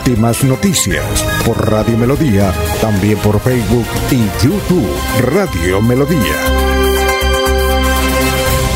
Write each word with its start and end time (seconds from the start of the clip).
Últimas 0.00 0.42
noticias 0.44 1.04
por 1.44 1.70
Radio 1.70 1.98
Melodía, 1.98 2.54
también 2.80 3.18
por 3.18 3.38
Facebook 3.38 3.84
y 4.10 4.24
YouTube 4.42 4.90
Radio 5.20 5.82
Melodía. 5.82 6.36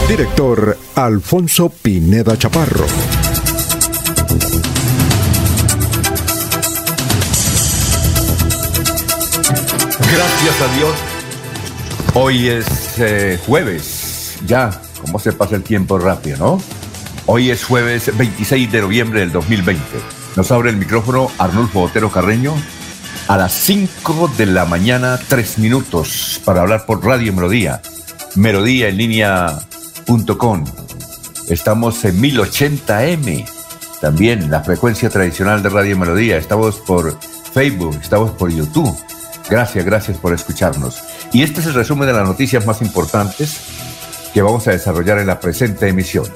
Director 0.07 0.77
Alfonso 0.95 1.71
Pineda 1.71 2.37
Chaparro. 2.37 2.85
Gracias 9.99 10.61
a 10.61 10.77
Dios. 10.77 10.95
Hoy 12.13 12.49
es 12.49 12.67
eh, 12.99 13.41
jueves. 13.47 14.37
Ya, 14.47 14.79
cómo 15.01 15.19
se 15.19 15.33
pasa 15.33 15.57
el 15.57 15.63
tiempo 15.63 15.99
rápido, 15.99 16.37
¿no? 16.37 16.63
Hoy 17.25 17.51
es 17.51 17.65
jueves 17.65 18.15
26 18.15 18.71
de 18.71 18.81
noviembre 18.83 19.21
del 19.21 19.33
2020. 19.33 20.24
Nos 20.37 20.51
abre 20.51 20.71
el 20.71 20.77
micrófono 20.77 21.31
Arnulfo 21.39 21.83
Otero 21.83 22.11
Carreño 22.11 22.55
a 23.29 23.37
las 23.37 23.53
5 23.53 24.33
de 24.37 24.47
la 24.47 24.65
mañana, 24.65 25.19
3 25.29 25.59
minutos, 25.59 26.41
para 26.45 26.63
hablar 26.63 26.87
por 26.87 27.05
Radio 27.05 27.33
Melodía. 27.33 27.81
Melodía 28.35 28.89
en 28.89 28.97
línea.com. 28.97 30.65
Estamos 31.49 32.05
en 32.05 32.21
1080m, 32.21 33.49
también 34.01 34.51
la 34.51 34.65
frecuencia 34.65 35.09
tradicional 35.09 35.63
de 35.63 35.69
Radio 35.69 35.97
Melodía. 35.97 36.37
Estamos 36.37 36.77
por 36.81 37.17
Facebook, 37.53 37.97
estamos 38.03 38.33
por 38.33 38.51
YouTube. 38.51 38.93
Gracias, 39.49 39.85
gracias 39.85 40.19
por 40.19 40.33
escucharnos. 40.33 41.01
Y 41.33 41.45
este 41.45 41.61
es 41.61 41.67
el 41.67 41.75
resumen 41.75 42.09
de 42.09 42.15
las 42.15 42.27
noticias 42.27 42.67
más 42.67 42.83
importantes 42.83 43.61
que 44.33 44.43
vamos 44.43 44.67
a 44.67 44.73
desarrollar 44.73 45.19
en 45.19 45.29
la 45.29 45.39
presente 45.39 45.87
emisión. 45.89 46.27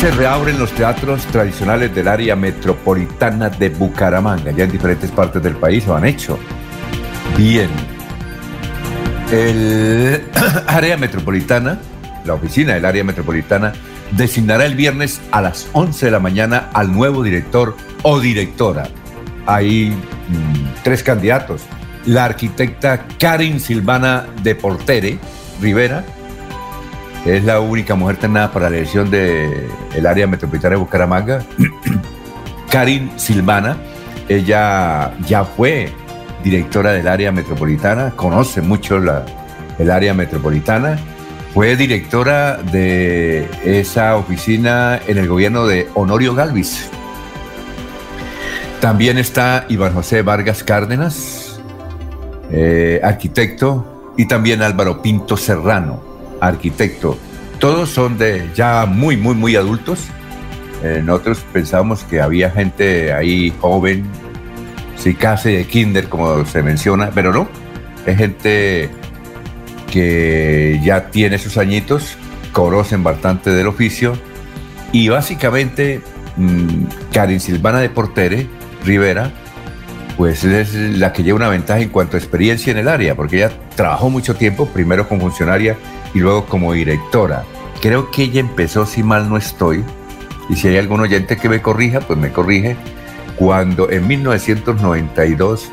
Se 0.00 0.10
reabren 0.12 0.58
los 0.58 0.72
teatros 0.72 1.26
tradicionales 1.26 1.94
del 1.94 2.08
área 2.08 2.34
metropolitana 2.34 3.50
de 3.50 3.68
Bucaramanga. 3.68 4.50
Ya 4.50 4.64
en 4.64 4.70
diferentes 4.70 5.10
partes 5.10 5.42
del 5.42 5.56
país 5.56 5.86
lo 5.86 5.94
han 5.94 6.06
hecho. 6.06 6.38
Bien. 7.36 7.68
El 9.30 10.22
área 10.66 10.96
metropolitana, 10.96 11.78
la 12.24 12.32
oficina 12.32 12.72
del 12.72 12.86
área 12.86 13.04
metropolitana, 13.04 13.74
designará 14.12 14.64
el 14.64 14.74
viernes 14.74 15.20
a 15.32 15.42
las 15.42 15.68
11 15.74 16.06
de 16.06 16.10
la 16.10 16.18
mañana 16.18 16.70
al 16.72 16.90
nuevo 16.90 17.22
director 17.22 17.76
o 18.00 18.20
directora. 18.20 18.88
Hay 19.44 19.90
mm, 19.90 20.82
tres 20.82 21.02
candidatos. 21.02 21.60
La 22.06 22.24
arquitecta 22.24 23.04
Karin 23.18 23.60
Silvana 23.60 24.24
de 24.42 24.54
Portere 24.54 25.18
Rivera, 25.60 26.06
es 27.24 27.44
la 27.44 27.60
única 27.60 27.94
mujer 27.94 28.16
tenada 28.16 28.50
para 28.52 28.70
la 28.70 28.76
elección 28.76 29.10
del 29.10 29.68
el 29.94 30.06
área 30.06 30.26
metropolitana 30.26 30.74
de 30.74 30.80
Bucaramanga. 30.80 31.44
Karin 32.70 33.10
Silvana, 33.16 33.76
ella 34.28 35.12
ya 35.26 35.44
fue 35.44 35.92
directora 36.42 36.92
del 36.92 37.08
área 37.08 37.32
metropolitana, 37.32 38.12
conoce 38.16 38.62
mucho 38.62 38.98
la, 38.98 39.26
el 39.78 39.90
área 39.90 40.14
metropolitana, 40.14 40.98
fue 41.52 41.76
directora 41.76 42.58
de 42.58 43.48
esa 43.64 44.16
oficina 44.16 45.00
en 45.06 45.18
el 45.18 45.28
gobierno 45.28 45.66
de 45.66 45.88
Honorio 45.94 46.34
Galvis. 46.34 46.88
También 48.80 49.18
está 49.18 49.66
Iván 49.68 49.92
José 49.92 50.22
Vargas 50.22 50.64
Cárdenas, 50.64 51.60
eh, 52.50 53.00
arquitecto, 53.02 54.14
y 54.16 54.26
también 54.26 54.62
Álvaro 54.62 55.02
Pinto 55.02 55.36
Serrano, 55.36 56.09
arquitecto. 56.40 57.18
Todos 57.58 57.90
son 57.90 58.18
de 58.18 58.48
ya 58.54 58.86
muy, 58.86 59.16
muy, 59.16 59.34
muy 59.34 59.56
adultos. 59.56 60.00
Eh, 60.82 61.02
nosotros 61.04 61.44
pensábamos 61.52 62.04
que 62.04 62.20
había 62.20 62.50
gente 62.50 63.12
ahí 63.12 63.52
joven, 63.60 64.04
si 64.96 65.14
casi 65.14 65.52
de 65.52 65.66
kinder, 65.66 66.08
como 66.08 66.44
se 66.46 66.62
menciona, 66.62 67.10
pero 67.14 67.32
no. 67.32 67.48
Es 68.06 68.16
gente 68.16 68.90
que 69.90 70.80
ya 70.82 71.10
tiene 71.10 71.38
sus 71.38 71.58
añitos, 71.58 72.16
conocen 72.52 73.02
bastante 73.02 73.50
del 73.50 73.66
oficio 73.66 74.14
y 74.92 75.08
básicamente 75.08 76.00
mmm, 76.36 76.84
Karin 77.12 77.40
Silvana 77.40 77.80
de 77.80 77.90
Portere 77.90 78.46
Rivera, 78.84 79.32
pues 80.16 80.44
es 80.44 80.74
la 80.74 81.12
que 81.12 81.22
lleva 81.22 81.36
una 81.36 81.48
ventaja 81.48 81.80
en 81.80 81.88
cuanto 81.88 82.16
a 82.16 82.20
experiencia 82.20 82.70
en 82.70 82.78
el 82.78 82.88
área, 82.88 83.14
porque 83.14 83.36
ella 83.36 83.50
trabajó 83.74 84.10
mucho 84.10 84.34
tiempo, 84.36 84.66
primero 84.66 85.08
como 85.08 85.22
funcionaria 85.22 85.76
y 86.14 86.18
luego 86.20 86.46
como 86.46 86.72
directora. 86.72 87.44
Creo 87.80 88.10
que 88.10 88.24
ella 88.24 88.40
empezó, 88.40 88.86
si 88.86 89.02
mal 89.02 89.28
no 89.28 89.36
estoy, 89.36 89.84
y 90.48 90.56
si 90.56 90.68
hay 90.68 90.76
algún 90.76 91.00
oyente 91.00 91.36
que 91.36 91.48
me 91.48 91.62
corrija, 91.62 92.00
pues 92.00 92.18
me 92.18 92.32
corrige, 92.32 92.76
cuando 93.36 93.90
en 93.90 94.06
1992 94.06 95.70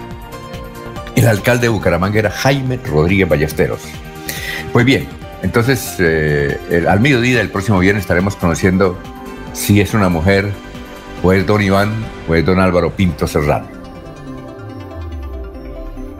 el 1.15 1.27
alcalde 1.27 1.63
de 1.63 1.69
Bucaramanga 1.69 2.19
era 2.19 2.31
Jaime 2.31 2.79
Rodríguez 2.85 3.27
Ballesteros. 3.27 3.81
Pues 4.71 4.85
bien, 4.85 5.07
entonces 5.41 5.95
eh, 5.99 6.85
al 6.87 6.99
mediodía 6.99 7.39
del 7.39 7.49
próximo 7.49 7.79
viernes 7.79 8.01
estaremos 8.01 8.35
conociendo 8.35 8.97
si 9.53 9.81
es 9.81 9.93
una 9.93 10.09
mujer 10.09 10.51
o 11.23 11.33
es 11.33 11.45
don 11.45 11.61
Iván 11.61 11.91
o 12.29 12.35
es 12.35 12.45
don 12.45 12.59
Álvaro 12.59 12.91
Pinto 12.91 13.27
Serrano. 13.27 13.67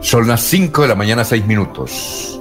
Son 0.00 0.26
las 0.26 0.42
5 0.42 0.82
de 0.82 0.88
la 0.88 0.94
mañana, 0.94 1.24
6 1.24 1.46
minutos. 1.46 2.37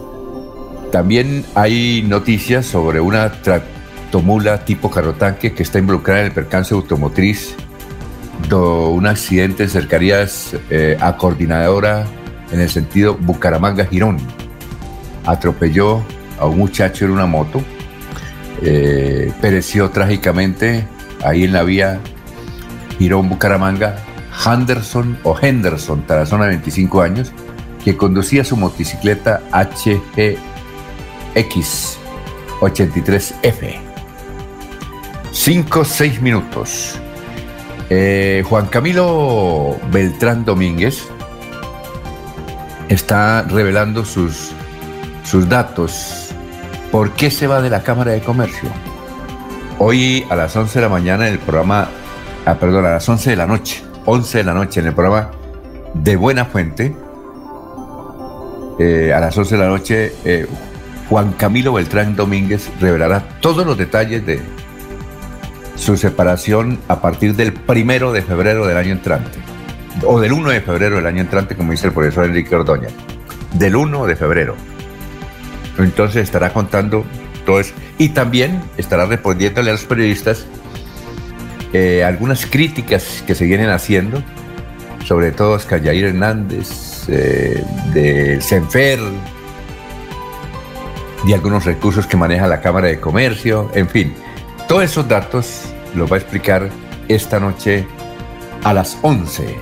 También 0.92 1.46
hay 1.53 2.03
noticias 2.08 2.66
sobre 2.66 3.00
una 3.00 3.31
tractomula 3.42 4.64
tipo 4.64 4.90
carrotanque 4.90 5.53
que 5.53 5.64
está 5.64 5.80
involucrada 5.80 6.22
en 6.22 6.25
el 6.28 6.31
percance 6.31 6.74
automotriz, 6.74 7.56
un 8.52 9.06
accidente 9.06 9.64
en 9.64 9.70
cercanías 9.70 10.56
eh, 10.70 10.98
a 11.02 11.18
coordinadora 11.18 12.06
en 12.52 12.62
el 12.62 12.70
sentido 12.70 13.18
Bucaramanga-Girón. 13.18 14.18
Atropelló 15.25 16.02
a 16.40 16.46
un 16.46 16.58
muchacho 16.58 17.06
en 17.06 17.12
una 17.12 17.25
moto, 17.25 17.62
eh, 18.62 19.31
pereció 19.42 19.90
trágicamente 19.90 20.88
ahí 21.24 21.44
en 21.44 21.52
la 21.52 21.64
vía 21.64 22.00
Girón-Bucaramanga, 22.98 23.98
Henderson 24.46 25.18
o 25.24 25.38
Henderson, 25.40 26.04
Tarazona, 26.04 26.46
25 26.48 27.02
años, 27.02 27.34
que 27.84 27.98
conducía 27.98 28.44
su 28.44 28.56
motocicleta 28.56 29.42
HG 29.52 30.38
X83F. 31.38 33.80
5, 35.31 35.86
6 35.86 36.22
minutos. 36.22 37.00
Eh, 37.90 38.44
Juan 38.48 38.68
Camilo 38.68 39.78
Beltrán 39.92 40.44
Domínguez 40.44 41.08
está 42.90 43.44
revelando 43.44 44.03
sus, 44.03 44.52
sus 45.24 45.48
datos. 45.48 46.31
¿Por 46.92 47.12
qué 47.12 47.30
se 47.30 47.48
va 47.48 47.62
de 47.62 47.69
la 47.69 47.84
Cámara 47.84 48.12
de 48.12 48.22
Comercio? 48.22 48.69
Hoy 49.80 50.25
a 50.30 50.36
las 50.36 50.56
11 50.56 50.80
de 50.80 50.86
la 50.86 50.89
mañana 50.89 51.28
en 51.28 51.34
el 51.34 51.39
programa, 51.39 51.89
ah, 52.45 52.56
perdón, 52.56 52.86
a 52.86 52.92
las 52.92 53.07
11 53.07 53.30
de 53.30 53.36
la 53.36 53.45
noche, 53.45 53.84
11 54.06 54.39
de 54.39 54.44
la 54.44 54.54
noche 54.54 54.80
en 54.80 54.88
el 54.88 54.94
programa 54.94 55.31
de 55.94 56.16
Buena 56.16 56.45
Fuente, 56.45 56.95
eh, 58.80 59.13
a 59.13 59.19
las 59.19 59.38
11 59.38 59.56
de 59.56 59.62
la 59.62 59.68
noche, 59.68 60.13
eh, 60.25 60.48
Juan 61.09 61.31
Camilo 61.33 61.74
Beltrán 61.74 62.15
Domínguez 62.15 62.69
revelará 62.81 63.21
todos 63.39 63.65
los 63.65 63.77
detalles 63.77 64.25
de 64.25 64.42
su 65.75 65.95
separación 65.95 66.80
a 66.88 67.00
partir 67.01 67.36
del 67.36 67.54
primero 67.54 68.12
de 68.12 68.21
febrero 68.21 68.68
del 68.68 68.77
año 68.77 68.92
entrante, 68.92 69.39
o 70.06 70.19
del 70.19 70.33
1 70.33 70.50
de 70.50 70.62
febrero 70.62 70.98
del 70.98 71.06
año 71.06 71.21
entrante, 71.21 71.56
como 71.56 71.71
dice 71.71 71.88
el 71.88 71.94
profesor 71.94 72.25
Enrique 72.25 72.56
Ordóñez, 72.56 72.92
del 73.54 73.75
1 73.75 74.06
de 74.06 74.15
febrero. 74.15 74.56
Entonces 75.77 76.24
estará 76.24 76.51
contando 76.51 77.06
todo 77.45 77.60
eso 77.60 77.74
y 77.98 78.10
también 78.10 78.62
estará 78.77 79.06
respondiéndole 79.06 79.69
a 79.69 79.74
los 79.74 79.86
periodistas 79.86 80.45
eh, 81.74 82.03
algunas 82.03 82.45
críticas 82.45 83.24
que 83.25 83.36
se 83.36 83.45
vienen 83.45 83.69
haciendo, 83.69 84.24
sobre 85.06 85.31
todo 85.31 85.56
a 85.56 85.60
Callair 85.60 86.06
Hernández, 86.06 87.07
eh, 87.07 87.63
del 87.94 88.42
CENFER, 88.42 89.00
de 91.27 91.33
algunos 91.33 91.65
recursos 91.65 92.07
que 92.07 92.15
maneja 92.15 92.47
la 92.47 92.62
Cámara 92.62 92.88
de 92.88 93.01
Comercio, 93.01 93.69
en 93.74 93.89
fin. 93.89 94.13
Todos 94.68 94.83
esos 94.83 95.07
datos 95.09 95.63
los 95.94 96.09
va 96.09 96.15
a 96.15 96.19
explicar 96.19 96.69
esta 97.09 97.38
noche 97.39 97.85
a 98.63 98.74
las 98.74 98.97
11 99.01 99.56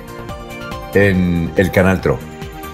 en 0.94 1.50
el 1.56 1.72
Canal 1.72 2.00
TRO, 2.00 2.20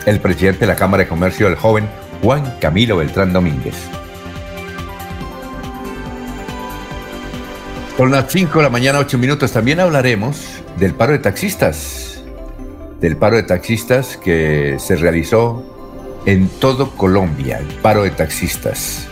el 0.04 0.20
presidente 0.20 0.60
de 0.60 0.66
la 0.66 0.76
Cámara 0.76 1.04
de 1.04 1.08
Comercio, 1.08 1.48
el 1.48 1.56
joven 1.56 1.88
Juan 2.22 2.56
Camilo 2.60 2.98
Beltrán 2.98 3.32
Domínguez. 3.32 3.76
Son 7.96 8.10
las 8.10 8.30
5 8.30 8.58
de 8.58 8.62
la 8.62 8.70
mañana, 8.70 8.98
8 8.98 9.16
minutos. 9.16 9.52
También 9.52 9.80
hablaremos 9.80 10.62
del 10.78 10.94
paro 10.94 11.12
de 11.12 11.18
taxistas. 11.18 12.22
Del 13.00 13.16
paro 13.16 13.36
de 13.36 13.42
taxistas 13.44 14.18
que 14.18 14.76
se 14.78 14.96
realizó 14.96 15.71
en 16.26 16.48
todo 16.48 16.90
Colombia, 16.90 17.58
el 17.58 17.66
paro 17.76 18.04
de 18.04 18.10
taxistas. 18.10 19.08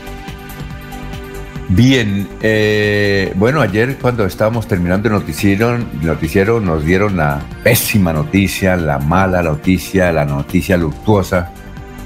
Bien, 1.69 2.29
eh, 2.43 3.33
bueno, 3.37 3.61
ayer 3.61 3.97
cuando 3.97 4.27
estábamos 4.27 4.67
terminando 4.67 5.07
el 5.07 5.15
noticiero, 5.15 5.79
noticiero 6.03 6.61
nos 6.61 6.85
dieron 6.85 7.17
la 7.17 7.41
pésima 7.63 8.13
noticia, 8.13 8.77
la 8.77 8.99
mala 8.99 9.41
noticia, 9.41 10.11
la 10.11 10.25
noticia 10.25 10.77
luctuosa, 10.77 11.53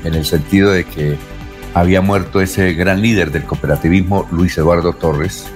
en 0.05 0.15
el 0.15 0.27
sentido 0.27 0.71
de 0.71 0.85
que 0.85 1.17
había 1.73 2.03
muerto 2.03 2.43
ese 2.43 2.75
gran 2.75 3.01
líder 3.01 3.31
del 3.31 3.45
cooperativismo, 3.45 4.29
Luis 4.31 4.57
Eduardo 4.59 4.93
Torres, 4.93 5.47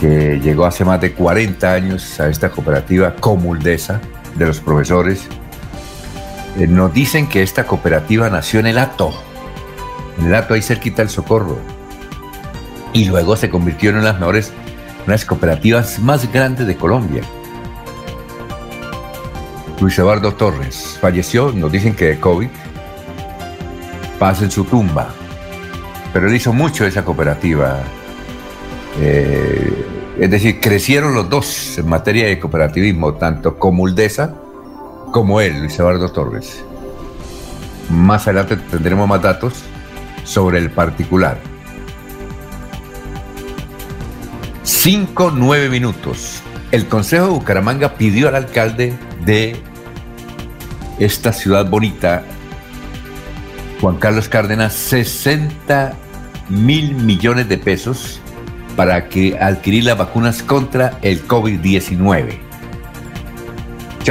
que 0.00 0.40
llegó 0.42 0.66
hace 0.66 0.84
más 0.84 1.00
de 1.00 1.12
40 1.12 1.72
años 1.72 2.18
a 2.18 2.28
esta 2.28 2.50
cooperativa 2.50 3.14
Comuldesa 3.14 4.00
de 4.34 4.46
los 4.46 4.58
profesores. 4.58 5.28
Eh, 6.58 6.66
nos 6.66 6.92
dicen 6.92 7.28
que 7.28 7.42
esta 7.42 7.64
cooperativa 7.64 8.28
nació 8.28 8.60
en 8.60 8.66
el 8.66 8.78
Ato, 8.78 9.12
en 10.18 10.26
el 10.26 10.34
Ato 10.34 10.54
ahí 10.54 10.62
cerquita 10.62 11.02
del 11.02 11.10
Socorro, 11.10 11.58
y 12.92 13.04
luego 13.04 13.36
se 13.36 13.50
convirtió 13.50 13.90
en 13.90 13.96
una 13.96 14.06
de 14.06 14.12
las 14.12 14.20
mejores, 14.20 14.52
unas 15.06 15.24
cooperativas 15.24 16.00
más 16.00 16.30
grandes 16.32 16.66
de 16.66 16.76
Colombia. 16.76 17.22
Luis 19.80 19.98
Eduardo 19.98 20.34
Torres 20.34 20.98
falleció, 21.00 21.52
nos 21.52 21.70
dicen 21.72 21.94
que 21.94 22.06
de 22.06 22.20
COVID, 22.20 22.48
pasa 24.18 24.44
en 24.44 24.50
su 24.50 24.64
tumba, 24.64 25.08
pero 26.12 26.28
él 26.28 26.34
hizo 26.34 26.52
mucho 26.52 26.84
esa 26.84 27.04
cooperativa. 27.04 27.78
Eh, 29.00 29.86
es 30.18 30.30
decir, 30.30 30.60
crecieron 30.60 31.14
los 31.14 31.30
dos 31.30 31.78
en 31.78 31.88
materia 31.88 32.26
de 32.26 32.38
cooperativismo, 32.38 33.14
tanto 33.14 33.58
Comuldesa 33.58 34.34
como 35.10 35.40
él, 35.40 35.58
Luis 35.60 35.78
Eduardo 35.78 36.10
Torres. 36.10 36.64
Más 37.90 38.26
adelante 38.26 38.56
tendremos 38.56 39.08
más 39.08 39.22
datos 39.22 39.54
sobre 40.24 40.58
el 40.58 40.70
particular. 40.70 41.38
Cinco, 44.62 45.32
nueve 45.34 45.68
minutos. 45.68 46.42
El 46.70 46.86
Consejo 46.86 47.24
de 47.24 47.30
Bucaramanga 47.32 47.94
pidió 47.94 48.28
al 48.28 48.36
alcalde 48.36 48.96
de 49.24 49.60
esta 50.98 51.32
ciudad 51.32 51.68
bonita, 51.68 52.22
Juan 53.80 53.96
Carlos 53.96 54.28
Cárdenas, 54.28 54.74
60 54.74 55.94
mil 56.48 56.94
millones 56.94 57.48
de 57.48 57.58
pesos 57.58 58.20
para 58.76 59.08
que 59.08 59.38
adquirir 59.38 59.84
las 59.84 59.98
vacunas 59.98 60.42
contra 60.42 60.98
el 61.02 61.26
COVID-19. 61.26 62.49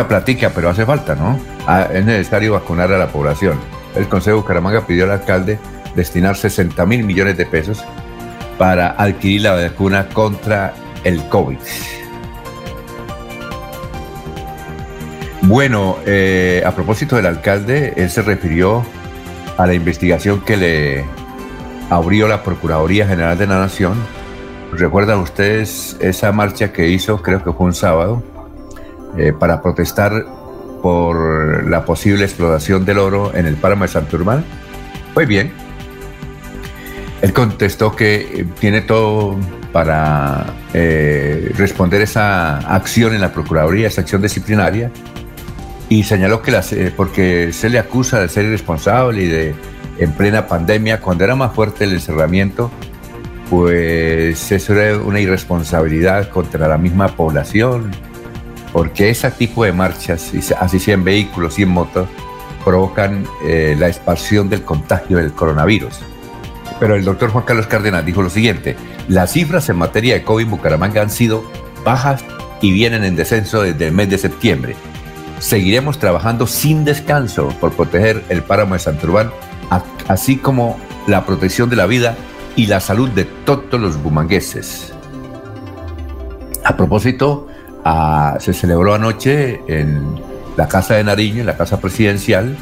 Platica, 0.07 0.51
pero 0.53 0.69
hace 0.69 0.85
falta, 0.85 1.15
¿no? 1.15 1.39
Ah, 1.67 1.87
es 1.93 2.05
necesario 2.05 2.53
vacunar 2.53 2.91
a 2.91 2.97
la 2.97 3.07
población. 3.07 3.59
El 3.95 4.07
Consejo 4.07 4.37
de 4.37 4.41
Bucaramanga 4.41 4.85
pidió 4.85 5.05
al 5.05 5.11
alcalde 5.11 5.59
destinar 5.95 6.35
60 6.35 6.85
mil 6.85 7.03
millones 7.03 7.37
de 7.37 7.45
pesos 7.45 7.83
para 8.57 8.91
adquirir 8.91 9.41
la 9.41 9.53
vacuna 9.53 10.07
contra 10.09 10.73
el 11.03 11.23
COVID. 11.29 11.57
Bueno, 15.41 15.97
eh, 16.05 16.61
a 16.65 16.71
propósito 16.71 17.15
del 17.15 17.25
alcalde, 17.25 17.93
él 17.95 18.09
se 18.09 18.21
refirió 18.21 18.85
a 19.57 19.65
la 19.65 19.73
investigación 19.73 20.41
que 20.41 20.57
le 20.57 21.05
abrió 21.89 22.27
la 22.27 22.43
Procuraduría 22.43 23.07
General 23.07 23.37
de 23.37 23.47
la 23.47 23.59
Nación 23.59 23.95
¿Recuerdan 24.71 25.19
ustedes 25.19 25.97
esa 25.99 26.31
marcha 26.31 26.71
que 26.71 26.89
hizo, 26.89 27.21
creo 27.21 27.43
que 27.43 27.51
fue 27.51 27.65
un 27.65 27.73
sábado, 27.73 28.21
eh, 29.17 29.33
para 29.37 29.61
protestar 29.61 30.25
por 30.81 31.69
la 31.69 31.83
posible 31.85 32.23
explotación 32.25 32.85
del 32.85 32.99
oro 32.99 33.31
en 33.35 33.45
el 33.45 33.55
páramo 33.55 33.83
de 33.83 33.89
Santurmal? 33.89 34.43
Pues 35.13 35.27
bien, 35.27 35.51
él 37.21 37.33
contestó 37.33 37.95
que 37.95 38.45
tiene 38.59 38.81
todo 38.81 39.37
para 39.73 40.45
eh, 40.73 41.51
responder 41.57 42.01
esa 42.01 42.57
acción 42.59 43.13
en 43.13 43.21
la 43.21 43.31
Procuraduría, 43.31 43.87
esa 43.87 44.01
acción 44.01 44.21
disciplinaria, 44.21 44.91
y 45.89 46.03
señaló 46.03 46.41
que 46.41 46.51
las, 46.51 46.71
eh, 46.71 46.93
porque 46.95 47.51
se 47.51 47.69
le 47.69 47.79
acusa 47.79 48.21
de 48.21 48.29
ser 48.29 48.45
irresponsable 48.45 49.23
y 49.23 49.27
de 49.27 49.55
en 49.97 50.13
plena 50.13 50.47
pandemia, 50.47 51.01
cuando 51.01 51.25
era 51.25 51.35
más 51.35 51.53
fuerte 51.53 51.83
el 51.83 51.93
encerramiento, 51.93 52.71
pues 53.49 54.51
eso 54.51 54.73
era 54.73 54.97
una 54.97 55.19
irresponsabilidad 55.19 56.29
contra 56.29 56.67
la 56.69 56.77
misma 56.77 57.09
población, 57.09 57.91
porque 58.71 59.09
ese 59.09 59.29
tipo 59.31 59.63
de 59.63 59.73
marchas, 59.73 60.31
así 60.59 60.79
sea 60.79 60.93
en 60.93 61.03
vehículos 61.03 61.57
y 61.59 61.63
en 61.63 61.69
motos, 61.69 62.07
provocan 62.63 63.25
eh, 63.43 63.75
la 63.77 63.87
expansión 63.87 64.49
del 64.49 64.63
contagio 64.63 65.17
del 65.17 65.33
coronavirus. 65.33 65.99
Pero 66.79 66.95
el 66.95 67.03
doctor 67.03 67.31
Juan 67.31 67.45
Carlos 67.45 67.67
Cárdenas 67.67 68.05
dijo 68.05 68.21
lo 68.21 68.29
siguiente, 68.29 68.75
las 69.07 69.33
cifras 69.33 69.67
en 69.69 69.77
materia 69.77 70.13
de 70.13 70.23
COVID 70.23 70.45
en 70.45 70.51
Bucaramanga 70.51 71.01
han 71.01 71.09
sido 71.09 71.43
bajas 71.83 72.23
y 72.61 72.71
vienen 72.71 73.03
en 73.03 73.15
descenso 73.15 73.63
desde 73.63 73.87
el 73.87 73.93
mes 73.93 74.09
de 74.09 74.17
septiembre. 74.17 74.75
Seguiremos 75.39 75.99
trabajando 75.99 76.47
sin 76.47 76.85
descanso 76.85 77.49
por 77.59 77.71
proteger 77.71 78.23
el 78.29 78.43
páramo 78.43 78.73
de 78.75 78.79
Santurbán, 78.79 79.31
así 80.07 80.37
como 80.37 80.77
la 81.07 81.25
protección 81.25 81.69
de 81.69 81.75
la 81.75 81.85
vida 81.85 82.15
y 82.55 82.67
la 82.67 82.79
salud 82.79 83.09
de 83.09 83.25
todos 83.25 83.79
los 83.79 84.01
bumangueses. 84.01 84.93
A 86.63 86.75
propósito, 86.75 87.47
se 88.39 88.53
celebró 88.53 88.93
anoche 88.93 89.61
en 89.67 90.19
la 90.57 90.67
Casa 90.67 90.95
de 90.95 91.03
Nariño, 91.03 91.41
en 91.41 91.45
la 91.45 91.57
Casa 91.57 91.79
Presidencial, 91.79 92.55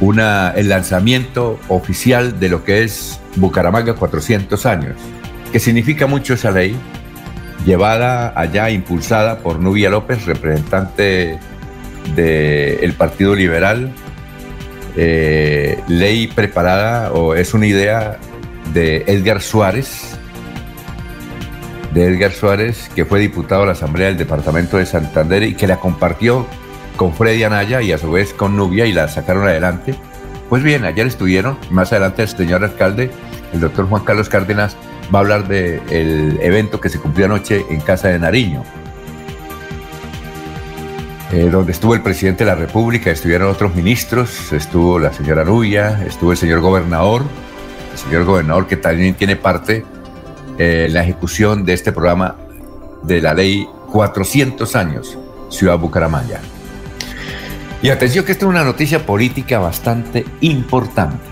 el 0.00 0.68
lanzamiento 0.68 1.58
oficial 1.68 2.38
de 2.38 2.48
lo 2.48 2.64
que 2.64 2.82
es 2.84 3.20
Bucaramanga 3.36 3.94
400 3.94 4.66
años, 4.66 4.94
que 5.52 5.58
significa 5.58 6.06
mucho 6.06 6.34
esa 6.34 6.50
ley, 6.50 6.76
llevada 7.64 8.32
allá, 8.38 8.70
impulsada 8.70 9.38
por 9.38 9.58
Nubia 9.58 9.90
López, 9.90 10.24
representante 10.26 11.38
del 12.14 12.92
Partido 12.92 13.34
Liberal, 13.34 13.92
eh, 14.96 15.80
ley 15.88 16.26
preparada 16.28 17.12
o 17.12 17.34
es 17.34 17.54
una 17.54 17.66
idea 17.66 18.18
de 18.72 19.04
Edgar 19.06 19.40
Suárez, 19.40 20.17
de 21.92 22.04
Edgar 22.04 22.32
Suárez, 22.32 22.90
que 22.94 23.04
fue 23.04 23.20
diputado 23.20 23.62
a 23.62 23.66
la 23.66 23.72
Asamblea 23.72 24.08
del 24.08 24.16
Departamento 24.16 24.76
de 24.76 24.86
Santander 24.86 25.42
y 25.42 25.54
que 25.54 25.66
la 25.66 25.78
compartió 25.78 26.46
con 26.96 27.14
Freddy 27.14 27.44
Anaya 27.44 27.80
y 27.82 27.92
a 27.92 27.98
su 27.98 28.10
vez 28.10 28.32
con 28.34 28.56
Nubia 28.56 28.86
y 28.86 28.92
la 28.92 29.08
sacaron 29.08 29.46
adelante. 29.46 29.94
Pues 30.48 30.62
bien, 30.62 30.84
ayer 30.84 31.06
estuvieron, 31.06 31.58
más 31.70 31.92
adelante 31.92 32.22
el 32.22 32.28
señor 32.28 32.64
alcalde, 32.64 33.10
el 33.52 33.60
doctor 33.60 33.88
Juan 33.88 34.04
Carlos 34.04 34.28
Cárdenas, 34.28 34.76
va 35.14 35.20
a 35.20 35.22
hablar 35.22 35.48
del 35.48 36.38
evento 36.42 36.80
que 36.80 36.88
se 36.88 36.98
cumplió 36.98 37.26
anoche 37.26 37.64
en 37.70 37.80
Casa 37.80 38.08
de 38.08 38.18
Nariño, 38.18 38.64
eh, 41.32 41.48
donde 41.50 41.72
estuvo 41.72 41.94
el 41.94 42.02
presidente 42.02 42.44
de 42.44 42.50
la 42.50 42.56
República, 42.56 43.10
estuvieron 43.10 43.48
otros 43.48 43.74
ministros, 43.74 44.52
estuvo 44.52 44.98
la 44.98 45.12
señora 45.12 45.44
Nubia, 45.44 46.02
estuvo 46.06 46.32
el 46.32 46.38
señor 46.38 46.60
gobernador, 46.60 47.22
señor 47.98 48.24
gobernador, 48.24 48.66
que 48.66 48.76
también 48.76 49.14
tiene 49.14 49.36
parte 49.36 49.84
eh, 50.58 50.88
la 50.90 51.02
ejecución 51.02 51.64
de 51.64 51.72
este 51.72 51.92
programa 51.92 52.36
de 53.02 53.20
la 53.20 53.34
ley 53.34 53.66
400 53.92 54.76
años, 54.76 55.18
Ciudad 55.50 55.78
Bucaramanga. 55.78 56.40
Y 57.80 57.90
atención 57.90 58.24
que 58.24 58.32
esta 58.32 58.44
es 58.44 58.50
una 58.50 58.64
noticia 58.64 59.06
política 59.06 59.58
bastante 59.60 60.24
importante. 60.40 61.24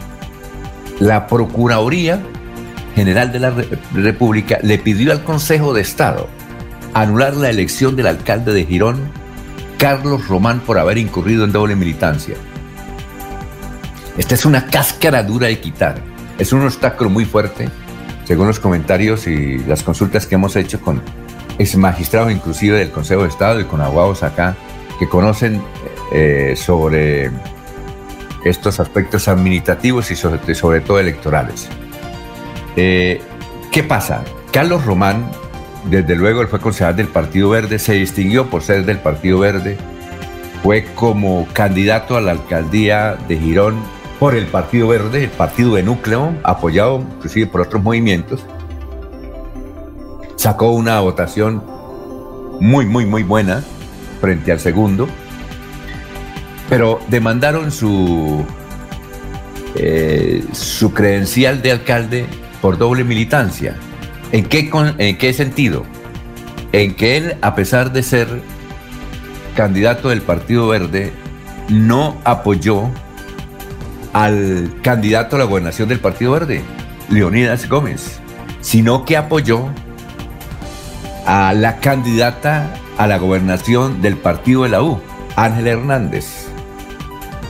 La 1.00 1.26
Procuraduría 1.26 2.20
General 2.94 3.30
de 3.30 3.40
la 3.40 3.52
República 3.92 4.58
le 4.62 4.78
pidió 4.78 5.12
al 5.12 5.22
Consejo 5.24 5.74
de 5.74 5.82
Estado 5.82 6.28
anular 6.94 7.36
la 7.36 7.50
elección 7.50 7.94
del 7.94 8.06
alcalde 8.06 8.54
de 8.54 8.64
Girón, 8.64 9.10
Carlos 9.76 10.28
Román, 10.28 10.60
por 10.60 10.78
haber 10.78 10.96
incurrido 10.96 11.44
en 11.44 11.52
doble 11.52 11.76
militancia. 11.76 12.36
Esta 14.16 14.34
es 14.34 14.46
una 14.46 14.66
cáscara 14.66 15.22
dura 15.22 15.48
de 15.48 15.60
quitar 15.60 16.16
es 16.38 16.52
un 16.52 16.62
obstáculo 16.62 17.10
muy 17.10 17.24
fuerte, 17.24 17.68
según 18.26 18.48
los 18.48 18.60
comentarios 18.60 19.26
y 19.26 19.58
las 19.58 19.82
consultas 19.82 20.26
que 20.26 20.34
hemos 20.34 20.56
hecho 20.56 20.80
con 20.80 21.00
ex 21.58 21.76
magistrados 21.76 22.32
inclusive 22.32 22.78
del 22.78 22.90
Consejo 22.90 23.22
de 23.22 23.28
Estado 23.28 23.60
y 23.60 23.64
con 23.64 23.80
abogados 23.80 24.22
acá 24.22 24.56
que 24.98 25.08
conocen 25.08 25.62
eh, 26.12 26.54
sobre 26.56 27.30
estos 28.44 28.80
aspectos 28.80 29.28
administrativos 29.28 30.10
y 30.10 30.16
sobre, 30.16 30.80
todo 30.80 31.00
electorales. 31.00 31.68
Eh, 32.76 33.20
¿Qué 33.72 33.82
pasa? 33.82 34.22
Carlos 34.52 34.84
Román 34.84 35.30
desde 35.90 36.16
luego 36.16 36.42
él 36.42 36.48
fue 36.48 36.60
concejal 36.60 36.96
del 36.96 37.08
Partido 37.08 37.50
Verde, 37.50 37.78
se 37.78 37.92
distinguió 37.92 38.46
por 38.46 38.62
ser 38.62 38.84
del 38.84 38.98
Partido 38.98 39.38
Verde, 39.38 39.76
fue 40.62 40.84
como 40.94 41.46
candidato 41.52 42.16
a 42.16 42.20
la 42.20 42.32
alcaldía 42.32 43.16
de 43.28 43.38
Girón 43.38 43.76
por 44.18 44.34
el 44.34 44.46
Partido 44.46 44.88
Verde, 44.88 45.24
el 45.24 45.30
partido 45.30 45.74
de 45.74 45.82
núcleo, 45.82 46.34
apoyado 46.42 47.04
inclusive 47.16 47.46
por 47.46 47.60
otros 47.62 47.82
movimientos. 47.82 48.44
Sacó 50.36 50.70
una 50.70 51.00
votación 51.00 51.62
muy, 52.60 52.86
muy, 52.86 53.04
muy 53.04 53.22
buena 53.22 53.62
frente 54.20 54.52
al 54.52 54.60
segundo, 54.60 55.06
pero 56.68 57.00
demandaron 57.08 57.70
su, 57.70 58.44
eh, 59.74 60.44
su 60.52 60.92
credencial 60.94 61.62
de 61.62 61.72
alcalde 61.72 62.26
por 62.62 62.78
doble 62.78 63.04
militancia. 63.04 63.76
¿En 64.32 64.44
qué, 64.46 64.70
¿En 64.98 65.18
qué 65.18 65.32
sentido? 65.32 65.84
En 66.72 66.94
que 66.94 67.16
él, 67.16 67.36
a 67.42 67.54
pesar 67.54 67.92
de 67.92 68.02
ser 68.02 68.28
candidato 69.54 70.08
del 70.08 70.22
Partido 70.22 70.68
Verde, 70.68 71.12
no 71.68 72.16
apoyó 72.24 72.90
al 74.16 74.72
candidato 74.80 75.36
a 75.36 75.40
la 75.40 75.44
gobernación 75.44 75.90
del 75.90 76.00
Partido 76.00 76.32
Verde, 76.32 76.62
Leonidas 77.10 77.68
Gómez, 77.68 78.18
sino 78.62 79.04
que 79.04 79.14
apoyó 79.14 79.68
a 81.26 81.52
la 81.52 81.80
candidata 81.80 82.72
a 82.96 83.06
la 83.06 83.18
gobernación 83.18 84.00
del 84.00 84.16
partido 84.16 84.62
de 84.62 84.70
la 84.70 84.82
U, 84.82 85.02
Ángel 85.36 85.66
Hernández. 85.66 86.46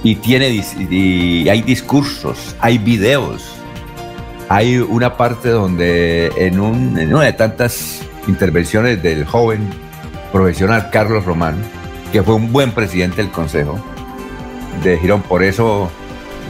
Y, 0.03 0.17
tiene, 0.17 0.49
y 0.91 1.49
hay 1.49 1.63
discursos, 1.63 2.57
hay 2.59 2.79
videos, 2.79 3.45
hay 4.49 4.79
una 4.79 5.17
parte 5.17 5.51
donde 5.51 6.33
en, 6.37 6.55
en 6.99 7.15
una 7.15 7.27
de 7.27 7.33
tantas 7.33 8.01
intervenciones 8.27 9.01
del 9.05 9.25
joven 9.25 9.71
profesional 10.33 10.91
Carlos 10.91 11.25
Román, 11.25 11.55
que 12.11 12.25
fue 12.25 12.35
un 12.35 12.53
buen 12.53 12.73
presidente 12.73 13.19
del 13.19 13.31
Consejo 13.31 13.79
de 14.83 14.99
Girón, 14.99 15.23
por 15.23 15.45
eso 15.45 15.93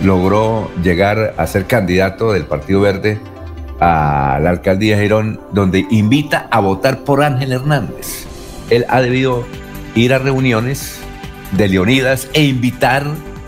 logró 0.03 0.71
llegar 0.83 1.35
a 1.37 1.47
ser 1.47 1.67
candidato 1.67 2.33
del 2.33 2.45
Partido 2.45 2.81
Verde 2.81 3.21
a 3.81 4.39
la 4.43 4.51
alcaldía 4.51 4.97
de 4.97 5.03
Girón, 5.03 5.41
donde 5.53 5.87
invita 5.91 6.49
a 6.51 6.61
votar 6.61 7.05
por 7.05 7.23
Ángel 7.23 7.53
Hernández. 7.53 8.27
Él 8.71 8.87
ha 8.89 9.01
debido 9.01 9.45
ir 9.95 10.13
a 10.15 10.19
reuniones 10.19 10.99
de 11.53 11.69
Leonidas 11.69 12.29
e 12.33 12.45
invitar 12.45 13.05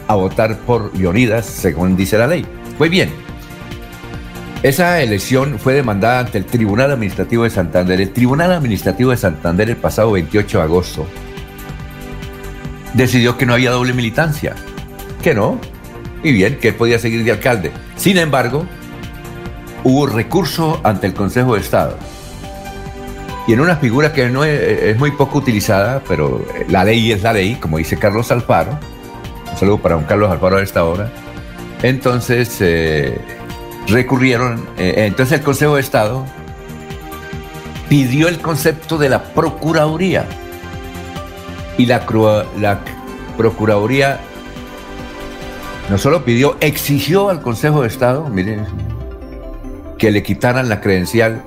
a 0.06 0.14
votar 0.14 0.58
por 0.58 0.96
Leonidas, 0.96 1.46
según 1.46 1.96
dice 1.96 2.18
la 2.18 2.26
ley. 2.26 2.46
Muy 2.78 2.88
bien. 2.88 3.10
Esa 4.62 5.00
elección 5.02 5.58
fue 5.58 5.74
demandada 5.74 6.20
ante 6.20 6.38
el 6.38 6.44
Tribunal 6.44 6.90
Administrativo 6.90 7.44
de 7.44 7.50
Santander. 7.50 8.00
El 8.00 8.12
Tribunal 8.12 8.52
Administrativo 8.52 9.12
de 9.12 9.16
Santander 9.16 9.70
el 9.70 9.76
pasado 9.76 10.12
28 10.12 10.58
de 10.58 10.64
agosto 10.64 11.06
decidió 12.94 13.36
que 13.36 13.46
no 13.46 13.54
había 13.54 13.70
doble 13.70 13.92
militancia, 13.92 14.54
que 15.22 15.34
no, 15.34 15.60
y 16.22 16.32
bien, 16.32 16.58
que 16.58 16.68
él 16.68 16.75
podía 16.75 16.98
seguir 16.98 17.25
de 17.25 17.32
alcalde. 17.32 17.72
Sin 17.96 18.18
embargo, 18.18 18.66
hubo 19.84 20.06
recurso 20.06 20.80
ante 20.84 21.06
el 21.06 21.14
Consejo 21.14 21.54
de 21.54 21.60
Estado. 21.60 21.96
Y 23.46 23.54
en 23.54 23.60
una 23.60 23.76
figura 23.76 24.12
que 24.12 24.28
no 24.28 24.44
es, 24.44 24.98
muy 24.98 25.12
poco 25.12 25.38
utilizada, 25.38 26.02
pero 26.06 26.44
la 26.68 26.84
ley 26.84 27.12
es 27.12 27.22
la 27.22 27.32
ley, 27.32 27.54
como 27.54 27.78
dice 27.78 27.98
Carlos 27.98 28.30
Alfaro. 28.30 28.78
Un 29.50 29.56
saludo 29.56 29.78
para 29.78 29.96
un 29.96 30.04
Carlos 30.04 30.30
Alfaro 30.30 30.58
a 30.58 30.62
esta 30.62 30.84
hora. 30.84 31.10
Entonces, 31.82 32.58
eh, 32.60 33.18
recurrieron, 33.87 34.68
eh, 34.76 35.06
entonces 35.06 35.38
el 35.38 35.44
Consejo 35.44 35.76
de 35.76 35.80
Estado 35.80 36.26
pidió 37.88 38.28
el 38.28 38.38
concepto 38.38 38.98
de 38.98 39.08
la 39.08 39.22
Procuraduría. 39.32 40.26
Y 41.78 41.87
la, 41.87 42.04
la 42.60 42.80
Procuraduría 43.38 44.20
no 45.90 45.97
solo 45.97 46.25
pidió, 46.25 46.57
exigió 46.61 47.30
al 47.30 47.40
Consejo 47.40 47.83
de 47.83 47.88
Estado, 47.88 48.28
miren, 48.28 48.66
que 49.97 50.11
le 50.11 50.23
quitaran 50.23 50.68
la 50.68 50.80
credencial 50.80 51.42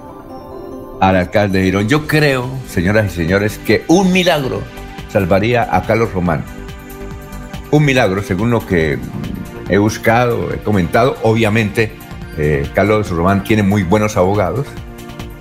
al 1.00 1.16
alcalde 1.16 1.60
de 1.60 1.66
Girón. 1.66 1.88
Yo 1.88 2.08
creo, 2.08 2.50
señoras 2.68 3.14
y 3.14 3.16
señores, 3.16 3.60
que 3.60 3.84
un 3.88 4.12
milagro 4.12 4.62
salvaría 5.10 5.68
a 5.76 5.84
Carlos 5.84 6.14
Román. 6.14 6.44
Un 7.70 7.86
milagro, 7.86 8.24
según 8.24 8.50
lo 8.50 8.66
que 8.66 8.98
he 9.70 9.78
buscado, 9.78 10.54
he 10.54 10.58
comentado. 10.58 11.18
Obviamente, 11.22 11.92
eh, 12.38 12.68
Carlos 12.74 13.10
Román 13.10 13.44
tiene 13.44 13.64
muy 13.64 13.84
buenos 13.84 14.18
abogados, 14.18 14.68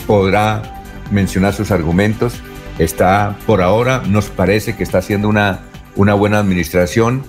podrá 0.06 0.82
mencionar 1.10 1.54
sus 1.54 1.70
argumentos. 1.70 2.40
Está, 2.78 3.36
por 3.46 3.62
ahora, 3.62 4.02
nos 4.06 4.28
parece 4.28 4.76
que 4.76 4.82
está 4.82 4.98
haciendo 4.98 5.28
una, 5.28 5.60
una 5.96 6.14
buena 6.14 6.38
administración 6.38 7.22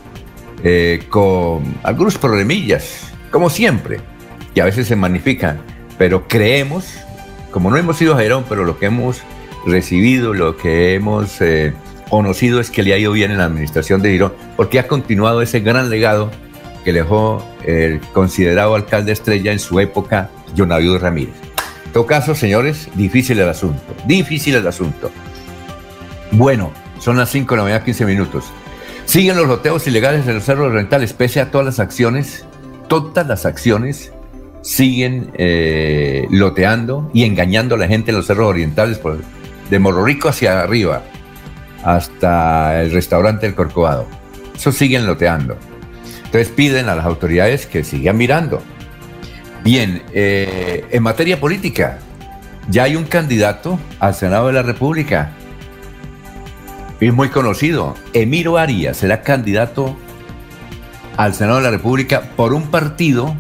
eh, 0.64 1.04
con 1.10 1.64
algunos 1.84 2.18
problemillas, 2.18 3.12
como 3.32 3.50
siempre, 3.50 4.00
y 4.54 4.60
a 4.60 4.66
veces 4.66 4.88
se 4.88 4.96
magnifican, 4.96 5.62
pero 5.98 6.28
creemos, 6.28 6.94
como 7.52 7.70
no 7.70 7.78
hemos 7.78 7.98
sido 7.98 8.16
a 8.16 8.44
pero 8.48 8.64
lo 8.64 8.78
que 8.78 8.88
hemos 8.88 9.22
recibido, 9.66 10.34
lo 10.34 10.58
que 10.58 10.96
hemos 10.96 11.42
eh, 11.42 11.74
conocido 12.10 12.60
es 12.60 12.70
que 12.70 12.84
le 12.84 12.94
ha 12.94 12.98
ido 12.98 13.12
bien 13.12 13.32
en 13.32 13.38
la 13.38 13.46
administración 13.46 14.02
de 14.02 14.12
Girón, 14.12 14.34
porque 14.56 14.80
ha 14.80 14.88
continuado 14.88 15.42
ese 15.42 15.62
gran 15.62 15.90
legado 15.90 16.32
que 16.84 16.94
dejó 16.94 17.46
el 17.66 18.00
considerado 18.14 18.76
alcalde 18.76 19.12
estrella 19.12 19.52
en 19.52 19.60
su 19.60 19.80
época, 19.80 20.30
Jonavido 20.56 20.98
Ramírez. 21.00 21.36
En 21.86 21.94
todo 21.94 22.06
caso, 22.06 22.36
señores, 22.36 22.90
difícil 22.96 23.40
el 23.40 23.50
asunto, 23.50 23.82
difícil 24.06 24.56
el 24.56 24.68
asunto. 24.68 25.12
Bueno, 26.32 26.72
son 27.00 27.18
las 27.18 27.30
5 27.30 27.54
de 27.54 27.58
la 27.58 27.64
mañana, 27.64 27.84
15 27.84 28.06
minutos. 28.06 28.46
Siguen 29.12 29.36
los 29.36 29.46
loteos 29.46 29.86
ilegales 29.88 30.26
en 30.26 30.36
los 30.36 30.46
cerros 30.46 30.72
orientales, 30.72 31.12
pese 31.12 31.42
a 31.42 31.52
todas 31.52 31.66
las 31.66 31.80
acciones, 31.82 32.46
todas 32.88 33.28
las 33.28 33.46
acciones 33.46 34.14
siguen 34.62 35.32
eh, 35.34 36.28
loteando 36.30 37.12
y 37.14 37.26
engañando 37.26 37.76
a 37.76 37.78
la 37.78 37.90
gente 37.90 38.12
en 38.12 38.16
los 38.16 38.28
cerros 38.28 38.48
orientales, 38.48 39.02
de 39.70 39.80
Morro 39.80 40.06
Rico 40.06 40.30
hacia 40.30 40.62
arriba, 40.62 41.04
hasta 41.84 42.82
el 42.82 42.94
restaurante 42.94 43.48
El 43.48 43.54
Corcovado. 43.54 44.08
Eso 44.56 44.72
siguen 44.72 45.06
loteando. 45.06 45.58
Entonces 46.24 46.48
piden 46.48 46.88
a 46.88 46.96
las 46.96 47.04
autoridades 47.06 47.66
que 47.66 47.84
sigan 47.84 48.16
mirando. 48.16 48.62
Bien, 49.62 50.04
eh, 50.14 50.86
en 50.90 51.04
materia 51.04 51.38
política, 51.38 52.00
ya 52.70 52.84
hay 52.84 52.96
un 52.96 53.04
candidato 53.04 53.78
al 54.00 54.16
Senado 54.16 54.48
de 54.48 54.54
la 54.54 54.62
República, 54.62 55.34
es 57.08 57.14
muy 57.14 57.30
conocido. 57.30 57.96
Emiro 58.14 58.58
Arias 58.58 58.98
será 58.98 59.22
candidato 59.22 59.98
al 61.18 61.34
Senado 61.34 61.58
de 61.58 61.64
la 61.64 61.72
República 61.72 62.22
por 62.36 62.54
un 62.54 62.64
partido 62.70 63.36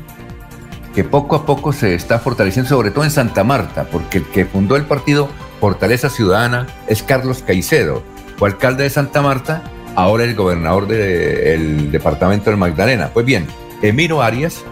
que 0.96 1.03
poco 1.03 1.36
a 1.36 1.46
poco 1.46 1.72
se 1.72 1.96
está 1.96 2.20
fortaleciendo, 2.20 2.70
sobre 2.70 2.91
todo 2.91 3.06
en 3.06 3.12
Santa 3.12 3.44
Marta, 3.44 3.86
porque 3.86 4.20
el 4.20 4.25
que 4.25 4.46
fundó 4.46 4.75
el 4.75 4.86
partido 4.86 5.30
Fortaleza 5.60 6.10
Ciudadana 6.10 6.68
es 6.88 7.03
Carlos 7.03 7.44
Caicedo, 7.46 8.03
fue 8.38 8.50
alcalde 8.50 8.84
de 8.84 8.89
Santa 8.89 9.22
Marta, 9.22 9.63
ahora 9.96 10.24
el 10.24 10.36
gobernador 10.36 10.88
del 10.88 11.91
departamento 11.91 12.50
del 12.50 12.58
Magdalena. 12.58 13.12
Pues 13.13 13.25
bien, 13.25 13.46
Emiro 13.82 14.22
Arias 14.22 14.63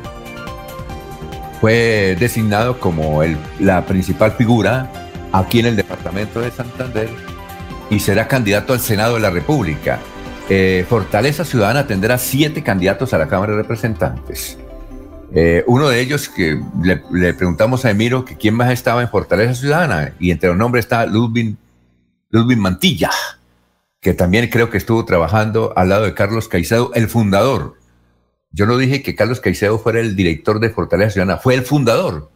fue 1.61 2.17
designado 2.19 2.79
como 2.79 3.21
la 3.59 3.85
principal 3.85 4.31
figura 4.31 4.91
aquí 5.31 5.59
en 5.59 5.67
el 5.67 5.75
departamento 5.75 6.41
de 6.41 6.51
Santander 6.51 7.28
y 7.89 7.99
será 7.99 8.27
candidato 8.27 8.73
al 8.73 8.79
Senado 8.79 9.15
de 9.15 9.21
la 9.21 9.29
República. 9.29 9.99
Eh, 10.49 10.85
Fortaleza 10.89 11.45
Ciudadana 11.45 11.85
tendrá 11.85 12.17
siete 12.17 12.63
candidatos 12.63 13.13
a 13.13 13.17
la 13.17 13.27
Cámara 13.27 13.53
de 13.53 13.61
Representantes. 13.61 14.57
Eh, 15.31 15.63
uno 15.67 15.89
de 15.89 16.01
ellos 16.01 16.27
que 16.27 16.59
le, 16.81 17.33
preguntamos 17.33 17.85
a 17.85 17.91
Emiro 17.91 18.25
que 18.25 18.35
quién 18.35 18.55
más 18.55 18.71
estaba 18.71 19.01
en 19.01 19.09
Fortaleza 19.09 19.53
Ciudadana 19.53 20.15
y 20.19 20.31
entre 20.31 20.49
los 20.49 20.57
nombres 20.57 20.85
está 20.85 21.05
Ludwig, 21.05 21.55
Mantilla, 22.57 23.11
que 24.01 24.13
también 24.13 24.49
creo 24.49 24.71
que 24.71 24.79
estuvo 24.79 25.05
trabajando 25.05 25.73
al 25.75 25.89
lado 25.89 26.05
de 26.05 26.15
Carlos 26.15 26.47
Caicedo, 26.47 26.91
el 26.95 27.09
fundador. 27.09 27.75
Yo 28.51 28.65
no 28.65 28.77
dije 28.77 29.03
que 29.03 29.13
Carlos 29.13 29.39
Caicedo 29.39 29.77
fuera 29.77 29.99
el 29.99 30.15
director 30.15 30.59
de 30.59 30.71
Fortaleza 30.71 31.11
Ciudadana, 31.11 31.37
fue 31.37 31.53
el 31.53 31.61
fundador. 31.61 32.31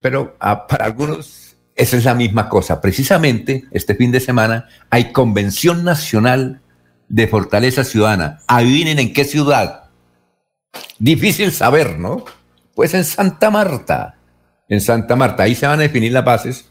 Pero 0.00 0.34
ah, 0.40 0.66
para 0.66 0.86
algunos 0.86 1.45
esa 1.76 1.96
es 1.98 2.04
la 2.04 2.14
misma 2.14 2.48
cosa. 2.48 2.80
Precisamente 2.80 3.64
este 3.70 3.94
fin 3.94 4.10
de 4.10 4.20
semana 4.20 4.66
hay 4.90 5.12
Convención 5.12 5.84
Nacional 5.84 6.62
de 7.08 7.28
Fortaleza 7.28 7.84
Ciudadana. 7.84 8.40
Adivinen 8.48 8.98
en 8.98 9.12
qué 9.12 9.24
ciudad. 9.24 9.84
Difícil 10.98 11.52
saber, 11.52 11.98
¿no? 11.98 12.24
Pues 12.74 12.94
en 12.94 13.04
Santa 13.04 13.50
Marta. 13.50 14.16
En 14.68 14.80
Santa 14.80 15.16
Marta. 15.16 15.42
Ahí 15.42 15.54
se 15.54 15.66
van 15.66 15.78
a 15.78 15.82
definir 15.82 16.12
las 16.12 16.24
bases 16.24 16.70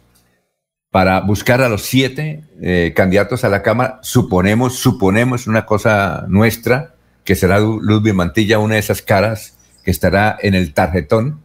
para 0.89 1.21
buscar 1.21 1.62
a 1.62 1.69
los 1.69 1.83
siete 1.83 2.43
eh, 2.62 2.93
candidatos 2.95 3.43
a 3.43 3.50
la 3.50 3.62
Cámara. 3.62 4.00
Suponemos, 4.01 4.79
suponemos 4.79 5.45
una 5.45 5.65
cosa 5.65 6.25
nuestra, 6.27 6.95
que 7.24 7.35
será 7.35 7.59
Ludwig 7.59 8.13
Mantilla, 8.13 8.59
una 8.59 8.75
de 8.75 8.79
esas 8.79 9.01
caras 9.01 9.57
que 9.83 9.91
estará 9.91 10.38
en 10.41 10.55
el 10.55 10.74
tarjetón 10.74 11.41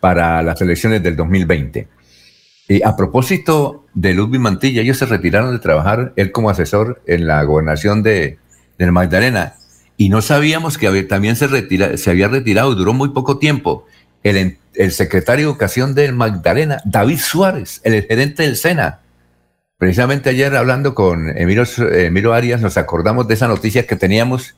para 0.00 0.42
las 0.42 0.60
elecciones 0.62 1.02
del 1.02 1.16
2020. 1.16 1.88
Y 2.68 2.82
a 2.82 2.96
propósito 2.96 3.84
de 3.94 4.14
Ludwig 4.14 4.40
Mantilla, 4.40 4.80
ellos 4.80 4.98
se 4.98 5.06
retiraron 5.06 5.52
de 5.52 5.58
trabajar, 5.58 6.12
él 6.16 6.32
como 6.32 6.50
asesor 6.50 7.02
en 7.06 7.26
la 7.26 7.42
gobernación 7.44 8.02
de, 8.02 8.38
Magdalena, 8.78 9.54
y 9.96 10.08
no 10.08 10.20
sabíamos 10.20 10.78
que 10.78 11.02
también 11.04 11.36
se, 11.36 11.46
retira, 11.46 11.96
se 11.96 12.10
había 12.10 12.28
retirado, 12.28 12.74
duró 12.74 12.92
muy 12.92 13.10
poco 13.10 13.38
tiempo, 13.38 13.86
el, 14.22 14.58
el 14.74 14.92
secretario 14.92 15.46
de 15.46 15.50
Educación 15.52 15.94
de 15.94 16.10
Magdalena, 16.12 16.82
David 16.84 17.18
Suárez, 17.18 17.80
el 17.84 18.02
gerente 18.02 18.42
del 18.42 18.56
SENA. 18.56 19.00
Precisamente 19.78 20.30
ayer 20.30 20.54
hablando 20.56 20.94
con 20.94 21.36
Emilio, 21.36 21.64
Emilio 21.92 22.32
Arias 22.32 22.60
nos 22.60 22.76
acordamos 22.76 23.28
de 23.28 23.34
esa 23.34 23.48
noticia 23.48 23.86
que 23.86 23.96
teníamos 23.96 24.56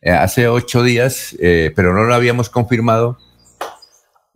eh, 0.00 0.10
hace 0.10 0.48
ocho 0.48 0.82
días, 0.82 1.36
eh, 1.40 1.72
pero 1.74 1.94
no 1.94 2.04
lo 2.04 2.14
habíamos 2.14 2.50
confirmado, 2.50 3.18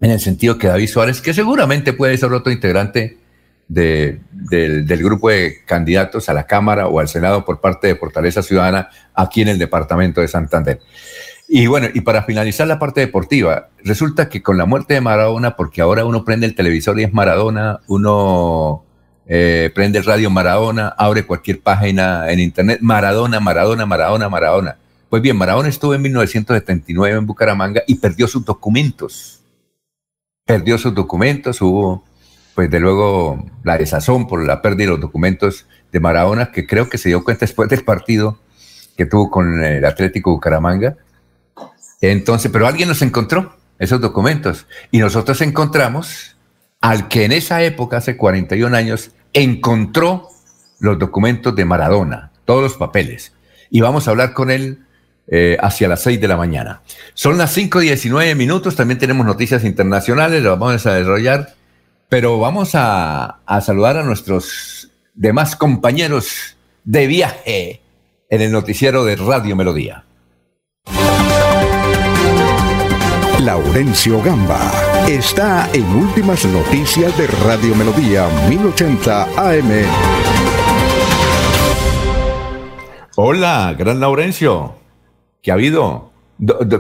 en 0.03 0.11
el 0.11 0.21
sentido 0.21 0.59
que 0.59 0.67
David 0.67 0.89
Suárez, 0.89 1.21
que 1.21 1.33
seguramente 1.33 1.93
puede 1.93 2.19
ser 2.19 2.33
otro 2.33 2.53
integrante 2.53 3.19
del, 3.69 4.21
grupo 4.99 5.31
de 5.31 5.59
candidatos 5.65 6.29
a 6.29 6.35
la 6.35 6.45
Cámara 6.45 6.89
o 6.89 6.99
al 6.99 7.09
Senado 7.09 7.45
por 7.45 7.61
parte 7.61 7.87
de 7.87 7.95
Fortaleza 7.95 8.43
Ciudadana 8.43 8.91
aquí 9.15 9.43
en 9.43 9.49
el 9.49 9.59
departamento 9.59 10.21
de 10.21 10.27
Santander. 10.27 10.81
Y 11.49 11.69
bueno, 11.69 11.87
y 11.95 12.01
para 12.01 12.25
finalizar 12.25 12.67
la 12.67 12.81
parte 12.81 13.01
deportiva, 13.01 13.69
resulta 13.85 14.29
que 14.29 14.43
con 14.43 14.59
la 14.59 14.67
muerte 14.67 14.95
de 14.95 15.01
Maradona, 15.01 15.55
porque 15.55 15.81
ahora 15.81 16.05
uno 16.05 16.25
prende 16.25 16.47
el 16.47 16.57
televisor 16.57 16.99
y 16.99 17.05
es 17.05 17.13
Maradona, 17.13 17.79
uno 17.87 18.85
eh, 19.29 19.71
prende 19.73 20.01
el 20.01 20.05
radio 20.05 20.31
Maradona, 20.31 20.89
abre 20.99 21.25
cualquier 21.25 21.61
página 21.61 22.29
en 22.29 22.41
internet, 22.41 22.81
Maradona, 22.83 23.39
Maradona, 23.39 23.87
Maradona, 23.87 24.29
Maradona. 24.29 24.77
Pues 25.09 25.23
bien, 25.23 25.37
Maradona 25.37 25.69
estuvo 25.69 25.95
en 25.95 26.03
1979 26.03 27.19
en 27.19 27.27
Bucaramanga 27.27 27.83
y 27.87 27.95
perdió 27.95 28.27
sus 28.27 28.45
documentos. 28.45 29.42
Perdió 30.45 30.77
sus 30.77 30.95
documentos, 30.95 31.63
hubo, 31.63 32.05
pues 32.55 32.71
de 32.71 32.81
luego, 32.81 33.45
la 33.63 33.79
desazón 33.79 34.27
por 34.27 34.45
la 34.45 34.61
pérdida 34.61 34.87
de 34.87 34.91
los 34.91 35.01
documentos 35.01 35.67
de 35.93 36.01
Maradona, 36.01 36.51
que 36.51 36.67
creo 36.67 36.89
que 36.89 36.99
se 36.99 37.09
dio 37.09 37.23
cuenta 37.23 37.47
después 37.47 37.69
del 37.69 37.85
partido 37.85 38.39
que 38.97 39.07
tuvo 39.07 39.31
con 39.31 39.63
el 39.63 39.85
Atlético 39.85 40.33
Bucaramanga. 40.33 40.97
Entonces, 42.01 42.51
pero 42.53 42.67
alguien 42.67 42.89
nos 42.89 43.03
encontró 43.03 43.57
esos 43.79 44.01
documentos 44.01 44.67
y 44.91 44.99
nosotros 44.99 45.41
encontramos 45.41 46.37
al 46.81 47.09
que 47.09 47.25
en 47.25 47.33
esa 47.33 47.63
época, 47.63 47.99
hace 47.99 48.17
41 48.17 48.77
años, 48.77 49.13
encontró 49.33 50.29
los 50.81 50.99
documentos 50.99 51.55
de 51.55 51.65
Maradona, 51.65 52.33
todos 52.45 52.63
los 52.63 52.77
papeles. 52.77 53.33
Y 53.71 53.81
vamos 53.81 54.07
a 54.07 54.11
hablar 54.11 54.35
con 54.35 54.51
él 54.51 54.85
eh, 55.29 55.57
hacia 55.61 55.89
las 55.89 56.03
6 56.03 56.21
de 56.21 56.29
la 56.29 56.37
mañana. 56.37 56.83
Son 57.15 57.39
las 57.39 57.57
5.19 57.57 58.35
minutos, 58.37 58.77
también 58.77 58.99
tenemos 58.99 59.25
noticias 59.25 59.65
internacionales, 59.65 60.43
lo 60.43 60.57
vamos 60.57 60.87
a 60.87 60.95
desarrollar, 60.95 61.55
pero 62.09 62.39
vamos 62.39 62.75
a, 62.75 63.41
a 63.47 63.61
saludar 63.61 63.97
a 63.97 64.03
nuestros 64.03 64.91
demás 65.15 65.57
compañeros 65.57 66.57
de 66.85 67.07
viaje 67.07 67.81
en 68.29 68.41
el 68.41 68.53
noticiero 68.53 69.05
de 69.05 69.17
Radio 69.17 69.57
Melodía. 69.57 70.05
Laurencio 73.41 74.23
Gamba 74.23 74.71
está 75.09 75.69
en 75.73 75.85
Últimas 75.97 76.45
Noticias 76.45 77.17
de 77.19 77.27
Radio 77.27 77.75
Melodía 77.75 78.29
1080 78.49 79.23
AM. 79.37 79.85
Hola, 83.17 83.75
gran 83.77 83.99
Laurencio. 83.99 84.82
¿Qué 85.43 85.51
ha 85.51 85.55
habido? 85.55 86.13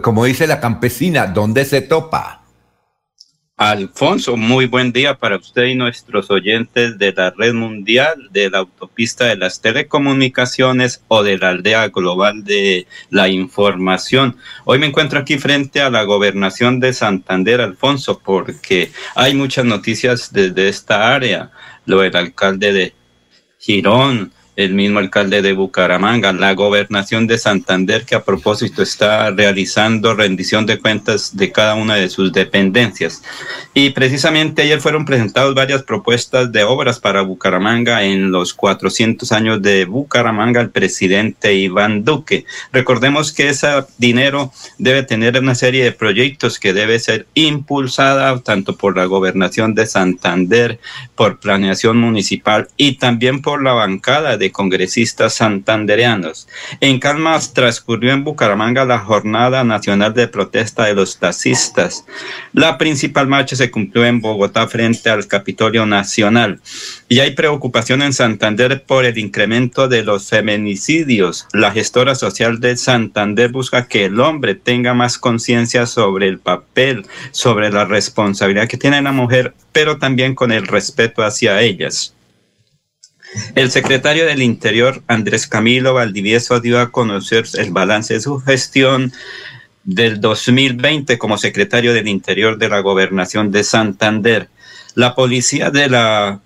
como 0.02 0.24
dice 0.24 0.46
la 0.46 0.60
campesina, 0.60 1.26
¿dónde 1.26 1.64
se 1.64 1.82
topa? 1.82 2.42
Alfonso, 3.56 4.36
muy 4.36 4.66
buen 4.66 4.92
día 4.92 5.18
para 5.18 5.36
usted 5.36 5.66
y 5.66 5.74
nuestros 5.76 6.30
oyentes 6.32 6.98
de 6.98 7.12
la 7.12 7.30
red 7.30 7.54
mundial, 7.54 8.28
de 8.32 8.50
la 8.50 8.58
autopista 8.58 9.26
de 9.26 9.36
las 9.36 9.60
telecomunicaciones 9.60 11.04
o 11.06 11.22
de 11.22 11.38
la 11.38 11.50
aldea 11.50 11.88
global 11.88 12.42
de 12.42 12.88
la 13.10 13.28
información. 13.28 14.36
Hoy 14.64 14.78
me 14.80 14.86
encuentro 14.86 15.20
aquí 15.20 15.38
frente 15.38 15.80
a 15.80 15.90
la 15.90 16.02
gobernación 16.02 16.80
de 16.80 16.92
Santander, 16.92 17.60
Alfonso, 17.60 18.20
porque 18.24 18.90
hay 19.14 19.34
muchas 19.34 19.64
noticias 19.64 20.32
desde 20.32 20.68
esta 20.68 21.14
área. 21.14 21.52
Lo 21.84 22.00
del 22.00 22.16
alcalde 22.16 22.72
de 22.72 22.94
Girón, 23.58 24.32
el 24.54 24.74
mismo 24.74 24.98
alcalde 24.98 25.40
de 25.40 25.54
Bucaramanga, 25.54 26.32
la 26.32 26.54
gobernación 26.54 27.26
de 27.26 27.38
Santander, 27.38 28.04
que 28.04 28.14
a 28.14 28.24
propósito 28.24 28.82
está 28.82 29.30
realizando 29.30 30.14
rendición 30.14 30.66
de 30.66 30.78
cuentas 30.78 31.36
de 31.36 31.50
cada 31.52 31.74
una 31.74 31.94
de 31.94 32.10
sus 32.10 32.32
dependencias. 32.32 33.22
Y 33.72 33.90
precisamente 33.90 34.62
ayer 34.62 34.80
fueron 34.80 35.06
presentadas 35.06 35.54
varias 35.54 35.82
propuestas 35.82 36.52
de 36.52 36.64
obras 36.64 37.00
para 37.00 37.22
Bucaramanga 37.22 38.04
en 38.04 38.30
los 38.30 38.52
400 38.52 39.32
años 39.32 39.62
de 39.62 39.86
Bucaramanga, 39.86 40.60
el 40.60 40.70
presidente 40.70 41.54
Iván 41.54 42.04
Duque. 42.04 42.44
Recordemos 42.72 43.32
que 43.32 43.48
ese 43.48 43.68
dinero 43.96 44.52
debe 44.76 45.02
tener 45.02 45.38
una 45.38 45.54
serie 45.54 45.84
de 45.84 45.92
proyectos 45.92 46.58
que 46.58 46.74
debe 46.74 46.98
ser 46.98 47.26
impulsada 47.34 48.38
tanto 48.40 48.76
por 48.76 48.96
la 48.96 49.06
gobernación 49.06 49.74
de 49.74 49.86
Santander, 49.86 50.78
por 51.14 51.40
planeación 51.40 51.96
municipal 51.96 52.68
y 52.76 52.98
también 52.98 53.40
por 53.40 53.62
la 53.62 53.72
bancada 53.72 54.36
congresistas 54.50 55.34
santandereanos. 55.34 56.48
En 56.80 56.98
calma 56.98 57.38
transcurrió 57.52 58.12
en 58.12 58.24
Bucaramanga 58.24 58.84
la 58.84 58.98
Jornada 58.98 59.62
Nacional 59.62 60.14
de 60.14 60.28
Protesta 60.28 60.86
de 60.86 60.94
los 60.94 61.18
Taxistas. 61.18 62.04
La 62.52 62.78
principal 62.78 63.28
marcha 63.28 63.56
se 63.56 63.70
cumplió 63.70 64.04
en 64.04 64.20
Bogotá 64.20 64.66
frente 64.66 65.10
al 65.10 65.26
Capitolio 65.26 65.86
Nacional. 65.86 66.60
Y 67.08 67.20
hay 67.20 67.32
preocupación 67.32 68.02
en 68.02 68.12
Santander 68.12 68.82
por 68.84 69.04
el 69.04 69.18
incremento 69.18 69.88
de 69.88 70.02
los 70.02 70.28
feminicidios. 70.28 71.46
La 71.52 71.70
gestora 71.70 72.14
social 72.14 72.58
de 72.60 72.76
Santander 72.76 73.50
busca 73.50 73.86
que 73.86 74.06
el 74.06 74.18
hombre 74.20 74.54
tenga 74.54 74.94
más 74.94 75.18
conciencia 75.18 75.86
sobre 75.86 76.28
el 76.28 76.38
papel, 76.38 77.06
sobre 77.30 77.70
la 77.70 77.84
responsabilidad 77.84 78.68
que 78.68 78.78
tiene 78.78 79.02
la 79.02 79.12
mujer, 79.12 79.54
pero 79.72 79.98
también 79.98 80.34
con 80.34 80.52
el 80.52 80.66
respeto 80.66 81.22
hacia 81.22 81.60
ellas. 81.60 82.14
El 83.54 83.70
secretario 83.70 84.26
del 84.26 84.42
Interior, 84.42 85.02
Andrés 85.06 85.46
Camilo 85.46 85.94
Valdivieso, 85.94 86.60
dio 86.60 86.80
a 86.80 86.90
conocer 86.90 87.46
el 87.54 87.70
balance 87.70 88.14
de 88.14 88.20
su 88.20 88.38
gestión 88.40 89.12
del 89.84 90.20
2020 90.20 91.18
como 91.18 91.38
secretario 91.38 91.94
del 91.94 92.08
Interior 92.08 92.58
de 92.58 92.68
la 92.68 92.80
Gobernación 92.80 93.50
de 93.50 93.64
Santander. 93.64 94.48
La 94.94 95.14
policía 95.14 95.70
de 95.70 95.88
la 95.88 96.40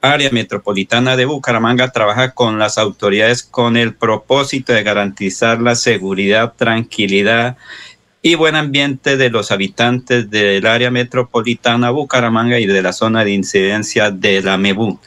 área 0.00 0.30
metropolitana 0.30 1.16
de 1.16 1.24
Bucaramanga 1.24 1.90
trabaja 1.90 2.32
con 2.32 2.58
las 2.58 2.78
autoridades 2.78 3.42
con 3.42 3.76
el 3.76 3.94
propósito 3.94 4.72
de 4.72 4.82
garantizar 4.82 5.60
la 5.60 5.74
seguridad, 5.74 6.52
tranquilidad 6.56 7.56
y 8.22 8.34
buen 8.34 8.54
ambiente 8.54 9.16
de 9.16 9.30
los 9.30 9.50
habitantes 9.50 10.30
del 10.30 10.66
área 10.66 10.90
metropolitana 10.90 11.90
Bucaramanga 11.90 12.58
y 12.58 12.66
de 12.66 12.82
la 12.82 12.92
zona 12.92 13.24
de 13.24 13.32
incidencia 13.32 14.10
de 14.10 14.42
la 14.42 14.58
MEBU. 14.58 15.00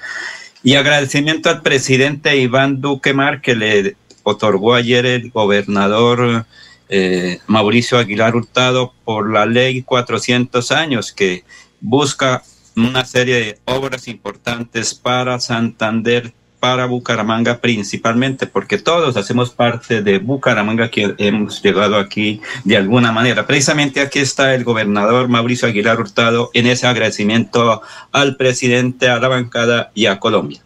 Y 0.64 0.76
agradecimiento 0.76 1.50
al 1.50 1.62
presidente 1.62 2.38
Iván 2.38 2.82
Duque 2.82 3.14
Mar 3.14 3.42
que 3.42 3.56
le 3.56 3.96
otorgó 4.24 4.76
ayer 4.76 5.06
el 5.08 5.32
gobernador 5.32 6.46
eh, 6.90 7.40
Mauricio 7.48 7.98
Aguilar 7.98 8.36
Hurtado 8.36 8.94
por 9.04 9.32
la 9.32 9.46
ley 9.46 9.82
400 9.82 10.72
años 10.72 11.12
que 11.12 11.44
busca 11.80 12.44
una 12.76 13.06
serie 13.06 13.36
de 13.36 13.60
obras 13.66 14.08
importantes 14.08 14.94
para 14.94 15.40
Santander 15.40 16.34
para 16.62 16.86
Bucaramanga 16.86 17.58
principalmente, 17.58 18.46
porque 18.48 18.78
todos 18.78 19.18
hacemos 19.18 19.50
parte 19.50 20.02
de 20.02 20.20
Bucaramanga 20.20 20.90
que 20.90 21.16
hemos 21.18 21.62
llegado 21.62 21.98
aquí 21.98 22.40
de 22.64 22.78
alguna 22.78 23.12
manera. 23.12 23.48
Precisamente 23.48 24.00
aquí 24.00 24.20
está 24.20 24.54
el 24.54 24.64
gobernador 24.64 25.28
Mauricio 25.28 25.68
Aguilar 25.68 26.00
Hurtado 26.00 26.52
en 26.54 26.68
ese 26.68 26.86
agradecimiento 26.86 27.82
al 28.12 28.38
presidente, 28.38 29.10
a 29.10 29.20
la 29.20 29.28
bancada 29.28 29.92
y 29.96 30.06
a 30.06 30.20
Colombia. 30.20 30.62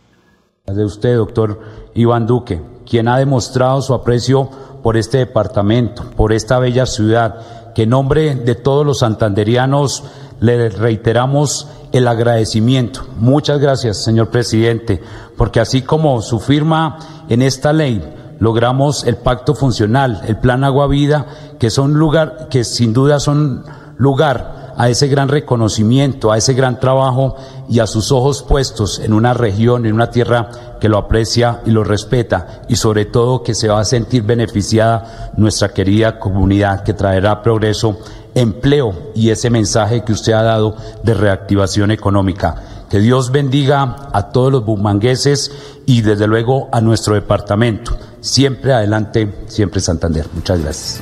De 0.67 0.84
usted, 0.84 1.15
doctor 1.15 1.62
Iván 1.93 2.27
Duque, 2.27 2.62
quien 2.86 3.08
ha 3.08 3.17
demostrado 3.17 3.81
su 3.81 3.93
aprecio 3.93 4.49
por 4.84 4.97
este 4.97 5.19
departamento, 5.19 6.12
por 6.12 6.34
esta 6.34 6.60
bella 6.60 6.86
ciudad, 6.86 7.73
que 7.73 7.84
en 7.84 7.89
nombre 7.89 8.36
de 8.36 8.55
todos 8.55 8.86
los 8.86 8.99
santanderianos 8.99 10.03
le 10.39 10.69
reiteramos 10.69 11.67
el 11.91 12.08
agradecimiento. 12.08 13.06
Muchas 13.17 13.60
gracias, 13.60 14.04
señor 14.04 14.30
presidente, 14.30 15.02
porque 15.38 15.60
así 15.60 15.82
como 15.82 16.21
su 16.21 16.39
firma 16.39 16.98
en 17.30 17.41
esta 17.41 17.74
ley, 17.74 18.02
logramos 18.39 19.06
el 19.06 19.15
pacto 19.15 19.56
funcional, 19.56 20.21
el 20.28 20.38
plan 20.38 20.63
Agua 20.63 20.88
Vida, 20.88 21.26
que 21.60 21.69
son 21.69 21.93
lugar, 21.93 22.48
que 22.50 22.63
sin 22.63 22.93
duda 22.93 23.19
son 23.19 23.63
lugar 23.98 24.74
a 24.78 24.89
ese 24.89 25.08
gran 25.08 25.30
reconocimiento, 25.30 26.32
a 26.32 26.38
ese 26.38 26.54
gran 26.54 26.80
trabajo 26.80 27.36
y 27.69 27.80
a 27.80 27.88
sus 27.88 28.12
ojos 28.12 28.43
puestos 28.43 29.00
en 29.00 29.13
una 29.13 29.34
región, 29.34 29.86
en 29.86 29.93
una 29.93 30.10
tierra 30.10 30.50
que 30.80 30.89
lo 30.89 30.98
aprecia 30.98 31.62
y 31.65 31.71
lo 31.71 31.84
respeta 31.84 32.62
y 32.67 32.76
sobre 32.76 33.06
todo 33.06 33.41
que 33.41 33.56
se 33.56 33.69
va 33.69 33.80
a 33.80 33.86
sentir 33.86 34.24
beneficiada 34.24 35.32
nuestra 35.38 35.69
querida 35.69 36.19
comunidad 36.19 36.84
que 36.84 36.93
traerá 36.93 37.41
progreso 37.41 38.00
empleo 38.36 39.12
y 39.15 39.32
ese 39.32 39.50
mensaje 39.50 40.04
que 40.04 40.12
usted 40.12 40.34
ha 40.34 40.43
dado 40.43 40.78
de 41.04 41.13
reactivación 41.13 41.89
económica. 41.89 42.86
Que 42.89 43.00
Dios 43.00 43.32
bendiga 43.32 44.10
a 44.13 44.32
todos 44.32 44.52
los 44.52 44.63
bumangueses 44.63 45.52
y 45.86 46.02
desde 46.02 46.28
luego 46.28 46.69
a 46.71 46.82
nuestro 46.82 47.15
departamento. 47.15 47.98
Siempre 48.21 48.74
adelante, 48.74 49.34
siempre 49.48 49.82
Santander. 49.82 50.28
Muchas 50.34 50.62
gracias. 50.62 51.02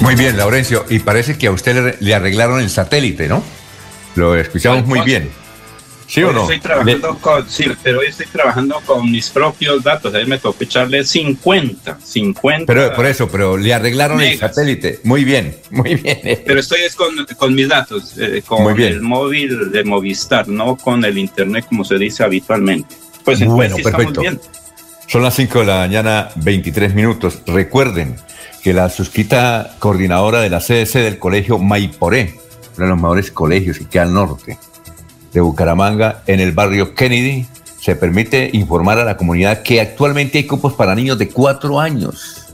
Muy 0.00 0.14
bien, 0.14 0.36
Laurencio. 0.36 0.84
Y 0.88 1.00
parece 1.00 1.36
que 1.36 1.48
a 1.48 1.50
usted 1.50 1.96
le, 2.00 2.14
arreglaron 2.14 2.60
el 2.60 2.70
satélite, 2.70 3.28
¿no? 3.28 3.42
Lo 4.14 4.34
escuchamos 4.36 4.86
muy 4.86 5.00
bien. 5.00 5.30
¿Sí 6.08 6.22
o 6.22 6.32
no? 6.32 6.40
Estoy 6.40 6.60
trabajando 6.60 7.18
con, 7.18 7.48
sí, 7.50 7.66
pero 7.82 8.00
hoy 8.00 8.06
estoy 8.06 8.24
trabajando 8.26 8.80
con 8.86 9.12
mis 9.12 9.28
propios 9.28 9.84
datos. 9.84 10.14
A 10.14 10.18
mí 10.18 10.24
me 10.24 10.38
tocó 10.38 10.64
echarle 10.64 11.04
50, 11.04 11.98
50. 12.02 12.72
Pero 12.72 12.94
por 12.94 13.04
eso, 13.04 13.28
pero 13.28 13.58
le 13.58 13.74
arreglaron 13.74 14.18
el 14.22 14.38
satélite. 14.38 15.00
Muy 15.04 15.24
bien, 15.24 15.54
muy 15.70 15.96
bien. 15.96 16.18
Pero 16.46 16.60
estoy 16.60 16.80
es 16.80 16.96
con, 16.96 17.14
con 17.36 17.54
mis 17.54 17.68
datos, 17.68 18.14
eh, 18.16 18.42
con 18.46 18.80
el 18.80 19.02
móvil 19.02 19.70
de 19.70 19.84
Movistar, 19.84 20.48
no 20.48 20.76
con 20.76 21.04
el 21.04 21.18
internet 21.18 21.66
como 21.68 21.84
se 21.84 21.98
dice 21.98 22.24
habitualmente. 22.24 22.96
Pues 23.22 23.44
bueno, 23.44 23.76
perfecto. 23.76 24.22
Son 25.08 25.22
las 25.22 25.34
5 25.34 25.60
de 25.60 25.66
la 25.66 25.76
mañana, 25.76 26.30
23 26.36 26.94
minutos. 26.94 27.42
Recuerden 27.46 28.16
que 28.62 28.72
la 28.72 28.88
susquita 28.88 29.76
coordinadora 29.78 30.40
de 30.40 30.48
la 30.48 30.60
CDC 30.60 30.94
del 30.94 31.18
colegio 31.18 31.58
Maiporé, 31.58 32.34
uno 32.76 32.86
de 32.86 32.90
los 32.90 32.96
mejores 32.96 33.30
colegios 33.30 33.78
que 33.78 33.86
queda 33.86 34.04
al 34.04 34.14
norte, 34.14 34.58
de 35.32 35.40
Bucaramanga, 35.40 36.22
en 36.26 36.40
el 36.40 36.52
barrio 36.52 36.94
Kennedy, 36.94 37.46
se 37.80 37.96
permite 37.96 38.50
informar 38.52 38.98
a 38.98 39.04
la 39.04 39.16
comunidad 39.16 39.62
que 39.62 39.80
actualmente 39.80 40.38
hay 40.38 40.44
cupos 40.44 40.74
para 40.74 40.94
niños 40.94 41.18
de 41.18 41.28
cuatro 41.28 41.80
años. 41.80 42.46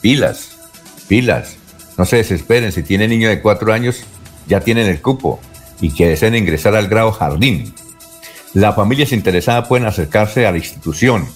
Pilas, 0.00 0.50
pilas. 1.08 1.56
No 1.96 2.04
se 2.04 2.16
desesperen, 2.16 2.72
si 2.72 2.82
tienen 2.82 3.10
niños 3.10 3.30
de 3.30 3.40
cuatro 3.40 3.72
años, 3.72 4.04
ya 4.46 4.60
tienen 4.60 4.86
el 4.86 5.00
cupo 5.00 5.40
y 5.80 5.90
que 5.90 6.08
deseen 6.08 6.34
ingresar 6.34 6.74
al 6.74 6.88
grado 6.88 7.12
jardín. 7.12 7.74
Las 8.52 8.74
familias 8.74 9.12
interesadas 9.12 9.66
pueden 9.68 9.86
acercarse 9.86 10.46
a 10.46 10.52
la 10.52 10.58
institución, 10.58 11.26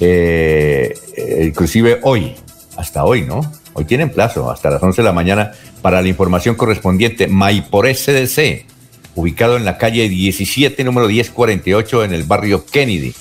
eh, 0.00 0.94
inclusive 1.42 2.00
hoy, 2.02 2.34
hasta 2.76 3.04
hoy, 3.04 3.22
¿no? 3.22 3.40
Hoy 3.74 3.84
tienen 3.84 4.10
plazo, 4.10 4.50
hasta 4.50 4.70
las 4.70 4.82
11 4.82 5.00
de 5.00 5.06
la 5.06 5.12
mañana, 5.12 5.52
para 5.80 6.02
la 6.02 6.08
información 6.08 6.54
correspondiente. 6.54 7.28
Maipor 7.28 7.86
SDC, 7.86 8.66
ubicado 9.14 9.56
en 9.56 9.64
la 9.64 9.78
calle 9.78 10.08
17, 10.08 10.84
número 10.84 11.08
1048, 11.08 12.04
en 12.04 12.14
el 12.14 12.24
barrio 12.24 12.64
Kennedy. 12.66 13.14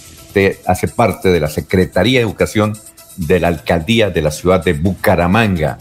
Hace 0.65 0.87
parte 0.87 1.29
de 1.29 1.39
la 1.39 1.49
Secretaría 1.49 2.19
de 2.19 2.25
Educación 2.25 2.77
de 3.17 3.39
la 3.39 3.49
Alcaldía 3.49 4.09
de 4.09 4.21
la 4.21 4.31
ciudad 4.31 4.63
de 4.63 4.73
Bucaramanga. 4.73 5.77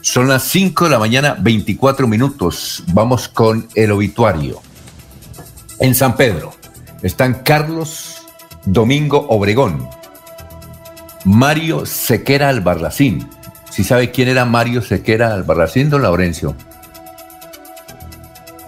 Son 0.00 0.28
las 0.28 0.44
5 0.44 0.84
de 0.84 0.90
la 0.90 0.98
mañana, 0.98 1.36
24 1.38 2.06
minutos. 2.06 2.84
Vamos 2.88 3.28
con 3.28 3.66
el 3.74 3.90
obituario. 3.90 4.60
En 5.80 5.94
San 5.94 6.16
Pedro 6.16 6.52
están 7.02 7.42
Carlos 7.42 8.22
Domingo 8.64 9.26
Obregón, 9.28 9.88
Mario 11.24 11.86
Sequera 11.86 12.48
Albarracín. 12.48 13.28
¿Sí 13.70 13.84
sabe 13.84 14.10
quién 14.10 14.28
era 14.28 14.44
Mario 14.44 14.82
Sequera 14.82 15.32
Albarracín, 15.32 15.88
don 15.90 16.02
Laurencio? 16.02 16.54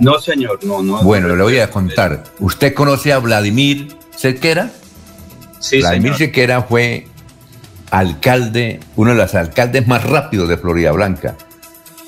No, 0.00 0.18
señor, 0.18 0.64
no, 0.64 0.82
no. 0.82 1.02
Bueno, 1.02 1.28
le 1.36 1.42
voy 1.42 1.58
a 1.58 1.70
contar. 1.70 2.24
¿Usted 2.38 2.74
conoce 2.74 3.12
a 3.12 3.18
Vladimir 3.18 3.94
Sequera? 4.16 4.70
Sí, 5.58 5.78
Vladimir 5.80 6.14
Sequera 6.14 6.62
fue 6.62 7.06
alcalde, 7.90 8.80
uno 8.96 9.10
de 9.10 9.16
los 9.16 9.34
alcaldes 9.34 9.86
más 9.86 10.04
rápidos 10.04 10.48
de 10.48 10.56
Florida 10.56 10.92
Blanca. 10.92 11.36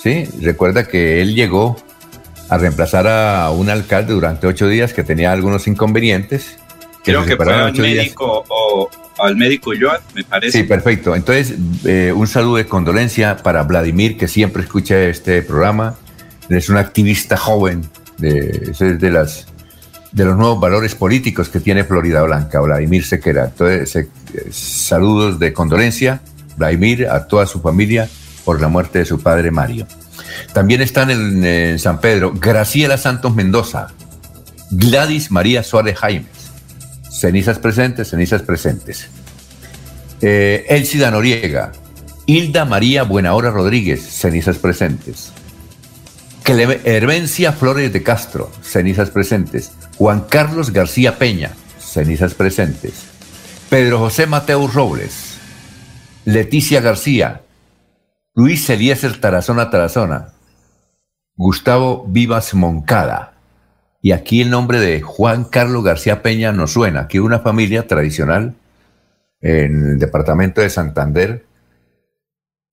¿Sí? 0.02 0.26
Recuerda 0.40 0.88
que 0.88 1.20
él 1.20 1.34
llegó 1.34 1.76
a 2.48 2.58
reemplazar 2.58 3.06
a 3.06 3.50
un 3.50 3.68
alcalde 3.70 4.14
durante 4.14 4.46
ocho 4.46 4.68
días 4.68 4.92
que 4.92 5.04
tenía 5.04 5.30
algunos 5.32 5.66
inconvenientes. 5.66 6.58
Creo 7.04 7.24
que 7.24 7.36
fue 7.36 7.52
al 7.52 7.72
médico 7.74 8.44
o 8.48 8.88
al 9.18 9.36
médico 9.36 9.72
Joan, 9.78 10.00
me 10.14 10.24
parece. 10.24 10.58
Sí, 10.58 10.64
perfecto. 10.64 11.14
Entonces, 11.14 11.54
eh, 11.84 12.12
un 12.14 12.26
saludo 12.26 12.56
de 12.56 12.66
condolencia 12.66 13.36
para 13.36 13.62
Vladimir, 13.64 14.16
que 14.16 14.28
siempre 14.28 14.62
escucha 14.62 14.98
este 15.02 15.42
programa 15.42 15.96
es 16.54 16.68
un 16.68 16.76
activista 16.76 17.36
joven, 17.36 17.88
de, 18.18 18.96
de, 18.98 19.10
las, 19.10 19.46
de 20.12 20.24
los 20.24 20.36
nuevos 20.36 20.60
valores 20.60 20.94
políticos 20.94 21.48
que 21.48 21.60
tiene 21.60 21.84
Florida 21.84 22.22
Blanca, 22.22 22.60
Vladimir 22.60 23.04
Sequera. 23.04 23.46
Entonces, 23.46 24.08
saludos 24.50 25.38
de 25.38 25.52
condolencia, 25.52 26.20
Vladimir, 26.56 27.08
a 27.08 27.26
toda 27.26 27.46
su 27.46 27.60
familia 27.60 28.08
por 28.44 28.60
la 28.60 28.68
muerte 28.68 29.00
de 29.00 29.04
su 29.04 29.20
padre 29.20 29.50
Mario. 29.50 29.86
También 30.52 30.80
están 30.82 31.10
en, 31.10 31.78
San 31.78 32.00
Pedro 32.00 32.32
Graciela 32.34 32.96
Santos 32.96 33.34
Mendoza, 33.34 33.88
Gladys 34.70 35.30
María 35.30 35.62
Suárez 35.62 35.98
Jaimes, 35.98 36.52
cenizas 37.10 37.58
presentes, 37.58 38.08
cenizas 38.08 38.42
presentes. 38.42 39.08
Eh, 40.20 40.64
Elcida 40.68 41.10
Noriega, 41.10 41.72
Hilda 42.26 42.64
María 42.64 43.02
Buenahora 43.02 43.50
Rodríguez, 43.50 44.00
cenizas 44.02 44.58
presentes. 44.58 45.31
Hervencia 46.44 47.52
Flores 47.52 47.92
de 47.92 48.02
Castro, 48.02 48.50
cenizas 48.62 49.10
presentes. 49.10 49.72
Juan 49.96 50.22
Carlos 50.28 50.72
García 50.72 51.18
Peña, 51.18 51.52
cenizas 51.78 52.34
presentes. 52.34 53.06
Pedro 53.70 53.98
José 53.98 54.26
Mateo 54.26 54.66
Robles, 54.66 55.38
Leticia 56.24 56.80
García, 56.80 57.42
Luis 58.34 58.68
Eliezer 58.68 59.20
Tarazona 59.20 59.70
Tarazona, 59.70 60.34
Gustavo 61.36 62.04
Vivas 62.08 62.54
Moncada. 62.54 63.34
Y 64.02 64.12
aquí 64.12 64.42
el 64.42 64.50
nombre 64.50 64.80
de 64.80 65.00
Juan 65.00 65.44
Carlos 65.44 65.84
García 65.84 66.22
Peña 66.22 66.52
nos 66.52 66.72
suena, 66.72 67.08
que 67.08 67.20
una 67.20 67.38
familia 67.38 67.86
tradicional 67.86 68.56
en 69.40 69.92
el 69.92 69.98
departamento 69.98 70.60
de 70.60 70.70
Santander, 70.70 71.46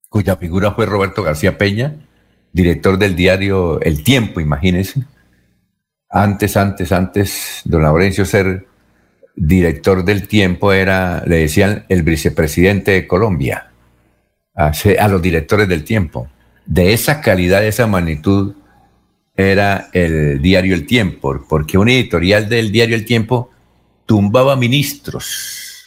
cuya 0.08 0.36
figura 0.36 0.72
fue 0.72 0.86
Roberto 0.86 1.22
García 1.22 1.56
Peña, 1.56 1.94
director 2.52 2.98
del 2.98 3.16
diario 3.16 3.80
El 3.80 4.02
Tiempo, 4.02 4.40
imagínense. 4.40 5.02
Antes, 6.08 6.56
antes, 6.56 6.92
antes, 6.92 7.60
don 7.64 7.82
Laurencio 7.82 8.24
ser 8.24 8.66
director 9.36 10.04
del 10.04 10.26
Tiempo 10.26 10.72
era, 10.72 11.22
le 11.26 11.36
decían, 11.36 11.84
el 11.88 12.02
vicepresidente 12.02 12.90
de 12.90 13.06
Colombia, 13.06 13.70
a, 14.54 15.08
los 15.08 15.22
directores 15.22 15.68
del 15.68 15.84
Tiempo. 15.84 16.28
De 16.66 16.92
esa 16.92 17.20
calidad, 17.20 17.60
de 17.60 17.68
esa 17.68 17.86
magnitud, 17.86 18.54
era 19.36 19.88
el 19.92 20.42
diario 20.42 20.74
El 20.74 20.86
Tiempo, 20.86 21.44
porque 21.48 21.78
un 21.78 21.88
editorial 21.88 22.48
del 22.48 22.70
diario 22.70 22.96
El 22.96 23.04
Tiempo 23.04 23.50
tumbaba 24.04 24.56
ministros, 24.56 25.84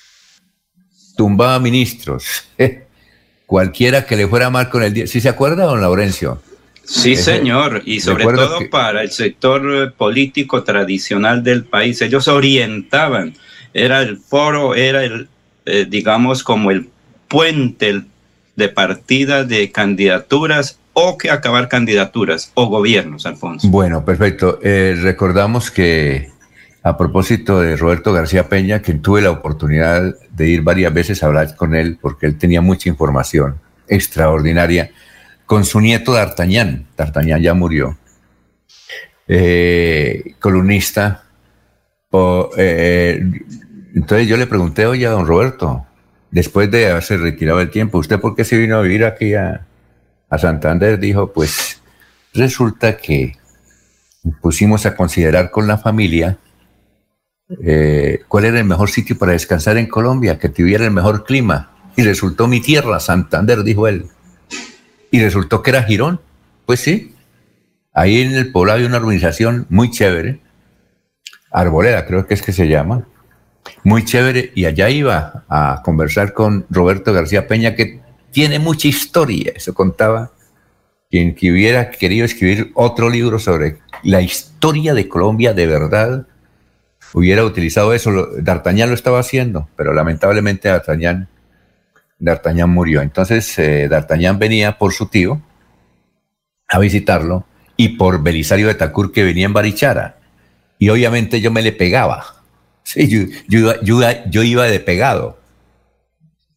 tumbaba 1.15 1.59
ministros. 1.59 2.47
Cualquiera 3.45 4.05
que 4.05 4.15
le 4.15 4.27
fuera 4.27 4.49
mal 4.49 4.69
con 4.69 4.81
el 4.81 4.93
diario. 4.93 5.11
¿Sí 5.11 5.21
se 5.21 5.29
acuerda, 5.29 5.65
don 5.65 5.81
Laurencio? 5.81 6.41
Sí, 6.83 7.15
señor, 7.15 7.81
y 7.85 8.01
sobre 8.01 8.25
todo 8.25 8.69
para 8.69 9.01
el 9.03 9.11
sector 9.11 9.93
político 9.93 10.63
tradicional 10.63 11.43
del 11.43 11.63
país. 11.63 12.01
Ellos 12.01 12.27
orientaban, 12.27 13.35
era 13.73 14.01
el 14.01 14.17
foro, 14.17 14.75
era 14.75 15.03
el, 15.03 15.29
eh, 15.65 15.85
digamos, 15.89 16.43
como 16.43 16.71
el 16.71 16.89
puente 17.29 18.01
de 18.55 18.69
partida 18.69 19.43
de 19.43 19.71
candidaturas 19.71 20.77
o 20.91 21.17
que 21.17 21.31
acabar 21.31 21.69
candidaturas 21.69 22.51
o 22.53 22.67
gobiernos, 22.67 23.25
Alfonso. 23.25 23.67
Bueno, 23.69 24.05
perfecto. 24.05 24.59
Eh, 24.61 24.95
recordamos 25.01 25.71
que 25.71 26.29
a 26.83 26.97
propósito 26.97 27.61
de 27.61 27.77
Roberto 27.77 28.11
García 28.11 28.49
Peña, 28.49 28.81
que 28.81 28.93
tuve 28.95 29.21
la 29.21 29.31
oportunidad 29.31 30.15
de 30.31 30.49
ir 30.49 30.61
varias 30.61 30.93
veces 30.93 31.23
a 31.23 31.27
hablar 31.27 31.55
con 31.55 31.73
él 31.75 31.97
porque 31.99 32.25
él 32.25 32.37
tenía 32.37 32.61
mucha 32.61 32.89
información 32.89 33.55
extraordinaria 33.87 34.91
con 35.45 35.65
su 35.65 35.79
nieto 35.79 36.13
D'Artagnan. 36.13 36.87
D'Artagnan 36.97 37.41
ya 37.41 37.53
murió. 37.53 37.97
Eh, 39.27 40.35
columnista. 40.39 41.23
Eh, 42.57 43.23
entonces 43.95 44.27
yo 44.27 44.37
le 44.37 44.47
pregunté, 44.47 44.85
oye, 44.85 45.07
a 45.07 45.11
don 45.11 45.25
Roberto, 45.25 45.85
después 46.31 46.69
de 46.69 46.89
haberse 46.89 47.17
retirado 47.17 47.61
el 47.61 47.69
tiempo, 47.69 47.97
¿usted 47.97 48.19
por 48.19 48.35
qué 48.35 48.43
se 48.43 48.57
vino 48.57 48.77
a 48.77 48.81
vivir 48.81 49.05
aquí 49.05 49.33
a, 49.33 49.65
Santander? 50.37 50.99
Dijo, 50.99 51.31
pues 51.31 51.81
resulta 52.33 52.97
que 52.97 53.37
pusimos 54.41 54.85
a 54.85 54.95
considerar 54.95 55.51
con 55.51 55.67
la 55.67 55.77
familia 55.77 56.39
eh, 57.63 58.21
cuál 58.27 58.45
era 58.45 58.59
el 58.59 58.65
mejor 58.65 58.89
sitio 58.89 59.17
para 59.17 59.33
descansar 59.33 59.77
en 59.77 59.87
Colombia, 59.87 60.39
que 60.39 60.49
tuviera 60.49 60.85
el 60.85 60.91
mejor 60.91 61.23
clima. 61.23 61.69
Y 61.95 62.01
resultó 62.01 62.47
mi 62.47 62.59
tierra, 62.59 62.99
Santander, 62.99 63.63
dijo 63.63 63.87
él. 63.87 64.07
Y 65.13 65.21
resultó 65.21 65.61
que 65.61 65.69
era 65.69 65.83
Girón. 65.83 66.19
Pues 66.65 66.79
sí. 66.79 67.13
Ahí 67.93 68.21
en 68.21 68.33
el 68.33 68.51
poblado 68.51 68.79
hay 68.79 68.85
una 68.85 68.97
organización 68.97 69.67
muy 69.69 69.91
chévere. 69.91 70.39
Arboleda, 71.51 72.07
creo 72.07 72.25
que 72.25 72.33
es 72.33 72.41
que 72.41 72.51
se 72.51 72.67
llama. 72.67 73.05
Muy 73.83 74.03
chévere. 74.05 74.51
Y 74.55 74.65
allá 74.65 74.89
iba 74.89 75.45
a 75.47 75.83
conversar 75.85 76.33
con 76.33 76.65
Roberto 76.71 77.13
García 77.13 77.47
Peña, 77.47 77.75
que 77.75 78.01
tiene 78.31 78.57
mucha 78.57 78.87
historia. 78.87 79.51
Eso 79.55 79.75
contaba. 79.75 80.31
quien 81.11 81.35
que 81.35 81.51
hubiera 81.51 81.91
querido 81.91 82.25
escribir 82.25 82.71
otro 82.73 83.07
libro 83.07 83.37
sobre 83.37 83.77
la 84.01 84.21
historia 84.21 84.95
de 84.95 85.07
Colombia 85.07 85.53
de 85.53 85.67
verdad, 85.67 86.25
hubiera 87.13 87.45
utilizado 87.45 87.93
eso. 87.93 88.29
D'Artagnan 88.41 88.89
lo 88.89 88.95
estaba 88.95 89.19
haciendo, 89.19 89.69
pero 89.75 89.93
lamentablemente 89.93 90.69
D'Artagnan, 90.69 91.29
D'Artagnan 92.23 92.69
murió. 92.69 93.01
Entonces 93.01 93.59
eh, 93.59 93.87
D'Artagnan 93.89 94.39
venía 94.39 94.77
por 94.77 94.93
su 94.93 95.07
tío 95.07 95.41
a 96.69 96.79
visitarlo 96.79 97.45
y 97.75 97.89
por 97.89 98.23
Belisario 98.23 98.67
de 98.67 98.75
Tacur 98.75 99.11
que 99.11 99.23
venía 99.23 99.45
en 99.45 99.51
Barichara. 99.51 100.19
Y 100.79 100.87
obviamente 100.87 101.41
yo 101.41 101.51
me 101.51 101.61
le 101.61 101.71
pegaba. 101.71 102.25
Sí, 102.85 103.07
yo, 103.47 103.81
yo, 103.81 104.43
iba 104.43 104.65
de 104.65 104.79
pegado 104.81 105.39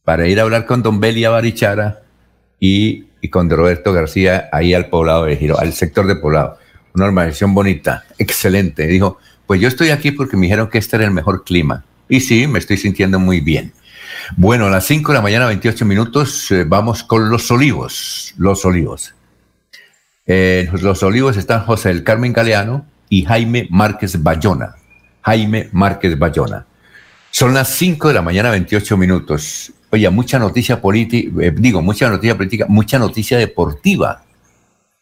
para 0.03 0.27
ir 0.27 0.41
a 0.41 0.43
hablar 0.43 0.65
con 0.65 0.83
Don 0.83 0.99
Beli 0.99 1.23
a 1.23 1.29
Barichara 1.29 2.01
y, 2.59 3.05
y, 3.21 3.29
con 3.29 3.49
Roberto 3.49 3.93
García 3.93 4.49
ahí 4.51 4.73
al 4.73 4.89
poblado 4.89 5.23
de 5.23 5.37
Giro, 5.37 5.57
al 5.57 5.71
sector 5.71 6.05
de 6.05 6.17
poblado. 6.17 6.57
Una 6.93 7.05
organización 7.05 7.53
bonita, 7.53 8.03
excelente. 8.17 8.87
Dijo, 8.87 9.19
pues 9.45 9.61
yo 9.61 9.69
estoy 9.69 9.91
aquí 9.91 10.11
porque 10.11 10.35
me 10.35 10.47
dijeron 10.47 10.69
que 10.69 10.79
este 10.79 10.97
era 10.97 11.05
el 11.05 11.11
mejor 11.11 11.45
clima. 11.45 11.85
Y 12.09 12.19
sí, 12.19 12.45
me 12.45 12.59
estoy 12.59 12.75
sintiendo 12.75 13.19
muy 13.19 13.39
bien. 13.39 13.71
Bueno, 14.35 14.65
a 14.65 14.69
las 14.69 14.85
5 14.85 15.11
de 15.11 15.17
la 15.17 15.21
mañana, 15.21 15.45
28 15.45 15.85
minutos, 15.85 16.51
eh, 16.51 16.65
vamos 16.65 17.03
con 17.03 17.29
los 17.29 17.49
olivos. 17.49 18.33
Los 18.37 18.65
olivos. 18.65 19.13
En 20.25 20.69
los 20.81 21.01
olivos 21.03 21.37
están 21.37 21.63
José 21.65 21.89
del 21.89 22.03
Carmen 22.03 22.33
Galeano 22.33 22.85
y 23.07 23.23
Jaime 23.23 23.67
Márquez 23.71 24.21
Bayona. 24.21 24.75
Jaime 25.21 25.69
Márquez 25.71 26.19
Bayona. 26.19 26.65
Son 27.31 27.53
las 27.53 27.69
5 27.69 28.09
de 28.09 28.13
la 28.15 28.21
mañana, 28.21 28.49
28 28.49 28.97
minutos. 28.97 29.71
Oye, 29.91 30.09
mucha 30.09 30.39
noticia 30.39 30.81
política, 30.81 31.31
eh, 31.41 31.53
digo, 31.55 31.81
mucha 31.81 32.09
noticia 32.09 32.35
política, 32.35 32.65
mucha 32.67 32.99
noticia 32.99 33.37
deportiva. 33.37 34.23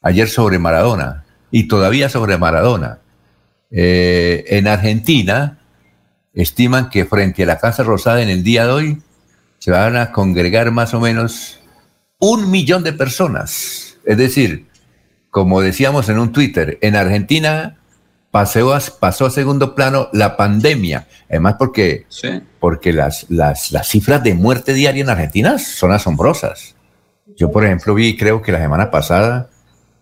Ayer 0.01 0.29
sobre 0.29 0.59
Maradona 0.59 1.23
y 1.49 1.67
todavía 1.67 2.09
sobre 2.09 2.37
Maradona. 2.37 2.99
Eh, 3.71 4.45
en 4.49 4.67
Argentina 4.67 5.57
estiman 6.35 6.89
que 6.89 7.05
frente 7.05 7.43
a 7.43 7.47
la 7.47 7.57
Casa 7.57 7.83
Rosada 7.83 8.21
en 8.21 8.29
el 8.29 8.43
día 8.43 8.67
de 8.67 8.71
hoy 8.71 9.01
se 9.65 9.71
van 9.71 9.97
a 9.97 10.11
congregar 10.11 10.69
más 10.69 10.93
o 10.93 10.99
menos 10.99 11.59
un 12.19 12.51
millón 12.51 12.83
de 12.83 12.93
personas. 12.93 13.97
Es 14.05 14.15
decir, 14.15 14.67
como 15.31 15.59
decíamos 15.59 16.07
en 16.07 16.19
un 16.19 16.31
Twitter, 16.31 16.77
en 16.81 16.95
Argentina 16.95 17.75
pasó 18.29 18.75
a, 18.75 18.79
pasó 18.99 19.25
a 19.25 19.31
segundo 19.31 19.73
plano 19.73 20.07
la 20.13 20.37
pandemia. 20.37 21.07
Además, 21.27 21.55
porque, 21.57 22.05
porque 22.59 22.93
las, 22.93 23.25
las, 23.29 23.71
las, 23.71 23.87
cifras 23.87 24.23
de 24.23 24.35
muerte 24.35 24.75
diaria 24.75 25.01
en 25.01 25.09
Argentina 25.09 25.57
son 25.57 25.93
asombrosas. 25.93 26.75
Yo, 27.35 27.51
por 27.51 27.65
ejemplo, 27.65 27.95
vi, 27.95 28.15
creo 28.15 28.43
que 28.43 28.51
la 28.51 28.59
semana 28.59 28.91
pasada, 28.91 29.49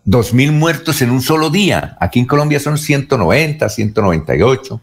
2.000 0.06 0.52
muertos 0.52 1.02
en 1.02 1.10
un 1.10 1.21
solo 1.21 1.49
día. 1.49 1.95
Aquí 2.02 2.19
en 2.19 2.26
Colombia 2.26 2.60
son 2.60 2.78
190, 2.78 3.69
198, 3.69 4.82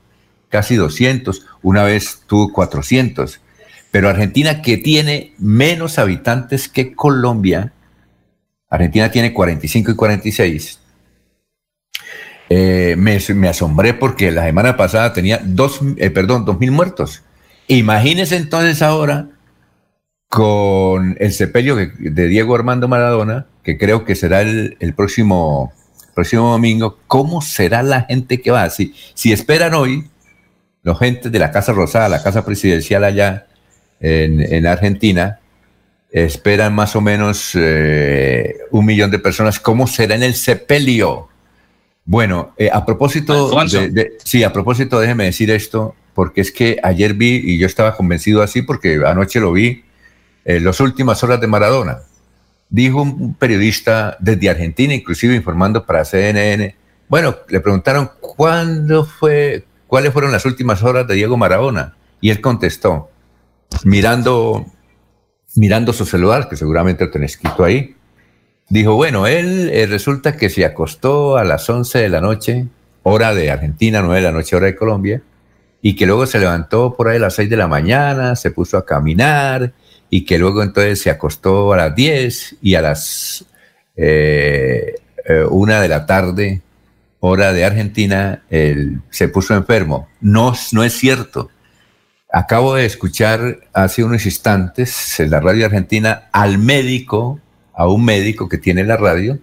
casi 0.48 0.76
200. 0.76 1.44
Una 1.60 1.82
vez 1.82 2.22
tuvo 2.26 2.50
400. 2.50 3.42
Pero 3.90 4.08
Argentina, 4.08 4.62
que 4.62 4.76
tiene 4.76 5.34
menos 5.38 5.98
habitantes 5.98 6.68
que 6.68 6.94
Colombia, 6.94 7.72
Argentina 8.68 9.10
tiene 9.10 9.32
45 9.32 9.90
y 9.90 9.96
46. 9.96 10.80
Eh, 12.52 12.96
me, 12.96 13.48
asombré 13.48 13.94
porque 13.94 14.30
la 14.32 14.44
semana 14.44 14.76
pasada 14.76 15.12
tenía 15.12 15.40
dos, 15.42 15.80
eh, 15.96 16.10
perdón, 16.10 16.44
dos 16.44 16.58
mil 16.58 16.70
muertos. 16.70 17.22
Imagínense 17.68 18.36
entonces 18.36 18.82
ahora 18.82 19.28
con 20.28 21.16
el 21.20 21.32
sepelio 21.32 21.76
de 21.76 22.28
Diego 22.28 22.54
Armando 22.54 22.88
Maradona, 22.88 23.46
que 23.62 23.78
creo 23.78 24.04
que 24.04 24.14
será 24.14 24.40
el, 24.40 24.94
próximo, 24.96 25.72
próximo 26.14 26.52
domingo, 26.52 26.98
¿cómo 27.06 27.42
será 27.42 27.82
la 27.82 28.02
gente 28.02 28.40
que 28.40 28.50
va? 28.50 28.70
Si, 28.70 28.94
si 29.14 29.32
esperan 29.32 29.74
hoy, 29.74 30.08
los 30.82 30.98
gentes 30.98 31.30
de 31.30 31.38
la 31.38 31.50
Casa 31.50 31.72
Rosada, 31.72 32.08
la 32.08 32.22
Casa 32.22 32.44
Presidencial 32.44 33.04
allá 33.04 33.46
en, 34.00 34.40
en 34.40 34.66
Argentina, 34.66 35.40
esperan 36.10 36.74
más 36.74 36.96
o 36.96 37.00
menos 37.00 37.52
eh, 37.54 38.58
un 38.70 38.84
millón 38.86 39.10
de 39.10 39.18
personas. 39.18 39.60
¿Cómo 39.60 39.86
será 39.86 40.14
en 40.14 40.22
el 40.22 40.34
sepelio? 40.34 41.28
Bueno, 42.04 42.54
eh, 42.56 42.70
a 42.72 42.84
propósito, 42.84 43.50
de, 43.66 44.16
sí, 44.24 44.42
a 44.42 44.52
propósito, 44.52 44.98
déjeme 44.98 45.24
decir 45.24 45.50
esto, 45.50 45.94
porque 46.14 46.40
es 46.40 46.50
que 46.50 46.78
ayer 46.82 47.14
vi, 47.14 47.40
y 47.44 47.58
yo 47.58 47.66
estaba 47.66 47.96
convencido 47.96 48.42
así, 48.42 48.62
porque 48.62 49.00
anoche 49.06 49.38
lo 49.38 49.52
vi, 49.52 49.84
en 50.44 50.64
las 50.64 50.80
últimas 50.80 51.22
horas 51.22 51.40
de 51.40 51.46
Maradona. 51.46 51.98
Dijo 52.68 53.02
un 53.02 53.34
periodista 53.34 54.16
desde 54.20 54.48
Argentina, 54.48 54.94
inclusive 54.94 55.34
informando 55.34 55.84
para 55.84 56.04
CNN. 56.04 56.74
Bueno, 57.08 57.36
le 57.48 57.60
preguntaron 57.60 58.10
cuándo 58.20 59.04
fue, 59.04 59.64
cuáles 59.86 60.12
fueron 60.12 60.32
las 60.32 60.46
últimas 60.46 60.82
horas 60.82 61.06
de 61.06 61.14
Diego 61.14 61.36
Maradona, 61.36 61.94
y 62.20 62.30
él 62.30 62.40
contestó, 62.40 63.09
mirando 63.84 64.66
mirando 65.56 65.92
su 65.92 66.04
celular, 66.06 66.48
que 66.48 66.56
seguramente 66.56 67.04
lo 67.04 67.10
tenés 67.10 67.32
escrito 67.32 67.64
ahí, 67.64 67.96
dijo, 68.68 68.94
bueno, 68.94 69.26
él 69.26 69.70
eh, 69.72 69.86
resulta 69.86 70.36
que 70.36 70.50
se 70.50 70.64
acostó 70.64 71.36
a 71.36 71.44
las 71.44 71.68
11 71.68 71.98
de 71.98 72.08
la 72.08 72.20
noche, 72.20 72.66
hora 73.02 73.34
de 73.34 73.50
Argentina, 73.50 74.00
9 74.02 74.20
de 74.20 74.26
la 74.26 74.32
noche, 74.32 74.56
hora 74.56 74.66
de 74.66 74.76
Colombia, 74.76 75.22
y 75.82 75.96
que 75.96 76.06
luego 76.06 76.26
se 76.26 76.38
levantó 76.38 76.94
por 76.94 77.08
ahí 77.08 77.16
a 77.16 77.20
las 77.20 77.34
6 77.34 77.50
de 77.50 77.56
la 77.56 77.66
mañana, 77.66 78.36
se 78.36 78.50
puso 78.50 78.76
a 78.76 78.84
caminar, 78.84 79.72
y 80.08 80.24
que 80.24 80.38
luego 80.38 80.62
entonces 80.62 81.00
se 81.00 81.10
acostó 81.10 81.72
a 81.72 81.76
las 81.76 81.94
10 81.94 82.56
y 82.62 82.74
a 82.74 82.82
las 82.82 83.44
eh, 83.96 84.94
eh, 85.26 85.44
una 85.48 85.80
de 85.80 85.88
la 85.88 86.06
tarde, 86.06 86.62
hora 87.20 87.52
de 87.52 87.64
Argentina, 87.64 88.42
él 88.50 89.00
se 89.10 89.28
puso 89.28 89.54
enfermo. 89.54 90.08
No, 90.20 90.54
no 90.72 90.84
es 90.84 90.94
cierto. 90.94 91.50
Acabo 92.32 92.74
de 92.74 92.86
escuchar 92.86 93.58
hace 93.72 94.04
unos 94.04 94.24
instantes 94.24 95.18
en 95.18 95.30
la 95.30 95.40
radio 95.40 95.66
argentina 95.66 96.28
al 96.30 96.58
médico, 96.58 97.40
a 97.74 97.88
un 97.88 98.04
médico 98.04 98.48
que 98.48 98.58
tiene 98.58 98.84
la 98.84 98.96
radio, 98.96 99.38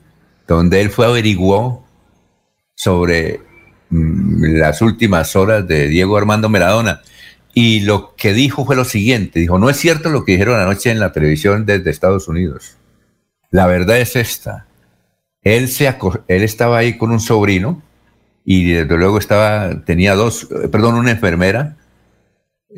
donde 0.47 0.79
él 0.79 0.89
fue 0.89 1.05
averiguó 1.05 1.85
sobre 2.75 3.41
mm, 3.89 4.55
las 4.57 4.81
últimas 4.81 5.35
horas 5.35 5.67
de 5.67 5.89
Diego 5.89 6.15
Armando 6.15 6.47
Maradona. 6.47 7.01
Y 7.53 7.81
lo 7.81 8.15
que 8.15 8.31
dijo 8.33 8.65
fue 8.65 8.77
lo 8.77 8.85
siguiente, 8.85 9.39
dijo, 9.41 9.59
no 9.59 9.69
es 9.69 9.77
cierto 9.77 10.09
lo 10.09 10.23
que 10.23 10.33
dijeron 10.33 10.57
anoche 10.57 10.89
en 10.89 10.99
la 10.99 11.11
televisión 11.11 11.65
desde 11.65 11.89
Estados 11.89 12.29
Unidos. 12.29 12.77
La 13.49 13.67
verdad 13.67 13.99
es 13.99 14.15
esta. 14.15 14.65
Él, 15.41 15.67
se 15.67 15.93
él 16.27 16.43
estaba 16.43 16.77
ahí 16.77 16.97
con 16.97 17.11
un 17.11 17.19
sobrino 17.19 17.81
y 18.45 18.71
desde 18.71 18.95
luego 18.95 19.17
estaba, 19.17 19.83
tenía 19.83 20.15
dos, 20.15 20.47
eh, 20.51 20.69
perdón, 20.69 20.95
una 20.95 21.11
enfermera 21.11 21.75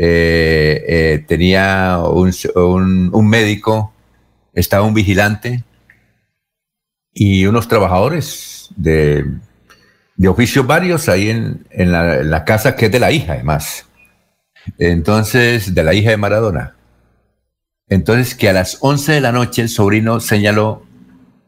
eh, 0.02 0.86
eh, 0.88 1.26
tenía 1.28 2.00
un, 2.00 3.30
médico, 3.30 3.94
estaba 4.54 4.86
un 4.86 4.94
vigilante 4.94 5.66
y 7.14 7.46
unos 7.46 7.68
trabajadores 7.68 8.70
de, 8.78 9.26
de 10.16 10.28
oficios 10.30 10.66
varios 10.66 11.10
ahí 11.10 11.30
en, 11.30 11.92
la, 11.92 12.46
casa 12.46 12.78
que 12.78 12.86
es 12.86 12.92
de 12.94 13.02
la 13.02 13.12
hija, 13.12 13.34
además. 13.34 13.88
Entonces, 14.78 15.76
de 15.76 15.84
la 15.84 15.94
hija 15.94 16.12
de 16.12 16.18
Maradona. 16.18 16.76
Entonces, 17.90 18.36
que 18.36 18.48
a 18.48 18.54
las 18.54 18.78
11 18.80 19.12
de 19.12 19.22
la 19.22 19.34
noche 19.34 19.64
el 19.64 19.68
sobrino 19.68 20.22
señaló, 20.22 20.86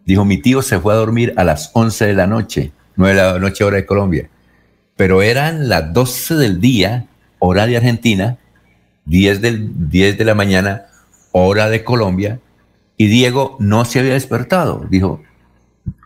dijo, 0.06 0.26
mi 0.26 0.40
tío 0.40 0.62
se 0.62 0.78
fue 0.78 0.92
a 0.92 0.98
dormir 0.98 1.34
a 1.38 1.46
las 1.46 1.72
11 1.74 2.06
de 2.06 2.14
la 2.16 2.28
noche, 2.28 2.74
9 2.98 3.16
de 3.16 3.32
la 3.32 3.40
noche 3.40 3.64
hora 3.64 3.78
de 3.78 3.86
Colombia. 3.86 4.30
Pero 4.98 5.22
eran 5.22 5.70
las 5.70 5.94
12 5.94 6.36
del 6.36 6.60
día 6.60 7.06
hora 7.40 7.66
de 7.66 7.78
Argentina, 7.78 8.38
10, 9.06 9.42
del, 9.42 9.90
10 9.90 10.18
de 10.18 10.26
la 10.26 10.36
mañana, 10.36 10.88
hora 11.32 11.70
de 11.70 11.84
Colombia, 11.84 12.40
y 12.98 13.08
Diego 13.08 13.58
no 13.60 13.86
se 13.86 14.00
había 14.00 14.14
despertado. 14.14 14.86
Dijo 14.90 15.22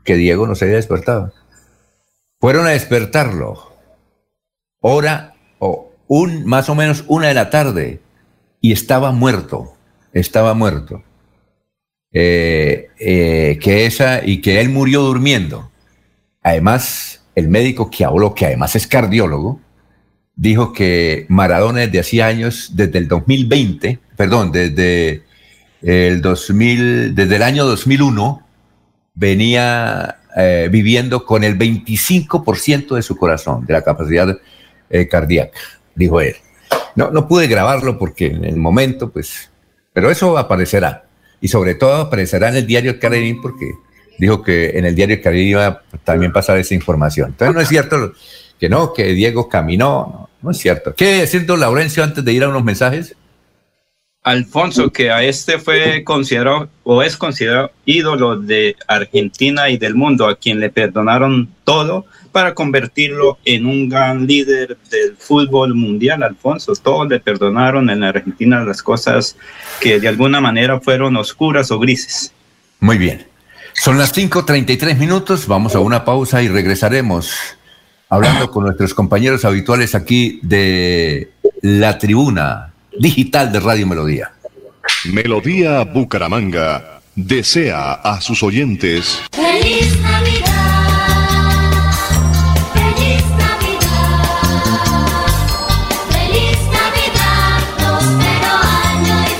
que 0.03 0.15
Diego 0.15 0.47
no 0.47 0.55
se 0.55 0.65
había 0.65 0.77
despertado. 0.77 1.33
Fueron 2.39 2.67
a 2.67 2.71
despertarlo, 2.71 3.73
hora 4.79 5.33
o 5.59 5.91
un, 6.07 6.45
más 6.45 6.69
o 6.69 6.75
menos 6.75 7.03
una 7.07 7.27
de 7.27 7.33
la 7.33 7.49
tarde, 7.49 8.01
y 8.61 8.71
estaba 8.71 9.11
muerto, 9.11 9.73
estaba 10.13 10.53
muerto. 10.53 11.03
Eh, 12.17 12.89
eh, 12.97 13.59
que 13.61 13.85
esa 13.85 14.25
y 14.25 14.39
que 14.39 14.61
él 14.61 14.69
murió 14.69 15.01
durmiendo. 15.01 15.69
Además, 16.41 17.25
el 17.35 17.49
médico 17.49 17.91
que 17.91 18.05
habló, 18.05 18.33
que 18.33 18.45
además 18.45 18.75
es 18.75 18.87
cardiólogo, 18.87 19.59
dijo 20.35 20.73
que 20.73 21.25
Maradona 21.29 21.81
desde 21.81 21.99
hacía 21.99 22.27
años, 22.27 22.71
desde 22.73 22.97
el 22.99 23.07
2020, 23.07 23.99
perdón, 24.15 24.51
desde 24.51 25.23
el 25.81 26.21
2000, 26.21 27.15
desde 27.15 27.35
el 27.35 27.43
año 27.43 27.65
2001, 27.65 28.45
venía 29.13 30.17
eh, 30.37 30.67
viviendo 30.71 31.25
con 31.25 31.43
el 31.43 31.57
25% 31.57 32.95
de 32.95 33.01
su 33.01 33.15
corazón, 33.15 33.65
de 33.65 33.73
la 33.73 33.81
capacidad 33.81 34.37
eh, 34.89 35.07
cardíaca, 35.07 35.59
dijo 35.95 36.19
él. 36.21 36.35
No, 36.95 37.11
no 37.11 37.27
pude 37.27 37.47
grabarlo 37.47 37.97
porque 37.97 38.27
en 38.27 38.45
el 38.45 38.57
momento, 38.57 39.11
pues, 39.11 39.49
pero 39.93 40.09
eso 40.09 40.37
aparecerá. 40.37 41.05
Y 41.41 41.47
sobre 41.47 41.75
todo 41.75 41.95
aparecerá 41.95 42.49
en 42.49 42.55
el 42.55 42.67
diario 42.67 42.99
Clarín 42.99 43.41
porque 43.41 43.71
dijo 44.17 44.41
que 44.41 44.77
en 44.77 44.85
el 44.85 44.95
diario 44.95 45.21
Caribe 45.21 45.43
iba 45.43 45.67
a 45.67 45.81
también 46.03 46.31
pasar 46.31 46.57
esa 46.57 46.73
información. 46.73 47.29
Entonces 47.31 47.55
no 47.55 47.61
es 47.61 47.67
cierto 47.67 48.13
que 48.59 48.69
no, 48.69 48.93
que 48.93 49.13
Diego 49.13 49.49
caminó, 49.49 50.29
no, 50.41 50.51
es 50.51 50.57
cierto. 50.57 50.93
¿Qué 50.95 51.19
decir, 51.19 51.45
don 51.45 51.59
Laurencio, 51.59 52.03
antes 52.03 52.23
de 52.23 52.33
ir 52.33 52.43
a 52.43 52.49
unos 52.49 52.63
mensajes? 52.63 53.15
Alfonso, 54.25 54.91
que 54.91 55.11
a 55.11 55.23
este 55.23 55.59
fue 55.59 56.03
considerado 56.03 56.67
o 56.83 57.03
es 57.03 57.15
considerado 57.15 57.71
ídolo 57.85 58.37
de 58.37 58.75
Argentina 58.87 59.69
y 59.69 59.77
del 59.77 59.93
mundo, 59.93 60.27
a 60.27 60.35
quien 60.35 60.59
le 60.59 60.71
perdonaron 60.71 61.47
todo 61.63 62.05
para 62.31 62.55
convertirlo 62.55 63.37
en 63.45 63.67
un 63.67 63.87
gran 63.87 64.25
líder 64.25 64.77
del 64.89 65.15
fútbol 65.15 65.75
mundial, 65.75 66.23
Alfonso. 66.23 66.73
Todos 66.73 67.07
le 67.07 67.19
perdonaron 67.19 67.89
en 67.91 68.03
Argentina 68.03 68.63
las 68.63 68.81
cosas 68.81 69.37
que 69.79 69.99
de 69.99 70.07
alguna 70.07 70.41
manera 70.41 70.79
fueron 70.79 71.15
oscuras 71.17 71.69
o 71.69 71.77
grises. 71.77 72.33
Muy 72.79 72.97
bien. 72.97 73.27
Son 73.73 73.97
las 73.97 74.15
5.33 74.17 74.97
minutos, 74.97 75.47
vamos 75.47 75.75
a 75.75 75.79
una 75.79 76.03
pausa 76.03 76.41
y 76.41 76.47
regresaremos 76.47 77.54
hablando 78.09 78.51
con 78.51 78.63
nuestros 78.63 78.93
compañeros 78.93 79.45
habituales 79.45 79.95
aquí 79.95 80.39
de 80.41 81.31
la 81.61 81.97
tribuna 81.97 82.73
digital 82.97 83.51
de 83.51 83.59
Radio 83.59 83.87
Melodía. 83.87 84.31
Melodía 85.05 85.83
Bucaramanga 85.83 87.01
desea 87.15 87.93
a 87.93 88.21
sus 88.21 88.43
oyentes. 88.43 89.21
¡Feliz 89.31 89.99
Navidad! 90.01 90.51
¡Feliz 92.73 93.25
Navidad! 93.37 94.27
¡Feliz 96.09 96.57
Navidad! 96.71 97.59
¡Prospero 97.77 98.53
año 98.89 99.17
y 99.25 99.33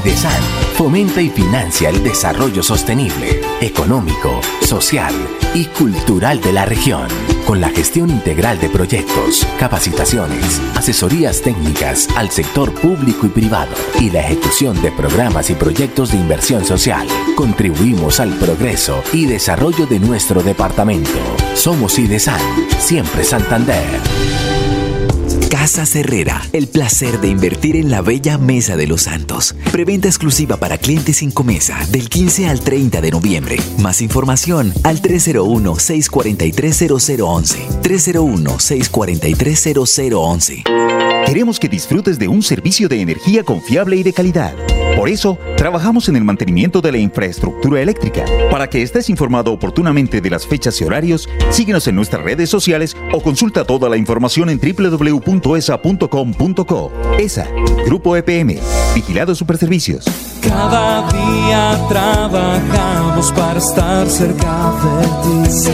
felicidad! 0.00 0.40
Fomenta 0.74 1.20
y 1.20 1.30
financia 1.30 1.88
el 1.90 2.02
desarrollo 2.02 2.62
sostenible, 2.62 3.40
económico, 3.60 4.40
social 4.62 5.14
y 5.54 5.66
cultural 5.66 6.40
de 6.40 6.52
la 6.52 6.64
región, 6.64 7.08
con 7.46 7.60
la 7.60 7.68
gestión 7.68 8.10
integral 8.10 8.58
de 8.60 8.68
proyectos, 8.68 9.46
capacitaciones, 9.58 10.60
asesorías 10.74 11.42
técnicas 11.42 12.08
al 12.16 12.30
sector 12.30 12.72
público 12.74 13.26
y 13.26 13.30
privado 13.30 13.72
y 14.00 14.10
la 14.10 14.20
ejecución 14.20 14.80
de 14.82 14.92
programas 14.92 15.50
y 15.50 15.54
proyectos 15.54 16.12
de 16.12 16.18
inversión 16.18 16.64
social. 16.64 17.06
Contribuimos 17.36 18.20
al 18.20 18.34
progreso 18.34 19.02
y 19.12 19.26
desarrollo 19.26 19.86
de 19.86 20.00
nuestro 20.00 20.42
departamento. 20.42 21.20
Somos 21.54 21.98
IDESAN, 21.98 22.40
siempre 22.78 23.24
Santander. 23.24 24.55
Casa 25.50 25.84
Herrera, 25.98 26.42
el 26.52 26.68
placer 26.68 27.18
de 27.20 27.28
invertir 27.28 27.76
en 27.76 27.90
la 27.90 28.02
bella 28.02 28.36
Mesa 28.36 28.76
de 28.76 28.86
los 28.86 29.00
Santos. 29.02 29.54
Preventa 29.70 30.08
exclusiva 30.08 30.56
para 30.56 30.76
clientes 30.78 31.18
sin 31.18 31.30
comesa 31.30 31.78
del 31.90 32.08
15 32.08 32.48
al 32.48 32.60
30 32.60 33.00
de 33.00 33.10
noviembre. 33.10 33.56
Más 33.78 34.02
información 34.02 34.72
al 34.82 35.00
301-643-0011. 35.02 37.82
301-643-0011. 37.82 40.64
Queremos 41.26 41.60
que 41.60 41.68
disfrutes 41.68 42.18
de 42.18 42.28
un 42.28 42.42
servicio 42.42 42.88
de 42.88 43.00
energía 43.00 43.44
confiable 43.44 43.96
y 43.96 44.02
de 44.02 44.12
calidad. 44.12 44.54
Por 44.96 45.08
eso, 45.10 45.38
trabajamos 45.58 46.08
en 46.08 46.16
el 46.16 46.24
mantenimiento 46.24 46.80
de 46.80 46.90
la 46.90 46.96
infraestructura 46.96 47.82
eléctrica. 47.82 48.24
Para 48.50 48.70
que 48.70 48.80
estés 48.80 49.10
informado 49.10 49.52
oportunamente 49.52 50.22
de 50.22 50.30
las 50.30 50.46
fechas 50.46 50.80
y 50.80 50.84
horarios, 50.84 51.28
síguenos 51.50 51.86
en 51.86 51.96
nuestras 51.96 52.22
redes 52.22 52.48
sociales 52.48 52.96
o 53.12 53.20
consulta 53.20 53.66
toda 53.66 53.90
la 53.90 53.98
información 53.98 54.48
en 54.48 54.58
www.esa.com.co. 54.58 55.32
ESA, 57.18 57.46
Grupo 57.84 58.16
EPM, 58.16 58.58
Vigilado 58.94 59.34
Superservicios. 59.34 60.06
Cada 60.40 61.06
día 61.12 61.78
trabajamos 61.90 63.32
para 63.32 63.58
estar 63.58 64.08
cerca 64.08 64.72
de 64.82 65.06
ti. 65.06 65.68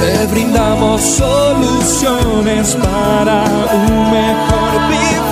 Te 0.00 0.26
brindamos 0.32 1.00
soluciones 1.00 2.74
para 2.74 3.44
un 3.44 4.10
mejor 4.10 4.88
vivir. 4.88 5.31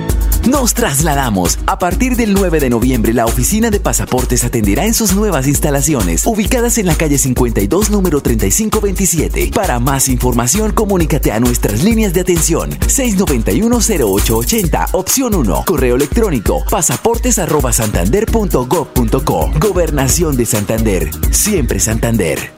Nos 0.49 0.73
trasladamos. 0.73 1.59
A 1.67 1.77
partir 1.77 2.15
del 2.15 2.33
9 2.33 2.59
de 2.59 2.69
noviembre, 2.69 3.13
la 3.13 3.25
oficina 3.25 3.69
de 3.69 3.79
pasaportes 3.79 4.43
atenderá 4.43 4.85
en 4.85 4.93
sus 4.93 5.13
nuevas 5.13 5.47
instalaciones, 5.47 6.25
ubicadas 6.25 6.77
en 6.77 6.87
la 6.87 6.95
calle 6.95 7.17
52, 7.17 7.91
número 7.91 8.21
3527. 8.21 9.51
Para 9.53 9.79
más 9.79 10.09
información, 10.09 10.71
comunícate 10.71 11.31
a 11.31 11.39
nuestras 11.39 11.83
líneas 11.83 12.13
de 12.13 12.21
atención 12.21 12.71
691-0880, 12.71 14.89
opción 14.93 15.35
1, 15.35 15.63
correo 15.65 15.95
electrónico 15.95 16.63
pasaportes@santander.gov.co. 16.69 19.51
Gobernación 19.59 20.37
de 20.37 20.45
Santander, 20.45 21.11
siempre 21.31 21.79
Santander. 21.79 22.51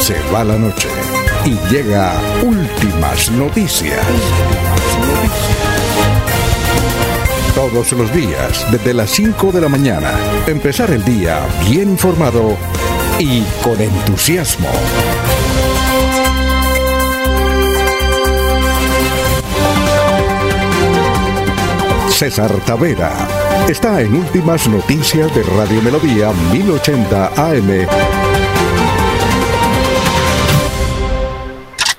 Se 0.00 0.14
va 0.32 0.42
la 0.42 0.58
noche 0.58 0.88
y 1.44 1.50
llega 1.72 2.20
últimas 2.42 3.30
noticias. 3.32 4.04
Todos 7.54 7.92
los 7.92 8.12
días, 8.14 8.66
desde 8.70 8.94
las 8.94 9.10
5 9.10 9.52
de 9.52 9.60
la 9.60 9.68
mañana, 9.68 10.12
empezar 10.46 10.90
el 10.90 11.04
día 11.04 11.40
bien 11.68 11.90
informado 11.90 12.56
y 13.18 13.42
con 13.62 13.80
entusiasmo. 13.80 14.68
César 22.10 22.52
Tavera 22.66 23.12
está 23.68 24.00
en 24.00 24.14
Últimas 24.14 24.68
Noticias 24.68 25.32
de 25.34 25.42
Radio 25.42 25.80
Melodía 25.82 26.32
1080 26.52 27.26
AM. 27.36 28.27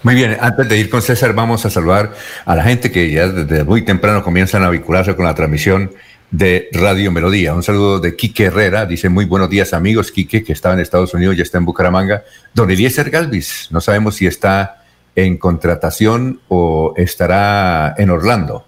Muy 0.01 0.15
bien, 0.15 0.37
antes 0.39 0.69
de 0.69 0.77
ir 0.77 0.89
con 0.89 1.01
César, 1.01 1.33
vamos 1.33 1.65
a 1.65 1.69
saludar 1.69 2.13
a 2.45 2.55
la 2.55 2.63
gente 2.63 2.89
que 2.89 3.11
ya 3.11 3.27
desde 3.27 3.65
muy 3.65 3.81
temprano 3.81 4.23
comienzan 4.23 4.63
a 4.63 4.69
vincularse 4.69 5.13
con 5.13 5.25
la 5.25 5.35
transmisión 5.35 5.91
de 6.31 6.69
Radio 6.71 7.11
Melodía. 7.11 7.53
Un 7.53 7.63
saludo 7.63 7.99
de 7.99 8.15
Quique 8.15 8.45
Herrera, 8.45 8.85
dice 8.85 9.09
muy 9.09 9.25
buenos 9.25 9.49
días 9.49 9.73
amigos, 9.73 10.13
Quique, 10.13 10.41
que 10.41 10.53
estaba 10.53 10.73
en 10.73 10.79
Estados 10.79 11.13
Unidos, 11.13 11.35
ya 11.35 11.43
está 11.43 11.57
en 11.57 11.65
Bucaramanga. 11.65 12.23
Don 12.53 12.71
Eliezer 12.71 13.09
Galvis, 13.09 13.67
no 13.71 13.81
sabemos 13.81 14.15
si 14.15 14.25
está 14.25 14.85
en 15.17 15.35
contratación 15.35 16.39
o 16.47 16.93
estará 16.95 17.93
en 17.97 18.09
Orlando, 18.09 18.65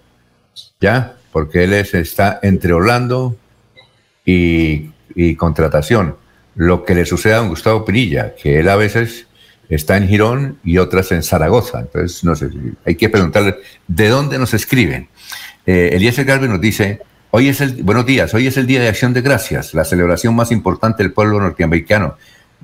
¿ya? 0.82 1.14
Porque 1.32 1.64
él 1.64 1.72
es, 1.72 1.94
está 1.94 2.42
entre 2.44 2.74
Orlando 2.74 3.38
y, 4.26 4.90
y 5.16 5.36
contratación. 5.36 6.18
Lo 6.56 6.84
que 6.84 6.94
le 6.94 7.06
sucede 7.06 7.36
a 7.36 7.38
don 7.38 7.48
Gustavo 7.48 7.86
Pinilla, 7.86 8.36
que 8.36 8.60
él 8.60 8.68
a 8.68 8.76
veces 8.76 9.28
está 9.72 9.96
en 9.98 10.08
Girón 10.08 10.60
y 10.64 10.78
otras 10.78 11.12
en 11.14 11.24
Zaragoza. 11.24 11.80
Entonces, 11.80 12.24
no 12.24 12.36
sé, 12.36 12.50
hay 12.86 12.96
que 12.96 13.10
preguntarle 13.10 13.56
de 13.88 14.10
dónde 14.10 14.38
nos 14.38 14.54
escriben. 14.54 15.08
Eh, 15.66 15.92
Eliezer 15.94 16.28
nos 16.50 16.60
dice, 16.60 17.00
hoy 17.32 17.48
es 17.48 17.62
el, 17.62 17.82
buenos 17.82 18.06
días, 18.06 18.34
hoy 18.34 18.48
es 18.48 18.58
el 18.58 18.68
Día 18.68 18.82
de 18.82 18.90
Acción 18.90 19.14
de 19.14 19.22
Gracias, 19.22 19.74
la 19.74 19.86
celebración 19.86 20.36
más 20.36 20.52
importante 20.52 21.04
del 21.04 21.14
pueblo 21.14 21.40
norteamericano, 21.40 22.18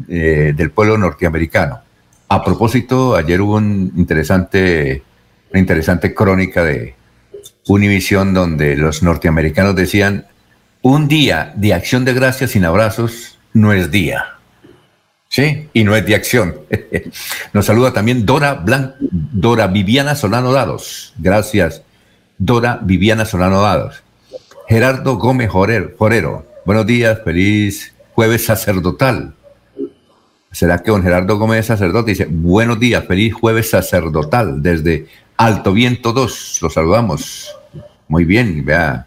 eh, 0.10 0.54
del 0.56 0.72
pueblo 0.72 0.98
norteamericano. 0.98 1.80
A 2.28 2.43
propósito, 2.43 3.15
ayer 3.15 3.39
hubo 3.39 3.56
un 3.56 3.93
interesante, 3.95 5.01
una 5.51 5.62
interesante 5.62 6.14
crónica 6.14 6.66
de 6.66 6.93
Univision 7.68 8.34
donde 8.34 8.76
los 8.76 9.01
norteamericanos 9.01 9.76
decían, 9.76 10.26
un 10.82 11.08
día 11.08 11.53
de 11.55 11.74
acción 11.74 12.03
de 12.03 12.14
gracias 12.14 12.51
sin 12.51 12.66
abrazos 12.66 13.39
no 13.53 13.72
es 13.72 13.91
día. 13.91 14.36
Sí, 15.38 15.69
y 15.71 15.83
no 15.83 15.95
es 15.95 16.03
de 16.03 16.15
acción. 16.15 16.55
Nos 17.53 17.67
saluda 17.67 17.93
también 17.93 18.25
Dora, 18.25 18.55
Blan 18.55 18.95
Dora 18.99 19.67
Viviana 19.67 20.15
Solano 20.15 20.51
Dados. 20.51 21.13
Gracias, 21.19 21.83
Dora 22.39 22.79
Viviana 22.81 23.23
Solano 23.23 23.61
Dados. 23.61 24.01
Gerardo 24.67 25.17
Gómez 25.17 25.51
Jorero. 25.51 26.43
Buenos 26.65 26.88
días, 26.88 27.19
feliz 27.23 27.93
jueves 28.15 28.45
sacerdotal. 28.45 29.35
¿Será 30.51 30.79
que 30.79 30.89
don 30.89 31.03
Gerardo 31.03 31.38
Gómez 31.38 31.67
sacerdote 31.67 32.09
dice, 32.09 32.25
buenos 32.27 32.79
días, 32.79 33.05
feliz 33.05 33.31
jueves 33.35 33.69
sacerdotal 33.69 34.63
desde 34.63 35.05
Alto 35.38 35.71
Viento 35.71 36.13
2? 36.13 36.59
Los 36.63 36.73
saludamos. 36.73 37.55
Muy 38.07 38.25
bien, 38.25 38.65
vea. 38.65 39.05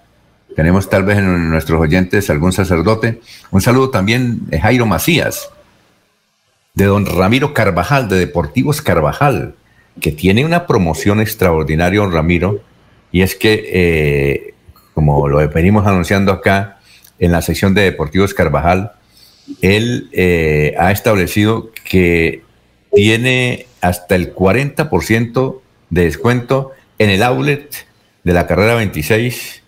Tenemos 0.55 0.89
tal 0.89 1.03
vez 1.03 1.19
en 1.19 1.51
nuestros 1.51 1.81
oyentes 1.81 2.31
algún 2.31 2.53
sacerdote. 2.53 3.21
Un 3.51 3.61
saludo 3.61 3.91
también 3.91 4.43
Jairo 4.63 4.87
Macías 4.87 5.51
de 6.75 6.85
don 6.85 7.07
Ramiro 7.07 7.55
Carvajal, 7.55 8.09
de 8.09 8.19
Deportivos 8.19 8.83
Carvajal, 8.83 9.55
que 10.01 10.13
tiene 10.13 10.45
una 10.45 10.67
promoción 10.67 11.21
extraordinaria, 11.21 12.01
don 12.01 12.13
Ramiro, 12.13 12.61
y 13.13 13.23
es 13.23 13.35
que 13.35 13.71
eh, 13.73 14.55
como 14.95 15.29
lo 15.29 15.47
venimos 15.49 15.87
anunciando 15.87 16.33
acá 16.33 16.79
en 17.19 17.33
la 17.33 17.43
sección 17.43 17.75
de 17.75 17.83
Deportivos 17.83 18.35
Carvajal, 18.35 18.93
él 19.63 20.09
eh, 20.13 20.75
ha 20.79 20.93
establecido 20.93 21.71
que 21.85 22.43
tiene 22.93 23.67
hasta 23.81 24.15
el 24.15 24.35
40% 24.35 25.61
de 25.91 26.05
descuento 26.05 26.73
en 26.99 27.11
el 27.11 27.23
outlet 27.23 27.87
de 28.25 28.33
la 28.33 28.47
carrera 28.47 28.75
26, 28.75 29.63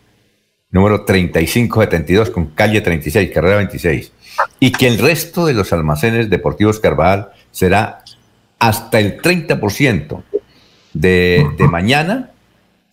número 0.70 1.04
3572, 1.04 2.30
con 2.30 2.46
calle 2.46 2.80
36, 2.80 3.30
carrera 3.32 3.56
26. 3.56 4.12
Y 4.60 4.72
que 4.72 4.86
el 4.88 4.98
resto 4.98 5.46
de 5.46 5.54
los 5.54 5.72
almacenes 5.72 6.30
deportivos 6.30 6.80
Carvajal 6.80 7.30
será 7.50 8.02
hasta 8.58 9.00
el 9.00 9.20
30% 9.20 10.22
de, 10.94 11.46
de 11.56 11.68
mañana 11.68 12.30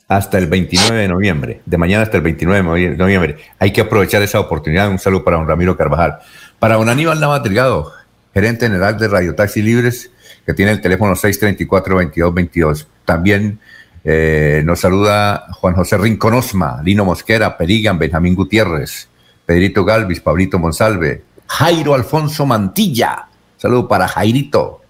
hasta 0.10 0.40
el 0.40 0.48
29 0.48 1.02
de 1.02 1.08
noviembre. 1.08 1.62
De 1.66 1.78
mañana 1.78 2.04
hasta 2.04 2.18
el 2.18 2.24
29 2.24 2.90
de 2.90 2.98
noviembre. 2.98 3.38
Hay 3.60 3.72
que 3.72 3.82
aprovechar 3.82 4.22
esa 4.24 4.40
oportunidad. 4.40 4.90
Un 4.90 5.00
saludo 5.00 5.24
para 5.24 5.38
don 5.38 5.48
Ramiro 5.48 5.78
Carvajal. 5.78 6.18
Para 6.58 6.76
don 6.76 6.90
Aníbal 6.90 7.20
Navatrigado, 7.20 7.94
gerente 8.34 8.66
general 8.66 8.98
de 8.98 9.08
Radio 9.08 9.36
Taxi 9.36 9.62
Libres, 9.62 10.12
que 10.46 10.54
tiene 10.56 10.72
el 10.72 10.82
teléfono 10.82 11.14
634-2222. 11.16 12.88
También 13.06 13.60
eh, 14.04 14.64
nos 14.66 14.80
saluda 14.80 15.46
Juan 15.52 15.76
José 15.76 15.98
Rinconosma, 15.98 16.82
Lino 16.84 17.06
Mosquera, 17.06 17.56
Perigan, 17.56 18.00
Benjamín 18.00 18.34
Gutiérrez, 18.34 19.08
Pedrito 19.46 19.86
Galvis, 19.86 20.22
Pablito 20.22 20.58
Monsalve, 20.58 21.22
Jairo 21.50 21.96
Alfonso 21.96 22.46
Mantilla. 22.46 23.28
Saludo 23.58 23.88
para 23.88 24.08
Jairito 24.08 24.82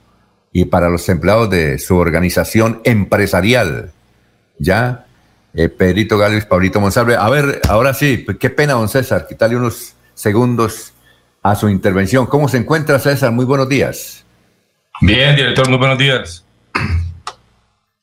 y 0.52 0.66
para 0.66 0.90
los 0.90 1.08
empleados 1.10 1.50
de 1.50 1.80
su 1.80 1.96
organización 1.98 2.82
empresarial. 2.84 3.92
Ya, 4.60 5.06
eh, 5.54 5.70
Pedrito 5.70 6.18
Galvis, 6.18 6.46
Pablito 6.46 6.80
Monsalve. 6.82 7.16
A 7.16 7.30
ver, 7.30 7.62
ahora 7.70 7.94
sí, 7.94 8.18
pues, 8.18 8.38
qué 8.38 8.50
pena, 8.50 8.74
don 8.74 8.90
César, 8.90 9.26
quitarle 9.28 9.56
unos 9.56 9.96
segundos 10.14 10.94
a 11.42 11.56
su 11.56 11.70
intervención. 11.70 12.26
¿Cómo 12.28 12.50
se 12.50 12.58
encuentra, 12.58 13.00
César? 13.00 13.32
Muy 13.32 13.46
buenos 13.46 13.70
días. 13.70 14.26
Bien, 15.02 15.36
director, 15.36 15.70
muy 15.70 15.78
buenos 15.78 15.98
días. 15.98 16.46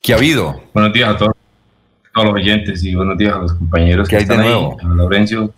¿Qué 0.01 0.13
ha 0.13 0.17
habido? 0.17 0.63
Buenos 0.73 0.93
días 0.93 1.09
a 1.09 1.17
todos, 1.17 1.31
a 1.31 2.09
todos 2.13 2.25
los 2.27 2.35
oyentes 2.35 2.83
y 2.83 2.95
buenos 2.95 3.17
días 3.17 3.35
a 3.35 3.37
los 3.37 3.53
compañeros 3.53 4.07
¿Qué 4.09 4.15
que 4.17 4.21
hay 4.23 4.25
de 4.25 4.33
están 4.33 4.45
ahí, 4.45 4.51
nuevo? 4.51 4.77
a 4.81 4.95
Laurencio. 4.95 5.53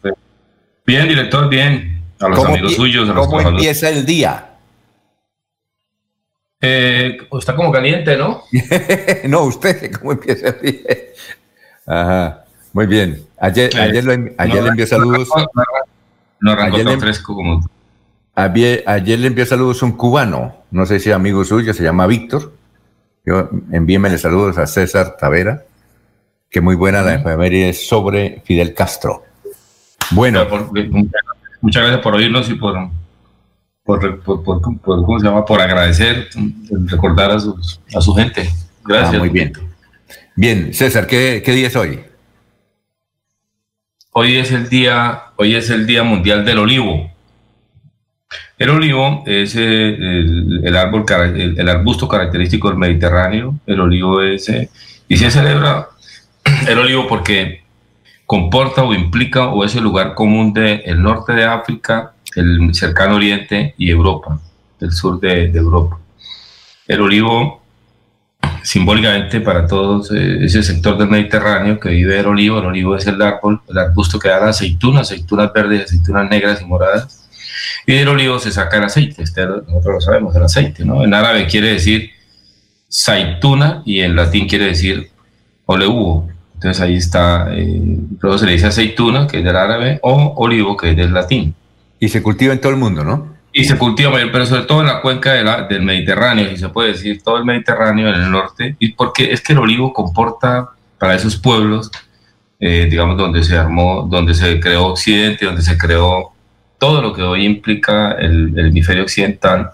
Bien, 0.86 1.08
director, 1.08 1.48
bien. 1.50 1.99
A 2.20 2.28
los 2.30 2.38
¿Cómo 2.40 2.50
amigos 2.50 2.74
suyos, 2.76 3.10
a 3.10 3.14
los 3.14 3.28
¿Cómo 3.28 3.42
empieza 3.42 3.90
el 3.90 4.06
día? 4.06 4.46
Eh, 6.62 7.18
está 7.40 7.56
como 7.56 7.72
caliente, 7.72 8.18
¿no? 8.18 8.44
no, 9.30 9.44
usted, 9.44 9.92
¿cómo 9.98 10.12
empieza 10.12 10.50
el 10.50 10.62
día? 10.62 10.96
Ajá, 11.86 12.44
muy 12.74 12.86
bien. 12.86 13.24
Ayer, 13.40 13.72
Eh, 13.76 13.80
ayer, 13.82 14.04
lo 14.04 14.12
en- 14.14 14.36
ayer 14.38 14.56
no 14.58 14.62
le 14.64 14.70
envió 14.70 14.86
saludos. 14.88 15.30
No 16.42 16.52
arrancó 16.52 16.76
Ayer 16.76 16.86
tan 16.86 16.96
le- 16.96 17.00
fresco 17.02 17.34
como. 17.36 17.62
Ayer, 18.36 18.84
ayer 18.86 19.20
le 19.20 19.28
envió 19.28 19.46
saludos 19.46 19.82
un 19.82 19.94
cubano, 19.94 20.56
no 20.72 20.86
sé 20.86 21.00
si 21.00 21.12
amigo 21.12 21.44
suyo, 21.46 21.74
se 21.74 21.84
llama 21.84 22.08
Víctor. 22.08 22.54
Yo 23.26 23.50
envíenmele 23.72 24.18
saludos 24.18 24.58
a 24.58 24.68
César 24.68 25.16
Tavera, 25.18 25.64
que 26.50 26.62
muy 26.62 26.76
buena 26.76 27.02
la 27.02 27.16
efeméride 27.16 27.74
sobre 27.74 28.42
Fidel 28.46 28.74
Castro. 28.74 29.24
Bueno, 30.12 30.48
Por- 30.48 30.70
muchas 31.62 31.84
gracias 31.84 32.02
por 32.02 32.16
oírnos 32.16 32.50
y 32.50 32.56
por, 32.56 32.90
por, 33.84 34.20
por, 34.22 34.44
por- 34.44 34.62
por- 34.62 35.06
¿cómo 35.06 35.20
se 35.20 35.26
llama? 35.26 35.46
Por 35.46 35.62
agradecer, 35.62 36.30
recordar 36.86 37.32
a, 37.32 37.40
sus, 37.40 37.80
a 37.96 38.02
su 38.02 38.14
gente. 38.14 38.50
Gracias. 38.86 39.16
Ah, 39.16 39.20
muy 39.20 39.30
bien. 39.30 39.54
Bien, 40.36 40.74
César, 40.74 41.06
¿qué, 41.08 41.42
qué 41.44 41.52
día 41.52 41.68
es 41.68 41.76
hoy? 41.76 42.00
Hoy 44.12 44.38
es 44.38 44.52
el 44.52 44.70
día, 44.70 45.24
hoy 45.36 45.56
es 45.56 45.70
el 45.70 45.86
día 45.86 46.04
mundial 46.04 46.44
del 46.46 46.60
olivo. 46.60 47.12
El 48.58 48.70
olivo 48.70 49.24
es 49.26 49.56
eh, 49.56 49.62
el, 49.96 50.62
el 50.64 50.76
árbol, 50.76 51.06
el 51.36 51.70
arbusto 51.70 52.08
característico 52.08 52.70
del 52.70 52.78
Mediterráneo. 52.78 53.56
El 53.66 53.80
olivo 53.80 54.22
es 54.22 54.50
eh, 54.50 54.70
y 55.08 55.18
se 55.18 55.32
celebra 55.32 55.88
el 56.68 56.78
olivo 56.80 57.08
porque 57.08 57.64
comporta 58.30 58.84
o 58.84 58.94
implica 58.94 59.48
o 59.48 59.66
es 59.66 59.74
el 59.74 59.82
lugar 59.82 60.14
común 60.14 60.54
del 60.54 60.84
el 60.86 61.02
norte 61.02 61.34
de 61.34 61.46
África, 61.46 62.14
el 62.36 62.76
cercano 62.76 63.16
oriente 63.16 63.74
y 63.76 63.90
Europa, 63.90 64.40
el 64.80 64.92
sur 64.92 65.20
de, 65.20 65.48
de 65.48 65.58
Europa. 65.58 65.98
El 66.88 67.02
olivo 67.02 67.60
simbólicamente 68.62 69.42
para 69.42 69.66
todos 69.66 70.12
eh, 70.12 70.46
ese 70.46 70.62
sector 70.62 70.96
del 70.96 71.10
Mediterráneo 71.10 71.80
que 71.80 71.90
vive 71.90 72.20
el 72.20 72.28
olivo. 72.28 72.60
El 72.60 72.68
olivo 72.68 72.96
es 72.96 73.08
el 73.08 73.20
árbol, 73.20 73.62
el 73.68 73.80
arbusto 73.80 74.20
que 74.20 74.30
da 74.30 74.40
la 74.40 74.50
aceituna, 74.50 75.00
aceitunas 75.00 75.52
verdes, 75.52 75.86
aceitunas 75.86 76.30
negras 76.30 76.62
y 76.62 76.66
moradas. 76.66 77.28
Y 77.88 77.94
del 77.94 78.10
olivo 78.10 78.38
se 78.38 78.52
saca 78.52 78.78
el 78.78 78.84
aceite, 78.84 79.24
este, 79.24 79.44
nosotros 79.44 79.96
lo 79.96 80.02
sabemos, 80.02 80.36
el 80.36 80.44
aceite, 80.44 80.86
¿no? 80.86 81.04
En 81.04 81.16
árabe 81.16 81.48
quiere 81.48 81.74
decir 81.74 82.12
saituna 82.88 83.82
y 83.88 84.02
en 84.02 84.16
latín 84.16 84.48
quiere 84.48 84.66
decir 84.66 85.10
oleuo. 85.66 86.29
Entonces 86.60 86.82
ahí 86.84 86.96
está, 86.96 87.48
eh, 87.56 87.82
luego 88.20 88.38
se 88.38 88.46
le 88.46 88.52
dice 88.52 88.68
aceituna, 88.68 89.28
que 89.28 89.38
es 89.38 89.44
del 89.46 89.56
árabe, 89.56 89.98
o 90.04 90.34
olivo, 90.36 90.76
que 90.76 90.90
es 90.92 90.98
del 90.98 91.14
latín. 91.14 91.56
Y 92.02 92.10
se 92.10 92.22
cultiva 92.22 92.52
en 92.52 92.60
todo 92.60 92.74
el 92.74 92.78
mundo, 92.78 93.02
¿no? 93.06 93.34
Y 93.54 93.64
se 93.64 93.78
cultiva, 93.78 94.18
pero 94.30 94.46
sobre 94.46 94.64
todo 94.64 94.82
en 94.82 94.88
la 94.88 95.02
cuenca 95.02 95.32
de 95.34 95.44
la- 95.46 95.62
del 95.64 95.84
Mediterráneo, 95.84 96.50
si 96.50 96.58
se 96.58 96.68
puede 96.68 96.90
decir, 96.90 97.22
todo 97.24 97.38
el 97.38 97.46
Mediterráneo 97.46 98.10
en 98.10 98.16
el 98.16 98.30
norte, 98.30 98.76
y 98.78 98.92
porque 98.92 99.32
es 99.32 99.40
que 99.40 99.54
el 99.54 99.60
olivo 99.60 99.94
comporta 99.94 100.72
para 100.98 101.16
esos 101.16 101.38
pueblos, 101.38 101.90
eh, 102.60 102.90
digamos, 102.92 103.18
donde 103.18 103.42
se 103.42 103.58
armó, 103.58 104.06
donde 104.12 104.34
se 104.34 104.60
creó 104.60 104.88
Occidente, 104.88 105.46
donde 105.46 105.62
se 105.62 105.78
creó 105.78 106.34
todo 106.78 107.02
lo 107.02 107.14
que 107.14 107.22
hoy 107.22 107.46
implica 107.46 108.12
el, 108.12 108.54
el 108.60 108.68
hemisferio 108.68 109.04
occidental, 109.04 109.72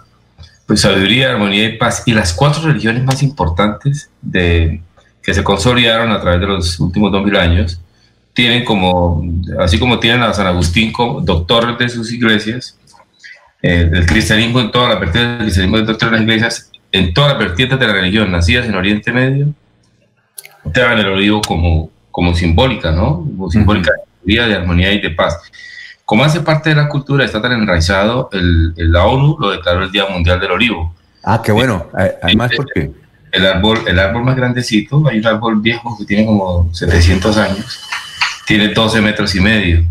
pues 0.68 0.82
sabiduría, 0.82 1.32
armonía 1.32 1.66
y 1.66 1.78
paz, 1.78 2.04
y 2.06 2.14
las 2.14 2.32
cuatro 2.32 2.62
religiones 2.62 3.04
más 3.04 3.24
importantes 3.24 4.12
de, 4.22 4.82
que 5.26 5.34
se 5.34 5.44
consolidaron 5.44 6.12
a 6.12 6.22
través 6.22 6.40
de 6.40 6.48
los 6.48 6.80
últimos 6.80 7.12
dos 7.12 7.24
mil 7.26 7.36
años, 7.36 7.80
tienen 8.34 8.64
como, 8.64 9.24
así 9.60 9.80
como 9.80 9.98
tienen 10.00 10.22
a 10.22 10.34
San 10.34 10.46
Agustín 10.48 10.92
como 10.92 11.22
doctor 11.22 11.78
de 11.78 11.90
sus 11.90 12.12
iglesias, 12.12 12.78
eh, 13.62 13.86
del 13.86 14.06
cristianismo 14.06 14.60
en 14.60 14.72
todas 14.72 14.90
las 14.90 15.00
vertientes 15.00 15.32
del 15.38 15.46
cristianismo 15.46 15.78
dentro 15.78 15.96
de 16.10 16.12
las 16.12 16.22
iglesias, 16.22 16.72
en 16.92 17.14
todas 17.14 17.32
las 17.32 17.40
vertientes 17.40 17.80
de 17.80 17.88
la 17.88 17.94
religión 17.94 18.32
nacidas 18.32 18.66
en 18.68 18.76
Oriente 18.76 19.12
Medio, 19.12 19.48
dan 20.66 21.00
el 21.00 21.08
olivo 21.08 21.42
como, 21.42 21.90
como 22.12 22.34
simbólica, 22.36 22.92
¿no? 22.92 23.18
Como 23.18 23.50
simbólica 23.50 23.92
de 23.92 23.98
sabiduría, 24.04 24.48
de 24.48 24.56
armonía 24.56 24.92
y 24.94 25.02
de 25.02 25.10
paz. 25.12 25.40
Como 26.04 26.24
hace 26.24 26.42
parte 26.42 26.70
de 26.70 26.76
la 26.76 26.88
cultura, 26.88 27.26
está 27.26 27.42
tan 27.42 27.52
enraizado, 27.54 28.30
el, 28.32 28.74
el- 28.78 28.92
la 28.92 29.06
ONU 29.06 29.38
lo 29.40 29.50
declaró 29.52 29.84
el 29.84 29.92
Día 29.92 30.06
Mundial 30.08 30.40
del 30.40 30.52
Olivo. 30.52 30.94
Ah, 31.24 31.42
qué 31.44 31.52
bueno. 31.52 31.88
Eh, 32.00 32.14
Además, 32.22 32.52
porque 32.56 32.92
El 33.36 33.46
árbol, 33.46 33.80
el 33.88 34.00
árbol 34.00 34.24
más 34.24 34.36
grandecito, 34.36 35.08
hay 35.08 35.20
un 35.20 35.28
árbol 35.28 35.60
viejo 35.62 35.98
que 35.98 36.06
tiene 36.06 36.26
como 36.26 36.74
700 36.74 37.38
años, 37.38 37.82
tiene 38.48 38.70
12 38.70 39.02
metros 39.02 39.36
y 39.36 39.42
medio. 39.42 39.84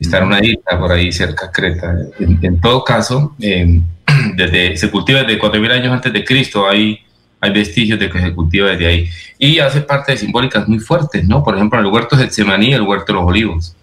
Está 0.00 0.18
en 0.18 0.24
una 0.24 0.44
isla 0.44 0.78
por 0.80 0.90
ahí 0.90 1.12
cerca 1.12 1.46
de 1.46 1.52
Creta. 1.52 1.94
En, 2.18 2.38
en 2.42 2.60
todo 2.60 2.82
caso, 2.82 3.36
eh, 3.40 3.80
desde, 4.36 4.76
se 4.76 4.90
cultiva 4.90 5.22
desde 5.22 5.40
4.000 5.40 5.70
años 5.70 5.92
antes 5.92 6.12
de 6.12 6.24
Cristo, 6.24 6.68
hay, 6.68 6.98
hay 7.40 7.52
vestigios 7.52 7.98
de 8.00 8.10
que 8.10 8.20
se 8.20 8.32
cultiva 8.34 8.70
desde 8.70 8.86
ahí. 8.86 9.08
Y 9.38 9.58
hace 9.58 9.80
parte 9.82 10.12
de 10.12 10.18
simbólicas 10.18 10.66
muy 10.68 10.80
fuertes, 10.80 11.24
¿no? 11.24 11.44
Por 11.44 11.54
ejemplo, 11.54 11.78
el 11.78 11.86
huerto 11.86 12.16
de 12.16 12.24
Getsemaní, 12.24 12.74
el 12.74 12.82
huerto 12.82 13.12
de 13.12 13.18
los 13.18 13.28
olivos, 13.28 13.76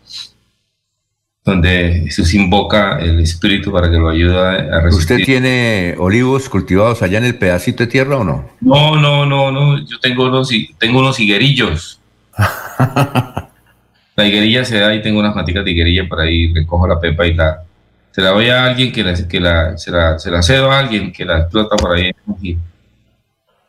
donde 1.49 2.03
Jesús 2.05 2.33
invoca 2.33 2.99
el 2.99 3.19
Espíritu 3.19 3.71
para 3.71 3.89
que 3.89 3.97
lo 3.97 4.09
ayude 4.09 4.37
a 4.37 4.81
resistir. 4.81 5.17
¿usted 5.17 5.25
tiene 5.25 5.95
olivos 5.97 6.47
cultivados 6.49 7.01
allá 7.01 7.17
en 7.17 7.25
el 7.25 7.35
pedacito 7.35 7.83
de 7.83 7.87
tierra 7.87 8.17
o 8.17 8.23
no? 8.23 8.49
No, 8.61 8.95
no, 8.95 9.25
no, 9.25 9.51
no. 9.51 9.79
Yo 9.79 9.99
tengo 9.99 10.25
unos, 10.25 10.49
tengo 10.77 10.99
unos 10.99 11.19
higuerillos. 11.19 11.99
la 14.15 14.27
higuerilla 14.27 14.63
se 14.63 14.79
da 14.79 14.93
y 14.93 15.01
tengo 15.01 15.19
unas 15.19 15.35
maticas 15.35 15.65
de 15.65 15.71
higuerilla 15.71 16.07
por 16.07 16.21
ahí. 16.21 16.53
Recojo 16.53 16.87
la 16.87 16.99
pepa 16.99 17.25
y 17.25 17.33
la. 17.33 17.63
Se 18.11 18.21
la 18.21 18.29
doy 18.29 18.49
a 18.49 18.65
alguien 18.65 18.91
que, 18.91 19.03
la, 19.03 19.27
que 19.27 19.39
la, 19.39 19.77
se, 19.77 19.91
la, 19.91 20.17
se 20.17 20.31
la 20.31 20.41
cedo 20.41 20.71
a 20.71 20.79
alguien 20.79 21.11
que 21.11 21.25
la 21.25 21.39
explota 21.39 21.75
por 21.75 21.95
ahí. 21.95 22.11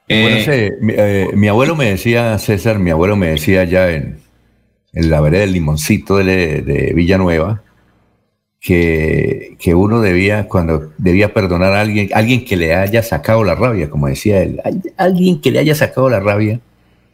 Eh, 0.08 0.22
Bueno, 0.22 0.44
sé, 0.44 0.72
mi, 0.80 0.94
eh, 0.96 1.28
mi 1.34 1.48
abuelo 1.48 1.76
me 1.76 1.90
decía, 1.90 2.36
César, 2.38 2.78
mi 2.78 2.90
abuelo 2.90 3.16
me 3.16 3.28
decía 3.28 3.60
allá 3.60 3.90
en, 3.90 4.18
en 4.92 5.10
la 5.10 5.20
vereda 5.20 5.42
del 5.42 5.52
Limoncito 5.52 6.16
de, 6.16 6.62
de 6.62 6.92
Villanueva, 6.94 7.62
que, 8.60 9.56
que 9.58 9.74
uno 9.74 10.00
debía, 10.02 10.46
cuando 10.46 10.92
debía 10.98 11.32
perdonar 11.32 11.72
a 11.72 11.80
alguien, 11.80 12.10
alguien 12.14 12.44
que 12.44 12.56
le 12.56 12.74
haya 12.74 13.02
sacado 13.02 13.42
la 13.42 13.54
rabia, 13.54 13.88
como 13.88 14.06
decía 14.06 14.42
él, 14.42 14.60
"Al- 14.64 14.82
alguien 14.98 15.40
que 15.40 15.50
le 15.50 15.58
haya 15.60 15.74
sacado 15.74 16.10
la 16.10 16.20
rabia, 16.20 16.60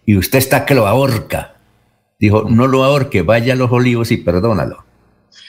y 0.04 0.16
usted 0.16 0.38
está 0.38 0.64
que 0.66 0.74
lo 0.74 0.86
ahorca. 0.86 1.54
Dijo, 2.18 2.46
no 2.48 2.66
lo 2.66 2.82
ahorque, 2.84 3.22
vaya 3.22 3.52
a 3.52 3.56
los 3.56 3.70
olivos 3.70 4.10
y 4.10 4.16
perdónalo. 4.16 4.84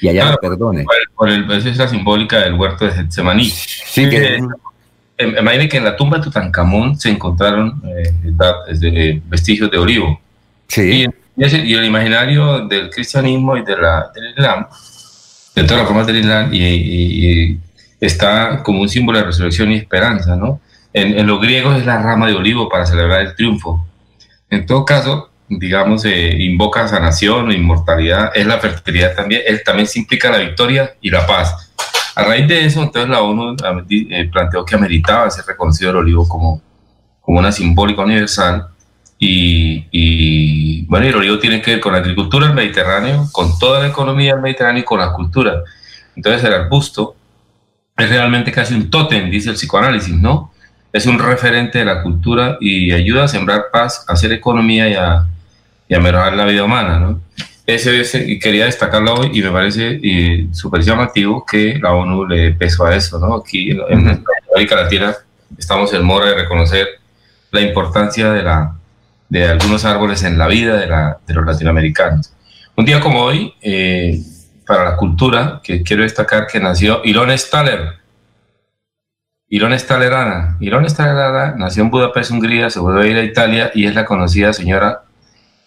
Y 0.01 0.09
allá 0.09 0.21
Claro, 0.23 0.37
lo 0.41 0.49
perdone. 0.49 0.83
por 0.83 0.95
el- 1.29 1.45
por 1.45 1.53
el- 1.53 1.57
esa 1.59 1.69
es 1.69 1.77
la 1.77 1.87
simbólica 1.87 2.39
del 2.41 2.53
huerto 2.53 2.85
de 2.85 2.91
Getsemaní. 2.91 3.45
Sí, 3.49 4.09
que- 4.09 4.39
Eh, 5.19 5.33
imagine 5.39 5.67
que 5.67 5.77
en 5.77 5.83
la 5.83 5.95
tumba 5.95 6.17
de 6.19 6.25
Tutankamón 6.25 6.95
se 6.99 7.09
encontraron 7.09 7.81
eh, 7.87 8.13
eh, 8.83 9.21
vestigios 9.27 9.71
de 9.71 9.77
olivo. 9.79 10.19
Sí. 10.67 11.05
Y 11.05 11.43
y 11.43 11.73
el 11.75 11.85
imaginario 11.85 12.67
del 12.67 12.89
cristianismo 12.91 13.57
y 13.57 13.63
de 13.63 13.77
la, 13.77 14.11
del 14.13 14.29
Islam, 14.37 14.67
de 15.61 15.63
todas 15.67 15.79
las 15.79 15.87
formas 15.87 16.07
del 16.07 16.17
Islam, 16.17 16.53
y, 16.53 16.59
y- 16.63 17.51
y 17.51 17.59
está 17.99 18.61
como 18.63 18.81
un 18.81 18.89
símbolo 18.89 19.17
de 19.19 19.25
resurrección 19.25 19.71
y 19.71 19.75
esperanza, 19.77 20.35
¿no? 20.35 20.61
En, 20.93 21.17
en 21.17 21.25
los 21.27 21.41
griegos 21.41 21.77
es 21.77 21.85
la 21.85 22.01
rama 22.01 22.27
de 22.27 22.33
olivo 22.35 22.69
para 22.69 22.85
celebrar 22.85 23.21
el 23.21 23.35
triunfo. 23.35 23.85
En 24.49 24.65
todo 24.65 24.85
caso, 24.85 25.29
digamos, 25.49 26.05
eh, 26.05 26.35
invoca 26.39 26.87
sanación 26.87 27.51
inmortalidad, 27.51 28.31
es 28.35 28.45
la 28.45 28.59
fertilidad 28.59 29.15
también, 29.15 29.41
él 29.47 29.61
también 29.65 29.87
se 29.87 29.99
implica 29.99 30.29
la 30.29 30.39
victoria 30.39 30.93
y 31.01 31.09
la 31.09 31.25
paz. 31.25 31.71
A 32.15 32.23
raíz 32.23 32.47
de 32.47 32.65
eso, 32.65 32.81
entonces 32.83 33.09
la 33.09 33.21
ONU 33.21 33.55
eh, 33.89 34.29
planteó 34.31 34.65
que 34.65 34.75
ameritaba 34.75 35.29
ser 35.29 35.45
reconocido 35.45 35.91
el 35.91 35.97
olivo 35.97 36.27
como, 36.27 36.61
como 37.21 37.39
una 37.39 37.51
simbólica 37.51 38.01
universal 38.03 38.67
y, 39.19 39.85
y, 39.91 40.85
bueno, 40.85 41.05
y 41.05 41.09
el 41.09 41.15
olivo 41.15 41.39
tiene 41.39 41.61
que 41.61 41.71
ver 41.71 41.79
con 41.79 41.93
la 41.93 41.99
agricultura 41.99 42.45
del 42.47 42.55
Mediterráneo, 42.55 43.27
con 43.31 43.57
toda 43.57 43.79
la 43.81 43.87
economía 43.87 44.33
del 44.33 44.41
Mediterráneo 44.41 44.81
y 44.81 44.85
con 44.85 44.99
la 44.99 45.11
cultura. 45.13 45.63
Entonces 46.15 46.43
el 46.43 46.53
arbusto 46.53 47.15
es 47.97 48.09
realmente 48.09 48.51
casi 48.51 48.73
un 48.75 48.89
tótem, 48.89 49.29
dice 49.31 49.49
el 49.49 49.55
psicoanálisis, 49.55 50.13
¿no? 50.15 50.51
Es 50.93 51.05
un 51.05 51.17
referente 51.19 51.79
de 51.79 51.85
la 51.85 52.01
cultura 52.03 52.57
y 52.61 52.91
ayuda 52.91 53.23
a 53.25 53.27
sembrar 53.27 53.65
paz, 53.71 54.05
a 54.07 54.13
hacer 54.13 54.31
economía 54.31 54.87
y 54.87 54.93
a, 54.93 55.25
y 55.89 55.95
a 55.95 55.99
mejorar 55.99 56.33
la 56.35 56.45
vida 56.45 56.63
humana, 56.63 56.99
¿no? 56.99 57.19
Ese, 57.65 57.99
ese- 57.99 58.25
y 58.31 58.39
quería 58.39 58.65
destacarlo 58.65 59.15
hoy 59.15 59.31
y 59.33 59.41
me 59.41 59.51
parece 59.51 59.99
eh, 60.01 60.47
súper 60.53 60.81
llamativo 60.83 61.43
que 61.45 61.77
la 61.81 61.91
ONU 61.91 62.25
le 62.25 62.51
peso 62.51 62.85
a 62.85 62.95
eso, 62.95 63.19
¿no? 63.19 63.35
Aquí 63.35 63.71
en, 63.71 63.81
en 63.89 64.23
América 64.53 64.75
Latina 64.75 65.13
estamos 65.57 65.91
en 65.93 66.03
mora 66.03 66.27
de 66.27 66.35
reconocer 66.35 66.87
la 67.51 67.61
importancia 67.61 68.31
de, 68.31 68.43
la, 68.43 68.73
de 69.29 69.47
algunos 69.49 69.83
árboles 69.85 70.23
en 70.23 70.37
la 70.37 70.47
vida 70.47 70.75
de, 70.77 70.87
la- 70.87 71.17
de 71.25 71.33
los 71.33 71.45
latinoamericanos. 71.45 72.33
Un 72.75 72.85
día 72.85 72.99
como 72.99 73.21
hoy, 73.23 73.53
eh, 73.61 74.19
para 74.65 74.85
la 74.85 74.95
cultura, 74.97 75.61
que 75.63 75.81
quiero 75.83 76.03
destacar 76.03 76.47
que 76.47 76.59
nació 76.59 77.01
Ilona 77.03 77.37
Staller. 77.37 77.93
Ilona 79.49 79.79
Stallerana. 79.79 80.57
Ilona 80.59 80.89
Stallerana 80.89 81.55
nació 81.55 81.83
en 81.83 81.89
Budapest, 81.89 82.31
Hungría, 82.31 82.69
se 82.69 82.79
volvió 82.79 83.01
a 83.01 83.07
ir 83.07 83.17
a 83.17 83.23
Italia 83.23 83.71
y 83.73 83.85
es 83.85 83.95
la 83.95 84.03
conocida 84.05 84.51
señora 84.51 85.03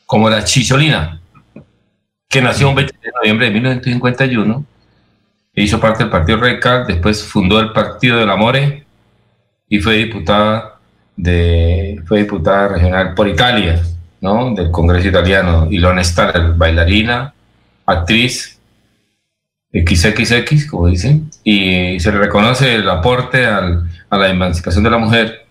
como 0.05 0.29
la 0.29 0.45
Chicholina, 0.45 1.21
que 2.29 2.43
nació 2.43 2.69
un 2.69 2.75
20 2.75 2.93
de 3.03 3.11
noviembre 3.13 3.47
de 3.47 3.53
1951 3.53 4.65
e 5.55 5.63
hizo 5.63 5.81
parte 5.81 6.03
del 6.05 6.11
Partido 6.11 6.39
Radical, 6.39 6.87
después 6.87 7.25
fundó 7.25 7.59
el 7.59 7.73
Partido 7.73 8.19
del 8.19 8.29
Amore 8.29 8.85
y 9.69 9.79
fue 9.81 9.95
diputada 9.97 10.70
de 11.23 12.01
fue 12.07 12.21
diputada 12.21 12.69
regional 12.69 13.15
por 13.15 13.29
Italia, 13.29 13.81
¿no? 14.21 14.55
Del 14.55 14.71
Congreso 14.71 15.09
italiano. 15.09 15.67
Ilona 15.71 16.03
Staller, 16.03 16.55
bailarina, 16.55 17.33
actriz, 17.87 18.59
XXX, 19.73 20.67
como 20.69 20.89
dicen, 20.89 21.31
y 21.45 22.01
se 22.01 22.11
le 22.11 22.19
reconoce 22.19 22.75
el 22.75 22.89
aporte 22.89 23.47
al- 23.47 23.89
a 24.09 24.19
la 24.19 24.29
emancipación 24.29 24.83
de 24.83 24.91
la 24.91 24.99
mujer 24.99 25.47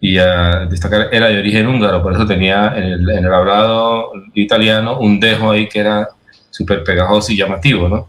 y 0.00 0.18
a 0.18 0.66
destacar, 0.70 1.08
era 1.10 1.26
de 1.28 1.38
origen 1.38 1.66
húngaro, 1.66 2.02
por 2.02 2.12
eso 2.12 2.26
tenía 2.26 2.74
en 2.76 2.84
el, 2.84 3.10
en 3.10 3.24
el 3.24 3.32
hablado 3.34 4.12
italiano 4.34 4.98
un 5.00 5.18
dejo 5.18 5.50
ahí 5.50 5.68
que 5.68 5.80
era 5.80 6.08
súper 6.50 6.84
pegajoso 6.84 7.32
y 7.32 7.36
llamativo, 7.36 7.88
¿no? 7.88 8.08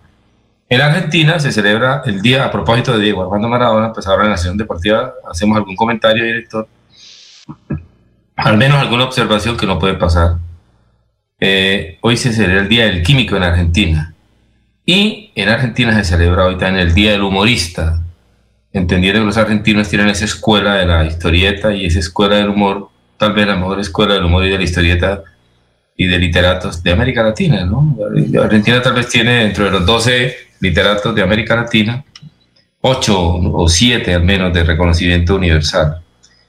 En 0.69 0.81
Argentina 0.81 1.39
se 1.39 1.51
celebra 1.51 2.01
el 2.05 2.21
día, 2.21 2.45
a 2.45 2.51
propósito 2.51 2.95
de 2.97 3.03
Diego 3.05 3.23
Armando 3.23 3.47
Maradona, 3.47 3.93
pues 3.93 4.05
ahora 4.05 4.23
en 4.23 4.29
la 4.29 4.35
Nación 4.35 4.57
Deportiva 4.57 5.13
hacemos 5.31 5.57
algún 5.57 5.77
comentario, 5.77 6.23
director, 6.25 6.67
al 8.35 8.57
menos 8.57 8.79
alguna 8.79 9.05
observación 9.05 9.57
que 9.57 9.65
no 9.65 9.79
puede 9.79 9.95
pasar. 9.95 10.37
Eh, 11.39 11.97
hoy 12.01 12.17
se 12.17 12.33
celebra 12.33 12.61
el 12.61 12.69
Día 12.69 12.85
del 12.85 13.03
Químico 13.03 13.35
en 13.35 13.43
Argentina. 13.43 14.13
Y 14.85 15.31
en 15.35 15.49
Argentina 15.49 15.93
se 15.93 16.03
celebra 16.03 16.45
hoy 16.45 16.57
también 16.57 16.87
el 16.87 16.93
Día 16.93 17.11
del 17.11 17.23
Humorista, 17.23 18.01
entendiendo 18.71 19.19
que 19.19 19.25
los 19.25 19.37
argentinos 19.37 19.89
tienen 19.89 20.09
esa 20.09 20.25
escuela 20.25 20.75
de 20.75 20.85
la 20.85 21.05
historieta 21.05 21.73
y 21.73 21.85
esa 21.85 21.99
escuela 21.99 22.37
del 22.37 22.49
humor, 22.49 22.89
tal 23.17 23.33
vez 23.33 23.47
la 23.47 23.55
mejor 23.55 23.79
escuela 23.79 24.13
del 24.13 24.23
humor 24.23 24.45
y 24.45 24.49
de 24.49 24.57
la 24.57 24.63
historieta 24.63 25.23
y 25.97 26.05
de 26.05 26.19
literatos 26.19 26.81
de 26.83 26.91
América 26.91 27.23
Latina, 27.23 27.65
¿no? 27.65 27.97
Argentina 28.41 28.81
tal 28.81 28.93
vez 28.93 29.09
tiene 29.09 29.43
dentro 29.43 29.65
de 29.65 29.71
los 29.71 29.85
12 29.85 30.35
literatos 30.61 31.13
de 31.13 31.23
América 31.23 31.55
Latina, 31.55 32.03
8 32.81 33.19
o 33.19 33.67
7 33.67 34.13
al 34.13 34.23
menos 34.23 34.53
de 34.53 34.63
reconocimiento 34.63 35.35
universal. 35.35 36.01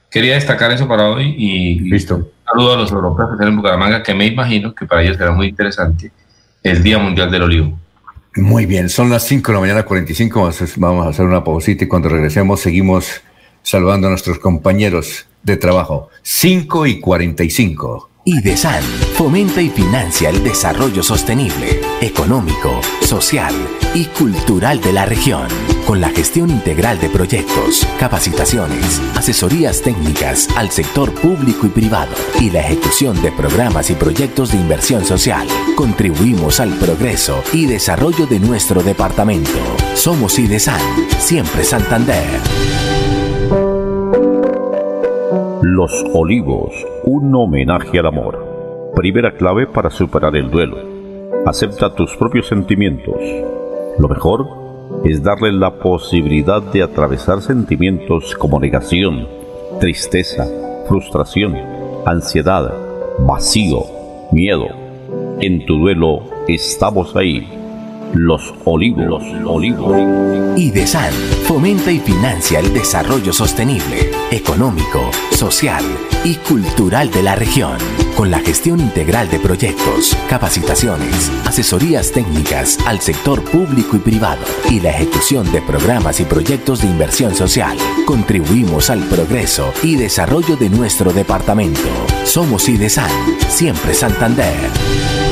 Quería 0.09 0.35
destacar 0.35 0.71
eso 0.71 0.87
para 0.87 1.09
hoy 1.09 1.35
y 1.37 1.79
Listo. 1.81 2.31
saludo 2.45 2.73
a 2.73 2.77
los 2.77 2.91
europeos 2.91 3.29
que 3.29 3.33
están 3.35 3.49
en 3.49 3.57
Bucaramanga, 3.57 4.01
que 4.01 4.13
me 4.13 4.25
imagino 4.25 4.73
que 4.73 4.85
para 4.85 5.03
ellos 5.03 5.17
será 5.17 5.31
muy 5.31 5.47
interesante 5.47 6.11
el 6.63 6.81
Día 6.81 6.97
Mundial 6.97 7.29
del 7.31 7.43
Olivo. 7.43 7.79
Muy 8.35 8.65
bien, 8.65 8.89
son 8.89 9.09
las 9.09 9.23
5 9.27 9.51
de 9.51 9.55
la 9.55 9.59
mañana, 9.61 9.83
45. 9.83 10.39
Vamos 10.41 10.61
a- 10.61 10.65
Vamos 10.77 11.05
a 11.05 11.09
hacer 11.09 11.25
una 11.25 11.43
pausita 11.43 11.83
y 11.83 11.87
cuando 11.87 12.09
regresemos 12.09 12.59
seguimos 12.59 13.21
saludando 13.61 14.07
a 14.07 14.09
nuestros 14.11 14.39
compañeros 14.39 15.27
de 15.43 15.57
trabajo. 15.57 16.09
5 16.23 16.85
y 16.87 16.99
45. 16.99 18.09
IDESAN 18.25 18.83
fomenta 19.15 19.61
y 19.61 19.69
financia 19.69 20.29
el 20.29 20.43
desarrollo 20.43 21.01
sostenible, 21.01 21.81
económico, 22.01 22.81
social 23.01 23.53
y 23.93 24.05
cultural 24.05 24.79
de 24.81 24.93
la 24.93 25.05
región, 25.05 25.47
con 25.87 25.99
la 25.99 26.09
gestión 26.09 26.49
integral 26.49 26.99
de 26.99 27.09
proyectos, 27.09 27.87
capacitaciones, 27.99 29.01
asesorías 29.15 29.81
técnicas 29.81 30.47
al 30.55 30.69
sector 30.69 31.13
público 31.13 31.65
y 31.65 31.69
privado 31.69 32.11
y 32.39 32.51
la 32.51 32.59
ejecución 32.59 33.21
de 33.21 33.31
programas 33.31 33.89
y 33.89 33.95
proyectos 33.95 34.51
de 34.51 34.59
inversión 34.59 35.05
social. 35.05 35.47
Contribuimos 35.75 36.59
al 36.59 36.69
progreso 36.77 37.41
y 37.53 37.65
desarrollo 37.65 38.27
de 38.27 38.39
nuestro 38.39 38.83
departamento. 38.83 39.59
Somos 39.95 40.37
IDESAN, 40.37 40.81
siempre 41.17 41.63
Santander. 41.63 42.39
Los 45.61 45.91
Olivos, 46.13 46.73
un 47.03 47.33
homenaje 47.35 47.99
al 47.99 48.05
amor. 48.05 48.91
Primera 48.95 49.35
clave 49.35 49.67
para 49.67 49.89
superar 49.89 50.35
el 50.35 50.49
duelo. 50.49 50.77
Acepta 51.45 51.93
tus 51.95 52.15
propios 52.17 52.47
sentimientos. 52.47 53.15
Lo 53.99 54.07
mejor 54.07 54.47
es 55.03 55.21
darle 55.21 55.51
la 55.51 55.77
posibilidad 55.77 56.61
de 56.61 56.83
atravesar 56.83 57.41
sentimientos 57.41 58.33
como 58.35 58.57
negación, 58.57 59.27
tristeza, 59.81 60.47
frustración, 60.87 61.57
ansiedad, 62.05 62.73
vacío, 63.19 63.83
miedo. 64.31 64.67
En 65.41 65.65
tu 65.65 65.79
duelo 65.79 66.21
estamos 66.47 67.13
ahí. 67.17 67.58
Los 68.13 68.53
Olivos, 68.65 69.23
los 69.23 69.51
Olivos. 69.51 69.95
IDESAN 70.57 71.11
fomenta 71.47 71.91
y 71.91 71.99
financia 71.99 72.59
el 72.59 72.73
desarrollo 72.73 73.31
sostenible, 73.31 74.11
económico, 74.31 75.11
social 75.31 75.83
y 76.23 76.35
cultural 76.35 77.11
de 77.11 77.21
la 77.21 77.35
región, 77.35 77.77
con 78.17 78.31
la 78.31 78.39
gestión 78.39 78.79
integral 78.79 79.29
de 79.29 79.39
proyectos, 79.39 80.17
capacitaciones, 80.27 81.31
asesorías 81.45 82.11
técnicas 82.11 82.79
al 82.87 82.99
sector 82.99 83.43
público 83.43 83.95
y 83.95 83.99
privado 83.99 84.41
y 84.69 84.79
la 84.79 84.89
ejecución 84.89 85.51
de 85.51 85.61
programas 85.61 86.19
y 86.19 86.25
proyectos 86.25 86.81
de 86.81 86.87
inversión 86.87 87.35
social. 87.35 87.77
Contribuimos 88.05 88.89
al 88.89 89.03
progreso 89.03 89.71
y 89.83 89.95
desarrollo 89.95 90.57
de 90.57 90.69
nuestro 90.69 91.13
departamento. 91.13 91.89
Somos 92.25 92.67
IDESAN, 92.69 93.11
siempre 93.49 93.93
Santander. 93.93 95.28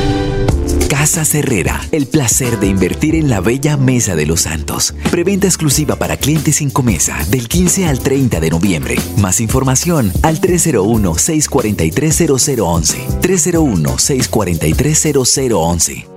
Casa 0.90 1.24
Herrera, 1.38 1.82
el 1.92 2.08
placer 2.08 2.60
de 2.60 2.68
invertir 2.68 3.16
en 3.16 3.30
la 3.30 3.42
bella 3.42 3.76
Mesa 3.76 4.16
de 4.16 4.26
los 4.26 4.40
Santos. 4.42 4.94
Preventa 5.12 5.48
exclusiva 5.48 5.98
para 5.98 6.16
clientes 6.18 6.56
sin 6.58 6.70
comesa 6.70 7.18
del 7.30 7.48
15 7.50 7.88
al 7.88 8.00
30 8.00 8.40
de 8.40 8.50
noviembre. 8.50 8.96
Más 9.18 9.42
información 9.42 10.14
al 10.24 10.40
301-643-0011. 10.40 13.20
301-643-0011. 13.22 16.17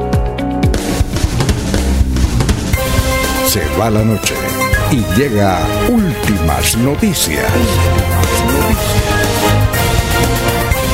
Se 3.51 3.59
va 3.77 3.89
la 3.89 4.01
noche 4.05 4.33
y 4.91 5.03
llega 5.19 5.59
últimas 5.89 6.77
noticias. 6.77 7.51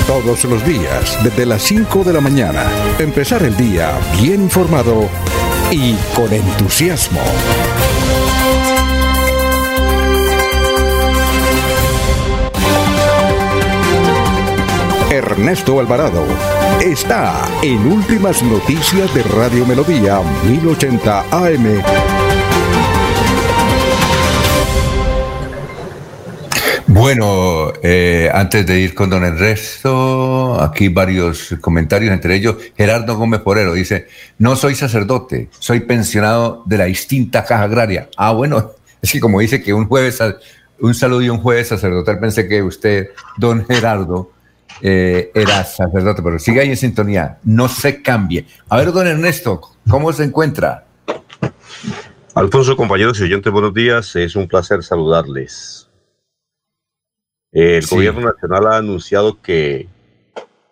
Todos 0.07 0.43
los 0.45 0.65
días, 0.65 1.23
desde 1.23 1.45
las 1.45 1.61
5 1.61 2.03
de 2.03 2.13
la 2.13 2.19
mañana, 2.19 2.63
empezar 2.97 3.43
el 3.43 3.55
día 3.55 3.91
bien 4.19 4.41
informado 4.41 5.07
y 5.69 5.93
con 6.15 6.33
entusiasmo. 6.33 7.21
Ernesto 15.11 15.79
Alvarado 15.79 16.25
está 16.81 17.35
en 17.61 17.85
Últimas 17.85 18.41
Noticias 18.41 19.13
de 19.13 19.21
Radio 19.21 19.63
Melodía 19.67 20.21
1080 20.47 21.25
AM. 21.29 22.26
Bueno, 27.07 27.71
eh, 27.83 28.29
antes 28.33 28.65
de 28.65 28.81
ir 28.81 28.93
con 28.93 29.09
don 29.09 29.23
Ernesto, 29.23 30.61
aquí 30.61 30.89
varios 30.89 31.55
comentarios, 31.61 32.11
entre 32.11 32.35
ellos 32.35 32.57
Gerardo 32.75 33.15
Gómez 33.15 33.39
Porero 33.39 33.71
dice, 33.73 34.07
no 34.39 34.57
soy 34.57 34.75
sacerdote, 34.75 35.47
soy 35.57 35.79
pensionado 35.79 36.63
de 36.65 36.77
la 36.77 36.83
distinta 36.83 37.45
caja 37.45 37.63
agraria. 37.63 38.09
Ah, 38.17 38.33
bueno, 38.33 38.71
es 39.01 39.09
que 39.09 39.21
como 39.21 39.39
dice 39.39 39.63
que 39.63 39.73
un 39.73 39.87
jueves, 39.87 40.19
un 40.81 40.93
saludo 40.93 41.21
y 41.21 41.29
un 41.29 41.37
jueves 41.37 41.69
sacerdotal, 41.69 42.19
pensé 42.19 42.45
que 42.45 42.61
usted, 42.61 43.11
don 43.37 43.65
Gerardo, 43.65 44.33
eh, 44.81 45.31
era 45.33 45.63
sacerdote, 45.63 46.21
pero 46.21 46.37
sigue 46.39 46.59
ahí 46.59 46.71
en 46.71 46.75
sintonía, 46.75 47.37
no 47.45 47.69
se 47.69 48.01
cambie. 48.01 48.45
A 48.67 48.75
ver, 48.75 48.91
don 48.91 49.07
Ernesto, 49.07 49.61
¿cómo 49.89 50.11
se 50.11 50.25
encuentra? 50.25 50.83
Alfonso, 52.35 52.75
compañeros 52.75 53.17
y 53.21 53.23
oyentes, 53.23 53.53
buenos 53.53 53.73
días. 53.73 54.13
Es 54.17 54.35
un 54.35 54.45
placer 54.45 54.83
saludarles. 54.83 55.86
El 57.51 57.83
Sí. 57.83 57.95
gobierno 57.95 58.21
nacional 58.21 58.67
ha 58.67 58.77
anunciado 58.77 59.41
que 59.41 59.87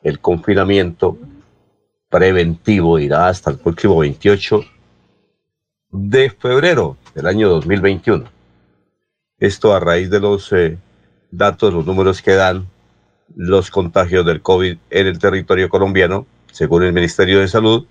el 0.03 0.19
confinamiento 0.19 1.17
preventivo 2.09 2.99
irá 2.99 3.27
hasta 3.27 3.49
el 3.51 3.57
próximo 3.57 3.97
28 3.97 4.63
de 5.91 6.29
febrero 6.29 6.97
del 7.13 7.27
año 7.27 7.49
2021. 7.49 8.25
Esto 9.39 9.73
a 9.73 9.79
raíz 9.79 10.09
de 10.09 10.19
los 10.19 10.51
eh, 10.53 10.77
datos, 11.31 11.73
los 11.73 11.85
números 11.85 12.21
que 12.21 12.33
dan 12.35 12.67
los 13.35 13.71
contagios 13.71 14.25
del 14.25 14.41
COVID 14.41 14.77
en 14.89 15.07
el 15.07 15.19
territorio 15.19 15.69
colombiano, 15.69 16.25
según 16.51 16.83
el 16.83 16.93
Ministerio 16.93 17.39
de 17.39 17.47
Salud, 17.47 17.85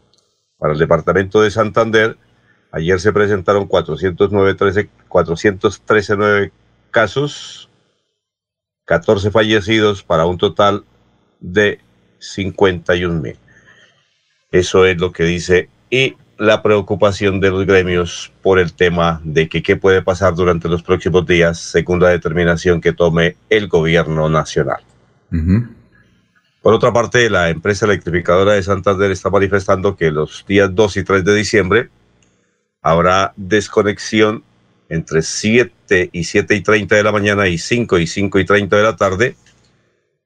Para 0.59 0.73
el 0.73 0.79
departamento 0.79 1.41
de 1.41 1.49
Santander, 1.49 2.15
ayer 2.71 2.99
se 2.99 3.11
presentaron 3.11 3.65
409, 3.65 4.53
13 4.53 4.89
413 5.07 6.17
nueve 6.17 6.51
casos, 6.91 7.67
14 8.85 9.31
fallecidos 9.31 10.03
para 10.03 10.25
un 10.25 10.37
total 10.37 10.83
de 11.39 11.79
51.000. 12.19 13.37
Eso 14.51 14.85
es 14.85 14.99
lo 14.99 15.13
que 15.13 15.23
dice 15.23 15.69
y 15.89 16.17
la 16.41 16.63
preocupación 16.63 17.39
de 17.39 17.51
los 17.51 17.67
gremios 17.67 18.31
por 18.41 18.57
el 18.57 18.73
tema 18.73 19.21
de 19.23 19.47
que 19.47 19.61
qué 19.61 19.75
puede 19.75 20.01
pasar 20.01 20.33
durante 20.33 20.67
los 20.67 20.81
próximos 20.81 21.27
días 21.27 21.59
según 21.59 21.99
la 21.99 22.09
determinación 22.09 22.81
que 22.81 22.93
tome 22.93 23.35
el 23.47 23.67
gobierno 23.67 24.27
nacional. 24.27 24.81
Por 26.63 26.73
otra 26.73 26.91
parte, 26.91 27.29
la 27.29 27.51
empresa 27.51 27.85
electrificadora 27.85 28.53
de 28.53 28.63
Santander 28.63 29.11
está 29.11 29.29
manifestando 29.29 29.95
que 29.95 30.09
los 30.09 30.43
días 30.47 30.73
2 30.73 30.97
y 30.97 31.03
3 31.03 31.23
de 31.23 31.35
diciembre 31.35 31.89
habrá 32.81 33.33
desconexión 33.35 34.43
entre 34.89 35.21
7 35.21 36.09
y 36.11 36.23
7 36.23 36.55
y 36.55 36.61
30 36.61 36.95
de 36.95 37.03
la 37.03 37.11
mañana 37.11 37.47
y 37.49 37.59
5 37.59 37.99
y 37.99 38.07
5 38.07 38.39
y 38.39 38.45
30 38.45 38.77
de 38.77 38.83
la 38.83 38.95
tarde 38.95 39.35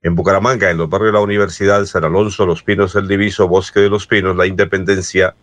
en 0.02 0.16
Bucaramanga, 0.16 0.70
en 0.70 0.78
los 0.78 0.90
barrios 0.90 1.10
de 1.10 1.18
la 1.18 1.24
Universidad, 1.26 1.84
San 1.86 2.06
Alonso, 2.06 2.46
Los 2.46 2.64
Pinos, 2.64 2.96
El 2.96 3.10
Diviso, 3.10 3.50
Bosque 3.50 3.82
de 3.82 3.90
los 3.90 4.08
Pinos, 4.08 4.38
La 4.38 4.46
Independencia, 4.46 5.36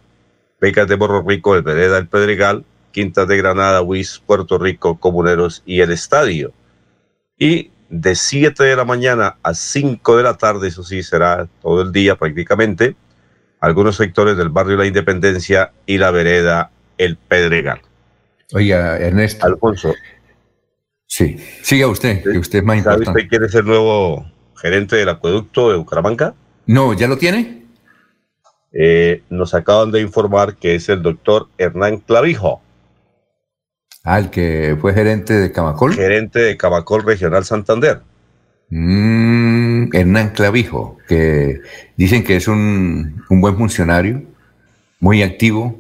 Becas 0.63 0.87
de 0.87 0.95
Borro 0.95 1.25
Rico, 1.27 1.57
El 1.57 1.63
Vereda, 1.63 1.99
El 1.99 2.07
Pedregal, 2.07 2.65
Quintas 2.93 3.27
de 3.27 3.37
Granada, 3.37 3.83
Huiz, 3.83 4.23
Puerto 4.25 4.59
Rico, 4.59 4.97
Comuneros 4.97 5.65
y 5.67 5.81
El 5.81 5.91
Estadio. 5.91 6.53
Y 7.37 7.73
de 7.89 8.15
7 8.15 8.63
de 8.63 8.77
la 8.77 8.85
mañana 8.85 9.39
a 9.43 9.55
5 9.55 10.17
de 10.17 10.23
la 10.23 10.39
tarde, 10.39 10.69
eso 10.69 10.85
sí, 10.85 11.03
será 11.03 11.49
todo 11.61 11.83
el 11.83 11.91
día 11.91 12.15
prácticamente, 12.15 12.95
algunos 13.59 13.97
sectores 13.97 14.37
del 14.37 14.51
barrio 14.51 14.77
La 14.77 14.87
Independencia 14.87 15.73
y 15.85 15.99
la 15.99 16.13
Vereda, 16.13 16.71
El 16.97 17.17
Pedregal. 17.17 17.81
Oiga, 18.53 18.99
Ernesto. 18.99 19.45
Alfonso. 19.45 19.93
Sí, 21.09 21.39
siga 21.63 21.89
usted, 21.89 22.23
que 22.23 22.39
usted 22.39 22.61
es 22.61 22.65
más 22.65 22.85
¿Sabe 22.85 22.95
importante. 22.99 23.19
usted 23.19 23.29
quién 23.29 23.45
es 23.45 23.55
el 23.57 23.65
nuevo 23.65 24.31
gerente 24.55 24.95
del 24.95 25.09
acueducto 25.09 25.71
de 25.73 25.77
Bucaramanga? 25.77 26.35
No, 26.67 26.95
¿ya 26.95 27.09
lo 27.09 27.19
tiene? 27.19 27.62
Eh, 28.73 29.23
nos 29.31 29.55
acaban 29.55 29.91
de 29.91 30.01
informar 30.01 30.57
que 30.57 30.75
es 30.77 30.89
el 30.89 31.03
doctor 31.03 31.49
Hernán 31.59 31.99
Clavijo, 31.99 32.61
Ah, 34.05 34.19
el 34.19 34.31
que 34.31 34.77
fue 34.81 34.95
gerente 34.95 35.33
de 35.35 35.53
Camacol. 35.53 35.95
gerente 35.95 36.41
de 36.41 36.57
Camacol 36.57 37.05
Regional 37.05 37.45
Santander. 37.45 38.01
Mm, 38.71 39.95
Hernán 39.95 40.31
Clavijo, 40.31 40.99
que 41.07 41.61
dicen 41.97 42.25
que 42.25 42.37
es 42.37 42.49
un, 42.49 43.23
un 43.29 43.41
buen 43.41 43.57
funcionario, 43.57 44.23
muy 44.99 45.23
activo, 45.23 45.79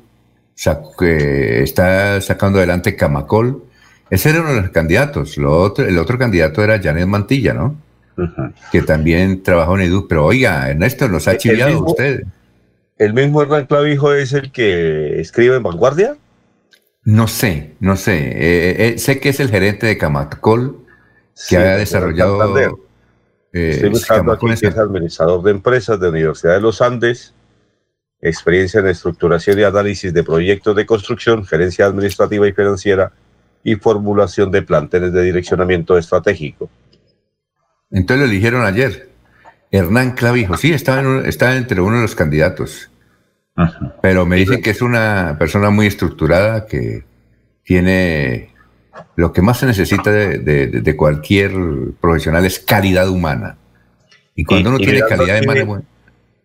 que 0.99 1.63
está 1.63 2.21
sacando 2.21 2.59
adelante 2.59 2.95
Camacol. 2.95 3.65
Ese 4.11 4.31
era 4.31 4.43
uno 4.43 4.55
de 4.55 4.61
los 4.63 4.71
candidatos. 4.71 5.37
Lo 5.39 5.59
otro- 5.61 5.85
el 5.87 5.99
otro 5.99 6.17
candidato 6.19 6.63
era 6.63 6.81
Janet 6.81 7.07
Mantilla, 7.07 7.55
¿no? 7.55 7.75
Que 8.71 8.83
también 8.83 9.43
trabajó 9.43 9.75
en 9.77 9.87
Edu. 9.87 10.07
Pero 10.07 10.27
oiga, 10.27 10.69
Ernesto, 10.71 11.09
nos 11.09 11.27
ha 11.27 11.37
chiviado 11.39 11.73
mismo- 11.73 11.91
usted. 11.91 12.23
¿El 12.99 13.15
mismo 13.15 13.43
Hernán 13.43 13.67
Clavijo 13.67 14.13
es 14.13 14.33
el 14.33 14.53
que 14.53 15.21
escribe 15.21 15.57
en 15.57 15.63
Vanguardia? 15.63 16.17
No 17.05 17.27
sé, 17.27 17.75
no 17.81 17.97
sé. 17.97 18.17
Eh, 18.19 18.89
eh, 18.95 18.99
sé 18.99 19.19
que 19.19 19.31
es 19.31 19.41
el 19.41 19.49
gerente 19.51 19.87
de 19.87 19.99
Camacol 19.99 20.85
que 21.49 21.57
Sí, 21.57 21.57
desarrollado. 21.57 22.57
Eh, 23.53 23.71
Estoy 23.71 23.91
buscando 23.91 24.33
aquí 24.33 24.51
es- 24.51 24.61
que 24.61 24.69
es 24.69 24.79
administrador 24.79 25.43
de 25.43 25.51
empresas 25.51 25.99
de 25.99 26.09
Universidad 26.09 26.55
de 26.55 26.61
los 26.61 26.81
Andes, 26.81 27.35
experiencia 28.21 28.81
en 28.81 28.87
estructuración 28.87 29.59
y 29.59 29.63
análisis 29.65 30.15
de 30.15 30.23
proyectos 30.23 30.77
de 30.77 30.87
construcción, 30.87 31.45
gerencia 31.45 31.87
administrativa 31.87 32.47
y 32.47 32.53
financiera 32.53 33.13
y 33.65 33.75
formulación 33.77 34.51
de 34.51 34.63
planteles 34.63 35.13
de 35.13 35.23
direccionamiento 35.23 35.99
estratégico. 35.99 36.71
Entonces 37.91 38.27
lo 38.27 38.31
eligieron 38.33 38.65
ayer. 38.65 39.09
Hernán 39.73 40.13
Clavijo, 40.13 40.57
sí, 40.57 40.73
estaba, 40.73 41.01
en 41.01 41.07
un- 41.07 41.27
estaba 41.27 41.57
entre 41.57 41.81
uno 41.81 41.97
de 41.97 42.03
los 42.03 42.15
candidatos. 42.15 42.91
Pero 44.01 44.25
me 44.27 44.37
dicen 44.37 44.63
que 44.63 44.71
es 44.71 44.81
una 44.83 45.37
persona 45.39 45.71
muy 45.71 45.87
estructurada, 45.87 46.67
que 46.67 47.05
tiene 47.65 48.55
lo 49.17 49.33
que 49.33 49.43
más 49.43 49.59
se 49.59 49.67
necesita 49.67 50.11
de, 50.11 50.39
de- 50.39 50.67
de 50.67 50.97
cualquier 50.97 51.53
profesional 52.01 52.45
es 52.45 52.59
calidad 52.61 53.09
humana. 53.09 53.57
Y 54.35 54.45
cuando 54.45 54.71
uno 54.71 54.79
tiene 54.79 55.01
calidad 55.01 55.43
humana, 55.43 55.65
bueno, 55.65 55.85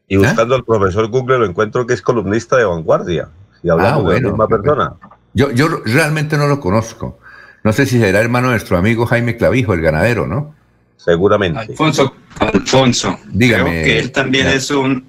Y 0.08 0.16
buscando 0.18 0.56
al 0.56 0.64
profesor 0.64 1.08
Google 1.10 1.40
lo 1.40 1.46
encuentro 1.46 1.86
que 1.86 1.94
es 1.94 2.02
columnista 2.02 2.56
de 2.58 2.64
Vanguardia. 2.66 3.30
Si 3.62 3.70
hablamos 3.70 4.00
Ah, 4.00 4.04
bueno, 4.04 4.16
de 4.16 4.22
la 4.24 4.30
misma 4.30 4.48
persona. 4.48 4.94
yo, 5.34 5.52
yo 5.52 5.68
realmente 5.86 6.38
no 6.38 6.48
lo 6.48 6.60
conozco. 6.62 7.20
No 7.64 7.74
sé 7.74 7.86
si 7.86 8.00
será 8.00 8.20
hermano 8.22 8.48
de 8.48 8.54
nuestro 8.54 8.78
amigo 8.78 9.06
Jaime 9.06 9.36
Clavijo, 9.36 9.74
el 9.74 9.82
ganadero, 9.82 10.28
¿no? 10.28 10.56
Seguramente. 10.98 11.60
Alfonso, 11.60 12.16
Alfonso, 12.40 13.20
Dígame, 13.30 13.64
creo 13.64 13.84
que 13.84 14.00
él 14.00 14.12
también 14.12 14.48
es 14.48 14.70
un, 14.72 15.06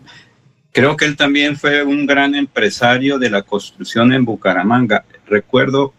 creo 0.72 0.96
que 0.96 1.06
él 1.06 1.16
también 1.16 1.56
fue 1.56 1.82
un 1.82 2.06
gran 2.06 2.34
empresario 2.34 3.18
de 3.18 3.30
la 3.30 3.42
construcción 3.42 4.12
en 4.12 4.24
Bucaramanga. 4.24 5.04
Recuerdo 5.26 5.92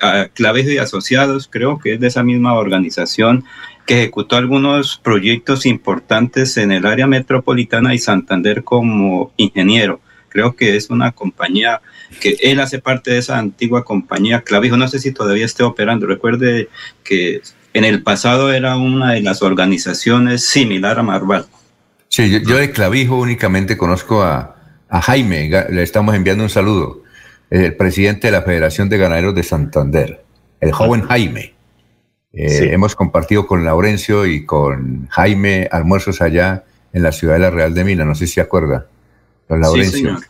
a 0.00 0.28
Clavijo 0.32 0.70
y 0.70 0.78
Asociados, 0.78 1.48
creo 1.50 1.78
que 1.78 1.94
es 1.94 2.00
de 2.00 2.06
esa 2.06 2.22
misma 2.22 2.54
organización 2.54 3.44
que 3.86 3.98
ejecutó 3.98 4.36
algunos 4.36 4.96
proyectos 4.96 5.66
importantes 5.66 6.56
en 6.56 6.72
el 6.72 6.86
área 6.86 7.06
metropolitana 7.06 7.94
y 7.94 7.98
Santander 7.98 8.64
como 8.64 9.32
ingeniero. 9.36 10.00
Creo 10.28 10.56
que 10.56 10.74
es 10.74 10.90
una 10.90 11.12
compañía 11.12 11.80
que 12.20 12.36
él 12.40 12.60
hace 12.60 12.78
parte 12.80 13.12
de 13.12 13.18
esa 13.18 13.38
antigua 13.38 13.84
compañía 13.84 14.40
Clavijo. 14.40 14.76
No 14.76 14.88
sé 14.88 14.98
si 14.98 15.12
todavía 15.12 15.44
esté 15.44 15.62
operando. 15.62 16.06
Recuerde 16.06 16.68
que 17.04 17.40
en 17.74 17.84
el 17.84 18.02
pasado 18.02 18.52
era 18.52 18.76
una 18.76 19.12
de 19.12 19.20
las 19.20 19.42
organizaciones 19.42 20.46
similar 20.46 20.98
a 20.98 21.02
Marval. 21.02 21.44
Sí, 22.08 22.30
yo, 22.30 22.38
yo 22.38 22.56
de 22.56 22.70
Clavijo 22.70 23.16
únicamente 23.18 23.76
conozco 23.76 24.22
a, 24.22 24.56
a 24.88 25.02
Jaime, 25.02 25.50
le 25.70 25.82
estamos 25.82 26.14
enviando 26.14 26.44
un 26.44 26.50
saludo, 26.50 27.02
el 27.50 27.74
presidente 27.76 28.28
de 28.28 28.32
la 28.32 28.42
Federación 28.42 28.88
de 28.88 28.98
Ganaderos 28.98 29.34
de 29.34 29.42
Santander, 29.42 30.24
el 30.60 30.72
joven 30.72 31.02
Jaime. 31.02 31.52
Eh, 32.32 32.48
Sí. 32.48 32.64
Hemos 32.64 32.96
compartido 32.96 33.46
con 33.46 33.64
Laurencio 33.64 34.26
y 34.26 34.44
con 34.44 35.06
Jaime 35.08 35.68
almuerzos 35.70 36.20
allá 36.20 36.64
en 36.92 37.02
la 37.04 37.12
ciudad 37.12 37.34
de 37.34 37.40
la 37.40 37.50
Real 37.50 37.74
de 37.74 37.84
Mina, 37.84 38.04
no 38.04 38.14
sé 38.16 38.26
si 38.26 38.34
se 38.34 38.40
acuerda, 38.40 38.86
don 39.48 39.58
Sí, 39.58 39.62
Laurencio. 39.62 39.98
señor. 39.98 40.20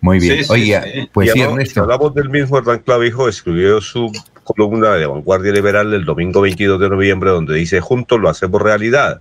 Muy 0.00 0.18
bien. 0.18 0.38
Sí, 0.38 0.44
sí, 0.44 0.52
Oiga, 0.52 0.82
sí. 0.82 1.08
pues 1.12 1.28
Y 1.28 1.32
sí, 1.32 1.38
hablamos- 1.40 1.58
Ernesto. 1.60 1.80
Hablamos 1.82 2.14
del 2.14 2.28
mismo 2.28 2.58
Hernán 2.58 2.80
Clavijo, 2.80 3.28
escribió 3.30 3.80
su 3.80 4.12
columna 4.44 4.92
de 4.94 5.06
Vanguardia 5.06 5.52
Liberal 5.52 5.92
el 5.94 6.04
domingo 6.04 6.40
22 6.42 6.80
de 6.80 6.88
noviembre, 6.88 7.30
donde 7.30 7.54
dice, 7.54 7.80
juntos 7.80 8.20
lo 8.20 8.28
hacemos 8.28 8.60
realidad, 8.62 9.20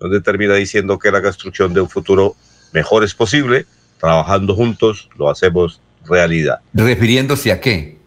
donde 0.00 0.20
termina 0.20 0.54
diciendo 0.54 0.98
que 0.98 1.10
la 1.12 1.20
construcción 1.22 1.74
de 1.74 1.80
un 1.80 1.88
futuro 1.90 2.34
mejor 2.72 3.04
es 3.04 3.14
posible, 3.14 3.66
trabajando 4.00 4.54
juntos 4.54 5.08
lo 5.18 5.28
hacemos 5.30 5.80
realidad. 6.06 6.60
¿Refiriéndose 6.72 7.52
a 7.52 7.60
qué? 7.60 7.98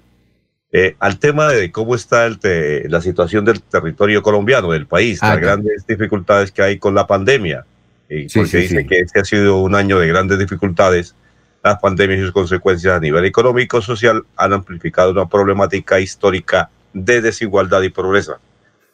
Eh, 0.72 0.96
al 1.00 1.18
tema 1.18 1.48
de 1.48 1.72
cómo 1.72 1.96
está 1.96 2.26
el 2.26 2.40
te- 2.40 2.88
la 2.90 3.02
situación 3.02 3.46
del 3.46 3.62
territorio 3.62 4.22
colombiano, 4.22 4.72
del 4.72 4.86
país, 4.86 5.20
Ah, 5.22 5.30
las 5.30 5.40
grandes 5.40 5.86
dificultades 5.88 6.52
que 6.52 6.62
hay 6.62 6.78
con 6.78 6.94
la 6.94 7.08
pandemia, 7.08 7.66
y 8.10 8.28
Sí, 8.30 8.40
porque 8.40 8.50
sí, 8.52 8.58
dice 8.58 8.82
sí. 8.82 8.86
que 8.88 9.00
este 9.00 9.20
ha 9.22 9.26
sido 9.26 9.58
un 9.62 9.76
año 9.76 9.98
de 10.00 10.08
grandes 10.08 10.38
dificultades, 10.40 11.16
las 11.68 11.80
pandemias 11.80 12.20
y 12.20 12.24
sus 12.24 12.32
consecuencias 12.32 12.96
a 12.96 13.00
nivel 13.00 13.26
económico 13.26 13.82
social 13.82 14.24
han 14.36 14.54
amplificado 14.54 15.12
una 15.12 15.28
problemática 15.28 16.00
histórica 16.00 16.70
de 16.94 17.22
desigualdad 17.22 17.82
y 17.84 17.90
pobreza, 17.90 18.40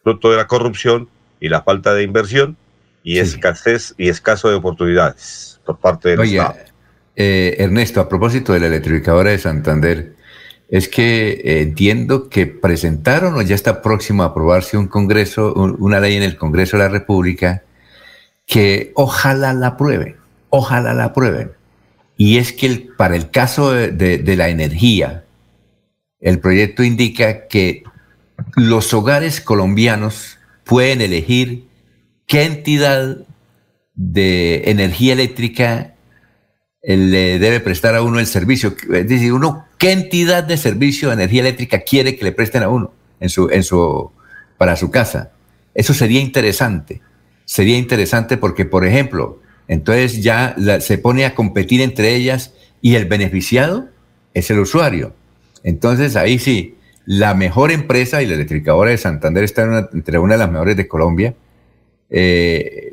fruto 0.03 0.31
de 0.31 0.37
la 0.37 0.47
corrupción 0.47 1.09
y 1.39 1.49
la 1.49 1.61
falta 1.61 1.93
de 1.93 2.03
inversión 2.03 2.57
y 3.03 3.19
escasez 3.19 3.93
y 3.97 4.09
escaso 4.09 4.49
de 4.49 4.55
oportunidades 4.55 5.59
por 5.65 5.77
parte 5.77 6.09
del 6.09 6.19
Oye, 6.21 6.37
Estado. 6.37 6.55
eh, 7.15 7.55
Ernesto, 7.59 7.99
a 8.01 8.09
propósito 8.09 8.53
de 8.53 8.59
la 8.61 8.67
electrificadora 8.67 9.31
de 9.31 9.37
Santander, 9.37 10.13
es 10.69 10.87
que 10.89 11.31
eh, 11.43 11.61
entiendo 11.61 12.29
que 12.29 12.47
presentaron 12.47 13.35
o 13.35 13.41
ya 13.41 13.55
está 13.55 13.81
próximo 13.81 14.23
a 14.23 14.27
aprobarse 14.27 14.77
un 14.77 14.87
congreso, 14.87 15.53
un- 15.53 15.75
una 15.79 15.99
ley 15.99 16.15
en 16.15 16.23
el 16.23 16.35
Congreso 16.37 16.77
de 16.77 16.83
la 16.83 16.89
República 16.89 17.61
que 18.45 18.91
ojalá 18.95 19.53
la 19.53 19.67
aprueben, 19.67 20.15
ojalá 20.49 20.93
la 20.93 21.05
aprueben. 21.05 21.51
Y 22.17 22.37
es 22.37 22.53
que 22.53 22.87
para 22.97 23.15
el 23.15 23.31
caso 23.31 23.71
de 23.71 24.35
la 24.35 24.49
energía, 24.49 25.25
el 26.19 26.39
proyecto 26.39 26.83
indica 26.83 27.47
que 27.47 27.83
los 28.55 28.93
hogares 28.93 29.41
colombianos 29.41 30.39
pueden 30.63 31.01
elegir 31.01 31.67
qué 32.27 32.43
entidad 32.43 33.17
de 33.93 34.63
energía 34.71 35.13
eléctrica 35.13 35.95
eh, 36.81 36.97
le 36.97 37.39
debe 37.39 37.59
prestar 37.59 37.95
a 37.95 38.01
uno 38.01 38.19
el 38.19 38.27
servicio. 38.27 38.75
Es 38.93 39.07
decir, 39.07 39.33
uno, 39.33 39.65
¿qué 39.77 39.91
entidad 39.91 40.43
de 40.43 40.57
servicio 40.57 41.09
de 41.09 41.15
energía 41.15 41.41
eléctrica 41.41 41.81
quiere 41.81 42.15
que 42.15 42.25
le 42.25 42.31
presten 42.31 42.63
a 42.63 42.69
uno 42.69 42.93
en 43.19 43.29
su, 43.29 43.49
en 43.49 43.63
su, 43.63 44.11
para 44.57 44.75
su 44.75 44.91
casa? 44.91 45.31
Eso 45.73 45.93
sería 45.93 46.21
interesante. 46.21 47.01
Sería 47.45 47.77
interesante 47.77 48.37
porque, 48.37 48.65
por 48.65 48.85
ejemplo, 48.85 49.41
entonces 49.67 50.21
ya 50.23 50.53
la- 50.57 50.81
se 50.81 50.97
pone 50.97 51.25
a 51.25 51.35
competir 51.35 51.81
entre 51.81 52.15
ellas 52.15 52.53
y 52.81 52.95
el 52.95 53.05
beneficiado 53.05 53.89
es 54.33 54.49
el 54.51 54.59
usuario. 54.59 55.13
Entonces 55.63 56.15
ahí 56.15 56.39
sí, 56.39 56.75
la 57.05 57.33
mejor 57.33 57.71
empresa 57.71 58.21
y 58.21 58.27
la 58.27 58.35
electrificadora 58.35 58.91
de 58.91 58.97
Santander 58.97 59.43
está 59.43 59.63
en 59.63 59.69
una- 59.69 59.89
entre 59.93 60.17
una 60.19 60.33
de 60.33 60.39
las 60.39 60.51
mejores 60.51 60.75
de 60.77 60.87
Colombia. 60.87 61.33
Eh, 62.09 62.91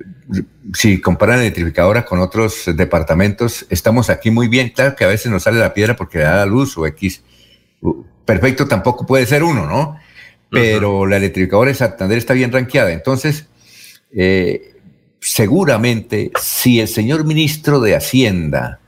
si 0.74 1.00
comparan 1.00 1.36
la 1.36 1.42
electrificadora 1.42 2.04
con 2.04 2.20
otros 2.20 2.70
departamentos, 2.74 3.66
estamos 3.68 4.08
aquí 4.08 4.30
muy 4.30 4.48
bien. 4.48 4.70
Claro 4.70 4.94
que 4.96 5.04
a 5.04 5.08
veces 5.08 5.30
nos 5.30 5.42
sale 5.42 5.58
la 5.58 5.74
piedra 5.74 5.96
porque 5.96 6.18
le 6.18 6.24
da 6.24 6.36
la 6.36 6.46
luz 6.46 6.78
o 6.78 6.86
X. 6.86 7.22
Perfecto 8.24 8.68
tampoco 8.68 9.06
puede 9.06 9.26
ser 9.26 9.42
uno, 9.42 9.66
¿no? 9.66 9.96
Pero 10.50 11.06
la 11.06 11.16
electrificadora 11.16 11.70
de 11.70 11.74
Santander 11.74 12.18
está 12.18 12.34
bien 12.34 12.52
rankeada. 12.52 12.92
Entonces, 12.92 13.46
eh, 14.12 14.74
seguramente, 15.20 16.30
si 16.40 16.80
el 16.80 16.88
señor 16.88 17.24
ministro 17.24 17.80
de 17.80 17.94
Hacienda 17.94 18.80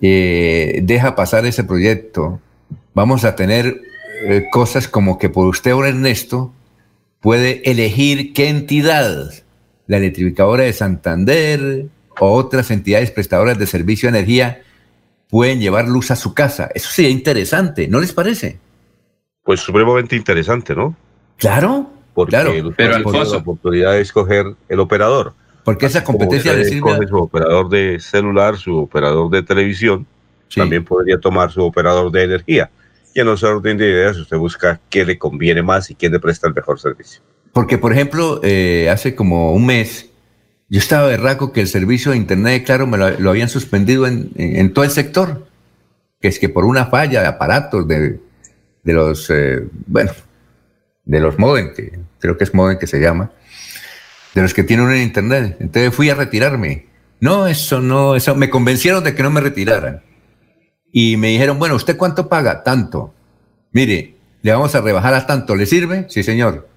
eh, 0.00 0.80
deja 0.82 1.14
pasar 1.14 1.46
ese 1.46 1.64
proyecto, 1.64 2.40
vamos 2.94 3.24
a 3.24 3.36
tener 3.36 3.80
eh, 4.24 4.44
cosas 4.50 4.88
como 4.88 5.18
que 5.18 5.28
por 5.28 5.46
usted, 5.46 5.72
don 5.72 5.86
Ernesto, 5.86 6.52
puede 7.20 7.70
elegir 7.70 8.32
qué 8.32 8.48
entidad, 8.48 9.30
la 9.86 9.96
electrificadora 9.98 10.64
de 10.64 10.72
Santander 10.72 11.86
o 12.18 12.32
otras 12.32 12.70
entidades 12.70 13.10
prestadoras 13.10 13.58
de 13.58 13.66
servicio 13.66 14.10
de 14.10 14.18
energía, 14.18 14.62
pueden 15.28 15.60
llevar 15.60 15.88
luz 15.88 16.10
a 16.10 16.16
su 16.16 16.34
casa. 16.34 16.70
Eso 16.74 16.90
sería 16.90 17.10
interesante, 17.10 17.88
¿no 17.88 18.00
les 18.00 18.12
parece? 18.12 18.58
Pues 19.42 19.60
supremamente 19.60 20.16
interesante, 20.16 20.74
¿no? 20.74 20.96
Claro, 21.36 21.90
porque 22.16 22.30
claro. 22.30 22.50
Pero, 22.76 22.96
Alfonso- 22.96 23.34
la 23.34 23.38
oportunidad 23.38 23.92
de 23.92 24.00
escoger 24.00 24.46
el 24.68 24.80
operador. 24.80 25.34
Porque 25.62 25.86
esa 25.86 26.02
competencia 26.02 26.50
a- 26.52 26.54
escoge 26.94 27.06
su 27.06 27.16
operador 27.16 27.68
de 27.68 28.00
celular, 28.00 28.56
su 28.56 28.76
operador 28.76 29.30
de 29.30 29.42
televisión, 29.44 30.04
también 30.60 30.84
podría 30.84 31.18
tomar 31.18 31.52
su 31.52 31.62
operador 31.62 32.10
de 32.10 32.24
energía. 32.24 32.70
Y 33.14 33.20
en 33.20 33.28
ese 33.28 33.46
orden 33.46 33.78
de 33.78 33.88
ideas 33.88 34.16
usted 34.16 34.36
busca 34.36 34.80
qué 34.90 35.04
le 35.04 35.16
conviene 35.18 35.62
más 35.62 35.88
y 35.90 35.94
quién 35.94 36.10
le 36.12 36.18
presta 36.20 36.48
el 36.48 36.54
mejor 36.54 36.80
servicio. 36.80 37.20
Porque, 37.52 37.78
por 37.78 37.92
ejemplo, 37.92 38.40
eh, 38.42 38.88
hace 38.90 39.14
como 39.14 39.52
un 39.52 39.64
mes, 39.66 40.10
yo 40.68 40.78
estaba 40.78 41.06
berraco 41.08 41.52
que 41.52 41.60
el 41.62 41.68
servicio 41.68 42.10
de 42.12 42.16
Internet, 42.18 42.64
claro, 42.66 42.86
me 42.86 42.98
lo, 42.98 43.10
lo 43.20 43.30
habían 43.30 43.48
suspendido 43.48 44.06
en, 44.06 44.30
en- 44.36 44.56
en 44.56 44.72
todo 44.72 44.84
el 44.84 44.90
sector. 44.90 45.46
Que 46.20 46.28
es 46.28 46.38
que 46.38 46.48
por 46.48 46.64
una 46.64 46.86
falla 46.86 47.20
de 47.20 47.26
aparatos 47.26 47.86
de, 47.86 48.18
de 48.84 48.92
los, 48.92 49.28
eh, 49.30 49.64
bueno, 49.86 50.12
de 51.04 51.20
los 51.20 51.38
modem, 51.38 51.74
que 51.74 51.98
creo 52.18 52.36
que 52.36 52.44
es 52.44 52.54
modem 52.54 52.78
que 52.78 52.86
se 52.86 53.00
llama, 53.00 53.32
de 54.34 54.42
los 54.42 54.54
que 54.54 54.64
tienen 54.64 54.86
un 54.86 54.96
Internet. 54.96 55.56
Entonces 55.60 55.94
fui 55.94 56.10
a 56.10 56.14
retirarme. 56.14 56.86
No, 57.20 57.46
eso 57.46 57.80
no, 57.80 58.14
eso 58.14 58.34
me 58.34 58.50
convencieron 58.50 59.02
de 59.02 59.14
que 59.14 59.22
no 59.22 59.30
me 59.30 59.40
retiraran. 59.40 60.02
Y 60.92 61.16
me 61.16 61.28
dijeron, 61.28 61.58
bueno, 61.58 61.74
¿usted 61.74 61.96
cuánto 61.96 62.28
paga? 62.28 62.62
Tanto. 62.62 63.14
Mire, 63.72 64.16
le 64.42 64.52
vamos 64.52 64.74
a 64.74 64.80
rebajar 64.80 65.14
a 65.14 65.26
tanto. 65.26 65.56
¿Le 65.56 65.66
sirve? 65.66 66.06
Sí, 66.08 66.22
señor. 66.22 66.68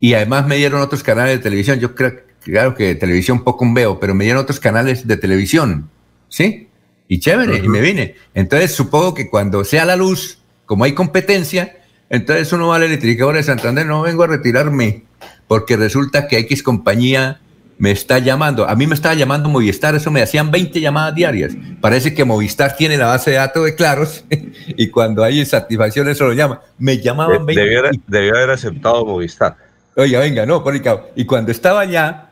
Y 0.00 0.14
además 0.14 0.46
me 0.46 0.56
dieron 0.56 0.80
otros 0.80 1.02
canales 1.02 1.38
de 1.38 1.42
televisión. 1.42 1.78
Yo 1.78 1.94
creo, 1.94 2.14
claro 2.42 2.74
que 2.74 2.84
de 2.84 2.94
televisión 2.94 3.44
poco 3.44 3.66
veo, 3.72 3.98
pero 4.00 4.14
me 4.14 4.24
dieron 4.24 4.42
otros 4.42 4.60
canales 4.60 5.06
de 5.06 5.16
televisión. 5.16 5.90
¿Sí? 6.28 6.68
Y 7.08 7.20
chévere, 7.20 7.58
y 7.58 7.68
me 7.68 7.80
vine. 7.80 8.16
Entonces 8.34 8.74
supongo 8.74 9.14
que 9.14 9.30
cuando 9.30 9.64
sea 9.64 9.86
la 9.86 9.96
luz, 9.96 10.42
como 10.66 10.84
hay 10.84 10.92
competencia, 10.92 11.77
entonces 12.10 12.52
uno 12.52 12.68
va 12.68 12.76
a 12.76 12.78
la 12.80 12.86
electrificadora 12.86 13.38
de 13.38 13.42
Santander, 13.44 13.86
no 13.86 14.02
vengo 14.02 14.22
a 14.24 14.26
retirarme, 14.26 15.04
porque 15.46 15.76
resulta 15.76 16.26
que 16.28 16.38
X 16.38 16.62
compañía 16.62 17.40
me 17.78 17.90
está 17.92 18.18
llamando. 18.18 18.68
A 18.68 18.74
mí 18.74 18.86
me 18.88 18.94
estaba 18.94 19.14
llamando 19.14 19.48
Movistar, 19.48 19.94
eso 19.94 20.10
me 20.10 20.20
hacían 20.20 20.50
20 20.50 20.80
llamadas 20.80 21.14
diarias. 21.14 21.52
Parece 21.80 22.12
que 22.12 22.24
Movistar 22.24 22.76
tiene 22.76 22.96
la 22.96 23.06
base 23.06 23.30
de 23.30 23.36
datos 23.36 23.64
de 23.64 23.74
claros 23.76 24.24
y 24.66 24.88
cuando 24.88 25.22
hay 25.22 25.38
insatisfacción 25.40 26.08
eso 26.08 26.24
lo 26.26 26.32
llama. 26.32 26.60
Me 26.78 26.98
llamaban 26.98 27.46
20. 27.46 27.62
Debió, 27.62 27.78
haber- 27.80 28.00
debió 28.08 28.34
haber 28.36 28.50
aceptado 28.50 29.04
Movistar. 29.06 29.56
Oiga, 29.96 30.18
venga, 30.20 30.44
no, 30.44 30.62
por 30.64 30.74
el 30.74 30.82
cabo. 30.82 31.08
Y 31.14 31.24
cuando 31.24 31.52
estaba 31.52 31.80
allá, 31.80 32.30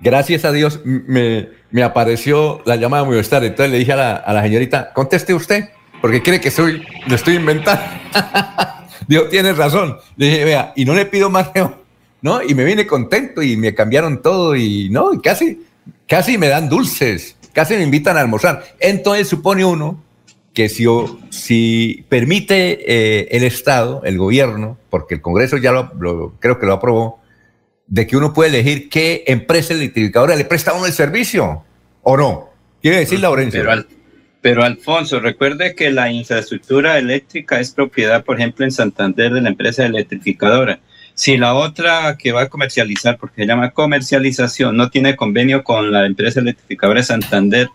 gracias 0.00 0.44
a 0.44 0.52
Dios, 0.52 0.80
me, 0.84 1.48
me 1.70 1.82
apareció 1.82 2.62
la 2.66 2.76
llamada 2.76 3.04
de 3.04 3.10
Movistar. 3.10 3.44
Entonces 3.44 3.70
le 3.72 3.78
dije 3.78 3.92
a 3.92 3.96
la, 3.96 4.16
a 4.16 4.32
la 4.32 4.42
señorita, 4.42 4.92
conteste 4.92 5.34
usted, 5.34 5.68
porque 6.04 6.22
cree 6.22 6.38
que 6.38 6.50
soy, 6.50 6.82
lo 7.06 7.14
estoy 7.14 7.36
inventando. 7.36 7.82
Dios 9.08 9.30
tiene 9.30 9.54
razón. 9.54 9.96
Le 10.18 10.26
dije, 10.26 10.44
vea, 10.44 10.74
y 10.76 10.84
no 10.84 10.94
le 10.94 11.06
pido 11.06 11.30
más, 11.30 11.50
¿no? 12.20 12.42
Y 12.42 12.54
me 12.54 12.62
vine 12.64 12.86
contento 12.86 13.40
y 13.42 13.56
me 13.56 13.74
cambiaron 13.74 14.20
todo 14.20 14.54
y, 14.54 14.90
¿no? 14.90 15.14
Y 15.14 15.20
casi, 15.22 15.62
casi 16.06 16.36
me 16.36 16.48
dan 16.48 16.68
dulces, 16.68 17.36
casi 17.54 17.72
me 17.76 17.84
invitan 17.84 18.18
a 18.18 18.20
almorzar. 18.20 18.66
Entonces 18.80 19.28
supone 19.28 19.64
uno 19.64 19.98
que 20.52 20.68
si, 20.68 20.84
si 21.30 22.04
permite 22.10 22.80
eh, 22.86 23.28
el 23.30 23.42
Estado, 23.44 24.02
el 24.04 24.18
gobierno, 24.18 24.76
porque 24.90 25.14
el 25.14 25.22
Congreso 25.22 25.56
ya 25.56 25.72
lo, 25.72 25.90
lo- 25.98 26.34
creo 26.38 26.58
que 26.58 26.66
lo 26.66 26.74
aprobó, 26.74 27.18
de 27.86 28.06
que 28.06 28.18
uno 28.18 28.34
puede 28.34 28.50
elegir 28.50 28.90
qué 28.90 29.24
empresa 29.26 29.72
electrificadora 29.72 30.36
le 30.36 30.44
presta 30.44 30.72
a 30.72 30.74
uno 30.74 30.84
el 30.84 30.92
servicio 30.92 31.64
o 32.02 32.16
no. 32.18 32.50
Quiere 32.82 32.98
decir, 32.98 33.20
Laurencio. 33.20 33.60
Pero, 33.60 33.72
Al- 33.72 33.86
pero 34.44 34.62
Alfonso, 34.62 35.20
recuerde 35.20 35.74
que 35.74 35.90
la 35.90 36.12
infraestructura 36.12 36.98
eléctrica 36.98 37.60
es 37.60 37.70
propiedad, 37.70 38.22
por 38.22 38.36
ejemplo, 38.36 38.66
en 38.66 38.72
Santander 38.72 39.32
de 39.32 39.40
la 39.40 39.48
empresa 39.48 39.86
electrificadora. 39.86 40.80
Si 41.14 41.38
la 41.38 41.54
otra 41.54 42.18
que 42.18 42.32
va 42.32 42.42
a 42.42 42.48
comercializar, 42.50 43.16
porque 43.16 43.40
se 43.40 43.46
llama 43.46 43.70
comercialización, 43.70 44.76
no 44.76 44.90
tiene 44.90 45.16
convenio 45.16 45.64
con 45.64 45.90
la 45.90 46.04
empresa 46.04 46.40
electrificadora 46.40 47.00
de 47.00 47.06
Santander, 47.06 47.68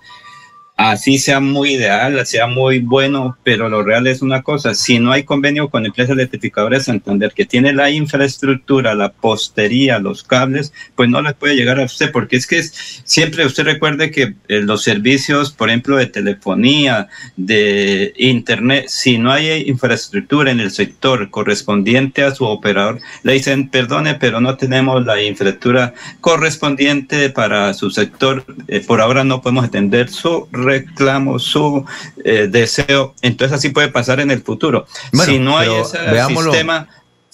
así 0.81 1.17
sea 1.17 1.41
muy 1.41 1.73
ideal, 1.73 2.25
sea 2.25 2.47
muy 2.47 2.79
bueno, 2.79 3.37
pero 3.43 3.67
lo 3.67 3.83
real 3.83 4.07
es 4.07 4.21
una 4.21 4.41
cosa, 4.43 4.73
si 4.73 4.97
no 4.97 5.11
hay 5.11 5.23
convenio 5.23 5.69
con 5.69 5.83
la 5.83 5.89
empresa 5.89 6.13
electrificadora 6.13 6.77
de 6.77 6.83
Santander 6.85 7.33
que 7.35 7.43
tiene 7.43 7.73
la 7.73 7.89
infraestructura, 7.91 8.95
la 8.95 9.11
postería, 9.11 9.99
los 9.99 10.23
cables, 10.23 10.71
pues 10.95 11.09
no 11.09 11.21
les 11.21 11.33
puede 11.33 11.57
llegar 11.57 11.81
a 11.81 11.83
usted, 11.83 12.13
porque 12.13 12.37
es 12.37 12.47
que 12.47 12.59
es- 12.59 13.01
siempre 13.03 13.45
usted 13.45 13.65
recuerde 13.65 14.09
que 14.09 14.35
eh, 14.47 14.61
los 14.61 14.81
servicios, 14.81 15.51
por 15.51 15.67
ejemplo, 15.67 15.97
de 15.97 16.05
telefonía, 16.07 17.09
de 17.35 18.13
internet, 18.15 18.85
si 18.87 19.17
no 19.17 19.33
hay 19.33 19.63
infraestructura 19.67 20.49
en 20.49 20.61
el 20.61 20.71
sector 20.71 21.29
correspondiente 21.29 22.23
a 22.23 22.33
su 22.33 22.45
operador, 22.45 22.99
le 23.23 23.33
dicen, 23.33 23.67
perdone, 23.69 24.15
pero 24.15 24.39
no 24.39 24.55
tenemos 24.55 25.05
la 25.05 25.21
infraestructura 25.21 25.93
correspondiente 26.21 27.29
para 27.31 27.73
su 27.73 27.91
sector, 27.91 28.45
eh, 28.69 28.79
por 28.79 29.01
ahora 29.01 29.25
no 29.25 29.41
podemos 29.41 29.65
atender 29.65 30.07
su 30.07 30.47
reclamo, 30.69 31.39
su 31.39 31.83
eh, 32.23 32.47
deseo. 32.49 33.13
Entonces 33.21 33.57
así 33.57 33.69
puede 33.69 33.89
pasar 33.89 34.19
en 34.19 34.31
el 34.31 34.41
futuro. 34.41 34.85
Bueno, 35.11 35.31
si 35.33 35.39
no 35.39 35.57
hay 35.57 35.69
ese 35.81 35.97
veámoslo. 36.11 36.51
sistema... 36.51 36.87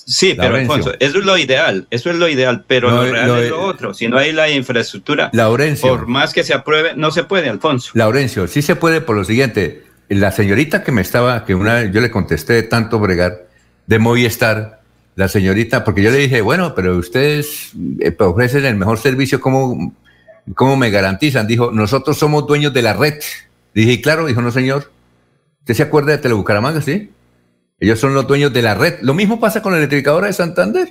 Sí, 0.07 0.33
pero 0.35 0.49
Laurencio. 0.49 0.73
Alfonso, 0.75 0.97
eso 0.99 1.17
es 1.17 1.25
lo 1.25 1.35
ideal, 1.35 1.87
eso 1.89 2.11
es 2.11 2.15
lo 2.17 2.29
ideal, 2.29 2.63
pero 2.67 2.91
Lo- 2.91 3.05
lo, 3.05 3.11
real 3.11 3.27
lo- 3.27 3.37
es 3.41 3.49
lo 3.49 3.61
otro. 3.63 3.93
Si 3.95 4.07
no 4.07 4.19
hay 4.19 4.31
la 4.33 4.47
infraestructura, 4.51 5.31
Laurencio. 5.33 5.89
por 5.89 6.05
más 6.05 6.31
que 6.31 6.43
se 6.43 6.53
apruebe, 6.53 6.91
no 6.95 7.09
se 7.09 7.23
puede, 7.23 7.49
Alfonso. 7.49 7.89
Laurencio, 7.95 8.45
sí 8.47 8.61
se 8.61 8.75
puede 8.75 9.01
por 9.01 9.15
lo 9.15 9.23
siguiente. 9.23 9.83
La 10.07 10.31
señorita 10.31 10.83
que 10.83 10.91
me 10.91 11.01
estaba, 11.01 11.43
que 11.43 11.55
una 11.55 11.73
vez 11.73 11.91
yo 11.91 12.01
le 12.01 12.11
contesté 12.11 12.53
de 12.53 12.61
tanto 12.63 12.99
bregar, 12.99 13.47
de 13.87 13.97
Movistar, 13.97 14.81
la 15.15 15.27
señorita, 15.27 15.83
porque 15.83 16.03
yo 16.03 16.11
le 16.11 16.17
dije, 16.17 16.41
bueno, 16.41 16.75
pero 16.75 16.95
ustedes 16.97 17.71
eh, 17.99 18.15
ofrecen 18.19 18.63
el 18.65 18.75
mejor 18.75 18.99
servicio, 18.99 19.41
¿cómo, 19.41 19.91
¿cómo 20.53 20.75
me 20.77 20.89
garantizan? 20.91 21.47
Dijo, 21.47 21.71
nosotros 21.71 22.17
somos 22.17 22.45
dueños 22.47 22.73
de 22.73 22.81
la 22.81 22.93
red. 22.93 23.15
Dije, 23.73 23.93
"Y 23.93 24.01
claro, 24.01 24.25
dijo, 24.25 24.41
no 24.41 24.51
señor. 24.51 24.91
¿Usted 25.61 25.73
se 25.73 25.83
acuerda 25.83 26.11
de 26.11 26.19
Telebucaramanga, 26.19 26.81
sí? 26.81 27.09
Ellos 27.79 27.99
son 27.99 28.13
los 28.13 28.27
dueños 28.27 28.53
de 28.53 28.61
la 28.61 28.75
red. 28.75 28.95
Lo 29.01 29.13
mismo 29.13 29.39
pasa 29.39 29.61
con 29.61 29.71
la 29.73 29.79
electrificadora 29.79 30.27
de 30.27 30.33
Santander. 30.33 30.89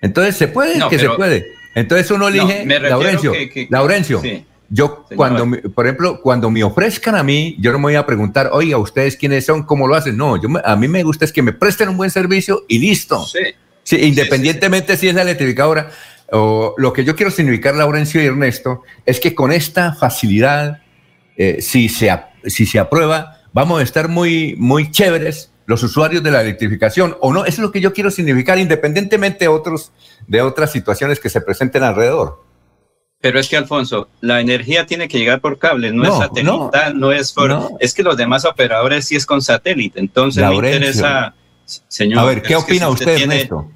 Entonces, 0.00 0.36
se 0.36 0.48
puede, 0.48 0.78
No, 0.78 0.88
que 0.88 0.98
se 0.98 1.08
puede. 1.10 1.46
Entonces 1.74 2.10
uno 2.10 2.28
No, 2.28 2.28
elige, 2.28 2.64
Laurencio, 2.80 3.32
que- 3.32 3.50
que- 3.50 3.66
Laurencio, 3.70 4.20
sí. 4.20 4.44
yo 4.68 5.04
Señor. 5.08 5.16
cuando, 5.16 5.46
me- 5.46 5.58
por 5.58 5.86
ejemplo, 5.86 6.20
cuando 6.22 6.50
me 6.50 6.62
ofrezcan 6.64 7.14
a 7.16 7.22
mí, 7.22 7.56
yo 7.58 7.72
no 7.72 7.78
me 7.78 7.84
voy 7.84 7.94
a 7.96 8.06
preguntar, 8.06 8.50
oiga, 8.52 8.78
¿ustedes 8.78 9.16
quiénes 9.16 9.44
son? 9.44 9.64
¿Cómo 9.64 9.86
lo 9.88 9.94
hacen? 9.94 10.16
No, 10.16 10.40
yo 10.40 10.48
me- 10.48 10.60
a 10.64 10.76
mí 10.76 10.88
me 10.88 11.02
gusta 11.02 11.24
es 11.24 11.32
que 11.32 11.42
me 11.42 11.52
presten 11.52 11.88
un 11.88 11.96
buen 11.96 12.10
servicio 12.10 12.64
y 12.68 12.78
listo. 12.78 13.24
Sí. 13.26 13.40
Sí, 13.82 13.96
independientemente 13.96 14.96
si 14.96 15.08
es 15.08 15.14
la 15.14 15.22
electrificadora 15.22 15.90
o 16.36 16.74
lo 16.78 16.92
que 16.92 17.04
yo 17.04 17.14
quiero 17.14 17.30
significar, 17.30 17.76
Laurencio 17.76 18.20
y 18.20 18.26
Ernesto, 18.26 18.82
es 19.06 19.20
que 19.20 19.34
con 19.36 19.52
esta 19.52 19.94
facilidad, 19.94 20.82
eh, 21.36 21.62
si, 21.62 21.88
se, 21.88 22.12
si 22.46 22.66
se 22.66 22.80
aprueba, 22.80 23.40
vamos 23.52 23.80
a 23.80 23.84
estar 23.84 24.08
muy, 24.08 24.56
muy 24.58 24.90
chéveres 24.90 25.52
los 25.66 25.82
usuarios 25.84 26.22
de 26.24 26.32
la 26.32 26.42
electrificación, 26.42 27.16
o 27.20 27.32
no, 27.32 27.44
eso 27.44 27.54
es 27.54 27.58
lo 27.60 27.70
que 27.70 27.80
yo 27.80 27.92
quiero 27.92 28.10
significar, 28.10 28.58
independientemente 28.58 29.44
de, 29.44 29.48
otros, 29.48 29.92
de 30.26 30.42
otras 30.42 30.72
situaciones 30.72 31.20
que 31.20 31.30
se 31.30 31.40
presenten 31.40 31.84
alrededor. 31.84 32.42
Pero 33.20 33.38
es 33.38 33.48
que, 33.48 33.56
Alfonso, 33.56 34.08
la 34.20 34.40
energía 34.40 34.86
tiene 34.86 35.06
que 35.08 35.18
llegar 35.18 35.40
por 35.40 35.58
cable, 35.58 35.92
no, 35.92 36.02
No, 36.02 36.12
es 36.12 36.18
satelital, 36.18 36.98
no, 36.98 37.12
es 37.12 37.32
por... 37.32 37.48
no. 37.48 37.70
Es 37.80 37.94
que 37.94 38.02
los 38.02 38.16
demás 38.16 38.44
operadores 38.44 39.06
sí 39.06 39.14
es 39.16 39.24
con 39.24 39.40
satélite, 39.40 40.00
entonces 40.00 40.42
Laurencio. 40.42 40.80
me 40.80 40.86
interesa, 40.86 41.34
señor... 41.64 42.18
a 42.18 42.24
ver, 42.24 42.42
¿qué 42.42 42.56
opina 42.56 42.86
si 42.86 42.92
usted, 42.92 43.16
tiene- 43.16 43.34
Ernesto? 43.36 43.70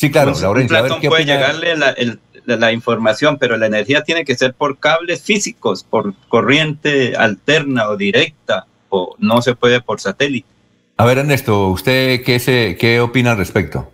Sí, 0.00 0.10
claro, 0.10 0.32
un- 0.34 0.40
Laurencio, 0.40 0.74
un 0.74 0.78
a 0.78 0.80
ver, 0.80 0.88
Platón 0.88 1.02
¿qué 1.02 1.08
puede 1.08 1.24
llegarle 1.26 1.76
la, 1.76 1.90
el- 1.90 2.20
la- 2.46 2.56
la 2.56 2.72
información, 2.72 3.36
pero 3.38 3.58
la 3.58 3.66
energía 3.66 4.02
tiene 4.02 4.24
que 4.24 4.34
ser 4.34 4.54
por 4.54 4.78
cables 4.78 5.20
físicos, 5.22 5.84
por 5.84 6.14
corriente 6.28 7.14
alterna 7.18 7.86
o 7.90 7.98
directa, 7.98 8.64
o 8.88 9.14
no 9.18 9.42
se 9.42 9.54
puede 9.54 9.82
por 9.82 10.00
satélite. 10.00 10.48
A 10.96 11.04
ver, 11.04 11.18
Ernesto, 11.18 11.68
¿usted 11.68 12.22
qué, 12.24 12.38
se, 12.40 12.78
qué 12.80 12.98
opina 13.00 13.32
al 13.32 13.36
respecto? 13.36 13.90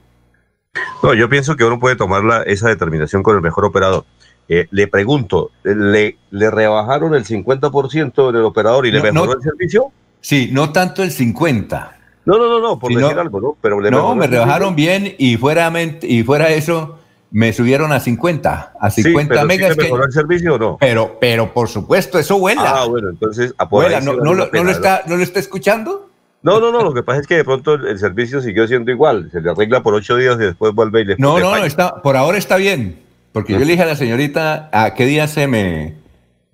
No, 1.02 1.12
yo 1.12 1.28
pienso 1.28 1.56
que 1.56 1.64
uno 1.64 1.80
puede 1.80 1.96
tomar 1.96 2.22
la- 2.22 2.42
esa 2.44 2.68
determinación 2.68 3.24
con 3.24 3.34
el 3.34 3.42
mejor 3.42 3.64
operador. 3.64 4.04
Eh, 4.48 4.68
le 4.70 4.86
pregunto, 4.86 5.50
¿le, 5.64 6.18
¿le 6.30 6.50
rebajaron 6.52 7.16
el 7.16 7.24
50% 7.24 8.30
del 8.30 8.44
operador 8.44 8.86
y 8.86 8.92
le 8.92 8.98
No, 8.98 9.04
mejoró 9.12 9.32
no. 9.32 9.38
el 9.38 9.42
servicio? 9.42 9.90
Sí, 10.20 10.50
no 10.52 10.70
tanto 10.70 11.02
el 11.02 11.10
50. 11.10 11.95
No, 12.26 12.36
no, 12.38 12.48
no, 12.48 12.60
no, 12.60 12.78
por 12.78 12.90
Sí, 12.90 12.96
decir 12.96 13.14
no. 13.14 13.20
algo, 13.22 13.40
¿no? 13.40 13.56
Pero 13.60 13.80
le 13.80 13.90
No, 13.90 14.14
me 14.14 14.26
rebajaron 14.26 14.74
bien 14.76 15.14
y 15.16 15.36
fuera, 15.36 15.72
y 16.02 16.22
fuera 16.24 16.50
eso, 16.50 16.98
me 17.30 17.52
subieron 17.52 17.92
a 17.92 18.00
50, 18.00 18.72
a 18.80 18.90
Sí, 18.90 19.02
50 19.04 19.28
pero 19.28 19.40
¿sí 19.42 19.46
megas. 19.46 19.76
que- 19.76 19.82
mejoró 19.84 20.04
el 20.04 20.12
servicio 20.12 20.54
o 20.54 20.58
no? 20.58 20.76
pero, 20.78 21.16
pero 21.20 21.52
por 21.54 21.68
supuesto, 21.68 22.18
eso 22.18 22.38
vuela. 22.38 22.62
Ah, 22.82 22.86
bueno, 22.86 23.08
entonces... 23.10 23.54
ah, 23.58 23.64
Vuela, 23.64 24.00
sí 24.00 24.06
¿no, 24.06 24.14
no 24.16 24.34
lo, 24.34 24.50
pena, 24.50 24.62
no 24.64 24.70
lo 24.70 24.74
está, 24.74 25.02
¿No 25.06 25.16
lo 25.16 25.22
está 25.22 25.38
escuchando? 25.40 26.10
No, 26.42 26.60
no, 26.60 26.70
no, 26.70 26.82
lo 26.82 26.94
que 26.94 27.02
pasa 27.02 27.20
es 27.20 27.26
que 27.26 27.36
de 27.36 27.44
pronto 27.44 27.74
el, 27.74 27.86
el 27.86 27.98
servicio 27.98 28.40
siguió 28.40 28.68
siendo 28.68 28.90
igual. 28.92 29.30
Se 29.32 29.40
le 29.40 29.50
arregla 29.50 29.82
por 29.82 29.94
ocho 29.94 30.16
días 30.16 30.36
y 30.36 30.44
después 30.44 30.72
vuelve 30.74 31.00
y 31.00 31.04
le 31.04 31.16
No, 31.18 31.38
no, 31.40 31.56
no, 31.56 31.64
está, 31.64 32.02
por 32.02 32.16
ahora 32.16 32.38
está 32.38 32.56
bien. 32.56 33.00
Porque 33.32 33.52
yo 33.54 33.58
le 33.60 33.66
dije 33.66 33.82
a 33.82 33.86
la 33.86 33.96
señorita 33.96 34.68
a 34.72 34.94
qué 34.94 35.06
día 35.06 35.26
se 35.28 35.46
me. 35.46 35.94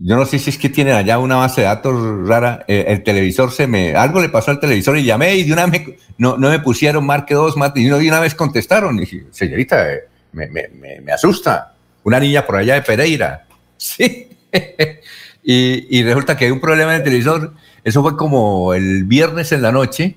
Yo 0.04 0.16
no 0.16 0.26
sé 0.26 0.40
si 0.40 0.50
es 0.50 0.58
que 0.58 0.68
tienen 0.68 0.94
allá 0.94 1.20
una 1.20 1.36
base 1.36 1.60
de 1.60 1.68
datos 1.68 2.26
rara. 2.26 2.64
eh, 2.66 2.86
el 2.88 3.04
televisor 3.04 3.52
se 3.52 3.68
me. 3.68 3.94
Algo 3.94 4.20
le 4.20 4.28
pasó 4.28 4.50
al 4.50 4.58
televisor 4.58 4.98
y 4.98 5.04
llamé 5.04 5.36
y 5.36 5.44
de 5.44 5.52
una 5.52 5.66
vez 5.66 5.82
no, 6.18 6.36
no 6.36 6.50
me 6.50 6.58
pusieron 6.58 7.06
marque 7.06 7.34
dos, 7.34 7.56
marque, 7.56 7.80
y 7.80 7.84
de 7.84 8.08
una 8.08 8.18
vez 8.18 8.34
contestaron. 8.34 8.96
Y 8.96 9.00
dije, 9.00 9.26
señorita, 9.30 9.92
eh, 9.92 10.00
me, 10.32 10.48
me, 10.48 10.68
me, 11.00 11.12
asusta. 11.12 11.74
Una 12.02 12.18
niña 12.18 12.44
por 12.44 12.56
allá 12.56 12.74
de 12.74 12.82
Pereira. 12.82 13.46
Sí. 13.78 14.28
y, 15.42 15.98
y 15.98 16.04
resulta 16.04 16.36
que 16.36 16.44
hay 16.44 16.50
un 16.52 16.60
problema 16.60 16.92
en 16.92 16.98
el 16.98 17.02
televisor. 17.04 17.52
Eso 17.82 18.02
fue 18.02 18.16
como 18.16 18.74
el 18.74 19.04
viernes 19.04 19.50
en 19.50 19.62
la 19.62 19.72
noche. 19.72 20.16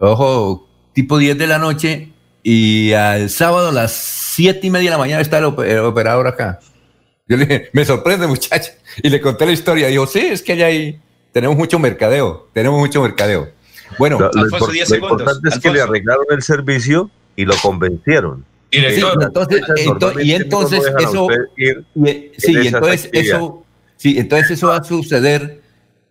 Ojo, 0.00 0.68
tipo 0.92 1.18
10 1.18 1.38
de 1.38 1.46
la 1.46 1.58
noche. 1.58 2.08
Y 2.42 2.92
al 2.92 3.30
sábado 3.30 3.68
a 3.68 3.72
las 3.72 3.92
7 3.92 4.66
y 4.66 4.70
media 4.70 4.90
de 4.90 4.96
la 4.96 4.98
mañana 4.98 5.22
está 5.22 5.38
el 5.38 5.44
operador 5.44 6.26
acá. 6.26 6.58
Yo 7.28 7.36
le 7.36 7.46
dije, 7.46 7.68
me 7.72 7.84
sorprende, 7.84 8.26
muchacho. 8.26 8.72
Y 9.02 9.08
le 9.10 9.20
conté 9.20 9.46
la 9.46 9.52
historia. 9.52 9.88
Dijo, 9.88 10.06
sí, 10.06 10.20
es 10.20 10.42
que 10.42 10.52
allá 10.52 10.66
hay, 10.66 11.00
tenemos 11.32 11.56
mucho 11.56 11.78
mercadeo. 11.78 12.48
Tenemos 12.52 12.78
mucho 12.78 13.02
mercadeo. 13.02 13.48
Bueno, 13.98 14.18
Lo, 14.18 14.30
lo 14.32 14.42
Alfonso, 14.42 14.66
impor- 14.66 14.72
10 14.72 14.88
lo 14.90 14.94
segundos. 14.94 15.20
importante 15.20 15.48
es 15.48 15.58
que 15.60 15.70
le 15.70 15.80
arreglaron 15.80 16.24
el 16.30 16.42
servicio 16.42 17.10
y 17.36 17.44
lo 17.44 17.54
convencieron. 17.62 18.44
Sí, 18.70 18.78
entonces, 19.20 19.62
ento- 19.62 20.24
y 20.24 20.32
entonces 20.34 20.82
no 20.92 20.98
eso, 20.98 21.28
y- 21.56 22.30
sí, 22.36 22.56
en 22.56 22.66
entonces 22.66 23.08
eso, 23.12 23.64
sí, 23.96 24.18
entonces 24.18 24.50
eso 24.50 24.68
va 24.68 24.76
a 24.78 24.84
suceder 24.84 25.60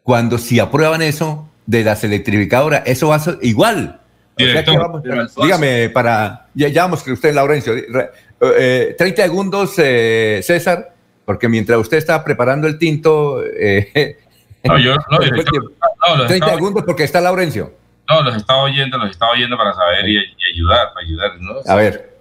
cuando 0.03 0.37
si 0.37 0.59
aprueban 0.59 1.01
eso 1.01 1.49
de 1.65 1.83
las 1.83 2.03
electrificadoras, 2.03 2.83
eso 2.85 3.09
va 3.09 3.15
a 3.15 3.19
ser 3.19 3.37
igual. 3.41 3.99
O 4.37 4.43
sea 4.43 4.63
vamos- 4.77 5.01
dígame 5.43 5.89
para, 5.89 6.47
ya, 6.55 6.69
ya 6.69 6.83
vamos 6.83 7.03
que 7.03 7.11
usted, 7.11 7.33
Laurencio, 7.33 7.73
re- 7.89 8.09
eh, 8.41 8.95
30 8.97 9.23
segundos, 9.23 9.73
eh, 9.77 10.39
César, 10.43 10.94
porque 11.25 11.49
mientras 11.49 11.79
usted 11.79 11.97
está 11.97 12.23
preparando 12.23 12.67
el 12.67 12.77
tinto, 12.77 13.43
eh, 13.43 14.17
no, 14.63 14.77
yo, 14.77 14.95
no, 15.11 15.19
director, 15.23 15.51
tiempo. 15.51 15.71
no, 16.07 16.15
los 16.17 16.27
30 16.27 16.33
estaba, 16.33 16.55
segundos 16.55 16.83
porque 16.85 17.03
está 17.03 17.21
Laurencio. 17.21 17.73
no, 18.09 18.21
los 18.21 18.35
estaba 18.35 18.63
oyendo, 18.63 18.97
los 18.97 19.11
estaba 19.11 19.31
oyendo 19.31 19.57
para 19.57 19.73
saber 19.73 20.07
y, 20.07 20.17
y 20.17 20.53
ayudar, 20.53 20.93
para 20.93 21.05
ayudar, 21.05 21.41
¿no? 21.41 21.53
A 21.67 21.75
ver, 21.75 22.15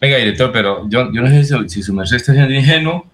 Venga, 0.00 0.16
director, 0.16 0.50
pero 0.50 0.88
yo, 0.88 1.12
yo 1.12 1.20
no 1.20 1.28
sé 1.28 1.44
si, 1.44 1.68
si 1.68 1.82
su 1.82 1.92
merced 1.92 2.16
está 2.16 2.32
siendo 2.32 2.54
ingenuo 2.54 3.06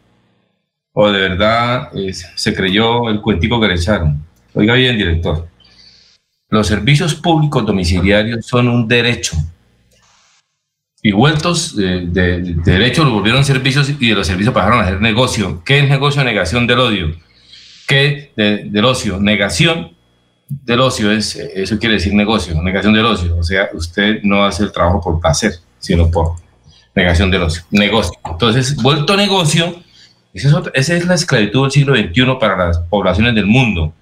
o 0.93 1.11
de 1.11 1.21
verdad 1.21 1.91
eh, 1.97 2.13
se 2.15 2.55
creyó 2.55 3.11
el 3.11 3.21
cuentico 3.21 3.61
que 3.61 3.67
le 3.67 3.75
echaron. 3.75 4.25
Oiga 4.55 4.75
bien, 4.75 4.97
director. 4.97 5.49
Los 6.49 6.69
servicios 6.69 7.17
públicos 7.17 7.67
domiciliarios 7.67 8.47
son 8.47 8.69
un 8.69 8.87
derecho. 8.87 9.37
Y 11.09 11.13
vueltos 11.13 11.77
eh, 11.79 12.03
de, 12.09 12.41
de 12.41 12.55
derecho 12.73 13.05
lo 13.05 13.13
volvieron 13.13 13.45
servicios 13.45 13.89
y 13.89 14.09
de 14.09 14.15
los 14.17 14.27
servicios 14.27 14.53
pasaron 14.53 14.81
a 14.81 14.87
ser 14.89 15.01
negocio. 15.01 15.63
¿Qué 15.65 15.79
es 15.79 15.89
negocio? 15.89 16.25
Negación 16.25 16.67
del 16.67 16.81
odio. 16.81 17.15
¿Qué 17.87 18.33
de- 18.37 18.65
del 18.65 18.85
ocio? 18.85 19.21
Negación 19.21 19.93
del 20.49 20.81
ocio 20.81 21.13
es, 21.13 21.37
eso 21.37 21.79
quiere 21.79 21.95
decir 21.95 22.13
negocio, 22.13 22.61
negación 22.61 22.93
del 22.93 23.07
ocio. 23.07 23.37
O 23.37 23.45
sea, 23.45 23.69
usted 23.75 24.21
no 24.25 24.45
hace 24.45 24.65
el 24.65 24.73
trabajo 24.73 25.01
por 25.01 25.21
placer, 25.21 25.53
sino 25.79 26.11
por 26.11 26.33
negación 26.95 27.31
del 27.31 27.43
ocio, 27.43 27.63
negocio. 27.71 28.13
Entonces, 28.25 28.75
vuelto 28.75 29.17
negocio, 29.17 29.77
esa 30.35 30.49
es, 30.49 30.55
otra- 30.55 30.73
esa 30.75 30.97
es 30.97 31.07
la 31.07 31.15
esclavitud 31.15 31.63
del 31.63 31.71
siglo 31.71 31.95
XXI 31.95 32.25
para 32.41 32.57
las 32.67 32.79
poblaciones 32.79 33.33
del 33.37 33.47
mundo. 33.47 33.93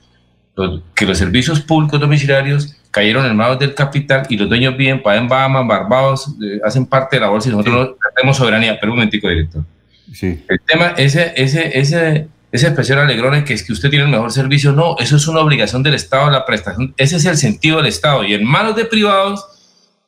Los- 0.56 0.80
que 0.94 1.04
los 1.04 1.18
servicios 1.18 1.60
públicos 1.60 2.00
domiciliarios 2.00 2.76
cayeron 2.94 3.26
en 3.26 3.36
manos 3.36 3.58
del 3.58 3.74
capital 3.74 4.24
y 4.30 4.36
los 4.36 4.48
dueños 4.48 4.76
viven 4.76 5.02
para 5.02 5.18
en 5.18 5.26
Bahamas, 5.28 5.66
Barbados, 5.66 6.28
eh, 6.40 6.60
hacen 6.64 6.86
parte 6.86 7.16
de 7.16 7.20
la 7.20 7.28
bolsa 7.28 7.48
y 7.48 7.52
nosotros 7.52 7.74
no 7.90 7.96
tenemos 8.14 8.36
soberanía. 8.36 8.78
Pero 8.80 8.92
un 8.92 8.98
momentico, 8.98 9.28
director. 9.28 9.64
sí. 10.12 10.40
El 10.48 10.60
tema, 10.64 10.94
ese, 10.96 11.32
ese, 11.34 11.76
ese, 11.76 12.28
esa 12.52 12.66
expresión 12.68 13.00
alegrona 13.00 13.44
que 13.44 13.52
es 13.52 13.64
que 13.64 13.72
usted 13.72 13.90
tiene 13.90 14.04
el 14.04 14.10
mejor 14.12 14.30
servicio, 14.30 14.70
no, 14.70 14.96
eso 15.00 15.16
es 15.16 15.26
una 15.26 15.40
obligación 15.40 15.82
del 15.82 15.94
Estado, 15.94 16.30
la 16.30 16.46
prestación, 16.46 16.94
ese 16.96 17.16
es 17.16 17.24
el 17.24 17.36
sentido 17.36 17.78
del 17.78 17.86
Estado. 17.86 18.22
Y 18.22 18.32
en 18.32 18.44
manos 18.44 18.76
de 18.76 18.84
privados, 18.84 19.44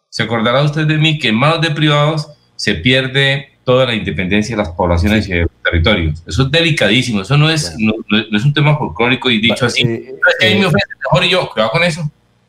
se 0.09 0.23
acordará 0.23 0.63
usted 0.63 0.87
de 0.87 0.97
mí 0.97 1.19
que 1.19 1.29
en 1.29 1.35
manos 1.35 1.61
de 1.61 1.73
privados 1.73 2.29
se 2.55 2.75
pierde 2.77 3.49
toda 3.65 3.85
la 3.85 3.95
independencia 3.97 4.55
de 4.57 4.63
las 4.63 4.71
poblaciones 4.73 5.29
y 5.29 5.33
de 5.33 5.41
los 5.41 5.51
territorios. 5.65 6.23
Eso 6.25 6.45
es 6.45 6.51
delicadísimo, 6.53 7.23
eso 7.23 7.37
no 7.37 7.51
es, 7.51 7.75
no, 7.79 7.95
es 8.33 8.45
un 8.45 8.55
tema 8.55 8.79
folclórico 8.79 9.29
y 9.29 9.41
dicho 9.41 9.67
así. 9.67 9.83
Eh, 9.83 10.13
"No, 10.13 10.29
es 10.29 10.37
que 10.39 10.47
ahí 10.47 10.59
me 10.61 10.67
ofrece 10.67 10.87
mejor 11.03 11.25
y 11.25 11.31
yo, 11.31 11.51
cuidado 11.51 11.73
con 11.73 11.83
eso. 11.83 12.09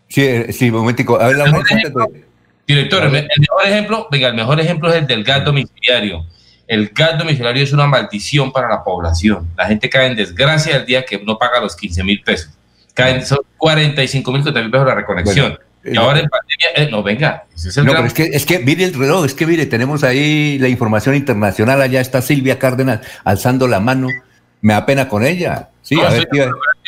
Sí, 0.09 0.21
eh, 0.23 0.53
sí, 0.53 0.69
un 0.69 0.77
momentico. 0.77 1.19
A 1.19 1.27
ver, 1.27 1.37
El 1.37 1.43
mejor 1.51 1.65
de- 1.67 2.23
Director, 2.67 3.03
el, 3.05 3.15
el 3.15 3.27
mejor 3.39 3.65
ejemplo, 3.65 4.07
venga, 4.11 4.27
el 4.27 4.33
mejor 4.35 4.59
ejemplo 4.59 4.89
es 4.89 4.95
el 4.97 5.07
del 5.07 5.23
gas 5.23 5.45
domiciliario. 5.45 6.25
El 6.67 6.89
gas 6.89 7.17
domiciliario 7.17 7.63
es 7.63 7.71
una 7.71 7.87
maldición 7.87 8.51
para 8.51 8.67
la 8.67 8.83
población. 8.83 9.47
La 9.57 9.67
gente 9.67 9.89
cae 9.89 10.07
en 10.07 10.17
desgracia 10.17 10.75
el 10.75 10.85
día 10.85 11.05
que 11.05 11.17
no 11.19 11.37
paga 11.37 11.61
los 11.61 11.75
15 11.77 12.03
mil 12.03 12.21
pesos. 12.23 12.49
Caen, 12.93 13.25
son 13.25 13.39
45 13.57 14.31
mil 14.33 14.43
mil 14.43 14.53
pesos 14.71 14.85
la 14.87 14.95
reconexión. 14.95 15.57
Bueno, 15.83 15.95
y 15.95 15.97
ahora 15.97 16.19
en 16.19 16.27
pandemia, 16.27 16.67
eh, 16.75 16.89
no, 16.91 17.01
venga, 17.03 17.45
ese 17.55 17.69
es 17.69 17.77
el 17.77 17.85
No, 17.85 17.93
gran- 17.93 18.03
pero 18.03 18.07
es 18.07 18.13
que, 18.31 18.35
es 18.35 18.45
que 18.45 18.59
mire 18.59 18.83
el 18.83 18.93
reloj, 18.93 19.23
es 19.25 19.33
que 19.33 19.45
mire, 19.47 19.65
tenemos 19.67 20.03
ahí 20.03 20.57
la 20.59 20.67
información 20.67 21.15
internacional, 21.15 21.81
allá 21.81 22.01
está 22.01 22.21
Silvia 22.21 22.59
Cárdenas 22.59 22.99
alzando 23.23 23.67
la 23.69 23.79
mano, 23.79 24.09
me 24.59 24.73
da 24.73 24.85
pena 24.85 25.07
con 25.07 25.23
ella. 25.25 25.69
Sí, 25.83 25.95
No, 25.95 26.01
a 26.01 26.09
ver, 26.09 26.23
estoy 26.23 26.39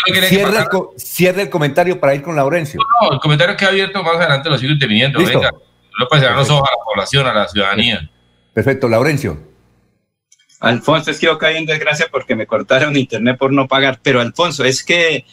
que 0.06 0.22
cierre, 0.24 0.50
el, 0.50 0.56
pasara- 0.56 0.70
co- 0.70 0.94
cierre 0.98 1.42
el 1.44 1.50
comentario 1.50 2.00
para 2.00 2.16
ir 2.16 2.22
con 2.22 2.36
Laurencio. 2.36 2.80
No, 3.02 3.14
el 3.14 3.20
comentario 3.20 3.56
que 3.58 3.66
abierto 3.66 4.04
más 4.04 4.16
adelante 4.16 4.50
lo 4.50 4.58
sigo 4.58 4.72
interviniendo. 4.74 5.20
Listo. 5.20 5.40
Venga, 5.40 5.52
no 6.00 6.08
puede 6.08 6.22
cerrar 6.22 6.38
los 6.38 6.50
ojos 6.50 6.70
a 6.70 6.72
la 6.78 6.84
población, 6.86 7.28
a 7.28 7.34
la 7.34 7.48
ciudadanía. 7.48 8.10
Perfecto, 8.54 8.88
Laurencio. 8.88 9.38
Alfonso, 10.62 11.12
es 11.12 11.20
que 11.20 11.26
yo 11.28 11.38
caí 11.38 11.58
en 11.58 11.66
desgracia 11.66 12.08
porque 12.12 12.36
me 12.36 12.46
cortaron 12.46 12.98
internet 12.98 13.38
por 13.38 13.54
no 13.54 13.68
pagar. 13.68 14.00
Pero 14.04 14.20
Alfonso, 14.20 14.66
es 14.66 14.84
que 14.84 15.26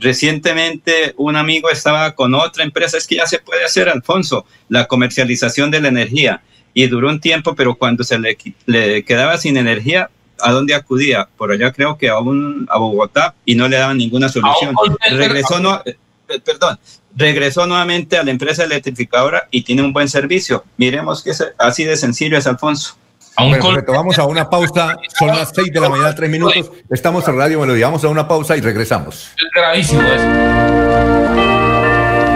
recientemente 0.00 1.14
un 1.16 1.36
amigo 1.36 1.70
estaba 1.70 2.14
con 2.14 2.34
otra 2.34 2.64
empresa, 2.64 2.96
es 2.98 3.06
que 3.06 3.16
ya 3.16 3.26
se 3.26 3.38
puede 3.38 3.64
hacer, 3.64 3.88
Alfonso, 3.88 4.46
la 4.68 4.86
comercialización 4.86 5.70
de 5.70 5.80
la 5.80 5.88
energía. 5.88 6.42
Y 6.74 6.86
duró 6.88 7.08
un 7.08 7.20
tiempo, 7.20 7.54
pero 7.54 7.76
cuando 7.76 8.02
se 8.04 8.18
le 8.18 9.04
quedaba 9.04 9.38
sin 9.38 9.56
energía, 9.56 10.10
¿a 10.40 10.52
dónde 10.52 10.74
acudía? 10.74 11.28
Por 11.36 11.52
allá 11.52 11.72
creo 11.72 11.96
que 11.96 12.08
a, 12.08 12.18
un, 12.18 12.66
a 12.70 12.78
Bogotá 12.78 13.34
y 13.44 13.54
no 13.54 13.68
le 13.68 13.76
daban 13.76 13.98
ninguna 13.98 14.28
solución. 14.28 14.74
Regresó, 15.10 15.58
no, 15.60 15.82
eh, 15.84 15.96
perdón, 16.44 16.78
regresó 17.16 17.66
nuevamente 17.66 18.16
a 18.18 18.22
la 18.24 18.30
empresa 18.30 18.64
electrificadora 18.64 19.48
y 19.50 19.62
tiene 19.62 19.82
un 19.82 19.92
buen 19.92 20.08
servicio. 20.08 20.64
Miremos 20.76 21.22
que 21.22 21.30
es 21.30 21.44
así 21.58 21.84
de 21.84 21.96
sencillo 21.96 22.36
es, 22.36 22.46
Alfonso. 22.46 22.96
Bueno, 23.36 23.64
perfecto, 23.64 23.92
vamos 23.92 24.18
a 24.18 24.24
una 24.24 24.48
pausa. 24.48 24.96
Son 25.18 25.28
las 25.28 25.50
6 25.54 25.72
de 25.72 25.80
la 25.80 25.88
mañana, 25.88 26.14
3 26.14 26.30
minutos. 26.30 26.70
Estamos 26.88 27.26
en 27.26 27.36
Radio 27.36 27.60
Melodía. 27.60 27.86
Vamos 27.86 28.04
a 28.04 28.08
una 28.08 28.28
pausa 28.28 28.56
y 28.56 28.60
regresamos. 28.60 29.32
Es 29.36 29.50
gravísimo 29.54 30.02
eso. 30.02 30.24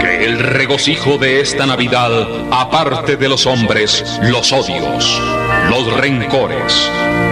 Que 0.01 0.25
el 0.25 0.39
regocijo 0.39 1.17
de 1.17 1.39
esta 1.39 1.65
Navidad 1.65 2.11
aparte 2.51 3.15
de 3.15 3.29
los 3.29 3.45
hombres 3.45 4.19
los 4.23 4.51
odios, 4.51 5.21
los 5.69 5.93
rencores, 5.97 6.91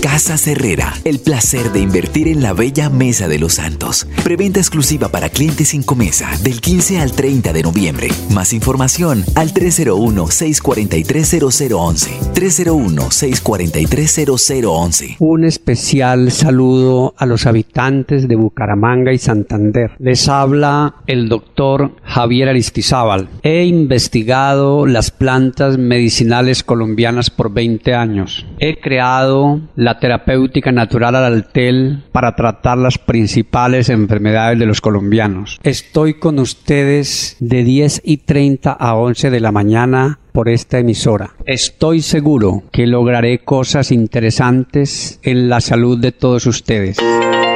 Casas 0.00 0.46
Herrera, 0.46 0.94
el 1.04 1.18
placer 1.18 1.72
de 1.72 1.80
invertir 1.80 2.26
en 2.26 2.42
la 2.42 2.54
bella 2.54 2.88
Mesa 2.88 3.28
de 3.28 3.38
los 3.38 3.52
Santos. 3.54 4.06
Preventa 4.24 4.58
exclusiva 4.58 5.10
para 5.10 5.28
clientes 5.28 5.68
sin 5.68 5.82
comesa 5.82 6.30
del 6.42 6.62
15 6.62 7.00
al 7.00 7.12
30 7.12 7.52
de 7.52 7.62
noviembre. 7.62 8.08
Más 8.32 8.54
información 8.54 9.24
al 9.34 9.52
301-643-0011. 9.52 12.32
301-643-0011. 12.32 15.16
Un 15.18 15.44
especial 15.44 16.30
saludo 16.30 17.12
a 17.18 17.26
los 17.26 17.46
habitantes 17.46 18.26
de 18.26 18.36
Bucaramanga 18.36 19.12
y 19.12 19.18
Santander. 19.18 19.90
Les 19.98 20.28
habla 20.28 20.94
el 21.06 21.28
doctor 21.28 21.94
Javier 22.04 22.48
Aristizábal. 22.48 23.28
He 23.42 23.64
investigado 23.64 24.86
las 24.86 25.10
plantas 25.10 25.76
medicinales 25.76 26.64
colombianas 26.64 27.28
por 27.28 27.52
20 27.52 27.94
años. 27.94 28.46
He 28.58 28.80
creado 28.80 29.60
la 29.76 29.89
terapéutica 29.98 30.72
natural 30.72 31.16
al 31.16 31.24
altel 31.24 32.04
para 32.12 32.36
tratar 32.36 32.78
las 32.78 32.98
principales 32.98 33.88
enfermedades 33.88 34.58
de 34.58 34.66
los 34.66 34.80
colombianos. 34.80 35.58
Estoy 35.62 36.14
con 36.14 36.38
ustedes 36.38 37.36
de 37.40 37.64
10 37.64 38.02
y 38.04 38.18
30 38.18 38.72
a 38.72 38.94
11 38.94 39.30
de 39.30 39.40
la 39.40 39.52
mañana 39.52 40.18
por 40.32 40.48
esta 40.48 40.78
emisora. 40.78 41.34
Estoy 41.46 42.02
seguro 42.02 42.62
que 42.72 42.86
lograré 42.86 43.40
cosas 43.40 43.90
interesantes 43.90 45.18
en 45.22 45.48
la 45.48 45.60
salud 45.60 45.98
de 45.98 46.12
todos 46.12 46.46
ustedes. 46.46 46.98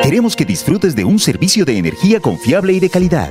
Queremos 0.02 0.36
que 0.36 0.44
disfrutes 0.44 0.94
de 0.96 1.04
un 1.04 1.18
servicio 1.18 1.64
de 1.64 1.78
energía 1.78 2.20
confiable 2.20 2.72
y 2.72 2.80
de 2.80 2.90
calidad. 2.90 3.30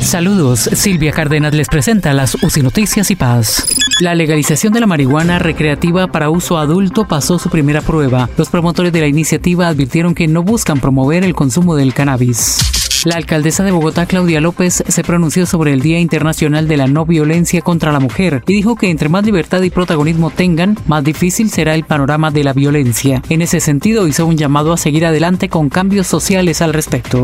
Saludos, 0.00 0.70
Silvia 0.72 1.12
Cárdenas 1.12 1.54
les 1.54 1.68
presenta 1.68 2.14
las 2.14 2.36
UCI 2.42 2.62
Noticias 2.62 3.10
y 3.10 3.16
Paz. 3.16 3.66
La 4.00 4.14
legalización 4.14 4.72
de 4.72 4.80
la 4.80 4.86
marihuana 4.86 5.38
recreativa 5.38 6.06
para 6.06 6.30
uso 6.30 6.56
adulto 6.56 7.06
pasó 7.06 7.38
su 7.38 7.50
primera 7.50 7.82
prueba. 7.82 8.30
Los 8.36 8.48
promotores 8.48 8.92
de 8.92 9.00
la 9.00 9.06
iniciativa 9.06 9.68
advirtieron 9.68 10.14
que 10.14 10.26
no 10.26 10.42
buscan 10.42 10.80
promover 10.80 11.24
el 11.24 11.34
consumo 11.34 11.76
del 11.76 11.92
cannabis. 11.92 12.97
La 13.04 13.14
alcaldesa 13.14 13.62
de 13.62 13.70
Bogotá, 13.70 14.06
Claudia 14.06 14.40
López, 14.40 14.82
se 14.86 15.04
pronunció 15.04 15.46
sobre 15.46 15.72
el 15.72 15.80
Día 15.80 16.00
Internacional 16.00 16.66
de 16.66 16.76
la 16.76 16.88
No 16.88 17.06
Violencia 17.06 17.62
contra 17.62 17.92
la 17.92 18.00
Mujer 18.00 18.42
y 18.46 18.52
dijo 18.52 18.74
que 18.74 18.90
entre 18.90 19.08
más 19.08 19.24
libertad 19.24 19.62
y 19.62 19.70
protagonismo 19.70 20.30
tengan, 20.30 20.76
más 20.86 21.04
difícil 21.04 21.48
será 21.50 21.74
el 21.74 21.84
panorama 21.84 22.30
de 22.30 22.42
la 22.42 22.52
violencia. 22.52 23.22
En 23.28 23.40
ese 23.40 23.60
sentido, 23.60 24.08
hizo 24.08 24.26
un 24.26 24.36
llamado 24.36 24.72
a 24.72 24.76
seguir 24.76 25.06
adelante 25.06 25.48
con 25.48 25.68
cambios 25.68 26.08
sociales 26.08 26.60
al 26.60 26.72
respecto. 26.72 27.22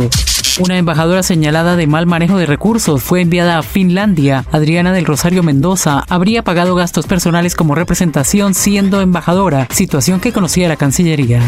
Una 0.60 0.78
embajadora 0.78 1.24
señalada 1.24 1.74
de 1.74 1.88
mal 1.88 2.06
manejo 2.06 2.38
de 2.38 2.46
recursos 2.46 3.02
fue 3.02 3.20
enviada 3.20 3.58
a 3.58 3.62
Finlandia. 3.62 4.44
Adriana 4.52 4.92
del 4.92 5.04
Rosario 5.04 5.42
Mendoza 5.42 6.04
habría 6.08 6.44
pagado 6.44 6.76
gastos 6.76 7.06
personales 7.06 7.56
como 7.56 7.74
representación 7.74 8.54
siendo 8.54 9.00
embajadora, 9.00 9.66
situación 9.72 10.20
que 10.20 10.32
conocía 10.32 10.68
la 10.68 10.76
Cancillería. 10.76 11.42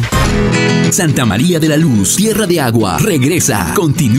Santa 0.90 1.24
María 1.24 1.60
de 1.60 1.68
la 1.68 1.76
Luz, 1.76 2.16
Tierra 2.16 2.46
de 2.46 2.60
Agua, 2.60 2.98
regresa. 2.98 3.72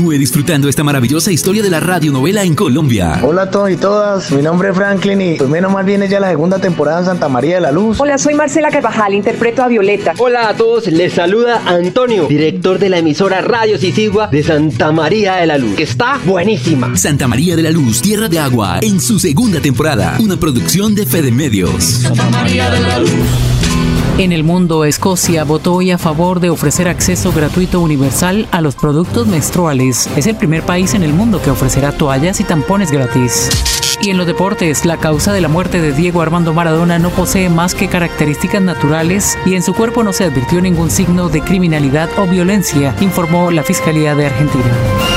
Continúe 0.07 0.19
disfrutando 0.19 0.69
esta 0.69 0.85
maravillosa 0.85 1.33
historia 1.33 1.61
de 1.61 1.69
la 1.69 1.81
radionovela 1.81 2.43
en 2.43 2.55
Colombia. 2.55 3.19
Hola 3.23 3.41
a 3.41 3.51
todos 3.51 3.69
y 3.71 3.75
todas, 3.75 4.31
mi 4.31 4.41
nombre 4.41 4.69
es 4.69 4.75
Franklin 4.75 5.19
y 5.19 5.35
pues 5.35 5.49
menos 5.49 5.69
mal 5.69 5.83
viene 5.83 6.07
ya 6.07 6.21
la 6.21 6.29
segunda 6.29 6.59
temporada 6.59 6.99
en 6.99 7.05
Santa 7.07 7.27
María 7.27 7.55
de 7.55 7.61
la 7.61 7.73
Luz. 7.73 7.99
Hola, 7.99 8.17
soy 8.17 8.33
Marcela 8.33 8.69
Carvajal, 8.69 9.13
interpreto 9.13 9.63
a 9.63 9.67
Violeta. 9.67 10.13
Hola 10.17 10.47
a 10.47 10.53
todos, 10.53 10.87
les 10.87 11.11
saluda 11.11 11.61
Antonio, 11.65 12.25
director 12.25 12.79
de 12.79 12.87
la 12.87 12.99
emisora 12.99 13.41
Radio 13.41 13.77
Sisigua 13.77 14.27
de 14.27 14.43
Santa 14.43 14.93
María 14.93 15.35
de 15.35 15.47
la 15.47 15.57
Luz, 15.57 15.75
que 15.75 15.83
está 15.83 16.21
buenísima. 16.23 16.95
Santa 16.95 17.27
María 17.27 17.57
de 17.57 17.63
la 17.63 17.71
Luz, 17.71 18.01
Tierra 18.01 18.29
de 18.29 18.39
Agua, 18.39 18.79
en 18.81 19.01
su 19.01 19.19
segunda 19.19 19.59
temporada, 19.59 20.15
una 20.21 20.37
producción 20.37 20.95
de 20.95 21.05
Fede 21.05 21.31
Medios. 21.31 21.83
Santa 21.83 22.29
María 22.29 22.69
de 22.69 22.79
la 22.79 22.99
Luz. 22.99 23.56
En 24.17 24.31
el 24.31 24.43
mundo, 24.43 24.83
Escocia 24.83 25.43
votó 25.43 25.75
hoy 25.75 25.91
a 25.91 25.99
favor 25.99 26.39
de 26.39 26.49
ofrecer 26.49 26.87
acceso 26.87 27.31
gratuito 27.31 27.79
universal 27.79 28.47
a 28.51 28.61
los 28.61 28.75
productos 28.75 29.27
menstruales. 29.27 30.09
Es 30.17 30.25
el 30.25 30.35
primer 30.35 30.63
país 30.63 30.95
en 30.95 31.03
el 31.03 31.13
mundo 31.13 31.39
que 31.39 31.51
ofrecerá 31.51 31.91
toallas 31.91 32.39
y 32.39 32.43
tampones 32.43 32.91
gratis. 32.91 33.51
Y 34.01 34.09
en 34.09 34.17
los 34.17 34.25
deportes, 34.25 34.85
la 34.85 34.97
causa 34.97 35.33
de 35.33 35.41
la 35.41 35.49
muerte 35.49 35.81
de 35.81 35.91
Diego 35.91 36.23
Armando 36.23 36.51
Maradona 36.51 36.97
no 36.97 37.11
posee 37.11 37.49
más 37.49 37.75
que 37.75 37.89
características 37.89 38.63
naturales 38.63 39.37
y 39.45 39.53
en 39.53 39.61
su 39.61 39.75
cuerpo 39.75 40.03
no 40.03 40.13
se 40.13 40.23
advirtió 40.23 40.61
ningún 40.61 40.89
signo 40.89 41.29
de 41.29 41.41
criminalidad 41.41 42.09
o 42.17 42.25
violencia, 42.25 42.95
informó 43.01 43.51
la 43.51 43.61
Fiscalía 43.61 44.15
de 44.15 44.25
Argentina. 44.25 45.16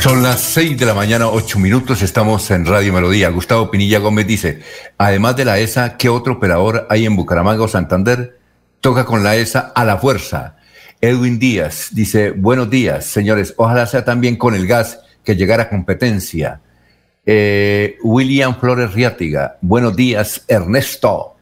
Son 0.00 0.22
las 0.22 0.40
6 0.40 0.78
de 0.78 0.86
la 0.86 0.94
mañana, 0.94 1.28
8 1.28 1.58
minutos, 1.58 2.02
estamos 2.02 2.48
en 2.52 2.64
Radio 2.64 2.92
Melodía. 2.92 3.30
Gustavo 3.30 3.68
Pinilla 3.68 3.98
Gómez 3.98 4.28
dice, 4.28 4.60
además 4.96 5.34
de 5.34 5.44
la 5.44 5.58
ESA, 5.58 5.96
¿qué 5.96 6.08
otro 6.08 6.34
operador 6.34 6.86
hay 6.88 7.04
en 7.04 7.16
Bucaramanga 7.16 7.64
o 7.64 7.68
Santander? 7.68 8.38
Toca 8.80 9.04
con 9.04 9.24
la 9.24 9.34
ESA 9.34 9.72
a 9.74 9.84
la 9.84 9.98
fuerza. 9.98 10.56
Edwin 11.00 11.40
Díaz 11.40 11.88
dice, 11.90 12.30
buenos 12.30 12.70
días, 12.70 13.06
señores, 13.06 13.54
ojalá 13.56 13.86
sea 13.86 14.04
también 14.04 14.36
con 14.36 14.54
el 14.54 14.68
gas 14.68 15.00
que 15.24 15.34
llegara 15.34 15.68
competencia. 15.68 16.60
Eh, 17.26 17.96
William 18.04 18.58
Flores 18.58 18.94
Riátiga, 18.94 19.58
buenos 19.60 19.96
días, 19.96 20.44
Ernesto. 20.46 21.37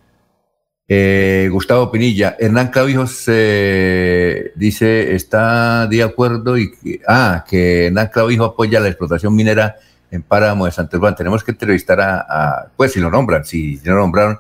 Eh, 0.89 1.49
Gustavo 1.51 1.91
Pinilla, 1.91 2.37
Hernán 2.39 2.69
Clavijos 2.69 3.27
dice, 3.27 5.15
está 5.15 5.87
de 5.87 6.03
acuerdo 6.03 6.57
y 6.57 6.71
que, 6.71 7.01
ah, 7.09 7.45
que 7.49 7.87
Hernán 7.87 8.11
Clavijo 8.13 8.45
apoya 8.45 8.81
la 8.81 8.89
explotación 8.89 9.35
minera 9.35 9.77
en 10.11 10.23
Páramo 10.23 10.67
de 10.67 10.73
Santo 10.73 10.99
Juan. 10.99 11.15
Tenemos 11.15 11.43
que 11.45 11.53
entrevistar 11.53 12.01
a, 12.01 12.69
pues 12.77 12.93
si 12.93 13.01
lo 13.01 13.11
nombran, 13.11 13.45
si, 13.45 13.79
lo 13.85 13.97
nombraron, 13.97 14.39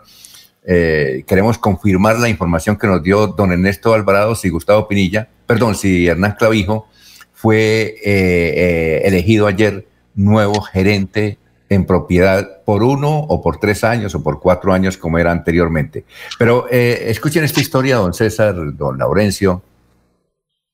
eh, 0.64 1.24
queremos 1.26 1.58
confirmar 1.58 2.18
la 2.18 2.28
información 2.28 2.76
que 2.76 2.86
nos 2.86 3.02
dio 3.02 3.28
don 3.28 3.52
Ernesto 3.52 3.94
Alvarado, 3.94 4.34
si 4.34 4.48
Gustavo 4.48 4.88
Pinilla, 4.88 5.28
perdón, 5.46 5.74
si 5.74 6.06
Hernán 6.06 6.36
Clavijo 6.38 6.88
fue 7.32 7.94
eh, 8.04 8.04
eh, 8.04 9.02
elegido 9.04 9.46
ayer 9.46 9.86
nuevo 10.14 10.60
gerente 10.60 11.38
en 11.68 11.84
propiedad 11.84 12.62
por 12.64 12.82
uno 12.82 13.18
o 13.18 13.42
por 13.42 13.58
tres 13.58 13.82
años 13.84 14.14
o 14.14 14.22
por 14.22 14.40
cuatro 14.40 14.72
años 14.72 14.96
como 14.96 15.18
era 15.18 15.32
anteriormente. 15.32 16.04
Pero 16.38 16.66
eh, 16.70 17.06
escuchen 17.08 17.44
esta 17.44 17.60
historia, 17.60 17.96
don 17.96 18.14
César, 18.14 18.54
don 18.76 18.98
Laurencio 18.98 19.62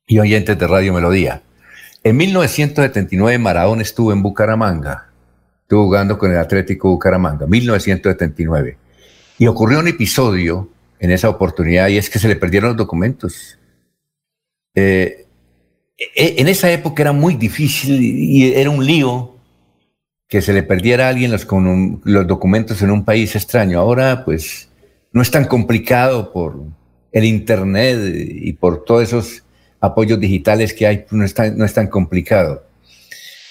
y 0.07 0.19
oyentes 0.19 0.59
de 0.59 0.67
Radio 0.67 0.93
Melodía. 0.93 1.43
En 2.05 2.17
1979 2.17 3.39
Maradona 3.39 3.83
estuvo 3.83 4.13
en 4.13 4.23
Bucaramanga, 4.23 5.09
estuvo 5.63 5.85
jugando 5.85 6.19
con 6.19 6.31
el 6.31 6.39
Atlético 6.39 6.91
Bucaramanga, 6.91 7.47
1979. 7.47 8.77
Y 9.39 9.47
ocurrió 9.47 9.79
un 9.79 9.89
episodio 9.89 10.69
en 10.99 11.11
esa 11.11 11.29
oportunidad 11.29 11.89
y 11.89 11.97
es 11.97 12.11
que 12.11 12.19
se 12.19 12.29
le 12.29 12.37
perdieron 12.37 12.71
los 12.71 12.77
documentos. 12.77 13.59
Eh, 14.75 15.27
e- 15.97 16.35
en 16.39 16.49
esa 16.49 16.71
época 16.71 17.03
era 17.03 17.13
muy 17.13 17.35
difícil 17.35 18.03
y 18.03 18.53
era 18.53 18.71
un 18.71 18.85
lío 18.85 19.32
que 20.33 20.41
se 20.41 20.55
le 20.55 20.63
perdiera 20.63 21.09
a 21.09 21.09
alguien 21.11 21.31
los, 21.31 21.47
documentos 22.27 22.81
en 22.81 22.91
un 22.91 23.05
país 23.05 23.37
extraño. 23.37 23.79
Ahora, 23.79 24.25
pues, 24.25 24.67
no 25.13 25.21
es 25.21 25.31
tan 25.31 25.45
complicado 25.45 26.33
por 26.33 26.57
el 27.13 27.25
Internet 27.27 27.99
y 28.17 28.55
por 28.55 28.83
todos 28.83 29.03
esos 29.03 29.43
apoyos 29.79 30.19
digitales 30.19 30.73
que 30.73 30.87
hay, 30.87 31.05
no 31.11 31.23
es 31.23 31.35
tan, 31.35 31.59
no 31.59 31.67
es 31.67 31.75
tan 31.75 31.87
complicado. 31.89 32.65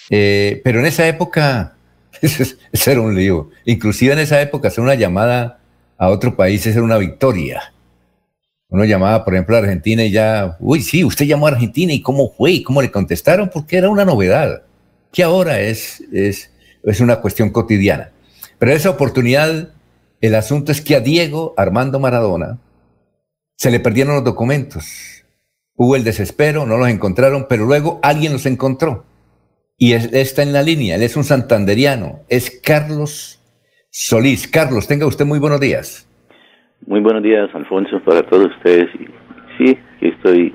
Eh, 0.10 0.60
pero 0.64 0.80
en 0.80 0.88
esa 0.88 1.08
época, 1.08 1.76
eso, 2.24 2.42
es- 2.42 2.88
era 2.88 3.00
un 3.00 3.14
lío. 3.14 3.52
Inclusive 3.66 4.14
en 4.14 4.20
esa 4.20 4.42
época, 4.42 4.70
hacer 4.70 4.84
una 4.84 4.96
llamada 4.96 5.60
a 6.00 6.10
otro 6.10 6.36
país 6.36 6.66
era 6.66 6.82
una 6.82 6.98
victoria. 6.98 7.62
Uno 8.70 8.86
llamaba, 8.86 9.24
por 9.24 9.36
ejemplo, 9.36 9.56
a 9.56 9.60
Argentina 9.60 10.04
y 10.04 10.10
ya, 10.10 10.58
uy, 10.60 10.82
sí, 10.82 11.04
usted 11.04 11.28
llamó 11.28 11.46
a 11.46 11.52
Argentina 11.52 11.94
y 11.94 12.02
cómo 12.02 12.32
fue 12.32 12.54
y 12.54 12.64
cómo 12.64 12.82
le 12.82 12.90
contestaron, 12.90 13.52
porque 13.54 13.78
era 13.78 13.88
una 13.88 14.04
novedad, 14.04 14.64
que 15.12 15.22
ahora 15.22 15.60
es, 15.60 16.02
es, 16.12 16.51
es 16.84 17.00
una 17.02 17.18
cuestión 17.18 17.50
cotidiana. 17.52 18.10
Pero 18.60 18.72
esa 18.72 18.90
oportunidad, 18.90 19.70
el 20.22 20.36
asunto 20.36 20.72
es 20.72 20.82
que 20.82 20.96
a 20.96 21.00
Diego 21.00 21.54
Armando 21.58 22.00
Maradona 22.00 22.58
se 23.58 23.72
le 23.72 23.80
perdieron 23.80 24.16
los 24.16 24.24
documentos. 24.24 25.24
Hubo 25.76 25.96
el 25.96 26.04
desespero, 26.04 26.66
no 26.66 26.78
los 26.78 26.90
encontraron, 26.90 27.46
pero 27.50 27.66
luego 27.66 28.00
alguien 28.04 28.34
los 28.34 28.46
encontró. 28.46 29.06
Y 29.78 29.94
es- 29.94 30.14
está 30.14 30.44
en 30.44 30.54
la 30.54 30.62
línea, 30.62 30.96
él 30.96 31.04
es 31.04 31.16
un 31.18 31.24
santanderiano, 31.24 32.20
es 32.30 32.60
Carlos 32.64 33.40
Solís. 33.90 34.48
Carlos, 34.48 34.88
tenga 34.88 35.06
usted 35.08 35.26
muy 35.26 35.40
buenos 35.40 35.60
días. 35.60 36.08
Muy 36.86 37.00
buenos 37.00 37.24
días, 37.24 37.50
Alfonso, 37.54 38.00
para 38.04 38.22
todos 38.28 38.48
ustedes. 38.58 38.90
Sí, 39.58 39.78
estoy 40.02 40.54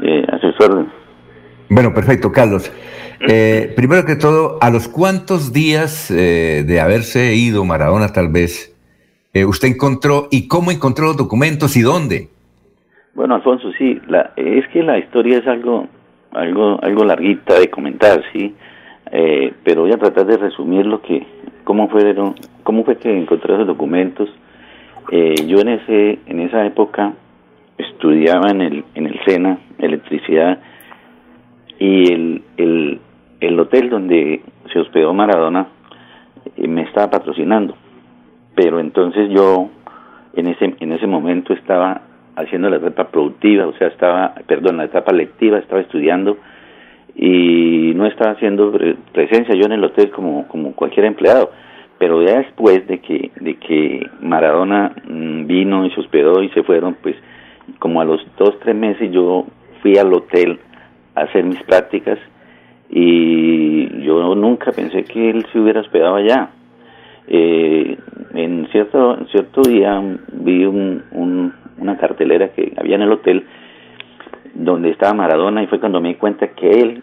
eh, 0.00 0.24
a 0.32 0.38
sus 0.40 0.54
órdenes. 0.60 0.92
Bueno, 1.68 1.94
perfecto, 1.94 2.30
Carlos. 2.32 2.70
Eh, 3.28 3.72
primero 3.76 4.04
que 4.04 4.16
todo, 4.16 4.58
¿a 4.60 4.70
los 4.70 4.88
cuántos 4.88 5.52
días 5.52 6.10
eh, 6.10 6.64
de 6.66 6.80
haberse 6.80 7.34
ido 7.36 7.64
Maradona 7.64 8.08
tal 8.08 8.28
vez 8.28 8.74
eh, 9.32 9.44
usted 9.44 9.68
encontró 9.68 10.28
y 10.30 10.48
cómo 10.48 10.70
encontró 10.70 11.06
los 11.06 11.16
documentos 11.16 11.76
y 11.76 11.82
dónde? 11.82 12.28
Bueno, 13.14 13.34
Alfonso, 13.34 13.70
sí, 13.78 14.00
la, 14.08 14.32
es 14.36 14.66
que 14.68 14.82
la 14.82 14.98
historia 14.98 15.38
es 15.38 15.46
algo, 15.46 15.86
algo, 16.32 16.82
algo 16.82 17.04
larguita 17.04 17.58
de 17.58 17.70
comentar, 17.70 18.22
sí, 18.32 18.54
Eh, 19.14 19.52
pero 19.62 19.82
voy 19.82 19.92
a 19.92 19.98
tratar 19.98 20.24
de 20.24 20.38
resumir 20.38 20.86
lo 20.86 21.02
que, 21.02 21.26
cómo 21.64 21.86
fueron, 21.90 22.34
cómo 22.62 22.82
fue 22.82 22.96
que 22.96 23.10
encontré 23.14 23.52
esos 23.54 23.66
documentos. 23.66 24.30
Eh, 25.10 25.34
yo 25.46 25.58
en 25.60 25.68
ese, 25.68 26.18
en 26.26 26.40
esa 26.40 26.64
época 26.64 27.12
estudiaba 27.76 28.50
en 28.50 28.62
el, 28.62 28.84
en 28.94 29.06
el 29.06 29.20
SENA 29.26 29.58
electricidad 29.78 30.58
y 31.78 32.10
el, 32.10 32.42
el, 32.56 33.00
el 33.46 33.58
hotel 33.60 33.90
donde 33.90 34.42
se 34.72 34.78
hospedó 34.78 35.12
Maradona 35.14 35.66
eh, 36.56 36.68
me 36.68 36.82
estaba 36.82 37.10
patrocinando, 37.10 37.74
pero 38.54 38.80
entonces 38.80 39.28
yo 39.30 39.68
en 40.34 40.46
ese, 40.48 40.74
en 40.80 40.92
ese 40.92 41.06
momento 41.06 41.52
estaba 41.52 42.02
haciendo 42.36 42.70
la 42.70 42.76
etapa 42.76 43.08
productiva, 43.08 43.66
o 43.66 43.74
sea, 43.74 43.88
estaba, 43.88 44.34
perdón, 44.46 44.78
la 44.78 44.84
etapa 44.84 45.12
lectiva, 45.12 45.58
estaba 45.58 45.80
estudiando 45.82 46.38
y 47.14 47.92
no 47.94 48.06
estaba 48.06 48.32
haciendo 48.32 48.72
pre- 48.72 48.96
presencia 49.12 49.54
yo 49.54 49.66
en 49.66 49.72
el 49.72 49.84
hotel 49.84 50.10
como, 50.10 50.48
como 50.48 50.72
cualquier 50.74 51.06
empleado. 51.06 51.50
Pero 51.98 52.22
ya 52.22 52.38
después 52.38 52.86
de 52.88 52.98
que, 53.00 53.30
de 53.38 53.54
que 53.56 54.06
Maradona 54.20 54.92
mm, 55.06 55.46
vino 55.46 55.84
y 55.86 55.90
se 55.90 56.00
hospedó 56.00 56.42
y 56.42 56.48
se 56.50 56.62
fueron, 56.62 56.96
pues 57.02 57.14
como 57.78 58.00
a 58.00 58.04
los 58.04 58.20
dos, 58.38 58.58
tres 58.60 58.74
meses 58.74 59.12
yo 59.12 59.44
fui 59.82 59.96
al 59.98 60.12
hotel 60.12 60.58
a 61.14 61.20
hacer 61.22 61.44
mis 61.44 61.62
prácticas 61.64 62.18
y 62.94 64.02
yo 64.04 64.34
nunca 64.34 64.70
pensé 64.72 65.04
que 65.04 65.30
él 65.30 65.46
se 65.50 65.58
hubiera 65.58 65.80
hospedado 65.80 66.16
allá. 66.16 66.50
Eh, 67.26 67.96
en 68.34 68.68
cierto 68.70 69.16
cierto 69.30 69.62
día 69.62 70.00
vi 70.32 70.64
un, 70.66 71.02
un- 71.12 71.52
una 71.78 71.96
cartelera 71.96 72.48
que 72.52 72.72
había 72.76 72.96
en 72.96 73.02
el 73.02 73.12
hotel 73.12 73.44
donde 74.54 74.90
estaba 74.90 75.14
Maradona 75.14 75.62
y 75.62 75.66
fue 75.68 75.80
cuando 75.80 76.00
me 76.00 76.10
di 76.10 76.14
cuenta 76.16 76.48
que 76.48 76.68
él 76.70 77.02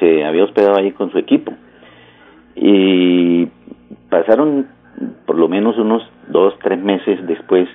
se, 0.00 0.24
había 0.24 0.44
hospedado 0.44 0.76
ahí 0.76 0.90
con 0.92 1.10
su 1.12 1.18
equipo 1.18 1.52
y 2.56 3.46
pasaron 4.10 4.66
por 5.26 5.36
lo 5.38 5.48
menos 5.48 5.78
unos 5.78 6.02
dos 6.28 6.54
tres 6.62 6.82
meses 6.82 7.24
después 7.26 7.68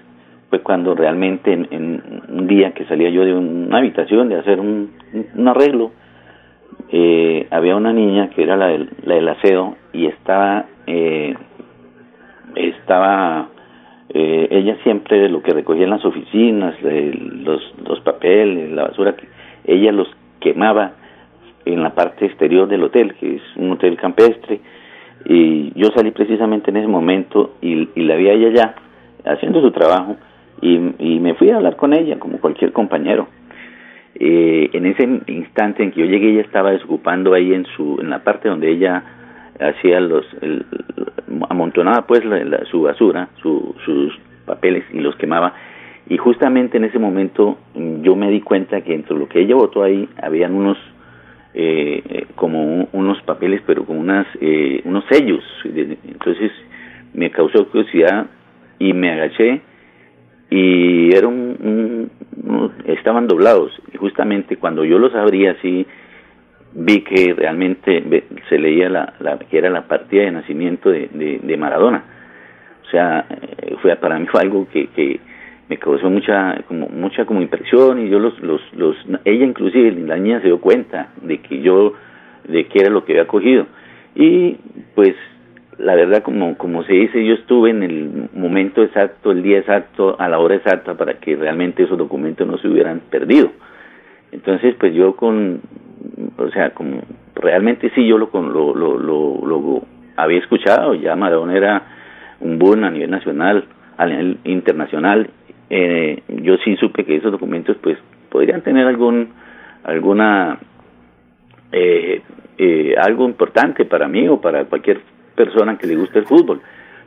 fue 0.49 0.59
cuando 0.61 0.93
realmente 0.95 1.53
en, 1.53 2.01
un 2.29 2.47
día 2.47 2.73
que 2.73 2.85
salía 2.85 3.09
yo 3.09 3.23
de 3.23 3.33
una 3.33 3.77
habitación 3.77 4.29
de 4.29 4.35
hacer 4.39 4.59
un 4.59 4.91
arreglo 5.47 5.91
eh, 6.91 7.47
había 7.51 7.75
una 7.75 7.93
niña 7.93 8.29
que 8.31 8.43
era 8.43 8.57
la 8.57 8.67
del, 8.67 8.89
la 9.03 9.15
del 9.15 9.29
aseo 9.29 9.77
y 9.93 10.07
estaba, 10.07 10.65
eh, 10.87 11.35
estaba 12.55 13.49
eh, 14.09 14.47
ella 14.49 14.75
siempre 14.81 15.29
lo 15.29 15.43
que 15.43 15.53
recogía 15.53 15.83
en 15.83 15.91
las 15.91 16.03
oficinas, 16.03 16.75
los, 16.81 17.61
los 17.85 17.99
papeles, 18.01 18.71
la 18.71 18.85
basura, 18.85 19.15
ella 19.65 19.91
los 19.91 20.07
quemaba 20.39 20.93
en 21.65 21.83
la 21.83 21.93
parte 21.93 22.25
exterior 22.25 22.67
del 22.67 22.83
hotel, 22.83 23.13
que 23.15 23.35
es 23.35 23.41
un 23.55 23.71
hotel 23.73 23.95
campestre, 23.97 24.59
y 25.25 25.71
yo 25.79 25.89
salí 25.95 26.09
precisamente 26.09 26.71
en 26.71 26.77
ese 26.77 26.87
momento 26.87 27.55
y, 27.61 27.87
la 28.01 28.15
vi 28.15 28.29
a 28.29 28.33
ella 28.33 28.49
ya 28.49 28.75
haciendo 29.31 29.61
su 29.61 29.69
trabajo 29.71 30.15
y 30.61 30.79
me 31.19 31.35
fui 31.35 31.51
a 31.51 31.57
hablar 31.57 31.75
con 31.75 31.93
ella 31.93 32.17
como 32.17 32.39
cualquier 32.39 32.71
compañero. 32.71 33.27
Eh, 34.21 34.69
en 34.73 34.85
ese 34.85 35.03
instante 35.27 35.81
en 35.81 35.91
que 35.91 36.01
yo 36.01 36.05
llegué 36.05 36.31
ella 36.31 36.41
estaba 36.41 36.71
desocupando 36.71 37.33
ahí 37.33 37.53
en 37.53 37.65
su 37.77 37.99
en 38.01 38.09
la 38.09 38.19
parte 38.23 38.49
donde 38.49 38.69
ella 38.69 39.01
hacía 39.61 39.99
los 40.01 40.25
amontonaba 41.49 42.05
pues 42.05 42.23
la- 42.25 42.65
su 42.65 42.81
basura 42.83 43.29
su- 43.41 43.75
sus 43.85 44.17
papeles 44.45 44.83
y 44.93 44.99
los 44.99 45.15
quemaba. 45.15 45.53
Y 46.09 46.17
justamente 46.17 46.77
en 46.77 46.85
ese 46.85 46.99
momento 46.99 47.57
mm, 47.75 48.01
yo 48.01 48.15
me 48.15 48.29
di 48.29 48.41
cuenta 48.41 48.81
que 48.81 48.93
entre 48.93 49.15
lo 49.17 49.27
que 49.29 49.39
ella 49.41 49.55
botó 49.55 49.83
ahí 49.83 50.07
habían 50.21 50.53
unos 50.53 50.77
eh, 51.53 52.03
eh, 52.09 52.25
como 52.35 52.63
un- 52.63 52.87
unos 52.93 53.21
papeles 53.23 53.61
pero 53.65 53.83
con 53.85 53.97
unas 53.97 54.27
eh, 54.41 54.81
unos 54.85 55.03
sellos. 55.09 55.43
Entonces 55.63 56.51
me 57.13 57.31
causó 57.31 57.67
curiosidad 57.69 58.27
y 58.79 58.93
me 58.93 59.11
agaché 59.11 59.61
y 60.49 61.13
era 61.15 61.27
un, 61.27 62.09
estaban 62.85 63.27
doblados. 63.27 63.71
Y 63.93 63.97
justamente 63.97 64.57
cuando 64.57 64.83
yo 64.83 64.97
los 64.99 65.13
abrí 65.15 65.45
así 65.47 65.85
vi 66.73 67.01
que 67.01 67.33
realmente 67.33 68.23
se 68.47 68.57
leía 68.59 68.89
la, 68.89 69.13
la- 69.19 69.39
que 69.39 69.57
era 69.57 69.69
la 69.69 69.87
partida 69.87 70.23
de 70.23 70.31
nacimiento 70.31 70.89
de, 70.89 71.39
de, 71.41 71.57
Maradona. 71.57 72.03
O 72.85 72.89
sea 72.89 73.25
eh, 73.29 73.75
fue 73.81 73.95
para 73.95 74.17
mí 74.19 74.25
fue 74.27 74.41
algo 74.41 74.67
que, 74.69 74.87
que 74.87 75.19
me 75.67 75.77
causó 75.77 76.09
mucha 76.09 76.61
como 76.67 76.87
mucha 76.89 77.25
como 77.25 77.41
impresión 77.41 77.99
y 77.99 78.09
yo 78.09 78.19
los 78.19 78.39
los 78.41 78.61
los 78.75 78.95
ella 79.25 79.45
inclusive 79.45 79.91
la 79.91 80.17
niña 80.17 80.39
se 80.41 80.47
dio 80.47 80.59
cuenta 80.59 81.09
de 81.21 81.39
que 81.39 81.61
yo 81.61 81.93
de 82.47 82.65
qué 82.65 82.79
era 82.79 82.89
lo 82.89 83.05
que 83.05 83.13
había 83.13 83.27
cogido. 83.27 83.67
Y 84.15 84.57
pues 84.95 85.15
la 85.79 85.95
verdad 85.95 86.23
como 86.23 86.57
como 86.57 86.83
se 86.83 86.93
dice 86.93 87.25
yo 87.25 87.33
estuve 87.35 87.69
en 87.69 87.83
el 87.83 88.29
momento 88.33 88.83
exacto 88.83 89.31
el 89.31 89.41
día 89.41 89.59
exacto 89.59 90.17
a 90.19 90.27
la 90.27 90.39
hora 90.39 90.55
exacta 90.55 90.95
para 90.95 91.15
que 91.15 91.37
realmente 91.37 91.83
esos 91.83 91.97
documentos 91.97 92.45
no 92.45 92.57
se 92.57 92.67
hubieran 92.67 93.01
perdido. 93.09 93.51
Entonces 94.31 94.75
pues 94.77 94.93
yo 94.93 95.15
con 95.15 95.61
o 96.37 96.49
sea 96.49 96.71
como 96.71 97.01
realmente 97.35 97.91
sí 97.95 98.05
yo 98.05 98.17
lo 98.17 98.29
lo 98.33 98.75
lo, 98.75 98.97
lo, 98.97 99.45
lo 99.45 99.81
había 100.17 100.39
escuchado 100.39 100.95
ya 100.95 101.15
Maradona 101.15 101.55
era 101.55 101.83
un 102.41 102.59
boom 102.59 102.83
a 102.83 102.91
nivel 102.91 103.09
nacional 103.09 103.63
a 103.97 104.05
nivel 104.05 104.37
internacional 104.43 105.29
eh, 105.69 106.23
yo 106.27 106.57
sí 106.57 106.75
supe 106.75 107.05
que 107.05 107.15
esos 107.15 107.31
documentos 107.31 107.77
pues 107.81 107.97
podrían 108.29 108.61
tener 108.63 108.85
algún 108.85 109.29
alguna 109.83 110.59
eh, 111.71 112.21
eh, 112.57 112.95
algo 112.99 113.25
importante 113.25 113.85
para 113.85 114.09
mí 114.09 114.27
o 114.27 114.41
para 114.41 114.65
cualquier 114.65 114.99
persona 115.43 115.77
que 115.77 115.87
le 115.87 115.95
guste 115.95 116.19
el 116.19 116.25
fútbol. 116.25 116.59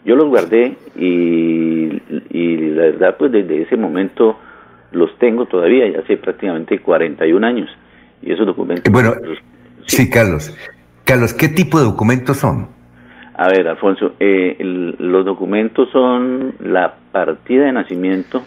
Yo 0.04 0.16
los 0.16 0.28
guardé 0.28 0.76
y, 0.96 2.00
y 2.30 2.56
la 2.70 2.82
verdad 2.90 3.16
pues 3.18 3.30
desde 3.30 3.62
ese 3.62 3.76
momento 3.76 4.38
los 4.92 5.10
tengo 5.18 5.44
todavía, 5.46 5.88
ya 5.88 6.00
hace 6.00 6.16
prácticamente 6.16 6.78
41 6.78 7.46
años. 7.46 7.68
Y 8.22 8.32
esos 8.32 8.46
documentos... 8.46 8.90
Bueno, 8.92 9.12
sí, 9.86 10.08
Carlos. 10.10 10.56
Carlos, 11.04 11.34
¿qué 11.34 11.48
tipo 11.48 11.78
de 11.78 11.84
documentos 11.84 12.36
son? 12.38 12.68
A 13.34 13.48
ver, 13.48 13.66
Alfonso, 13.68 14.14
eh, 14.20 14.56
el- 14.58 14.96
los 14.98 15.24
documentos 15.24 15.88
son 15.90 16.54
la 16.60 16.94
partida 17.12 17.64
de 17.66 17.72
nacimiento 17.72 18.42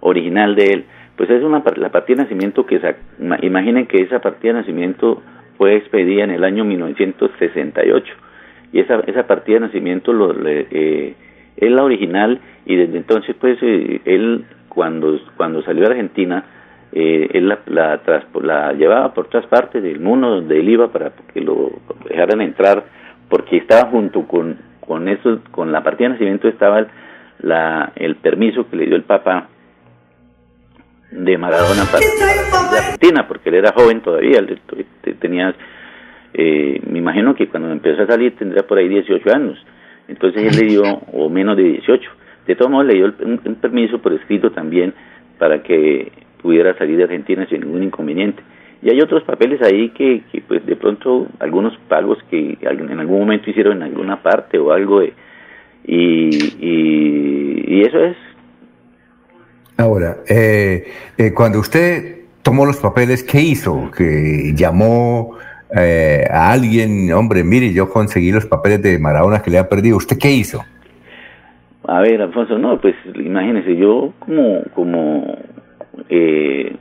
original 0.00 0.54
de 0.54 0.66
él. 0.74 0.84
Pues 1.16 1.28
es 1.30 1.42
una 1.42 1.62
la 1.76 1.90
partida 1.90 2.16
de 2.18 2.22
nacimiento 2.24 2.64
que 2.66 2.78
sa- 2.80 2.96
imaginen 3.42 3.86
que 3.86 3.98
esa 4.02 4.20
partida 4.20 4.52
de 4.52 4.60
nacimiento 4.60 5.22
fue 5.56 5.76
expedida 5.76 6.22
en 6.24 6.30
el 6.30 6.44
año 6.44 6.64
1968 6.64 8.14
y 8.72 8.80
esa 8.80 9.00
esa 9.06 9.26
partida 9.26 9.56
de 9.56 9.60
nacimiento 9.66 10.12
lo, 10.12 10.32
le- 10.32 10.66
eh, 10.70 11.14
es 11.56 11.70
la 11.70 11.82
original 11.84 12.40
y 12.66 12.76
desde 12.76 12.96
entonces 12.98 13.34
pues 13.40 13.58
eh, 13.62 14.00
él 14.04 14.44
cuando 14.68 15.18
cuando 15.36 15.62
salió 15.62 15.84
a 15.86 15.90
Argentina 15.90 16.44
eh, 16.92 17.28
él 17.32 17.48
la, 17.48 17.58
la, 17.66 18.02
traspo- 18.04 18.42
la 18.42 18.72
llevaba 18.72 19.12
por 19.14 19.26
todas 19.28 19.46
partes 19.46 19.82
del 19.82 20.00
mundo 20.00 20.28
donde 20.30 20.58
él 20.60 20.68
iba 20.68 20.88
para 20.92 21.12
que 21.32 21.40
lo 21.40 21.72
dejaran 22.08 22.40
entrar 22.40 22.84
porque 23.28 23.56
estaba 23.56 23.90
junto 23.90 24.22
con 24.26 24.56
con 24.80 25.08
eso 25.08 25.40
con 25.50 25.70
la 25.72 25.82
partida 25.82 26.08
de 26.08 26.12
nacimiento 26.14 26.48
estaba 26.48 26.78
el, 26.80 26.86
la, 27.40 27.92
el 27.96 28.16
permiso 28.16 28.68
que 28.70 28.76
le 28.76 28.86
dio 28.86 28.96
el 28.96 29.02
Papa 29.02 29.48
de 31.10 31.38
Maradona 31.38 31.84
para, 31.90 32.04
para 32.50 32.78
Argentina 32.78 33.26
porque 33.26 33.48
él 33.48 33.56
era 33.56 33.72
joven 33.72 34.00
todavía 34.02 34.38
él 34.38 34.58
tenía 35.20 35.54
eh, 36.34 36.80
me 36.88 36.98
imagino 36.98 37.34
que 37.34 37.48
cuando 37.48 37.70
empezó 37.70 38.02
a 38.02 38.06
salir 38.06 38.36
tendría 38.36 38.66
por 38.66 38.78
ahí 38.78 38.88
18 38.88 39.34
años. 39.34 39.58
Entonces 40.08 40.42
él 40.42 40.60
le 40.60 40.72
dio 40.72 40.82
o 41.12 41.28
menos 41.28 41.56
de 41.56 41.64
18 41.64 42.10
de 42.48 42.56
todos 42.56 42.70
modos 42.70 42.86
le 42.86 42.94
dio 42.94 43.12
un, 43.20 43.40
un 43.44 43.54
permiso 43.56 43.98
por 43.98 44.12
escrito 44.14 44.50
también 44.50 44.94
para 45.38 45.62
que 45.62 46.10
pudiera 46.40 46.76
salir 46.78 46.96
de 46.96 47.04
Argentina 47.04 47.46
sin 47.48 47.60
ningún 47.60 47.82
inconveniente. 47.82 48.42
Y 48.80 48.90
hay 48.90 49.00
otros 49.00 49.22
papeles 49.24 49.60
ahí 49.60 49.90
que, 49.90 50.22
que 50.32 50.40
pues 50.40 50.64
de 50.64 50.76
pronto 50.76 51.26
algunos 51.40 51.76
pagos 51.88 52.18
que 52.30 52.56
en 52.60 52.98
algún 52.98 53.20
momento 53.20 53.50
hicieron 53.50 53.78
en 53.78 53.82
alguna 53.82 54.22
parte 54.22 54.58
o 54.58 54.72
algo 54.72 55.00
de, 55.00 55.12
y, 55.84 56.28
y, 56.58 57.64
y 57.66 57.82
eso 57.82 58.02
es. 58.02 58.16
Ahora, 59.76 60.18
eh, 60.28 60.86
eh, 61.18 61.32
cuando 61.34 61.60
usted 61.60 62.22
tomó 62.42 62.64
los 62.66 62.78
papeles, 62.78 63.22
¿qué 63.22 63.40
hizo? 63.40 63.90
¿Que 63.90 64.52
llamó 64.54 65.36
eh, 65.76 66.24
a 66.30 66.52
alguien? 66.52 67.12
Hombre, 67.12 67.44
mire, 67.44 67.72
yo 67.72 67.88
conseguí 67.88 68.32
los 68.32 68.46
papeles 68.46 68.82
de 68.82 68.98
Maradona 68.98 69.42
que 69.42 69.50
le 69.50 69.58
ha 69.58 69.68
perdido. 69.68 69.96
¿Usted 69.96 70.18
qué 70.18 70.30
hizo? 70.30 70.64
A 71.84 72.00
ver, 72.00 72.20
Alfonso, 72.20 72.58
no, 72.58 72.78
pues 72.80 72.94
imagínese, 73.14 73.74
yo 73.76 74.12
como, 74.18 74.62
como 74.74 75.38
eh, 76.10 76.76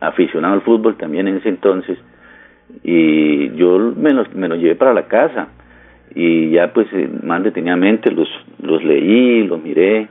aficionado 0.00 0.54
al 0.54 0.62
fútbol 0.62 0.96
también 0.96 1.28
en 1.28 1.36
ese 1.36 1.50
entonces, 1.50 1.98
y 2.82 3.54
yo 3.54 3.92
me 3.94 4.14
los, 4.14 4.34
me 4.34 4.48
los 4.48 4.58
llevé 4.58 4.74
para 4.74 4.94
la 4.94 5.08
casa, 5.08 5.48
y 6.14 6.52
ya 6.52 6.72
pues 6.72 6.86
eh, 6.94 7.06
más 7.22 7.42
detenidamente 7.42 8.10
los, 8.10 8.28
los 8.62 8.82
leí, 8.82 9.46
los 9.46 9.62
miré, 9.62 10.08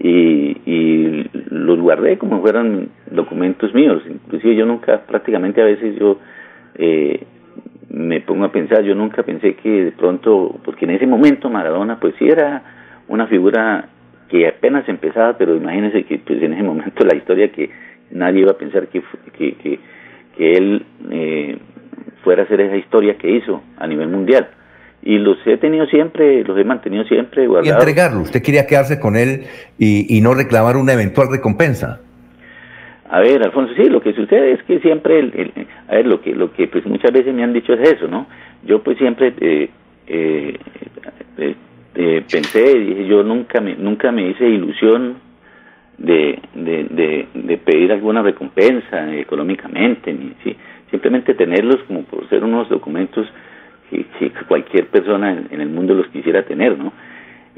y, 0.00 0.58
y 0.66 1.30
los 1.50 1.78
guardé 1.78 2.18
como 2.18 2.42
fueran 2.42 2.88
documentos 3.10 3.72
míos, 3.72 4.02
inclusive 4.08 4.56
yo 4.56 4.66
nunca, 4.66 5.02
prácticamente 5.06 5.62
a 5.62 5.64
veces 5.64 5.96
yo 5.96 6.18
eh, 6.74 7.24
me 7.88 8.20
pongo 8.20 8.44
a 8.44 8.52
pensar, 8.52 8.82
yo 8.82 8.94
nunca 8.94 9.22
pensé 9.22 9.54
que 9.54 9.84
de 9.84 9.92
pronto, 9.92 10.58
porque 10.64 10.84
en 10.84 10.92
ese 10.92 11.06
momento 11.06 11.48
Maradona 11.48 11.98
pues 12.00 12.14
sí 12.18 12.26
era 12.26 12.62
una 13.08 13.26
figura 13.26 13.88
que 14.28 14.48
apenas 14.48 14.88
empezaba, 14.88 15.38
pero 15.38 15.54
imagínense 15.56 16.04
que 16.04 16.18
pues 16.18 16.42
en 16.42 16.52
ese 16.54 16.62
momento 16.62 17.04
la 17.04 17.14
historia 17.16 17.52
que 17.52 17.70
nadie 18.10 18.40
iba 18.40 18.52
a 18.52 18.58
pensar 18.58 18.88
que, 18.88 19.02
que, 19.38 19.54
que, 19.54 19.78
que 20.36 20.52
él 20.52 20.84
eh, 21.10 21.58
fuera 22.24 22.42
a 22.42 22.44
hacer 22.46 22.60
esa 22.60 22.76
historia 22.76 23.16
que 23.16 23.30
hizo 23.30 23.62
a 23.78 23.86
nivel 23.86 24.08
mundial. 24.08 24.48
Y 25.02 25.18
los 25.18 25.38
he 25.46 25.56
tenido 25.58 25.86
siempre, 25.86 26.42
los 26.42 26.58
he 26.58 26.64
mantenido 26.64 27.04
siempre 27.04 27.44
Y 27.44 27.46
guardados. 27.46 27.78
entregarlo. 27.78 28.20
Usted 28.22 28.42
quería 28.42 28.66
quedarse 28.66 28.98
con 28.98 29.14
él 29.16 29.44
y, 29.78 30.16
y 30.16 30.20
no 30.20 30.34
reclamar 30.34 30.76
una 30.76 30.94
eventual 30.94 31.28
recompensa. 31.30 32.00
A 33.08 33.20
ver, 33.20 33.42
Alfonso, 33.42 33.74
sí, 33.76 33.88
lo 33.88 34.00
que 34.00 34.12
sucede 34.12 34.52
es 34.52 34.62
que 34.64 34.80
siempre, 34.80 35.18
el, 35.18 35.52
a 35.88 35.94
ver, 35.96 36.06
lo 36.06 36.20
que, 36.20 36.34
lo 36.34 36.52
que 36.52 36.66
pues 36.66 36.84
muchas 36.86 37.12
veces 37.12 37.32
me 37.34 37.44
han 37.44 37.52
dicho 37.52 37.72
es 37.74 37.92
eso, 37.92 38.08
¿no? 38.08 38.26
Yo 38.64 38.82
pues 38.82 38.98
siempre 38.98 39.32
eh, 39.40 39.70
eh, 40.06 40.56
eh, 41.38 41.54
eh, 41.94 42.24
pensé, 42.30 42.78
dije, 42.78 43.06
yo 43.06 43.22
nunca 43.22 43.60
me, 43.60 43.74
nunca 43.76 44.12
me 44.12 44.28
hice 44.28 44.48
ilusión 44.48 45.16
de, 45.98 46.38
de, 46.54 47.26
de, 47.34 47.56
pedir 47.58 47.90
alguna 47.92 48.22
recompensa 48.22 49.14
económicamente, 49.16 50.12
ni, 50.12 50.32
sí, 50.44 50.56
simplemente 50.90 51.34
tenerlos 51.34 51.82
como 51.84 52.02
por 52.02 52.28
ser 52.28 52.44
unos 52.44 52.68
documentos 52.68 53.26
que, 53.90 54.04
que 54.18 54.30
cualquier 54.46 54.88
persona 54.88 55.32
en, 55.32 55.48
en 55.50 55.60
el 55.60 55.70
mundo 55.70 55.94
los 55.94 56.08
quisiera 56.08 56.42
tener, 56.42 56.76
¿no? 56.76 56.92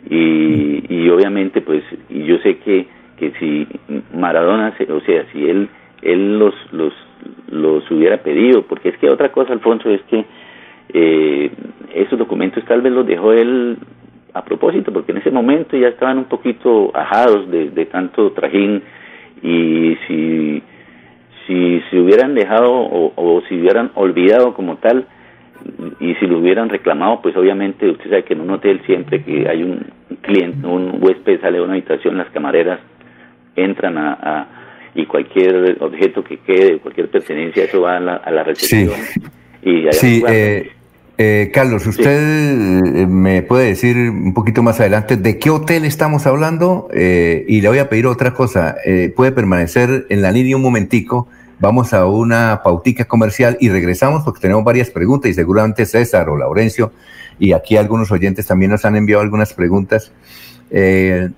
Y, 0.08 0.84
y 0.88 1.08
obviamente 1.08 1.60
pues 1.60 1.82
y 2.08 2.24
yo 2.24 2.38
sé 2.38 2.58
que, 2.58 2.86
que 3.18 3.32
si 3.38 3.66
Maradona 4.14 4.74
o 4.90 5.00
sea 5.00 5.26
si 5.32 5.48
él 5.48 5.68
él 6.02 6.38
los 6.38 6.54
los 6.72 6.92
los 7.50 7.90
hubiera 7.90 8.18
pedido 8.18 8.62
porque 8.62 8.90
es 8.90 8.98
que 8.98 9.10
otra 9.10 9.30
cosa 9.32 9.52
Alfonso 9.52 9.90
es 9.90 10.02
que 10.02 10.24
eh, 10.90 11.50
esos 11.94 12.18
documentos 12.18 12.64
tal 12.64 12.80
vez 12.80 12.92
los 12.92 13.06
dejó 13.06 13.32
él 13.32 13.76
a 14.32 14.44
propósito 14.44 14.92
porque 14.92 15.12
en 15.12 15.18
ese 15.18 15.30
momento 15.30 15.76
ya 15.76 15.88
estaban 15.88 16.18
un 16.18 16.26
poquito 16.26 16.90
ajados 16.94 17.50
de, 17.50 17.70
de 17.70 17.86
tanto 17.86 18.32
trajín 18.32 18.82
y 19.42 19.96
si 20.06 20.62
si 21.46 21.82
se 21.90 21.98
hubieran 21.98 22.34
dejado 22.34 22.70
o, 22.72 23.12
o 23.16 23.42
si 23.48 23.58
hubieran 23.58 23.90
olvidado 23.94 24.54
como 24.54 24.76
tal 24.76 25.06
y 26.00 26.14
si 26.14 26.26
lo 26.26 26.38
hubieran 26.38 26.68
reclamado, 26.68 27.20
pues 27.22 27.36
obviamente 27.36 27.88
usted 27.90 28.10
sabe 28.10 28.24
que 28.24 28.34
en 28.34 28.42
un 28.42 28.50
hotel 28.50 28.80
siempre 28.86 29.22
que 29.22 29.48
hay 29.48 29.62
un 29.62 29.86
cliente, 30.20 30.66
un 30.66 30.98
huésped 31.00 31.40
sale 31.40 31.58
de 31.58 31.64
una 31.64 31.72
habitación, 31.72 32.16
las 32.16 32.30
camareras 32.30 32.80
entran 33.64 33.96
a, 33.98 34.12
a- 34.14 34.48
y 34.94 35.06
cualquier 35.06 35.76
objeto 35.80 36.24
que 36.24 36.38
quede, 36.38 36.78
cualquier 36.78 37.08
pertenencia, 37.10 37.64
eso 37.64 37.82
va 37.82 37.98
a 37.98 38.00
la, 38.00 38.14
a 38.16 38.30
la 38.30 38.42
recepción. 38.42 38.90
Y 39.62 39.82
allá 39.82 39.92
Sí, 39.92 40.24
eh, 40.28 40.70
eh, 41.18 41.50
Carlos, 41.52 41.86
¿usted 41.86 42.80
eh, 42.96 43.06
me 43.06 43.42
puede 43.42 43.66
decir 43.68 43.96
un 43.96 44.34
poquito 44.34 44.62
más 44.62 44.80
adelante 44.80 45.16
de 45.16 45.38
qué 45.38 45.50
hotel 45.50 45.84
estamos 45.84 46.26
hablando? 46.26 46.88
Eh, 46.92 47.44
y 47.48 47.60
le 47.60 47.68
voy 47.68 47.78
a 47.78 47.88
pedir 47.88 48.06
otra 48.06 48.32
cosa. 48.34 48.76
eh, 48.84 49.12
puede 49.14 49.30
permanecer 49.32 50.06
en 50.08 50.22
la 50.22 50.32
línea 50.32 50.56
un 50.56 50.62
momentico. 50.62 51.28
Vamos 51.60 51.92
a 51.92 52.06
una 52.06 52.60
pautica 52.64 53.04
comercial 53.04 53.56
y 53.60 53.68
regresamos 53.68 54.22
porque 54.24 54.40
tenemos 54.40 54.64
varias 54.64 54.90
preguntas 54.90 55.30
y 55.30 55.34
seguramente 55.34 55.86
César 55.86 56.28
o 56.28 56.36
Laurencio 56.36 56.92
y 57.40 57.52
aquí 57.52 57.76
algunos 57.76 58.10
oyentes 58.12 58.46
también 58.46 58.70
nos 58.70 58.84
han 58.84 58.94
enviado 58.96 59.22
algunas 59.22 59.52
preguntas 59.54 60.12
eh, 60.70 61.28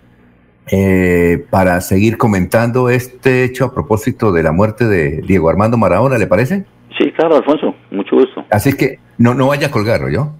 eh, 0.70 1.44
para 1.50 1.80
seguir 1.80 2.16
comentando 2.16 2.90
este 2.90 3.44
hecho 3.44 3.64
a 3.64 3.74
propósito 3.74 4.32
de 4.32 4.42
la 4.42 4.52
muerte 4.52 4.86
de 4.86 5.22
Diego 5.22 5.50
Armando 5.50 5.76
Maradona, 5.76 6.16
¿le 6.18 6.26
parece? 6.26 6.64
Sí, 6.96 7.10
claro, 7.12 7.36
Alfonso, 7.36 7.74
mucho 7.90 8.16
gusto. 8.16 8.44
Así 8.50 8.74
que 8.74 8.98
no, 9.18 9.34
no 9.34 9.48
vaya 9.48 9.68
a 9.68 9.70
colgar, 9.70 10.08
yo. 10.10 10.32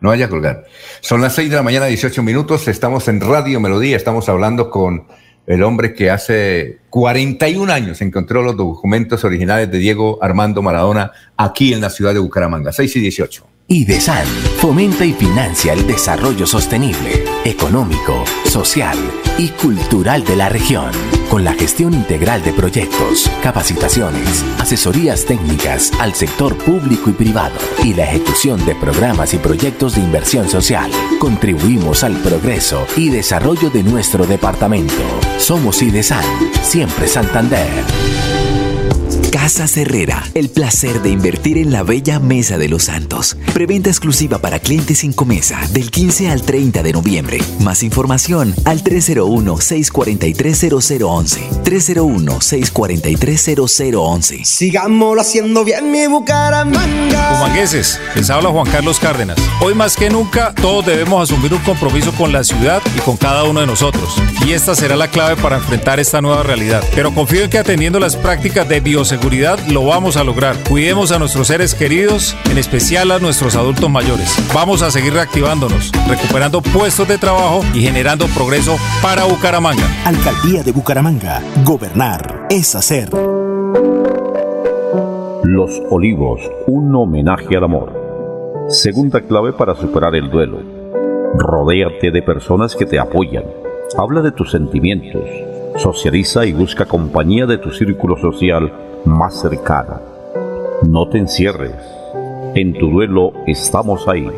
No 0.00 0.08
vaya 0.08 0.26
a 0.26 0.28
colgar. 0.30 0.64
Son 1.00 1.20
las 1.20 1.34
6 1.34 1.50
de 1.50 1.56
la 1.56 1.62
mañana, 1.62 1.84
18 1.84 2.22
minutos. 2.22 2.68
Estamos 2.68 3.06
en 3.08 3.20
Radio 3.20 3.60
Melodía. 3.60 3.98
Estamos 3.98 4.30
hablando 4.30 4.70
con 4.70 5.04
el 5.46 5.62
hombre 5.62 5.92
que 5.92 6.10
hace 6.10 6.78
41 6.88 7.70
años 7.70 8.00
encontró 8.00 8.42
los 8.42 8.56
documentos 8.56 9.24
originales 9.24 9.70
de 9.70 9.78
Diego 9.78 10.18
Armando 10.22 10.62
Maradona 10.62 11.12
aquí 11.36 11.74
en 11.74 11.82
la 11.82 11.90
ciudad 11.90 12.14
de 12.14 12.20
Bucaramanga. 12.20 12.72
6 12.72 12.96
y 12.96 13.00
18. 13.00 13.49
IDESAN 13.72 14.26
fomenta 14.58 15.04
y 15.04 15.12
financia 15.12 15.74
el 15.74 15.86
desarrollo 15.86 16.44
sostenible, 16.44 17.24
económico, 17.44 18.24
social 18.44 18.98
y 19.38 19.50
cultural 19.50 20.24
de 20.24 20.34
la 20.34 20.48
región, 20.48 20.90
con 21.30 21.44
la 21.44 21.52
gestión 21.52 21.94
integral 21.94 22.42
de 22.42 22.52
proyectos, 22.52 23.30
capacitaciones, 23.44 24.44
asesorías 24.58 25.24
técnicas 25.24 25.92
al 26.00 26.14
sector 26.16 26.58
público 26.58 27.10
y 27.10 27.12
privado 27.12 27.54
y 27.84 27.94
la 27.94 28.06
ejecución 28.06 28.66
de 28.66 28.74
programas 28.74 29.34
y 29.34 29.38
proyectos 29.38 29.94
de 29.94 30.00
inversión 30.00 30.48
social. 30.48 30.90
Contribuimos 31.20 32.02
al 32.02 32.16
progreso 32.16 32.84
y 32.96 33.10
desarrollo 33.10 33.70
de 33.70 33.84
nuestro 33.84 34.26
departamento. 34.26 35.04
Somos 35.38 35.80
IDESAN, 35.80 36.24
siempre 36.60 37.06
Santander. 37.06 37.84
Casa 39.30 39.66
Herrera, 39.80 40.24
el 40.34 40.48
placer 40.48 41.02
de 41.02 41.10
invertir 41.10 41.56
en 41.56 41.70
la 41.70 41.84
bella 41.84 42.18
Mesa 42.18 42.58
de 42.58 42.68
los 42.68 42.82
Santos. 42.84 43.36
Preventa 43.54 43.88
exclusiva 43.88 44.38
para 44.38 44.58
clientes 44.58 44.98
sin 44.98 45.12
comesa 45.12 45.60
del 45.72 45.92
15 45.92 46.30
al 46.30 46.42
30 46.42 46.82
de 46.82 46.92
noviembre. 46.92 47.38
Más 47.60 47.84
información 47.84 48.52
al 48.64 48.82
301-643-0011. 48.82 51.62
301-643-0011. 51.62 54.44
Sigámoslo 54.44 55.20
haciendo 55.20 55.64
bien 55.64 55.92
mi 55.92 56.08
Bucaramanga. 56.08 57.34
Humangueses, 57.36 58.00
les 58.16 58.30
habla 58.30 58.50
Juan 58.50 58.68
Carlos 58.68 58.98
Cárdenas. 58.98 59.38
Hoy 59.60 59.74
más 59.74 59.94
que 59.96 60.10
nunca, 60.10 60.52
todos 60.54 60.84
debemos 60.84 61.30
asumir 61.30 61.54
un 61.54 61.60
compromiso 61.60 62.10
con 62.12 62.32
la 62.32 62.42
ciudad 62.42 62.82
y 62.96 63.00
con 63.00 63.16
cada 63.16 63.44
uno 63.44 63.60
de 63.60 63.68
nosotros. 63.68 64.20
Y 64.44 64.54
esta 64.54 64.74
será 64.74 64.96
la 64.96 65.06
clave 65.06 65.40
para 65.40 65.58
enfrentar 65.58 66.00
esta 66.00 66.20
nueva 66.20 66.42
realidad. 66.42 66.82
Pero 66.96 67.14
confío 67.14 67.44
en 67.44 67.50
que 67.50 67.58
atendiendo 67.58 68.00
las 68.00 68.16
prácticas 68.16 68.68
de 68.68 68.80
bioseguridad 68.80 69.19
lo 69.70 69.84
vamos 69.84 70.16
a 70.16 70.24
lograr. 70.24 70.56
Cuidemos 70.68 71.12
a 71.12 71.18
nuestros 71.18 71.46
seres 71.46 71.74
queridos, 71.74 72.36
en 72.50 72.58
especial 72.58 73.10
a 73.12 73.18
nuestros 73.18 73.54
adultos 73.54 73.88
mayores. 73.88 74.34
Vamos 74.52 74.82
a 74.82 74.90
seguir 74.90 75.12
reactivándonos, 75.12 75.92
recuperando 76.08 76.60
puestos 76.60 77.06
de 77.06 77.16
trabajo 77.16 77.62
y 77.72 77.80
generando 77.80 78.26
progreso 78.28 78.76
para 79.02 79.24
Bucaramanga. 79.24 79.86
Alcaldía 80.04 80.62
de 80.62 80.72
Bucaramanga. 80.72 81.42
Gobernar 81.64 82.46
es 82.50 82.74
hacer. 82.74 83.10
Los 85.44 85.80
Olivos, 85.90 86.40
un 86.66 86.94
homenaje 86.94 87.56
al 87.56 87.64
amor. 87.64 88.66
Segunda 88.68 89.20
clave 89.20 89.52
para 89.52 89.74
superar 89.76 90.14
el 90.16 90.28
duelo. 90.30 90.58
Rodéate 91.34 92.10
de 92.10 92.22
personas 92.22 92.74
que 92.74 92.86
te 92.86 92.98
apoyan. 92.98 93.44
Habla 93.96 94.22
de 94.22 94.32
tus 94.32 94.50
sentimientos. 94.50 95.24
Socializa 95.76 96.46
y 96.46 96.52
busca 96.52 96.86
compañía 96.86 97.46
de 97.46 97.58
tu 97.58 97.70
círculo 97.70 98.16
social 98.16 98.89
más 99.04 99.40
cercana. 99.40 100.00
No 100.86 101.08
te 101.08 101.18
encierres. 101.18 101.74
En 102.54 102.72
tu 102.74 102.90
duelo 102.90 103.32
estamos 103.46 104.06
ahí. 104.08 104.28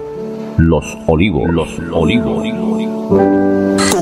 Los 0.58 0.98
Olivos. 1.06 1.48
Los 1.50 1.78
Olivos. 1.92 2.46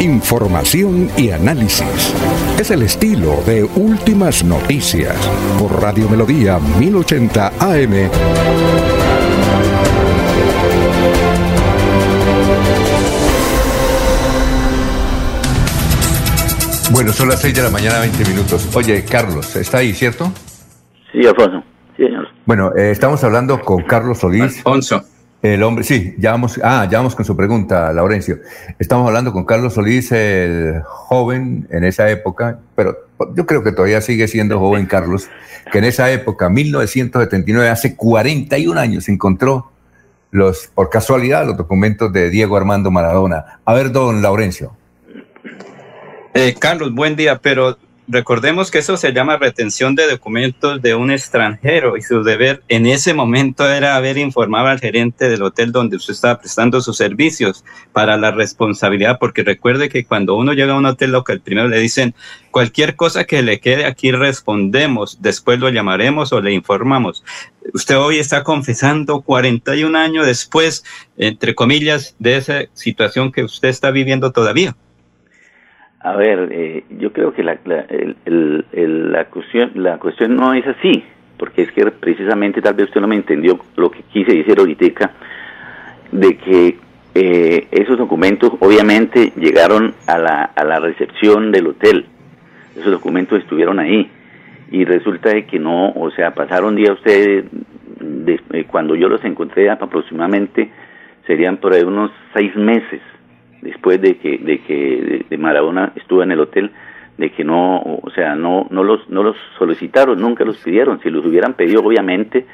Información 0.00 1.10
y 1.16 1.30
análisis. 1.30 2.14
Es 2.56 2.70
el 2.70 2.82
estilo 2.82 3.42
de 3.44 3.64
Últimas 3.64 4.44
Noticias 4.44 5.16
por 5.58 5.82
Radio 5.82 6.08
Melodía 6.08 6.60
1080 6.78 7.48
AM. 7.58 8.08
Bueno, 16.92 17.12
son 17.12 17.28
las 17.28 17.40
6 17.40 17.56
de 17.56 17.62
la 17.62 17.70
mañana, 17.70 17.98
20 17.98 18.24
minutos. 18.24 18.70
Oye, 18.76 19.04
Carlos, 19.04 19.56
¿está 19.56 19.78
ahí, 19.78 19.92
cierto? 19.92 20.30
Sí, 21.10 21.26
Alfonso. 21.26 21.64
Sí, 21.96 22.04
señor. 22.04 22.28
Bueno, 22.46 22.70
eh, 22.76 22.92
estamos 22.92 23.24
hablando 23.24 23.58
con 23.60 23.82
Carlos 23.82 24.18
Solís. 24.18 24.58
Alfonso. 24.58 25.02
El 25.40 25.62
hombre, 25.62 25.84
sí, 25.84 26.16
ya 26.18 26.32
vamos, 26.32 26.60
ah, 26.64 26.88
ya 26.90 26.98
vamos 26.98 27.14
con 27.14 27.24
su 27.24 27.36
pregunta, 27.36 27.92
Laurencio. 27.92 28.40
Estamos 28.80 29.06
hablando 29.06 29.32
con 29.32 29.44
Carlos 29.44 29.74
Solís, 29.74 30.10
el 30.10 30.82
joven 30.84 31.68
en 31.70 31.84
esa 31.84 32.10
época, 32.10 32.58
pero 32.74 33.06
yo 33.36 33.46
creo 33.46 33.62
que 33.62 33.70
todavía 33.70 34.00
sigue 34.00 34.26
siendo 34.26 34.58
joven 34.58 34.86
Carlos, 34.86 35.28
que 35.70 35.78
en 35.78 35.84
esa 35.84 36.10
época, 36.10 36.48
1979, 36.48 37.68
hace 37.68 37.94
41 37.94 38.80
años, 38.80 39.08
encontró 39.08 39.70
los, 40.32 40.66
por 40.74 40.90
casualidad, 40.90 41.46
los 41.46 41.56
documentos 41.56 42.12
de 42.12 42.30
Diego 42.30 42.56
Armando 42.56 42.90
Maradona. 42.90 43.60
A 43.64 43.74
ver, 43.74 43.92
don 43.92 44.20
Laurencio. 44.20 44.72
Eh, 46.34 46.56
Carlos, 46.58 46.92
buen 46.92 47.14
día, 47.14 47.38
pero 47.40 47.78
recordemos 48.08 48.70
que 48.70 48.78
eso 48.78 48.96
se 48.96 49.12
llama 49.12 49.36
retención 49.36 49.94
de 49.94 50.10
documentos 50.10 50.80
de 50.80 50.94
un 50.94 51.10
extranjero 51.10 51.96
y 51.96 52.02
su 52.02 52.22
deber 52.22 52.62
en 52.68 52.86
ese 52.86 53.12
momento 53.12 53.70
era 53.70 53.96
haber 53.96 54.16
informado 54.16 54.68
al 54.68 54.80
gerente 54.80 55.28
del 55.28 55.42
hotel 55.42 55.72
donde 55.72 55.96
usted 55.96 56.14
estaba 56.14 56.40
prestando 56.40 56.80
sus 56.80 56.96
servicios 56.96 57.64
para 57.92 58.16
la 58.16 58.30
responsabilidad, 58.30 59.18
porque 59.20 59.42
recuerde 59.42 59.88
que 59.88 60.06
cuando 60.06 60.36
uno 60.36 60.54
llega 60.54 60.72
a 60.72 60.78
un 60.78 60.86
hotel 60.86 61.12
local, 61.12 61.40
primero 61.40 61.68
le 61.68 61.78
dicen 61.78 62.14
cualquier 62.50 62.96
cosa 62.96 63.24
que 63.24 63.42
le 63.42 63.60
quede 63.60 63.84
aquí 63.84 64.10
respondemos, 64.10 65.18
después 65.20 65.58
lo 65.58 65.68
llamaremos 65.68 66.32
o 66.32 66.40
le 66.40 66.52
informamos. 66.52 67.22
Usted 67.74 67.98
hoy 67.98 68.18
está 68.18 68.42
confesando 68.42 69.20
41 69.20 69.98
años 69.98 70.26
después, 70.26 70.84
entre 71.18 71.54
comillas, 71.54 72.16
de 72.18 72.38
esa 72.38 72.62
situación 72.72 73.30
que 73.30 73.44
usted 73.44 73.68
está 73.68 73.90
viviendo 73.90 74.32
todavía. 74.32 74.74
A 76.00 76.14
ver, 76.16 76.48
eh, 76.52 76.84
yo 76.98 77.12
creo 77.12 77.32
que 77.32 77.42
la, 77.42 77.58
la, 77.64 77.80
el- 77.88 78.64
el- 78.72 79.12
la, 79.12 79.24
cuestión, 79.26 79.72
la 79.74 79.98
cuestión 79.98 80.36
no 80.36 80.54
es 80.54 80.64
así, 80.66 81.02
porque 81.36 81.62
es 81.62 81.72
que 81.72 81.84
precisamente 81.90 82.62
tal 82.62 82.74
vez 82.74 82.86
usted 82.86 83.00
no 83.00 83.08
me 83.08 83.16
entendió 83.16 83.58
lo 83.76 83.90
que 83.90 84.02
quise 84.12 84.32
decir 84.36 84.58
ahorita, 84.58 85.12
de 86.12 86.36
que 86.36 86.76
eh, 87.14 87.66
esos 87.72 87.98
documentos 87.98 88.52
obviamente 88.60 89.32
llegaron 89.36 89.94
a 90.06 90.18
la, 90.18 90.42
a 90.44 90.64
la 90.64 90.78
recepción 90.78 91.50
del 91.50 91.66
hotel, 91.66 92.06
esos 92.76 92.92
documentos 92.92 93.40
estuvieron 93.40 93.80
ahí, 93.80 94.08
y 94.70 94.84
resulta 94.84 95.30
de 95.30 95.46
que 95.46 95.58
no, 95.58 95.90
o 95.90 96.10
sea, 96.12 96.32
pasaron 96.32 96.76
día 96.76 96.92
ustedes, 96.92 97.44
de- 98.00 98.40
eh, 98.52 98.64
cuando 98.68 98.94
yo 98.94 99.08
los 99.08 99.24
encontré 99.24 99.68
aproximadamente, 99.68 100.70
serían 101.26 101.56
por 101.56 101.72
ahí 101.72 101.82
unos 101.82 102.12
seis 102.34 102.54
meses 102.54 103.00
después 103.62 104.00
de 104.00 104.16
que 104.16 104.38
de 104.38 104.58
que 104.60 105.24
de, 105.28 105.38
Maradona 105.38 105.92
estuvo 105.96 106.22
en 106.22 106.32
el 106.32 106.40
hotel 106.40 106.70
de 107.16 107.30
que 107.30 107.44
no 107.44 107.80
o 107.80 108.10
sea 108.14 108.34
no 108.34 108.66
no 108.70 108.84
los 108.84 109.08
no 109.10 109.22
los 109.22 109.36
solicitaron 109.58 110.20
nunca 110.20 110.44
los 110.44 110.58
pidieron 110.58 111.00
si 111.00 111.10
los 111.10 111.24
hubieran 111.26 111.54
pedido 111.54 111.82
obviamente 111.82 112.46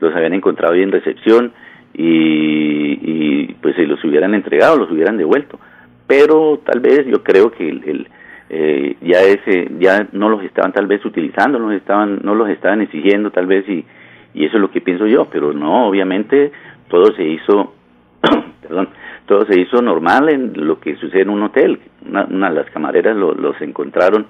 los 0.00 0.14
habían 0.14 0.34
encontrado 0.34 0.74
en 0.74 0.92
recepción 0.92 1.52
y, 1.94 3.54
pues 3.54 3.74
si 3.76 3.86
los 3.86 4.02
hubieran 4.04 4.34
entregado, 4.34 4.76
los 4.76 4.90
hubieran 4.90 5.16
devuelto. 5.16 5.58
Pero 6.06 6.60
tal 6.64 6.80
vez 6.80 7.06
yo 7.06 7.22
creo 7.22 7.50
que 7.50 7.68
el, 7.68 8.08
eh, 8.50 8.96
ya 9.02 9.20
ese 9.22 9.68
ya 9.78 10.06
no 10.12 10.28
los 10.28 10.42
estaban 10.44 10.72
tal 10.72 10.86
vez 10.86 11.04
utilizando, 11.04 11.58
no 11.58 11.68
los 11.68 11.76
estaban 11.76 12.20
no 12.22 12.34
los 12.34 12.48
estaban 12.48 12.80
exigiendo 12.80 13.30
tal 13.30 13.46
vez 13.46 13.68
y, 13.68 13.84
y 14.32 14.46
eso 14.46 14.56
es 14.56 14.60
lo 14.60 14.70
que 14.70 14.80
pienso 14.80 15.06
yo, 15.06 15.26
pero 15.26 15.52
no, 15.52 15.86
obviamente 15.86 16.50
todo 16.88 17.12
se 17.14 17.24
hizo 17.24 17.74
perdón, 18.62 18.88
todo 19.28 19.46
se 19.46 19.60
hizo 19.60 19.80
normal 19.80 20.28
en 20.30 20.52
lo 20.66 20.80
que 20.80 20.96
sucede 20.96 21.22
en 21.22 21.30
un 21.30 21.42
hotel. 21.44 21.78
Una, 22.04 22.48
de 22.48 22.56
las 22.56 22.70
camareras 22.70 23.16
los 23.16 23.60
encontraron, 23.60 24.26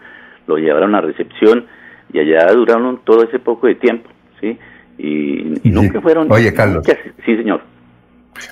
lo 0.47 0.57
llevaron 0.57 0.95
a 0.95 1.01
recepción 1.01 1.65
y 2.13 2.19
allá 2.19 2.53
duraron 2.53 3.01
todo 3.05 3.23
ese 3.23 3.39
poco 3.39 3.67
de 3.67 3.77
tiempo, 3.77 4.11
¿sí? 4.41 4.59
Y, 4.99 5.61
nunca 5.65 6.01
fueron... 6.01 6.31
Oye, 6.31 6.53
Carlos. 6.53 6.85
sí, 7.25 7.37
señor. 7.37 7.63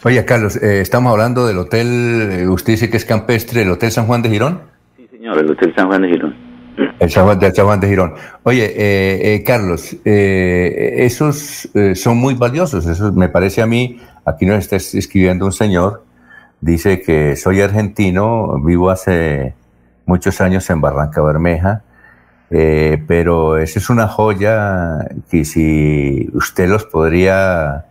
Oye, 0.05 0.25
Carlos, 0.25 0.57
eh, 0.63 0.81
estamos 0.81 1.13
hablando 1.13 1.47
del 1.47 1.59
hotel, 1.59 1.87
eh, 2.31 2.49
usted 2.49 2.75
dice 2.75 2.91
que 2.91 2.97
es 2.97 3.05
campestre, 3.05 3.63
el 3.63 3.71
Hotel 3.71 3.91
San 3.91 4.07
Juan 4.07 4.23
de 4.23 4.31
Girón. 4.31 4.61
Sí, 4.97 5.07
señor, 5.11 5.39
el 5.39 5.51
Hotel 5.51 5.75
San 5.77 5.89
Juan 5.89 6.03
de 6.03 6.09
Girón. 6.09 6.35
El 7.01 7.11
San 7.11 7.25
Juan, 7.25 7.41
San 7.41 7.65
Juan 7.65 7.81
de 7.81 7.89
Girón. 7.89 8.15
Oye, 8.43 8.73
eh, 8.77 9.43
Carlos, 9.45 9.97
esos 10.05 11.71
son 11.95 12.19
muy 12.19 12.35
valiosos, 12.35 12.87
eso 12.87 13.13
me 13.13 13.31
parece 13.31 13.63
a 13.63 13.67
mí, 13.67 13.99
aquí 14.27 14.45
nos 14.45 14.59
está 14.59 14.77
escribiendo 14.77 15.47
un 15.47 15.53
señor, 15.53 16.03
dice 16.67 17.01
que 17.01 17.37
soy 17.37 17.61
argentino, 17.61 18.61
vivo 18.61 18.91
hace 18.91 19.55
muchos 20.05 20.41
años 20.41 20.69
en 20.69 20.81
Barranca 20.81 21.23
Bermeja, 21.23 21.85
eh, 22.51 23.03
pero 23.07 23.57
esa 23.57 23.79
es 23.79 23.89
una 23.89 24.09
joya 24.09 24.99
que 25.31 25.45
si 25.45 26.29
usted 26.35 26.69
los 26.69 26.85
podría, 26.85 27.87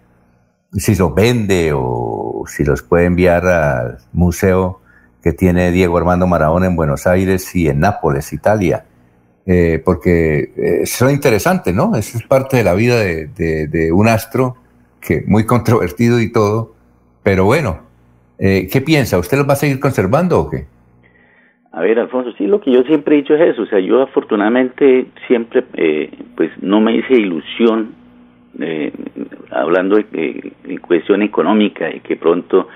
si 0.73 0.93
los 0.95 1.15
vende 1.15 1.72
o 1.73 2.43
si 2.47 2.65
los 2.65 2.81
puede 2.81 3.06
enviar 3.06 3.47
al 3.47 3.97
museo 4.11 4.81
que 5.23 5.31
tiene 5.31 5.72
Diego 5.72 5.97
Armando 5.97 6.27
Maradona 6.27 6.68
en 6.68 6.76
Buenos 6.76 7.07
Aires 7.07 7.56
y 7.56 7.69
en 7.69 7.80
Nápoles, 7.80 8.34
Italia. 8.34 8.85
Eh, 9.47 9.81
porque 9.85 10.52
eh, 10.57 10.85
son 10.85 11.11
interesantes, 11.11 11.73
¿no? 11.73 11.95
Eso 11.95 12.18
es 12.18 12.26
parte 12.26 12.57
de 12.57 12.64
la 12.64 12.73
vida 12.73 12.95
de, 12.97 13.27
de, 13.68 13.91
un 13.91 14.07
astro 14.07 14.57
que 14.99 15.23
muy 15.27 15.45
controvertido 15.53 16.19
y 16.19 16.31
todo, 16.31 16.73
pero 17.23 17.45
bueno, 17.45 17.85
¿qué 18.38 18.82
piensa? 18.86 19.18
¿Usted 19.18 19.38
los 19.38 19.48
va 19.48 19.53
a 19.53 19.57
seguir 19.57 19.80
conservando 19.80 20.40
o 20.40 20.49
qué? 20.49 20.66
A 21.76 21.82
ver, 21.82 21.99
Alfonso, 21.99 22.32
sí, 22.38 22.48
lo 22.48 22.62
que 22.62 22.72
yo 22.72 22.84
siempre 22.84 23.16
he 23.16 23.18
dicho 23.18 23.36
es 23.36 23.53
eso. 23.53 23.64
O 23.64 23.66
sea, 23.66 23.80
yo 23.80 24.02
afortunadamente 24.02 25.07
siempre, 25.28 25.66
eh, 25.74 26.10
pues, 26.38 26.49
no 26.62 26.80
me 26.80 26.95
hice 26.95 27.16
ilusión, 27.16 27.94
eh, 28.62 28.94
hablando 29.52 29.98
de, 29.98 30.53
cuestión 30.80 31.22
económica, 31.22 31.94
y 31.94 31.99
que 31.99 32.16
pronto, 32.16 32.70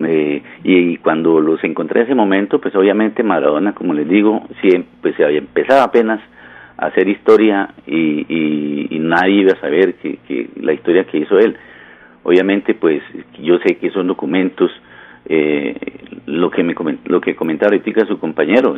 eh, 0.00 0.42
y, 0.64 0.96
cuando 0.96 1.40
los 1.40 1.62
encontré 1.62 2.00
en 2.00 2.06
ese 2.06 2.14
momento, 2.14 2.58
pues, 2.58 2.74
obviamente 2.74 3.22
Maradona, 3.22 3.74
como 3.74 3.92
les 3.92 4.08
digo, 4.08 4.42
sí, 4.62 4.82
pues, 5.02 5.14
se 5.16 5.26
había 5.26 5.40
empezado 5.40 5.82
apenas 5.82 6.18
a 6.78 6.86
hacer 6.86 7.08
historia 7.08 7.68
y, 7.86 8.24
y, 8.90 8.98
nadie 8.98 9.42
iba 9.42 9.52
a 9.52 9.60
saber 9.60 9.96
que, 9.96 10.16
que 10.26 10.48
la 10.58 10.72
historia 10.72 11.04
que 11.04 11.18
hizo 11.18 11.38
él. 11.38 11.54
Obviamente, 12.24 12.74
pues, 12.74 13.02
yo 13.40 13.58
sé 13.58 13.76
que 13.76 13.90
son 13.90 14.06
documentos 14.06 14.70
eh, 15.26 15.76
lo 16.26 16.50
que 16.50 16.62
me 16.62 16.74
lo 17.04 17.20
que 17.20 17.36
comentaba 17.36 17.74
ahorita 17.74 18.06
su 18.06 18.18
compañero 18.18 18.76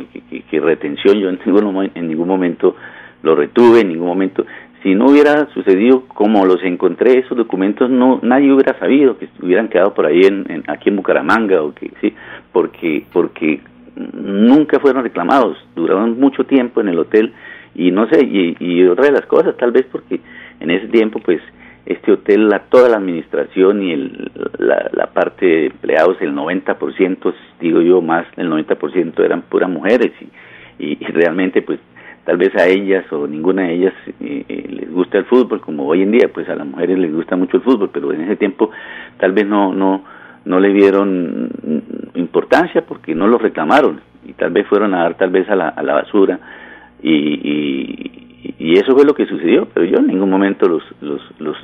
que, 0.49 0.59
retención 0.59 1.17
yo 1.17 1.29
en 1.29 1.39
ningún, 1.43 1.91
en 1.93 2.07
ningún 2.07 2.27
momento 2.27 2.75
lo 3.23 3.35
retuve 3.35 3.81
en 3.81 3.89
ningún 3.89 4.07
momento. 4.07 4.45
Si 4.83 4.93
no 4.93 5.07
hubiera 5.07 5.47
sucedido 5.53 6.05
como 6.07 6.45
los 6.45 6.61
encontré 6.63 7.19
esos 7.19 7.35
documentos 7.35 7.89
no 7.89 8.19
nadie 8.21 8.51
hubiera 8.51 8.77
sabido 8.77 9.17
que 9.17 9.27
hubieran 9.41 9.67
quedado 9.67 9.93
por 9.93 10.05
ahí 10.05 10.21
en, 10.21 10.63
aquí 10.67 10.89
en 10.89 10.95
Bucaramanga 10.95 11.63
o 11.63 11.73
que 11.73 11.91
sí 12.01 12.13
porque 12.51 13.05
porque 13.11 13.61
nunca 13.95 14.79
fueron 14.79 15.03
reclamados. 15.03 15.57
Duraron 15.75 16.19
mucho 16.19 16.43
tiempo 16.43 16.81
en 16.81 16.89
el 16.89 16.99
hotel 16.99 17.33
y 17.73 17.91
no 17.91 18.07
sé 18.07 18.23
y, 18.23 18.55
y 18.59 18.85
otra 18.85 19.05
de 19.05 19.13
las 19.13 19.25
cosas 19.25 19.57
tal 19.57 19.71
vez 19.71 19.85
porque 19.91 20.19
en 20.59 20.69
ese 20.69 20.87
tiempo 20.87 21.19
pues 21.19 21.41
este 21.85 22.11
hotel, 22.11 22.49
la, 22.49 22.59
toda 22.59 22.89
la 22.89 22.97
administración 22.97 23.83
y 23.83 23.91
el, 23.93 24.31
la, 24.57 25.07
parte 25.13 25.45
de 25.45 25.65
empleados, 25.67 26.17
el 26.19 26.33
90%, 26.33 27.33
digo 27.59 27.81
yo, 27.81 28.01
más 28.01 28.25
del 28.35 28.49
90% 28.49 29.23
eran 29.23 29.43
puras 29.43 29.69
mujeres 29.69 30.11
y, 30.79 30.97
y, 30.99 31.05
realmente 31.05 31.61
pues 31.61 31.79
tal 32.25 32.37
vez 32.37 32.55
a 32.55 32.67
ellas 32.67 33.05
o 33.11 33.27
ninguna 33.27 33.63
de 33.63 33.73
ellas 33.75 33.93
eh, 34.19 34.45
eh, 34.49 34.67
les 34.67 34.91
gusta 34.91 35.19
el 35.19 35.25
fútbol, 35.25 35.61
como 35.61 35.85
hoy 35.85 36.01
en 36.01 36.11
día 36.11 36.29
pues 36.33 36.49
a 36.49 36.55
las 36.55 36.65
mujeres 36.65 36.97
les 36.97 37.13
gusta 37.13 37.35
mucho 37.35 37.57
el 37.57 37.63
fútbol, 37.63 37.91
pero 37.93 38.11
en 38.11 38.21
ese 38.21 38.35
tiempo 38.35 38.71
tal 39.17 39.31
vez 39.31 39.45
no, 39.45 39.71
no, 39.71 40.03
no 40.43 40.59
le 40.59 40.73
dieron 40.73 41.51
importancia 42.15 42.81
porque 42.81 43.13
no 43.13 43.27
lo 43.27 43.37
reclamaron 43.37 44.01
y 44.25 44.33
tal 44.33 44.51
vez 44.51 44.65
fueron 44.67 44.95
a 44.95 45.03
dar 45.03 45.17
tal 45.17 45.29
vez 45.29 45.47
a 45.49 45.55
la, 45.55 45.69
a 45.69 45.83
la 45.83 45.93
basura 45.93 46.39
y, 47.03 47.11
y 47.13 48.24
eso 48.59 48.93
fue 48.93 49.05
lo 49.05 49.13
que 49.13 49.25
sucedió, 49.25 49.67
pero 49.73 49.85
yo 49.85 49.97
en 49.97 50.07
ningún 50.07 50.29
momento 50.29 50.67
los, 50.67 50.83
los, 51.01 51.21
los, 51.39 51.57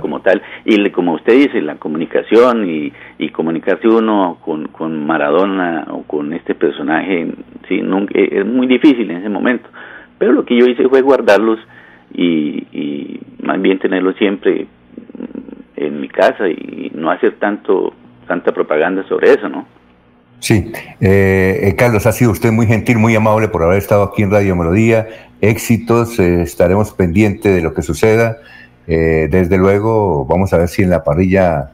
como 0.00 0.20
tal. 0.20 0.42
Y 0.64 0.90
como 0.90 1.14
usted 1.14 1.34
dice, 1.34 1.60
la 1.62 1.76
comunicación 1.76 2.68
y, 2.68 2.92
y 3.18 3.28
comunicarse 3.30 3.88
uno 3.88 4.38
con, 4.44 4.68
con 4.68 5.06
Maradona 5.06 5.86
o 5.90 6.02
con 6.02 6.32
este 6.32 6.54
personaje, 6.54 7.32
sí, 7.68 7.80
nunca, 7.82 8.18
es 8.18 8.44
muy 8.44 8.66
difícil 8.66 9.10
en 9.10 9.18
ese 9.18 9.28
momento. 9.28 9.68
Pero 10.18 10.32
lo 10.32 10.44
que 10.44 10.58
yo 10.58 10.66
hice 10.66 10.88
fue 10.88 11.00
guardarlos 11.00 11.58
y, 12.12 12.66
y 12.72 13.20
más 13.42 13.60
bien 13.62 13.78
tenerlos 13.78 14.16
siempre 14.16 14.66
en 15.76 16.00
mi 16.00 16.08
casa 16.08 16.48
y 16.48 16.90
no 16.94 17.10
hacer 17.10 17.36
tanto 17.38 17.94
tanta 18.26 18.52
propaganda 18.52 19.02
sobre 19.08 19.30
eso, 19.30 19.48
¿no? 19.48 19.66
Sí, 20.40 20.72
eh, 21.00 21.60
eh, 21.62 21.76
Carlos, 21.76 22.06
ha 22.06 22.12
sido 22.12 22.30
usted 22.30 22.50
muy 22.50 22.66
gentil, 22.66 22.98
muy 22.98 23.14
amable 23.14 23.48
por 23.48 23.62
haber 23.62 23.76
estado 23.76 24.02
aquí 24.02 24.22
en 24.22 24.30
Radio 24.30 24.56
Melodía. 24.56 25.06
Éxitos, 25.42 26.18
eh, 26.18 26.42
estaremos 26.42 26.92
pendientes 26.92 27.54
de 27.54 27.62
lo 27.62 27.74
que 27.74 27.82
suceda. 27.82 28.38
desde 28.86 29.56
luego, 29.56 30.24
vamos 30.24 30.52
a 30.52 30.58
ver 30.58 30.66
si 30.66 30.82
en 30.82 30.90
la 30.90 31.04
parrilla 31.04 31.70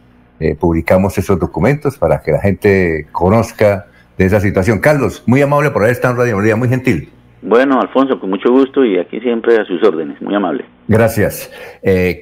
publicamos 0.61 1.17
esos 1.17 1.39
documentos 1.39 1.97
para 1.97 2.21
que 2.21 2.31
la 2.31 2.41
gente 2.41 3.07
conozca 3.11 3.87
de 4.19 4.27
esa 4.27 4.39
situación. 4.39 4.81
Carlos, 4.81 5.23
muy 5.25 5.41
amable 5.41 5.71
por 5.71 5.83
haber 5.83 5.93
estado 5.93 6.13
en 6.13 6.19
Radio 6.19 6.37
Melodía, 6.37 6.57
muy 6.57 6.69
gentil. 6.69 7.09
Bueno, 7.41 7.81
Alfonso, 7.81 8.21
con 8.21 8.29
mucho 8.29 8.51
gusto 8.51 8.85
y 8.85 8.99
aquí 8.99 9.19
siempre 9.21 9.57
a 9.57 9.65
sus 9.65 9.83
órdenes, 9.83 10.21
muy 10.21 10.35
amable. 10.35 10.67
Gracias. 10.89 11.51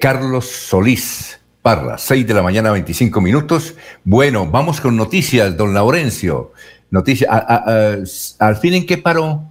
Carlos 0.01 0.45
Solís. 0.45 1.44
Parra, 1.65 1.97
6 1.97 2.27
de 2.27 2.35
la 2.35 2.43
mañana, 2.43 2.73
25 2.73 3.23
minutos. 3.23 3.75
Bueno, 4.05 4.47
vamos 4.47 4.83
con 4.83 4.99
noticias, 4.99 5.57
don 5.57 5.73
Laurencio. 5.73 6.53
Noticias, 6.91 7.31
al 8.39 8.57
fin 8.59 8.75
en 8.75 8.85
qué 8.85 8.99
paró. 8.99 9.51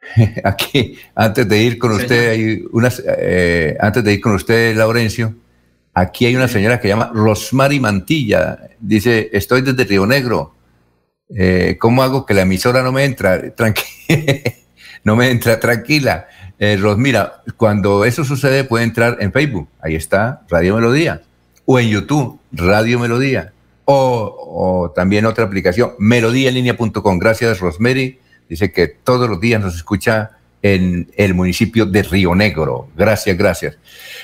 Aquí, 0.42 0.96
antes 1.14 1.46
de 1.46 1.62
ir 1.62 1.78
con 1.78 1.92
usted, 1.92 2.30
hay 2.30 2.64
unas, 2.72 3.02
eh, 3.06 3.76
antes 3.78 4.02
de 4.02 4.14
ir 4.14 4.22
con 4.22 4.32
usted, 4.32 4.74
Laurencio, 4.74 5.34
aquí 5.92 6.24
hay 6.24 6.34
una 6.34 6.48
señora 6.48 6.80
que 6.80 6.88
llama 6.88 7.10
Rosmary 7.12 7.78
Mantilla. 7.78 8.70
Dice, 8.80 9.28
estoy 9.34 9.60
desde 9.60 9.84
Río 9.84 10.06
Negro. 10.06 10.54
Eh, 11.28 11.76
¿Cómo 11.78 12.02
hago 12.02 12.24
que 12.24 12.32
la 12.32 12.40
emisora 12.40 12.82
no 12.82 12.90
me 12.90 13.04
entra? 13.04 13.54
Tranquila, 13.54 13.84
no 15.04 15.14
me 15.14 15.30
entra 15.30 15.60
tranquila. 15.60 16.26
Eh, 16.58 16.76
Rosmira, 16.76 17.42
cuando 17.56 18.04
eso 18.04 18.24
sucede 18.24 18.64
puede 18.64 18.84
entrar 18.84 19.16
en 19.20 19.32
Facebook, 19.32 19.68
ahí 19.80 19.94
está 19.94 20.42
Radio 20.48 20.76
Melodía, 20.76 21.22
o 21.64 21.78
en 21.78 21.88
YouTube, 21.88 22.38
Radio 22.52 22.98
Melodía, 22.98 23.52
o, 23.84 24.92
también 24.94 25.26
otra 25.26 25.44
aplicación, 25.44 25.92
melodíaenlínea.com. 25.98 27.18
Gracias, 27.18 27.60
Rosemary. 27.60 28.18
Dice 28.48 28.72
que 28.72 28.86
todos 28.88 29.28
los 29.28 29.40
días 29.40 29.60
nos 29.60 29.74
escucha 29.74 30.32
en 30.62 31.10
el 31.16 31.34
municipio 31.34 31.86
de 31.86 32.02
Río 32.02 32.34
Negro. 32.34 32.88
Gracias, 32.96 33.36
gracias. 33.36 33.78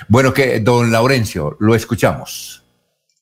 Bueno, 0.07 0.33
que 0.33 0.61
don 0.61 0.93
Laurencio, 0.93 1.57
lo 1.59 1.75
escuchamos. 1.75 2.63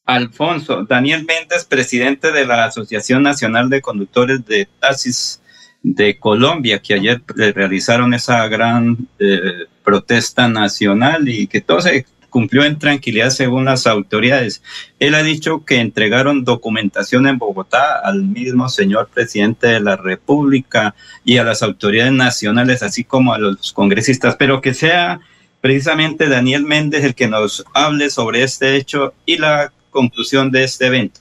Alfonso, 0.04 0.84
Daniel 0.84 1.24
Méndez, 1.24 1.64
presidente 1.64 2.30
de 2.30 2.46
la 2.46 2.66
Asociación 2.66 3.22
Nacional 3.22 3.68
de 3.70 3.80
Conductores 3.80 4.44
de 4.46 4.68
Taxis 4.78 5.40
de 5.86 6.18
Colombia, 6.18 6.80
que 6.80 6.94
ayer 6.94 7.22
realizaron 7.54 8.12
esa 8.12 8.48
gran 8.48 9.06
eh, 9.20 9.66
protesta 9.84 10.48
nacional 10.48 11.28
y 11.28 11.46
que 11.46 11.60
todo 11.60 11.80
se 11.80 12.04
cumplió 12.28 12.64
en 12.64 12.76
tranquilidad 12.76 13.30
según 13.30 13.66
las 13.66 13.86
autoridades. 13.86 14.62
Él 14.98 15.14
ha 15.14 15.22
dicho 15.22 15.64
que 15.64 15.78
entregaron 15.78 16.44
documentación 16.44 17.28
en 17.28 17.38
Bogotá 17.38 18.00
al 18.02 18.24
mismo 18.24 18.68
señor 18.68 19.08
presidente 19.14 19.68
de 19.68 19.80
la 19.80 19.96
República 19.96 20.96
y 21.24 21.38
a 21.38 21.44
las 21.44 21.62
autoridades 21.62 22.12
nacionales, 22.12 22.82
así 22.82 23.04
como 23.04 23.32
a 23.32 23.38
los 23.38 23.72
congresistas, 23.72 24.34
pero 24.34 24.60
que 24.60 24.74
sea 24.74 25.20
precisamente 25.60 26.28
Daniel 26.28 26.64
Méndez 26.64 27.04
el 27.04 27.14
que 27.14 27.28
nos 27.28 27.64
hable 27.74 28.10
sobre 28.10 28.42
este 28.42 28.74
hecho 28.74 29.14
y 29.24 29.38
la 29.38 29.72
conclusión 29.90 30.50
de 30.50 30.64
este 30.64 30.88
evento. 30.88 31.20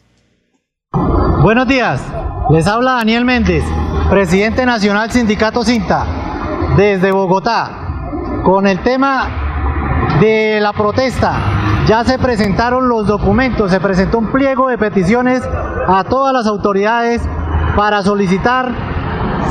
Buenos 1.44 1.68
días, 1.68 2.02
les 2.52 2.66
habla 2.66 2.94
Daniel 2.94 3.26
Méndez 3.26 3.64
presidente 4.10 4.66
nacional 4.66 5.12
Sindicato 5.12 5.64
Cinta, 5.64 6.06
desde 6.78 7.12
Bogotá, 7.12 7.70
con 8.44 8.68
el 8.68 8.80
tema 8.80 9.28
de 10.20 10.60
la 10.62 10.74
protesta. 10.74 11.34
Ya 11.88 12.04
se 12.04 12.18
presentaron 12.18 12.88
los 12.90 13.08
documentos, 13.08 13.72
se 13.72 13.80
presentó 13.80 14.20
un 14.20 14.32
pliego 14.32 14.70
de 14.70 14.78
peticiones 14.78 15.44
a 15.88 16.04
todas 16.04 16.34
las 16.34 16.48
autoridades 16.48 17.22
para 17.76 18.02
solicitar 18.02 18.72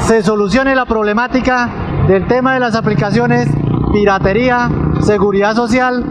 se 0.06 0.22
solucione 0.22 0.74
la 0.74 0.84
problemática 0.84 1.68
del 2.06 2.26
tema 2.26 2.52
de 2.54 2.60
las 2.60 2.74
aplicaciones, 2.74 3.48
piratería, 3.92 4.70
seguridad 5.00 5.54
social 5.54 6.04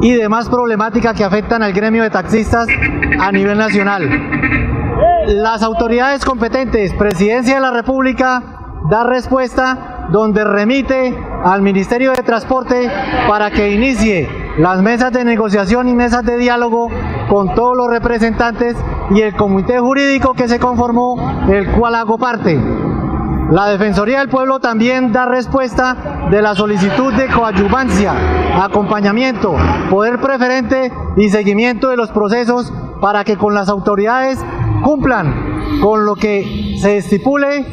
y 0.00 0.12
demás 0.12 0.48
problemáticas 0.48 1.16
que 1.16 1.24
afectan 1.24 1.62
al 1.62 1.72
gremio 1.72 2.04
de 2.04 2.10
taxistas 2.10 2.68
a 3.18 3.32
nivel 3.32 3.58
nacional. 3.58 4.08
Las 5.26 5.62
autoridades 5.62 6.24
competentes, 6.24 6.94
Presidencia 6.94 7.56
de 7.56 7.60
la 7.60 7.70
República, 7.70 8.42
da 8.88 9.04
respuesta 9.04 10.06
donde 10.10 10.44
remite 10.44 11.16
al 11.44 11.60
Ministerio 11.60 12.12
de 12.12 12.22
Transporte 12.22 12.90
para 13.28 13.50
que 13.50 13.70
inicie 13.70 14.28
las 14.58 14.80
mesas 14.80 15.12
de 15.12 15.24
negociación 15.24 15.88
y 15.88 15.94
mesas 15.94 16.24
de 16.24 16.38
diálogo 16.38 16.88
con 17.28 17.54
todos 17.54 17.76
los 17.76 17.90
representantes 17.90 18.76
y 19.10 19.20
el 19.20 19.36
comité 19.36 19.78
jurídico 19.78 20.32
que 20.32 20.48
se 20.48 20.58
conformó, 20.58 21.16
el 21.48 21.70
cual 21.72 21.96
hago 21.96 22.16
parte. 22.16 22.58
La 23.50 23.66
Defensoría 23.66 24.20
del 24.20 24.28
Pueblo 24.28 24.58
también 24.58 25.12
da 25.12 25.26
respuesta 25.26 26.28
de 26.30 26.40
la 26.40 26.54
solicitud 26.54 27.12
de 27.12 27.28
coadyuvancia, 27.28 28.14
acompañamiento, 28.62 29.54
poder 29.90 30.20
preferente 30.20 30.92
y 31.16 31.28
seguimiento 31.28 31.90
de 31.90 31.96
los 31.96 32.10
procesos 32.10 32.72
para 33.00 33.24
que 33.24 33.36
con 33.36 33.54
las 33.54 33.68
autoridades 33.68 34.38
cumplan 34.82 35.80
con 35.80 36.04
lo 36.04 36.14
que 36.14 36.76
se 36.80 36.98
estipule 36.98 37.66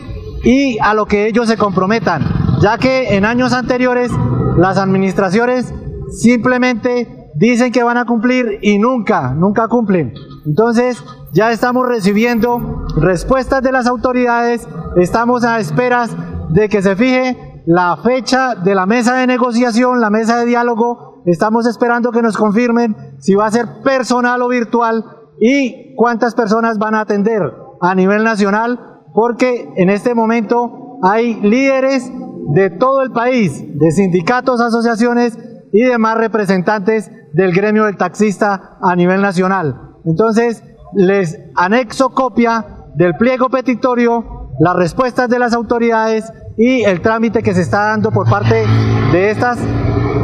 y 0.43 0.77
a 0.79 0.93
lo 0.93 1.05
que 1.05 1.27
ellos 1.27 1.47
se 1.47 1.57
comprometan, 1.57 2.23
ya 2.61 2.77
que 2.77 3.15
en 3.15 3.25
años 3.25 3.53
anteriores 3.53 4.11
las 4.57 4.77
administraciones 4.77 5.73
simplemente 6.09 7.31
dicen 7.35 7.71
que 7.71 7.83
van 7.83 7.97
a 7.97 8.05
cumplir 8.05 8.59
y 8.61 8.77
nunca, 8.77 9.33
nunca 9.33 9.67
cumplen. 9.67 10.13
Entonces, 10.45 11.03
ya 11.33 11.51
estamos 11.51 11.87
recibiendo 11.87 12.85
respuestas 12.97 13.61
de 13.61 13.71
las 13.71 13.85
autoridades, 13.85 14.67
estamos 14.95 15.43
a 15.43 15.59
esperas 15.59 16.15
de 16.49 16.69
que 16.69 16.81
se 16.81 16.95
fije 16.95 17.61
la 17.65 17.97
fecha 17.97 18.55
de 18.55 18.73
la 18.73 18.85
mesa 18.85 19.15
de 19.17 19.27
negociación, 19.27 19.99
la 19.99 20.09
mesa 20.09 20.37
de 20.37 20.45
diálogo, 20.45 21.21
estamos 21.25 21.67
esperando 21.67 22.11
que 22.11 22.21
nos 22.21 22.37
confirmen 22.37 22.95
si 23.19 23.35
va 23.35 23.45
a 23.47 23.51
ser 23.51 23.81
personal 23.83 24.41
o 24.41 24.47
virtual 24.47 25.03
y 25.39 25.95
cuántas 25.95 26.35
personas 26.35 26.77
van 26.77 26.95
a 26.95 27.01
atender 27.01 27.41
a 27.81 27.95
nivel 27.95 28.23
nacional, 28.23 28.79
porque 29.13 29.69
en 29.75 29.89
este 29.89 30.15
momento 30.15 30.99
hay 31.03 31.35
líderes 31.41 32.11
de 32.53 32.69
todo 32.69 33.01
el 33.01 33.11
país, 33.11 33.63
de 33.77 33.91
sindicatos, 33.91 34.61
asociaciones 34.61 35.37
y 35.71 35.81
demás 35.83 36.17
representantes 36.17 37.11
del 37.33 37.53
gremio 37.53 37.85
del 37.85 37.97
taxista 37.97 38.77
a 38.81 38.95
nivel 38.95 39.21
nacional. 39.21 39.95
Entonces, 40.05 40.63
les 40.93 41.39
anexo 41.55 42.09
copia 42.09 42.65
del 42.95 43.15
pliego 43.17 43.49
petitorio, 43.49 44.51
las 44.59 44.75
respuestas 44.75 45.29
de 45.29 45.39
las 45.39 45.53
autoridades 45.53 46.31
y 46.57 46.83
el 46.83 47.01
trámite 47.01 47.43
que 47.43 47.53
se 47.53 47.61
está 47.61 47.85
dando 47.89 48.11
por 48.11 48.27
parte 48.29 48.65
de 49.11 49.29
estas 49.29 49.59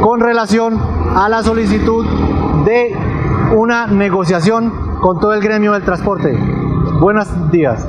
con 0.02 0.20
relación 0.20 0.80
a 1.14 1.28
la 1.28 1.42
solicitud 1.42 2.04
de 2.64 2.92
una 3.54 3.86
negociación 3.86 4.72
con 5.04 5.20
todo 5.20 5.34
el 5.34 5.42
gremio 5.42 5.74
del 5.74 5.82
transporte. 5.82 6.32
Buenos 6.98 7.28
días. 7.52 7.86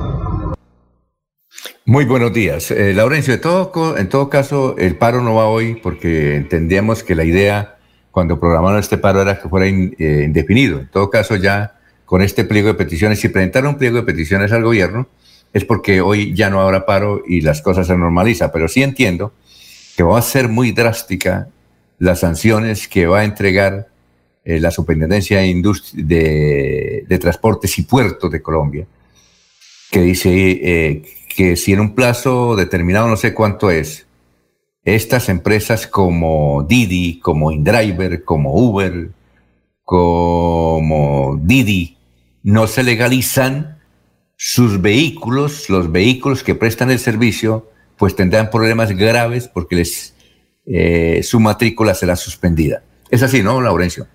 Muy 1.85 2.03
buenos 2.03 2.33
días. 2.33 2.71
Eh, 2.71 2.93
Laurencio, 2.93 3.33
en 3.35 4.09
todo, 4.09 4.29
caso, 4.29 4.75
el 4.77 4.97
paro 4.97 5.21
no 5.21 5.35
va 5.35 5.45
hoy 5.45 5.75
porque 5.75 6.35
entendíamos 6.35 7.03
que 7.03 7.15
la 7.15 7.23
idea 7.23 7.77
cuando 8.11 8.37
programaron 8.37 8.79
este 8.79 8.97
paro 8.97 9.21
era 9.21 9.39
que 9.39 9.47
fuera 9.47 9.65
eh, 9.65 10.23
indefinido. 10.25 10.81
En 10.81 10.89
todo 10.89 11.09
caso, 11.09 11.37
ya 11.37 11.79
con 12.03 12.21
este 12.21 12.43
pliego 12.43 12.67
de 12.67 12.73
peticiones, 12.73 13.21
si 13.21 13.29
presentaron 13.29 13.69
un 13.69 13.77
pliego 13.77 13.95
de 13.95 14.03
peticiones 14.03 14.51
al 14.51 14.63
gobierno, 14.63 15.07
es 15.53 15.63
porque 15.63 16.01
hoy 16.01 16.33
ya 16.33 16.49
no 16.49 16.59
habrá 16.59 16.85
paro 16.85 17.23
y 17.25 17.39
las 17.39 17.61
cosas 17.61 17.87
se 17.87 17.95
normalizan. 17.95 18.49
Pero 18.51 18.67
sí 18.67 18.83
entiendo 18.83 19.31
que 19.95 20.03
va 20.03 20.19
a 20.19 20.21
ser 20.21 20.49
muy 20.49 20.73
drástica 20.73 21.47
las 21.97 22.19
sanciones 22.19 22.89
que 22.89 23.07
va 23.07 23.19
a 23.19 23.23
entregar 23.23 23.87
eh, 24.45 24.59
la 24.59 24.69
Superintendencia 24.69 25.39
de, 25.39 27.03
de, 27.07 27.19
Transportes 27.19 27.79
y 27.79 27.81
Puertos 27.81 28.29
de 28.29 28.43
Colombia, 28.43 28.85
que 29.89 30.01
dice 30.01 30.29
eh, 30.31 31.01
que 31.35 31.55
si 31.55 31.73
en 31.73 31.79
un 31.79 31.95
plazo 31.95 32.55
determinado, 32.55 33.07
no 33.07 33.17
sé 33.17 33.33
cuánto 33.33 33.71
es, 33.71 34.05
estas 34.83 35.29
empresas 35.29 35.87
como 35.87 36.63
Didi, 36.69 37.19
como 37.19 37.51
InDriver, 37.51 38.23
como 38.23 38.53
Uber, 38.53 39.09
como 39.83 41.39
Didi, 41.41 41.97
no 42.43 42.67
se 42.67 42.83
legalizan 42.83 43.79
sus 44.37 44.79
vehículos, 44.79 45.71
los 45.71 45.91
vehículos 45.91 46.43
que 46.43 46.53
prestan 46.53 46.91
el 46.91 46.99
servicio, 46.99 47.71
pues 47.97 48.15
tendrán 48.15 48.51
problemas 48.51 48.91
graves 48.91 49.47
porque 49.47 49.77
les, 49.77 50.13
eh, 50.67 51.21
su 51.23 51.39
matrícula 51.39 51.95
será 51.95 52.15
suspendida. 52.15 52.83
Es 53.09 53.23
así, 53.23 53.41
¿no, 53.41 53.59
Laurencio? 53.59 54.05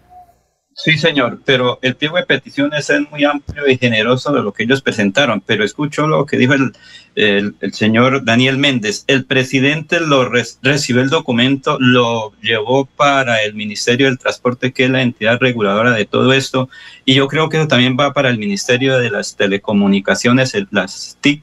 Sí, 0.72 0.96
señor, 0.96 1.42
pero 1.44 1.78
el 1.82 1.94
pliego 1.94 2.16
de 2.16 2.24
peticiones 2.24 2.88
es 2.88 3.00
muy 3.10 3.24
amplio 3.24 3.68
y 3.68 3.76
generoso 3.76 4.32
de 4.32 4.42
lo 4.42 4.52
que 4.52 4.62
ellos 4.62 4.80
presentaron, 4.80 5.42
pero 5.42 5.62
escucho 5.62 6.06
lo 6.06 6.24
que 6.24 6.38
dijo 6.38 6.54
el, 6.54 6.72
el, 7.16 7.74
señor 7.74 8.24
Daniel 8.24 8.56
Méndez. 8.56 9.04
El 9.06 9.26
presidente 9.26 10.00
lo 10.00 10.26
recibió 10.28 11.02
el 11.02 11.10
documento, 11.10 11.76
lo 11.80 12.32
llevó 12.40 12.86
para 12.86 13.42
el 13.42 13.54
Ministerio 13.54 14.06
del 14.06 14.18
Transporte, 14.18 14.72
que 14.72 14.84
es 14.84 14.90
la 14.90 15.02
entidad 15.02 15.38
reguladora 15.38 15.90
de 15.90 16.06
todo 16.06 16.32
esto, 16.32 16.70
y 17.04 17.14
yo 17.14 17.28
creo 17.28 17.50
que 17.50 17.58
eso 17.58 17.68
también 17.68 17.96
va 17.98 18.14
para 18.14 18.30
el 18.30 18.38
Ministerio 18.38 18.98
de 18.98 19.10
las 19.10 19.36
Telecomunicaciones, 19.36 20.56
las 20.70 21.18
TIC, 21.20 21.42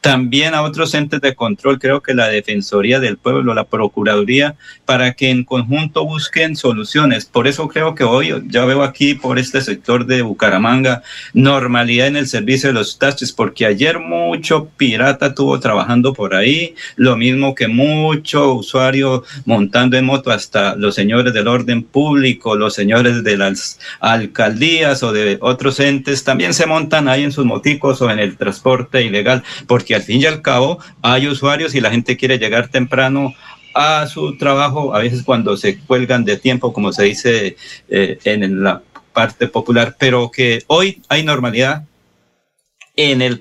también 0.00 0.54
a 0.54 0.62
otros 0.62 0.94
entes 0.94 1.20
de 1.20 1.34
control, 1.34 1.78
creo 1.78 2.02
que 2.02 2.14
la 2.14 2.28
Defensoría 2.28 3.00
del 3.00 3.18
Pueblo, 3.18 3.54
la 3.54 3.64
Procuraduría, 3.64 4.56
para 4.84 5.12
que 5.14 5.30
en 5.30 5.44
conjunto 5.44 6.04
busquen 6.04 6.56
soluciones. 6.56 7.26
Por 7.26 7.46
eso 7.46 7.68
creo 7.68 7.94
que 7.94 8.04
hoy 8.04 8.32
ya 8.46 8.64
veo 8.64 8.82
aquí 8.82 9.14
por 9.14 9.38
este 9.38 9.60
sector 9.60 10.06
de 10.06 10.22
Bucaramanga 10.22 11.02
normalidad 11.34 12.06
en 12.06 12.16
el 12.16 12.26
servicio 12.26 12.68
de 12.68 12.74
los 12.74 12.98
taxis, 12.98 13.32
porque 13.32 13.66
ayer 13.66 13.98
mucho 13.98 14.68
pirata 14.76 15.34
tuvo 15.34 15.60
trabajando 15.60 16.12
por 16.12 16.34
ahí, 16.34 16.74
lo 16.96 17.16
mismo 17.16 17.54
que 17.54 17.68
mucho 17.68 18.54
usuario 18.54 19.24
montando 19.44 19.96
en 19.96 20.04
moto, 20.04 20.30
hasta 20.30 20.74
los 20.76 20.94
señores 20.94 21.32
del 21.32 21.48
orden 21.48 21.82
público, 21.82 22.56
los 22.56 22.74
señores 22.74 23.24
de 23.24 23.36
las 23.36 23.78
alcaldías 24.00 25.02
o 25.02 25.12
de 25.12 25.38
otros 25.40 25.80
entes, 25.80 26.24
también 26.24 26.54
se 26.54 26.66
montan 26.66 27.08
ahí 27.08 27.24
en 27.24 27.32
sus 27.32 27.44
moticos 27.44 28.00
o 28.02 28.10
en 28.10 28.18
el 28.18 28.36
transporte 28.36 29.02
ilegal 29.02 29.42
porque 29.66 29.94
al 29.94 30.02
fin 30.02 30.20
y 30.20 30.26
al 30.26 30.42
cabo 30.42 30.78
hay 31.02 31.28
usuarios 31.28 31.74
y 31.74 31.80
la 31.80 31.90
gente 31.90 32.16
quiere 32.16 32.38
llegar 32.38 32.68
temprano 32.68 33.34
a 33.74 34.06
su 34.06 34.36
trabajo, 34.36 34.94
a 34.94 35.00
veces 35.00 35.22
cuando 35.22 35.56
se 35.56 35.78
cuelgan 35.78 36.24
de 36.24 36.36
tiempo, 36.36 36.72
como 36.72 36.92
se 36.92 37.04
dice 37.04 37.56
eh, 37.88 38.18
en 38.24 38.62
la 38.62 38.82
parte 39.12 39.48
popular, 39.48 39.96
pero 39.98 40.30
que 40.30 40.62
hoy 40.66 41.02
hay 41.08 41.22
normalidad 41.22 41.84
en 42.96 43.22
el 43.22 43.40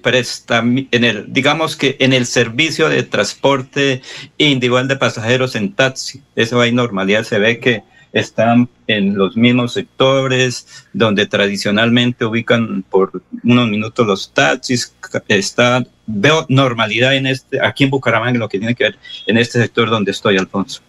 en 0.91 1.03
el, 1.03 1.33
digamos 1.33 1.75
que 1.75 1.97
en 1.99 2.13
el 2.13 2.27
servicio 2.27 2.89
de 2.89 3.01
transporte 3.01 4.03
individual 4.37 4.87
de 4.87 4.97
pasajeros 4.97 5.55
en 5.55 5.73
taxi. 5.73 6.21
Eso 6.35 6.61
hay 6.61 6.71
normalidad, 6.71 7.23
se 7.23 7.39
ve 7.39 7.59
que 7.59 7.81
están 8.13 8.69
en 8.87 9.15
los 9.15 9.35
mismos 9.35 9.73
sectores 9.73 10.85
donde 10.93 11.25
tradicionalmente 11.25 12.25
ubican 12.25 12.83
por 12.89 13.21
unos 13.43 13.69
minutos 13.69 14.07
los 14.07 14.33
taxis, 14.33 14.93
está, 15.27 15.85
veo 16.05 16.45
normalidad 16.49 17.15
en 17.15 17.27
este, 17.27 17.59
aquí 17.61 17.83
en 17.83 17.89
Bucaramanga, 17.89 18.33
en 18.33 18.39
lo 18.39 18.49
que 18.49 18.59
tiene 18.59 18.75
que 18.75 18.85
ver 18.85 18.97
en 19.25 19.37
este 19.37 19.59
sector 19.59 19.89
donde 19.89 20.11
estoy, 20.11 20.37
Alfonso. 20.37 20.81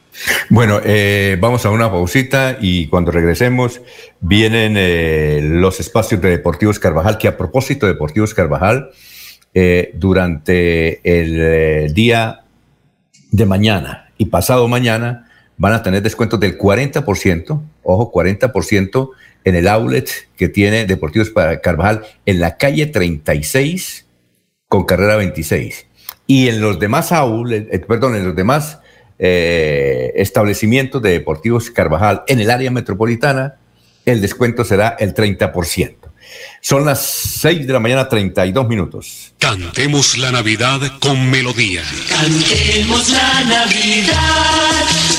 Bueno, 0.51 0.81
eh, 0.85 1.37
vamos 1.41 1.65
a 1.65 1.71
una 1.71 1.91
pausita 1.91 2.59
y 2.61 2.87
cuando 2.89 3.11
regresemos 3.11 3.81
vienen 4.21 4.75
eh, 4.77 5.41
los 5.43 5.79
espacios 5.81 6.21
de 6.21 6.31
Deportivos 6.31 6.79
Carvajal, 6.79 7.19
que 7.19 7.29
a 7.29 7.37
propósito 7.37 7.87
de 7.87 7.93
Deportivos 7.93 8.35
Carvajal, 8.35 8.91
eh, 9.55 9.93
durante 9.95 11.01
el 11.05 11.95
día 11.95 12.45
de 13.31 13.47
mañana 13.47 14.11
y 14.19 14.27
pasado 14.27 14.69
mañana 14.69 15.28
van 15.59 15.73
a 15.73 15.83
tener 15.83 16.03
descuentos 16.03 16.41
del 16.41 16.57
40%, 16.57 17.61
ojo, 17.83 18.13
40% 18.13 19.11
en 19.45 19.55
el 19.55 19.69
outlet 19.69 20.09
que 20.37 20.49
tiene 20.49 20.87
Deportivos 20.87 21.31
Carvajal 21.63 22.05
en 22.25 22.41
la 22.41 22.57
calle 22.57 22.87
36 22.87 24.07
con 24.69 24.85
carrera 24.85 25.17
26. 25.17 25.87
Y 26.27 26.49
en 26.49 26.61
los 26.61 26.79
demás 26.79 27.13
aules, 27.13 27.67
eh, 27.71 27.79
perdón, 27.81 28.15
en 28.15 28.25
los 28.25 28.37
demás 28.37 28.79
eh, 29.19 30.13
establecimientos 30.17 31.03
de 31.03 31.11
Deportivos 31.11 31.71
Carvajal 31.71 32.23
en 32.29 32.41
el 32.41 32.51
área 32.51 32.71
metropolitana, 32.71 33.57
el 34.05 34.21
descuento 34.21 34.65
será 34.65 34.97
el 34.99 35.15
30%. 35.15 35.98
Son 36.61 36.85
las 36.85 37.01
6 37.41 37.67
de 37.67 37.73
la 37.73 37.81
mañana, 37.81 38.09
32 38.09 38.69
minutos. 38.69 39.33
Cantemos 39.39 40.19
la 40.19 40.33
Navidad 40.33 40.81
con 40.99 41.31
melodía. 41.31 41.83
Cantemos 42.09 43.09
la 43.11 43.45
Navidad 43.45 44.69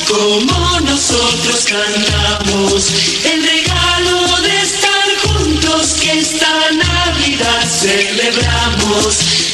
como 0.08 0.80
nosotros 0.82 1.66
cantamos. 1.68 2.92
El 3.26 3.44
regalo 3.44 4.42
de 4.42 4.62
estar 4.62 5.10
juntos 5.24 5.98
que 6.02 6.20
esta 6.20 6.72
Navidad 6.72 7.64
celebramos. 7.80 9.49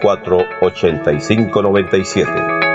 8597. 0.00 2.69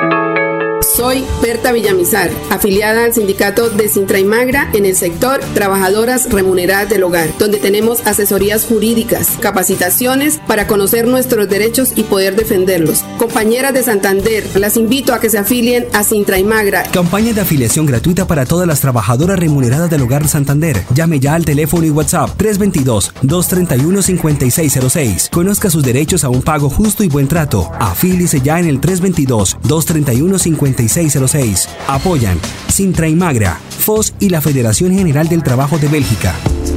Soy 1.06 1.24
Berta 1.40 1.72
Villamizar, 1.72 2.32
afiliada 2.50 3.06
al 3.06 3.14
sindicato 3.14 3.70
de 3.70 3.88
Sintra 3.90 4.18
y 4.18 4.24
Magra 4.24 4.72
en 4.74 4.88
el 4.88 4.96
sector 4.96 5.40
Trabajadoras 5.54 6.32
Remuneradas 6.32 6.90
del 6.90 7.04
Hogar, 7.04 7.30
donde 7.38 7.60
tenemos 7.60 8.08
asesorías 8.08 8.66
jurídicas, 8.66 9.34
capacitaciones 9.40 10.40
para 10.48 10.66
conocer 10.66 11.08
nuestros 11.08 11.48
derechos 11.48 11.94
y 11.96 12.02
poder 12.02 12.36
defenderlos. 12.36 13.04
Compañeras 13.20 13.76
de 13.76 13.84
Santander, 13.84 14.50
las 14.56 14.78
invito 14.78 15.14
a 15.14 15.20
que 15.20 15.30
se 15.30 15.38
afilien 15.38 15.86
a 15.94 16.04
Sintra 16.04 16.40
y 16.40 16.44
Magra. 16.44 16.82
Campaña 16.92 17.34
de 17.34 17.42
afiliación 17.42 17.86
gratuita 17.86 18.26
para 18.26 18.48
todas 18.48 18.68
las 18.68 18.82
trabajadoras 18.82 19.38
remuneradas 19.38 19.92
del 19.92 20.02
Hogar 20.02 20.28
Santander. 20.28 20.82
Llame 20.96 21.20
ya 21.20 21.36
al 21.36 21.46
teléfono 21.46 21.86
y 21.86 21.92
WhatsApp 21.92 22.32
322-231-5606. 22.42 25.30
Conozca 25.30 25.70
sus 25.70 25.84
derechos 25.84 26.24
a 26.24 26.30
un 26.30 26.42
pago 26.42 26.68
justo 26.68 27.04
y 27.04 27.10
buen 27.10 27.28
trato. 27.28 27.72
Afíliese 27.80 28.42
ya 28.42 28.60
en 28.60 28.66
el 28.66 28.82
322-231-5606. 28.82 30.95
606 30.96 31.70
Apoyan 31.88 32.40
Sintra 32.76 33.08
y 33.08 33.16
Magra, 33.16 33.58
FOS 33.80 34.14
y 34.20 34.30
la 34.30 34.42
Federación 34.42 34.94
General 34.94 35.30
del 35.30 35.44
Trabajo 35.44 35.78
de 35.78 35.88
Bélgica. 35.88 36.36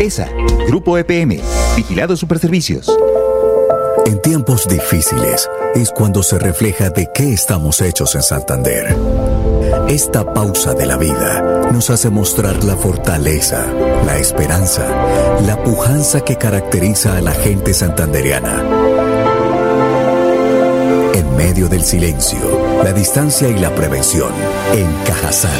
ESA, 0.00 0.28
Grupo 0.66 0.98
EPM, 0.98 1.40
Vigilado 1.76 2.16
Superservicios. 2.16 2.90
En 4.06 4.20
tiempos 4.22 4.68
difíciles 4.68 5.48
es 5.74 5.90
cuando 5.90 6.22
se 6.22 6.38
refleja 6.38 6.90
de 6.90 7.08
qué 7.12 7.32
estamos 7.32 7.80
hechos 7.80 8.14
en 8.14 8.22
Santander. 8.22 8.96
Esta 9.88 10.32
pausa 10.32 10.74
de 10.74 10.86
la 10.86 10.96
vida 10.96 11.70
nos 11.72 11.90
hace 11.90 12.08
mostrar 12.10 12.62
la 12.62 12.76
fortaleza, 12.76 13.66
la 14.04 14.18
esperanza, 14.18 14.86
la 15.44 15.62
pujanza 15.62 16.20
que 16.20 16.36
caracteriza 16.36 17.16
a 17.16 17.20
la 17.20 17.32
gente 17.32 17.74
santandereana. 17.74 18.62
Medio 21.46 21.68
del 21.68 21.84
silencio, 21.84 22.40
la 22.82 22.92
distancia 22.92 23.48
y 23.48 23.56
la 23.56 23.72
prevención, 23.72 24.32
en 24.74 24.92
Cajazán, 25.06 25.52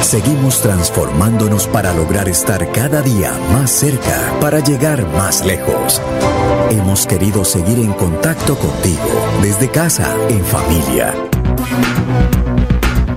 seguimos 0.00 0.60
transformándonos 0.62 1.66
para 1.66 1.92
lograr 1.92 2.28
estar 2.28 2.70
cada 2.70 3.02
día 3.02 3.32
más 3.52 3.72
cerca, 3.72 4.32
para 4.40 4.60
llegar 4.60 5.04
más 5.14 5.44
lejos. 5.44 6.00
Hemos 6.70 7.08
querido 7.08 7.44
seguir 7.44 7.80
en 7.80 7.92
contacto 7.94 8.56
contigo, 8.56 9.10
desde 9.42 9.68
casa, 9.68 10.14
en 10.28 10.44
familia. 10.44 11.12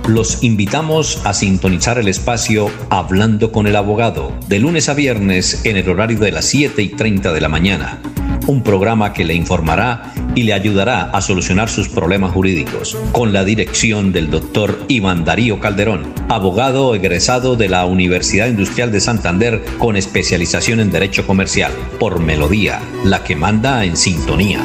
Los 0.08 0.42
invitamos 0.42 1.24
a 1.24 1.32
sintonizar 1.34 2.00
el 2.00 2.08
espacio 2.08 2.68
Hablando 2.90 3.52
con 3.52 3.68
el 3.68 3.76
Abogado, 3.76 4.32
de 4.48 4.58
lunes 4.58 4.88
a 4.88 4.94
viernes 4.94 5.64
en 5.64 5.76
el 5.76 5.88
horario 5.88 6.18
de 6.18 6.32
las 6.32 6.46
7 6.46 6.82
y 6.82 6.88
30 6.88 7.32
de 7.32 7.40
la 7.40 7.48
mañana. 7.48 8.00
Un 8.48 8.64
programa 8.64 9.12
que 9.12 9.24
le 9.24 9.34
informará 9.34 10.14
y 10.34 10.42
le 10.44 10.52
ayudará 10.52 11.10
a 11.10 11.20
solucionar 11.20 11.68
sus 11.68 11.88
problemas 11.88 12.32
jurídicos, 12.32 12.96
con 13.12 13.32
la 13.32 13.44
dirección 13.44 14.12
del 14.12 14.30
doctor 14.30 14.78
Iván 14.88 15.24
Darío 15.24 15.60
Calderón, 15.60 16.12
abogado 16.28 16.94
egresado 16.94 17.56
de 17.56 17.68
la 17.68 17.84
Universidad 17.86 18.48
Industrial 18.48 18.92
de 18.92 19.00
Santander 19.00 19.64
con 19.78 19.96
especialización 19.96 20.80
en 20.80 20.90
Derecho 20.90 21.26
Comercial, 21.26 21.72
por 21.98 22.20
Melodía, 22.20 22.80
la 23.04 23.24
que 23.24 23.36
manda 23.36 23.84
en 23.84 23.96
sintonía. 23.96 24.60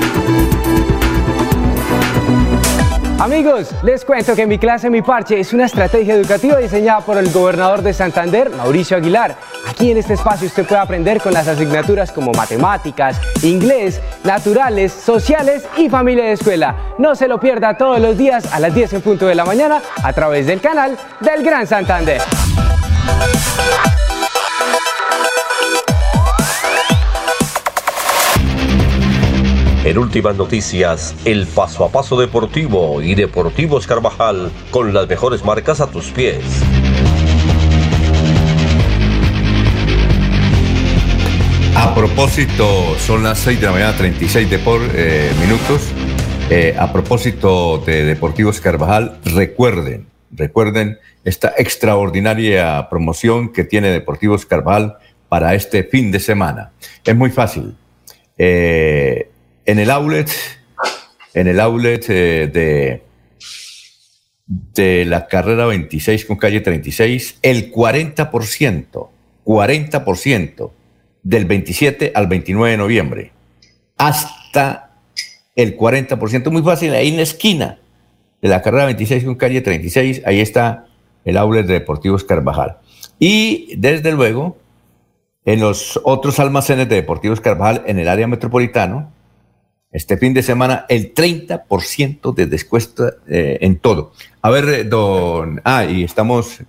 Amigos, 3.24 3.70
les 3.84 4.04
cuento 4.04 4.36
que 4.36 4.46
mi 4.46 4.58
clase 4.58 4.90
Mi 4.90 5.02
Parche 5.02 5.40
es 5.40 5.54
una 5.54 5.66
estrategia 5.66 6.14
educativa 6.14 6.58
diseñada 6.58 7.00
por 7.00 7.18
el 7.18 7.32
gobernador 7.32 7.82
de 7.82 7.94
Santander, 7.94 8.50
Mauricio 8.50 8.98
Aguilar. 8.98 9.38
Aquí 9.66 9.92
en 9.92 9.98
este 9.98 10.14
espacio 10.14 10.48
usted 10.48 10.66
puede 10.66 10.82
aprender 10.82 11.22
con 11.22 11.34
las 11.34 11.48
asignaturas 11.48 12.12
como 12.12 12.32
matemáticas, 12.34 13.20
inglés, 13.42 14.02
naturales, 14.24 14.92
sociales 14.92 15.64
y 15.78 15.90
familia 15.90 16.26
de 16.26 16.34
escuela. 16.34 16.94
No 16.98 17.16
se 17.16 17.28
lo 17.28 17.40
pierda 17.40 17.78
todos 17.78 18.00
los 18.00 18.18
días 18.18 18.52
a 18.54 18.60
las 18.60 18.76
10 18.76 18.94
en 18.94 19.02
punto 19.02 19.26
de 19.26 19.36
la 19.36 19.46
mañana 19.46 19.82
a 20.04 20.14
través 20.14 20.48
del 20.48 20.60
canal 20.60 20.98
del 21.22 21.44
Gran 21.44 21.66
Santander. 21.66 22.22
En 29.86 29.98
últimas 29.98 30.38
noticias, 30.38 31.14
el 31.26 31.46
paso 31.46 31.84
a 31.84 31.90
paso 31.90 32.18
deportivo 32.18 33.02
y 33.02 33.16
Deportivos 33.16 33.86
Carvajal 33.86 34.50
con 34.72 34.94
las 34.94 35.10
mejores 35.10 35.44
marcas 35.44 35.82
a 35.82 35.88
tus 35.88 36.06
pies. 36.12 36.42
Propósito, 42.08 43.00
son 43.00 43.24
las 43.24 43.40
6 43.40 43.62
de 43.62 43.66
la 43.66 43.72
mañana, 43.72 43.96
36 43.96 44.50
de 44.50 44.60
por, 44.60 44.82
eh, 44.94 45.32
minutos. 45.40 45.84
Eh, 46.50 46.76
a 46.78 46.92
propósito 46.92 47.78
de 47.78 48.04
Deportivos 48.04 48.60
Carvajal, 48.60 49.20
recuerden, 49.24 50.08
recuerden 50.30 50.98
esta 51.24 51.54
extraordinaria 51.58 52.90
promoción 52.90 53.54
que 53.54 53.64
tiene 53.64 53.88
Deportivos 53.88 54.46
Carvajal 54.46 54.98
para 55.30 55.56
este 55.56 55.86
fin 55.86 56.12
de 56.12 56.20
semana. 56.20 56.74
Es 57.06 57.16
muy 57.16 57.30
fácil. 57.30 57.74
Eh, 58.38 59.30
en 59.66 59.80
el 59.80 59.90
outlet, 59.90 60.30
en 61.34 61.48
el 61.48 61.62
outlet 61.62 62.06
de, 62.06 63.02
de 64.46 65.06
la 65.06 65.26
carrera 65.28 65.68
26 65.68 66.26
con 66.26 66.36
calle 66.36 66.60
36, 66.60 67.38
el 67.42 67.72
40%, 67.72 69.08
40% 69.46 70.72
del 71.24 71.46
27 71.46 72.12
al 72.14 72.28
29 72.28 72.72
de 72.72 72.78
noviembre, 72.78 73.32
hasta 73.98 74.92
el 75.56 75.78
40%, 75.78 76.52
muy 76.52 76.62
fácil, 76.62 76.94
ahí 76.94 77.10
en 77.10 77.18
la 77.18 77.24
esquina 77.24 77.80
de 78.42 78.50
la 78.50 78.62
carrera 78.62 78.86
26 78.86 79.24
con 79.24 79.36
calle 79.36 79.62
36, 79.62 80.22
ahí 80.26 80.42
está 80.42 80.88
el 81.24 81.38
outlet 81.38 81.66
de 81.66 81.74
Deportivos 81.74 82.24
Carvajal. 82.24 82.78
Y 83.20 83.76
desde 83.78 84.12
luego, 84.12 84.58
en 85.46 85.62
los 85.62 86.00
otros 86.04 86.40
almacenes 86.40 86.90
de 86.90 86.96
Deportivos 86.96 87.40
Carvajal 87.42 87.84
en 87.86 88.00
el 88.00 88.08
área 88.08 88.28
metropolitano, 88.28 89.12
Este 89.94 90.18
fin 90.18 90.34
de 90.34 90.42
semana 90.42 90.88
el 90.90 91.14
30% 91.14 92.34
de 92.34 92.48
descuento 92.48 93.14
eh, 93.28 93.60
en 93.62 93.78
todo. 93.78 94.12
A 94.42 94.50
ver, 94.50 94.68
eh, 94.68 94.84
don... 94.84 95.62
Ah, 95.64 95.86
y 95.86 96.04
estamos... 96.04 96.64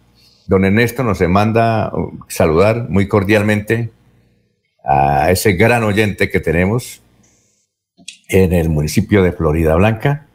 Don 0.47 0.63
Ernesto 0.67 1.03
nos 1.03 1.23
manda 1.23 1.91
uh, 1.95 2.21
saludar 2.29 2.91
muy 2.91 3.09
cordialmente 3.09 3.94
a 4.85 5.31
ese 5.31 5.55
gran 5.55 5.83
oyente 5.83 6.31
que 6.31 6.41
tenemos 6.41 7.01
en 8.29 8.53
el 8.53 8.69
municipio 8.69 9.23
de 9.23 9.33
Florida 9.33 9.75
Blanca, 9.75 10.27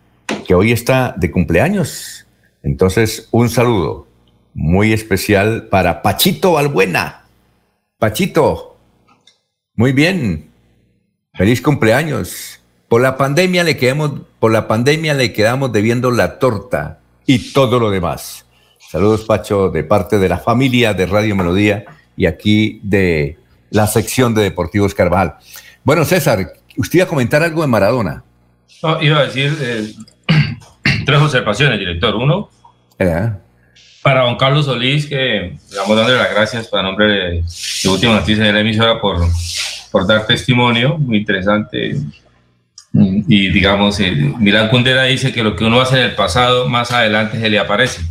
que 0.48 0.56
hoy 0.56 0.72
está 0.72 1.14
de 1.18 1.32
cumpleaños. 1.32 2.26
Entonces, 2.64 3.30
un 3.32 3.50
saludo 3.50 4.08
muy 4.54 4.92
especial 4.94 5.68
para 5.70 6.02
Pachito 6.02 6.54
Balbuena. 6.54 7.26
Pachito, 7.98 8.78
muy 9.76 9.94
bien. 9.94 10.50
Feliz 11.34 11.62
cumpleaños. 11.62 12.60
Por 12.88 13.02
la 13.02 13.18
pandemia 13.18 13.64
le 13.64 13.78
quedamos, 13.78 14.22
por 14.40 14.52
la 14.52 14.68
pandemia 14.68 15.14
le 15.14 15.32
quedamos 15.32 15.72
debiendo 15.72 16.10
la 16.12 16.40
torta 16.40 17.00
y 17.26 17.54
todo 17.54 17.80
lo 17.80 17.92
demás. 17.92 18.46
Saludos, 18.92 19.26
Pacho, 19.26 19.70
de 19.70 19.84
parte 19.84 20.18
de 20.18 20.28
la 20.28 20.40
familia 20.40 20.96
de 20.96 21.06
Radio 21.06 21.36
Melodía 21.36 21.86
y 22.18 22.26
aquí 22.26 22.80
de 22.84 23.39
la 23.72 23.88
sección 23.88 24.34
de 24.34 24.44
Deportivos 24.44 24.94
Carvajal. 24.94 25.36
Bueno, 25.84 26.06
César, 26.06 26.54
usted 26.78 27.00
iba 27.00 27.06
a 27.06 27.08
comentar 27.10 27.42
algo 27.44 27.62
de 27.62 27.68
Maradona. 27.68 28.24
No, 28.84 29.02
iba 29.02 29.20
a 29.20 29.24
decir 29.26 29.56
eh, 29.62 29.94
tres 31.06 31.20
observaciones, 31.22 31.80
director. 31.80 32.16
Uno, 32.16 32.50
Eh, 32.98 33.30
para 34.02 34.22
don 34.22 34.38
Carlos 34.38 34.66
Solís, 34.66 35.06
que 35.08 35.58
vamos 35.78 35.96
dándole 35.98 36.18
las 36.18 36.32
gracias 36.32 36.68
para 36.68 36.84
nombre 36.84 37.06
de, 37.08 37.44
de 37.84 37.90
Última 37.90 38.14
Noticia 38.16 38.44
de 38.46 38.54
la 38.54 38.62
emisora 38.62 39.00
por, 39.02 39.18
por 39.92 40.08
dar 40.08 40.26
testimonio, 40.26 40.98
muy 40.98 41.18
interesante. 41.18 41.98
Y 42.94 43.50
digamos, 43.50 44.00
eh, 44.00 44.12
Milán 44.40 44.70
Kundera 44.70 45.04
dice 45.04 45.32
que 45.32 45.44
lo 45.44 45.56
que 45.56 45.64
uno 45.66 45.80
hace 45.80 45.98
en 46.00 46.04
el 46.06 46.16
pasado, 46.16 46.68
más 46.70 46.92
adelante 46.92 47.40
se 47.40 47.50
le 47.50 47.60
aparece. 47.60 48.02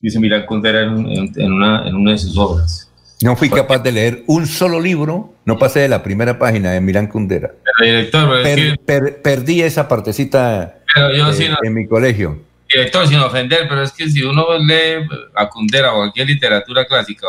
Dice 0.00 0.18
Milán 0.18 0.44
Kundera 0.46 0.82
en- 0.82 1.32
en 1.36 1.52
una, 1.52 1.86
en 1.86 1.94
una 1.94 2.12
de 2.12 2.18
sus 2.18 2.36
obras. 2.36 2.89
No 3.22 3.36
fui 3.36 3.50
capaz 3.50 3.78
de 3.80 3.92
leer 3.92 4.22
un 4.26 4.46
solo 4.46 4.80
libro, 4.80 5.34
no 5.44 5.58
pasé 5.58 5.80
de 5.80 5.88
la 5.88 6.02
primera 6.02 6.38
página 6.38 6.72
de 6.72 6.80
Milán 6.80 7.06
Kundera. 7.06 7.50
Pero, 7.78 7.90
director, 7.90 8.42
Per- 8.42 8.78
per- 8.80 9.22
perdí 9.22 9.60
esa 9.62 9.86
partecita 9.86 10.78
pero 10.94 11.12
yo 11.14 11.30
eh, 11.30 11.54
en 11.62 11.74
mi 11.74 11.86
colegio. 11.86 12.38
director, 12.68 13.06
sin 13.06 13.18
ofender, 13.18 13.66
pero 13.68 13.82
es 13.82 13.92
que 13.92 14.08
si 14.08 14.22
uno 14.22 14.46
lee 14.58 15.06
a 15.34 15.48
Kundera 15.48 15.92
o 15.92 15.96
cualquier 15.98 16.28
literatura 16.28 16.84
clásica 16.86 17.26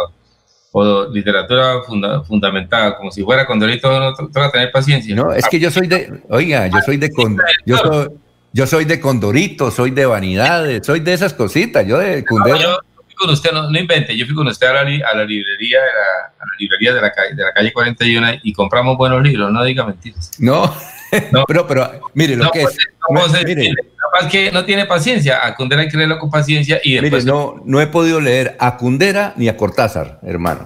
o 0.72 1.05
literatura 1.09 1.81
funda- 1.85 2.23
fundamentada, 2.23 2.95
como 2.95 3.11
si 3.11 3.22
fuera 3.23 3.45
Condorito, 3.45 3.89
uno 3.89 4.13
to- 4.13 4.27
toca 4.27 4.49
tener 4.51 4.72
paciencia. 4.72 5.13
No, 5.13 5.34
es 5.34 5.45
que 5.49 5.59
yo 5.59 5.69
soy 5.69 5.88
de, 5.88 6.22
oiga, 6.30 6.68
yo 6.68 6.80
soy 6.85 6.95
de 6.97 7.11
con, 7.11 7.38
yo 7.65 7.77
soy, 7.77 8.07
yo 8.53 8.65
soy 8.65 8.85
de 8.85 8.99
Condorito, 9.01 9.69
soy 9.72 9.91
de 9.91 10.05
vanidades, 10.05 10.85
soy 10.85 11.01
de 11.01 11.11
esas 11.13 11.34
cositas, 11.34 11.85
yo 11.85 11.97
de 11.97 12.23
Kundera. 12.23 12.55
No, 12.55 12.61
yo 12.61 12.77
fui 12.77 12.90
con 13.22 13.30
usted, 13.30 13.52
no, 13.52 13.69
no 13.69 13.80
invente, 13.80 14.15
yo 14.18 14.26
fui 14.26 14.35
con 14.35 14.48
usted 14.48 14.68
a 14.68 14.73
la, 14.73 14.84
li- 14.84 15.02
a 15.02 15.15
la 15.15 15.23
librería, 15.23 15.80
de 15.80 15.85
la, 15.85 16.26
a 16.39 16.45
la 16.45 16.52
librería 16.60 16.93
de 16.93 17.02
la, 17.02 17.11
calle, 17.11 17.35
de 17.35 17.43
la 17.43 17.53
calle 17.53 17.72
41 17.72 18.27
y 18.43 18.53
compramos 18.53 18.98
buenos 18.98 19.22
libros, 19.23 19.52
no 19.52 19.64
diga 19.64 19.85
mentiras. 19.85 20.31
No, 20.39 20.73
pero, 21.48 21.68
pero 21.68 21.91
mire 22.14 22.35
lo 22.35 22.45
No, 22.45 22.52
que 22.52 22.61
pues, 22.61 22.77
es. 22.77 22.85
¿cómo 22.99 23.27
se 23.30 23.43
mire? 23.45 23.73
Capaz 24.14 24.30
que 24.30 24.52
no 24.52 24.65
tiene 24.65 24.85
paciencia, 24.85 25.45
a 25.45 25.56
Kundera 25.56 25.84
hay 25.84 25.88
que 25.88 25.98
leerlo 25.98 26.19
con 26.19 26.30
paciencia 26.30 26.81
y 26.84 26.89
mire, 26.95 27.02
después... 27.03 27.26
no, 27.26 27.61
no 27.65 27.80
he 27.80 27.88
podido 27.88 28.19
leer 28.19 28.57
a 28.60 28.76
Kundera 28.77 29.34
ni 29.38 29.48
a 29.48 29.56
Cortázar, 29.56 30.19
hermano. 30.23 30.65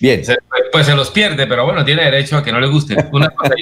Bien. 0.00 0.24
Se- 0.24 0.36
pues 0.72 0.86
se 0.86 0.94
los 0.94 1.10
pierde, 1.10 1.46
pero 1.46 1.64
bueno, 1.64 1.84
tiene 1.84 2.02
derecho 2.04 2.36
a 2.36 2.42
que 2.42 2.50
no 2.52 2.58
le 2.60 2.66
guste. 2.66 2.96
Una 3.12 3.30
cosa, 3.30 3.54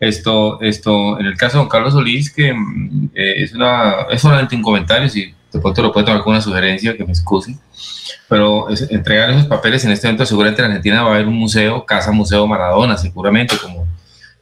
esto, 0.00 0.60
esto, 0.60 1.18
en 1.18 1.26
el 1.26 1.36
caso 1.36 1.58
de 1.58 1.62
don 1.62 1.68
Carlos 1.68 1.92
Solís, 1.92 2.32
que 2.32 2.52
mm, 2.52 3.10
eh, 3.14 3.34
es, 3.42 3.52
una, 3.52 4.06
es 4.10 4.20
solamente 4.20 4.54
un 4.56 4.62
comentario, 4.62 5.08
si 5.08 5.34
de 5.54 5.60
pronto 5.60 5.82
lo 5.82 5.92
puede 5.92 6.06
tomar 6.06 6.22
con 6.22 6.32
una 6.32 6.42
sugerencia, 6.42 6.96
que 6.96 7.04
me 7.04 7.12
excuse, 7.12 7.56
pero 8.28 8.66
entregar 8.90 9.30
esos 9.30 9.46
papeles 9.46 9.84
en 9.84 9.92
este 9.92 10.08
evento, 10.08 10.26
seguramente 10.26 10.60
en 10.60 10.66
Argentina 10.66 11.02
va 11.04 11.10
a 11.10 11.14
haber 11.14 11.28
un 11.28 11.34
museo, 11.34 11.86
Casa 11.86 12.10
Museo 12.10 12.44
Maradona, 12.48 12.98
seguramente, 12.98 13.56
como 13.56 13.86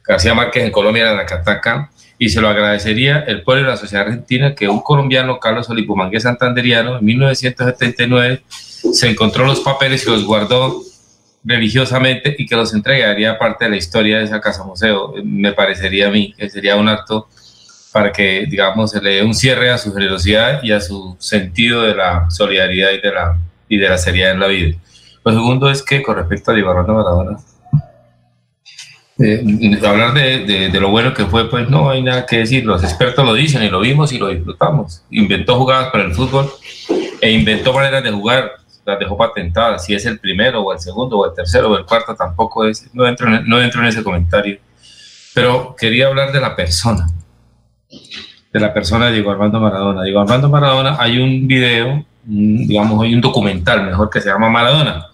García 0.03 0.33
Márquez 0.33 0.63
en 0.63 0.71
Colombia, 0.71 1.11
en 1.11 1.17
la 1.17 1.25
Cataca, 1.27 1.91
y 2.17 2.29
se 2.29 2.41
lo 2.41 2.49
agradecería 2.49 3.19
el 3.19 3.43
pueblo 3.43 3.63
y 3.63 3.67
la 3.67 3.77
sociedad 3.77 4.07
argentina 4.07 4.55
que 4.55 4.67
un 4.67 4.81
colombiano, 4.81 5.39
Carlos 5.39 5.67
Solís 5.67 5.85
Bumangué 5.85 6.19
Santanderiano, 6.19 6.97
en 6.97 7.05
1979 7.05 8.43
se 8.47 9.09
encontró 9.09 9.45
los 9.45 9.59
papeles 9.59 10.07
y 10.07 10.09
los 10.09 10.25
guardó 10.25 10.81
religiosamente 11.43 12.35
y 12.37 12.47
que 12.47 12.55
los 12.55 12.73
entregaría 12.73 13.37
parte 13.37 13.65
de 13.65 13.71
la 13.71 13.77
historia 13.77 14.17
de 14.17 14.25
esa 14.25 14.41
casa 14.41 14.63
museo. 14.63 15.13
Me 15.23 15.53
parecería 15.53 16.07
a 16.07 16.11
mí 16.11 16.33
que 16.35 16.49
sería 16.49 16.75
un 16.75 16.89
acto 16.89 17.27
para 17.93 18.11
que, 18.11 18.45
digamos, 18.49 18.91
se 18.91 18.99
le 19.01 19.11
dé 19.11 19.23
un 19.23 19.33
cierre 19.35 19.69
a 19.69 19.77
su 19.77 19.93
generosidad 19.93 20.61
y 20.63 20.71
a 20.71 20.81
su 20.81 21.15
sentido 21.19 21.83
de 21.83 21.95
la 21.95 22.29
solidaridad 22.29 22.89
y 22.91 22.99
de 22.99 23.11
la, 23.13 23.37
y 23.69 23.77
de 23.77 23.87
la 23.87 23.97
seriedad 23.97 24.31
en 24.31 24.39
la 24.39 24.47
vida. 24.47 24.75
Lo 25.23 25.31
segundo 25.31 25.69
es 25.69 25.83
que 25.83 26.01
con 26.01 26.15
respecto 26.17 26.51
a 26.51 26.53
Diego 26.55 26.71
Armando 26.71 26.93
Maradona, 26.95 27.37
eh, 29.19 29.79
hablar 29.85 30.13
de, 30.13 30.39
de- 30.69 30.79
lo 30.79 30.89
bueno 30.89 31.13
que 31.13 31.25
fue, 31.25 31.47
pues 31.49 31.69
no 31.69 31.89
hay 31.89 32.01
nada 32.01 32.25
que 32.25 32.39
decir. 32.39 32.65
Los 32.65 32.83
expertos 32.83 33.23
lo 33.23 33.33
dicen 33.33 33.61
y 33.63 33.69
lo 33.69 33.79
vimos 33.79 34.11
y 34.11 34.17
lo 34.17 34.27
disfrutamos. 34.29 35.03
Inventó 35.11 35.55
jugadas 35.55 35.91
para 35.91 36.03
el 36.05 36.13
fútbol 36.13 36.49
e 37.21 37.31
inventó 37.31 37.71
maneras 37.73 38.03
de 38.03 38.11
jugar, 38.11 38.53
las 38.85 38.99
dejó 38.99 39.15
patentadas. 39.15 39.85
Si 39.85 39.93
es 39.93 40.05
el 40.07 40.19
primero 40.19 40.61
o 40.61 40.73
el 40.73 40.79
segundo 40.79 41.19
o 41.19 41.25
el 41.27 41.33
tercero 41.33 41.69
o 41.71 41.77
el 41.77 41.85
cuarto, 41.85 42.15
tampoco 42.15 42.65
es. 42.65 42.89
No 42.93 43.07
entro 43.07 43.33
en, 43.33 43.47
no 43.47 43.61
entro 43.61 43.81
en 43.81 43.87
ese 43.87 44.03
comentario. 44.03 44.57
Pero 45.35 45.75
quería 45.79 46.07
hablar 46.07 46.31
de 46.31 46.41
la 46.41 46.55
persona, 46.55 47.07
de 48.51 48.59
la 48.59 48.73
persona 48.73 49.07
de 49.07 49.13
Diego 49.13 49.31
Armando 49.31 49.59
Maradona. 49.59 50.03
Diego 50.03 50.19
Armando 50.19 50.49
Maradona, 50.49 50.97
hay 50.99 51.17
un 51.19 51.47
video, 51.47 52.05
digamos, 52.23 53.03
hay 53.03 53.13
un 53.13 53.21
documental 53.21 53.85
mejor 53.85 54.09
que 54.09 54.21
se 54.21 54.29
llama 54.29 54.49
Maradona 54.49 55.07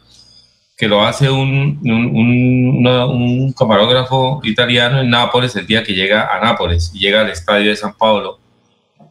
que 0.79 0.87
lo 0.87 1.05
hace 1.05 1.29
un, 1.29 1.77
un, 1.83 3.53
camarógrafo 3.53 4.39
italiano 4.45 5.01
en 5.01 5.09
Nápoles 5.09 5.53
el 5.57 5.67
día 5.67 5.83
que 5.83 5.93
llega 5.93 6.33
a 6.33 6.39
Nápoles 6.39 6.91
y 6.93 6.99
llega 6.99 7.19
al 7.19 7.29
estadio 7.29 7.69
de 7.69 7.75
San 7.75 7.93
Paulo. 7.95 8.39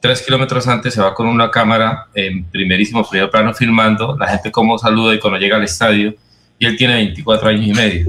Tres 0.00 0.22
kilómetros 0.22 0.66
antes 0.66 0.94
se 0.94 1.02
va 1.02 1.12
con 1.12 1.26
una 1.26 1.50
cámara 1.50 2.06
en 2.14 2.44
primerísimo 2.44 3.06
primer 3.06 3.30
plano 3.30 3.52
filmando 3.52 4.16
la 4.18 4.28
gente 4.28 4.50
cómo 4.50 4.78
saluda 4.78 5.14
y 5.14 5.18
cuando 5.18 5.38
llega 5.38 5.58
al 5.58 5.62
estadio 5.62 6.14
y 6.58 6.64
él 6.64 6.74
tiene 6.78 6.94
24 6.94 7.50
años 7.50 7.66
y 7.66 7.74
medio. 7.74 8.06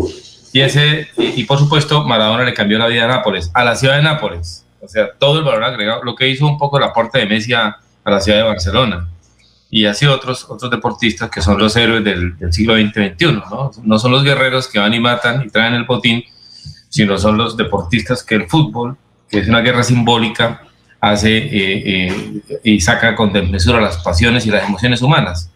Y, 0.53 0.61
ese, 0.61 1.09
y 1.17 1.43
por 1.43 1.59
supuesto 1.59 2.05
Maradona 2.05 2.45
le 2.45 2.53
cambió 2.53 2.79
la 2.79 2.87
vida 2.87 3.03
a 3.03 3.07
Nápoles, 3.09 3.51
a 3.53 3.65
la 3.65 3.75
ciudad 3.75 3.97
de 3.97 4.03
Nápoles. 4.03 4.65
O 4.81 4.87
sea, 4.87 5.09
todo 5.17 5.39
el 5.39 5.45
valor 5.45 5.63
agregado, 5.63 6.03
lo 6.03 6.15
que 6.15 6.29
hizo 6.29 6.47
un 6.47 6.57
poco 6.57 6.77
el 6.77 6.83
aporte 6.83 7.19
de 7.19 7.25
Messi 7.25 7.53
a, 7.53 7.77
a 8.03 8.11
la 8.11 8.19
ciudad 8.21 8.39
de 8.39 8.43
Barcelona 8.43 9.07
y 9.71 9.85
así 9.85 10.05
otros, 10.05 10.45
otros 10.49 10.71
deportistas 10.71 11.29
que 11.29 11.41
son 11.41 11.59
los 11.59 11.75
héroes 11.75 12.03
del, 12.03 12.37
del 12.37 12.51
siglo 12.51 12.75
XX-XXI, 12.75 13.33
¿no? 13.33 13.71
No 13.83 13.99
son 13.99 14.11
los 14.11 14.23
guerreros 14.23 14.67
que 14.67 14.79
van 14.79 14.93
y 14.93 14.99
matan 14.99 15.43
y 15.45 15.49
traen 15.49 15.75
el 15.75 15.83
botín, 15.83 16.23
sino 16.89 17.17
son 17.19 17.37
los 17.37 17.55
deportistas 17.55 18.23
que 18.23 18.35
el 18.35 18.47
fútbol, 18.47 18.97
que 19.29 19.39
es 19.39 19.47
una 19.47 19.61
guerra 19.61 19.83
simbólica, 19.83 20.63
hace 20.99 21.37
eh, 21.37 22.07
eh, 22.07 22.59
y 22.63 22.81
saca 22.81 23.15
con 23.15 23.31
desmesura 23.31 23.79
las 23.79 23.97
pasiones 23.97 24.45
y 24.45 24.49
las 24.49 24.67
emociones 24.67 25.01
humanas. 25.01 25.51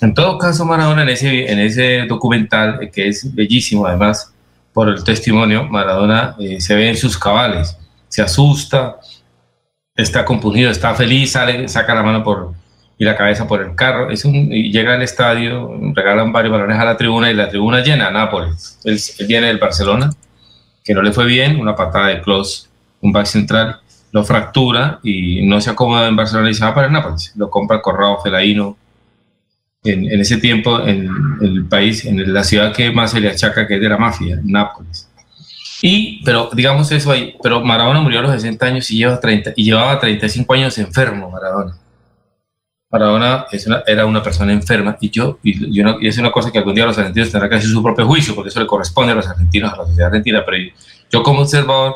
En 0.00 0.14
todo 0.14 0.38
caso, 0.38 0.64
Maradona 0.64 1.02
en 1.02 1.10
ese, 1.10 1.50
en 1.52 1.58
ese 1.58 2.06
documental, 2.06 2.90
que 2.92 3.08
es 3.08 3.34
bellísimo 3.34 3.86
además 3.86 4.32
por 4.72 4.88
el 4.88 5.04
testimonio, 5.04 5.64
Maradona 5.64 6.34
eh, 6.40 6.60
se 6.60 6.74
ve 6.74 6.88
en 6.88 6.96
sus 6.96 7.16
cabales, 7.16 7.76
se 8.14 8.22
asusta, 8.22 9.00
está 9.96 10.24
compungido, 10.24 10.70
está 10.70 10.94
feliz, 10.94 11.32
sale, 11.32 11.66
saca 11.66 11.96
la 11.96 12.04
mano 12.04 12.22
por, 12.22 12.54
y 12.96 13.04
la 13.04 13.16
cabeza 13.16 13.48
por 13.48 13.60
el 13.60 13.74
carro. 13.74 14.08
Es 14.08 14.24
un, 14.24 14.52
y 14.52 14.70
llega 14.70 14.94
al 14.94 15.02
estadio, 15.02 15.76
regalan 15.92 16.30
varios 16.30 16.52
balones 16.52 16.78
a 16.78 16.84
la 16.84 16.96
tribuna 16.96 17.28
y 17.28 17.34
la 17.34 17.48
tribuna 17.48 17.80
llena, 17.80 18.12
Nápoles. 18.12 18.78
Él, 18.84 19.00
viene 19.26 19.48
del 19.48 19.58
Barcelona, 19.58 20.10
que 20.84 20.94
no 20.94 21.02
le 21.02 21.10
fue 21.10 21.26
bien, 21.26 21.58
una 21.58 21.74
patada 21.74 22.06
de 22.06 22.22
Klos, 22.22 22.70
un 23.00 23.10
back 23.10 23.26
central, 23.26 23.80
lo 24.12 24.22
fractura 24.22 25.00
y 25.02 25.44
no 25.44 25.60
se 25.60 25.70
acomoda 25.70 26.06
en 26.06 26.14
Barcelona 26.14 26.50
y 26.50 26.54
se 26.54 26.64
va 26.64 26.72
para 26.72 26.88
Nápoles. 26.88 27.32
Lo 27.34 27.50
compra 27.50 27.82
Corrado 27.82 28.20
Felaino. 28.22 28.76
En, 29.82 30.08
en 30.08 30.20
ese 30.20 30.36
tiempo, 30.36 30.86
en, 30.86 31.10
el 31.40 31.66
país, 31.66 32.04
en 32.04 32.32
la 32.32 32.44
ciudad 32.44 32.72
que 32.72 32.92
más 32.92 33.10
se 33.10 33.18
le 33.18 33.28
achaca, 33.28 33.66
que 33.66 33.74
es 33.74 33.80
de 33.80 33.88
la 33.88 33.98
mafia, 33.98 34.38
Nápoles. 34.44 35.08
Y, 35.86 36.22
pero 36.24 36.48
digamos 36.54 36.90
eso 36.92 37.12
ahí, 37.12 37.34
pero 37.42 37.60
Maradona 37.60 38.00
murió 38.00 38.20
a 38.20 38.22
los 38.22 38.32
60 38.32 38.64
años 38.64 38.90
y, 38.90 38.96
lleva 38.96 39.20
30, 39.20 39.52
y 39.54 39.64
llevaba 39.64 39.98
35 40.00 40.54
años 40.54 40.78
enfermo, 40.78 41.30
Maradona. 41.30 41.76
Maradona 42.90 43.44
es 43.52 43.66
una- 43.66 43.82
era 43.86 44.06
una 44.06 44.22
persona 44.22 44.50
enferma 44.52 44.96
y 44.98 45.10
yo, 45.10 45.38
y, 45.42 45.70
yo 45.76 45.84
no- 45.84 45.98
es 46.00 46.16
una 46.16 46.30
cosa 46.32 46.50
que 46.50 46.56
algún 46.58 46.74
día 46.74 46.86
los 46.86 46.96
argentinos 46.96 47.30
tendrán 47.30 47.50
que 47.50 47.56
hacer 47.56 47.68
su 47.68 47.82
propio 47.82 48.06
juicio, 48.06 48.34
porque 48.34 48.48
eso 48.48 48.60
le 48.60 48.66
corresponde 48.66 49.12
a 49.12 49.16
los 49.16 49.26
argentinos, 49.26 49.74
a 49.74 49.76
la 49.76 49.84
sociedad 49.84 50.06
argentina, 50.06 50.42
pero 50.46 50.56
yo 51.10 51.22
como 51.22 51.40
observador 51.42 51.94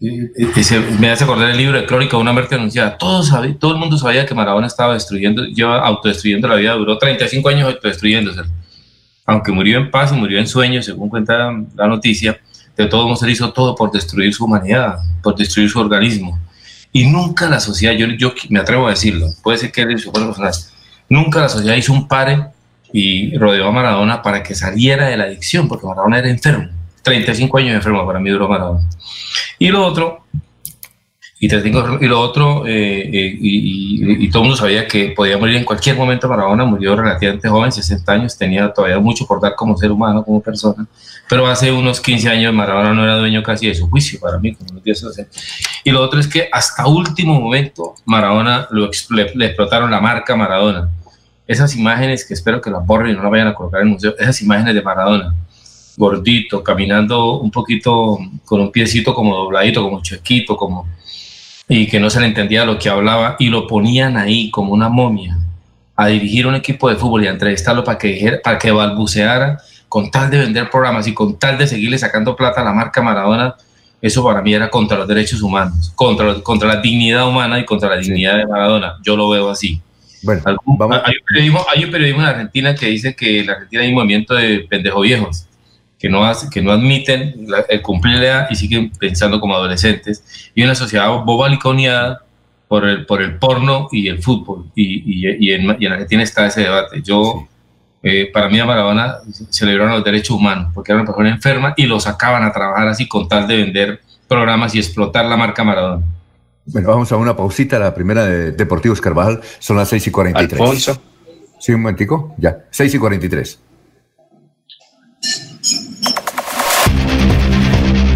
eh, 0.00 0.30
eh, 0.36 0.96
me 0.98 1.10
hace 1.10 1.22
acordar 1.24 1.50
el 1.50 1.56
libro 1.56 1.78
de 1.80 1.86
Crónica 1.86 2.16
de 2.16 2.22
una 2.22 2.32
muerte 2.32 2.54
anunciada. 2.56 2.98
Todo, 2.98 3.22
sabe- 3.22 3.54
todo 3.54 3.72
el 3.72 3.78
mundo 3.78 3.96
sabía 3.96 4.26
que 4.26 4.34
Maradona 4.34 4.66
estaba 4.66 4.94
destruyendo, 4.94 5.44
lleva 5.44 5.80
autodestruyendo 5.86 6.48
la 6.48 6.54
vida, 6.56 6.72
duró 6.74 6.98
35 6.98 7.48
años 7.48 7.68
autodestruyéndose. 7.72 8.42
Aunque 9.26 9.52
murió 9.52 9.78
en 9.78 9.90
paz 9.90 10.10
y 10.12 10.16
murió 10.16 10.38
en 10.40 10.46
sueños, 10.48 10.84
según 10.86 11.08
cuenta 11.08 11.52
la 11.76 11.86
noticia, 11.86 12.40
de 12.78 12.86
todos 12.86 13.04
modos 13.04 13.22
él 13.24 13.30
hizo 13.30 13.52
todo 13.52 13.74
por 13.74 13.90
destruir 13.90 14.32
su 14.32 14.44
humanidad, 14.44 14.98
por 15.22 15.34
destruir 15.34 15.68
su 15.68 15.80
organismo. 15.80 16.38
Y 16.92 17.06
nunca 17.06 17.48
la 17.48 17.60
sociedad, 17.60 17.94
yo, 17.94 18.06
yo 18.06 18.32
me 18.48 18.60
atrevo 18.60 18.86
a 18.86 18.90
decirlo, 18.90 19.26
puede 19.42 19.58
ser 19.58 19.72
que 19.72 19.82
él 19.82 19.98
su 19.98 20.12
personal, 20.12 20.52
nunca 21.08 21.40
la 21.40 21.48
sociedad 21.48 21.76
hizo 21.76 21.92
un 21.92 22.08
pare 22.08 22.46
y 22.92 23.36
rodeó 23.36 23.68
a 23.68 23.72
Maradona 23.72 24.22
para 24.22 24.42
que 24.42 24.54
saliera 24.54 25.08
de 25.08 25.16
la 25.16 25.24
adicción, 25.24 25.68
porque 25.68 25.86
Maradona 25.86 26.18
era 26.18 26.30
enfermo. 26.30 26.68
35 27.02 27.58
años 27.58 27.74
enfermo 27.74 28.06
para 28.06 28.20
mí 28.20 28.30
duró 28.30 28.48
Maradona. 28.48 28.88
Y 29.58 29.68
lo 29.68 29.84
otro, 29.84 30.26
y, 31.40 31.46
y 31.46 32.08
lo 32.08 32.20
otro, 32.20 32.66
eh, 32.66 33.10
eh, 33.12 33.38
y, 33.40 34.28
todo 34.28 34.42
el 34.42 34.48
mundo 34.48 34.56
sabía 34.56 34.88
que 34.88 35.10
podía 35.10 35.38
morir 35.38 35.56
en 35.56 35.64
cualquier 35.64 35.94
momento. 35.94 36.28
Maradona 36.28 36.64
murió 36.64 36.96
relativamente 36.96 37.48
joven, 37.48 37.70
60 37.70 38.12
años, 38.12 38.36
tenía 38.36 38.72
todavía 38.72 38.98
mucho 38.98 39.24
por 39.24 39.40
dar 39.40 39.54
como 39.54 39.76
ser 39.76 39.92
humano, 39.92 40.24
como 40.24 40.42
persona. 40.42 40.84
Pero 41.28 41.46
hace 41.46 41.70
unos 41.70 42.00
15 42.00 42.28
años 42.28 42.52
Maradona 42.52 42.92
no 42.92 43.04
era 43.04 43.16
dueño 43.18 43.42
casi 43.44 43.68
de 43.68 43.74
su 43.76 43.88
juicio, 43.88 44.18
para 44.18 44.38
mí, 44.38 44.54
como 44.54 44.80
Y 45.84 45.90
lo 45.92 46.02
otro 46.02 46.18
es 46.18 46.26
que 46.26 46.48
hasta 46.50 46.88
último 46.88 47.40
momento 47.40 47.94
Maradona 48.04 48.66
lo, 48.70 48.90
le, 49.10 49.32
le 49.34 49.46
explotaron 49.46 49.92
la 49.92 50.00
marca 50.00 50.34
Maradona. 50.34 50.90
Esas 51.46 51.76
imágenes 51.76 52.26
que 52.26 52.34
espero 52.34 52.60
que 52.60 52.68
las 52.70 52.84
borren 52.84 53.12
y 53.12 53.14
no 53.14 53.22
las 53.22 53.30
vayan 53.30 53.48
a 53.48 53.54
colocar 53.54 53.80
en 53.80 53.88
el 53.88 53.92
museo, 53.94 54.14
esas 54.18 54.42
imágenes 54.42 54.74
de 54.74 54.82
Maradona 54.82 55.34
gordito, 55.98 56.62
caminando 56.62 57.40
un 57.40 57.50
poquito 57.50 58.18
con 58.44 58.60
un 58.60 58.70
piecito 58.70 59.12
como 59.12 59.34
dobladito, 59.34 59.82
como 59.82 60.00
chiquito, 60.00 60.56
como 60.56 60.86
y 61.68 61.86
que 61.86 62.00
no 62.00 62.08
se 62.08 62.20
le 62.20 62.26
entendía 62.26 62.64
lo 62.64 62.78
que 62.78 62.88
hablaba 62.88 63.36
y 63.38 63.48
lo 63.48 63.66
ponían 63.66 64.16
ahí 64.16 64.50
como 64.50 64.72
una 64.72 64.88
momia 64.88 65.38
a 65.94 66.06
dirigir 66.06 66.46
un 66.46 66.54
equipo 66.54 66.88
de 66.88 66.96
fútbol 66.96 67.24
y 67.24 67.26
a 67.26 67.30
entrevistarlo 67.30 67.84
para 67.84 67.98
que, 67.98 68.08
dijera, 68.08 68.38
para 68.42 68.58
que 68.58 68.70
balbuceara 68.70 69.58
con 69.88 70.10
tal 70.10 70.30
de 70.30 70.38
vender 70.38 70.70
programas 70.70 71.06
y 71.06 71.14
con 71.14 71.38
tal 71.38 71.58
de 71.58 71.66
seguirle 71.66 71.98
sacando 71.98 72.36
plata 72.36 72.60
a 72.60 72.64
la 72.64 72.72
marca 72.72 73.02
Maradona, 73.02 73.54
eso 74.00 74.24
para 74.24 74.40
mí 74.40 74.54
era 74.54 74.70
contra 74.70 74.96
los 74.96 75.08
derechos 75.08 75.42
humanos, 75.42 75.92
contra, 75.94 76.40
contra 76.40 76.68
la 76.68 76.80
dignidad 76.80 77.28
humana 77.28 77.58
y 77.58 77.64
contra 77.64 77.88
la 77.88 77.96
dignidad 77.96 78.36
de 78.36 78.46
Maradona. 78.46 78.96
Yo 79.02 79.16
lo 79.16 79.28
veo 79.28 79.50
así. 79.50 79.80
Bueno, 80.22 80.42
hay, 80.46 80.54
un 80.64 80.78
periodismo, 81.26 81.66
hay 81.74 81.84
un 81.84 81.90
periodismo 81.90 82.22
en 82.22 82.28
Argentina 82.28 82.74
que 82.74 82.86
dice 82.86 83.14
que 83.14 83.40
en 83.40 83.50
Argentina 83.50 83.82
hay 83.82 83.88
un 83.88 83.94
movimiento 83.94 84.34
de 84.34 84.66
pendejos 84.68 85.02
viejos 85.02 85.47
que 85.98 86.08
no, 86.08 86.24
hace, 86.24 86.48
que 86.48 86.62
no 86.62 86.70
admiten 86.70 87.46
el 87.68 87.82
cumplir 87.82 88.18
la 88.18 88.24
edad 88.24 88.46
y 88.50 88.56
siguen 88.56 88.90
pensando 88.90 89.40
como 89.40 89.54
adolescentes, 89.54 90.50
y 90.54 90.62
una 90.62 90.74
sociedad 90.74 91.08
bobaliconeada 91.24 92.22
por 92.68 92.86
el, 92.86 93.06
por 93.06 93.22
el 93.22 93.36
porno 93.36 93.88
y 93.90 94.08
el 94.08 94.22
fútbol, 94.22 94.66
y, 94.74 95.26
y, 95.26 95.52
en, 95.52 95.76
y 95.80 95.86
en, 95.86 95.92
Argentina 95.92 96.22
está 96.22 96.46
ese 96.46 96.62
debate. 96.62 97.02
Yo, 97.02 97.48
eh, 98.02 98.30
para 98.32 98.48
mí 98.48 98.60
a 98.60 98.64
Maradona 98.64 99.16
celebraron 99.50 99.94
los 99.94 100.04
derechos 100.04 100.36
humanos, 100.36 100.70
porque 100.72 100.92
era 100.92 101.00
una 101.00 101.06
persona 101.06 101.30
enferma 101.30 101.74
y 101.76 101.86
lo 101.86 101.98
sacaban 101.98 102.44
a 102.44 102.52
trabajar 102.52 102.86
así 102.86 103.08
con 103.08 103.28
tal 103.28 103.48
de 103.48 103.56
vender 103.56 104.00
programas 104.28 104.74
y 104.74 104.78
explotar 104.78 105.24
la 105.24 105.36
marca 105.36 105.64
Maradona. 105.64 106.04
Bueno, 106.66 106.88
vamos 106.88 107.10
a 107.10 107.16
una 107.16 107.34
pausita, 107.34 107.78
la 107.78 107.94
primera 107.94 108.26
de 108.26 108.52
Deportivos 108.52 109.00
Carvajal, 109.00 109.40
son 109.58 109.78
las 109.78 109.88
6 109.88 110.06
y 110.06 110.10
43. 110.10 110.60
Alfonso. 110.60 111.02
Sí, 111.58 111.72
un 111.72 111.80
momentico, 111.80 112.34
ya, 112.36 112.66
6 112.70 112.94
y 112.94 112.98
43. 112.98 113.58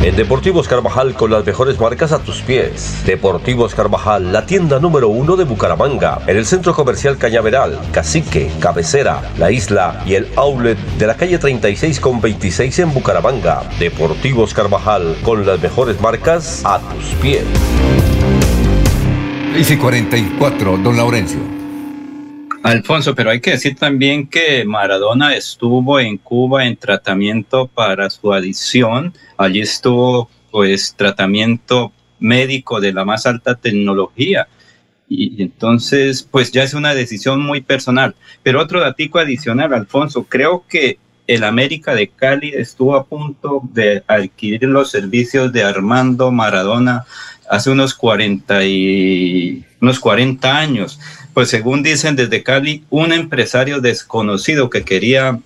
En 0.02 0.16
Deportivos 0.16 0.66
Carvajal 0.66 1.14
con 1.14 1.30
las 1.30 1.46
mejores 1.46 1.78
marcas 1.78 2.10
a 2.10 2.18
tus 2.18 2.42
pies. 2.42 3.04
Deportivos 3.06 3.72
Carvajal, 3.72 4.32
la 4.32 4.46
tienda 4.46 4.80
número 4.80 5.08
uno 5.08 5.36
de 5.36 5.44
Bucaramanga, 5.44 6.22
en 6.26 6.36
el 6.36 6.44
centro 6.44 6.74
comercial 6.74 7.18
Cañaveral, 7.18 7.78
Cacique, 7.92 8.50
Cabecera, 8.58 9.22
La 9.38 9.52
Isla 9.52 10.02
y 10.04 10.14
el 10.14 10.26
outlet 10.34 10.76
de 10.98 11.06
la 11.06 11.16
calle 11.16 11.38
36 11.38 12.00
con 12.00 12.20
26 12.20 12.80
en 12.80 12.92
Bucaramanga. 12.92 13.62
Deportivos 13.78 14.52
Carvajal 14.54 15.16
con 15.22 15.46
las 15.46 15.62
mejores 15.62 16.00
marcas 16.00 16.62
a 16.64 16.80
tus 16.80 17.04
pies. 17.20 17.44
y 19.54 19.76
44, 19.76 20.78
don 20.78 20.96
Laurencio. 20.96 21.51
Alfonso, 22.62 23.14
pero 23.14 23.30
hay 23.30 23.40
que 23.40 23.52
decir 23.52 23.76
también 23.76 24.28
que 24.28 24.64
Maradona 24.64 25.34
estuvo 25.34 25.98
en 25.98 26.16
Cuba 26.16 26.64
en 26.64 26.76
tratamiento 26.76 27.66
para 27.66 28.08
su 28.08 28.32
adicción. 28.32 29.12
Allí 29.36 29.60
estuvo, 29.60 30.30
pues, 30.50 30.94
tratamiento 30.96 31.92
médico 32.20 32.80
de 32.80 32.92
la 32.92 33.04
más 33.04 33.26
alta 33.26 33.56
tecnología. 33.56 34.46
Y 35.08 35.42
entonces, 35.42 36.22
pues 36.22 36.52
ya 36.52 36.62
es 36.62 36.72
una 36.72 36.94
decisión 36.94 37.40
muy 37.42 37.60
personal. 37.60 38.14
Pero 38.42 38.60
otro 38.60 38.80
datico 38.80 39.18
adicional, 39.18 39.74
Alfonso, 39.74 40.24
creo 40.24 40.64
que 40.68 40.98
el 41.26 41.44
América 41.44 41.94
de 41.94 42.08
Cali 42.08 42.50
estuvo 42.54 42.94
a 42.94 43.04
punto 43.04 43.62
de 43.72 44.02
adquirir 44.06 44.64
los 44.64 44.90
servicios 44.90 45.52
de 45.52 45.64
Armando 45.64 46.30
Maradona 46.30 47.04
hace 47.48 47.70
unos 47.70 47.94
40, 47.94 48.64
y, 48.64 49.64
unos 49.80 50.00
40 50.00 50.56
años. 50.56 50.98
Pues 51.34 51.48
según 51.48 51.82
dicen 51.82 52.16
desde 52.16 52.42
Cali, 52.42 52.84
un 52.90 53.12
empresario 53.12 53.80
desconocido 53.80 54.68
que 54.68 54.84
quería 54.84 55.38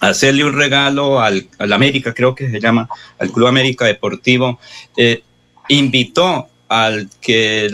hacerle 0.00 0.44
un 0.44 0.52
regalo 0.52 1.20
al, 1.20 1.48
América, 1.58 2.14
creo 2.14 2.34
que 2.34 2.50
se 2.50 2.60
llama, 2.60 2.88
al 3.18 3.30
Club 3.30 3.48
América 3.48 3.86
Deportivo, 3.86 4.60
eh, 4.96 5.22
invitó 5.68 6.48
al 6.68 7.08
que 7.20 7.70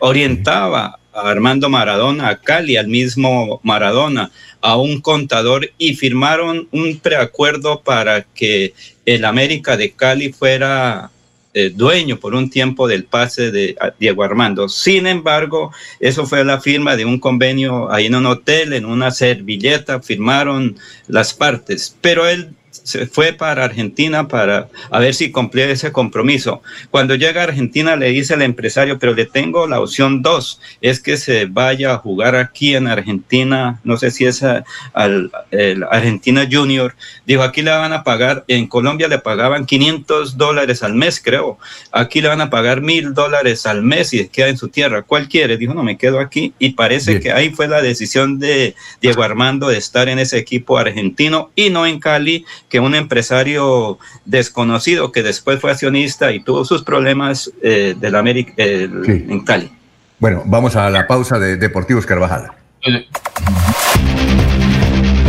orientaba 0.00 0.98
a 1.12 1.30
Armando 1.30 1.68
Maradona 1.68 2.28
a 2.28 2.40
Cali, 2.40 2.76
al 2.76 2.88
mismo 2.88 3.60
Maradona, 3.62 4.30
a 4.60 4.76
un 4.76 5.00
contador 5.00 5.70
y 5.78 5.94
firmaron 5.94 6.68
un 6.70 6.98
preacuerdo 6.98 7.80
para 7.80 8.22
que 8.22 8.74
el 9.06 9.24
América 9.24 9.76
de 9.76 9.92
Cali 9.92 10.32
fuera 10.32 11.10
eh, 11.58 11.70
dueño 11.70 12.20
por 12.20 12.36
un 12.36 12.50
tiempo 12.50 12.86
del 12.86 13.02
pase 13.02 13.50
de 13.50 13.76
Diego 13.98 14.22
Armando. 14.22 14.68
Sin 14.68 15.08
embargo, 15.08 15.72
eso 15.98 16.24
fue 16.24 16.44
la 16.44 16.60
firma 16.60 16.94
de 16.94 17.04
un 17.04 17.18
convenio 17.18 17.90
ahí 17.90 18.06
en 18.06 18.14
un 18.14 18.26
hotel, 18.26 18.74
en 18.74 18.84
una 18.84 19.10
servilleta, 19.10 20.00
firmaron 20.00 20.76
las 21.08 21.34
partes, 21.34 21.96
pero 22.00 22.28
él 22.28 22.54
se 22.84 23.06
fue 23.06 23.32
para 23.32 23.64
Argentina 23.64 24.28
para 24.28 24.68
a 24.90 24.98
ver 24.98 25.14
si 25.14 25.30
cumplía 25.30 25.70
ese 25.70 25.92
compromiso. 25.92 26.62
Cuando 26.90 27.14
llega 27.14 27.40
a 27.40 27.44
Argentina 27.44 27.96
le 27.96 28.08
dice 28.10 28.34
al 28.34 28.42
empresario, 28.42 28.98
pero 28.98 29.14
le 29.14 29.26
tengo 29.26 29.66
la 29.66 29.80
opción 29.80 30.22
dos, 30.22 30.60
es 30.80 31.00
que 31.00 31.16
se 31.16 31.46
vaya 31.46 31.92
a 31.92 31.98
jugar 31.98 32.36
aquí 32.36 32.74
en 32.74 32.86
Argentina, 32.86 33.80
no 33.84 33.96
sé 33.96 34.10
si 34.10 34.24
es 34.24 34.42
al 34.42 35.30
Argentina 35.90 36.48
Junior, 36.50 36.94
dijo, 37.26 37.42
aquí 37.42 37.62
le 37.62 37.70
van 37.70 37.92
a 37.92 38.04
pagar, 38.04 38.44
en 38.48 38.66
Colombia 38.66 39.08
le 39.08 39.18
pagaban 39.18 39.66
500 39.66 40.36
dólares 40.36 40.82
al 40.82 40.94
mes, 40.94 41.20
creo, 41.22 41.58
aquí 41.92 42.20
le 42.20 42.28
van 42.28 42.40
a 42.40 42.50
pagar 42.50 42.80
mil 42.80 43.14
dólares 43.14 43.66
al 43.66 43.82
mes 43.82 44.12
y 44.14 44.28
queda 44.28 44.48
en 44.48 44.58
su 44.58 44.68
tierra, 44.68 45.02
¿cuál 45.02 45.28
quiere? 45.28 45.56
Dijo, 45.56 45.74
no, 45.74 45.82
me 45.82 45.96
quedo 45.96 46.20
aquí 46.20 46.52
y 46.58 46.70
parece 46.70 47.20
que 47.20 47.32
ahí 47.32 47.50
fue 47.50 47.68
la 47.68 47.82
decisión 47.82 48.38
de 48.38 48.74
Diego 49.00 49.22
Armando 49.22 49.68
de 49.68 49.78
estar 49.78 50.08
en 50.08 50.18
ese 50.18 50.38
equipo 50.38 50.78
argentino 50.78 51.50
y 51.54 51.70
no 51.70 51.86
en 51.86 52.00
Cali, 52.00 52.44
que 52.68 52.80
un 52.80 52.94
empresario 52.94 53.98
desconocido 54.24 55.12
que 55.12 55.22
después 55.22 55.60
fue 55.60 55.70
accionista 55.70 56.32
y 56.32 56.40
tuvo 56.40 56.64
sus 56.64 56.82
problemas 56.82 57.50
eh, 57.62 57.94
del 57.98 58.14
América 58.14 58.52
en 58.56 59.40
Cali. 59.44 59.70
Bueno, 60.18 60.42
vamos 60.46 60.76
a 60.76 60.90
la 60.90 61.06
pausa 61.06 61.38
de 61.38 61.56
Deportivos 61.56 62.04
Carvajal. 62.04 62.50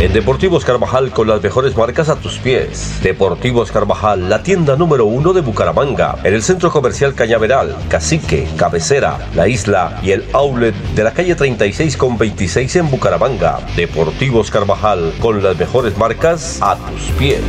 En 0.00 0.14
Deportivos 0.14 0.64
Carvajal 0.64 1.10
con 1.10 1.28
las 1.28 1.42
mejores 1.42 1.76
marcas 1.76 2.08
a 2.08 2.16
tus 2.16 2.38
pies. 2.38 3.00
Deportivos 3.02 3.70
Carvajal, 3.70 4.30
la 4.30 4.42
tienda 4.42 4.74
número 4.74 5.04
uno 5.04 5.34
de 5.34 5.42
Bucaramanga, 5.42 6.16
en 6.24 6.32
el 6.32 6.42
centro 6.42 6.70
comercial 6.70 7.14
Cañaveral, 7.14 7.76
Cacique, 7.90 8.48
Cabecera, 8.56 9.18
La 9.34 9.46
Isla 9.46 10.00
y 10.02 10.12
el 10.12 10.24
outlet 10.32 10.74
de 10.94 11.04
la 11.04 11.12
calle 11.12 11.34
36 11.34 11.98
con 11.98 12.16
26 12.16 12.76
en 12.76 12.90
Bucaramanga. 12.90 13.60
Deportivos 13.76 14.50
Carvajal 14.50 15.12
con 15.20 15.42
las 15.42 15.58
mejores 15.58 15.94
marcas 15.98 16.62
a 16.62 16.76
tus 16.76 17.02
pies. 17.18 17.42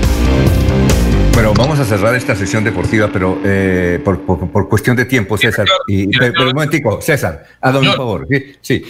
Bueno, 1.33 1.53
vamos 1.55 1.79
a 1.79 1.85
cerrar 1.85 2.15
esta 2.15 2.35
sesión 2.35 2.65
deportiva, 2.65 3.09
pero 3.13 3.39
eh, 3.45 4.01
por, 4.03 4.67
cuestión 4.67 4.97
de 4.97 5.05
tiempo, 5.05 5.37
César. 5.37 5.65
Y, 5.87 6.07
pero, 6.17 6.49
un 6.49 6.53
momentico, 6.53 7.01
César, 7.01 7.45
hágame 7.61 7.91
un 7.91 7.95
favor. 7.95 8.27
sí, 8.59 8.83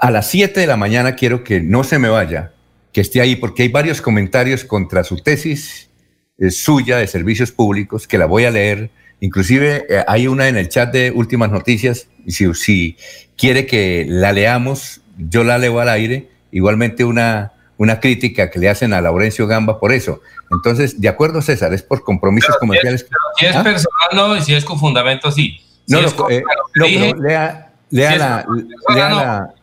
a 0.00 0.10
las 0.10 0.26
7 0.26 0.58
de 0.58 0.66
la 0.66 0.76
mañana 0.76 1.14
quiero 1.14 1.44
que 1.44 1.60
no 1.60 1.84
se 1.84 2.00
me 2.00 2.08
vaya 2.08 2.50
que 2.94 3.00
esté 3.00 3.20
ahí, 3.20 3.34
porque 3.34 3.64
hay 3.64 3.68
varios 3.68 4.00
comentarios 4.00 4.64
contra 4.64 5.02
su 5.02 5.16
tesis 5.16 5.90
eh, 6.38 6.50
suya 6.50 6.96
de 6.96 7.08
servicios 7.08 7.50
públicos, 7.50 8.06
que 8.06 8.18
la 8.18 8.26
voy 8.26 8.44
a 8.44 8.52
leer. 8.52 8.90
Inclusive 9.20 9.84
eh, 9.90 10.04
hay 10.06 10.28
una 10.28 10.48
en 10.48 10.56
el 10.56 10.68
chat 10.68 10.92
de 10.92 11.10
Últimas 11.10 11.50
Noticias, 11.50 12.06
y 12.24 12.30
si, 12.30 12.54
si, 12.54 12.96
quiere 13.36 13.66
que 13.66 14.06
la 14.08 14.32
leamos, 14.32 15.00
yo 15.18 15.42
la 15.42 15.58
leo 15.58 15.80
al 15.80 15.88
aire. 15.88 16.30
Igualmente 16.52 17.04
una, 17.04 17.52
una 17.78 17.98
crítica 17.98 18.48
que 18.48 18.60
le 18.60 18.68
hacen 18.68 18.92
a 18.92 19.00
Laurencio 19.00 19.48
Gamba 19.48 19.80
por 19.80 19.92
eso. 19.92 20.20
Entonces, 20.52 21.00
de 21.00 21.08
acuerdo, 21.08 21.42
César, 21.42 21.74
es 21.74 21.82
por 21.82 22.04
compromisos 22.04 22.56
comerciales. 22.58 23.06
Si 23.38 23.46
es, 23.46 23.56
¿Ah? 23.56 23.64
personal, 23.64 24.08
no, 24.14 24.36
y 24.36 24.42
si 24.42 24.54
es 24.54 24.64
con 24.64 24.78
fundamento, 24.78 25.32
sí. 25.32 25.60
no, 25.88 25.98
eh, 26.30 26.44
no, 26.76 26.86
lea, 26.86 27.72
lea, 27.90 28.16
la, 28.16 28.46
lea 28.88 29.08
la, 29.10 29.54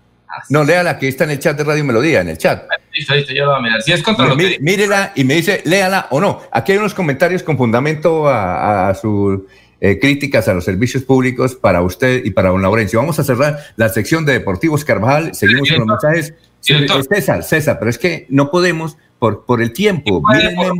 no, 0.49 0.63
lea 0.63 0.83
la 0.83 0.97
que 0.99 1.07
está 1.07 1.23
en 1.25 1.31
el 1.31 1.39
chat 1.39 1.57
de 1.57 1.63
Radio 1.63 1.83
Melodía, 1.83 2.21
en 2.21 2.29
el 2.29 2.37
chat. 2.37 2.63
Listo, 2.93 3.15
listo, 3.15 3.33
yo 3.33 3.45
lo 3.45 3.51
voy 3.51 3.59
a 3.59 3.61
mirar. 3.63 3.81
Si 3.81 3.91
es 3.91 4.03
contra 4.03 4.25
lo 4.27 4.35
Mí- 4.35 4.43
que... 4.49 4.59
Mírela 4.59 5.11
y 5.15 5.23
me 5.23 5.35
dice, 5.35 5.61
léala 5.65 6.07
o 6.11 6.19
no. 6.19 6.41
Aquí 6.51 6.71
hay 6.73 6.77
unos 6.77 6.93
comentarios 6.93 7.43
con 7.43 7.57
fundamento 7.57 8.27
a, 8.27 8.89
a 8.89 8.95
sus 8.95 9.41
eh, 9.79 9.97
críticas 9.99 10.47
a 10.47 10.53
los 10.53 10.63
servicios 10.65 11.03
públicos 11.03 11.55
para 11.55 11.81
usted 11.81 12.23
y 12.25 12.31
para 12.31 12.49
don 12.49 12.61
Laurencio. 12.61 12.99
Vamos 12.99 13.17
a 13.19 13.23
cerrar 13.23 13.59
la 13.77 13.89
sección 13.89 14.25
de 14.25 14.33
Deportivos 14.33 14.83
Carvajal. 14.85 15.33
Seguimos 15.33 15.69
con 15.69 15.79
los 15.79 15.87
mensajes. 15.87 16.33
Director. 16.63 17.03
César, 17.05 17.43
César, 17.43 17.79
pero 17.79 17.89
es 17.89 17.97
que 17.97 18.27
no 18.29 18.51
podemos 18.51 18.95
por, 19.17 19.45
por 19.45 19.61
el 19.63 19.73
tiempo. 19.73 20.21
puede, 20.21 20.47
el 20.49 20.55
por- 20.55 20.75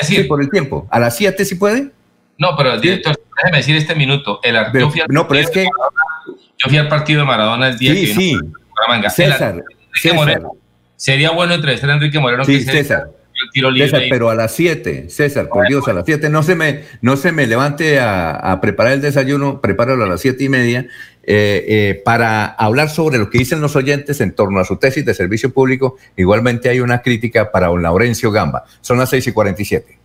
decir. 0.00 0.26
Sí, 0.28 0.28
el 0.40 0.50
tiempo. 0.50 0.86
¿A 0.90 1.00
las 1.00 1.16
7 1.16 1.44
sí 1.44 1.56
puede? 1.56 1.90
No, 2.38 2.56
pero 2.56 2.78
director, 2.78 3.18
déjeme 3.36 3.56
decir 3.58 3.74
este 3.76 3.94
minuto. 3.96 4.38
El, 4.44 4.56
Pero- 4.72 4.86
yo, 4.86 4.90
fui 4.90 5.00
al 5.00 5.06
no, 5.08 5.26
pero 5.26 5.40
es 5.40 5.50
que- 5.50 5.60
de 5.60 5.66
Maradona- 5.66 6.40
yo 6.56 6.68
fui 6.68 6.78
al 6.78 6.88
partido 6.88 7.20
de 7.20 7.26
Maradona 7.26 7.68
el 7.68 7.78
día 7.78 7.94
Sí, 7.94 8.00
que 8.06 8.14
sí. 8.14 8.38
Bucaramanga. 8.86 9.10
César, 9.10 9.62
César. 9.94 10.16
Moreno. 10.16 10.52
Sería 10.96 11.30
bueno 11.30 11.54
entrevistar 11.54 11.90
a 11.90 11.94
Enrique 11.94 12.18
Moreno. 12.18 12.44
Sí, 12.44 12.64
que 12.64 12.70
César. 12.70 13.08
el 13.08 13.50
tiro 13.52 13.70
libre 13.70 13.90
César, 13.90 14.02
pero 14.08 14.30
a 14.30 14.34
las 14.34 14.54
7, 14.54 15.10
César, 15.10 15.48
por 15.48 15.66
Dios, 15.66 15.86
a 15.88 15.92
las 15.92 16.04
7, 16.06 16.30
no 16.30 16.42
se 16.42 16.54
me, 16.54 16.84
no 17.00 17.16
se 17.16 17.32
me 17.32 17.46
levante 17.46 17.98
a, 17.98 18.30
a 18.30 18.60
preparar 18.60 18.92
el 18.92 19.00
desayuno, 19.00 19.60
prepáralo 19.60 20.04
a 20.04 20.08
las 20.08 20.20
siete 20.20 20.44
y 20.44 20.48
media, 20.48 20.86
eh, 21.26 21.64
eh, 21.68 22.02
para 22.04 22.44
hablar 22.44 22.90
sobre 22.90 23.18
lo 23.18 23.30
que 23.30 23.38
dicen 23.38 23.62
los 23.62 23.76
oyentes 23.76 24.20
en 24.20 24.32
torno 24.32 24.60
a 24.60 24.64
su 24.64 24.76
tesis 24.76 25.04
de 25.06 25.14
servicio 25.14 25.52
público. 25.52 25.96
Igualmente 26.16 26.68
hay 26.68 26.80
una 26.80 27.00
crítica 27.00 27.50
para 27.50 27.68
don 27.68 27.82
Laurencio 27.82 28.30
Gamba. 28.30 28.64
Son 28.82 28.98
las 28.98 29.10
6 29.10 29.28
y 29.28 29.32
47. 29.32 29.98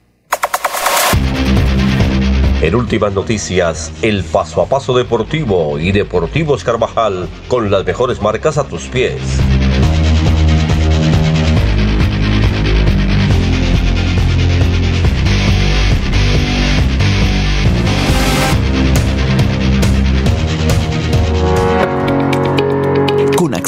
En 2.61 2.75
últimas 2.75 3.13
noticias, 3.13 3.93
el 4.01 4.25
paso 4.25 4.61
a 4.61 4.65
paso 4.65 4.93
deportivo 4.93 5.79
y 5.79 5.93
Deportivos 5.93 6.65
Carvajal 6.65 7.29
con 7.47 7.71
las 7.71 7.85
mejores 7.85 8.21
marcas 8.21 8.57
a 8.57 8.67
tus 8.67 8.87
pies. 8.87 9.21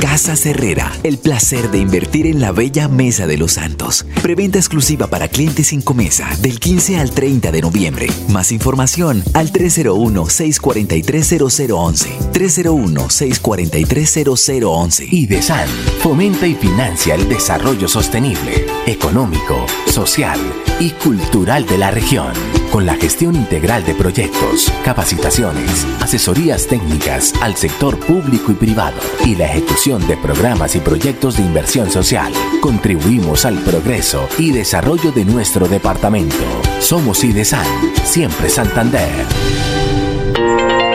Casa 0.00 0.34
Herrera, 0.48 0.92
el 1.02 1.18
placer 1.18 1.70
de 1.70 1.78
invertir 1.78 2.26
en 2.26 2.40
la 2.40 2.52
bella 2.52 2.86
Mesa 2.88 3.26
de 3.26 3.36
los 3.38 3.52
Santos. 3.52 4.04
Preventa 4.22 4.58
exclusiva 4.58 5.06
para 5.06 5.28
clientes 5.28 5.68
sin 5.68 5.80
comesa 5.82 6.28
del 6.40 6.58
15 6.60 6.98
al 6.98 7.10
30 7.10 7.50
de 7.50 7.62
noviembre. 7.62 8.08
Más 8.28 8.52
información 8.52 9.24
al 9.32 9.50
301-643-0011. 9.52 12.32
301-643-0011. 12.32 15.08
IDESAN 15.10 15.68
fomenta 16.00 16.46
y 16.46 16.54
financia 16.54 17.14
el 17.14 17.26
desarrollo 17.28 17.88
sostenible, 17.88 18.66
económico, 18.86 19.64
social 19.86 20.38
y 20.78 20.90
cultural 20.90 21.64
de 21.66 21.78
la 21.78 21.90
región, 21.90 22.32
con 22.76 22.84
la 22.84 22.96
gestión 22.96 23.34
integral 23.34 23.86
de 23.86 23.94
proyectos, 23.94 24.70
capacitaciones, 24.84 25.86
asesorías 26.02 26.66
técnicas 26.66 27.32
al 27.40 27.56
sector 27.56 27.98
público 27.98 28.52
y 28.52 28.54
privado 28.54 28.98
y 29.24 29.34
la 29.34 29.46
ejecución 29.46 30.06
de 30.06 30.14
programas 30.18 30.76
y 30.76 30.80
proyectos 30.80 31.38
de 31.38 31.44
inversión 31.44 31.90
social. 31.90 32.30
Contribuimos 32.60 33.46
al 33.46 33.56
progreso 33.60 34.28
y 34.36 34.50
desarrollo 34.50 35.10
de 35.10 35.24
nuestro 35.24 35.66
departamento. 35.66 36.36
Somos 36.78 37.24
IDESAN, 37.24 37.64
siempre 38.04 38.50
Santander. 38.50 39.24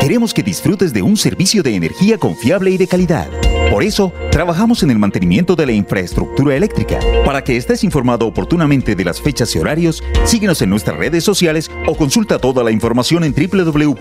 Queremos 0.02 0.34
que 0.34 0.42
disfrutes 0.42 0.92
de 0.94 1.04
un 1.04 1.16
servicio 1.16 1.62
de 1.62 1.76
energía 1.76 2.18
confiable 2.18 2.72
y 2.72 2.78
de 2.78 2.88
calidad. 2.88 3.30
Por 3.70 3.84
eso, 3.84 4.12
trabajamos 4.32 4.82
en 4.82 4.90
el 4.90 4.98
mantenimiento 4.98 5.56
de 5.56 5.68
la 5.68 5.74
infraestructura 5.74 6.56
eléctrica. 6.56 7.00
Para 7.24 7.44
que 7.44 7.56
estés 7.56 7.84
informado 7.84 8.26
oportunamente 8.26 8.96
de 8.96 9.06
las 9.06 9.22
fechas 9.22 9.56
y 9.56 9.60
horarios, 9.60 10.04
síguenos 10.26 10.60
en 10.64 10.72
nuestras 10.72 10.98
redes 10.98 11.24
sociales 11.24 11.70
o 11.86 11.96
consulta 11.96 12.40
toda 12.40 12.64
la 12.64 12.72
información 12.72 13.24
en 13.24 13.36
www.esa.com.co. 13.36 13.98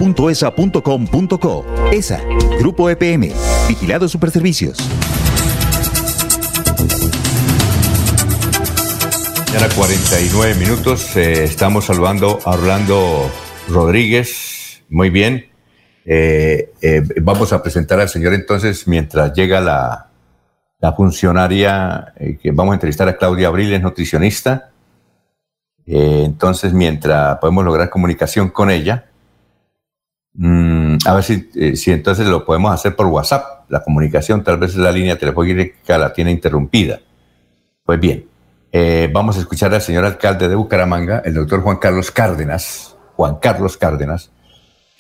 ESA, 1.93 2.23
Grupo 2.59 2.89
EPM, 2.89 3.31
Vigilado 3.69 4.09
Superservicios. 4.09 4.79
Ya 9.53 9.69
49 9.69 10.55
minutos. 10.55 11.15
eh, 11.17 11.45
estamos 11.45 11.85
saludando 11.85 12.39
a 12.45 12.53
Orlando 12.53 13.31
Rodríguez. 13.69 14.81
Muy 14.89 15.11
bien. 15.11 15.50
Eh, 16.05 16.73
eh, 16.81 17.03
vamos 17.21 17.53
a 17.53 17.63
presentar 17.63 18.01
al 18.01 18.09
señor 18.09 18.33
entonces 18.33 18.89
mientras 18.89 19.33
llega 19.35 19.61
la, 19.61 20.07
funcionaria 20.97 22.15
eh, 22.17 22.39
que 22.43 22.53
vamos 22.53 22.73
a 22.73 22.77
entrevistar 22.77 23.07
a 23.09 23.17
Claudia 23.17 23.49
Abril, 23.49 23.73
es 23.73 23.83
nutricionista. 23.83 24.71
Entonces, 25.87 26.73
mientras 26.73 27.39
podemos 27.39 27.65
lograr 27.65 27.91
comunicación 27.91 28.51
con 28.51 28.71
ella, 28.71 29.07
mm, 30.35 30.99
a 31.05 31.15
ver 31.15 31.25
si, 31.25 31.77
si 31.77 31.91
entonces 31.91 32.29
lo 32.29 32.45
podemos 32.45 32.73
hacer 32.73 32.95
por 32.95 33.07
WhatsApp. 33.07 33.69
La 33.69 33.83
comunicación, 33.83 34.45
tal 34.45 34.59
vez 34.59 34.77
la 34.77 34.93
línea 34.93 35.19
telefónica 35.19 35.99
la 35.99 36.13
tiene 36.13 36.31
interrumpida. 36.31 37.01
Pues 37.85 37.99
bien, 38.01 38.27
vamos 39.13 39.37
a 39.37 39.41
escuchar 39.41 39.75
al 39.75 39.83
señor 39.83 40.05
alcalde 40.05 40.49
de 40.49 40.55
Bucaramanga, 40.55 41.23
el 41.25 41.35
doctor 41.35 41.61
Juan 41.63 41.79
Carlos 41.79 42.11
Cárdenas, 42.11 42.97
Juan 43.17 43.37
Carlos 43.37 43.77
Cárdenas, 43.77 44.31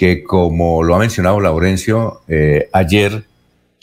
que 0.01 0.25
como 0.25 0.83
lo 0.83 0.95
ha 0.95 0.99
mencionado 0.99 1.41
Laurencio, 1.41 2.23
eh, 2.27 2.71
ayer 2.73 3.27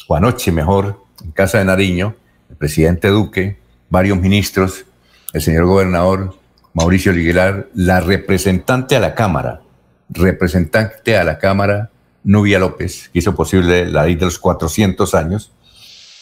o 0.08 0.16
anoche 0.16 0.52
mejor, 0.52 1.00
en 1.24 1.30
Casa 1.30 1.60
de 1.60 1.66
Nariño, 1.66 2.16
el 2.50 2.56
presidente 2.56 3.10
Duque, 3.10 3.60
varios 3.92 4.20
ministros, 4.20 4.86
el 5.32 5.44
señor 5.44 5.66
gobernador 5.66 6.34
Mauricio 6.74 7.12
Liguelar, 7.12 7.68
la 7.76 8.00
representante 8.00 8.96
a 8.96 9.00
la 9.00 9.14
Cámara, 9.14 9.62
representante 10.10 11.16
a 11.16 11.24
la 11.24 11.38
Cámara 11.38 11.92
Nubia 12.24 12.58
López, 12.58 13.12
que 13.14 13.20
hizo 13.20 13.36
posible 13.36 13.86
la 13.86 14.06
ley 14.06 14.16
de 14.16 14.26
los 14.26 14.40
400 14.40 15.14
años, 15.14 15.52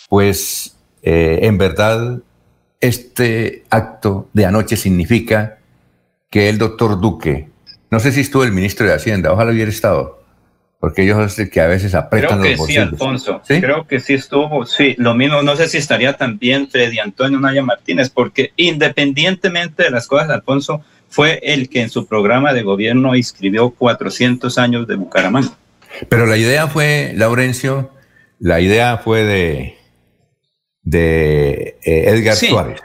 pues 0.09 0.75
eh, 1.03 1.39
en 1.43 1.57
verdad 1.57 2.19
este 2.81 3.63
acto 3.69 4.27
de 4.33 4.45
anoche 4.45 4.75
significa 4.75 5.59
que 6.29 6.49
el 6.49 6.57
doctor 6.57 6.99
Duque, 6.99 7.54
no 7.91 7.99
sé 7.99 8.11
si 8.11 8.21
estuvo 8.21 8.43
el 8.43 8.51
ministro 8.51 8.85
de 8.85 8.93
Hacienda, 8.93 9.31
ojalá 9.31 9.51
hubiera 9.51 9.69
estado, 9.69 10.23
porque 10.79 11.03
ellos 11.03 11.39
es 11.39 11.49
que 11.49 11.61
a 11.61 11.67
veces 11.67 11.95
apretan 11.95 12.39
Creo 12.39 12.51
que 12.51 12.57
los 12.57 12.67
sí. 12.67 12.77
Alfonso. 12.77 13.41
Creo 13.47 13.87
que 13.87 13.99
sí 13.99 14.13
estuvo. 14.13 14.65
Sí, 14.65 14.95
lo 14.97 15.15
mismo. 15.15 15.41
No 15.41 15.55
sé 15.55 15.67
si 15.67 15.77
estaría 15.77 16.13
también 16.13 16.69
Freddy 16.69 16.99
Antonio 16.99 17.39
Naya 17.39 17.63
Martínez, 17.63 18.09
porque 18.09 18.51
independientemente 18.55 19.83
de 19.83 19.89
las 19.89 20.07
cosas, 20.07 20.29
Alfonso 20.29 20.83
fue 21.07 21.39
el 21.43 21.69
que 21.69 21.81
en 21.81 21.89
su 21.89 22.07
programa 22.07 22.53
de 22.53 22.63
gobierno 22.63 23.15
inscribió 23.15 23.71
400 23.71 24.57
años 24.57 24.87
de 24.87 24.95
Bucaramanga. 24.95 25.57
Pero 26.09 26.25
la 26.25 26.37
idea 26.37 26.67
fue, 26.67 27.13
Laurencio, 27.15 27.91
la 28.39 28.59
idea 28.59 28.97
fue 28.97 29.23
de, 29.23 29.77
de 30.83 31.77
eh, 31.83 32.09
Edgar 32.09 32.35
Sí, 32.35 32.47
Suárez. 32.47 32.81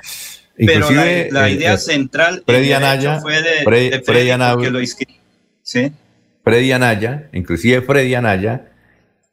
Pero 0.57 0.67
la, 0.73 0.75
Inclusive, 0.77 1.29
la 1.31 1.49
eh, 1.49 1.53
idea 1.53 1.75
eh, 1.75 1.79
central 1.79 2.43
Freddy 2.47 2.73
Anaya, 2.73 3.21
fue 3.21 3.41
de, 3.43 3.65
Freddy- 3.65 3.91
de 3.91 4.01
Freddy 4.03 4.31
Anaya- 4.31 4.71
lo. 4.71 4.81
Sí. 5.63 5.93
Freddy 6.45 6.73
Anaya, 6.73 7.29
inclusive 7.33 7.83
Freddy 7.83 8.15
Anaya, 8.15 8.67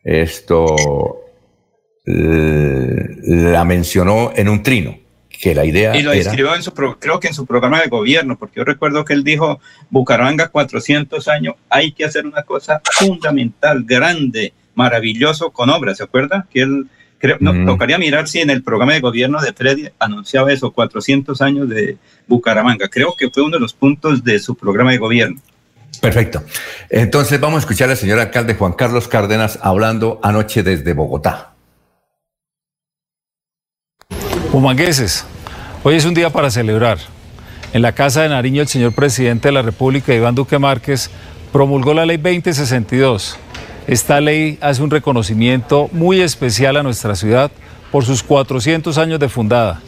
esto 0.03 0.75
eh, 2.05 3.17
la 3.23 3.63
mencionó 3.65 4.31
en 4.35 4.49
un 4.49 4.63
trino, 4.63 4.97
que 5.29 5.53
la 5.53 5.65
idea 5.65 5.95
Y 5.97 6.03
lo 6.03 6.11
era... 6.11 6.21
inscribió 6.21 6.55
en 6.55 6.63
su, 6.63 6.73
pro- 6.73 6.97
creo 6.99 7.19
que 7.19 7.27
en 7.27 7.33
su 7.33 7.45
programa 7.45 7.81
de 7.81 7.87
gobierno, 7.89 8.37
porque 8.37 8.57
yo 8.59 8.63
recuerdo 8.63 9.03
que 9.05 9.13
él 9.13 9.23
dijo, 9.23 9.59
Bucaramanga 9.89 10.47
400 10.49 11.27
años, 11.27 11.55
hay 11.69 11.91
que 11.91 12.05
hacer 12.05 12.25
una 12.25 12.43
cosa 12.43 12.81
fundamental, 12.93 13.83
grande, 13.85 14.53
maravilloso 14.75 15.51
con 15.51 15.69
obras, 15.69 15.97
¿se 15.97 16.03
acuerda? 16.03 16.47
Que 16.51 16.61
él, 16.61 16.87
creo, 17.19 17.37
no, 17.39 17.53
Mm. 17.53 17.65
tocaría 17.65 17.97
mirar 17.97 18.27
si 18.27 18.39
en 18.39 18.49
el 18.49 18.63
programa 18.63 18.93
de 18.93 18.99
gobierno 18.99 19.41
de 19.41 19.53
Freddy 19.53 19.89
anunciaba 19.99 20.51
eso, 20.51 20.71
400 20.71 21.41
años 21.41 21.69
de 21.69 21.97
Bucaramanga. 22.27 22.87
Creo 22.89 23.15
que 23.17 23.29
fue 23.29 23.43
uno 23.43 23.53
de 23.57 23.59
los 23.59 23.73
puntos 23.73 24.23
de 24.23 24.39
su 24.39 24.55
programa 24.55 24.91
de 24.91 24.97
gobierno. 24.97 25.41
Perfecto. 26.01 26.43
Entonces 26.89 27.39
vamos 27.39 27.57
a 27.57 27.59
escuchar 27.61 27.89
al 27.89 27.97
señor 27.97 28.19
alcalde 28.19 28.53
Juan 28.53 28.73
Carlos 28.73 29.07
Cárdenas 29.07 29.57
hablando 29.61 30.19
anoche 30.21 30.61
desde 30.61 30.93
Bogotá. 30.93 31.53
Humangueses, 34.53 35.25
hoy 35.83 35.95
es 35.95 36.05
un 36.05 36.13
día 36.13 36.29
para 36.29 36.49
celebrar. 36.49 36.99
En 37.73 37.81
la 37.81 37.91
Casa 37.91 38.21
de 38.21 38.29
Nariño, 38.29 38.61
el 38.61 38.67
señor 38.67 38.93
presidente 38.93 39.49
de 39.49 39.51
la 39.51 39.61
República, 39.61 40.13
Iván 40.13 40.35
Duque 40.35 40.57
Márquez, 40.57 41.09
promulgó 41.51 41.93
la 41.93 42.05
ley 42.05 42.17
2062. 42.17 43.37
Esta 43.87 44.19
ley 44.19 44.57
hace 44.59 44.83
un 44.83 44.89
reconocimiento 44.89 45.89
muy 45.93 46.19
especial 46.19 46.75
a 46.75 46.83
nuestra 46.83 47.15
ciudad 47.15 47.49
por 47.89 48.03
sus 48.03 48.21
400 48.21 48.97
años 48.97 49.17
de 49.17 49.29
fundada. 49.29 49.79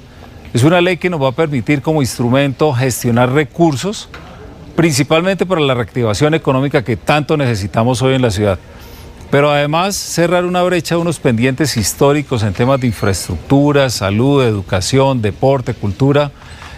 Es 0.53 0.63
una 0.63 0.79
ley 0.79 0.95
que 0.95 1.09
nos 1.09 1.21
va 1.21 1.27
a 1.27 1.33
permitir 1.33 1.81
como 1.81 2.01
instrumento 2.01 2.71
gestionar 2.71 3.33
recursos, 3.33 4.07
principalmente 4.77 5.45
para 5.45 5.59
la 5.59 5.73
reactivación 5.73 6.33
económica 6.33 6.81
que 6.81 6.95
tanto 6.95 7.35
necesitamos 7.35 8.01
hoy 8.01 8.15
en 8.15 8.21
la 8.21 8.31
ciudad. 8.31 8.57
Pero 9.31 9.51
además 9.51 9.97
cerrar 9.97 10.45
una 10.45 10.63
brecha 10.63 10.95
de 10.95 11.01
unos 11.01 11.19
pendientes 11.19 11.75
históricos 11.75 12.41
en 12.43 12.53
temas 12.53 12.79
de 12.79 12.87
infraestructura, 12.87 13.89
salud, 13.89 14.41
educación, 14.43 15.21
deporte, 15.21 15.73
cultura. 15.73 16.31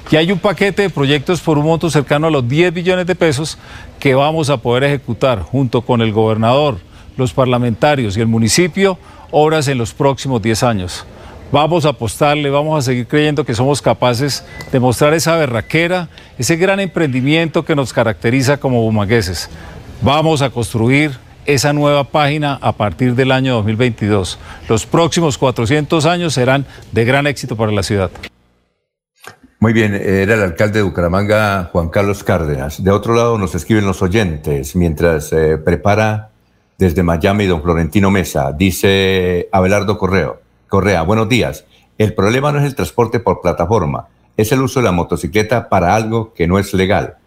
Y 0.09 0.15
hay 0.15 0.31
un 0.31 0.39
paquete 0.39 0.81
de 0.81 0.89
proyectos 0.89 1.39
por 1.39 1.59
un 1.59 1.65
monto 1.65 1.91
cercano 1.91 2.25
a 2.25 2.31
los 2.31 2.49
10 2.49 2.73
billones 2.73 3.05
de 3.05 3.13
pesos 3.13 3.59
que 3.99 4.15
vamos 4.15 4.49
a 4.49 4.57
poder 4.57 4.85
ejecutar 4.85 5.43
junto 5.43 5.83
con 5.83 6.01
el 6.01 6.11
gobernador, 6.11 6.79
los 7.17 7.33
parlamentarios 7.33 8.17
y 8.17 8.21
el 8.21 8.27
municipio, 8.27 8.97
obras 9.31 9.67
en 9.67 9.77
los 9.77 9.93
próximos 9.93 10.41
10 10.41 10.63
años. 10.63 11.05
Vamos 11.51 11.85
a 11.85 11.89
apostarle, 11.89 12.49
vamos 12.49 12.79
a 12.79 12.81
seguir 12.81 13.07
creyendo 13.07 13.45
que 13.45 13.53
somos 13.53 13.81
capaces 13.81 14.45
de 14.71 14.79
mostrar 14.79 15.13
esa 15.13 15.35
berraquera, 15.35 16.07
ese 16.37 16.55
gran 16.55 16.79
emprendimiento 16.79 17.65
que 17.65 17.75
nos 17.75 17.91
caracteriza 17.91 18.57
como 18.57 18.81
bumangueses. 18.81 19.49
Vamos 20.01 20.41
a 20.41 20.49
construir 20.49 21.11
esa 21.45 21.73
nueva 21.73 22.05
página 22.05 22.57
a 22.61 22.71
partir 22.71 23.15
del 23.15 23.31
año 23.31 23.55
2022. 23.55 24.39
Los 24.69 24.85
próximos 24.85 25.37
400 25.37 26.05
años 26.05 26.33
serán 26.33 26.65
de 26.93 27.03
gran 27.03 27.27
éxito 27.27 27.57
para 27.57 27.71
la 27.71 27.83
ciudad. 27.83 28.11
Muy 29.59 29.73
bien, 29.73 29.93
era 29.93 30.33
el 30.33 30.41
alcalde 30.41 30.79
de 30.79 30.83
Bucaramanga, 30.83 31.69
Juan 31.71 31.89
Carlos 31.89 32.23
Cárdenas. 32.23 32.83
De 32.83 32.89
otro 32.89 33.13
lado 33.13 33.37
nos 33.37 33.53
escriben 33.53 33.85
los 33.85 34.01
oyentes 34.01 34.75
mientras 34.75 35.31
eh, 35.33 35.57
prepara 35.57 36.30
desde 36.81 37.03
Miami 37.03 37.45
don 37.45 37.61
Florentino 37.61 38.09
Mesa. 38.09 38.53
Dice 38.53 39.47
Abelardo 39.51 39.99
Correo. 39.99 40.41
Correa, 40.67 41.03
buenos 41.03 41.29
días. 41.29 41.63
El 41.99 42.15
problema 42.15 42.51
no 42.51 42.57
es 42.57 42.65
el 42.65 42.73
transporte 42.73 43.19
por 43.19 43.39
plataforma, 43.39 44.07
es 44.35 44.51
el 44.51 44.61
uso 44.61 44.79
de 44.79 44.85
la 44.85 44.91
motocicleta 44.91 45.69
para 45.69 45.95
algo 45.95 46.33
que 46.33 46.47
no 46.47 46.57
es 46.57 46.73
legal. 46.73 47.17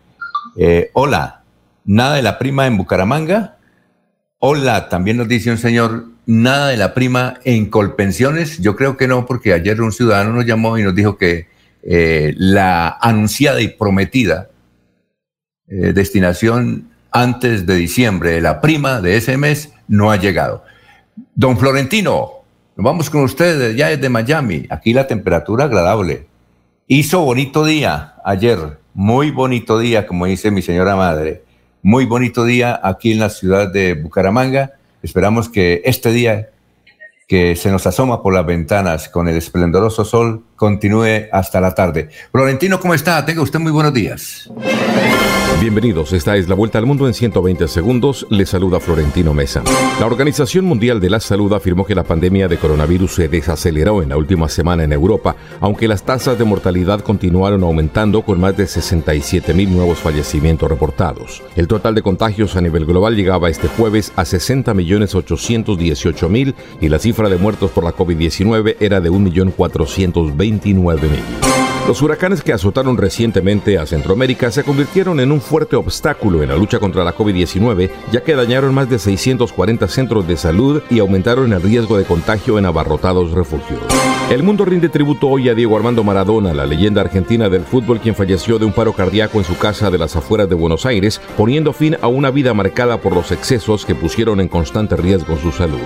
Eh, 0.56 0.90
hola, 0.93 1.44
¿nada 1.85 2.16
de 2.16 2.22
la 2.22 2.36
prima 2.36 2.66
en 2.66 2.76
Bucaramanga? 2.76 3.59
Hola, 4.40 4.89
también 4.89 5.18
nos 5.18 5.28
dice 5.28 5.52
un 5.52 5.59
señor, 5.59 6.06
¿nada 6.26 6.70
de 6.70 6.76
la 6.76 6.93
prima 6.93 7.35
en 7.44 7.66
Colpensiones? 7.66 8.59
Yo 8.59 8.74
creo 8.74 8.97
que 8.97 9.06
no, 9.06 9.24
porque 9.24 9.52
ayer 9.52 9.81
un 9.81 9.93
ciudadano 9.93 10.32
nos 10.32 10.47
llamó 10.47 10.78
y 10.78 10.82
nos 10.82 10.97
dijo 10.97 11.16
que 11.16 11.47
eh, 11.85 12.35
la 12.39 12.89
anunciada 13.01 13.60
y 13.60 13.68
prometida 13.68 14.48
eh, 15.68 15.93
destinación 15.93 16.94
antes 17.15 17.65
de 17.65 17.77
diciembre 17.77 18.41
la 18.41 18.61
prima 18.61 19.01
de 19.01 19.16
ese 19.16 19.39
mes 19.39 19.73
no 19.86 20.11
ha 20.11 20.16
llegado. 20.16 20.65
Don 21.36 21.57
Florentino, 21.57 22.43
nos 22.77 22.85
vamos 22.85 23.09
con 23.09 23.23
ustedes 23.23 23.77
ya 23.77 23.89
desde 23.89 24.09
Miami. 24.09 24.66
Aquí 24.69 24.93
la 24.93 25.07
temperatura 25.07 25.66
agradable. 25.66 26.27
Hizo 26.89 27.20
bonito 27.20 27.65
día 27.65 28.16
ayer, 28.24 28.81
muy 28.95 29.31
bonito 29.31 29.78
día, 29.78 30.09
como 30.09 30.27
dice 30.27 30.51
mi 30.51 30.61
señora 30.61 30.97
madre. 30.97 31.45
Muy 31.82 32.05
bonito 32.05 32.45
día 32.45 32.81
aquí 32.82 33.12
en 33.12 33.20
la 33.20 33.31
ciudad 33.31 33.73
de 33.73 33.95
Bucaramanga. 33.95 34.73
Esperamos 35.01 35.49
que 35.49 35.82
este 35.85 36.11
día 36.11 36.51
que 37.28 37.55
se 37.55 37.70
nos 37.70 37.86
asoma 37.86 38.23
por 38.23 38.35
las 38.35 38.45
ventanas 38.45 39.09
con 39.09 39.28
el 39.28 39.36
esplendoroso 39.36 40.05
sol 40.05 40.45
continúe 40.56 41.28
hasta 41.32 41.60
la 41.60 41.74
tarde. 41.74 42.09
Florentino, 42.32 42.81
¿cómo 42.81 42.94
está? 42.94 43.24
Tenga 43.24 43.43
usted 43.43 43.59
muy 43.59 43.72
buenos 43.72 43.93
días. 43.93 44.51
Bienvenidos, 45.60 46.12
esta 46.12 46.36
es 46.36 46.48
la 46.48 46.55
Vuelta 46.55 46.78
al 46.78 46.85
Mundo 46.85 47.06
en 47.06 47.14
120 47.14 47.68
segundos. 47.68 48.26
Le 48.28 48.44
saluda 48.44 48.81
Florentino 48.81 49.32
Mesa. 49.32 49.62
La 49.98 50.06
Organización 50.06 50.64
Mundial 50.66 51.01
de 51.01 51.09
la 51.09 51.20
Salud 51.20 51.52
afirmó 51.52 51.86
que 51.86 51.94
la 51.94 52.02
pandemia 52.02 52.48
de 52.48 52.59
coronavirus 52.59 53.14
se 53.14 53.28
desaceleró 53.28 54.02
en 54.02 54.10
la 54.10 54.16
última 54.16 54.48
semana 54.48 54.85
en 54.85 54.93
Europa, 54.93 55.36
aunque 55.60 55.89
las 55.89 56.02
tasas 56.02 56.39
de 56.39 56.44
mortalidad 56.44 57.01
continuaron 57.01 57.62
aumentando 57.62 58.22
con 58.22 58.40
más 58.40 58.56
de 58.56 58.66
67 58.66 59.55
mil 59.55 59.72
nuevos 59.72 59.98
fallecimientos 59.98 60.68
reportados. 60.68 61.43
El 61.56 61.68
total 61.68 61.94
de 61.94 62.02
contagios 62.02 62.56
a 62.56 62.60
nivel 62.60 62.85
global 62.85 63.16
llegaba 63.16 63.48
este 63.48 63.68
jueves 63.68 64.12
a 64.16 64.24
60 64.24 64.74
millones 64.74 65.14
818 65.14 66.28
mil 66.28 66.55
y 66.81 66.89
la 66.89 66.98
cifra 66.98 67.28
de 67.28 67.39
muertos 67.39 67.70
por 67.70 67.85
la 67.85 67.94
COVID-19 67.94 68.76
era 68.81 69.01
de 69.01 69.09
1.429.000. 70.45 71.55
Los 71.87 72.01
huracanes 72.01 72.43
que 72.43 72.55
azotaron 72.55 72.97
recientemente 72.97 73.77
a 73.77 73.85
Centroamérica 73.85 74.51
se 74.51 74.65
convirtieron 74.65 75.21
en 75.21 75.31
un 75.31 75.43
fuerte 75.43 75.77
obstáculo 75.77 76.43
en 76.43 76.49
la 76.49 76.57
lucha 76.57 76.79
contra 76.79 77.05
la 77.05 77.15
COVID-19, 77.15 77.91
ya 78.11 78.23
que 78.23 78.35
dañaron 78.35 78.73
más 78.73 78.89
de 78.89 78.99
640 78.99 79.87
centros 79.89 80.27
de 80.27 80.39
salud 80.39 80.83
y 80.89 81.01
aumentaron 81.01 81.53
el 81.53 81.61
riesgo 81.61 81.99
de 81.99 82.05
contagio 82.05 82.59
en 82.59 82.65
abarrotados 82.65 83.33
refugios. 83.33 83.83
El 84.31 84.43
mundo 84.43 84.65
rinde 84.65 84.89
tributo 84.89 85.29
hoy 85.29 85.51
a 85.51 85.55
Diego 85.55 85.77
Armando 85.77 86.03
Maradona, 86.03 86.55
la 86.55 86.65
leyenda 86.65 87.03
argentina 87.03 87.51
del 87.51 87.65
fútbol 87.65 88.01
quien 88.01 88.15
falleció 88.15 88.59
de 88.59 88.65
un 88.65 88.73
paro 88.73 88.95
cardíaco 88.95 89.37
en 89.37 89.45
su 89.45 89.59
casa 89.59 89.91
de 89.91 89.99
las 89.99 90.16
afueras 90.16 90.49
de 90.49 90.55
Buenos 90.55 90.87
Aires, 90.87 91.21
poniendo 91.37 91.75
fin 91.75 91.99
a 92.01 92.07
una 92.07 92.31
vida 92.31 92.55
marcada 92.55 92.97
por 92.97 93.15
los 93.15 93.31
excesos 93.31 93.85
que 93.85 93.95
pusieron 93.95 94.41
en 94.41 94.49
constante 94.49 94.97
riesgo 94.97 95.37
su 95.37 95.53
salud. 95.53 95.81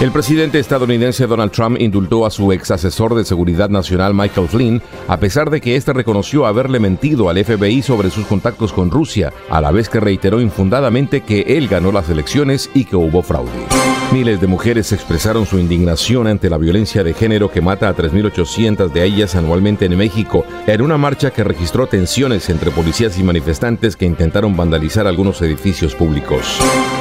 El 0.00 0.12
presidente 0.12 0.60
estadounidense 0.60 1.26
Donald 1.26 1.50
Trump 1.50 1.80
indultó 1.80 2.24
a 2.24 2.30
su 2.30 2.52
ex 2.52 2.70
asesor 2.70 3.16
de 3.16 3.24
seguridad 3.24 3.68
nacional 3.68 4.14
Michael 4.14 4.46
Flynn, 4.46 4.82
a 5.08 5.16
pesar 5.18 5.50
de 5.50 5.60
que 5.60 5.74
éste 5.74 5.92
reconoció 5.92 6.46
haberle 6.46 6.78
mentido 6.78 7.28
al 7.28 7.44
FBI 7.44 7.82
sobre 7.82 8.10
sus 8.10 8.24
contactos 8.24 8.72
con 8.72 8.92
Rusia, 8.92 9.32
a 9.50 9.60
la 9.60 9.72
vez 9.72 9.88
que 9.88 9.98
reiteró 9.98 10.40
infundadamente 10.40 11.22
que 11.22 11.40
él 11.40 11.66
ganó 11.66 11.90
las 11.90 12.08
elecciones 12.08 12.70
y 12.74 12.84
que 12.84 12.94
hubo 12.94 13.24
fraude. 13.24 13.97
Miles 14.10 14.40
de 14.40 14.46
mujeres 14.46 14.90
expresaron 14.92 15.44
su 15.44 15.58
indignación 15.58 16.26
ante 16.28 16.48
la 16.48 16.56
violencia 16.56 17.04
de 17.04 17.12
género 17.12 17.50
que 17.50 17.60
mata 17.60 17.90
a 17.90 17.94
3.800 17.94 18.90
de 18.90 19.04
ellas 19.04 19.34
anualmente 19.34 19.84
en 19.84 19.98
México, 19.98 20.46
en 20.66 20.80
una 20.80 20.96
marcha 20.96 21.30
que 21.30 21.44
registró 21.44 21.86
tensiones 21.86 22.48
entre 22.48 22.70
policías 22.70 23.18
y 23.18 23.22
manifestantes 23.22 23.96
que 23.96 24.06
intentaron 24.06 24.56
vandalizar 24.56 25.06
algunos 25.06 25.42
edificios 25.42 25.94
públicos. 25.94 26.40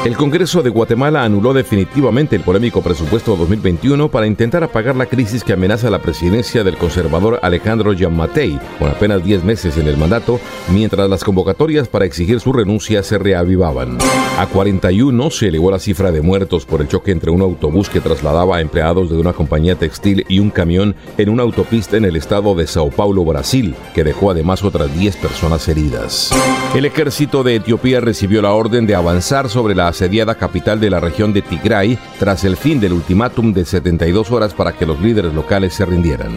El 0.04 0.18
Congreso 0.18 0.62
de 0.62 0.70
Guatemala 0.70 1.24
anuló 1.24 1.54
definitivamente 1.54 2.36
el 2.36 2.42
polémico 2.42 2.82
presupuesto 2.82 3.38
2021 3.38 4.12
para 4.12 4.28
intentar 4.28 4.66
apagar 4.66 4.98
la 4.98 5.06
crisis 5.06 5.46
que 5.46 5.54
amenaza 5.54 5.90
la 5.90 6.00
presidencia 6.00 6.66
del 6.66 6.76
conservador 6.76 7.40
Alejandro 7.42 7.94
Yamatei, 7.94 8.60
con 8.80 8.90
apenas 8.90 9.24
10 9.24 9.46
meses 9.46 9.78
en 9.78 9.88
el 9.88 9.96
mandato, 9.96 10.42
mientras 10.74 11.10
las 11.10 11.24
convocatorias 11.24 11.88
para 11.88 12.04
exigir 12.04 12.42
su 12.42 12.52
renuncia 12.52 13.02
se 13.02 13.18
reavivaban. 13.18 13.98
A 14.38 14.46
41 14.46 15.32
se 15.32 15.48
elevó 15.48 15.72
la 15.72 15.80
cifra 15.80 16.12
de 16.12 16.22
muertos 16.22 16.66
por 16.66 16.82
el 16.82 16.88
choque 16.90 16.97
entre 17.06 17.32
un 17.32 17.42
autobús 17.42 17.90
que 17.90 18.02
trasladaba 18.02 18.58
a 18.58 18.62
empleados 18.62 19.10
de 19.10 19.18
una 19.18 19.34
compañía 19.34 19.76
textil 19.76 20.26
y 20.28 20.40
un 20.40 20.50
camión 20.50 20.96
en 21.18 21.30
una 21.30 21.44
autopista 21.44 21.98
en 21.98 22.06
el 22.06 22.16
estado 22.16 22.56
de 22.56 22.68
Sao 22.68 22.90
Paulo, 22.90 23.24
Brasil, 23.24 23.76
que 23.94 24.04
dejó 24.04 24.32
además 24.32 24.64
otras 24.64 24.94
10 24.98 25.18
personas 25.18 25.68
heridas. 25.68 26.32
El 26.76 26.86
ejército 26.86 27.44
de 27.44 27.56
Etiopía 27.56 28.00
recibió 28.00 28.42
la 28.42 28.54
orden 28.54 28.86
de 28.86 28.96
avanzar 28.96 29.50
sobre 29.50 29.76
la 29.76 29.88
asediada 29.88 30.36
capital 30.36 30.80
de 30.80 30.90
la 30.90 31.00
región 31.00 31.34
de 31.34 31.42
Tigray 31.42 31.98
tras 32.20 32.44
el 32.44 32.58
fin 32.58 32.80
del 32.80 32.94
ultimátum 32.94 33.54
de 33.54 33.66
72 33.66 34.32
horas 34.32 34.54
para 34.54 34.74
que 34.74 34.86
los 34.86 35.00
líderes 35.02 35.34
locales 35.34 35.74
se 35.74 35.86
rindieran. 35.86 36.32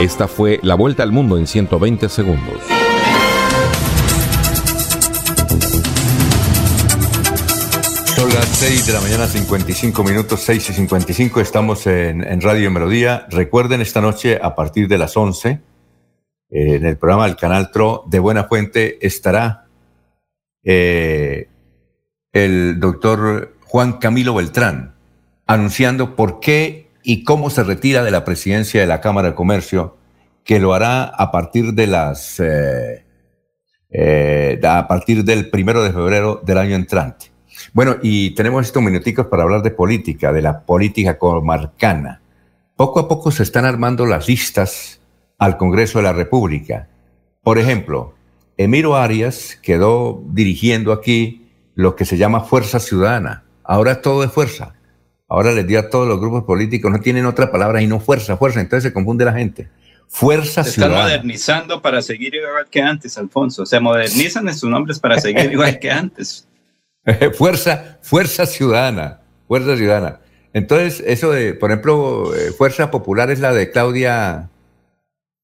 Esta 0.00 0.28
fue 0.28 0.60
la 0.62 0.74
vuelta 0.74 1.02
al 1.02 1.12
mundo 1.12 1.38
en 1.38 1.46
120 1.46 2.08
segundos. 2.08 2.81
Las 8.34 8.48
6 8.48 8.86
de 8.86 8.92
la 8.94 9.00
mañana, 9.00 9.26
55 9.26 10.04
minutos, 10.04 10.40
6 10.40 10.70
y 10.70 10.72
55. 10.72 11.40
Estamos 11.40 11.86
en, 11.86 12.24
en 12.26 12.40
Radio 12.40 12.70
Melodía. 12.70 13.26
Recuerden 13.28 13.82
esta 13.82 14.00
noche, 14.00 14.38
a 14.40 14.54
partir 14.54 14.88
de 14.88 14.96
las 14.96 15.16
11, 15.16 15.50
eh, 15.50 15.60
en 16.48 16.86
el 16.86 16.96
programa 16.96 17.26
del 17.26 17.36
Canal 17.36 17.70
TRO 17.70 18.04
de 18.06 18.18
Buena 18.20 18.44
Fuente 18.44 19.04
estará 19.06 19.66
eh, 20.62 21.48
el 22.32 22.80
doctor 22.80 23.56
Juan 23.64 23.94
Camilo 23.94 24.34
Beltrán 24.34 24.94
anunciando 25.46 26.16
por 26.16 26.40
qué 26.40 26.90
y 27.02 27.24
cómo 27.24 27.50
se 27.50 27.64
retira 27.64 28.02
de 28.02 28.12
la 28.12 28.24
presidencia 28.24 28.80
de 28.80 28.86
la 28.86 29.00
Cámara 29.00 29.28
de 29.28 29.34
Comercio, 29.34 29.98
que 30.44 30.58
lo 30.58 30.72
hará 30.72 31.04
a 31.04 31.30
partir 31.32 31.74
de 31.74 31.86
las 31.86 32.40
eh, 32.40 33.04
a 34.62 34.88
partir 34.88 35.24
del 35.24 35.50
primero 35.50 35.82
de 35.82 35.92
febrero 35.92 36.40
del 36.44 36.58
año 36.58 36.76
entrante. 36.76 37.31
Bueno, 37.72 37.96
y 38.02 38.30
tenemos 38.30 38.66
estos 38.66 38.82
minuticos 38.82 39.26
para 39.26 39.42
hablar 39.42 39.62
de 39.62 39.70
política, 39.70 40.32
de 40.32 40.42
la 40.42 40.64
política 40.64 41.18
comarcana. 41.18 42.20
Poco 42.76 43.00
a 43.00 43.08
poco 43.08 43.30
se 43.30 43.42
están 43.42 43.64
armando 43.64 44.06
las 44.06 44.28
listas 44.28 45.00
al 45.38 45.56
Congreso 45.56 45.98
de 45.98 46.04
la 46.04 46.12
República. 46.12 46.88
Por 47.42 47.58
ejemplo, 47.58 48.14
Emiro 48.56 48.96
Arias 48.96 49.58
quedó 49.62 50.22
dirigiendo 50.28 50.92
aquí 50.92 51.46
lo 51.74 51.96
que 51.96 52.04
se 52.04 52.16
llama 52.16 52.40
Fuerza 52.40 52.78
Ciudadana. 52.78 53.44
Ahora 53.64 54.02
todo 54.02 54.24
es 54.24 54.30
fuerza. 54.32 54.74
Ahora 55.28 55.52
les 55.52 55.66
dio 55.66 55.80
a 55.80 55.88
todos 55.88 56.06
los 56.06 56.20
grupos 56.20 56.44
políticos, 56.44 56.92
no 56.92 57.00
tienen 57.00 57.24
otra 57.24 57.50
palabra 57.50 57.80
y 57.80 57.86
no 57.86 58.00
fuerza, 58.00 58.36
fuerza. 58.36 58.60
Entonces 58.60 58.90
se 58.90 58.92
confunde 58.92 59.24
la 59.24 59.32
gente. 59.32 59.70
Fuerza 60.06 60.62
Se 60.62 60.70
están 60.70 60.90
Ciudadana. 60.90 61.04
modernizando 61.04 61.80
para 61.80 62.02
seguir 62.02 62.34
igual 62.34 62.66
que 62.70 62.82
antes, 62.82 63.16
Alfonso. 63.16 63.64
Se 63.64 63.80
modernizan 63.80 64.46
en 64.48 64.54
sus 64.54 64.68
nombres 64.68 65.00
para 65.00 65.18
seguir 65.18 65.50
igual 65.52 65.78
que 65.78 65.90
antes. 65.90 66.46
fuerza, 67.34 67.98
fuerza 68.02 68.46
ciudadana, 68.46 69.20
fuerza 69.48 69.76
ciudadana. 69.76 70.20
Entonces, 70.54 71.02
eso 71.06 71.30
de, 71.30 71.54
por 71.54 71.70
ejemplo, 71.70 72.34
eh, 72.34 72.52
Fuerza 72.52 72.90
Popular 72.90 73.30
es 73.30 73.40
la 73.40 73.52
de 73.52 73.70
Claudia, 73.70 74.50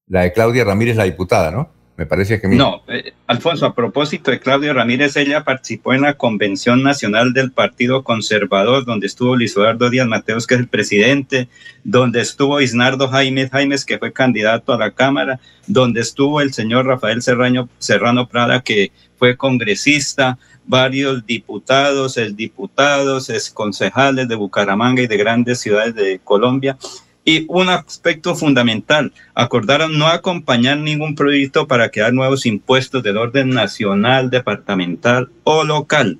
La 0.07 0.21
de 0.21 0.33
Claudia 0.33 0.63
Ramírez, 0.63 0.95
la 0.95 1.03
diputada, 1.05 1.51
¿no? 1.51 1.71
Me 1.97 2.05
parece 2.05 2.39
que... 2.39 2.47
No, 2.47 2.81
eh, 2.87 3.11
Alfonso, 3.27 3.65
a 3.65 3.75
propósito 3.75 4.31
de 4.31 4.39
Claudia 4.39 4.71
Ramírez, 4.71 5.17
ella 5.17 5.43
participó 5.43 5.93
en 5.93 6.03
la 6.03 6.13
Convención 6.13 6.81
Nacional 6.81 7.33
del 7.33 7.51
Partido 7.51 8.03
Conservador, 8.03 8.85
donde 8.85 9.07
estuvo 9.07 9.35
Luis 9.35 9.57
Eduardo 9.57 9.89
Díaz 9.89 10.07
Mateos, 10.07 10.47
que 10.47 10.53
es 10.53 10.61
el 10.61 10.69
presidente, 10.69 11.49
donde 11.83 12.21
estuvo 12.21 12.61
Isnardo 12.61 13.09
Jaime 13.09 13.49
Jaimes, 13.49 13.83
que 13.83 13.97
fue 13.97 14.13
candidato 14.13 14.71
a 14.71 14.77
la 14.77 14.91
Cámara, 14.91 15.41
donde 15.67 15.99
estuvo 15.99 16.39
el 16.39 16.53
señor 16.53 16.85
Rafael 16.85 17.21
Serrano, 17.21 17.67
Serrano 17.79 18.29
Prada, 18.29 18.61
que 18.61 18.93
fue 19.17 19.35
congresista, 19.35 20.39
varios 20.69 21.25
diputados, 21.25 22.15
exdiputados, 22.17 23.31
concejales 23.55 24.27
de 24.27 24.35
Bucaramanga 24.35 25.01
y 25.01 25.07
de 25.07 25.17
grandes 25.17 25.59
ciudades 25.59 25.95
de 25.95 26.19
Colombia. 26.23 26.77
Y 27.25 27.45
un 27.49 27.69
aspecto 27.69 28.35
fundamental, 28.35 29.11
acordaron 29.33 29.97
no 29.97 30.07
acompañar 30.07 30.77
ningún 30.77 31.15
proyecto 31.15 31.67
para 31.67 31.89
crear 31.89 32.13
nuevos 32.13 32.45
impuestos 32.45 33.01
del 33.01 33.17
orden 33.17 33.49
nacional, 33.49 34.29
departamental 34.29 35.29
o 35.43 35.63
local. 35.63 36.19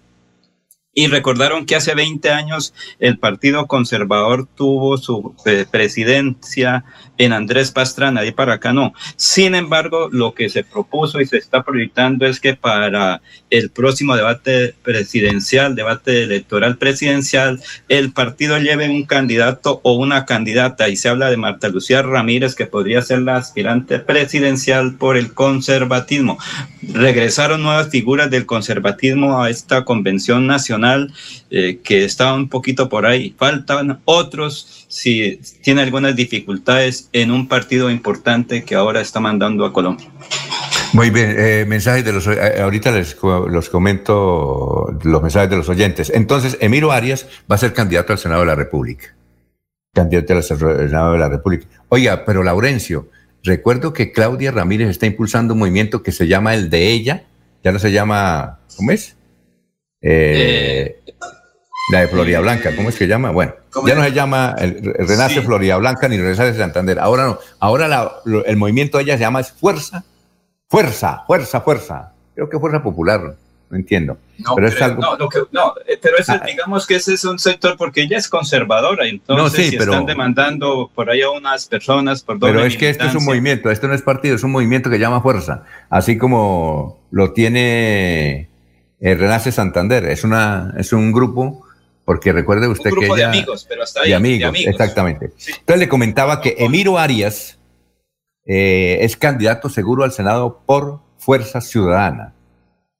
Y 0.95 1.07
recordaron 1.07 1.67
que 1.67 1.76
hace 1.76 1.93
20 1.93 2.31
años 2.31 2.73
el 2.97 3.19
Partido 3.19 3.67
Conservador 3.67 4.47
tuvo 4.55 4.97
su 4.97 5.35
eh, 5.45 5.65
presidencia 5.69 6.84
en 7.19 7.33
Andrés 7.33 7.71
Pastrana, 7.71 8.25
y 8.25 8.31
para 8.31 8.53
acá 8.53 8.73
no. 8.73 8.93
Sin 9.17 9.53
embargo, 9.53 10.09
lo 10.11 10.33
que 10.33 10.49
se 10.49 10.63
propuso 10.63 11.19
y 11.21 11.25
se 11.27 11.37
está 11.37 11.63
proyectando 11.63 12.25
es 12.25 12.39
que 12.39 12.55
para 12.55 13.21
el 13.49 13.69
próximo 13.69 14.15
debate 14.15 14.73
presidencial, 14.81 15.75
debate 15.75 16.23
electoral 16.23 16.77
presidencial, 16.77 17.61
el 17.89 18.13
partido 18.13 18.57
lleve 18.57 18.89
un 18.89 19.03
candidato 19.03 19.81
o 19.83 19.93
una 19.93 20.25
candidata, 20.25 20.87
y 20.87 20.95
se 20.95 21.09
habla 21.09 21.29
de 21.29 21.37
Marta 21.37 21.67
Lucía 21.67 22.01
Ramírez, 22.01 22.55
que 22.55 22.65
podría 22.65 23.01
ser 23.01 23.21
la 23.21 23.35
aspirante 23.35 23.99
presidencial 23.99 24.95
por 24.95 25.17
el 25.17 25.33
conservatismo. 25.33 26.37
Regresaron 26.81 27.61
nuevas 27.61 27.89
figuras 27.89 28.31
del 28.31 28.45
conservatismo 28.45 29.43
a 29.43 29.49
esta 29.49 29.83
convención 29.83 30.47
nacional 30.47 31.11
eh, 31.51 31.79
que 31.83 32.05
estaba 32.05 32.33
un 32.33 32.47
poquito 32.47 32.87
por 32.87 33.05
ahí. 33.05 33.35
Faltan 33.37 33.99
otros 34.05 34.78
si 34.90 35.40
tiene 35.61 35.84
algunas 35.84 36.16
dificultades 36.16 37.10
en 37.14 37.32
un 37.32 37.48
partido 37.48 37.91
importante 37.91 38.64
que 38.64 38.76
ahora 38.76 39.02
está 39.02 39.20
mandando 39.20 39.64
a 39.64 39.72
Colombia. 39.72 40.10
Muy 40.94 41.11
bien, 41.11 41.36
eh, 41.38 41.66
mensajes 41.68 42.03
de 42.03 42.11
los 42.11 42.26
eh, 42.26 42.60
ahorita 42.60 42.91
les 42.91 43.16
los 43.22 43.70
comento 43.70 44.88
los 45.03 45.22
mensajes 45.22 45.49
de 45.49 45.56
los 45.56 45.70
oyentes. 45.70 46.11
Entonces, 46.14 46.57
Emiro 46.60 46.91
Arias 46.91 47.28
va 47.49 47.56
a 47.56 47.60
ser 47.60 47.74
candidato 47.74 48.14
al 48.14 48.20
Senado 48.20 48.41
de 48.41 48.48
la 48.48 48.56
República. 48.56 49.16
Candidato 49.94 50.34
al 50.34 50.44
Senado 50.44 51.14
de 51.14 51.20
la 51.20 51.30
República. 51.30 51.68
Oiga, 51.90 52.26
pero 52.26 52.41
Laurencio, 52.41 53.10
recuerdo 53.44 53.94
que 53.94 54.11
Claudia 54.11 54.52
Ramírez 54.52 54.90
está 54.90 55.06
impulsando 55.06 55.53
un 55.53 55.60
movimiento 55.60 56.02
que 56.02 56.11
se 56.11 56.28
llama 56.28 56.56
el 56.56 56.72
de 56.72 56.88
ella, 56.88 57.26
ya 57.64 57.72
no 57.72 57.78
se 57.78 57.91
llama, 57.91 58.60
¿cómo 58.76 58.91
es? 58.91 59.16
Eh, 60.02 60.99
la 61.90 62.02
de 62.02 62.07
Florida 62.07 62.40
Blanca, 62.40 62.76
¿cómo 62.76 62.90
es 62.90 62.98
que 62.98 63.07
llama? 63.07 63.32
Bueno, 63.32 63.53
ya 63.86 63.95
no 63.95 64.03
se 64.03 64.11
llama 64.11 64.56
el, 64.60 64.94
Renace 64.99 65.41
Florida 65.41 65.78
Blanca 65.78 66.07
ni 66.07 66.18
Renace 66.18 66.53
Santander. 66.53 66.99
Ahora 66.99 67.26
no. 67.26 67.40
Ahora 67.60 68.11
el 68.45 68.57
movimiento 68.57 68.98
de 68.98 69.06
ella 69.06 69.18
se 69.18 69.22
llama 69.22 69.40
es 69.40 69.52
Fuerza, 69.52 70.03
Fuerza, 70.68 71.24
Fuerza, 71.26 71.61
Fuerza. 71.61 72.14
Creo 72.36 72.49
que 72.49 72.60
Fuerza 72.60 72.84
Popular. 72.84 73.36
No 73.70 73.78
entiendo. 73.78 74.18
No, 74.40 74.56
pero, 74.56 74.68
es 74.68 74.82
algo... 74.82 74.99
no, 74.99 75.30
que, 75.30 75.40
no, 75.52 75.76
eh, 75.88 75.99
pero 76.02 76.16
ah. 76.28 76.41
digamos 76.44 76.88
que 76.88 76.95
ese 76.95 77.14
es 77.14 77.24
un 77.24 77.38
sector 77.38 77.78
porque 77.78 78.02
ella 78.02 78.18
es 78.18 78.28
conservadora, 78.28 79.06
entonces 79.06 79.70
si 79.70 79.76
están 79.76 80.07
demandando 80.07 80.90
por 80.95 81.07
ahí 81.11 81.22
a 81.22 81.30
unas 81.30 81.68
personas 81.68 82.24
por 82.24 82.40
Pero 82.40 82.64
es 82.64 82.76
que 82.78 82.90
esto 82.90 83.06
es 83.06 83.14
un 83.14 83.26
movimiento, 83.26 83.70
esto 83.70 83.88
no 83.88 83.94
es 83.94 84.02
partido, 84.02 84.36
es 84.36 84.44
un 84.44 84.52
movimiento 84.52 84.90
que 84.90 84.98
llama 84.98 85.22
fuerza, 85.22 85.66
así 85.91 86.18
como 86.18 86.99
lo 87.11 87.32
tiene 87.34 88.49
el 88.99 89.20
Renace 89.20 89.52
Santander, 89.52 90.06
es 90.06 90.24
una 90.24 90.74
es 90.76 90.91
un 90.91 91.11
grupo 91.11 91.68
porque 92.10 92.34
recuerde 92.34 92.68
usted 92.68 92.90
que 92.90 93.06
ella... 93.06 93.15
De 93.15 93.23
amigos, 93.26 93.68
pero 93.69 93.84
hasta 93.84 94.02
ahí. 94.02 94.10
De 94.10 94.15
amigos, 94.15 94.52
exactamente. 94.65 95.26
Entonces 95.26 95.77
le 95.77 95.88
comentaba 95.88 96.41
que 96.41 96.56
Emiro 96.57 96.98
Arias 96.98 97.60
eh, 98.48 98.98
es 99.02 99.15
candidato 99.15 99.69
seguro 99.69 100.03
al 100.03 100.11
Senado 100.11 100.64
por 100.65 101.02
Fuerza 101.19 101.61
Ciudadana. 101.61 102.34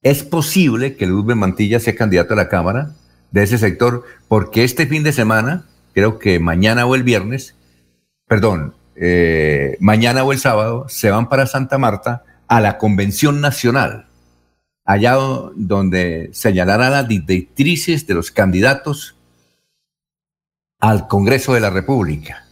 Es 0.04 0.22
posible 0.22 0.96
que 0.96 1.08
Luz 1.08 1.26
Mantilla 1.26 1.80
sea 1.80 1.96
candidato 1.96 2.36
a 2.36 2.38
la 2.38 2.50
Cámara 2.50 2.92
de 3.32 3.42
ese 3.42 3.58
sector, 3.58 4.04
porque 4.28 4.64
este 4.64 4.86
fin 4.86 5.02
de 5.02 5.12
semana, 5.12 5.66
creo 5.96 6.20
que 6.20 6.40
mañana 6.40 6.86
o 6.86 6.94
el 6.94 7.02
viernes, 7.02 7.56
perdón, 8.28 8.76
eh, 8.96 9.76
mañana 9.80 10.24
o 10.24 10.34
el 10.34 10.38
sábado, 10.38 10.86
se 10.88 11.10
van 11.10 11.30
para 11.30 11.48
Santa 11.48 11.80
Marta 11.80 12.26
a 12.48 12.62
la 12.62 12.78
Convención 12.78 13.42
Nacional 13.42 14.06
allá 14.90 15.18
donde 15.56 16.32
señalará 16.34 16.90
las 16.90 17.08
directrices 17.08 18.08
de 18.08 18.16
los 18.16 18.32
candidatos 18.32 19.16
al 20.80 21.08
Congreso 21.08 21.54
de 21.54 21.60
la 21.60 21.70
República. 21.70 22.48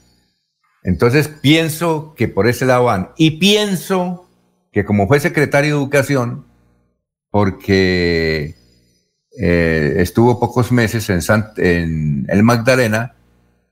Entonces 0.83 1.29
pienso 1.29 2.13
que 2.15 2.27
por 2.27 2.47
ese 2.47 2.67
lado 2.67 2.83
van. 2.83 3.09
Y 3.17 3.39
pienso 3.39 4.29
que 4.71 4.85
como 4.85 5.07
fue 5.07 5.19
secretario 5.19 5.71
de 5.71 5.81
Educación, 5.81 6.45
porque 7.31 8.55
eh, 9.41 9.95
estuvo 9.97 10.39
pocos 10.39 10.71
meses 10.71 11.09
en, 11.09 12.27
el 12.29 12.43
Magdalena, 12.43 13.15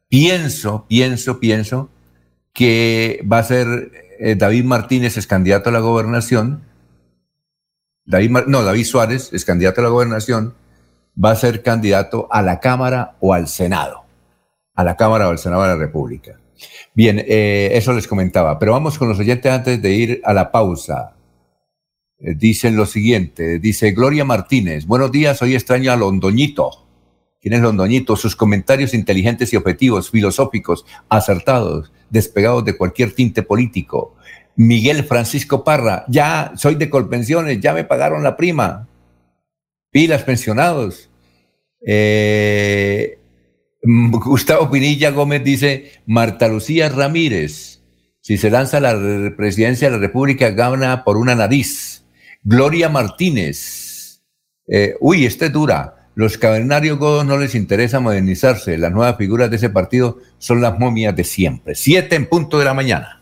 pienso, 0.10 0.88
pienso, 0.88 1.40
pienso 1.40 1.92
que 2.52 3.24
va 3.32 3.38
a 3.38 3.44
ser 3.44 3.92
eh, 4.20 4.34
David 4.34 4.64
Martínez 4.64 5.18
es 5.18 5.28
candidato 5.28 5.70
a 5.70 5.74
la 5.74 5.82
gobernación 5.82 6.64
David, 8.06 8.32
no, 8.48 8.64
David 8.64 8.86
Suárez 8.86 9.32
es 9.34 9.46
candidato 9.46 9.82
a 9.82 9.84
la 9.84 9.90
gobernación, 9.90 10.54
va 11.24 11.32
a 11.32 11.36
ser 11.36 11.64
candidato 11.64 12.28
a 12.32 12.42
la 12.42 12.60
Cámara 12.60 13.16
o 13.20 13.34
al 13.34 13.48
Senado, 13.48 14.04
a 14.74 14.84
la 14.84 14.96
Cámara 14.96 15.28
o 15.28 15.32
al 15.32 15.40
Senado 15.40 15.64
de 15.64 15.70
la 15.70 15.76
República. 15.76 16.40
Bien, 16.94 17.24
eh, 17.28 17.72
eso 17.74 17.94
les 17.94 18.08
comentaba, 18.08 18.60
pero 18.60 18.74
vamos 18.74 18.98
con 18.98 19.10
los 19.10 19.20
oyentes 19.20 19.52
antes 19.52 19.82
de 19.82 19.92
ir 19.92 20.22
a 20.24 20.34
la 20.34 20.52
pausa. 20.52 21.16
Eh, 22.20 22.34
dicen 22.36 22.76
lo 22.76 22.86
siguiente, 22.86 23.60
dice 23.60 23.92
Gloria 23.92 24.24
Martínez, 24.24 24.86
buenos 24.86 25.12
días, 25.12 25.42
hoy 25.42 25.56
extraño 25.56 25.92
a 25.92 25.96
Londoñito. 25.96 26.86
¿Quién 27.42 27.54
es 27.54 27.62
Londoñito? 27.62 28.16
Sus 28.16 28.36
comentarios 28.36 28.94
inteligentes 28.94 29.54
y 29.54 29.56
objetivos, 29.56 30.10
filosóficos, 30.10 30.86
acertados, 31.10 31.92
despegados 32.10 32.66
de 32.66 32.78
cualquier 32.78 33.14
tinte 33.14 33.44
político. 33.44 34.16
Miguel 34.56 35.04
Francisco 35.04 35.64
Parra, 35.64 36.06
ya 36.08 36.54
soy 36.56 36.76
de 36.76 36.90
Colpensiones, 36.90 37.60
ya 37.60 37.74
me 37.74 37.84
pagaron 37.84 38.24
la 38.24 38.38
prima. 38.38 38.88
Pilas 39.92 40.24
pensionados. 40.24 41.10
Eh, 41.86 43.20
Gustavo 43.84 44.72
Pinilla 44.72 45.12
Gómez 45.12 45.44
dice, 45.44 45.92
Marta 46.06 46.48
Lucía 46.48 46.90
Ramírez, 46.90 47.82
si 48.22 48.38
se 48.38 48.50
lanza 48.50 48.80
la 48.80 48.96
presidencia 49.36 49.88
de 49.90 49.96
la 49.96 50.02
República, 50.02 50.50
gana 50.50 51.04
por 51.04 51.18
una 51.18 51.36
nariz. 51.36 52.06
Gloria 52.44 52.90
Martínez, 52.90 54.24
eh, 54.68 54.96
uy, 55.00 55.26
esta 55.26 55.46
es 55.46 55.54
dura. 55.54 56.10
Los 56.16 56.38
cavernarios 56.38 56.98
godos 56.98 57.26
no 57.26 57.38
les 57.38 57.56
interesa 57.56 58.00
modernizarse. 58.00 58.78
Las 58.78 58.92
nuevas 58.92 59.18
figuras 59.18 59.50
de 59.50 59.58
ese 59.58 59.70
partido 59.70 60.20
son 60.38 60.62
las 60.62 60.80
momias 60.80 61.16
de 61.16 61.26
siempre. 61.26 61.76
Siete 61.76 62.16
en 62.16 62.28
punto 62.28 62.58
de 62.58 62.66
la 62.66 62.74
mañana. 62.74 63.22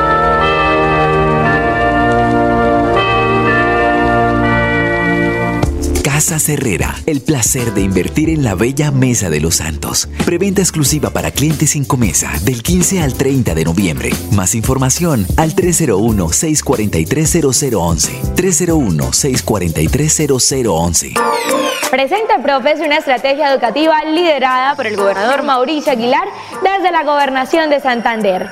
El 7.07 7.21
placer 7.21 7.73
de 7.73 7.81
invertir 7.81 8.29
en 8.29 8.43
la 8.43 8.53
bella 8.53 8.91
Mesa 8.91 9.31
de 9.31 9.39
los 9.39 9.55
Santos. 9.55 10.07
Preventa 10.23 10.61
exclusiva 10.61 11.09
para 11.09 11.31
clientes 11.31 11.71
sin 11.71 11.83
comesa 11.83 12.31
del 12.43 12.61
15 12.61 13.01
al 13.01 13.15
30 13.15 13.55
de 13.55 13.63
noviembre. 13.63 14.11
Más 14.31 14.53
información 14.53 15.25
al 15.35 15.55
301-643-0011. 15.55 18.35
301-643-0011. 18.35 21.13
Presenta 21.89 22.43
Profes 22.43 22.81
una 22.81 22.97
estrategia 22.97 23.51
educativa 23.51 24.05
liderada 24.05 24.75
por 24.75 24.85
el 24.85 24.97
gobernador 24.97 25.41
Mauricio 25.41 25.91
Aguilar 25.91 26.27
desde 26.61 26.91
la 26.91 27.03
gobernación 27.03 27.71
de 27.71 27.79
Santander 27.79 28.51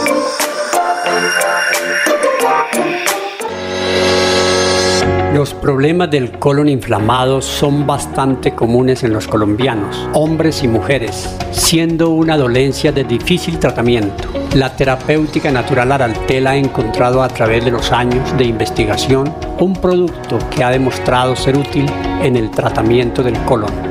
Los 5.41 5.55
problemas 5.55 6.11
del 6.11 6.37
colon 6.37 6.69
inflamado 6.69 7.41
son 7.41 7.87
bastante 7.87 8.53
comunes 8.53 9.03
en 9.03 9.11
los 9.11 9.27
colombianos, 9.27 10.07
hombres 10.13 10.61
y 10.61 10.67
mujeres, 10.67 11.35
siendo 11.51 12.11
una 12.11 12.37
dolencia 12.37 12.91
de 12.91 13.03
difícil 13.03 13.57
tratamiento. 13.57 14.29
La 14.53 14.75
terapéutica 14.75 15.49
natural 15.49 15.93
Araltela 15.93 16.51
ha 16.51 16.57
encontrado 16.57 17.23
a 17.23 17.27
través 17.27 17.65
de 17.65 17.71
los 17.71 17.91
años 17.91 18.37
de 18.37 18.43
investigación 18.43 19.33
un 19.59 19.73
producto 19.73 20.37
que 20.51 20.63
ha 20.63 20.69
demostrado 20.69 21.35
ser 21.35 21.57
útil 21.57 21.87
en 22.21 22.35
el 22.35 22.51
tratamiento 22.51 23.23
del 23.23 23.39
colon. 23.45 23.90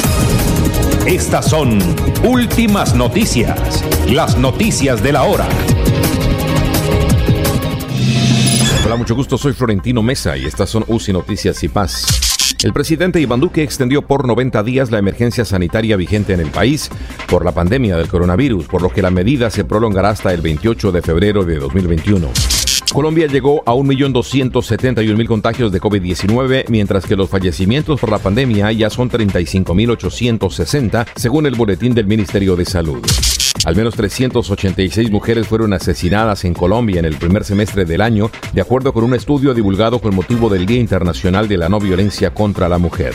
Estas 1.05 1.49
son 1.49 1.79
últimas 2.23 2.93
noticias, 2.93 3.83
las 4.07 4.37
noticias 4.37 5.01
de 5.01 5.11
la 5.11 5.23
hora. 5.23 5.47
Hola, 8.85 8.95
mucho 8.95 9.15
gusto, 9.15 9.35
soy 9.35 9.53
Florentino 9.53 10.03
Mesa 10.03 10.37
y 10.37 10.45
estas 10.45 10.69
son 10.69 10.85
UCI 10.87 11.13
Noticias 11.13 11.63
y 11.63 11.69
Paz. 11.69 12.55
El 12.63 12.71
presidente 12.71 13.19
Iván 13.19 13.39
Duque 13.39 13.63
extendió 13.63 14.03
por 14.03 14.27
90 14.27 14.61
días 14.61 14.91
la 14.91 14.99
emergencia 14.99 15.43
sanitaria 15.43 15.97
vigente 15.97 16.33
en 16.33 16.39
el 16.39 16.51
país 16.51 16.91
por 17.27 17.43
la 17.43 17.51
pandemia 17.51 17.97
del 17.97 18.07
coronavirus, 18.07 18.67
por 18.67 18.83
lo 18.83 18.89
que 18.89 19.01
la 19.01 19.09
medida 19.09 19.49
se 19.49 19.65
prolongará 19.65 20.09
hasta 20.09 20.31
el 20.31 20.41
28 20.41 20.91
de 20.91 21.01
febrero 21.01 21.43
de 21.43 21.57
2021. 21.57 22.60
Colombia 22.93 23.27
llegó 23.27 23.63
a 23.65 23.73
1.271.000 23.73 25.27
contagios 25.27 25.71
de 25.71 25.79
COVID-19, 25.79 26.65
mientras 26.69 27.05
que 27.05 27.15
los 27.15 27.29
fallecimientos 27.29 27.99
por 27.99 28.11
la 28.11 28.19
pandemia 28.19 28.71
ya 28.71 28.89
son 28.89 29.09
35.860, 29.09 31.07
según 31.15 31.45
el 31.45 31.55
boletín 31.55 31.93
del 31.93 32.07
Ministerio 32.07 32.55
de 32.55 32.65
Salud. 32.65 33.01
Al 33.63 33.75
menos 33.75 33.95
386 33.95 35.11
mujeres 35.11 35.47
fueron 35.47 35.73
asesinadas 35.73 36.45
en 36.45 36.53
Colombia 36.53 36.99
en 36.99 37.05
el 37.05 37.15
primer 37.15 37.45
semestre 37.45 37.85
del 37.85 38.01
año, 38.01 38.29
de 38.53 38.61
acuerdo 38.61 38.91
con 38.91 39.03
un 39.03 39.13
estudio 39.13 39.53
divulgado 39.53 39.99
con 39.99 40.15
motivo 40.15 40.49
del 40.49 40.65
Día 40.65 40.79
Internacional 40.79 41.47
de 41.47 41.57
la 41.57 41.69
No 41.69 41.79
Violencia 41.79 42.33
contra 42.33 42.67
la 42.67 42.77
Mujer. 42.77 43.13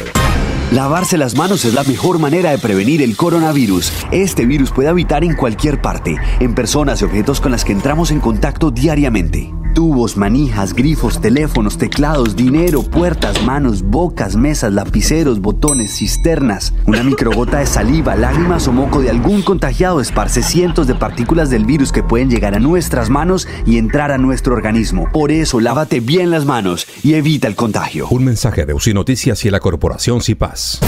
Lavarse 0.73 1.19
las 1.19 1.36
manos 1.36 1.65
es 1.65 1.74
la 1.74 1.85
mejor 1.85 2.19
manera 2.19 2.51
de 2.51 2.59
prevenir 2.59 3.03
el 3.03 3.16
coronavirus. 3.16 3.93
Este 4.11 4.47
virus 4.47 4.70
puede 4.70 4.89
habitar 4.89 5.23
en 5.23 5.35
cualquier 5.35 5.81
parte, 5.81 6.16
en 6.40 6.55
personas 6.55 7.03
y 7.03 7.05
objetos 7.05 7.40
con 7.40 7.53
las 7.53 7.65
que 7.65 7.73
entramos 7.73 8.11
en 8.11 8.20
contacto 8.20 8.70
diariamente. 8.70 9.53
Tubos, 9.77 10.16
manijas, 10.16 10.73
grifos, 10.73 11.20
teléfonos, 11.20 11.77
teclados, 11.77 12.35
dinero, 12.35 12.82
puertas, 12.82 13.43
manos, 13.43 13.82
bocas, 13.82 14.35
mesas, 14.35 14.73
lapiceros, 14.73 15.43
botones, 15.43 15.94
cisternas. 15.98 16.73
Una 16.86 17.03
microgota 17.03 17.59
de 17.59 17.66
saliva, 17.66 18.16
lágrimas 18.16 18.66
o 18.69 18.73
moco 18.73 19.03
de 19.03 19.11
algún 19.11 19.43
contagiado 19.43 20.01
esparce 20.01 20.43
cientos 20.43 20.86
de 20.86 20.94
partículas 20.94 21.51
del 21.51 21.66
virus 21.66 21.93
que 21.93 22.03
pueden 22.03 22.31
llegar 22.31 22.55
a 22.55 22.59
nuestras 22.59 23.11
manos 23.11 23.47
y 23.66 23.77
entrar 23.77 24.12
a 24.12 24.16
nuestro 24.16 24.55
organismo. 24.55 25.11
Por 25.12 25.31
eso, 25.31 25.61
lávate 25.61 26.01
bien 26.01 26.31
las 26.31 26.47
manos 26.47 26.86
y 27.03 27.12
evita 27.12 27.47
el 27.47 27.55
contagio. 27.55 28.09
Un 28.09 28.24
mensaje 28.24 28.65
de 28.65 28.73
UCI 28.73 28.94
Noticias 28.94 29.44
y 29.44 29.51
la 29.51 29.61
Corporación 29.61 30.23
CIPAS. 30.23 30.81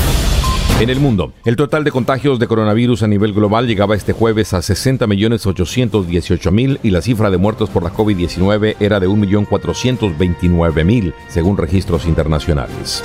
En 0.81 0.91
el 0.91 1.01
mundo, 1.01 1.33
el 1.45 1.57
total 1.57 1.83
de 1.83 1.91
contagios 1.91 2.39
de 2.39 2.47
coronavirus 2.47 3.03
a 3.03 3.09
nivel 3.09 3.33
global 3.33 3.67
llegaba 3.67 3.97
este 3.97 4.13
jueves 4.13 4.55
a 4.55 4.59
60.818.000 4.59 6.79
y 6.83 6.91
la 6.91 7.03
cifra 7.03 7.31
de 7.31 7.37
muertos 7.37 7.69
por 7.69 7.83
la 7.83 7.93
COVID-19 7.93 8.77
era 8.79 9.01
de 9.01 9.09
1.429.000, 9.09 11.15
según 11.29 11.57
registros 11.57 12.07
internacionales. 12.07 13.03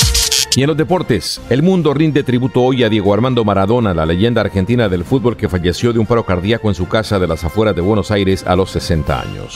Y 0.56 0.62
en 0.62 0.68
los 0.68 0.78
deportes, 0.78 1.42
el 1.50 1.64
mundo 1.64 1.96
rinde 1.96 2.22
tributo 2.22 2.62
hoy 2.62 2.84
a 2.84 2.90
Diego 2.90 3.12
Armando 3.12 3.44
Maradona, 3.44 3.96
la 3.96 4.06
leyenda 4.06 4.42
argentina 4.42 4.88
del 4.88 5.04
fútbol 5.04 5.36
que 5.36 5.50
falleció 5.50 5.94
de 5.94 6.00
un 6.00 6.06
paro 6.06 6.28
cardíaco 6.28 6.70
en 6.70 6.76
su 6.76 6.88
casa 6.88 7.18
de 7.18 7.28
las 7.28 7.44
afueras 7.44 7.76
de 7.76 7.82
Buenos 7.82 8.12
Aires 8.12 8.44
a 8.46 8.56
los 8.56 8.70
60 8.70 9.20
años. 9.20 9.56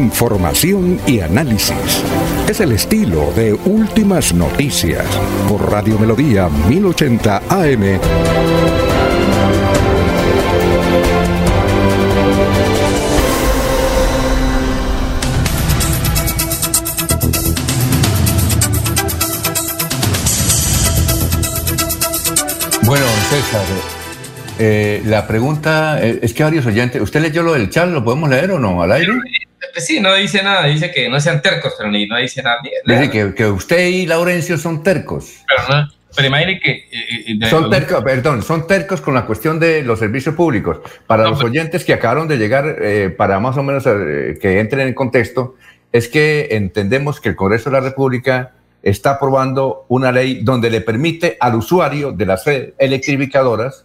Información 0.00 0.98
y 1.06 1.20
análisis. 1.20 2.02
Es 2.48 2.58
el 2.60 2.72
estilo 2.72 3.30
de 3.36 3.52
Últimas 3.52 4.32
Noticias 4.32 5.04
por 5.46 5.70
Radio 5.70 5.98
Melodía 5.98 6.48
1080 6.48 7.42
AM. 7.50 8.00
Bueno, 22.86 23.04
César, 23.28 23.66
eh, 24.58 25.02
la 25.04 25.26
pregunta 25.26 26.02
eh, 26.02 26.20
es 26.22 26.32
que 26.32 26.42
varios 26.42 26.64
oyentes, 26.64 27.02
¿usted 27.02 27.20
leyó 27.20 27.42
lo 27.42 27.52
del 27.52 27.68
chat? 27.68 27.90
¿Lo 27.90 28.02
podemos 28.02 28.30
leer 28.30 28.52
o 28.52 28.58
no 28.58 28.82
al 28.82 28.92
aire? 28.92 29.12
Pues 29.72 29.86
sí, 29.86 30.00
no 30.00 30.14
dice 30.14 30.42
nada, 30.42 30.66
dice 30.66 30.90
que 30.90 31.08
no 31.08 31.20
sean 31.20 31.42
tercos, 31.42 31.74
pero 31.76 31.90
ni 31.90 32.06
no 32.06 32.16
dice 32.16 32.42
nada. 32.42 32.58
Dice 32.84 33.10
que, 33.10 33.34
que 33.34 33.46
usted 33.46 33.86
y 33.88 34.06
Laurencio 34.06 34.56
son 34.56 34.82
tercos. 34.82 35.44
Pero, 35.46 35.68
no, 35.82 35.88
pero 36.16 36.28
imagine 36.28 36.58
que... 36.60 36.70
eh, 36.70 36.84
eh, 37.28 37.34
de- 37.38 37.46
Son 37.50 37.70
tercos, 37.70 38.02
perdón, 38.02 38.42
son 38.42 38.66
tercos 38.66 39.00
con 39.00 39.14
la 39.14 39.26
cuestión 39.26 39.60
de 39.60 39.82
los 39.82 39.98
servicios 39.98 40.34
públicos. 40.34 40.78
Para 41.06 41.28
los 41.28 41.42
oyentes 41.44 41.84
que 41.84 41.92
acabaron 41.92 42.26
de 42.26 42.38
llegar, 42.38 42.76
eh, 42.80 43.10
para 43.10 43.38
más 43.38 43.56
o 43.58 43.62
menos 43.62 43.84
eh, 43.86 44.38
que 44.40 44.60
entren 44.60 44.88
en 44.88 44.94
contexto, 44.94 45.56
es 45.92 46.08
que 46.08 46.48
entendemos 46.52 47.20
que 47.20 47.28
el 47.30 47.36
Congreso 47.36 47.68
de 47.70 47.74
la 47.74 47.80
República 47.80 48.52
está 48.82 49.10
aprobando 49.12 49.84
una 49.88 50.10
ley 50.10 50.40
donde 50.42 50.70
le 50.70 50.80
permite 50.80 51.36
al 51.38 51.54
usuario 51.56 52.12
de 52.12 52.24
las 52.26 52.44
electrificadoras, 53.00 53.84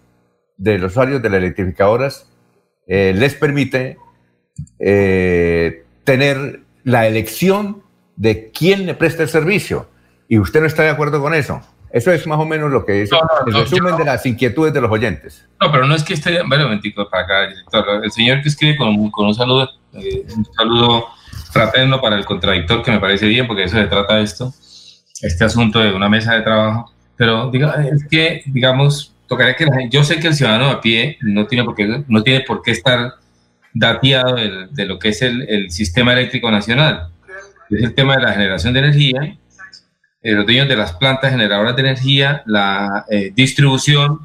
de 0.58 0.78
los 0.78 0.92
usuarios 0.92 1.22
de 1.22 1.30
las 1.30 1.40
electrificadoras, 1.40 2.30
eh, 2.88 3.14
les 3.16 3.34
permite 3.34 3.98
eh, 4.80 5.84
tener 6.04 6.62
la 6.84 7.08
elección 7.08 7.82
de 8.16 8.52
quién 8.52 8.86
le 8.86 8.94
presta 8.94 9.24
el 9.24 9.30
servicio. 9.30 9.90
Y 10.28 10.40
usted 10.40 10.62
no 10.62 10.68
está 10.68 10.84
de 10.84 10.90
acuerdo 10.90 11.22
con 11.22 11.34
eso. 11.34 11.62
Eso 11.92 12.12
es 12.12 12.28
más 12.28 12.40
o 12.40 12.46
menos 12.46 12.72
lo 12.72 12.86
que 12.86 13.04
es 13.04 13.12
No, 13.12 13.20
no, 13.20 13.48
el 13.48 13.54
no, 13.54 13.60
resumen 13.62 13.96
de 13.98 14.04
las 14.06 14.26
inquietudes 14.26 14.74
de 14.74 14.82
los 14.82 14.92
oyentes. 14.92 15.48
No, 15.62 15.72
pero 15.72 15.86
no 15.88 15.96
es 15.96 16.04
que 16.04 16.14
esté. 16.14 16.42
Bueno, 16.46 16.66
momentico 16.66 17.10
para 17.10 17.24
acá, 17.24 17.48
director. 17.48 18.04
El 18.04 18.12
señor 18.12 18.42
que 18.42 18.50
escribe 18.50 18.76
con, 18.76 19.10
con 19.12 19.28
un 19.28 19.36
saludo, 19.36 19.70
eh, 19.94 20.26
un 20.36 20.46
saludo 20.58 21.06
fraterno 21.52 22.02
para 22.02 22.18
el 22.18 22.26
contradictor, 22.26 22.82
que 22.84 22.92
me 22.92 23.00
parece 23.00 23.28
bien, 23.28 23.48
porque 23.48 23.62
de 23.62 23.68
eso 23.68 23.78
se 23.78 23.86
trata 23.88 24.20
esto, 24.20 24.54
este 25.22 25.46
asunto 25.46 25.80
de 25.80 25.94
una 25.94 26.10
mesa 26.10 26.34
de 26.36 26.42
trabajo. 26.42 26.92
Pero 27.16 27.50
diga, 27.50 27.76
es 27.90 28.06
que, 28.10 28.44
digamos, 28.48 29.14
tocaría 29.28 29.56
que 29.56 29.66
la 29.66 29.76
gente- 29.78 29.96
yo 29.96 30.04
sé 30.04 30.20
que 30.20 30.28
el 30.28 30.36
ciudadano 30.36 30.70
a 30.70 30.82
pie 30.82 31.18
no 31.22 31.48
tiene 31.48 31.64
por 31.64 31.76
qué, 31.76 32.04
no 32.08 32.24
tiene 32.24 32.42
por 32.42 32.62
qué 32.62 32.72
estar 32.72 33.14
dateado 33.76 34.36
de 34.36 34.86
lo 34.86 34.98
que 34.98 35.10
es 35.10 35.22
el, 35.22 35.48
el 35.48 35.70
sistema 35.70 36.14
eléctrico 36.14 36.50
nacional. 36.50 37.10
Es 37.70 37.84
el 37.84 37.94
tema 37.94 38.16
de 38.16 38.24
la 38.24 38.32
generación 38.32 38.74
de 38.74 38.80
energía, 38.80 39.38
eh, 40.24 40.32
los 40.32 40.46
dueños 40.46 40.68
de 40.68 40.76
las 40.76 40.94
plantas 40.94 41.32
generadoras 41.32 41.76
de 41.76 41.82
energía, 41.82 42.42
la 42.48 43.06
eh, 43.10 43.32
distribución, 43.36 44.22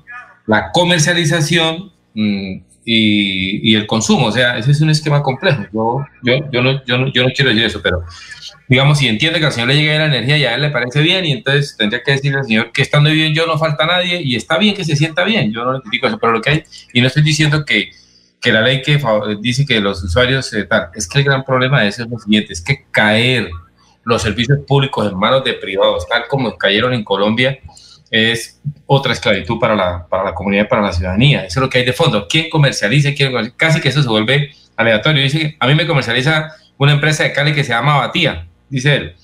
la 0.46 0.70
comercialización, 0.72 1.92
mm, 2.14 2.60
y, 2.84 3.74
el 3.74 3.86
consumo. 3.86 4.26
O 4.26 4.32
sea, 4.32 4.58
ese 4.58 4.70
es 4.72 4.80
un 4.80 4.90
esquema 4.90 5.22
complejo. 5.22 5.64
Yo, 5.72 6.04
yo, 6.22 6.50
yo, 6.50 6.62
no, 6.62 6.84
yo, 6.84 6.98
no, 6.98 7.12
yo 7.12 7.22
no 7.22 7.30
quiero 7.34 7.50
decir 7.50 7.64
eso, 7.64 7.80
pero 7.82 8.02
digamos, 8.68 8.98
si 8.98 9.08
entiende 9.08 9.40
que 9.40 9.46
al 9.46 9.52
señor 9.52 9.68
le 9.68 9.76
llega 9.76 9.98
la 9.98 10.06
energía 10.06 10.38
y 10.38 10.44
a 10.44 10.54
él 10.54 10.62
le 10.62 10.70
parece 10.70 11.00
bien, 11.00 11.24
y 11.24 11.32
entonces 11.32 11.76
tendría 11.76 12.02
que 12.02 12.12
decirle 12.12 12.38
al 12.38 12.44
señor 12.44 12.72
que 12.72 12.82
estando 12.82 13.10
bien 13.10 13.34
yo 13.34 13.46
no 13.46 13.58
falta 13.58 13.84
nadie 13.86 14.22
y 14.22 14.36
está 14.36 14.58
bien 14.58 14.74
que 14.74 14.84
se 14.84 14.96
sienta 14.96 15.24
bien. 15.24 15.52
Yo 15.52 15.64
no 15.64 15.74
le 15.74 15.80
critico 15.80 16.06
eso, 16.06 16.18
pero 16.18 16.32
lo 16.32 16.40
que 16.40 16.50
hay, 16.50 16.64
y 16.92 17.00
no 17.00 17.06
estoy 17.06 17.22
diciendo 17.22 17.64
que, 17.64 17.90
que 18.40 18.52
la 18.52 18.62
ley 18.62 18.82
que 18.82 19.00
dice 19.40 19.66
que 19.66 19.80
los 19.80 20.02
usuarios, 20.02 20.52
eh, 20.54 20.64
tal, 20.64 20.90
es 20.94 21.06
que 21.06 21.18
el 21.18 21.24
gran 21.24 21.44
problema 21.44 21.82
de 21.82 21.88
eso 21.88 22.04
es 22.04 22.10
lo 22.10 22.18
siguiente, 22.18 22.52
es 22.52 22.62
que 22.62 22.86
caer 22.90 23.50
los 24.04 24.22
servicios 24.22 24.58
públicos 24.66 25.10
en 25.10 25.18
manos 25.18 25.44
de 25.44 25.54
privados, 25.54 26.08
tal 26.08 26.26
como 26.26 26.56
cayeron 26.56 26.94
en 26.94 27.04
Colombia, 27.04 27.58
es 28.10 28.60
otra 28.86 29.12
esclavitud 29.12 29.58
para 29.58 29.76
la, 29.76 30.06
para 30.08 30.24
la 30.24 30.34
comunidad, 30.34 30.68
para 30.68 30.82
la 30.82 30.92
ciudadanía. 30.92 31.44
Eso 31.44 31.60
es 31.60 31.62
lo 31.62 31.70
que 31.70 31.78
hay 31.78 31.84
de 31.84 31.92
fondo. 31.92 32.26
¿Quién 32.28 32.50
comercializa? 32.50 33.14
¿Quién 33.14 33.52
Casi 33.56 33.80
que 33.80 33.90
eso 33.90 34.02
se 34.02 34.08
vuelve 34.08 34.50
aleatorio. 34.76 35.22
Dice, 35.22 35.56
a 35.60 35.66
mí 35.66 35.74
me 35.74 35.86
comercializa 35.86 36.52
una 36.78 36.92
empresa 36.92 37.22
de 37.22 37.32
Cali 37.32 37.52
que 37.52 37.62
se 37.62 37.70
llama 37.70 37.98
Batía, 37.98 38.46
dice 38.68 38.94
él. 38.94 39.14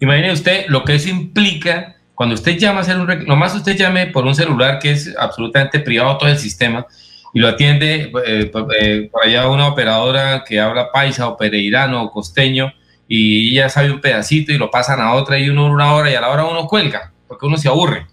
Imagine 0.00 0.32
usted 0.32 0.64
lo 0.68 0.84
que 0.84 0.94
eso 0.94 1.10
implica 1.10 1.96
cuando 2.14 2.34
usted 2.34 2.56
llama 2.56 2.78
a 2.78 2.82
hacer 2.82 2.98
un... 2.98 3.26
Nomás 3.26 3.54
usted 3.54 3.76
llame 3.76 4.06
por 4.06 4.26
un 4.26 4.34
celular 4.34 4.78
que 4.78 4.92
es 4.92 5.14
absolutamente 5.18 5.80
privado 5.80 6.16
todo 6.18 6.28
el 6.30 6.38
sistema 6.38 6.86
y 7.32 7.40
lo 7.40 7.48
atiende 7.48 8.12
eh, 8.26 8.50
eh, 8.80 9.08
por 9.10 9.24
allá 9.24 9.48
una 9.48 9.68
operadora 9.68 10.44
que 10.44 10.60
habla 10.60 10.90
paisa 10.90 11.28
o 11.28 11.36
pereirano 11.36 12.02
o 12.02 12.10
costeño 12.10 12.72
y 13.06 13.52
ella 13.52 13.68
sabe 13.68 13.90
un 13.90 14.00
pedacito 14.00 14.52
y 14.52 14.58
lo 14.58 14.70
pasan 14.70 15.00
a 15.00 15.14
otra 15.14 15.38
y 15.38 15.48
uno 15.48 15.66
una 15.66 15.94
hora 15.94 16.10
y 16.10 16.14
a 16.14 16.20
la 16.20 16.28
hora 16.28 16.44
uno 16.44 16.66
cuelga 16.66 17.12
porque 17.26 17.46
uno 17.46 17.56
se 17.56 17.68
aburre. 17.68 18.06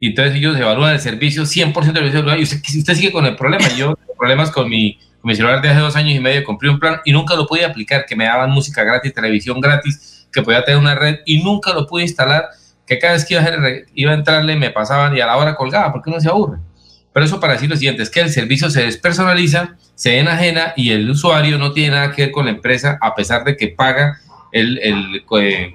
Y 0.00 0.08
entonces 0.08 0.36
ellos 0.36 0.56
evalúan 0.56 0.92
el 0.92 1.00
servicio 1.00 1.42
100% 1.42 1.92
del 1.92 2.12
servicio 2.12 2.36
y 2.36 2.42
usted, 2.78 2.94
sigue 2.94 3.10
con 3.10 3.24
el 3.26 3.36
problema. 3.36 3.68
Yo 3.76 3.94
problemas 4.16 4.50
con 4.50 4.68
mi, 4.68 4.98
con 5.20 5.28
mi 5.28 5.34
celular 5.34 5.60
de 5.60 5.70
hace 5.70 5.80
dos 5.80 5.96
años 5.96 6.14
y 6.14 6.20
medio, 6.20 6.44
compré 6.44 6.68
un 6.68 6.78
plan 6.78 7.00
y 7.04 7.12
nunca 7.12 7.34
lo 7.34 7.46
pude 7.46 7.64
aplicar, 7.64 8.04
que 8.06 8.14
me 8.14 8.24
daban 8.24 8.50
música 8.50 8.84
gratis, 8.84 9.12
televisión 9.14 9.60
gratis, 9.60 10.28
que 10.32 10.42
podía 10.42 10.64
tener 10.64 10.78
una 10.78 10.94
red 10.94 11.20
y 11.24 11.42
nunca 11.42 11.72
lo 11.72 11.86
pude 11.86 12.02
instalar, 12.02 12.48
que 12.86 12.98
cada 12.98 13.14
vez 13.14 13.24
que 13.24 13.34
iba 13.34 13.42
a, 13.42 13.50
iba 13.94 14.12
a 14.12 14.14
entrarle 14.14 14.56
me 14.56 14.70
pasaban 14.70 15.16
y 15.16 15.20
a 15.20 15.26
la 15.26 15.36
hora 15.36 15.56
colgaba, 15.56 15.92
porque 15.92 16.10
uno 16.10 16.20
se 16.20 16.28
aburre. 16.28 16.58
Pero 17.18 17.26
eso 17.26 17.40
para 17.40 17.54
decir 17.54 17.68
lo 17.68 17.74
siguiente, 17.74 18.04
es 18.04 18.10
que 18.10 18.20
el 18.20 18.30
servicio 18.30 18.70
se 18.70 18.84
despersonaliza, 18.84 19.74
se 19.96 20.20
enajena 20.20 20.72
y 20.76 20.92
el 20.92 21.10
usuario 21.10 21.58
no 21.58 21.72
tiene 21.72 21.96
nada 21.96 22.12
que 22.12 22.26
ver 22.26 22.30
con 22.30 22.44
la 22.44 22.52
empresa, 22.52 22.96
a 23.00 23.16
pesar 23.16 23.42
de 23.42 23.56
que 23.56 23.66
paga 23.66 24.20
el, 24.52 24.78
el, 24.78 25.24
eh, 25.40 25.74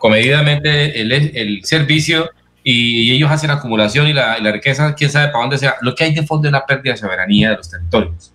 comedidamente 0.00 1.00
el, 1.00 1.12
el 1.12 1.64
servicio 1.64 2.28
y 2.64 3.12
ellos 3.12 3.30
hacen 3.30 3.52
acumulación 3.52 4.08
y 4.08 4.12
la, 4.12 4.40
la, 4.40 4.50
riqueza, 4.50 4.92
quién 4.96 5.10
sabe 5.10 5.28
para 5.28 5.42
dónde 5.42 5.58
sea. 5.58 5.76
Lo 5.80 5.94
que 5.94 6.02
hay 6.02 6.12
de 6.12 6.24
fondo 6.24 6.48
es 6.48 6.52
la 6.52 6.66
pérdida 6.66 6.94
de 6.94 6.98
soberanía 6.98 7.50
de 7.50 7.56
los 7.58 7.70
territorios. 7.70 8.34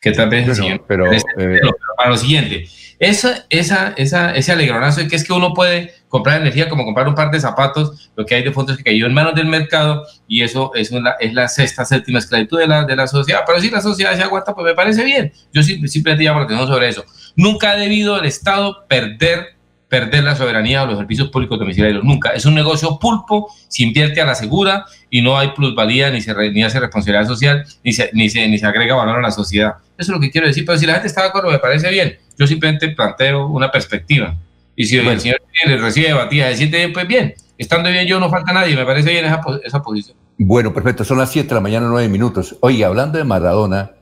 Que 0.00 0.10
tal 0.10 0.28
vez 0.28 0.58
pero, 0.58 0.84
pero, 0.88 1.12
eh, 1.12 1.60
para 1.96 2.10
lo 2.10 2.16
siguiente, 2.16 2.66
esa, 2.98 3.44
esa, 3.50 3.92
esa, 3.96 4.34
ese 4.34 4.52
alegronazo 4.52 5.00
de 5.00 5.08
que 5.08 5.16
es 5.16 5.24
que 5.24 5.32
uno 5.32 5.52
puede 5.52 5.94
comprar 6.08 6.40
energía 6.40 6.68
como 6.68 6.84
comprar 6.84 7.08
un 7.08 7.14
par 7.14 7.30
de 7.30 7.40
zapatos, 7.40 8.10
lo 8.16 8.24
que 8.24 8.34
hay 8.34 8.42
de 8.42 8.52
fondo 8.52 8.72
es 8.72 8.78
que 8.78 8.84
cayó 8.84 9.06
en 9.06 9.12
manos 9.12 9.34
del 9.34 9.46
mercado 9.46 10.06
y 10.26 10.42
eso 10.42 10.72
es, 10.74 10.90
una, 10.90 11.12
es 11.20 11.34
la 11.34 11.48
sexta, 11.48 11.84
séptima 11.84 12.18
esclavitud 12.18 12.58
de 12.58 12.66
la, 12.66 12.84
de 12.84 12.96
la 12.96 13.06
sociedad. 13.06 13.40
Pero 13.46 13.60
si 13.60 13.70
la 13.70 13.82
sociedad 13.82 14.16
se 14.16 14.22
aguanta, 14.22 14.54
pues 14.54 14.64
me 14.64 14.74
parece 14.74 15.04
bien. 15.04 15.32
Yo 15.52 15.62
simplemente 15.62 16.24
llamo 16.24 16.40
la 16.40 16.46
atención 16.46 16.68
sobre 16.68 16.88
eso. 16.88 17.04
Nunca 17.34 17.72
ha 17.72 17.76
debido 17.76 18.18
el 18.18 18.24
Estado 18.24 18.86
perder 18.88 19.56
perder 19.88 20.24
la 20.24 20.34
soberanía 20.34 20.82
o 20.82 20.86
los 20.86 20.98
servicios 20.98 21.28
públicos 21.28 21.58
domiciliarios. 21.58 22.02
Nunca. 22.02 22.30
Es 22.30 22.44
un 22.44 22.54
negocio 22.54 22.98
pulpo, 22.98 23.52
se 23.68 23.84
invierte 23.84 24.20
a 24.20 24.26
la 24.26 24.34
segura 24.34 24.84
y 25.10 25.22
no 25.22 25.38
hay 25.38 25.52
plusvalía, 25.52 26.10
ni 26.10 26.20
se 26.20 26.34
ni 26.50 26.62
hace 26.64 26.80
responsabilidad 26.80 27.26
social, 27.26 27.64
ni 27.84 27.92
se, 27.92 28.10
ni, 28.12 28.28
se, 28.28 28.48
ni 28.48 28.58
se 28.58 28.66
agrega 28.66 28.94
valor 28.94 29.18
a 29.18 29.22
la 29.22 29.30
sociedad. 29.30 29.74
Eso 29.96 30.12
es 30.12 30.16
lo 30.16 30.20
que 30.20 30.30
quiero 30.30 30.46
decir. 30.46 30.64
Pero 30.66 30.78
si 30.78 30.86
la 30.86 30.94
gente 30.94 31.08
está 31.08 31.22
de 31.22 31.28
acuerdo, 31.28 31.50
me 31.50 31.58
parece 31.58 31.88
bien. 31.90 32.18
Yo 32.38 32.46
simplemente 32.46 32.88
planteo 32.88 33.46
una 33.46 33.70
perspectiva. 33.70 34.34
Y 34.74 34.84
si 34.84 34.98
el 34.98 35.20
señor 35.20 35.40
le 35.66 35.76
recibe 35.78 36.12
batida, 36.12 36.50
se 36.50 36.58
siente 36.58 36.76
bien, 36.76 36.92
pues 36.92 37.08
bien. 37.08 37.34
Estando 37.56 37.90
bien 37.90 38.06
yo, 38.06 38.20
no 38.20 38.28
falta 38.28 38.52
nadie. 38.52 38.76
Me 38.76 38.84
parece 38.84 39.10
bien 39.10 39.24
esa, 39.24 39.40
esa 39.64 39.82
posición. 39.82 40.16
Bueno, 40.38 40.74
perfecto. 40.74 41.04
Son 41.04 41.18
las 41.18 41.32
7 41.32 41.48
de 41.48 41.54
la 41.54 41.60
mañana, 41.60 41.86
9 41.88 42.08
minutos. 42.08 42.56
Oye, 42.60 42.84
hablando 42.84 43.16
de 43.16 43.24
Maradona. 43.24 43.92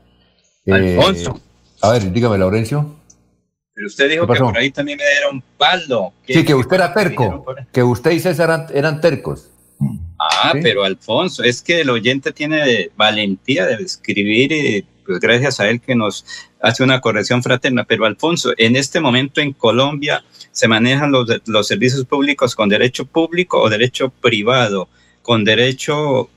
Eh, 0.67 0.73
Alfonso. 0.73 1.41
a 1.81 1.93
ver, 1.93 2.13
dígame, 2.13 2.39
Laurencio. 2.39 2.97
Pero 3.75 3.89
usted 3.89 4.09
dijo 4.09 4.27
que 4.27 4.39
por 4.39 4.57
ahí 4.57 4.71
también 4.71 4.99
me 4.99 5.05
dieron 5.05 5.43
palo. 5.59 6.13
Sí, 6.27 6.45
que 6.45 6.55
usted 6.55 6.77
era 6.77 6.95
terco, 6.95 7.45
que 7.73 7.83
usted 7.83 8.13
y 8.13 8.21
César 8.21 8.69
eran, 8.73 9.01
tercos. 9.01 9.51
Ah, 10.19 10.53
pero 10.63 10.85
Alfonso, 10.85 11.43
es 11.43 11.61
que 11.61 11.81
el 11.81 11.91
oyente 11.91 12.33
tiene 12.33 12.91
valentía 12.97 13.67
de 13.67 13.75
escribir 13.83 14.53
y 14.53 14.87
pues 15.05 15.21
gracias 15.21 15.61
a 15.61 15.69
él 15.69 15.81
que 15.81 15.95
nos 15.95 16.25
hace 16.61 16.83
una 16.83 17.01
corrección 17.01 17.43
fraterna. 17.43 17.85
Pero 17.85 18.07
Alfonso, 18.07 18.53
en 18.57 18.77
este 18.77 19.01
momento 19.01 19.41
en 19.41 19.53
Colombia 19.53 20.25
se 20.53 20.69
manejan 20.69 21.13
los, 21.13 21.29
los 21.47 21.67
servicios 21.67 22.05
públicos 22.05 22.55
con 22.55 22.69
derecho 22.69 23.05
público 23.05 23.61
o 23.61 23.69
derecho 23.69 24.11
privado, 24.11 24.89
con 25.23 25.45
derecho 25.45 26.31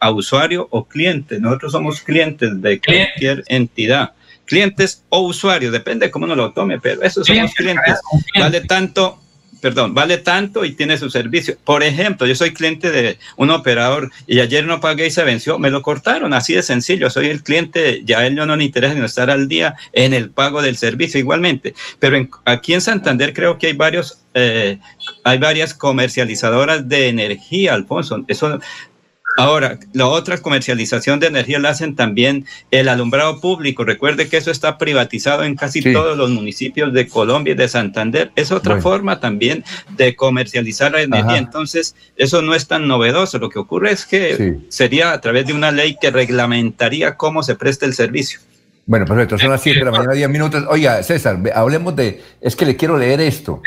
a 0.00 0.10
usuario 0.10 0.68
o 0.70 0.84
cliente. 0.84 1.40
Nosotros 1.40 1.72
somos 1.72 2.00
clientes 2.00 2.60
de 2.60 2.80
cualquier 2.80 3.44
entidad 3.48 4.12
clientes 4.44 5.04
o 5.08 5.20
usuarios, 5.20 5.72
depende 5.72 6.06
de 6.06 6.10
cómo 6.10 6.26
uno 6.26 6.36
lo 6.36 6.52
tome, 6.52 6.78
pero 6.80 7.02
esos 7.02 7.26
son 7.26 7.38
los 7.38 7.54
clientes. 7.54 7.98
Vale 8.38 8.60
tanto, 8.62 9.18
perdón, 9.64 9.94
vale 9.94 10.18
tanto 10.18 10.66
y 10.66 10.72
tiene 10.72 10.98
su 10.98 11.08
servicio. 11.08 11.56
Por 11.64 11.82
ejemplo, 11.82 12.26
yo 12.26 12.34
soy 12.34 12.52
cliente 12.52 12.90
de 12.90 13.18
un 13.38 13.48
operador 13.48 14.10
y 14.26 14.40
ayer 14.40 14.66
no 14.66 14.78
pagué 14.78 15.06
y 15.06 15.10
se 15.10 15.24
venció, 15.24 15.58
me 15.58 15.70
lo 15.70 15.80
cortaron, 15.80 16.34
así 16.34 16.52
de 16.52 16.62
sencillo. 16.62 17.08
Soy 17.08 17.30
el 17.30 17.42
cliente, 17.42 18.02
ya 18.04 18.18
a 18.18 18.26
él 18.26 18.34
no 18.34 18.44
le 18.56 18.62
interesa 18.62 18.92
ni 18.92 19.02
estar 19.02 19.30
al 19.30 19.48
día 19.48 19.74
en 19.94 20.12
el 20.12 20.28
pago 20.28 20.60
del 20.60 20.76
servicio 20.76 21.18
igualmente. 21.18 21.74
Pero 21.98 22.28
aquí 22.44 22.74
en 22.74 22.82
Santander 22.82 23.32
creo 23.32 23.56
que 23.56 23.68
hay 23.68 23.72
varios 23.72 24.20
eh, 24.34 24.80
hay 25.22 25.38
varias 25.38 25.72
comercializadoras 25.72 26.86
de 26.86 27.08
energía, 27.08 27.72
Alfonso. 27.72 28.22
Eso 28.28 28.60
Ahora, 29.36 29.78
la 29.92 30.06
otra 30.06 30.38
comercialización 30.38 31.18
de 31.18 31.26
energía 31.26 31.58
la 31.58 31.70
hacen 31.70 31.96
también 31.96 32.46
el 32.70 32.88
alumbrado 32.88 33.40
público. 33.40 33.84
Recuerde 33.84 34.28
que 34.28 34.36
eso 34.36 34.50
está 34.50 34.78
privatizado 34.78 35.42
en 35.42 35.56
casi 35.56 35.82
todos 35.92 36.16
los 36.16 36.30
municipios 36.30 36.92
de 36.92 37.08
Colombia 37.08 37.52
y 37.52 37.56
de 37.56 37.68
Santander. 37.68 38.30
Es 38.36 38.52
otra 38.52 38.80
forma 38.80 39.18
también 39.18 39.64
de 39.96 40.14
comercializar 40.14 40.92
la 40.92 41.02
energía. 41.02 41.38
Entonces, 41.38 41.96
eso 42.16 42.42
no 42.42 42.54
es 42.54 42.68
tan 42.68 42.86
novedoso. 42.86 43.38
Lo 43.38 43.50
que 43.50 43.58
ocurre 43.58 43.90
es 43.90 44.06
que 44.06 44.58
sería 44.68 45.12
a 45.12 45.20
través 45.20 45.46
de 45.46 45.52
una 45.52 45.72
ley 45.72 45.96
que 46.00 46.10
reglamentaría 46.10 47.16
cómo 47.16 47.42
se 47.42 47.56
presta 47.56 47.86
el 47.86 47.94
servicio. 47.94 48.40
Bueno, 48.86 49.06
perfecto, 49.06 49.38
son 49.38 49.50
las 49.50 49.62
7 49.62 49.78
de 49.78 49.84
la 49.86 49.90
mañana, 49.92 50.12
10 50.12 50.28
minutos. 50.28 50.64
Oiga, 50.68 51.02
César, 51.02 51.40
hablemos 51.54 51.96
de, 51.96 52.22
es 52.40 52.54
que 52.54 52.66
le 52.66 52.76
quiero 52.76 52.98
leer 52.98 53.20
esto. 53.20 53.62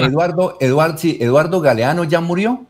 Eduardo, 0.00 0.56
Eduardo, 0.58 0.98
sí, 0.98 1.18
Eduardo 1.20 1.60
Galeano 1.60 2.04
ya 2.04 2.20
murió. 2.20 2.64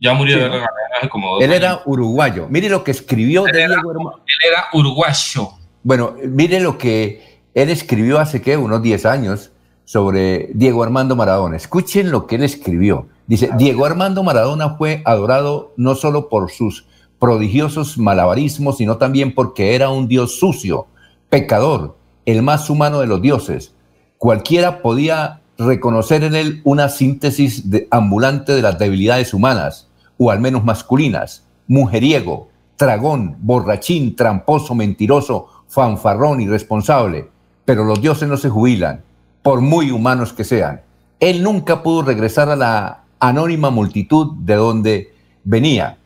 Ya 0.00 0.12
murió 0.12 0.38
de 0.38 0.64
hace 0.98 1.08
como 1.08 1.34
dos 1.34 1.42
Él 1.42 1.52
era 1.52 1.82
uruguayo. 1.86 2.46
Mire 2.50 2.68
lo 2.68 2.84
que 2.84 2.90
escribió 2.90 3.46
él 3.46 3.52
de 3.52 3.62
era, 3.62 3.74
Diego 3.76 3.92
Él 4.26 4.50
era 4.50 4.66
uruguayo. 4.72 5.50
Bueno, 5.82 6.14
mire 6.24 6.60
lo 6.60 6.76
que 6.76 7.40
él 7.54 7.70
escribió 7.70 8.18
hace 8.18 8.42
que 8.42 8.56
unos 8.56 8.82
10 8.82 9.06
años 9.06 9.52
sobre 9.86 10.50
Diego 10.52 10.82
Armando 10.82 11.16
Maradona. 11.16 11.56
Escuchen 11.56 12.10
lo 12.10 12.26
que 12.26 12.36
él 12.36 12.42
escribió. 12.42 13.08
Dice, 13.26 13.50
Diego 13.56 13.86
Armando 13.86 14.22
Maradona 14.22 14.70
fue 14.76 15.00
adorado 15.04 15.72
no 15.76 15.94
solo 15.94 16.28
por 16.28 16.50
sus 16.50 16.86
prodigiosos 17.18 17.96
malabarismos, 17.96 18.76
sino 18.76 18.98
también 18.98 19.34
porque 19.34 19.74
era 19.74 19.88
un 19.88 20.06
dios 20.08 20.38
sucio, 20.38 20.86
pecador, 21.30 21.96
el 22.26 22.42
más 22.42 22.68
humano 22.68 23.00
de 23.00 23.06
los 23.06 23.22
dioses. 23.22 23.74
Cualquiera 24.18 24.82
podía 24.82 25.40
reconocer 25.56 26.24
en 26.24 26.34
él 26.34 26.60
una 26.64 26.88
síntesis 26.88 27.70
de, 27.70 27.88
ambulante 27.90 28.52
de 28.54 28.62
las 28.62 28.78
debilidades 28.78 29.32
humanas, 29.32 29.85
o 30.18 30.30
al 30.30 30.40
menos 30.40 30.64
masculinas, 30.64 31.44
mujeriego, 31.66 32.48
tragón, 32.76 33.36
borrachín, 33.40 34.16
tramposo, 34.16 34.74
mentiroso, 34.74 35.48
fanfarrón, 35.68 36.40
irresponsable. 36.40 37.28
Pero 37.64 37.84
los 37.84 38.00
dioses 38.00 38.28
no 38.28 38.36
se 38.36 38.48
jubilan, 38.48 39.02
por 39.42 39.60
muy 39.60 39.90
humanos 39.90 40.32
que 40.32 40.44
sean. 40.44 40.82
Él 41.20 41.42
nunca 41.42 41.82
pudo 41.82 42.02
regresar 42.02 42.48
a 42.48 42.56
la 42.56 43.04
anónima 43.18 43.70
multitud 43.70 44.34
de 44.40 44.54
donde 44.54 45.14
venía. 45.44 45.98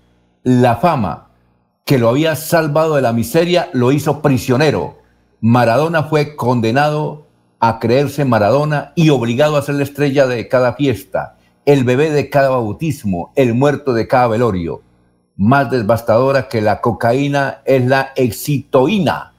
La 0.42 0.76
fama 0.76 1.28
que 1.84 1.98
lo 1.98 2.08
había 2.08 2.36
salvado 2.36 2.94
de 2.94 3.02
la 3.02 3.12
miseria 3.12 3.68
lo 3.72 3.90
hizo 3.92 4.22
prisionero. 4.22 4.98
Maradona 5.40 6.04
fue 6.04 6.36
condenado 6.36 7.26
a 7.58 7.78
creerse 7.78 8.24
Maradona 8.24 8.92
y 8.94 9.10
obligado 9.10 9.56
a 9.56 9.62
ser 9.62 9.74
la 9.74 9.82
estrella 9.82 10.26
de 10.26 10.48
cada 10.48 10.74
fiesta, 10.74 11.36
el 11.72 11.84
bebé 11.84 12.10
de 12.10 12.28
cada 12.28 12.48
bautismo, 12.48 13.32
el 13.36 13.54
muerto 13.54 13.94
de 13.94 14.08
cada 14.08 14.26
velorio. 14.26 14.82
Más 15.36 15.70
devastadora 15.70 16.48
que 16.48 16.60
la 16.60 16.80
cocaína 16.80 17.58
es 17.64 17.86
la 17.86 18.12
excitoína. 18.16 19.34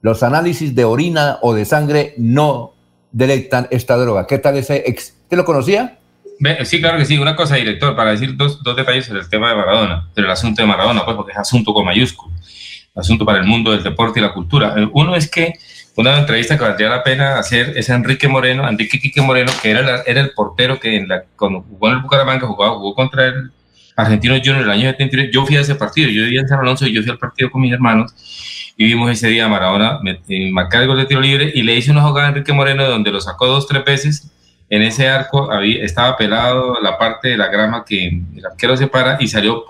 Los 0.00 0.22
análisis 0.22 0.76
de 0.76 0.84
orina 0.84 1.38
o 1.42 1.54
de 1.54 1.64
sangre 1.64 2.14
no 2.18 2.74
delectan 3.10 3.66
esta 3.72 3.96
droga. 3.96 4.28
¿Qué 4.28 4.38
tal 4.38 4.56
ese 4.56 4.84
ex? 4.86 5.16
¿Te 5.26 5.34
lo 5.34 5.44
conocía? 5.44 5.98
Sí, 6.64 6.80
claro 6.80 6.98
que 6.98 7.04
sí. 7.04 7.18
Una 7.18 7.34
cosa, 7.34 7.56
director, 7.56 7.96
para 7.96 8.12
decir 8.12 8.36
dos, 8.36 8.62
dos 8.62 8.76
detalles 8.76 9.06
sobre 9.06 9.20
el 9.20 9.28
tema 9.28 9.50
de 9.50 9.56
Maradona, 9.56 10.08
del 10.14 10.30
asunto 10.30 10.62
de 10.62 10.68
Maradona, 10.68 11.04
pues 11.04 11.16
porque 11.16 11.32
es 11.32 11.38
asunto 11.38 11.74
con 11.74 11.84
mayúsculo. 11.84 12.32
asunto 12.94 13.24
para 13.24 13.40
el 13.40 13.44
mundo 13.44 13.72
del 13.72 13.82
deporte 13.82 14.20
y 14.20 14.22
la 14.22 14.32
cultura. 14.32 14.72
Eh, 14.76 14.88
uno 14.92 15.16
es 15.16 15.28
que 15.28 15.54
una 15.96 16.18
entrevista 16.18 16.56
que 16.56 16.64
valdría 16.64 16.88
la 16.88 17.02
pena 17.02 17.38
hacer 17.38 17.76
es 17.76 17.90
a 17.90 17.94
Enrique 17.94 18.26
Moreno, 18.26 18.68
Enrique 18.68 18.98
Quique 18.98 19.20
Moreno, 19.20 19.52
que 19.62 19.70
era, 19.70 20.02
era 20.06 20.20
el 20.20 20.30
portero 20.30 20.80
que 20.80 20.96
en 20.96 21.08
la, 21.08 21.24
cuando 21.36 21.60
jugó 21.62 21.88
en 21.88 21.94
el 21.94 22.00
Bucaramanga 22.00 22.46
jugaba, 22.46 22.74
jugó 22.76 22.94
contra 22.94 23.26
el 23.26 23.50
Argentino 23.96 24.34
Junior 24.36 24.62
el 24.62 24.70
año 24.70 24.90
73. 24.90 25.30
Yo 25.32 25.44
fui 25.44 25.56
a 25.56 25.60
ese 25.60 25.74
partido, 25.74 26.08
yo 26.08 26.22
vivía 26.24 26.40
en 26.40 26.48
San 26.48 26.60
Alonso 26.60 26.86
y 26.86 26.92
yo 26.92 27.02
fui 27.02 27.10
al 27.10 27.18
partido 27.18 27.50
con 27.50 27.60
mis 27.60 27.72
hermanos 27.72 28.14
y 28.76 28.86
vimos 28.86 29.10
ese 29.10 29.28
día 29.28 29.44
a 29.44 29.48
Maradona 29.48 30.00
eh, 30.28 30.50
marcar 30.50 30.82
el 30.82 30.88
gol 30.88 30.96
de 30.96 31.04
tiro 31.04 31.20
libre 31.20 31.52
y 31.54 31.62
le 31.62 31.76
hice 31.76 31.90
una 31.90 32.02
jugada 32.02 32.28
a 32.28 32.30
Enrique 32.30 32.52
Moreno 32.52 32.88
donde 32.88 33.10
lo 33.10 33.20
sacó 33.20 33.46
dos, 33.46 33.66
tres 33.66 33.84
veces. 33.84 34.32
En 34.70 34.80
ese 34.80 35.06
arco 35.08 35.52
había, 35.52 35.84
estaba 35.84 36.16
pelado 36.16 36.78
la 36.80 36.96
parte 36.96 37.28
de 37.28 37.36
la 37.36 37.48
grama 37.48 37.84
que 37.84 38.06
el 38.34 38.46
arquero 38.46 38.74
separa 38.74 39.18
y 39.20 39.28
salió 39.28 39.66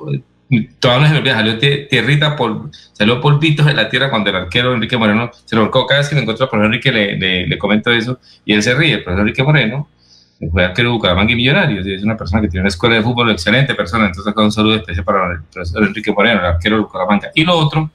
todavía 0.79 1.03
no 1.03 1.07
se 1.07 1.13
me 1.13 1.19
olvida, 1.21 1.35
salió 1.35 1.59
tierrita, 1.59 2.37
por, 2.37 2.71
salió 2.93 3.21
polvitos 3.21 3.67
de 3.67 3.75
la 3.75 3.89
tierra 3.89 4.11
cuando 4.11 4.31
el 4.31 4.37
arquero 4.37 4.75
Enrique 4.75 4.97
Moreno 4.97 5.31
se 5.45 5.57
lo 5.57 5.63
volcó. 5.63 5.87
Cada 5.87 6.01
vez 6.01 6.09
que 6.09 6.15
me 6.15 6.23
encontró 6.23 6.45
al 6.45 6.51
profesor 6.51 6.67
Enrique 6.67 6.93
le, 6.93 7.47
le, 7.47 7.59
comento 7.59 7.91
eso 7.91 8.21
y 8.45 8.53
él 8.53 8.63
se 8.63 8.75
ríe. 8.75 8.95
El 8.95 9.03
profesor 9.03 9.21
Enrique 9.21 9.43
Moreno 9.43 9.89
fue 10.51 10.65
arquero 10.65 10.89
de 10.89 10.95
Bucaramanga 10.95 11.33
y 11.33 11.37
Millonarios, 11.37 11.87
es 11.87 12.03
una 12.03 12.17
persona 12.17 12.43
que 12.43 12.49
tiene 12.49 12.63
una 12.63 12.69
escuela 12.69 12.97
de 12.97 13.03
fútbol 13.03 13.31
excelente 13.31 13.75
persona, 13.75 14.07
entonces 14.07 14.31
acá 14.31 14.43
un 14.43 14.51
saludo 14.51 14.77
especial 14.77 15.05
para 15.05 15.33
el 15.33 15.43
profesor 15.43 15.85
Enrique 15.85 16.13
Moreno, 16.13 16.41
el 16.41 16.47
arquero 16.47 16.77
de 16.77 16.83
Bucaramanga. 16.83 17.31
Y 17.35 17.45
lo 17.45 17.57
otro, 17.57 17.91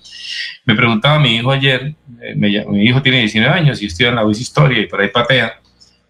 me 0.66 0.76
preguntaba 0.76 1.20
mi 1.20 1.36
hijo 1.36 1.52
ayer, 1.52 1.94
eh, 2.22 2.36
mi 2.36 2.84
hijo 2.84 3.02
tiene 3.02 3.20
19 3.20 3.54
años 3.54 3.82
y 3.82 3.88
estudia 3.88 4.10
en 4.10 4.16
la 4.16 4.26
UIS 4.26 4.40
Historia 4.40 4.80
y 4.80 4.88
por 4.88 5.02
ahí 5.02 5.10
patea, 5.10 5.60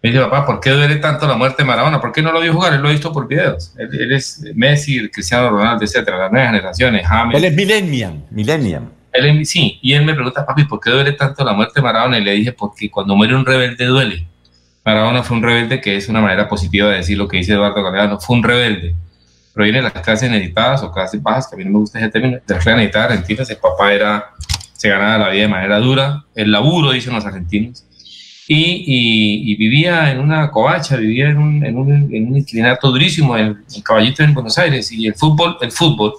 me 0.00 0.10
dice, 0.10 0.22
papá, 0.22 0.46
¿por 0.46 0.60
qué 0.60 0.70
duele 0.70 0.96
tanto 0.96 1.26
la 1.26 1.34
muerte 1.34 1.62
de 1.62 1.66
Maradona? 1.66 2.00
¿Por 2.00 2.12
qué 2.12 2.22
no 2.22 2.30
lo 2.30 2.40
vio 2.40 2.52
jugar? 2.52 2.72
Él 2.72 2.80
lo 2.80 2.88
ha 2.88 2.92
visto 2.92 3.12
por 3.12 3.26
videos. 3.26 3.74
Él, 3.76 4.12
es 4.12 4.44
Messi, 4.54 5.08
Cristiano 5.08 5.50
Ronaldo, 5.50 5.84
etcétera, 5.84 6.18
las 6.18 6.30
nuevas 6.30 6.50
generaciones, 6.50 7.06
James. 7.06 7.36
Él 7.36 7.44
es 7.44 7.54
millennial, 7.54 8.24
millennial. 8.30 8.88
Él 9.12 9.44
sí, 9.44 9.80
y 9.82 9.94
él 9.94 10.04
me 10.04 10.14
pregunta, 10.14 10.46
papi, 10.46 10.64
¿por 10.64 10.78
qué 10.78 10.90
duele 10.90 11.12
tanto 11.12 11.44
la 11.44 11.52
muerte 11.52 11.74
de 11.76 11.82
Maradona? 11.82 12.18
Y 12.18 12.22
le 12.22 12.32
dije, 12.32 12.52
porque 12.52 12.88
cuando 12.88 13.16
muere 13.16 13.34
un 13.34 13.44
rebelde 13.44 13.86
duele. 13.86 14.24
Maradona 14.84 15.24
fue 15.24 15.36
un 15.36 15.42
rebelde, 15.42 15.80
que 15.80 15.96
es 15.96 16.08
una 16.08 16.20
manera 16.20 16.48
positiva 16.48 16.90
de 16.90 16.98
decir 16.98 17.18
lo 17.18 17.26
que 17.26 17.38
dice 17.38 17.54
Eduardo 17.54 17.82
Galeano, 17.82 18.20
fue 18.20 18.36
un 18.36 18.44
rebelde. 18.44 18.94
Proviene 19.52 19.78
de 19.78 19.84
las 19.84 19.92
clases 19.94 20.30
necesitadas 20.30 20.80
o 20.84 20.92
clases 20.92 21.20
bajas, 21.20 21.48
que 21.48 21.56
a 21.56 21.58
mí 21.58 21.64
no 21.64 21.72
me 21.72 21.78
gusta 21.78 21.98
ese 21.98 22.08
término, 22.10 22.36
de 22.36 22.54
las 22.54 22.62
clases 22.62 22.76
necesitadas 22.76 23.10
argentinas. 23.10 23.50
El 23.50 23.56
papá 23.56 23.92
era, 23.92 24.26
se 24.74 24.88
ganaba 24.88 25.18
la 25.18 25.30
vida 25.30 25.42
de 25.42 25.48
manera 25.48 25.80
dura, 25.80 26.24
el 26.36 26.52
laburo, 26.52 26.92
dicen 26.92 27.14
los 27.14 27.26
argentinos 27.26 27.87
y, 28.50 29.56
vivía 29.56 30.10
en 30.10 30.20
una 30.20 30.50
covacha, 30.50 30.96
vivía 30.96 31.28
en 31.28 31.38
un, 31.38 31.64
en 31.64 31.76
un, 31.76 31.92
en 31.92 32.36
inclinato 32.36 32.90
durísimo, 32.90 33.36
en, 33.36 33.62
el 33.74 33.82
Caballito 33.82 34.22
en 34.22 34.32
Buenos 34.32 34.56
Aires, 34.56 34.90
y 34.90 35.06
el 35.06 35.14
fútbol, 35.14 35.58
el 35.60 35.70
fútbol 35.70 36.14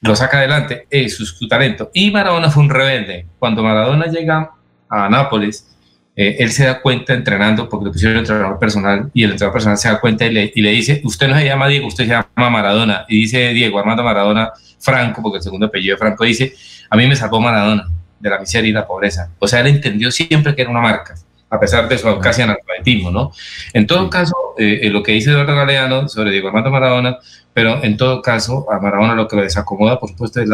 lo 0.00 0.16
saca 0.16 0.38
adelante, 0.38 0.86
es 0.90 1.14
su, 1.14 1.46
talento. 1.48 1.90
Y 1.92 2.10
Maradona 2.10 2.50
fue 2.50 2.62
un 2.62 2.70
rebelde. 2.70 3.26
Cuando 3.38 3.62
Maradona 3.62 4.06
llega 4.06 4.50
a 4.88 5.08
Nápoles, 5.10 5.68
eh, 6.16 6.36
él 6.38 6.50
se 6.50 6.64
da 6.64 6.80
cuenta 6.80 7.12
entrenando, 7.12 7.68
porque 7.68 7.84
le 7.84 7.90
pusieron 7.92 8.16
el 8.16 8.20
entrenador 8.20 8.58
personal, 8.58 9.10
y 9.12 9.22
el 9.22 9.32
entrenador 9.32 9.52
personal 9.52 9.76
se 9.76 9.88
da 9.88 10.00
cuenta 10.00 10.24
y 10.24 10.32
le, 10.32 10.52
y 10.54 10.62
le 10.62 10.70
dice, 10.70 11.02
usted 11.04 11.28
no 11.28 11.36
se 11.36 11.44
llama 11.44 11.68
Diego, 11.68 11.86
usted 11.86 12.04
se 12.04 12.10
llama 12.10 12.50
Maradona. 12.50 13.04
Y 13.08 13.20
dice 13.20 13.52
Diego 13.52 13.78
Armando 13.78 14.02
Maradona 14.02 14.52
Franco, 14.80 15.20
porque 15.20 15.36
el 15.36 15.42
segundo 15.42 15.66
apellido 15.66 15.96
de 15.96 15.98
Franco 15.98 16.24
dice, 16.24 16.54
a 16.88 16.96
mí 16.96 17.06
me 17.06 17.14
salvó 17.14 17.40
Maradona 17.40 17.84
de 18.18 18.30
la 18.30 18.38
miseria 18.38 18.70
y 18.70 18.72
la 18.72 18.86
pobreza. 18.86 19.30
O 19.38 19.46
sea, 19.46 19.60
él 19.60 19.66
entendió 19.66 20.10
siempre 20.10 20.54
que 20.54 20.62
era 20.62 20.70
una 20.70 20.80
marca 20.80 21.14
a 21.52 21.60
pesar 21.60 21.86
de 21.86 21.98
su 21.98 22.18
casi 22.18 22.40
analfabetismo, 22.40 23.10
¿no? 23.10 23.30
En 23.74 23.86
todo 23.86 24.08
caso, 24.08 24.34
eh, 24.56 24.80
eh, 24.84 24.90
lo 24.90 25.02
que 25.02 25.12
dice 25.12 25.30
Eduardo 25.30 25.54
Galeano 25.54 26.08
sobre 26.08 26.30
Diego 26.30 26.48
Armando 26.48 26.70
Maradona, 26.70 27.18
pero 27.52 27.84
en 27.84 27.98
todo 27.98 28.22
caso, 28.22 28.66
a 28.72 28.78
Maradona 28.78 29.14
lo 29.14 29.28
que 29.28 29.36
le 29.36 29.42
desacomoda, 29.42 30.00
por 30.00 30.08
supuesto, 30.08 30.40
es 30.40 30.48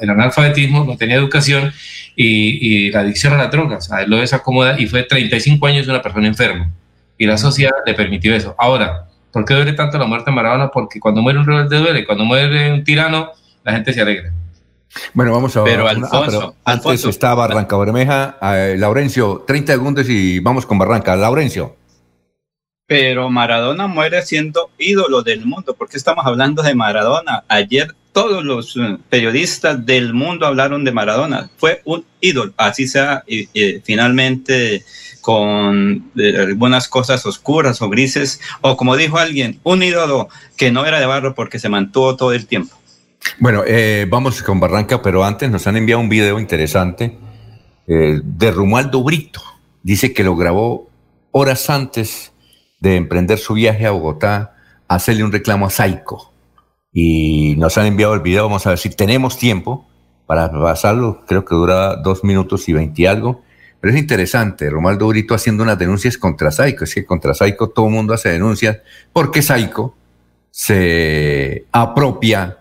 el 0.00 0.10
analfabetismo, 0.10 0.84
no 0.84 0.96
tenía 0.96 1.16
educación 1.16 1.70
y, 2.16 2.90
la 2.90 3.00
adicción 3.00 3.34
a 3.34 3.36
las 3.36 3.50
drogas. 3.50 3.92
A 3.92 4.00
él 4.02 4.10
lo 4.10 4.16
desacomoda 4.16 4.80
y 4.80 4.86
fue 4.86 5.02
35 5.02 5.66
años 5.66 5.86
una 5.86 6.00
persona 6.00 6.26
enferma. 6.26 6.70
Y 7.18 7.26
la 7.26 7.36
sociedad 7.36 7.72
le 7.84 7.92
permitió 7.92 8.34
eso. 8.34 8.54
Ahora, 8.56 9.04
¿por 9.30 9.44
qué 9.44 9.52
duele 9.52 9.74
tanto 9.74 9.98
la 9.98 10.06
muerte 10.06 10.30
de 10.30 10.36
Maradona? 10.36 10.70
Porque 10.70 10.98
cuando 10.98 11.20
muere 11.20 11.38
un 11.38 11.44
rebelde 11.44 11.76
duele, 11.76 12.06
cuando 12.06 12.24
muere 12.24 12.72
un 12.72 12.84
tirano, 12.84 13.32
la 13.64 13.72
gente 13.72 13.92
se 13.92 14.00
alegra. 14.00 14.32
Bueno, 15.14 15.32
vamos 15.32 15.56
a 15.56 15.64
pero, 15.64 15.86
Alfonso, 15.86 16.54
antes 16.64 17.04
está 17.04 17.34
Barranca 17.34 17.76
Bermeja. 17.76 18.38
Eh, 18.40 18.76
Laurencio, 18.78 19.44
30 19.46 19.72
segundos 19.72 20.08
y 20.08 20.40
vamos 20.40 20.66
con 20.66 20.78
Barranca. 20.78 21.16
Laurencio. 21.16 21.76
Pero 22.86 23.28
Maradona 23.28 23.86
muere 23.86 24.22
siendo 24.22 24.70
ídolo 24.78 25.22
del 25.22 25.44
mundo. 25.44 25.74
¿Por 25.74 25.88
qué 25.88 25.98
estamos 25.98 26.24
hablando 26.24 26.62
de 26.62 26.74
Maradona? 26.74 27.44
Ayer 27.48 27.94
todos 28.12 28.42
los 28.42 28.76
eh, 28.76 28.96
periodistas 29.10 29.84
del 29.84 30.14
mundo 30.14 30.46
hablaron 30.46 30.84
de 30.84 30.92
Maradona. 30.92 31.50
Fue 31.58 31.82
un 31.84 32.04
ídolo, 32.20 32.52
así 32.56 32.88
sea 32.88 33.24
finalmente 33.84 34.84
con 35.20 36.10
eh, 36.16 36.38
algunas 36.38 36.88
cosas 36.88 37.26
oscuras 37.26 37.82
o 37.82 37.90
grises, 37.90 38.40
o 38.62 38.78
como 38.78 38.96
dijo 38.96 39.18
alguien, 39.18 39.60
un 39.62 39.82
ídolo 39.82 40.28
que 40.56 40.72
no 40.72 40.86
era 40.86 41.00
de 41.00 41.04
barro 41.06 41.34
porque 41.34 41.58
se 41.58 41.68
mantuvo 41.68 42.16
todo 42.16 42.32
el 42.32 42.46
tiempo. 42.46 42.74
Bueno, 43.36 43.62
eh, 43.66 44.06
vamos 44.08 44.42
con 44.42 44.58
Barranca, 44.58 45.02
pero 45.02 45.24
antes 45.24 45.50
nos 45.50 45.66
han 45.66 45.76
enviado 45.76 46.00
un 46.00 46.08
video 46.08 46.40
interesante 46.40 47.18
eh, 47.86 48.20
de 48.22 48.50
Romualdo 48.50 49.02
Brito. 49.02 49.42
Dice 49.82 50.12
que 50.12 50.24
lo 50.24 50.34
grabó 50.34 50.88
horas 51.30 51.70
antes 51.70 52.32
de 52.80 52.96
emprender 52.96 53.38
su 53.38 53.54
viaje 53.54 53.86
a 53.86 53.90
Bogotá 53.90 54.56
a 54.88 54.94
hacerle 54.94 55.24
un 55.24 55.32
reclamo 55.32 55.66
a 55.66 55.70
Saico. 55.70 56.32
Y 56.92 57.54
nos 57.58 57.76
han 57.78 57.86
enviado 57.86 58.14
el 58.14 58.20
video, 58.20 58.44
vamos 58.44 58.66
a 58.66 58.70
ver 58.70 58.78
si 58.78 58.90
tenemos 58.90 59.38
tiempo 59.38 59.86
para 60.26 60.50
pasarlo, 60.50 61.24
creo 61.26 61.44
que 61.44 61.54
dura 61.54 61.96
dos 61.96 62.24
minutos 62.24 62.68
y 62.68 62.72
veinte 62.72 63.06
algo. 63.06 63.42
Pero 63.80 63.94
es 63.94 64.00
interesante, 64.00 64.68
Romualdo 64.68 65.06
Brito 65.06 65.34
haciendo 65.34 65.62
unas 65.62 65.78
denuncias 65.78 66.18
contra 66.18 66.50
Saico. 66.50 66.84
Es 66.84 66.94
que 66.94 67.04
contra 67.04 67.34
Saico 67.34 67.68
todo 67.68 67.86
el 67.86 67.92
mundo 67.92 68.14
hace 68.14 68.30
denuncias 68.30 68.78
porque 69.12 69.42
Saico 69.42 69.94
se 70.50 71.66
apropia 71.70 72.58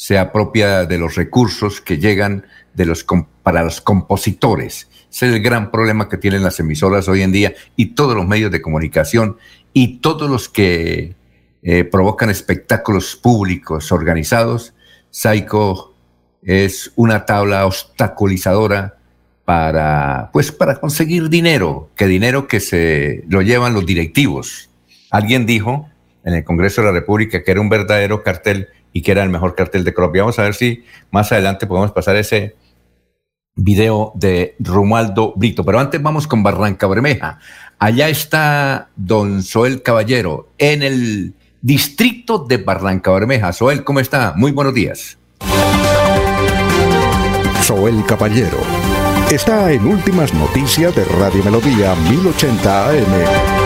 se 0.00 0.16
apropia 0.16 0.86
de 0.86 0.96
los 0.96 1.14
recursos 1.14 1.82
que 1.82 1.98
llegan 1.98 2.46
de 2.72 2.86
los, 2.86 3.04
para 3.42 3.62
los 3.62 3.82
compositores. 3.82 4.88
Ese 5.12 5.26
es 5.26 5.34
el 5.34 5.42
gran 5.42 5.70
problema 5.70 6.08
que 6.08 6.16
tienen 6.16 6.42
las 6.42 6.58
emisoras 6.58 7.06
hoy 7.06 7.20
en 7.20 7.32
día 7.32 7.52
y 7.76 7.88
todos 7.88 8.16
los 8.16 8.26
medios 8.26 8.50
de 8.50 8.62
comunicación 8.62 9.36
y 9.74 9.98
todos 9.98 10.30
los 10.30 10.48
que 10.48 11.16
eh, 11.62 11.84
provocan 11.84 12.30
espectáculos 12.30 13.14
públicos 13.14 13.92
organizados. 13.92 14.72
Saico 15.10 15.94
es 16.42 16.92
una 16.96 17.26
tabla 17.26 17.66
obstaculizadora 17.66 18.96
para, 19.44 20.30
pues, 20.32 20.50
para 20.50 20.76
conseguir 20.76 21.28
dinero, 21.28 21.90
que 21.94 22.06
dinero 22.06 22.48
que 22.48 22.60
se 22.60 23.22
lo 23.28 23.42
llevan 23.42 23.74
los 23.74 23.84
directivos. 23.84 24.70
Alguien 25.10 25.44
dijo 25.44 25.90
en 26.24 26.32
el 26.32 26.44
Congreso 26.44 26.80
de 26.80 26.86
la 26.86 26.94
República 26.94 27.44
que 27.44 27.50
era 27.50 27.60
un 27.60 27.68
verdadero 27.68 28.22
cartel 28.22 28.68
y 28.92 29.02
que 29.02 29.12
era 29.12 29.22
el 29.22 29.30
mejor 29.30 29.54
cartel 29.54 29.84
de 29.84 29.94
Colombia. 29.94 30.22
Vamos 30.22 30.38
a 30.38 30.42
ver 30.42 30.54
si 30.54 30.84
más 31.10 31.30
adelante 31.32 31.66
podemos 31.66 31.92
pasar 31.92 32.16
ese 32.16 32.56
video 33.54 34.12
de 34.14 34.56
Romualdo 34.58 35.32
Brito. 35.36 35.64
Pero 35.64 35.78
antes 35.78 36.02
vamos 36.02 36.26
con 36.26 36.42
Barranca 36.42 36.86
Bermeja. 36.86 37.38
Allá 37.78 38.08
está 38.08 38.88
don 38.96 39.42
Soel 39.42 39.82
Caballero 39.82 40.48
en 40.58 40.82
el 40.82 41.34
distrito 41.60 42.38
de 42.38 42.58
Barranca 42.58 43.10
Bermeja. 43.10 43.52
Soel, 43.52 43.84
¿cómo 43.84 44.00
está? 44.00 44.34
Muy 44.36 44.52
buenos 44.52 44.74
días. 44.74 45.18
Soel 47.62 48.04
Caballero 48.06 48.58
está 49.30 49.70
en 49.70 49.86
Últimas 49.86 50.34
Noticias 50.34 50.94
de 50.96 51.04
Radio 51.04 51.44
Melodía 51.44 51.94
1080 51.94 52.88
AM. 52.88 53.59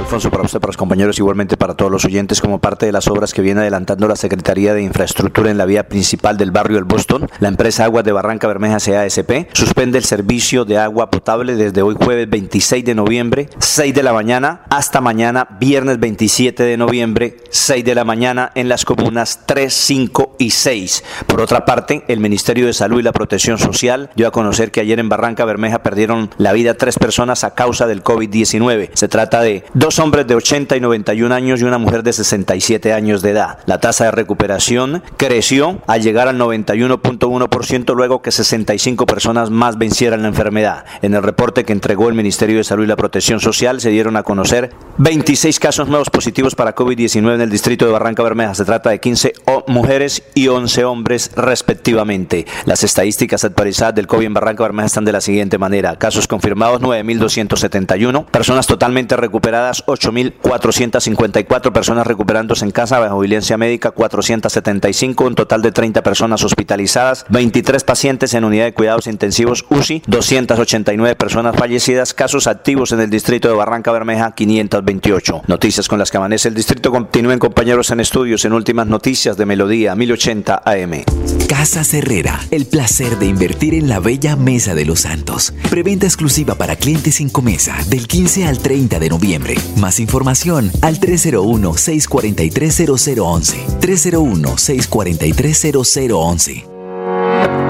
Alfonso, 0.00 0.30
para 0.30 0.44
usted, 0.44 0.60
para 0.60 0.70
los 0.70 0.78
compañeros, 0.78 1.18
igualmente 1.18 1.58
para 1.58 1.74
todos 1.74 1.92
los 1.92 2.06
oyentes, 2.06 2.40
como 2.40 2.58
parte 2.58 2.86
de 2.86 2.92
las 2.92 3.06
obras 3.06 3.34
que 3.34 3.42
viene 3.42 3.60
adelantando 3.60 4.08
la 4.08 4.16
Secretaría 4.16 4.72
de 4.72 4.82
Infraestructura 4.82 5.50
en 5.50 5.58
la 5.58 5.66
vía 5.66 5.88
principal 5.88 6.38
del 6.38 6.50
barrio 6.50 6.78
El 6.78 6.84
Boston, 6.84 7.28
la 7.38 7.48
empresa 7.48 7.84
Aguas 7.84 8.02
de 8.04 8.12
Barranca 8.12 8.48
Bermeja 8.48 8.78
CASP 8.78 9.48
suspende 9.52 9.98
el 9.98 10.04
servicio 10.04 10.64
de 10.64 10.78
agua 10.78 11.10
potable 11.10 11.54
desde 11.54 11.82
hoy 11.82 11.96
jueves 12.02 12.30
26 12.30 12.82
de 12.82 12.94
noviembre, 12.94 13.50
6 13.58 13.94
de 13.94 14.02
la 14.02 14.14
mañana, 14.14 14.62
hasta 14.70 15.02
mañana 15.02 15.46
viernes 15.60 16.00
27 16.00 16.62
de 16.62 16.76
noviembre, 16.78 17.36
6 17.50 17.84
de 17.84 17.94
la 17.94 18.04
mañana 18.04 18.52
en 18.54 18.70
las 18.70 18.86
comunas 18.86 19.40
3, 19.44 19.72
5 19.72 20.36
y 20.38 20.50
6. 20.50 21.04
Por 21.26 21.42
otra 21.42 21.66
parte, 21.66 22.04
el 22.08 22.20
Ministerio 22.20 22.64
de 22.64 22.72
Salud 22.72 23.00
y 23.00 23.02
la 23.02 23.12
Protección 23.12 23.58
Social 23.58 24.08
dio 24.16 24.26
a 24.26 24.32
conocer 24.32 24.70
que 24.70 24.80
ayer 24.80 24.98
en 24.98 25.10
Barranca 25.10 25.44
Bermeja 25.44 25.82
perdieron 25.82 26.30
la 26.38 26.54
vida 26.54 26.72
tres 26.74 26.98
personas 26.98 27.44
a 27.44 27.54
causa 27.54 27.86
del 27.86 28.02
COVID-19. 28.02 28.90
Se 28.94 29.06
trata 29.08 29.42
de 29.42 29.64
dos 29.74 29.89
dos 29.90 29.98
hombres 29.98 30.24
de 30.24 30.36
80 30.36 30.76
y 30.76 30.80
91 30.80 31.34
años 31.34 31.60
y 31.60 31.64
una 31.64 31.76
mujer 31.76 32.04
de 32.04 32.12
67 32.12 32.92
años 32.92 33.22
de 33.22 33.30
edad. 33.30 33.58
La 33.66 33.80
tasa 33.80 34.04
de 34.04 34.12
recuperación 34.12 35.02
creció 35.16 35.82
al 35.88 36.00
llegar 36.00 36.28
al 36.28 36.38
91.1% 36.38 37.96
luego 37.96 38.22
que 38.22 38.30
65 38.30 39.04
personas 39.06 39.50
más 39.50 39.78
vencieran 39.78 40.22
la 40.22 40.28
enfermedad. 40.28 40.84
En 41.02 41.14
el 41.14 41.24
reporte 41.24 41.64
que 41.64 41.72
entregó 41.72 42.08
el 42.08 42.14
Ministerio 42.14 42.58
de 42.58 42.62
Salud 42.62 42.84
y 42.84 42.86
la 42.86 42.94
Protección 42.94 43.40
Social 43.40 43.80
se 43.80 43.90
dieron 43.90 44.16
a 44.16 44.22
conocer 44.22 44.70
26 44.98 45.58
casos 45.58 45.88
nuevos 45.88 46.08
positivos 46.08 46.54
para 46.54 46.76
COVID-19 46.76 47.34
en 47.34 47.40
el 47.40 47.50
distrito 47.50 47.84
de 47.84 47.90
Barranca 47.90 48.22
Bermeja. 48.22 48.54
Se 48.54 48.64
trata 48.64 48.90
de 48.90 49.00
15 49.00 49.32
mujeres 49.66 50.22
y 50.34 50.46
11 50.46 50.84
hombres 50.84 51.32
respectivamente. 51.34 52.46
Las 52.64 52.84
estadísticas 52.84 53.42
actualizadas 53.42 53.96
del 53.96 54.06
COVID 54.06 54.26
en 54.26 54.34
Barranca 54.34 54.62
Bermeja 54.62 54.86
están 54.86 55.04
de 55.04 55.12
la 55.12 55.20
siguiente 55.20 55.58
manera. 55.58 55.96
Casos 55.96 56.28
confirmados 56.28 56.80
9.271, 56.80 58.26
personas 58.26 58.68
totalmente 58.68 59.16
recuperadas 59.16 59.69
8.454, 59.86 61.72
personas 61.72 62.06
recuperándose 62.06 62.64
en 62.64 62.70
casa 62.70 62.98
bajo 62.98 63.20
vigilancia 63.20 63.56
médica 63.56 63.90
475, 63.90 65.24
un 65.24 65.34
total 65.34 65.62
de 65.62 65.72
30 65.72 66.02
personas 66.02 66.42
hospitalizadas, 66.44 67.24
23 67.28 67.84
pacientes 67.84 68.34
en 68.34 68.44
unidad 68.44 68.64
de 68.64 68.74
cuidados 68.74 69.06
intensivos 69.06 69.64
UCI, 69.70 70.02
289 70.06 71.16
personas 71.16 71.56
fallecidas, 71.56 72.14
casos 72.14 72.46
activos 72.46 72.92
en 72.92 73.00
el 73.00 73.10
distrito 73.10 73.48
de 73.48 73.54
Barranca 73.54 73.92
Bermeja 73.92 74.32
528. 74.32 75.42
Noticias 75.46 75.88
con 75.88 75.98
las 75.98 76.10
que 76.10 76.16
amanece 76.16 76.48
el 76.48 76.54
distrito. 76.54 76.90
Continúen 76.90 77.38
compañeros 77.38 77.90
en 77.90 78.00
estudios 78.00 78.44
en 78.44 78.52
últimas 78.52 78.86
noticias 78.86 79.36
de 79.36 79.46
Melodía 79.46 79.94
1080 79.94 80.62
AM. 80.64 81.04
Casa 81.48 81.82
Herrera, 81.96 82.40
el 82.50 82.66
placer 82.66 83.18
de 83.18 83.26
invertir 83.26 83.74
en 83.74 83.88
la 83.88 84.00
bella 84.00 84.36
Mesa 84.36 84.74
de 84.74 84.84
los 84.84 85.00
Santos. 85.00 85.52
Preventa 85.68 86.06
exclusiva 86.06 86.54
para 86.54 86.76
clientes 86.76 87.16
sin 87.16 87.28
comesa 87.28 87.76
del 87.88 88.06
15 88.06 88.46
al 88.46 88.58
30 88.58 88.98
de 88.98 89.08
noviembre. 89.08 89.54
Más 89.76 90.00
información 90.00 90.70
al 90.82 91.00
301-643-0011. 91.00 93.80
301-643-0011. 93.80 96.70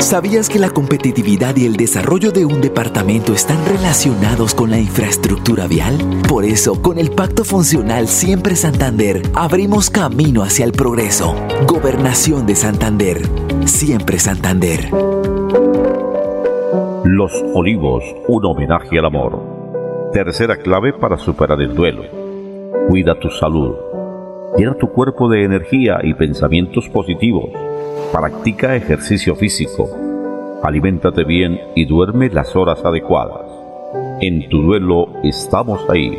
¿Sabías 0.00 0.48
que 0.48 0.58
la 0.58 0.70
competitividad 0.70 1.54
y 1.56 1.66
el 1.66 1.76
desarrollo 1.76 2.32
de 2.32 2.46
un 2.46 2.62
departamento 2.62 3.34
están 3.34 3.62
relacionados 3.66 4.54
con 4.54 4.70
la 4.70 4.78
infraestructura 4.78 5.66
vial? 5.66 6.22
Por 6.26 6.46
eso, 6.46 6.80
con 6.80 6.98
el 6.98 7.10
Pacto 7.10 7.44
Funcional 7.44 8.08
Siempre 8.08 8.56
Santander, 8.56 9.20
abrimos 9.34 9.90
camino 9.90 10.42
hacia 10.42 10.64
el 10.64 10.72
progreso. 10.72 11.36
Gobernación 11.66 12.46
de 12.46 12.56
Santander. 12.56 13.20
Siempre 13.66 14.18
Santander. 14.18 14.90
Los 17.04 17.32
Olivos, 17.54 18.02
un 18.26 18.46
homenaje 18.46 18.98
al 18.98 19.04
amor. 19.04 19.59
Tercera 20.12 20.56
clave 20.56 20.92
para 20.92 21.16
superar 21.16 21.60
el 21.60 21.74
duelo. 21.74 22.02
Cuida 22.88 23.18
tu 23.18 23.30
salud. 23.30 23.74
Llena 24.56 24.74
tu 24.74 24.88
cuerpo 24.90 25.28
de 25.28 25.44
energía 25.44 26.00
y 26.02 26.14
pensamientos 26.14 26.88
positivos 26.88 27.50
Practica 28.12 28.74
ejercicio 28.74 29.36
físico, 29.36 29.88
aliméntate 30.64 31.22
bien 31.22 31.60
y 31.76 31.84
duerme 31.84 32.28
las 32.28 32.56
horas 32.56 32.84
adecuadas. 32.84 33.46
En 34.20 34.48
tu 34.48 34.62
duelo 34.62 35.10
estamos 35.22 35.88
ahí. 35.88 36.18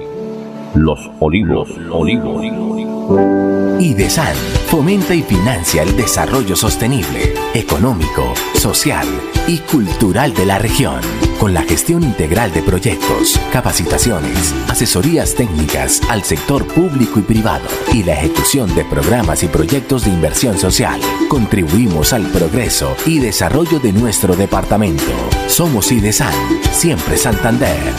Los 0.73 1.11
olivos, 1.19 1.69
olivos. 1.91 3.51
IDESAN 3.82 4.36
fomenta 4.68 5.16
y 5.16 5.24
financia 5.24 5.82
el 5.82 5.98
desarrollo 5.98 6.56
sostenible, 6.56 7.34
económico, 7.56 8.36
social 8.53 9.08
y 9.48 9.58
cultural 9.58 10.36
de 10.36 10.45
la 10.45 10.60
región, 10.60 11.02
con 11.40 11.56
la 11.56 11.64
gestión 11.64 12.03
integral 12.03 12.53
de 12.53 12.62
proyectos, 12.62 13.40
capacitaciones, 13.52 14.53
asesorías 14.70 15.34
técnicas 15.34 15.99
al 16.10 16.24
sector 16.24 16.68
público 16.68 17.20
y 17.20 17.24
privado 17.24 17.66
y 17.91 18.03
la 18.03 18.14
ejecución 18.14 18.74
de 18.76 18.86
programas 18.86 19.41
y 19.41 19.48
proyectos 19.48 20.06
de 20.06 20.12
inversión 20.12 20.60
social. 20.60 21.02
Contribuimos 21.28 22.14
al 22.14 22.28
progreso 22.28 22.95
y 23.08 23.18
desarrollo 23.18 23.80
de 23.80 23.94
nuestro 23.94 24.36
departamento. 24.36 25.12
Somos 25.48 25.91
IDESAN, 25.91 26.36
siempre 26.72 27.18
Santander. 27.18 27.94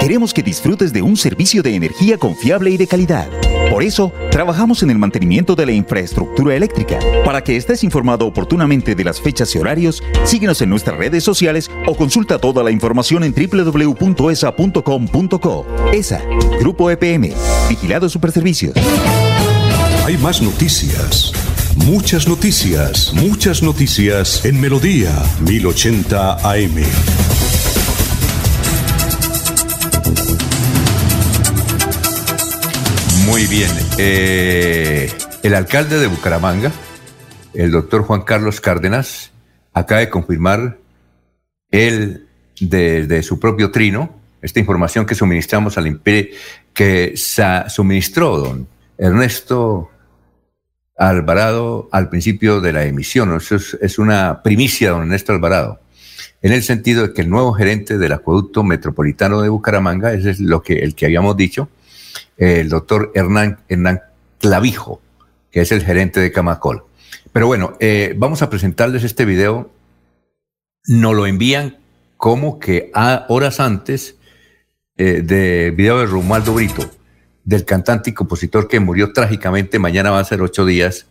Queremos 0.00 0.34
que 0.34 0.42
disfrutes 0.42 0.92
de 0.92 1.02
un 1.02 1.16
servicio 1.16 1.62
de 1.62 1.76
energía 1.76 2.18
confiable 2.18 2.70
y 2.70 2.76
de 2.76 2.88
calidad. 2.88 3.28
Por 3.78 3.84
eso, 3.84 4.12
trabajamos 4.32 4.82
en 4.82 4.90
el 4.90 4.98
mantenimiento 4.98 5.54
de 5.54 5.64
la 5.64 5.70
infraestructura 5.70 6.56
eléctrica. 6.56 6.98
Para 7.24 7.44
que 7.44 7.56
estés 7.56 7.84
informado 7.84 8.26
oportunamente 8.26 8.96
de 8.96 9.04
las 9.04 9.20
fechas 9.20 9.54
y 9.54 9.58
horarios, 9.58 10.02
síguenos 10.24 10.60
en 10.62 10.70
nuestras 10.70 10.98
redes 10.98 11.22
sociales 11.22 11.70
o 11.86 11.94
consulta 11.94 12.40
toda 12.40 12.64
la 12.64 12.72
información 12.72 13.22
en 13.22 13.32
www.esa.com.co. 13.32 14.16
ESA, 15.92 16.20
Grupo 16.58 16.90
EPM, 16.90 17.32
Vigilado 17.68 18.08
Superservicios. 18.08 18.74
Hay 20.04 20.16
más 20.16 20.42
noticias. 20.42 21.32
Muchas 21.76 22.26
noticias, 22.26 23.12
muchas 23.14 23.62
noticias 23.62 24.44
en 24.44 24.60
Melodía 24.60 25.12
1080 25.46 26.50
AM. 26.50 27.27
Muy 33.28 33.46
bien. 33.46 33.70
Eh, 33.98 35.12
el 35.42 35.54
alcalde 35.54 35.98
de 35.98 36.06
Bucaramanga, 36.06 36.72
el 37.52 37.70
doctor 37.70 38.02
Juan 38.02 38.22
Carlos 38.22 38.58
Cárdenas, 38.58 39.32
acaba 39.74 40.00
de 40.00 40.08
confirmar 40.08 40.78
él 41.70 42.26
de, 42.58 43.22
su 43.22 43.38
propio 43.38 43.70
trino 43.70 44.14
esta 44.40 44.60
información 44.60 45.04
que 45.04 45.14
suministramos 45.14 45.76
al 45.76 45.86
imperio, 45.86 46.34
que 46.72 47.14
suministró 47.68 48.38
don 48.38 48.66
Ernesto 48.96 49.90
Alvarado 50.96 51.90
al 51.92 52.08
principio 52.08 52.62
de 52.62 52.72
la 52.72 52.84
emisión. 52.84 53.38
Es, 53.38 53.98
una 53.98 54.42
primicia, 54.42 54.92
don 54.92 55.02
Ernesto 55.02 55.34
Alvarado, 55.34 55.80
en 56.40 56.52
el 56.52 56.62
sentido 56.62 57.08
de 57.08 57.12
que 57.12 57.20
el 57.20 57.28
nuevo 57.28 57.52
gerente 57.52 57.98
del 57.98 58.12
acueducto 58.12 58.64
metropolitano 58.64 59.42
de 59.42 59.50
Bucaramanga, 59.50 60.14
ese 60.14 60.30
es 60.30 60.40
lo 60.40 60.62
que, 60.62 60.78
el 60.78 60.94
que 60.94 61.04
habíamos 61.04 61.36
dicho, 61.36 61.68
el 62.38 62.68
doctor 62.68 63.12
Hernán, 63.14 63.58
Hernán 63.68 64.00
Clavijo, 64.40 65.02
que 65.50 65.60
es 65.60 65.72
el 65.72 65.84
gerente 65.84 66.20
de 66.20 66.32
Camacol. 66.32 66.84
Pero 67.32 67.46
bueno, 67.46 67.76
eh, 67.80 68.14
vamos 68.16 68.42
a 68.42 68.48
presentarles 68.48 69.04
este 69.04 69.24
video. 69.24 69.70
Nos 70.86 71.14
lo 71.14 71.26
envían 71.26 71.76
como 72.16 72.58
que 72.58 72.90
a 72.94 73.26
horas 73.28 73.60
antes 73.60 74.16
eh, 74.96 75.22
de 75.22 75.72
video 75.76 75.98
de 75.98 76.06
Romualdo 76.06 76.54
Brito, 76.54 76.90
del 77.44 77.64
cantante 77.64 78.10
y 78.10 78.14
compositor 78.14 78.68
que 78.68 78.80
murió 78.80 79.12
trágicamente, 79.12 79.78
mañana 79.78 80.10
va 80.10 80.20
a 80.20 80.24
ser 80.24 80.40
ocho 80.40 80.64
días, 80.64 81.06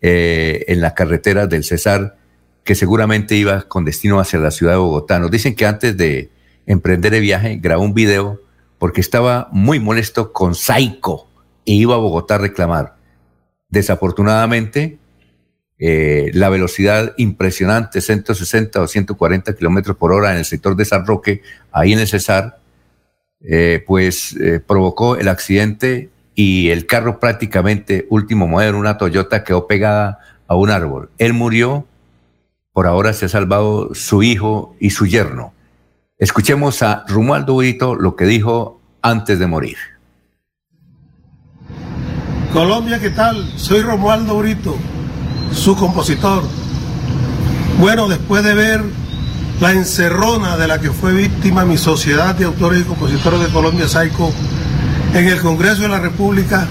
eh, 0.00 0.64
en 0.68 0.80
la 0.80 0.94
carretera 0.94 1.46
del 1.46 1.64
César, 1.64 2.16
que 2.64 2.74
seguramente 2.74 3.36
iba 3.36 3.62
con 3.62 3.84
destino 3.84 4.20
hacia 4.20 4.38
la 4.40 4.50
ciudad 4.50 4.72
de 4.72 4.78
Bogotá. 4.78 5.18
Nos 5.18 5.30
dicen 5.30 5.54
que 5.54 5.66
antes 5.66 5.96
de 5.96 6.30
emprender 6.66 7.14
el 7.14 7.20
viaje 7.20 7.58
grabó 7.60 7.84
un 7.84 7.94
video 7.94 8.40
porque 8.82 9.00
estaba 9.00 9.48
muy 9.52 9.78
molesto 9.78 10.32
con 10.32 10.56
Saico 10.56 11.28
e 11.64 11.72
iba 11.72 11.94
a 11.94 11.98
Bogotá 11.98 12.34
a 12.34 12.38
reclamar. 12.38 12.96
Desafortunadamente, 13.68 14.98
eh, 15.78 16.32
la 16.34 16.48
velocidad 16.48 17.14
impresionante, 17.16 18.00
160 18.00 18.82
o 18.82 18.88
140 18.88 19.54
kilómetros 19.54 19.96
por 19.96 20.10
hora 20.10 20.32
en 20.32 20.38
el 20.38 20.44
sector 20.44 20.74
de 20.74 20.84
San 20.84 21.06
Roque, 21.06 21.42
ahí 21.70 21.92
en 21.92 22.00
el 22.00 22.08
Cesar, 22.08 22.58
eh, 23.42 23.84
pues 23.86 24.34
eh, 24.40 24.58
provocó 24.58 25.14
el 25.14 25.28
accidente 25.28 26.10
y 26.34 26.70
el 26.70 26.86
carro 26.86 27.20
prácticamente 27.20 28.08
último 28.10 28.48
modelo, 28.48 28.80
una 28.80 28.98
Toyota, 28.98 29.44
quedó 29.44 29.68
pegada 29.68 30.18
a 30.48 30.56
un 30.56 30.70
árbol. 30.70 31.08
Él 31.18 31.34
murió, 31.34 31.86
por 32.72 32.88
ahora 32.88 33.12
se 33.12 33.26
ha 33.26 33.28
salvado 33.28 33.94
su 33.94 34.24
hijo 34.24 34.74
y 34.80 34.90
su 34.90 35.06
yerno. 35.06 35.54
Escuchemos 36.22 36.84
a 36.84 37.04
Romualdo 37.08 37.56
Brito 37.56 37.96
lo 37.96 38.14
que 38.14 38.26
dijo 38.26 38.80
antes 39.02 39.40
de 39.40 39.48
morir. 39.48 39.76
Colombia, 42.52 43.00
¿qué 43.00 43.10
tal? 43.10 43.44
Soy 43.56 43.82
Romualdo 43.82 44.38
Brito, 44.38 44.76
su 45.52 45.74
compositor. 45.74 46.44
Bueno, 47.80 48.06
después 48.06 48.44
de 48.44 48.54
ver 48.54 48.84
la 49.60 49.72
encerrona 49.72 50.56
de 50.56 50.68
la 50.68 50.80
que 50.80 50.92
fue 50.92 51.12
víctima 51.12 51.64
mi 51.64 51.76
sociedad 51.76 52.36
de 52.36 52.44
autores 52.44 52.82
y 52.82 52.84
compositores 52.84 53.40
de 53.40 53.48
Colombia 53.48 53.88
Saico 53.88 54.32
en 55.14 55.26
el 55.26 55.40
Congreso 55.40 55.82
de 55.82 55.88
la 55.88 55.98
República, 55.98 56.68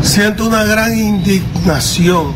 siento 0.00 0.46
una 0.46 0.62
gran 0.62 0.96
indignación. 0.96 2.34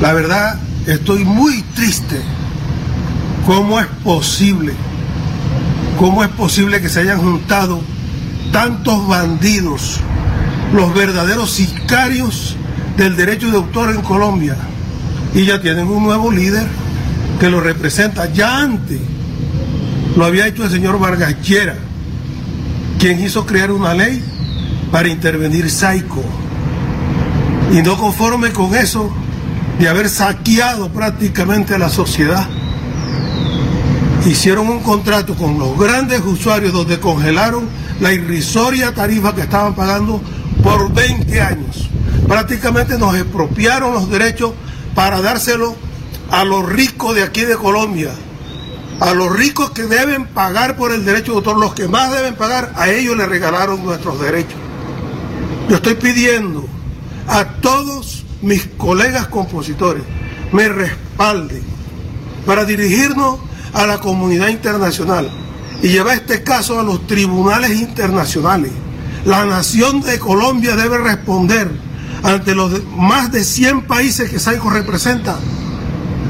La 0.00 0.12
verdad, 0.12 0.60
estoy 0.86 1.24
muy 1.24 1.62
triste 1.74 2.35
¿Cómo 3.46 3.78
es 3.78 3.86
posible? 4.02 4.72
¿Cómo 5.96 6.24
es 6.24 6.30
posible 6.30 6.80
que 6.80 6.88
se 6.88 7.00
hayan 7.00 7.20
juntado 7.20 7.80
tantos 8.50 9.06
bandidos, 9.06 10.00
los 10.74 10.92
verdaderos 10.92 11.52
sicarios 11.52 12.56
del 12.96 13.14
derecho 13.14 13.48
de 13.48 13.58
autor 13.58 13.94
en 13.94 14.02
Colombia? 14.02 14.56
Y 15.32 15.44
ya 15.44 15.60
tienen 15.60 15.86
un 15.86 16.02
nuevo 16.02 16.32
líder 16.32 16.66
que 17.38 17.48
lo 17.48 17.60
representa. 17.60 18.26
Ya 18.32 18.58
antes 18.58 18.98
lo 20.16 20.24
había 20.24 20.48
hecho 20.48 20.64
el 20.64 20.70
señor 20.70 20.98
Vargas 20.98 21.40
Llera. 21.42 21.76
quien 22.98 23.22
hizo 23.22 23.46
crear 23.46 23.70
una 23.70 23.94
ley 23.94 24.24
para 24.90 25.08
intervenir 25.08 25.70
Saico. 25.70 26.24
Y 27.72 27.80
no 27.82 27.96
conforme 27.96 28.50
con 28.50 28.74
eso, 28.74 29.08
de 29.78 29.88
haber 29.88 30.08
saqueado 30.08 30.88
prácticamente 30.88 31.78
la 31.78 31.90
sociedad, 31.90 32.48
hicieron 34.30 34.68
un 34.68 34.80
contrato 34.80 35.34
con 35.34 35.58
los 35.58 35.78
grandes 35.78 36.20
usuarios 36.20 36.72
donde 36.72 36.98
congelaron 37.00 37.68
la 38.00 38.12
irrisoria 38.12 38.92
tarifa 38.92 39.34
que 39.34 39.42
estaban 39.42 39.74
pagando 39.74 40.20
por 40.62 40.92
20 40.92 41.40
años. 41.40 41.88
Prácticamente 42.26 42.98
nos 42.98 43.14
expropiaron 43.16 43.94
los 43.94 44.10
derechos 44.10 44.52
para 44.94 45.20
dárselo 45.20 45.76
a 46.30 46.44
los 46.44 46.68
ricos 46.68 47.14
de 47.14 47.22
aquí 47.22 47.42
de 47.42 47.56
Colombia, 47.56 48.10
a 49.00 49.14
los 49.14 49.34
ricos 49.34 49.70
que 49.70 49.84
deben 49.84 50.26
pagar 50.26 50.76
por 50.76 50.92
el 50.92 51.04
derecho 51.04 51.32
de 51.32 51.38
autor, 51.38 51.58
los 51.58 51.74
que 51.74 51.86
más 51.86 52.12
deben 52.12 52.34
pagar, 52.34 52.72
a 52.74 52.88
ellos 52.88 53.16
les 53.16 53.28
regalaron 53.28 53.84
nuestros 53.84 54.20
derechos. 54.20 54.58
Yo 55.68 55.76
estoy 55.76 55.94
pidiendo 55.94 56.66
a 57.28 57.44
todos 57.60 58.24
mis 58.42 58.66
colegas 58.76 59.28
compositores 59.28 60.02
me 60.52 60.68
respalden 60.68 61.62
para 62.44 62.64
dirigirnos 62.64 63.40
a 63.76 63.86
la 63.86 63.98
comunidad 63.98 64.48
internacional 64.48 65.30
y 65.82 65.88
llevar 65.88 66.16
este 66.16 66.42
caso 66.42 66.80
a 66.80 66.82
los 66.82 67.06
tribunales 67.06 67.78
internacionales. 67.78 68.72
La 69.26 69.44
nación 69.44 70.00
de 70.00 70.18
Colombia 70.18 70.76
debe 70.76 70.96
responder 70.98 71.70
ante 72.22 72.54
los 72.54 72.82
más 72.96 73.30
de 73.30 73.44
100 73.44 73.82
países 73.82 74.30
que 74.30 74.38
SAICO 74.38 74.70
representa, 74.70 75.36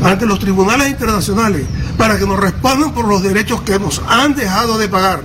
ante 0.03 0.27
los 0.27 0.41
tribunales 0.41 0.89
internacionales, 0.89 1.65
para 1.97 2.19
que 2.19 2.27
nos 2.27 2.41
respondan 2.41 2.93
por 2.93 3.07
los 3.07 3.23
derechos 3.23 3.63
que 3.63 3.79
nos 3.79 4.03
han 4.09 4.35
dejado 4.35 4.77
de 4.77 4.89
pagar 4.89 5.23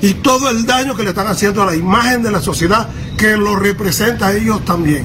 y 0.00 0.14
todo 0.14 0.48
el 0.50 0.64
daño 0.64 0.94
que 0.94 1.02
le 1.02 1.10
están 1.10 1.26
haciendo 1.26 1.62
a 1.62 1.66
la 1.66 1.74
imagen 1.74 2.22
de 2.22 2.30
la 2.30 2.40
sociedad 2.40 2.88
que 3.16 3.36
lo 3.36 3.56
representa 3.56 4.28
a 4.28 4.32
ellos 4.32 4.64
también. 4.64 5.04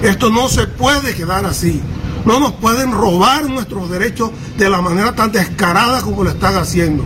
Esto 0.00 0.30
no 0.30 0.48
se 0.48 0.68
puede 0.68 1.12
quedar 1.14 1.44
así. 1.44 1.82
No 2.28 2.38
nos 2.40 2.52
pueden 2.52 2.92
robar 2.92 3.48
nuestros 3.48 3.88
derechos 3.88 4.30
de 4.58 4.68
la 4.68 4.82
manera 4.82 5.16
tan 5.16 5.32
descarada 5.32 6.02
como 6.02 6.24
lo 6.24 6.28
están 6.28 6.56
haciendo. 6.56 7.02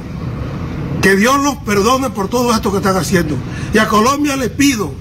Que 1.00 1.14
Dios 1.14 1.40
los 1.44 1.58
perdone 1.58 2.10
por 2.10 2.26
todo 2.26 2.52
esto 2.52 2.72
que 2.72 2.78
están 2.78 2.96
haciendo. 2.96 3.36
Y 3.72 3.78
a 3.78 3.86
Colombia 3.86 4.34
le 4.34 4.50
pido, 4.50 4.92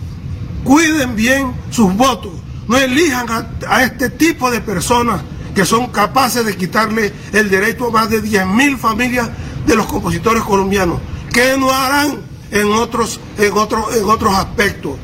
cuiden 0.64 1.16
bien 1.16 1.52
sus 1.72 1.96
votos. 1.96 2.34
No 2.68 2.78
elijan 2.78 3.26
a, 3.68 3.82
este 3.82 4.12
tipo 4.12 4.52
de 4.52 4.62
personas 4.62 5.24
que 5.56 5.66
son 5.66 5.88
capaces 5.88 6.46
de 6.46 6.56
quitarle 6.56 7.12
el 7.34 7.50
derecho 7.50 7.88
a 7.88 7.92
más 7.92 8.12
de 8.12 8.22
10.000 8.22 8.78
familias 8.78 9.28
de 9.66 9.76
los 9.76 9.88
compositores 9.88 10.44
colombianos. 10.44 11.00
¿Qué 11.34 11.58
no 11.58 11.72
harán 11.72 12.20
en 12.52 12.72
otros, 12.74 13.20
en, 13.40 13.46
en 13.46 14.06
otros 14.06 14.36
aspectos? 14.36 14.98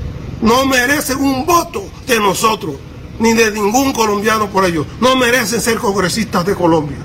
No 0.43 0.67
merecen 0.67 1.17
un 1.17 1.43
voto 1.43 1.83
de 2.05 2.19
nosotros, 2.19 2.75
ni 3.19 3.33
de 3.33 3.51
ningún 3.51 3.93
colombiano 3.93 4.49
por 4.49 4.65
ello. 4.65 4.85
No 5.01 5.15
merecen 5.15 5.61
ser 5.61 5.77
congresistas 5.77 6.45
de 6.45 6.55
Colombia. 6.55 6.97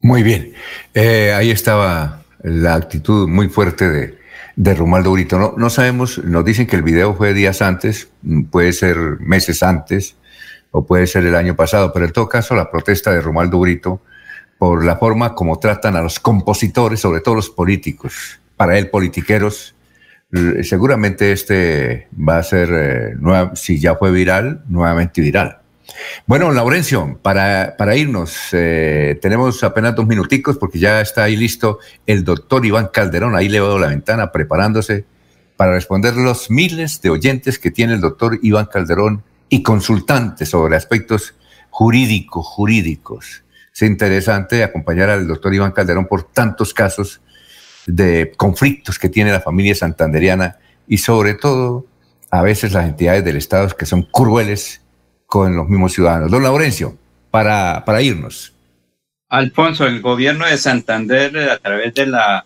Muy 0.00 0.22
bien. 0.22 0.54
Eh, 0.94 1.32
ahí 1.32 1.50
estaba 1.50 2.22
la 2.42 2.74
actitud 2.74 3.28
muy 3.28 3.48
fuerte 3.48 3.88
de, 3.88 4.18
de 4.56 4.74
Romualdo 4.74 5.12
Brito. 5.12 5.38
No, 5.38 5.54
no 5.56 5.70
sabemos, 5.70 6.18
nos 6.18 6.44
dicen 6.44 6.66
que 6.66 6.76
el 6.76 6.82
video 6.82 7.14
fue 7.14 7.34
días 7.34 7.62
antes, 7.62 8.08
puede 8.50 8.72
ser 8.72 8.96
meses 9.20 9.62
antes, 9.62 10.16
o 10.70 10.86
puede 10.86 11.06
ser 11.06 11.24
el 11.24 11.34
año 11.34 11.56
pasado, 11.56 11.92
pero 11.92 12.06
en 12.06 12.12
todo 12.12 12.28
caso 12.28 12.54
la 12.54 12.70
protesta 12.70 13.12
de 13.12 13.20
Romualdo 13.20 13.58
Brito 13.58 14.00
por 14.58 14.84
la 14.84 14.96
forma 14.96 15.34
como 15.34 15.58
tratan 15.58 15.96
a 15.96 16.02
los 16.02 16.18
compositores, 16.18 17.00
sobre 17.00 17.20
todo 17.20 17.36
los 17.36 17.50
políticos, 17.50 18.40
para 18.56 18.76
él 18.76 18.90
politiqueros, 18.90 19.74
seguramente 20.62 21.32
este 21.32 22.08
va 22.16 22.38
a 22.38 22.42
ser, 22.42 22.68
eh, 22.72 23.50
si 23.54 23.78
ya 23.78 23.96
fue 23.96 24.10
viral, 24.10 24.62
nuevamente 24.68 25.20
viral. 25.20 25.58
Bueno, 26.26 26.52
Laurencio, 26.52 27.18
para, 27.22 27.74
para 27.78 27.96
irnos, 27.96 28.48
eh, 28.52 29.18
tenemos 29.22 29.64
apenas 29.64 29.94
dos 29.94 30.06
minuticos 30.06 30.58
porque 30.58 30.78
ya 30.78 31.00
está 31.00 31.24
ahí 31.24 31.36
listo 31.36 31.78
el 32.06 32.24
doctor 32.24 32.66
Iván 32.66 32.90
Calderón, 32.92 33.34
ahí 33.34 33.48
le 33.48 33.60
veo 33.60 33.78
la 33.78 33.88
ventana 33.88 34.30
preparándose 34.30 35.06
para 35.56 35.72
responder 35.72 36.14
los 36.14 36.50
miles 36.50 37.00
de 37.00 37.10
oyentes 37.10 37.58
que 37.58 37.70
tiene 37.70 37.94
el 37.94 38.00
doctor 38.00 38.38
Iván 38.42 38.66
Calderón 38.66 39.24
y 39.48 39.62
consultantes 39.62 40.50
sobre 40.50 40.76
aspectos 40.76 41.34
jurídicos, 41.70 42.46
jurídicos. 42.46 43.44
Es 43.74 43.82
interesante 43.82 44.62
acompañar 44.62 45.08
al 45.08 45.26
doctor 45.26 45.54
Iván 45.54 45.72
Calderón 45.72 46.06
por 46.06 46.24
tantos 46.24 46.74
casos 46.74 47.22
de 47.88 48.32
conflictos 48.36 48.98
que 48.98 49.08
tiene 49.08 49.32
la 49.32 49.40
familia 49.40 49.74
santanderiana 49.74 50.58
y 50.86 50.98
sobre 50.98 51.34
todo 51.34 51.86
a 52.30 52.42
veces 52.42 52.72
las 52.72 52.86
entidades 52.86 53.24
del 53.24 53.36
Estado 53.36 53.68
que 53.70 53.86
son 53.86 54.02
crueles 54.02 54.82
con 55.26 55.56
los 55.56 55.68
mismos 55.68 55.94
ciudadanos. 55.94 56.30
Don 56.30 56.42
Laurencio, 56.42 56.96
para, 57.30 57.84
para 57.84 58.02
irnos. 58.02 58.52
Alfonso, 59.30 59.86
el 59.86 60.00
gobierno 60.02 60.46
de 60.46 60.58
Santander, 60.58 61.50
a 61.50 61.58
través 61.58 61.94
de 61.94 62.06
la 62.06 62.44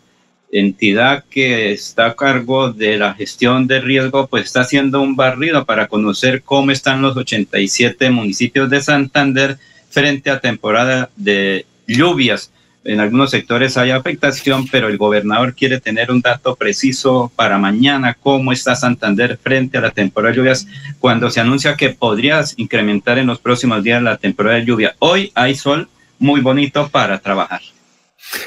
entidad 0.52 1.24
que 1.28 1.72
está 1.72 2.06
a 2.06 2.16
cargo 2.16 2.72
de 2.72 2.98
la 2.98 3.14
gestión 3.14 3.66
de 3.66 3.80
riesgo, 3.80 4.28
pues 4.28 4.44
está 4.44 4.60
haciendo 4.60 5.00
un 5.00 5.16
barrido 5.16 5.64
para 5.64 5.88
conocer 5.88 6.42
cómo 6.42 6.70
están 6.70 7.02
los 7.02 7.16
87 7.16 8.10
municipios 8.10 8.70
de 8.70 8.80
Santander 8.80 9.58
frente 9.90 10.30
a 10.30 10.40
temporada 10.40 11.10
de 11.16 11.66
lluvias 11.86 12.52
en 12.84 13.00
algunos 13.00 13.30
sectores 13.30 13.76
hay 13.76 13.90
afectación, 13.90 14.66
pero 14.70 14.88
el 14.88 14.98
gobernador 14.98 15.54
quiere 15.54 15.80
tener 15.80 16.10
un 16.10 16.20
dato 16.20 16.56
preciso 16.56 17.30
para 17.36 17.58
mañana, 17.58 18.16
cómo 18.20 18.52
está 18.52 18.74
Santander 18.74 19.38
frente 19.40 19.78
a 19.78 19.80
la 19.80 19.90
temporada 19.90 20.32
de 20.32 20.38
lluvias, 20.38 20.66
cuando 20.98 21.30
se 21.30 21.40
anuncia 21.40 21.76
que 21.76 21.90
podría 21.90 22.42
incrementar 22.56 23.18
en 23.18 23.26
los 23.26 23.38
próximos 23.38 23.82
días 23.82 24.02
la 24.02 24.16
temporada 24.16 24.56
de 24.56 24.64
lluvia. 24.64 24.96
Hoy 24.98 25.30
hay 25.34 25.54
sol 25.54 25.88
muy 26.18 26.40
bonito 26.40 26.88
para 26.88 27.18
trabajar. 27.18 27.60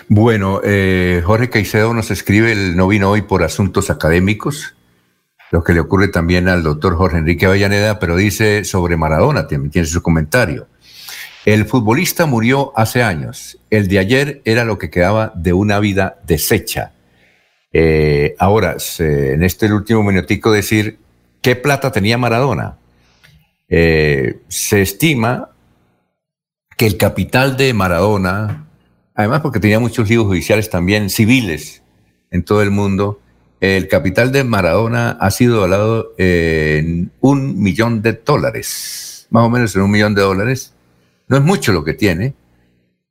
Bueno, 0.08 0.62
eh, 0.64 1.22
Jorge 1.24 1.50
Caicedo 1.50 1.94
nos 1.94 2.12
escribe, 2.12 2.52
él 2.52 2.76
no 2.76 2.88
vino 2.88 3.10
hoy 3.10 3.22
por 3.22 3.44
asuntos 3.44 3.90
académicos, 3.90 4.74
lo 5.52 5.64
que 5.64 5.74
le 5.74 5.80
ocurre 5.80 6.08
también 6.08 6.50
al 6.50 6.64
doctor 6.64 6.96
Jorge 6.96 7.18
Enrique 7.18 7.46
Avellaneda, 7.46 8.00
pero 8.00 8.16
dice 8.16 8.64
sobre 8.64 8.98
Maradona, 8.98 9.48
también 9.48 9.72
tiene 9.72 9.88
su 9.88 10.02
comentario. 10.02 10.68
El 11.46 11.66
futbolista 11.66 12.26
murió 12.26 12.74
hace 12.76 13.04
años. 13.04 13.60
El 13.70 13.88
de 13.88 14.00
ayer 14.00 14.42
era 14.46 14.66
lo 14.66 14.80
que 14.80 14.90
quedaba 14.90 15.32
de 15.36 15.54
una 15.54 15.80
vida 15.80 16.20
deshecha. 16.26 16.94
Eh, 17.72 18.36
ahora, 18.40 18.78
en 18.98 19.44
este 19.44 19.72
último 19.72 20.02
minutico 20.02 20.52
decir 20.52 20.98
qué 21.42 21.56
plata 21.56 21.92
tenía 21.92 22.18
Maradona. 22.18 22.80
Eh, 23.70 24.40
se 24.48 24.82
estima 24.82 25.52
que 26.78 26.88
el 26.88 26.98
capital 26.98 27.58
de 27.58 27.74
Maradona, 27.76 28.66
además 29.14 29.42
porque 29.42 29.60
tenía 29.60 29.80
muchos 29.80 30.10
libros 30.10 30.28
judiciales 30.28 30.72
también 30.72 31.12
civiles 31.12 31.84
en 32.32 32.44
todo 32.44 32.64
el 32.64 32.72
mundo, 32.72 33.22
el 33.62 33.88
capital 33.88 34.32
de 34.32 34.44
Maradona 34.44 35.12
ha 35.12 35.30
sido 35.30 35.62
valorado 35.62 36.12
en 36.18 37.12
un 37.22 37.62
millón 37.62 38.02
de 38.02 38.14
dólares, 38.14 39.28
más 39.30 39.46
o 39.46 39.50
menos 39.50 39.76
en 39.76 39.84
un 39.84 39.92
millón 39.92 40.16
de 40.16 40.22
dólares 40.22 40.75
no 41.28 41.38
es 41.38 41.44
mucho 41.44 41.72
lo 41.72 41.84
que 41.84 41.94
tiene, 41.94 42.34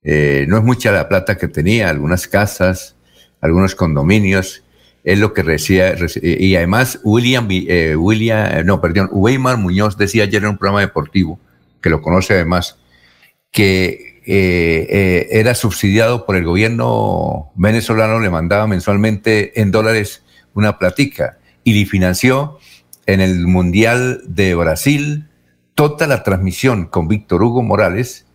eh, 0.03 0.45
no 0.49 0.59
es 0.59 0.65
mucha 0.65 0.93
la 0.93 1.09
plata 1.09 1.37
que 1.37 1.49
tenía, 1.49 1.89
algunas 1.89 2.29
casas, 2.29 2.97
algunos 3.41 3.75
condominios, 3.75 4.63
es 5.03 5.19
lo 5.19 5.35
que 5.35 5.43
recibía, 5.43 5.95
y 6.23 6.57
además 6.57 7.01
William, 7.03 7.47
eh, 7.51 7.95
William, 7.95 8.65
no, 8.65 8.81
perdón, 8.81 9.11
Weimar 9.13 9.59
Muñoz 9.59 9.99
decía 9.99 10.25
ayer 10.25 10.43
en 10.43 10.51
un 10.51 10.59
programa 10.59 10.81
deportivo, 10.81 11.39
que 11.83 11.91
lo 11.91 12.01
conoce 12.01 12.35
además, 12.35 12.79
que 13.51 14.23
eh, 14.27 15.29
era 15.31 15.55
subsidiado 15.55 16.25
por 16.25 16.37
el 16.37 16.45
gobierno 16.45 17.53
venezolano, 17.55 18.19
le 18.21 18.31
mandaba 18.31 18.67
mensualmente 18.67 19.61
en 19.61 19.71
dólares 19.71 20.23
una 20.55 20.79
platica 20.79 21.39
y 21.63 21.75
le 21.75 21.87
financió 21.87 22.59
en 23.07 23.21
el 23.21 23.47
Mundial 23.47 24.23
de 24.27 24.55
Brasil, 24.55 25.29
toda 25.75 26.07
la 26.07 26.23
transmisión 26.23 26.87
con 26.87 27.09
Víctor 27.09 27.43
Hugo 27.43 27.63
Morales 27.63 28.27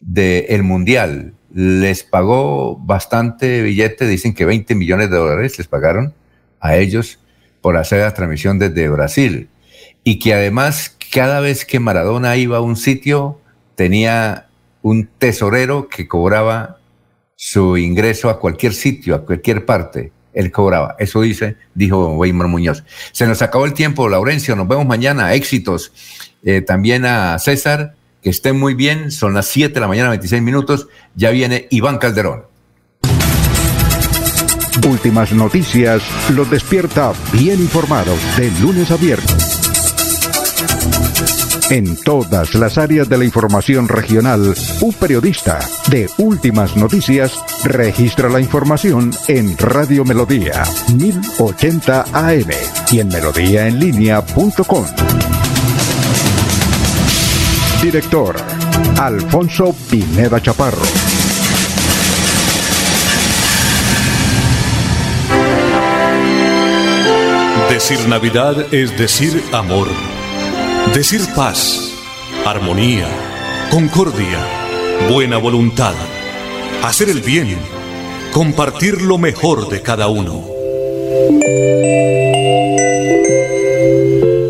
del 0.00 0.62
Mundial. 0.62 1.34
Les 1.52 2.02
pagó 2.02 2.76
bastante 2.76 3.62
billete, 3.62 4.06
dicen 4.06 4.34
que 4.34 4.44
20 4.44 4.74
millones 4.74 5.10
de 5.10 5.16
dólares 5.16 5.58
les 5.58 5.68
pagaron 5.68 6.14
a 6.60 6.76
ellos 6.76 7.18
por 7.60 7.76
hacer 7.76 8.00
la 8.00 8.14
transmisión 8.14 8.58
desde 8.58 8.88
Brasil. 8.88 9.48
Y 10.02 10.18
que 10.18 10.34
además 10.34 10.96
cada 11.12 11.40
vez 11.40 11.64
que 11.64 11.80
Maradona 11.80 12.36
iba 12.36 12.58
a 12.58 12.60
un 12.60 12.76
sitio 12.76 13.40
tenía 13.74 14.48
un 14.82 15.08
tesorero 15.18 15.88
que 15.88 16.06
cobraba 16.06 16.78
su 17.36 17.76
ingreso 17.76 18.28
a 18.28 18.38
cualquier 18.38 18.74
sitio, 18.74 19.14
a 19.14 19.24
cualquier 19.24 19.64
parte. 19.64 20.12
Él 20.32 20.50
cobraba. 20.50 20.96
Eso 20.98 21.20
dice, 21.22 21.56
dijo 21.74 22.16
Weimar 22.16 22.48
Muñoz. 22.48 22.84
Se 23.12 23.26
nos 23.26 23.40
acabó 23.40 23.64
el 23.64 23.72
tiempo, 23.72 24.08
Laurencio. 24.08 24.56
Nos 24.56 24.68
vemos 24.68 24.86
mañana. 24.86 25.32
Éxitos. 25.32 25.92
Eh, 26.44 26.60
también 26.60 27.04
a 27.06 27.38
César, 27.38 27.94
que 28.22 28.30
estén 28.30 28.58
muy 28.58 28.74
bien, 28.74 29.10
son 29.10 29.34
las 29.34 29.46
7 29.46 29.74
de 29.74 29.80
la 29.80 29.88
mañana, 29.88 30.10
26 30.10 30.42
minutos, 30.42 30.88
ya 31.14 31.30
viene 31.30 31.66
Iván 31.70 31.98
Calderón. 31.98 32.44
Últimas 34.86 35.32
noticias 35.32 36.02
los 36.30 36.50
despierta 36.50 37.12
bien 37.32 37.60
informados 37.60 38.18
de 38.36 38.50
lunes 38.60 38.90
a 38.90 38.96
viernes. 38.96 39.54
En 41.70 41.96
todas 41.96 42.54
las 42.54 42.76
áreas 42.76 43.08
de 43.08 43.16
la 43.16 43.24
información 43.24 43.88
regional, 43.88 44.54
un 44.82 44.92
periodista 44.92 45.60
de 45.88 46.10
Últimas 46.18 46.76
Noticias 46.76 47.38
registra 47.64 48.28
la 48.28 48.40
información 48.40 49.12
en 49.28 49.56
Radio 49.56 50.04
Melodía 50.04 50.64
1080 50.94 52.04
AM 52.12 52.50
y 52.92 53.00
en 53.00 53.08
melodíaenlínea.com. 53.08 54.84
Director 57.84 58.34
Alfonso 58.98 59.74
Pineda 59.90 60.40
Chaparro. 60.40 60.80
Decir 67.68 68.08
Navidad 68.08 68.72
es 68.72 68.96
decir 68.96 69.44
amor. 69.52 69.88
Decir 70.94 71.20
paz, 71.36 71.92
armonía, 72.46 73.06
concordia, 73.70 74.38
buena 75.10 75.36
voluntad. 75.36 75.92
Hacer 76.82 77.10
el 77.10 77.20
bien, 77.20 77.58
compartir 78.32 79.02
lo 79.02 79.18
mejor 79.18 79.68
de 79.68 79.82
cada 79.82 80.08
uno. 80.08 80.42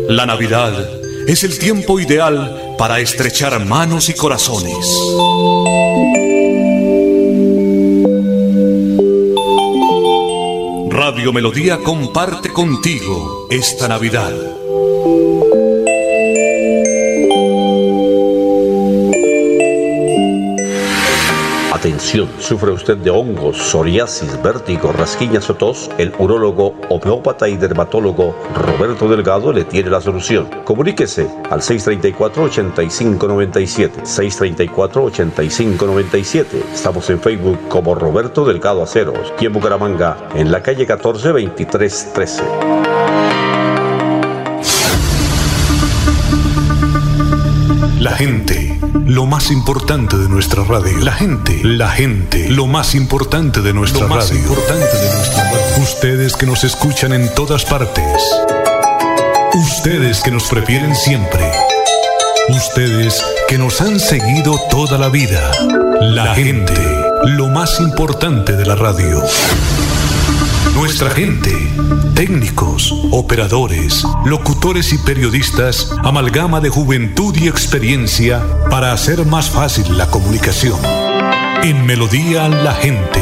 La 0.07 0.25
Navidad 0.25 0.71
es 1.27 1.43
el 1.43 1.59
tiempo 1.59 1.99
ideal 1.99 2.64
para 2.77 2.99
estrechar 2.99 3.63
manos 3.65 4.09
y 4.09 4.13
corazones. 4.13 4.75
Radio 10.89 11.33
Melodía 11.33 11.79
comparte 11.79 12.51
contigo 12.51 13.47
esta 13.49 13.87
Navidad. 13.87 14.33
Sufre 22.39 22.71
usted 22.71 22.97
de 22.97 23.11
hongos, 23.11 23.57
psoriasis, 23.57 24.41
vértigo, 24.41 24.91
rasquiñas 24.91 25.47
o 25.51 25.55
tos, 25.55 25.91
el 25.99 26.11
urólogo, 26.17 26.73
homeópata 26.89 27.47
y 27.47 27.57
dermatólogo 27.57 28.35
Roberto 28.55 29.07
Delgado 29.07 29.53
le 29.53 29.65
tiene 29.65 29.91
la 29.91 30.01
solución. 30.01 30.49
Comuníquese 30.63 31.29
al 31.51 31.61
634-8597. 31.61 34.01
634-8597. 34.01 36.45
Estamos 36.73 37.07
en 37.11 37.19
Facebook 37.19 37.59
como 37.69 37.93
Roberto 37.93 38.45
Delgado 38.45 38.81
Aceros 38.81 39.31
y 39.39 39.45
en 39.45 39.53
Bucaramanga 39.53 40.17
en 40.33 40.51
la 40.51 40.63
calle 40.63 40.87
14 40.87 41.27
2313. 41.27 42.43
La 47.99 48.11
gente, 48.11 48.64
lo 49.03 49.25
más 49.25 49.51
importante 49.51 50.17
de 50.17 50.29
nuestra 50.29 50.63
radio. 50.63 50.97
La 50.99 51.11
gente, 51.11 51.59
la 51.63 51.89
gente, 51.89 52.49
lo 52.49 52.65
más 52.67 52.95
importante 52.95 53.61
de 53.61 53.73
nuestra 53.73 54.01
Lo 54.03 54.07
más 54.07 54.29
radio. 54.29 54.41
importante 54.41 54.97
de 54.97 55.13
nuestra 55.15 55.43
radio. 55.43 55.83
Ustedes 55.83 56.35
que 56.35 56.45
nos 56.45 56.63
escuchan 56.63 57.13
en 57.13 57.33
todas 57.35 57.65
partes. 57.65 58.21
Ustedes 59.53 60.21
que 60.21 60.31
nos 60.31 60.43
prefieren 60.45 60.95
siempre. 60.95 61.51
Ustedes 62.49 63.23
que 63.47 63.57
nos 63.57 63.81
han 63.81 63.99
seguido 63.99 64.59
toda 64.69 64.97
la 64.97 65.09
vida. 65.09 65.51
La 66.01 66.33
gente, 66.35 66.73
lo 67.25 67.47
más 67.49 67.79
importante 67.79 68.53
de 68.53 68.65
la 68.65 68.75
radio. 68.75 69.21
Nuestra 70.75 71.09
gente, 71.09 71.51
técnicos, 72.15 72.93
operadores, 73.11 74.03
locutores 74.25 74.91
y 74.91 74.97
periodistas, 74.97 75.89
amalgama 76.03 76.59
de 76.59 76.67
juventud 76.67 77.33
y 77.37 77.47
experiencia 77.47 78.43
para 78.69 78.91
hacer 78.91 79.25
más 79.25 79.49
fácil 79.49 79.97
la 79.97 80.11
comunicación. 80.11 80.77
En 81.63 81.85
Melodía 81.85 82.49
la 82.49 82.73
gente, 82.73 83.21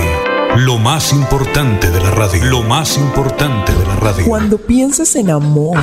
lo 0.57 0.79
más 0.79 1.13
importante 1.13 1.91
de 1.91 2.01
la 2.01 2.09
radio, 2.09 2.43
lo 2.45 2.63
más 2.63 2.97
importante 2.97 3.71
de 3.71 3.85
la 3.85 3.95
radio. 3.97 4.25
Cuando 4.25 4.57
pienses 4.57 5.15
en 5.15 5.29
amor, 5.29 5.77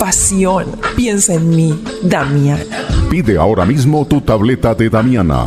pasión, 0.00 0.66
piensa 0.96 1.34
en 1.34 1.50
mí, 1.50 1.84
Damiana. 2.02 2.64
Pide 3.08 3.38
ahora 3.38 3.64
mismo 3.64 4.04
tu 4.06 4.20
tableta 4.20 4.74
de 4.74 4.90
Damiana 4.90 5.46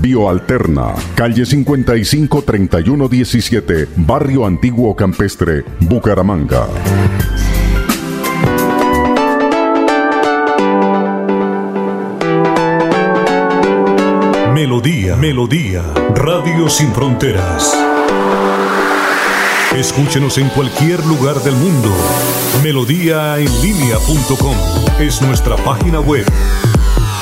Bioalterna, 0.00 0.94
calle 1.14 1.44
55 1.46 2.42
3117, 2.42 3.88
Barrio 3.96 4.46
Antiguo 4.46 4.94
Campestre, 4.94 5.64
Bucaramanga. 5.80 6.66
Melodía, 14.52 15.16
Melodía, 15.16 15.82
Radio 16.14 16.68
Sin 16.68 16.92
Fronteras. 16.92 17.76
Escúchenos 19.76 20.38
en 20.38 20.48
cualquier 20.50 21.04
lugar 21.04 21.42
del 21.42 21.56
mundo. 21.56 21.90
Melodíaenlínea.com 22.62 24.56
es 25.00 25.20
nuestra 25.20 25.56
página 25.56 25.98
web. 26.00 26.24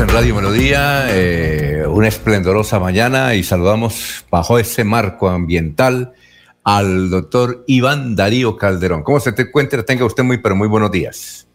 En 0.00 0.08
Radio 0.10 0.36
Melodía, 0.36 1.06
eh, 1.08 1.84
una 1.88 2.06
esplendorosa 2.06 2.78
mañana 2.78 3.34
y 3.34 3.42
saludamos 3.42 4.24
bajo 4.30 4.60
ese 4.60 4.84
marco 4.84 5.28
ambiental 5.28 6.12
al 6.62 7.10
doctor 7.10 7.64
Iván 7.66 8.14
Darío 8.14 8.56
Calderón. 8.56 9.02
¿Cómo 9.02 9.18
se 9.18 9.32
te 9.32 9.42
encuentra? 9.42 9.82
Tenga 9.82 10.04
usted 10.04 10.22
muy, 10.22 10.38
pero 10.38 10.54
muy 10.54 10.68
buenos 10.68 10.92
días. 10.92 11.48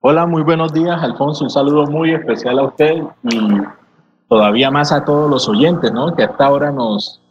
Hola, 0.00 0.26
muy 0.26 0.42
buenos 0.42 0.74
días, 0.74 1.02
Alfonso. 1.02 1.44
Un 1.44 1.50
saludo 1.50 1.86
muy 1.86 2.12
especial 2.12 2.58
a 2.58 2.64
usted 2.64 3.02
y 3.30 3.38
todavía 4.28 4.70
más 4.70 4.92
a 4.92 5.06
todos 5.06 5.30
los 5.30 5.48
oyentes, 5.48 5.90
¿no? 5.90 6.14
Que 6.14 6.24
hasta 6.24 6.44
ahora 6.44 6.70
nos, 6.70 7.22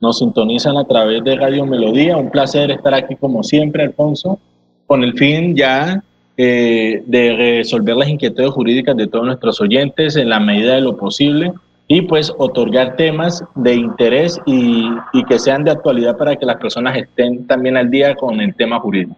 nos 0.00 0.18
sintonizan 0.18 0.76
a 0.76 0.84
través 0.84 1.24
de 1.24 1.34
Radio 1.36 1.64
Melodía. 1.64 2.18
Un 2.18 2.30
placer 2.30 2.70
estar 2.70 2.92
aquí 2.92 3.16
como 3.16 3.42
siempre, 3.42 3.84
Alfonso, 3.84 4.38
con 4.86 5.02
el 5.02 5.14
fin 5.14 5.56
ya 5.56 6.04
eh, 6.36 7.02
de 7.06 7.36
resolver 7.36 7.96
las 7.96 8.08
inquietudes 8.08 8.50
jurídicas 8.50 8.96
de 8.96 9.06
todos 9.06 9.26
nuestros 9.26 9.60
oyentes 9.60 10.16
en 10.16 10.28
la 10.28 10.40
medida 10.40 10.74
de 10.74 10.80
lo 10.80 10.96
posible 10.96 11.52
y 11.88 12.02
pues 12.02 12.32
otorgar 12.38 12.96
temas 12.96 13.44
de 13.54 13.74
interés 13.74 14.40
y, 14.46 14.88
y 15.12 15.24
que 15.24 15.38
sean 15.38 15.64
de 15.64 15.72
actualidad 15.72 16.16
para 16.16 16.36
que 16.36 16.46
las 16.46 16.56
personas 16.56 16.96
estén 16.96 17.46
también 17.46 17.76
al 17.76 17.90
día 17.90 18.14
con 18.14 18.40
el 18.40 18.54
tema 18.54 18.80
jurídico. 18.80 19.16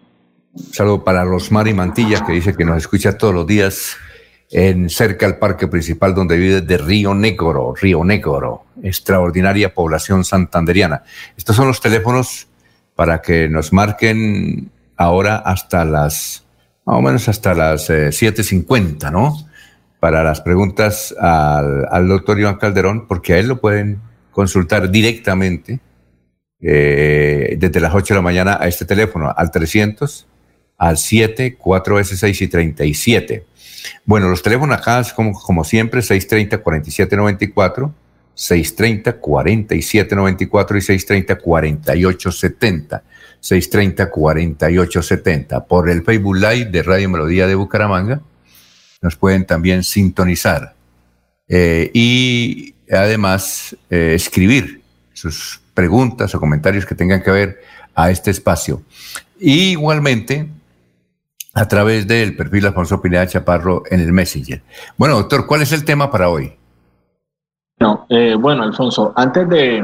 Saludo 0.71 1.03
para 1.03 1.23
Rosmary 1.23 1.73
Mantilla, 1.73 2.25
que 2.25 2.33
dice 2.33 2.55
que 2.55 2.65
nos 2.65 2.77
escucha 2.77 3.17
todos 3.17 3.33
los 3.33 3.45
días 3.45 3.97
en 4.51 4.89
cerca 4.89 5.25
al 5.25 5.37
parque 5.37 5.67
principal 5.67 6.15
donde 6.15 6.37
vive 6.37 6.61
de 6.61 6.77
Río 6.77 7.13
Negro, 7.13 7.73
Río 7.75 8.03
Negro, 8.03 8.63
extraordinaria 8.83 9.73
población 9.73 10.23
santanderiana. 10.23 11.03
Estos 11.35 11.55
son 11.55 11.67
los 11.67 11.81
teléfonos 11.81 12.47
para 12.95 13.21
que 13.21 13.49
nos 13.49 13.73
marquen 13.73 14.71
ahora 14.95 15.37
hasta 15.37 15.83
las, 15.83 16.44
más 16.85 16.97
o 16.97 17.01
menos 17.01 17.27
hasta 17.27 17.53
las 17.53 17.89
7.50, 17.89 19.11
¿no? 19.11 19.35
Para 19.99 20.23
las 20.23 20.41
preguntas 20.41 21.15
al, 21.19 21.87
al 21.89 22.07
doctor 22.07 22.39
Iván 22.39 22.57
Calderón, 22.57 23.07
porque 23.07 23.33
a 23.33 23.39
él 23.39 23.47
lo 23.47 23.59
pueden 23.59 23.99
consultar 24.31 24.91
directamente 24.91 25.79
eh, 26.61 27.55
desde 27.57 27.79
las 27.79 27.93
8 27.93 28.13
de 28.13 28.17
la 28.17 28.23
mañana 28.23 28.57
a 28.59 28.67
este 28.67 28.85
teléfono, 28.85 29.33
al 29.35 29.51
300, 29.51 30.27
al 30.77 30.97
7, 30.97 31.57
4S6 31.57 32.41
y 32.41 32.47
37. 32.47 33.45
Bueno, 34.05 34.29
los 34.29 34.41
teléfonos 34.41 34.77
acá, 34.77 35.03
como, 35.15 35.33
como 35.33 35.63
siempre, 35.63 36.01
630-4794, 36.01 37.91
630-4794 38.35 39.75
y 39.75 39.81
630-4870. 40.79 43.01
630-4870. 43.49 45.65
Por 45.67 45.89
el 45.89 46.03
Facebook 46.03 46.35
Live 46.35 46.65
de 46.65 46.83
Radio 46.83 47.09
Melodía 47.09 47.47
de 47.47 47.55
Bucaramanga 47.55 48.19
nos 49.01 49.15
pueden 49.15 49.45
también 49.45 49.83
sintonizar. 49.83 50.73
Eh, 51.47 51.91
y 51.93 52.73
además 52.91 53.75
eh, 53.89 54.13
escribir 54.15 54.81
sus 55.13 55.61
preguntas 55.73 56.33
o 56.33 56.39
comentarios 56.39 56.85
que 56.85 56.95
tengan 56.95 57.21
que 57.21 57.31
ver 57.31 57.61
a 57.93 58.09
este 58.09 58.31
espacio. 58.31 58.81
Y 59.39 59.71
igualmente 59.71 60.49
a 61.53 61.67
través 61.67 62.07
del 62.07 62.35
perfil 62.35 62.65
Alfonso 62.65 63.01
Pineda 63.01 63.27
Chaparro 63.27 63.83
en 63.89 64.01
el 64.01 64.11
Messenger. 64.11 64.61
Bueno, 64.97 65.15
doctor, 65.15 65.47
¿cuál 65.47 65.61
es 65.61 65.71
el 65.71 65.85
tema 65.85 66.11
para 66.11 66.29
hoy? 66.29 66.53
No, 67.79 68.05
eh, 68.09 68.35
bueno, 68.35 68.63
Alfonso, 68.63 69.13
antes 69.15 69.47
de, 69.49 69.83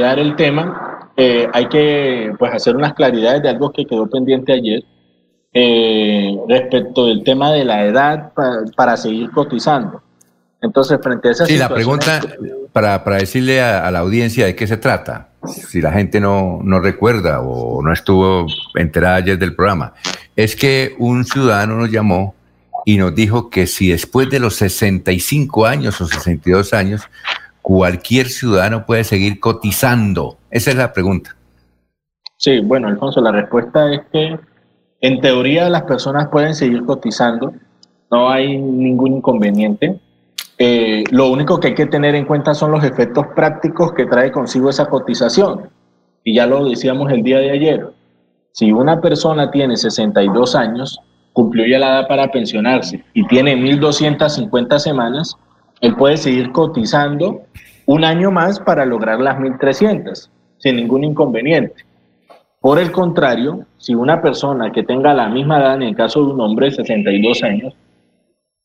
dar 0.00 0.18
el 0.18 0.36
tema, 0.36 0.95
eh, 1.16 1.48
hay 1.52 1.66
que 1.68 2.32
pues, 2.38 2.52
hacer 2.52 2.76
unas 2.76 2.94
claridades 2.94 3.42
de 3.42 3.48
algo 3.48 3.72
que 3.72 3.86
quedó 3.86 4.08
pendiente 4.08 4.52
ayer 4.52 4.84
eh, 5.52 6.36
respecto 6.48 7.06
del 7.06 7.24
tema 7.24 7.50
de 7.52 7.64
la 7.64 7.86
edad 7.86 8.32
para, 8.76 8.96
seguir 8.96 9.30
cotizando. 9.30 10.02
Entonces, 10.60 10.98
frente 11.02 11.28
a 11.28 11.30
esa 11.30 11.46
Sí, 11.46 11.56
la 11.56 11.68
pregunta, 11.68 12.20
para, 12.72 13.02
para 13.02 13.16
decirle 13.16 13.62
a, 13.62 13.90
la 13.90 14.00
audiencia 14.00 14.44
de 14.44 14.54
qué 14.54 14.66
se 14.66 14.76
trata, 14.76 15.28
si 15.46 15.80
la 15.80 15.92
gente 15.92 16.20
no, 16.20 16.60
no 16.62 16.80
recuerda 16.80 17.40
o 17.40 17.80
no 17.82 17.92
estuvo 17.92 18.46
enterada 18.74 19.16
ayer 19.16 19.38
del 19.38 19.54
programa, 19.54 19.94
es 20.34 20.56
que 20.56 20.94
un 20.98 21.24
ciudadano 21.24 21.76
nos 21.76 21.90
llamó 21.90 22.34
y 22.84 22.98
nos 22.98 23.14
dijo 23.14 23.48
que 23.48 23.66
si 23.66 23.88
después 23.88 24.28
de 24.28 24.38
los 24.38 24.56
65 24.56 25.66
años 25.66 26.00
o 26.00 26.06
62 26.06 26.74
años, 26.74 27.02
cualquier 27.66 28.28
ciudadano 28.28 28.86
puede 28.86 29.02
seguir 29.02 29.40
cotizando. 29.40 30.36
Esa 30.52 30.70
es 30.70 30.76
la 30.76 30.92
pregunta. 30.92 31.34
Sí, 32.36 32.60
bueno, 32.60 32.86
Alfonso, 32.86 33.20
la 33.20 33.32
respuesta 33.32 33.92
es 33.92 34.02
que 34.12 34.38
en 35.00 35.20
teoría 35.20 35.68
las 35.68 35.82
personas 35.82 36.28
pueden 36.28 36.54
seguir 36.54 36.84
cotizando, 36.84 37.52
no 38.08 38.30
hay 38.30 38.56
ningún 38.56 39.14
inconveniente. 39.14 39.98
Eh, 40.58 41.02
lo 41.10 41.28
único 41.28 41.58
que 41.58 41.66
hay 41.66 41.74
que 41.74 41.86
tener 41.86 42.14
en 42.14 42.26
cuenta 42.26 42.54
son 42.54 42.70
los 42.70 42.84
efectos 42.84 43.26
prácticos 43.34 43.94
que 43.94 44.06
trae 44.06 44.30
consigo 44.30 44.70
esa 44.70 44.86
cotización. 44.86 45.68
Y 46.22 46.36
ya 46.36 46.46
lo 46.46 46.68
decíamos 46.68 47.10
el 47.10 47.24
día 47.24 47.38
de 47.38 47.50
ayer. 47.50 47.90
Si 48.52 48.70
una 48.70 49.00
persona 49.00 49.50
tiene 49.50 49.76
62 49.76 50.54
años, 50.54 51.00
cumplió 51.32 51.66
ya 51.66 51.80
la 51.80 51.98
edad 51.98 52.06
para 52.06 52.30
pensionarse 52.30 53.02
y 53.12 53.26
tiene 53.26 53.56
1.250 53.56 54.78
semanas, 54.78 55.36
él 55.80 55.94
puede 55.96 56.16
seguir 56.16 56.52
cotizando 56.52 57.42
un 57.86 58.04
año 58.04 58.30
más 58.30 58.58
para 58.60 58.84
lograr 58.84 59.20
las 59.20 59.38
1.300, 59.38 60.30
sin 60.58 60.76
ningún 60.76 61.04
inconveniente. 61.04 61.84
Por 62.60 62.78
el 62.78 62.90
contrario, 62.90 63.64
si 63.78 63.94
una 63.94 64.20
persona 64.20 64.72
que 64.72 64.82
tenga 64.82 65.14
la 65.14 65.28
misma 65.28 65.58
edad, 65.58 65.74
en 65.76 65.82
el 65.82 65.94
caso 65.94 66.24
de 66.24 66.32
un 66.32 66.40
hombre 66.40 66.66
de 66.66 66.76
62 66.76 67.42
años, 67.44 67.74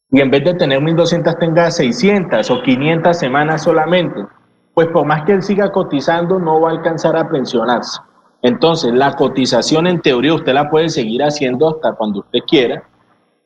y 0.09 0.19
en 0.19 0.31
vez 0.31 0.43
de 0.43 0.56
tener 0.56 0.80
1.200 0.80 1.40
tenga 1.40 1.69
600 1.69 2.49
o 2.49 2.61
500 2.61 3.17
semanas 3.17 3.64
solamente, 3.64 4.25
pues 4.73 4.88
por 4.88 5.06
más 5.06 5.23
que 5.23 5.33
él 5.33 5.43
siga 5.43 5.72
cotizando 5.72 6.40
no 6.40 6.59
va 6.59 6.69
a 6.69 6.73
alcanzar 6.73 7.15
a 7.15 7.30
pensionarse. 7.30 7.99
Entonces, 8.41 8.91
la 8.93 9.15
cotización 9.15 9.85
en 9.88 10.01
teoría 10.01 10.33
usted 10.33 10.53
la 10.53 10.69
puede 10.69 10.90
seguir 10.90 11.22
haciendo 11.22 11.69
hasta 11.69 11.93
cuando 11.93 12.22
usted 12.22 12.40
quiera, 12.48 12.83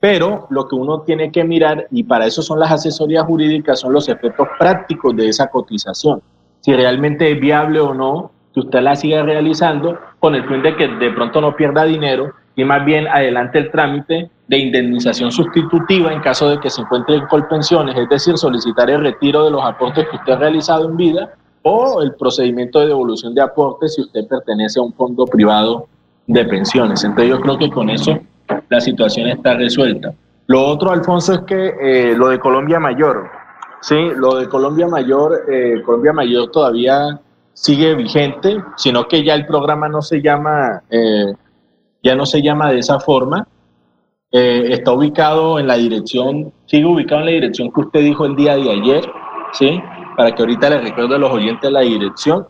pero 0.05 0.45
lo 0.51 0.67
que 0.67 0.75
uno 0.75 1.01
tiene 1.01 1.31
que 1.31 1.43
mirar, 1.43 1.87
y 1.89 2.03
para 2.03 2.27
eso 2.27 2.43
son 2.43 2.59
las 2.59 2.71
asesorías 2.71 3.25
jurídicas, 3.25 3.79
son 3.79 3.91
los 3.91 4.07
efectos 4.07 4.47
prácticos 4.59 5.15
de 5.15 5.29
esa 5.29 5.47
cotización. 5.47 6.21
Si 6.59 6.75
realmente 6.75 7.31
es 7.31 7.39
viable 7.39 7.79
o 7.79 7.91
no 7.91 8.29
que 8.53 8.59
usted 8.59 8.81
la 8.81 8.95
siga 8.95 9.23
realizando 9.23 9.97
con 10.19 10.35
el 10.35 10.47
fin 10.47 10.61
de 10.61 10.75
que 10.75 10.87
de 10.87 11.09
pronto 11.09 11.41
no 11.41 11.55
pierda 11.55 11.85
dinero 11.85 12.33
y 12.55 12.63
más 12.63 12.85
bien 12.85 13.07
adelante 13.07 13.57
el 13.57 13.71
trámite 13.71 14.29
de 14.47 14.57
indemnización 14.59 15.31
sustitutiva 15.31 16.13
en 16.13 16.21
caso 16.21 16.49
de 16.51 16.59
que 16.59 16.69
se 16.69 16.81
encuentre 16.81 17.15
en 17.15 17.25
colpensiones, 17.25 17.97
es 17.97 18.07
decir, 18.07 18.37
solicitar 18.37 18.91
el 18.91 19.01
retiro 19.01 19.43
de 19.45 19.49
los 19.49 19.63
aportes 19.65 20.07
que 20.07 20.17
usted 20.17 20.33
ha 20.33 20.37
realizado 20.37 20.87
en 20.87 20.97
vida 20.97 21.33
o 21.63 22.03
el 22.03 22.13
procedimiento 22.13 22.79
de 22.79 22.89
devolución 22.89 23.33
de 23.33 23.41
aportes 23.41 23.95
si 23.95 24.01
usted 24.01 24.27
pertenece 24.27 24.79
a 24.79 24.83
un 24.83 24.93
fondo 24.93 25.25
privado 25.25 25.87
de 26.27 26.45
pensiones. 26.45 27.03
Entonces 27.03 27.31
yo 27.31 27.41
creo 27.41 27.57
que 27.57 27.71
con 27.71 27.89
eso 27.89 28.19
la 28.69 28.81
situación 28.81 29.27
está 29.27 29.55
resuelta. 29.55 30.13
Lo 30.47 30.63
otro, 30.65 30.91
Alfonso, 30.91 31.33
es 31.33 31.39
que 31.41 31.73
eh, 31.81 32.15
lo 32.15 32.29
de 32.29 32.39
Colombia 32.39 32.79
Mayor, 32.79 33.29
sí, 33.81 33.95
lo 34.15 34.35
de 34.35 34.47
Colombia 34.47 34.87
Mayor, 34.87 35.45
eh, 35.49 35.81
Colombia 35.83 36.13
Mayor 36.13 36.51
todavía 36.51 37.19
sigue 37.53 37.95
vigente, 37.95 38.57
sino 38.77 39.07
que 39.07 39.23
ya 39.23 39.33
el 39.33 39.45
programa 39.45 39.89
no 39.89 40.01
se 40.01 40.21
llama, 40.21 40.83
eh, 40.89 41.33
ya 42.03 42.15
no 42.15 42.25
se 42.25 42.41
llama 42.41 42.71
de 42.71 42.79
esa 42.79 42.99
forma. 42.99 43.47
está 44.31 44.91
ubicado 44.91 45.59
en 45.59 45.67
la 45.67 45.75
dirección, 45.75 46.51
sigue 46.65 46.85
ubicado 46.85 47.21
en 47.21 47.25
la 47.27 47.31
dirección 47.31 47.71
que 47.71 47.79
usted 47.81 48.01
dijo 48.01 48.25
el 48.25 48.35
día 48.35 48.57
de 48.57 48.69
ayer, 48.69 49.01
sí, 49.53 49.79
para 50.17 50.35
que 50.35 50.43
ahorita 50.43 50.69
les 50.71 50.83
recuerdo 50.83 51.15
a 51.15 51.19
los 51.19 51.31
oyentes 51.31 51.71
la 51.71 51.81
dirección. 51.81 52.45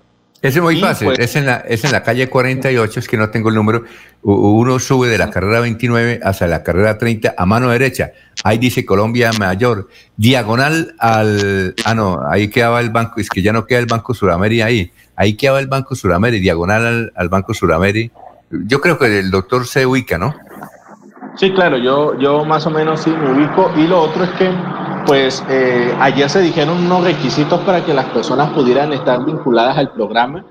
Ese 0.46 0.60
es 0.60 0.64
muy 0.64 0.80
fácil, 0.80 1.08
pues 1.08 1.20
es, 1.20 1.36
en 1.36 1.48
la, 1.48 1.58
es 1.68 1.84
en 1.84 1.92
la 1.92 2.04
calle 2.04 2.30
48, 2.30 3.00
es 3.00 3.08
que 3.08 3.18
no 3.18 3.30
tengo 3.30 3.50
el 3.50 3.56
número. 3.56 3.84
Uno 4.22 4.78
sube 4.80 5.08
de 5.08 5.18
la 5.18 5.30
carrera 5.30 5.60
29 5.60 6.20
hasta 6.24 6.46
la 6.46 6.62
carrera 6.62 6.98
30 6.98 7.34
a 7.36 7.46
mano 7.46 7.70
derecha. 7.70 8.12
Ahí 8.44 8.58
dice 8.60 8.86
Colombia 8.86 9.32
Mayor. 9.40 9.90
Diagonal 10.18 10.94
al. 11.00 11.74
Ah, 11.84 11.96
no, 11.96 12.20
ahí 12.30 12.50
quedaba 12.50 12.80
el 12.80 12.92
banco. 12.92 13.20
Es 13.20 13.30
que 13.30 13.42
ya 13.42 13.54
no 13.54 13.66
queda 13.66 13.80
el 13.80 13.88
Banco 13.88 14.14
Suramérica 14.14 14.66
ahí. 14.66 14.92
Ahí 15.16 15.34
quedaba 15.34 15.60
el 15.60 15.68
Banco 15.68 15.96
Suramérica, 15.96 16.42
diagonal 16.42 16.86
al, 16.86 17.14
al 17.16 17.30
Banco 17.30 17.54
Suramérica. 17.54 18.14
Yo 18.52 18.80
creo 18.82 19.00
que 19.00 19.20
el 19.20 19.32
doctor 19.32 19.66
se 19.66 19.86
ubica, 19.86 20.18
¿no? 20.18 20.36
Sí, 21.38 21.52
claro, 21.52 21.78
yo, 21.78 22.18
yo 22.20 22.46
más 22.46 22.66
o 22.66 22.70
menos 22.70 23.02
sí 23.02 23.10
me 23.10 23.32
ubico. 23.32 23.72
Y 23.76 23.88
lo 23.88 24.02
otro 24.02 24.24
es 24.24 24.30
que 24.32 24.50
pues 25.06 25.44
eh, 25.50 25.94
ayer 26.00 26.30
se 26.30 26.42
dijeron 26.42 26.78
unos 26.86 27.04
requisitos 27.04 27.60
para 27.62 27.86
que 27.86 27.94
las 27.94 28.06
personas 28.06 28.50
pudieran 28.52 28.92
estar 28.94 29.24
vinculadas 29.24 29.78
al 29.78 29.92
programa. 29.92 30.46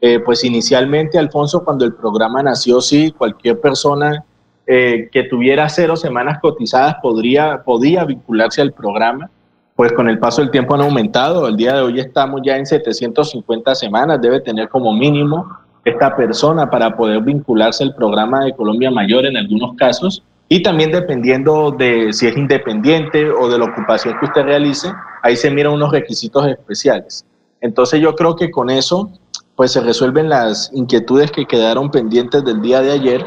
Eh, 0.00 0.18
pues 0.18 0.42
inicialmente, 0.44 1.18
Alfonso, 1.18 1.64
cuando 1.64 1.84
el 1.84 1.94
programa 1.94 2.42
nació, 2.42 2.80
sí, 2.80 3.12
cualquier 3.16 3.60
persona 3.60 4.24
eh, 4.66 5.08
que 5.12 5.24
tuviera 5.24 5.68
cero 5.68 5.96
semanas 5.96 6.38
cotizadas 6.40 6.96
podría, 7.00 7.62
podía 7.64 8.04
vincularse 8.04 8.60
al 8.60 8.72
programa. 8.72 9.30
Pues 9.76 9.92
con 9.92 10.08
el 10.08 10.18
paso 10.18 10.42
del 10.42 10.50
tiempo 10.50 10.74
han 10.74 10.82
aumentado. 10.82 11.46
El 11.46 11.56
día 11.56 11.74
de 11.74 11.82
hoy 11.82 12.00
estamos 12.00 12.40
ya 12.44 12.56
en 12.56 12.66
750 12.66 13.74
semanas. 13.74 14.20
Debe 14.20 14.40
tener 14.40 14.68
como 14.68 14.92
mínimo 14.92 15.48
esta 15.84 16.14
persona 16.14 16.68
para 16.68 16.96
poder 16.96 17.22
vincularse 17.22 17.82
al 17.84 17.94
programa 17.94 18.44
de 18.44 18.54
Colombia 18.54 18.90
Mayor 18.90 19.26
en 19.26 19.36
algunos 19.36 19.74
casos. 19.76 20.22
Y 20.52 20.62
también 20.62 20.92
dependiendo 20.92 21.70
de 21.70 22.12
si 22.12 22.26
es 22.26 22.36
independiente 22.36 23.30
o 23.30 23.48
de 23.48 23.56
la 23.56 23.64
ocupación 23.64 24.18
que 24.20 24.26
usted 24.26 24.42
realice, 24.42 24.92
ahí 25.22 25.34
se 25.34 25.50
miran 25.50 25.72
unos 25.72 25.90
requisitos 25.90 26.46
especiales. 26.46 27.24
Entonces 27.62 28.02
yo 28.02 28.14
creo 28.14 28.36
que 28.36 28.50
con 28.50 28.68
eso 28.68 29.10
pues 29.56 29.72
se 29.72 29.80
resuelven 29.80 30.28
las 30.28 30.70
inquietudes 30.74 31.30
que 31.30 31.46
quedaron 31.46 31.90
pendientes 31.90 32.44
del 32.44 32.60
día 32.60 32.82
de 32.82 32.92
ayer. 32.92 33.24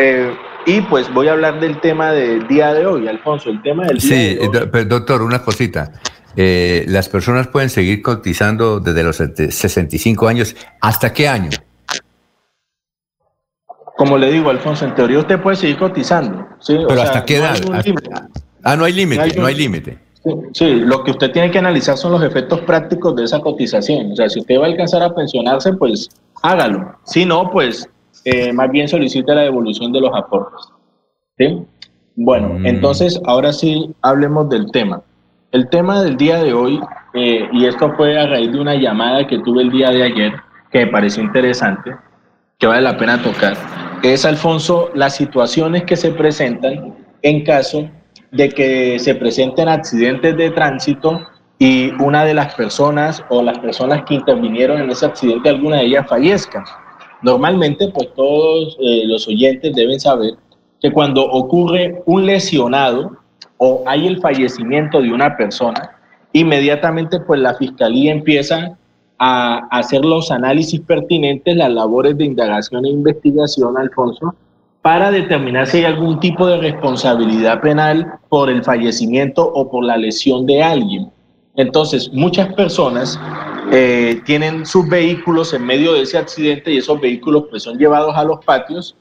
Eh, 0.00 0.34
y 0.66 0.80
pues 0.80 1.14
voy 1.14 1.28
a 1.28 1.34
hablar 1.34 1.60
del 1.60 1.80
tema 1.80 2.10
del 2.10 2.44
día 2.48 2.74
de 2.74 2.84
hoy, 2.84 3.06
Alfonso, 3.06 3.48
el 3.48 3.62
tema 3.62 3.84
del 3.84 3.98
día 3.98 4.16
de 4.16 4.40
hoy. 4.40 4.84
doctor, 4.86 5.22
una 5.22 5.44
cosita. 5.44 5.92
Eh, 6.34 6.84
las 6.88 7.08
personas 7.08 7.46
pueden 7.46 7.70
seguir 7.70 8.02
cotizando 8.02 8.80
desde 8.80 9.04
los 9.04 9.18
65 9.18 10.26
años. 10.26 10.56
¿Hasta 10.80 11.12
qué 11.12 11.28
año? 11.28 11.50
Como 14.00 14.16
le 14.16 14.32
digo, 14.32 14.48
Alfonso, 14.48 14.86
en 14.86 14.94
teoría 14.94 15.18
usted 15.18 15.42
puede 15.42 15.56
seguir 15.56 15.76
cotizando. 15.76 16.46
¿sí? 16.60 16.74
Pero 16.88 17.02
¿hasta 17.02 17.22
qué 17.22 17.36
edad? 17.36 17.54
ah, 18.64 18.74
no 18.74 18.86
hay 18.86 18.94
límite, 18.94 19.38
no 19.38 19.44
hay 19.44 19.54
límite. 19.54 19.98
Sí, 20.54 20.76
lo 20.76 21.04
que 21.04 21.10
usted 21.10 21.30
tiene 21.32 21.50
que 21.50 21.58
analizar 21.58 21.98
son 21.98 22.12
los 22.12 22.22
efectos 22.22 22.60
prácticos 22.60 23.14
de 23.14 23.24
esa 23.24 23.40
cotización. 23.40 24.12
O 24.12 24.16
sea, 24.16 24.30
si 24.30 24.40
usted 24.40 24.58
va 24.58 24.64
a 24.64 24.68
alcanzar 24.68 25.02
a 25.02 25.14
pensionarse, 25.14 25.74
pues 25.74 26.08
hágalo. 26.42 26.96
Si 27.04 27.26
no, 27.26 27.50
pues 27.50 27.90
eh, 28.24 28.54
más 28.54 28.70
bien 28.70 28.88
solicite 28.88 29.34
la 29.34 29.42
devolución 29.42 29.92
de 29.92 30.00
los 30.00 30.12
aportes. 30.14 30.60
¿sí? 31.36 31.62
Bueno, 32.16 32.58
mm. 32.58 32.66
entonces 32.68 33.20
ahora 33.26 33.52
sí 33.52 33.94
hablemos 34.00 34.48
del 34.48 34.70
tema. 34.70 35.02
El 35.52 35.68
tema 35.68 36.02
del 36.02 36.16
día 36.16 36.42
de 36.42 36.54
hoy, 36.54 36.80
eh, 37.12 37.46
y 37.52 37.66
esto 37.66 37.92
fue 37.98 38.18
a 38.18 38.26
raíz 38.26 38.50
de 38.50 38.60
una 38.60 38.76
llamada 38.76 39.26
que 39.26 39.40
tuve 39.40 39.60
el 39.60 39.70
día 39.70 39.90
de 39.90 40.04
ayer, 40.04 40.32
que 40.72 40.86
me 40.86 40.90
pareció 40.90 41.22
interesante, 41.22 41.94
que 42.58 42.66
vale 42.66 42.80
la 42.80 42.96
pena 42.96 43.22
tocar, 43.22 43.58
es, 44.02 44.24
Alfonso, 44.24 44.90
las 44.94 45.16
situaciones 45.16 45.84
que 45.84 45.96
se 45.96 46.10
presentan 46.10 46.94
en 47.22 47.44
caso 47.44 47.88
de 48.30 48.48
que 48.48 48.98
se 48.98 49.14
presenten 49.14 49.68
accidentes 49.68 50.36
de 50.36 50.50
tránsito 50.50 51.26
y 51.58 51.90
una 52.02 52.24
de 52.24 52.34
las 52.34 52.54
personas 52.54 53.22
o 53.28 53.42
las 53.42 53.58
personas 53.58 54.04
que 54.04 54.14
intervinieron 54.14 54.80
en 54.80 54.90
ese 54.90 55.06
accidente, 55.06 55.48
alguna 55.48 55.76
de 55.76 55.86
ellas 55.86 56.06
fallezca. 56.08 56.64
Normalmente, 57.22 57.88
pues 57.88 58.08
todos 58.14 58.78
eh, 58.80 59.02
los 59.06 59.28
oyentes 59.28 59.74
deben 59.74 60.00
saber 60.00 60.34
que 60.80 60.90
cuando 60.90 61.22
ocurre 61.24 62.02
un 62.06 62.24
lesionado 62.24 63.18
o 63.58 63.84
hay 63.86 64.06
el 64.06 64.20
fallecimiento 64.20 65.02
de 65.02 65.12
una 65.12 65.36
persona, 65.36 65.98
inmediatamente 66.32 67.20
pues 67.20 67.40
la 67.40 67.54
fiscalía 67.54 68.12
empieza 68.12 68.78
a 69.22 69.68
hacer 69.70 70.02
los 70.02 70.30
análisis 70.30 70.80
pertinentes, 70.80 71.54
las 71.54 71.70
labores 71.70 72.16
de 72.16 72.24
indagación 72.24 72.86
e 72.86 72.88
investigación, 72.88 73.76
Alfonso, 73.76 74.34
para 74.80 75.10
determinar 75.10 75.66
si 75.66 75.78
hay 75.78 75.84
algún 75.84 76.18
tipo 76.20 76.46
de 76.46 76.56
responsabilidad 76.56 77.60
penal 77.60 78.14
por 78.30 78.48
el 78.48 78.64
fallecimiento 78.64 79.46
o 79.46 79.70
por 79.70 79.84
la 79.84 79.98
lesión 79.98 80.46
de 80.46 80.62
alguien. 80.62 81.10
Entonces, 81.54 82.10
muchas 82.14 82.54
personas 82.54 83.20
eh, 83.70 84.22
tienen 84.24 84.64
sus 84.64 84.88
vehículos 84.88 85.52
en 85.52 85.66
medio 85.66 85.92
de 85.92 86.02
ese 86.02 86.16
accidente 86.16 86.72
y 86.72 86.78
esos 86.78 86.98
vehículos 86.98 87.44
pues 87.50 87.62
son 87.62 87.76
llevados 87.76 88.16
a 88.16 88.24
los 88.24 88.42
patios 88.42 88.96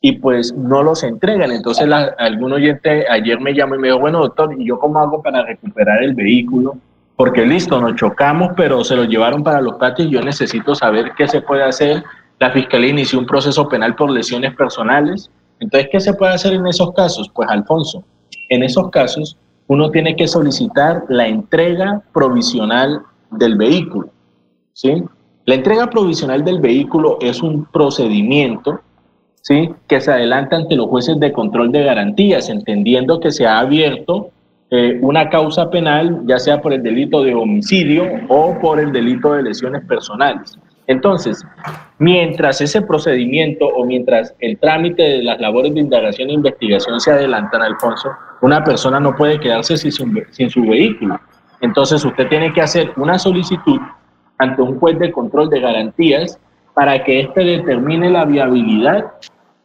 y 0.00 0.12
pues 0.12 0.54
no 0.54 0.84
los 0.84 1.02
entregan. 1.02 1.50
Entonces 1.50 1.88
algún 2.18 2.52
oyente 2.52 3.04
ayer 3.10 3.40
me 3.40 3.52
llamó 3.52 3.74
y 3.74 3.78
me 3.78 3.88
dijo, 3.88 3.98
bueno 3.98 4.20
doctor, 4.20 4.54
¿y 4.56 4.64
yo 4.64 4.78
cómo 4.78 5.00
hago 5.00 5.20
para 5.20 5.44
recuperar 5.44 6.04
el 6.04 6.14
vehículo? 6.14 6.76
Porque 7.16 7.46
listo, 7.46 7.80
nos 7.80 7.96
chocamos, 7.96 8.50
pero 8.56 8.84
se 8.84 8.94
lo 8.94 9.04
llevaron 9.04 9.42
para 9.42 9.60
los 9.60 9.76
patios 9.76 10.10
yo 10.10 10.20
necesito 10.20 10.74
saber 10.74 11.12
qué 11.16 11.26
se 11.26 11.40
puede 11.40 11.64
hacer. 11.64 12.04
La 12.38 12.50
fiscalía 12.50 12.90
inició 12.90 13.18
un 13.18 13.26
proceso 13.26 13.66
penal 13.68 13.94
por 13.94 14.10
lesiones 14.10 14.54
personales. 14.54 15.30
Entonces, 15.58 15.88
¿qué 15.90 16.00
se 16.00 16.12
puede 16.12 16.34
hacer 16.34 16.52
en 16.52 16.66
esos 16.66 16.92
casos? 16.92 17.30
Pues 17.34 17.48
Alfonso, 17.48 18.04
en 18.50 18.62
esos 18.62 18.90
casos 18.90 19.38
uno 19.68 19.90
tiene 19.90 20.14
que 20.14 20.28
solicitar 20.28 21.04
la 21.08 21.26
entrega 21.26 22.02
provisional 22.12 23.02
del 23.30 23.56
vehículo. 23.56 24.10
¿sí? 24.72 25.02
La 25.44 25.54
entrega 25.54 25.88
provisional 25.88 26.44
del 26.44 26.60
vehículo 26.60 27.18
es 27.20 27.42
un 27.42 27.64
procedimiento 27.64 28.80
¿sí? 29.42 29.70
que 29.88 30.00
se 30.00 30.12
adelanta 30.12 30.56
ante 30.56 30.76
los 30.76 30.86
jueces 30.86 31.18
de 31.18 31.32
control 31.32 31.72
de 31.72 31.84
garantías, 31.84 32.48
entendiendo 32.48 33.18
que 33.18 33.32
se 33.32 33.46
ha 33.46 33.58
abierto 33.58 34.30
eh, 34.70 34.98
una 35.00 35.28
causa 35.28 35.70
penal, 35.70 36.22
ya 36.26 36.38
sea 36.38 36.60
por 36.60 36.72
el 36.72 36.82
delito 36.82 37.22
de 37.22 37.34
homicidio 37.34 38.04
o 38.28 38.58
por 38.58 38.80
el 38.80 38.92
delito 38.92 39.32
de 39.32 39.44
lesiones 39.44 39.84
personales. 39.86 40.58
Entonces, 40.88 41.44
mientras 41.98 42.60
ese 42.60 42.82
procedimiento 42.82 43.66
o 43.66 43.84
mientras 43.84 44.34
el 44.40 44.58
trámite 44.58 45.02
de 45.02 45.22
las 45.22 45.40
labores 45.40 45.74
de 45.74 45.80
indagación 45.80 46.30
e 46.30 46.34
investigación 46.34 47.00
se 47.00 47.10
adelantan, 47.10 47.62
Alfonso, 47.62 48.10
una 48.40 48.62
persona 48.62 49.00
no 49.00 49.14
puede 49.14 49.40
quedarse 49.40 49.76
sin 49.76 49.92
su, 49.92 50.22
sin 50.30 50.50
su 50.50 50.62
vehículo. 50.62 51.20
Entonces, 51.60 52.04
usted 52.04 52.28
tiene 52.28 52.52
que 52.52 52.60
hacer 52.60 52.92
una 52.96 53.18
solicitud 53.18 53.80
ante 54.38 54.62
un 54.62 54.78
juez 54.78 54.98
de 54.98 55.10
control 55.10 55.48
de 55.48 55.60
garantías 55.60 56.38
para 56.74 57.02
que 57.02 57.20
éste 57.20 57.42
determine 57.42 58.10
la 58.10 58.24
viabilidad 58.24 59.12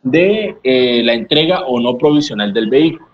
de 0.03 0.55
eh, 0.63 1.01
la 1.03 1.13
entrega 1.13 1.61
o 1.65 1.80
no 1.80 1.97
provisional 1.97 2.53
del 2.53 2.69
vehículo. 2.69 3.05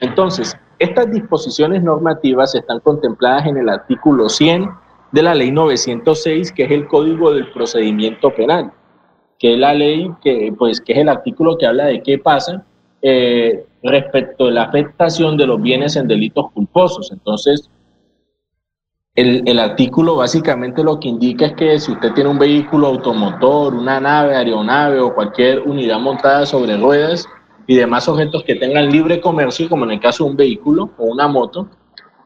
Entonces, 0.00 0.56
estas 0.82 1.10
disposiciones 1.10 1.82
normativas 1.82 2.54
están 2.54 2.80
contempladas 2.80 3.46
en 3.46 3.56
el 3.56 3.68
artículo 3.68 4.28
100 4.28 4.68
de 5.12 5.22
la 5.22 5.34
ley 5.34 5.52
906, 5.52 6.52
que 6.52 6.64
es 6.64 6.70
el 6.70 6.88
Código 6.88 7.32
del 7.32 7.52
Procedimiento 7.52 8.34
Penal, 8.34 8.72
que 9.38 9.54
es 9.54 9.58
la 9.58 9.74
ley 9.74 10.10
que, 10.22 10.52
pues, 10.58 10.80
que 10.80 10.92
es 10.94 10.98
el 10.98 11.08
artículo 11.08 11.56
que 11.56 11.66
habla 11.66 11.86
de 11.86 12.02
qué 12.02 12.18
pasa 12.18 12.64
eh, 13.02 13.64
respecto 13.82 14.46
de 14.46 14.52
la 14.52 14.64
afectación 14.64 15.36
de 15.36 15.46
los 15.46 15.60
bienes 15.60 15.96
en 15.96 16.08
delitos 16.08 16.50
culposos. 16.52 17.12
Entonces, 17.12 17.70
el, 19.14 19.42
el, 19.46 19.58
artículo 19.58 20.16
básicamente 20.16 20.82
lo 20.82 20.98
que 20.98 21.08
indica 21.08 21.46
es 21.46 21.52
que 21.52 21.78
si 21.78 21.92
usted 21.92 22.12
tiene 22.14 22.30
un 22.30 22.38
vehículo 22.38 22.86
automotor, 22.86 23.74
una 23.74 24.00
nave, 24.00 24.34
aeronave 24.34 25.00
o 25.00 25.14
cualquier 25.14 25.60
unidad 25.60 25.98
montada 25.98 26.46
sobre 26.46 26.78
ruedas 26.78 27.28
y 27.66 27.76
demás 27.76 28.08
objetos 28.08 28.44
que 28.44 28.54
tengan 28.54 28.90
libre 28.90 29.20
comercio, 29.20 29.68
como 29.68 29.84
en 29.84 29.92
el 29.92 30.00
caso 30.00 30.24
de 30.24 30.30
un 30.30 30.36
vehículo 30.36 30.90
o 30.98 31.04
una 31.04 31.28
moto, 31.28 31.68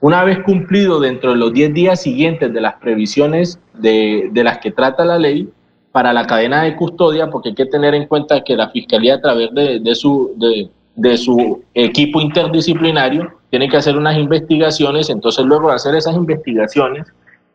una 0.01 0.25
vez 0.25 0.41
cumplido 0.45 1.01
dentro 1.01 1.31
de 1.31 1.37
los 1.37 1.53
10 1.53 1.75
días 1.75 2.03
siguientes 2.03 2.53
de 2.53 2.61
las 2.61 2.75
previsiones 2.75 3.59
de, 3.75 4.29
de 4.33 4.45
las 4.45 4.59
que 4.59 4.71
trata 4.71 5.05
la 5.05 5.19
ley, 5.19 5.49
para 5.97 6.13
la 6.13 6.27
cadena 6.27 6.65
de 6.65 6.77
custodia, 6.77 7.31
porque 7.31 7.49
hay 7.49 7.55
que 7.55 7.65
tener 7.65 7.95
en 7.95 8.05
cuenta 8.05 8.45
que 8.45 8.55
la 8.55 8.69
Fiscalía 8.69 9.15
a 9.15 9.21
través 9.23 9.55
de, 9.55 9.81
de 9.81 9.95
su, 9.95 10.31
de, 10.37 10.69
de 10.95 11.17
su 11.17 11.65
equipo 11.73 12.21
interdisciplinario 12.21 13.33
tiene 13.49 13.67
que 13.67 13.79
hacer 13.79 13.97
unas 13.97 14.19
investigaciones, 14.19 15.09
entonces 15.09 15.47
luego 15.47 15.69
de 15.69 15.77
hacer 15.77 15.95
esas 15.95 16.15
investigaciones 16.15 17.07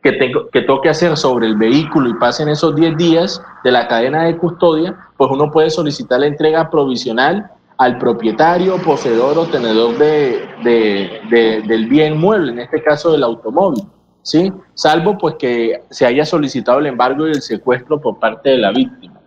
que, 0.02 0.14
tengo, 0.14 0.50
que 0.50 0.62
toque 0.62 0.90
hacer 0.90 1.18
sobre 1.18 1.46
el 1.46 1.56
vehículo 1.56 2.10
y 2.10 2.16
pasen 2.16 2.50
esos 2.50 2.76
10 2.76 2.98
días 2.98 3.44
de 3.64 3.72
la 3.72 3.88
cadena 3.88 4.24
de 4.24 4.36
custodia, 4.36 4.98
pues 5.18 5.30
uno 5.30 5.52
puede 5.52 5.70
solicitar 5.70 6.22
la 6.22 6.26
entrega 6.26 6.72
provisional 6.72 7.52
al 7.82 7.98
propietario, 7.98 8.78
poseedor 8.78 9.40
o 9.40 9.48
tenedor 9.48 9.98
de, 9.98 10.48
de, 10.64 11.64
del 11.68 11.88
bien 11.88 12.16
mueble, 12.20 12.52
en 12.52 12.60
este 12.60 12.84
caso 12.84 13.12
del 13.12 13.24
automóvil, 13.24 13.84
¿sí? 14.22 14.54
Salvo 14.76 15.18
pues 15.18 15.34
que 15.40 15.82
se 15.90 16.06
haya 16.06 16.24
solicitado 16.24 16.78
el 16.78 16.86
embargo 16.86 17.28
y 17.28 17.32
el 17.32 17.42
secuestro 17.42 18.00
por 18.00 18.20
parte 18.20 18.52
de 18.52 18.60
la 18.60 18.72
víctima. 18.72 19.20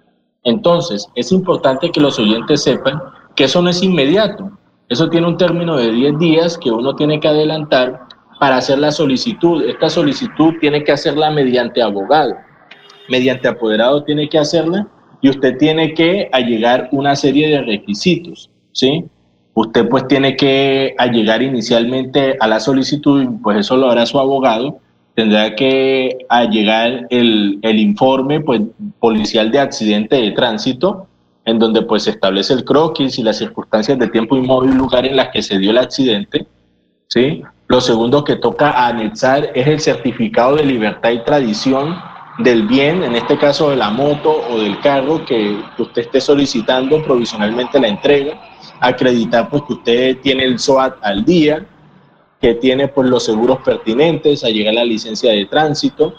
Entonces, 0.45 1.05
es 1.17 1.33
importante 1.33 1.91
que 1.91 2.01
los 2.01 2.17
oyentes 2.21 2.63
sepan 2.63 3.03
que 3.35 3.43
eso 3.43 3.61
no 3.61 3.71
es 3.71 3.83
inmediato. 3.83 4.53
Eso 4.89 5.11
tiene 5.11 5.27
un 5.27 5.37
término 5.37 5.77
de 5.77 5.91
10 5.91 6.19
días 6.21 6.57
que 6.57 6.71
uno 6.71 6.95
tiene 6.95 7.19
que 7.19 7.27
adelantar 7.27 8.07
para 8.39 8.59
hacer 8.59 8.79
la 8.79 8.93
solicitud. 8.93 9.65
Esta 9.65 9.91
solicitud 9.91 10.55
tiene 10.61 10.85
que 10.85 10.93
hacerla 10.93 11.33
mediante 11.33 11.83
abogado, 11.83 12.37
mediante 13.09 13.49
apoderado 13.49 14.05
tiene 14.05 14.29
que 14.29 14.39
hacerla 14.39 14.87
y 15.25 15.31
usted 15.31 15.57
tiene 15.57 15.95
que 15.95 16.29
allegar 16.33 16.91
una 16.93 17.17
serie 17.17 17.49
de 17.49 17.63
requisitos, 17.63 18.51
¿sí? 18.73 19.07
Usted 19.55 19.89
pues 19.89 20.07
tiene 20.07 20.37
que 20.37 20.95
allegar 20.99 21.41
inicialmente 21.41 22.37
a 22.39 22.47
la 22.47 22.61
solicitud, 22.61 23.27
pues 23.43 23.61
eso 23.61 23.75
lo 23.79 23.91
hará 23.91 24.05
su 24.05 24.19
abogado, 24.19 24.81
tendrá 25.15 25.57
que 25.57 26.19
allegar 26.29 27.07
el, 27.09 27.59
el 27.63 27.79
informe 27.79 28.41
pues, 28.41 28.61
policial 29.01 29.51
de 29.51 29.61
accidente 29.61 30.17
de 30.17 30.33
tránsito, 30.33 31.07
en 31.47 31.59
donde 31.59 31.81
pues 31.81 32.03
se 32.03 32.11
establece 32.11 32.53
el 32.53 32.67
croquis 32.67 33.19
y 33.19 33.23
las 33.23 33.39
circunstancias 33.39 33.99
de 33.99 34.09
tiempo 34.09 34.37
y 34.37 34.43
modo 34.43 34.67
y 34.67 34.75
lugar 34.75 35.07
en 35.07 35.17
las 35.17 35.29
que 35.29 35.41
se 35.41 35.59
dio 35.59 35.71
el 35.71 35.79
accidente, 35.79 36.47
¿sí? 37.09 37.43
Lo 37.69 37.81
segundo 37.81 38.25
que 38.25 38.37
toca 38.37 38.87
anexar 38.87 39.53
es 39.55 39.67
el 39.69 39.81
certificado 39.81 40.57
de 40.57 40.67
libertad 40.67 41.13
y 41.13 41.25
tradición 41.25 41.97
del 42.39 42.67
bien, 42.67 43.03
en 43.05 43.15
este 43.15 43.39
caso 43.39 43.71
de 43.71 43.77
la 43.77 43.91
moto 43.91 44.43
o 44.51 44.59
del 44.59 44.81
carro 44.81 45.25
que 45.25 45.57
usted 45.79 46.03
esté 46.03 46.21
solicitando 46.21 47.03
provisionalmente 47.03 47.79
la 47.79 47.89
entrega, 47.89 48.41
acreditar 48.81 49.49
pues 49.49 49.63
que 49.63 49.73
usted 49.75 50.19
tiene 50.21 50.45
el 50.45 50.59
SOAT 50.59 50.97
al 51.03 51.25
día, 51.25 51.65
que 52.41 52.55
tiene 52.55 52.89
pues 52.89 53.09
los 53.09 53.25
seguros 53.25 53.59
pertinentes, 53.65 54.45
a 54.45 54.49
llegar 54.49 54.75
la 54.75 54.85
licencia 54.85 55.33
de 55.33 55.47
tránsito, 55.47 56.15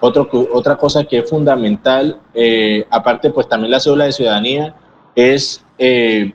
otra 0.00 0.76
cosa 0.76 1.04
que 1.04 1.18
es 1.18 1.30
fundamental, 1.30 2.20
eh, 2.34 2.86
aparte 2.90 3.30
pues 3.30 3.48
también 3.48 3.70
la 3.70 3.80
cédula 3.80 4.06
de 4.06 4.12
ciudadanía, 4.12 4.74
es 5.14 5.64
eh, 5.78 6.32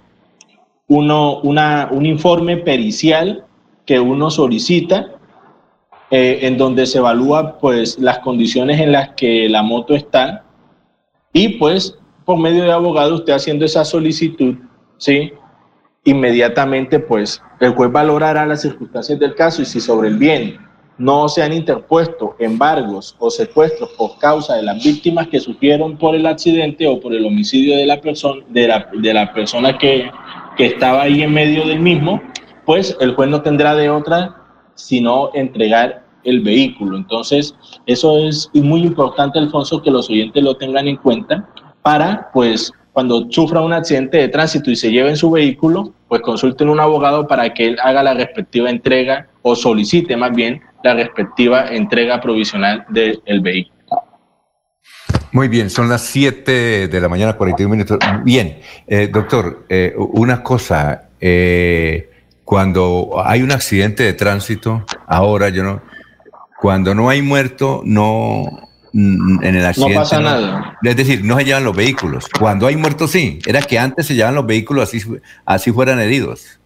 uno, 0.88 1.40
una, 1.42 1.90
un 1.92 2.06
informe 2.06 2.58
pericial 2.58 3.44
que 3.86 4.00
uno 4.00 4.30
solicita 4.32 5.15
eh, 6.12 6.40
en 6.44 6.58
donde 6.58 6.86
se 6.86 7.00
evalúa 7.00 7.58
pues 7.58 7.98
las 7.98 8.20
condiciones 8.20 8.80
en 8.80 8.92
las 8.92 9.10
que 9.16 9.50
la 9.50 9.64
moto 9.64 9.96
está 9.96 10.44
y 11.34 11.58
pues 11.58 11.98
por 12.26 12.38
medio 12.38 12.64
de 12.64 12.72
abogado 12.72 13.16
usted 13.16 13.34
haciendo 13.34 13.66
esa 13.66 13.84
solicitud, 13.84 14.56
¿sí? 14.98 15.34
Inmediatamente 16.04 17.00
pues 17.00 17.42
el 17.60 17.72
juez 17.72 17.92
valorará 17.92 18.46
las 18.46 18.62
circunstancias 18.62 19.20
del 19.20 19.34
caso 19.34 19.64
y 19.64 19.66
si 19.66 19.80
sobre 19.80 20.10
el 20.10 20.18
bien 20.18 20.60
no 20.98 21.28
se 21.28 21.42
han 21.42 21.54
interpuesto 21.54 22.36
embargos 22.40 23.16
o 23.20 23.30
secuestros 23.30 23.90
por 23.98 24.18
causa 24.20 24.56
de 24.56 24.64
las 24.64 24.84
víctimas 24.84 25.28
que 25.28 25.40
sufrieron 25.40 25.98
por 25.98 26.16
el 26.16 26.26
accidente 26.26 26.88
o 26.88 27.00
por 27.00 27.14
el 27.14 27.26
homicidio 27.26 27.78
de 27.78 27.86
la 27.86 28.00
persona, 28.00 28.46
de 28.50 28.68
la, 28.68 28.90
de 28.94 29.14
la 29.14 29.34
persona 29.34 29.78
que, 29.78 30.10
que 30.56 30.68
estaba 30.68 31.02
ahí 31.02 31.24
en 31.24 31.34
medio 31.34 31.66
del 31.66 31.80
mismo, 31.80 32.22
pues 32.66 32.96
el 33.02 33.16
juez 33.16 33.30
no 33.30 33.42
tendrá 33.42 33.76
de 33.76 33.90
otra 33.90 34.45
sino 34.76 35.32
entregar 35.34 36.06
el 36.24 36.42
vehículo. 36.42 36.98
Entonces, 36.98 37.56
eso 37.86 38.18
es 38.18 38.50
muy 38.54 38.82
importante, 38.82 39.40
Alfonso, 39.40 39.82
que 39.82 39.92
los 39.92 40.10
oyentes 40.10 40.44
lo 40.44 40.56
tengan 40.58 40.88
en 40.88 40.98
cuenta 40.98 41.50
para, 41.82 42.30
pues, 42.34 42.72
cuando 42.94 43.28
sufra 43.30 43.62
un 43.62 43.74
accidente 43.74 44.18
de 44.18 44.30
tránsito 44.30 44.72
y 44.72 44.76
se 44.78 44.90
lleven 44.90 45.18
su 45.18 45.30
vehículo, 45.30 45.94
pues 46.08 46.22
consulten 46.22 46.70
un 46.70 46.80
abogado 46.80 47.28
para 47.28 47.54
que 47.54 47.68
él 47.68 47.78
haga 47.84 48.02
la 48.02 48.14
respectiva 48.14 48.70
entrega 48.70 49.28
o 49.42 49.54
solicite 49.54 50.16
más 50.16 50.34
bien 50.34 50.62
la 50.82 50.94
respectiva 50.94 51.68
entrega 51.68 52.22
provisional 52.22 52.86
del 52.90 53.42
vehículo. 53.42 53.76
Muy 55.34 55.50
bien, 55.50 55.70
son 55.70 55.90
las 55.90 56.04
7 56.04 56.88
de 56.88 57.02
la 57.02 57.10
mañana, 57.10 57.34
41 57.34 57.70
minutos. 57.70 58.00
Bien, 58.24 58.60
eh, 58.88 59.10
doctor, 59.12 59.66
eh, 59.68 59.94
una 59.98 60.42
cosa, 60.42 61.10
eh, 61.20 62.10
cuando 62.46 63.22
hay 63.24 63.42
un 63.42 63.52
accidente 63.52 64.04
de 64.04 64.14
tránsito, 64.14 64.86
ahora 65.08 65.50
yo 65.50 65.64
no, 65.64 65.82
cuando 66.62 66.96
no 66.96 67.10
hay 67.10 67.22
muerto, 67.22 67.82
no, 67.84 68.46
en 68.94 69.44
el 69.44 69.66
accidente. 69.66 69.96
No 69.96 70.00
pasa 70.00 70.22
nada. 70.22 70.78
Es 70.84 70.96
decir, 70.96 71.26
no 71.26 71.38
se 71.38 71.46
llevan 71.46 71.66
los 71.66 71.76
vehículos. 71.76 72.28
Cuando 72.40 72.68
hay 72.68 72.78
muertos, 72.78 73.12
sí. 73.12 73.40
Era 73.46 73.62
que 73.62 73.78
antes 73.78 74.06
se 74.06 74.16
llevan 74.16 74.36
los 74.36 74.46
vehículos 74.46 74.84
así, 74.84 75.02
así 75.46 75.72
fueran 75.72 76.00
heridos. 76.00 76.60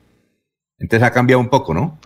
Entonces 0.78 1.08
ha 1.08 1.12
cambiado 1.12 1.40
un 1.40 1.50
poco, 1.50 1.74
¿no? 1.74 1.98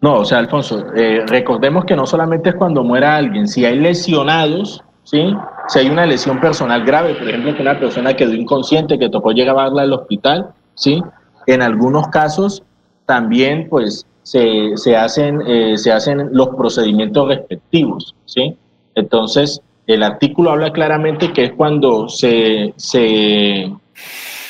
No, 0.00 0.16
o 0.16 0.24
sea, 0.24 0.38
Alfonso, 0.38 0.84
recordemos 1.26 1.86
que 1.86 1.96
no 1.96 2.06
solamente 2.06 2.50
es 2.50 2.56
cuando 2.56 2.84
muera 2.84 3.16
alguien, 3.16 3.48
si 3.48 3.64
hay 3.64 3.78
lesionados, 3.78 4.84
¿sí? 5.04 5.34
Si 5.68 5.78
hay 5.78 5.88
una 5.88 6.04
lesión 6.04 6.40
personal 6.40 6.84
grave, 6.84 7.14
por 7.14 7.26
ejemplo, 7.26 7.56
que 7.56 7.62
una 7.62 7.78
persona 7.78 8.14
quedó 8.14 8.34
inconsciente, 8.34 8.98
que 8.98 9.08
tocó 9.08 9.32
llevarla 9.32 9.82
al 9.82 9.92
hospital, 9.94 10.50
¿sí? 10.74 11.02
En 11.46 11.62
algunos 11.62 12.08
casos 12.08 12.62
también, 13.06 13.68
pues, 13.68 14.06
se, 14.22 14.76
se 14.76 14.96
hacen, 14.96 15.42
eh, 15.46 15.76
se 15.76 15.92
hacen 15.92 16.30
los 16.32 16.48
procedimientos 16.56 17.28
respectivos, 17.28 18.14
¿sí? 18.24 18.56
Entonces, 18.94 19.60
el 19.86 20.02
artículo 20.02 20.50
habla 20.50 20.72
claramente 20.72 21.32
que 21.32 21.44
es 21.44 21.52
cuando 21.52 22.08
se, 22.08 22.72
se, 22.76 23.70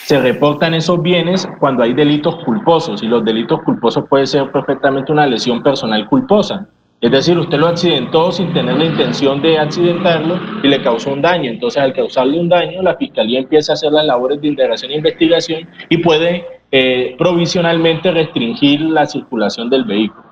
se 0.05 0.21
reportan 0.21 0.75
esos 0.75 1.03
bienes 1.03 1.49
cuando 1.59 1.83
hay 1.83 1.93
delitos 1.93 2.37
culposos, 2.45 3.03
y 3.03 3.07
los 3.07 3.25
delitos 3.25 3.63
culposos 3.63 4.05
puede 4.09 4.27
ser 4.27 4.51
perfectamente 4.53 5.11
una 5.11 5.27
lesión 5.27 5.63
personal 5.63 6.09
culposa, 6.09 6.69
es 7.05 7.11
decir, 7.11 7.37
usted 7.37 7.59
lo 7.59 7.67
accidentó 7.67 8.33
sin 8.33 8.51
tener 8.55 8.79
la 8.79 8.87
intención 8.87 9.43
de 9.43 9.59
accidentarlo 9.59 10.41
y 10.63 10.69
le 10.69 10.83
causó 10.83 11.13
un 11.13 11.21
daño. 11.21 11.51
Entonces, 11.51 11.83
al 11.83 11.93
causarle 11.93 12.41
un 12.41 12.49
daño, 12.49 12.81
la 12.81 12.97
fiscalía 12.97 13.41
empieza 13.41 13.73
a 13.73 13.75
hacer 13.75 13.93
las 13.93 14.07
labores 14.07 14.41
de 14.41 14.49
integración 14.49 14.91
e 14.91 14.97
investigación 14.97 15.69
y 15.91 15.99
puede 15.99 16.47
eh, 16.77 17.15
provisionalmente 17.17 18.11
restringir 18.11 18.81
la 18.81 19.07
circulación 19.07 19.71
del 19.71 19.85
vehículo. 19.85 20.25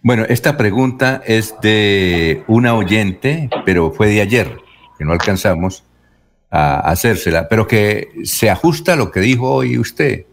Bueno, 0.00 0.24
esta 0.26 0.56
pregunta 0.56 1.20
es 1.26 1.54
de 1.60 2.44
una 2.46 2.74
oyente, 2.74 3.50
pero 3.66 3.92
fue 3.92 4.06
de 4.08 4.22
ayer, 4.22 4.56
que 4.96 5.04
no 5.04 5.12
alcanzamos 5.12 5.84
a 6.50 6.78
hacérsela, 6.90 7.46
pero 7.50 7.66
que 7.66 8.08
se 8.24 8.48
ajusta 8.48 8.94
a 8.94 8.96
lo 8.96 9.10
que 9.10 9.20
dijo 9.20 9.50
hoy 9.50 9.76
usted. 9.76 10.24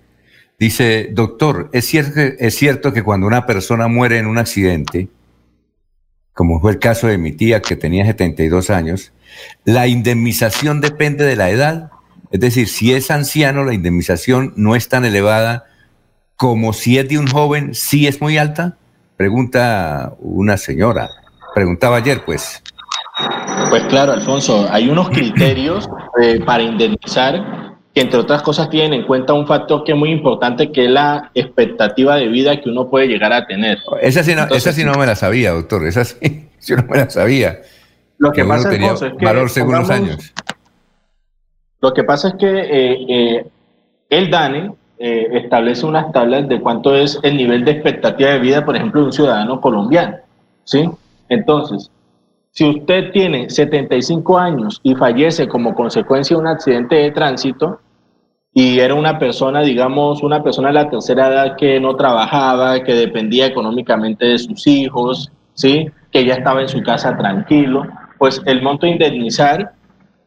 Dice, 0.58 1.10
doctor, 1.12 1.70
¿es 1.74 1.84
cierto, 1.88 2.22
es 2.22 2.56
cierto 2.56 2.94
que 2.94 3.04
cuando 3.04 3.28
una 3.28 3.46
persona 3.46 3.90
muere 3.90 4.20
en 4.20 4.28
un 4.28 4.38
accidente, 4.38 5.10
como 6.34 6.62
fue 6.62 6.72
el 6.72 6.80
caso 6.80 7.08
de 7.08 7.18
mi 7.18 7.34
tía 7.34 7.62
que 7.62 7.76
tenía 7.76 8.06
72 8.06 8.70
años, 8.70 9.12
la 9.66 9.88
indemnización 9.88 10.80
depende 10.80 11.26
de 11.26 11.36
la 11.36 11.50
edad. 11.50 11.92
Es 12.34 12.40
decir, 12.40 12.68
si 12.68 12.92
es 12.92 13.12
anciano, 13.12 13.64
la 13.64 13.76
indemnización 13.76 14.54
no 14.56 14.76
es 14.76 14.90
tan 14.90 15.06
elevada 15.06 15.66
como 16.36 16.74
si 16.74 16.98
es 16.98 17.08
de 17.08 17.20
un 17.20 17.28
joven, 17.28 17.76
sí 17.76 18.08
es 18.08 18.22
muy 18.22 18.40
alta. 18.40 18.76
Pregunta 19.18 20.16
una 20.18 20.58
señora. 20.58 21.10
Preguntaba 21.54 21.98
ayer, 21.98 22.26
pues. 22.26 22.64
Pues 23.70 23.84
claro, 23.84 24.14
Alfonso, 24.14 24.68
hay 24.72 24.90
unos 24.90 25.12
criterios 25.12 25.88
eh, 26.24 26.42
para 26.44 26.64
indemnizar 26.64 27.76
que 27.94 28.02
entre 28.02 28.18
otras 28.18 28.42
cosas 28.42 28.68
tienen 28.72 29.02
en 29.02 29.06
cuenta 29.06 29.34
un 29.34 29.46
factor 29.46 29.84
que 29.84 29.92
es 29.92 29.98
muy 29.98 30.10
importante, 30.10 30.72
que 30.72 30.86
es 30.86 30.90
la 30.92 31.30
expectativa 31.36 32.16
de 32.16 32.30
vida 32.30 32.60
que 32.60 32.68
uno 32.68 32.90
puede 32.90 33.06
llegar 33.06 33.32
a 33.32 33.46
tener. 33.46 33.78
Esa 34.02 34.24
sí 34.24 34.34
no, 34.34 34.46
esa 34.46 34.74
sí 34.74 34.84
no 34.84 34.96
me 34.96 35.06
la 35.06 35.16
sabía, 35.16 35.52
doctor, 35.52 35.86
esa 35.86 36.04
sí, 36.04 36.50
yo 36.66 36.78
no 36.78 36.86
me 36.90 36.98
la 36.98 37.12
sabía. 37.12 37.62
Lo 38.18 38.32
que, 38.32 38.44
pasa 38.44 38.74
es 38.74 38.80
que 39.20 39.24
valor 39.24 39.52
según 39.52 39.76
los 39.76 39.90
años. 39.92 40.34
Lo 41.84 41.94
que 41.94 42.06
pasa 42.06 42.30
es 42.30 42.36
que 42.36 42.48
eh, 42.48 43.06
eh, 43.10 43.46
el 44.10 44.30
DANE 44.30 44.72
eh, 44.98 45.28
establece 45.34 45.86
unas 45.86 46.14
tablas 46.14 46.48
de 46.48 46.62
cuánto 46.62 46.96
es 46.96 47.20
el 47.24 47.36
nivel 47.36 47.66
de 47.66 47.72
expectativa 47.72 48.30
de 48.30 48.40
vida, 48.40 48.64
por 48.64 48.78
ejemplo, 48.78 49.02
de 49.02 49.08
un 49.08 49.12
ciudadano 49.12 49.60
colombiano. 49.60 50.16
¿sí? 50.64 50.90
Entonces, 51.28 51.92
si 52.52 52.70
usted 52.70 53.12
tiene 53.12 53.50
75 53.50 54.40
años 54.40 54.80
y 54.82 54.96
fallece 54.96 55.50
como 55.50 55.76
consecuencia 55.76 56.38
de 56.38 56.42
un 56.42 56.48
accidente 56.48 56.96
de 56.96 57.12
tránsito 57.12 57.82
y 58.54 58.80
era 58.80 58.96
una 58.96 59.20
persona, 59.20 59.60
digamos, 59.60 60.24
una 60.24 60.42
persona 60.42 60.70
de 60.70 60.76
la 60.76 60.90
tercera 60.90 61.28
edad 61.28 61.58
que 61.58 61.82
no 61.82 61.98
trabajaba, 61.98 62.82
que 62.82 62.94
dependía 62.94 63.48
económicamente 63.48 64.26
de 64.26 64.38
sus 64.38 64.66
hijos, 64.68 65.34
¿sí? 65.54 65.90
que 66.14 66.24
ya 66.24 66.36
estaba 66.36 66.62
en 66.62 66.70
su 66.70 66.82
casa 66.82 67.18
tranquilo, 67.18 67.86
pues 68.18 68.42
el 68.46 68.62
monto 68.62 68.86
a 68.86 68.90
indemnizar 68.90 69.74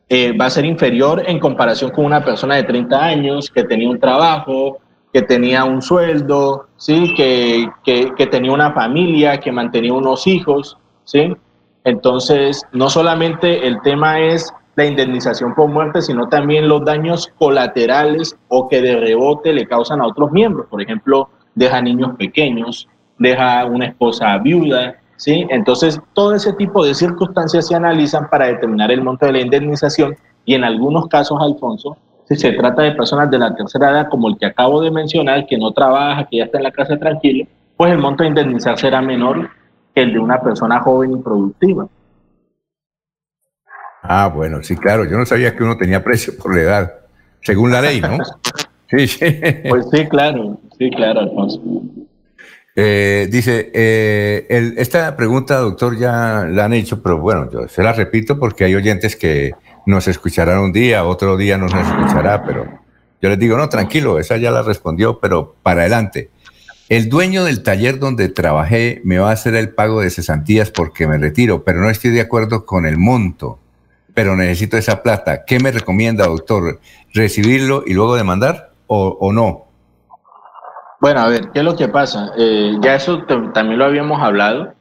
eh, 0.08 0.36
va 0.36 0.46
a 0.46 0.50
ser 0.50 0.64
inferior 0.64 1.22
en 1.26 1.38
comparación 1.38 1.90
con 1.90 2.04
una 2.04 2.24
persona 2.24 2.56
de 2.56 2.64
30 2.64 3.04
años 3.04 3.50
que 3.50 3.64
tenía 3.64 3.90
un 3.90 3.98
trabajo, 3.98 4.78
que 5.12 5.22
tenía 5.22 5.64
un 5.64 5.82
sueldo, 5.82 6.68
¿sí? 6.76 7.12
que, 7.16 7.68
que, 7.84 8.12
que 8.16 8.26
tenía 8.26 8.52
una 8.52 8.72
familia, 8.72 9.38
que 9.40 9.50
mantenía 9.50 9.92
unos 9.92 10.26
hijos. 10.26 10.78
¿sí? 11.04 11.34
Entonces, 11.84 12.62
no 12.72 12.88
solamente 12.88 13.66
el 13.66 13.80
tema 13.82 14.20
es 14.20 14.52
la 14.76 14.84
indemnización 14.84 15.54
por 15.54 15.68
muerte, 15.68 16.02
sino 16.02 16.28
también 16.28 16.68
los 16.68 16.84
daños 16.84 17.32
colaterales 17.38 18.38
o 18.48 18.68
que 18.68 18.82
de 18.82 18.96
rebote 18.96 19.52
le 19.52 19.66
causan 19.66 20.00
a 20.00 20.06
otros 20.06 20.30
miembros. 20.30 20.66
Por 20.68 20.82
ejemplo, 20.82 21.30
deja 21.54 21.80
niños 21.80 22.14
pequeños, 22.16 22.88
deja 23.18 23.64
una 23.64 23.86
esposa 23.86 24.36
viuda, 24.38 24.96
¿sí? 25.16 25.46
Entonces, 25.50 26.00
todo 26.14 26.34
ese 26.34 26.52
tipo 26.54 26.84
de 26.84 26.94
circunstancias 26.94 27.66
se 27.68 27.74
analizan 27.74 28.28
para 28.30 28.46
determinar 28.46 28.90
el 28.90 29.02
monto 29.02 29.26
de 29.26 29.32
la 29.32 29.40
indemnización 29.40 30.16
y 30.44 30.54
en 30.54 30.64
algunos 30.64 31.08
casos, 31.08 31.38
Alfonso, 31.40 31.96
si 32.28 32.36
se 32.36 32.52
trata 32.52 32.82
de 32.82 32.92
personas 32.92 33.30
de 33.30 33.38
la 33.38 33.54
tercera 33.54 33.90
edad, 33.90 34.08
como 34.08 34.28
el 34.28 34.38
que 34.38 34.46
acabo 34.46 34.80
de 34.80 34.90
mencionar, 34.90 35.46
que 35.46 35.58
no 35.58 35.72
trabaja, 35.72 36.26
que 36.28 36.38
ya 36.38 36.44
está 36.44 36.58
en 36.58 36.64
la 36.64 36.72
casa 36.72 36.96
tranquilo, 36.96 37.46
pues 37.76 37.92
el 37.92 37.98
monto 37.98 38.22
de 38.22 38.30
indemnizar 38.30 38.78
será 38.78 39.00
menor 39.00 39.50
el 39.94 40.12
de 40.12 40.18
una 40.18 40.40
persona 40.40 40.80
joven 40.80 41.12
y 41.12 41.22
productiva. 41.22 41.88
Ah, 44.02 44.30
bueno, 44.32 44.62
sí, 44.62 44.76
claro. 44.76 45.04
Yo 45.04 45.16
no 45.16 45.26
sabía 45.26 45.54
que 45.54 45.64
uno 45.64 45.76
tenía 45.76 46.02
precio 46.02 46.32
por 46.36 46.54
la 46.54 46.62
edad, 46.62 46.94
según 47.42 47.72
la 47.72 47.80
ley, 47.80 48.00
¿no? 48.00 48.18
sí, 48.90 49.06
sí. 49.06 49.24
Pues 49.68 49.86
sí, 49.90 50.06
claro, 50.06 50.58
sí, 50.78 50.90
claro, 50.90 51.20
Alfonso. 51.20 51.60
Eh, 52.78 53.26
dice, 53.30 53.70
eh, 53.72 54.74
esta 54.76 55.16
pregunta, 55.16 55.56
doctor, 55.56 55.96
ya 55.96 56.44
la 56.46 56.66
han 56.66 56.74
hecho, 56.74 57.02
pero 57.02 57.18
bueno, 57.18 57.50
yo 57.50 57.68
se 57.68 57.82
la 57.82 57.94
repito 57.94 58.38
porque 58.38 58.64
hay 58.64 58.74
oyentes 58.74 59.16
que 59.16 59.54
nos 59.86 60.06
escucharán 60.08 60.58
un 60.58 60.72
día, 60.72 61.04
otro 61.04 61.38
día 61.38 61.56
no 61.56 61.68
nos 61.68 61.88
escuchará, 61.88 62.44
pero 62.44 62.66
yo 63.22 63.30
les 63.30 63.38
digo, 63.38 63.56
no, 63.56 63.68
tranquilo, 63.70 64.18
esa 64.18 64.36
ya 64.36 64.50
la 64.50 64.62
respondió, 64.62 65.18
pero 65.18 65.56
para 65.62 65.80
adelante. 65.80 66.28
El 66.88 67.08
dueño 67.08 67.44
del 67.44 67.62
taller 67.62 67.98
donde 67.98 68.28
trabajé 68.28 69.00
me 69.04 69.18
va 69.18 69.30
a 69.30 69.32
hacer 69.32 69.54
el 69.56 69.70
pago 69.70 70.02
de 70.02 70.10
cesantías 70.10 70.70
porque 70.70 71.08
me 71.08 71.18
retiro, 71.18 71.64
pero 71.64 71.80
no 71.80 71.90
estoy 71.90 72.10
de 72.10 72.20
acuerdo 72.20 72.64
con 72.66 72.86
el 72.86 72.98
monto, 72.98 73.58
pero 74.14 74.36
necesito 74.36 74.76
esa 74.76 75.02
plata. 75.02 75.44
¿Qué 75.44 75.58
me 75.58 75.72
recomienda, 75.72 76.26
doctor? 76.26 76.80
¿Recibirlo 77.12 77.82
y 77.86 77.94
luego 77.94 78.14
demandar 78.16 78.70
o, 78.86 79.32
no? 79.32 79.65
Bueno, 81.00 81.20
a 81.20 81.28
ver, 81.28 81.50
¿qué 81.52 81.58
es 81.60 81.64
lo 81.64 81.76
que 81.76 81.88
pasa? 81.88 82.32
Eh, 82.38 82.76
ya 82.80 82.94
eso 82.94 83.22
también 83.52 83.78
lo 83.78 83.84
habíamos 83.84 84.20
hablado. 84.22 84.74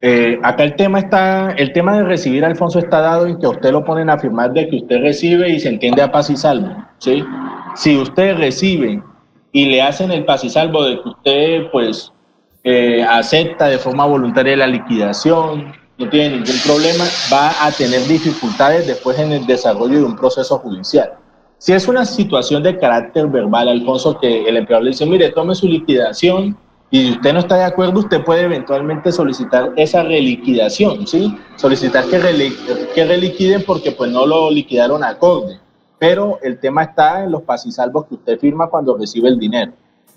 Eh, 0.00 0.38
acá 0.42 0.64
el 0.64 0.74
tema 0.74 0.98
está, 0.98 1.52
el 1.52 1.72
tema 1.72 1.96
de 1.96 2.04
recibir, 2.04 2.44
Alfonso, 2.44 2.78
está 2.80 3.00
dado 3.00 3.26
en 3.26 3.38
que 3.38 3.46
usted 3.46 3.70
lo 3.70 3.84
ponen 3.84 4.10
a 4.10 4.18
firmar 4.18 4.52
de 4.52 4.68
que 4.68 4.76
usted 4.76 5.00
recibe 5.00 5.48
y 5.48 5.60
se 5.60 5.68
entiende 5.68 6.02
a 6.02 6.10
paz 6.10 6.28
y 6.28 6.36
salvo, 6.36 6.74
¿sí? 6.98 7.24
Si 7.76 7.96
usted 7.96 8.36
recibe 8.36 9.00
y 9.52 9.66
le 9.66 9.80
hacen 9.80 10.10
el 10.10 10.24
pasisalvo 10.24 10.82
de 10.84 11.00
que 11.00 11.08
usted 11.08 11.70
pues 11.70 12.12
eh, 12.64 13.04
acepta 13.04 13.66
de 13.66 13.78
forma 13.78 14.04
voluntaria 14.04 14.56
la 14.56 14.66
liquidación, 14.66 15.72
no 15.98 16.08
tiene 16.08 16.36
ningún 16.36 16.58
problema, 16.64 17.04
va 17.32 17.64
a 17.64 17.70
tener 17.70 18.00
dificultades 18.08 18.88
después 18.88 19.18
en 19.20 19.30
el 19.30 19.46
desarrollo 19.46 19.98
de 19.98 20.04
un 20.04 20.16
proceso 20.16 20.58
judicial. 20.58 21.12
Si 21.62 21.72
es 21.72 21.86
una 21.86 22.04
situación 22.04 22.64
de 22.64 22.76
carácter 22.76 23.28
verbal, 23.28 23.68
Alfonso, 23.68 24.18
que 24.18 24.48
el 24.48 24.56
empleador 24.56 24.82
le 24.82 24.90
dice, 24.90 25.06
mire, 25.06 25.30
tome 25.30 25.54
su 25.54 25.68
liquidación 25.68 26.56
y 26.90 27.04
si 27.04 27.12
usted 27.12 27.32
no 27.32 27.38
está 27.38 27.54
de 27.54 27.62
acuerdo, 27.62 28.00
usted 28.00 28.24
puede 28.24 28.42
eventualmente 28.42 29.12
solicitar 29.12 29.72
esa 29.76 30.02
reliquidación, 30.02 31.06
¿sí? 31.06 31.32
Solicitar 31.54 32.04
que, 32.06 32.18
que 32.92 33.04
reliquiden 33.04 33.62
porque 33.64 33.92
pues 33.92 34.10
no 34.10 34.26
lo 34.26 34.50
liquidaron 34.50 35.04
acorde 35.04 35.60
pero 36.00 36.40
el 36.42 36.58
tema 36.58 36.82
está 36.82 37.22
en 37.22 37.30
los 37.30 37.42
pasisalvos 37.42 38.06
que 38.06 38.16
usted 38.16 38.40
firma 38.40 38.66
cuando 38.66 38.96
recibe 38.96 39.28
el 39.28 39.38
dinero. 39.38 39.70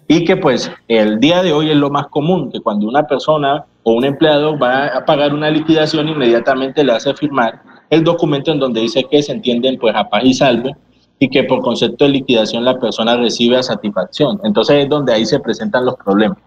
Y 0.08 0.26
que 0.26 0.36
pues 0.36 0.72
el 0.88 1.20
día 1.20 1.44
de 1.44 1.54
hoy 1.54 1.70
es 1.70 1.78
lo 1.78 1.92
más 1.92 2.08
común, 2.08 2.52
que 2.52 2.60
cuando 2.60 2.88
una 2.88 3.06
persona 3.06 3.64
o 3.84 3.94
un 3.94 4.04
empleado 4.04 4.58
va 4.58 4.88
a 4.88 5.06
pagar 5.06 5.32
una 5.32 5.52
liquidación, 5.52 6.10
inmediatamente 6.10 6.84
le 6.84 6.92
hace 6.92 7.14
firmar 7.14 7.62
el 7.92 8.04
documento 8.04 8.52
en 8.52 8.58
donde 8.58 8.82
dice 8.82 9.04
que 9.04 9.22
se 9.22 9.32
entienden 9.32 9.78
pues 9.78 9.96
a 9.96 10.10
paz 10.10 10.24
y 10.24 10.34
salvo 10.34 10.76
y 11.26 11.30
que 11.30 11.44
por 11.44 11.62
concepto 11.62 12.06
de 12.06 12.12
liquidación 12.12 12.64
la 12.64 12.80
persona 12.80 13.18
recibe 13.18 13.58
a 13.58 13.64
satisfacción. 13.64 14.40
Entonces 14.44 14.84
es 14.84 14.90
donde 14.90 15.12
ahí 15.12 15.26
se 15.26 15.40
presentan 15.40 15.84
los 15.84 15.96
problemas. 15.96 16.38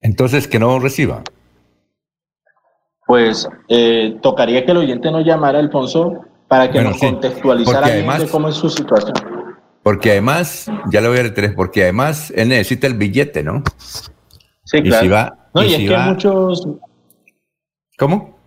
Entonces 0.00 0.48
que 0.48 0.58
no 0.58 0.78
reciba. 0.80 1.22
pues 3.06 3.48
eh, 3.68 4.18
tocaría 4.22 4.64
que 4.64 4.72
el 4.72 4.78
oyente 4.78 5.10
nos 5.10 5.24
llamara, 5.24 5.60
Alfonso, 5.60 6.24
para 6.48 6.70
que 6.70 6.82
nos 6.82 6.98
contextualizara 6.98 7.88
bien 7.88 8.18
de 8.18 8.28
cómo 8.28 8.48
es 8.48 8.56
su 8.56 8.68
situación. 8.68 9.14
Porque 9.84 10.10
además, 10.10 10.66
ya 10.90 11.00
le 11.00 11.08
voy 11.08 11.18
a 11.18 11.22
reiterar, 11.22 11.54
porque 11.54 11.84
además 11.84 12.32
él 12.36 12.48
necesita 12.48 12.88
el 12.88 12.94
billete, 12.94 13.44
¿no? 13.44 13.62
Sí, 14.64 14.82
claro. 14.82 15.10
va, 15.10 15.50
no, 15.54 15.62
y, 15.62 15.74
es 15.74 15.90
que 15.90 15.96
muchos... 15.96 16.68
¿Cómo? 17.98 18.39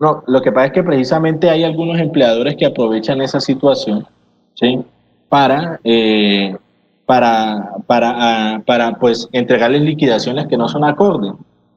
No, 0.00 0.24
lo 0.26 0.42
que 0.42 0.50
pasa 0.50 0.66
es 0.66 0.72
que 0.72 0.82
precisamente 0.82 1.50
hay 1.50 1.62
algunos 1.62 1.98
empleadores 1.98 2.56
que 2.56 2.66
aprovechan 2.66 3.20
esa 3.20 3.40
situación, 3.40 4.06
¿sí? 4.54 4.84
Para, 5.28 5.80
eh, 5.84 6.56
para, 7.06 7.70
para, 7.86 8.14
ah, 8.16 8.62
para, 8.66 8.94
pues, 8.96 9.28
entregarles 9.32 9.82
liquidaciones 9.82 10.46
que 10.46 10.56
no 10.56 10.68
son 10.68 10.84
acordes, 10.84 11.32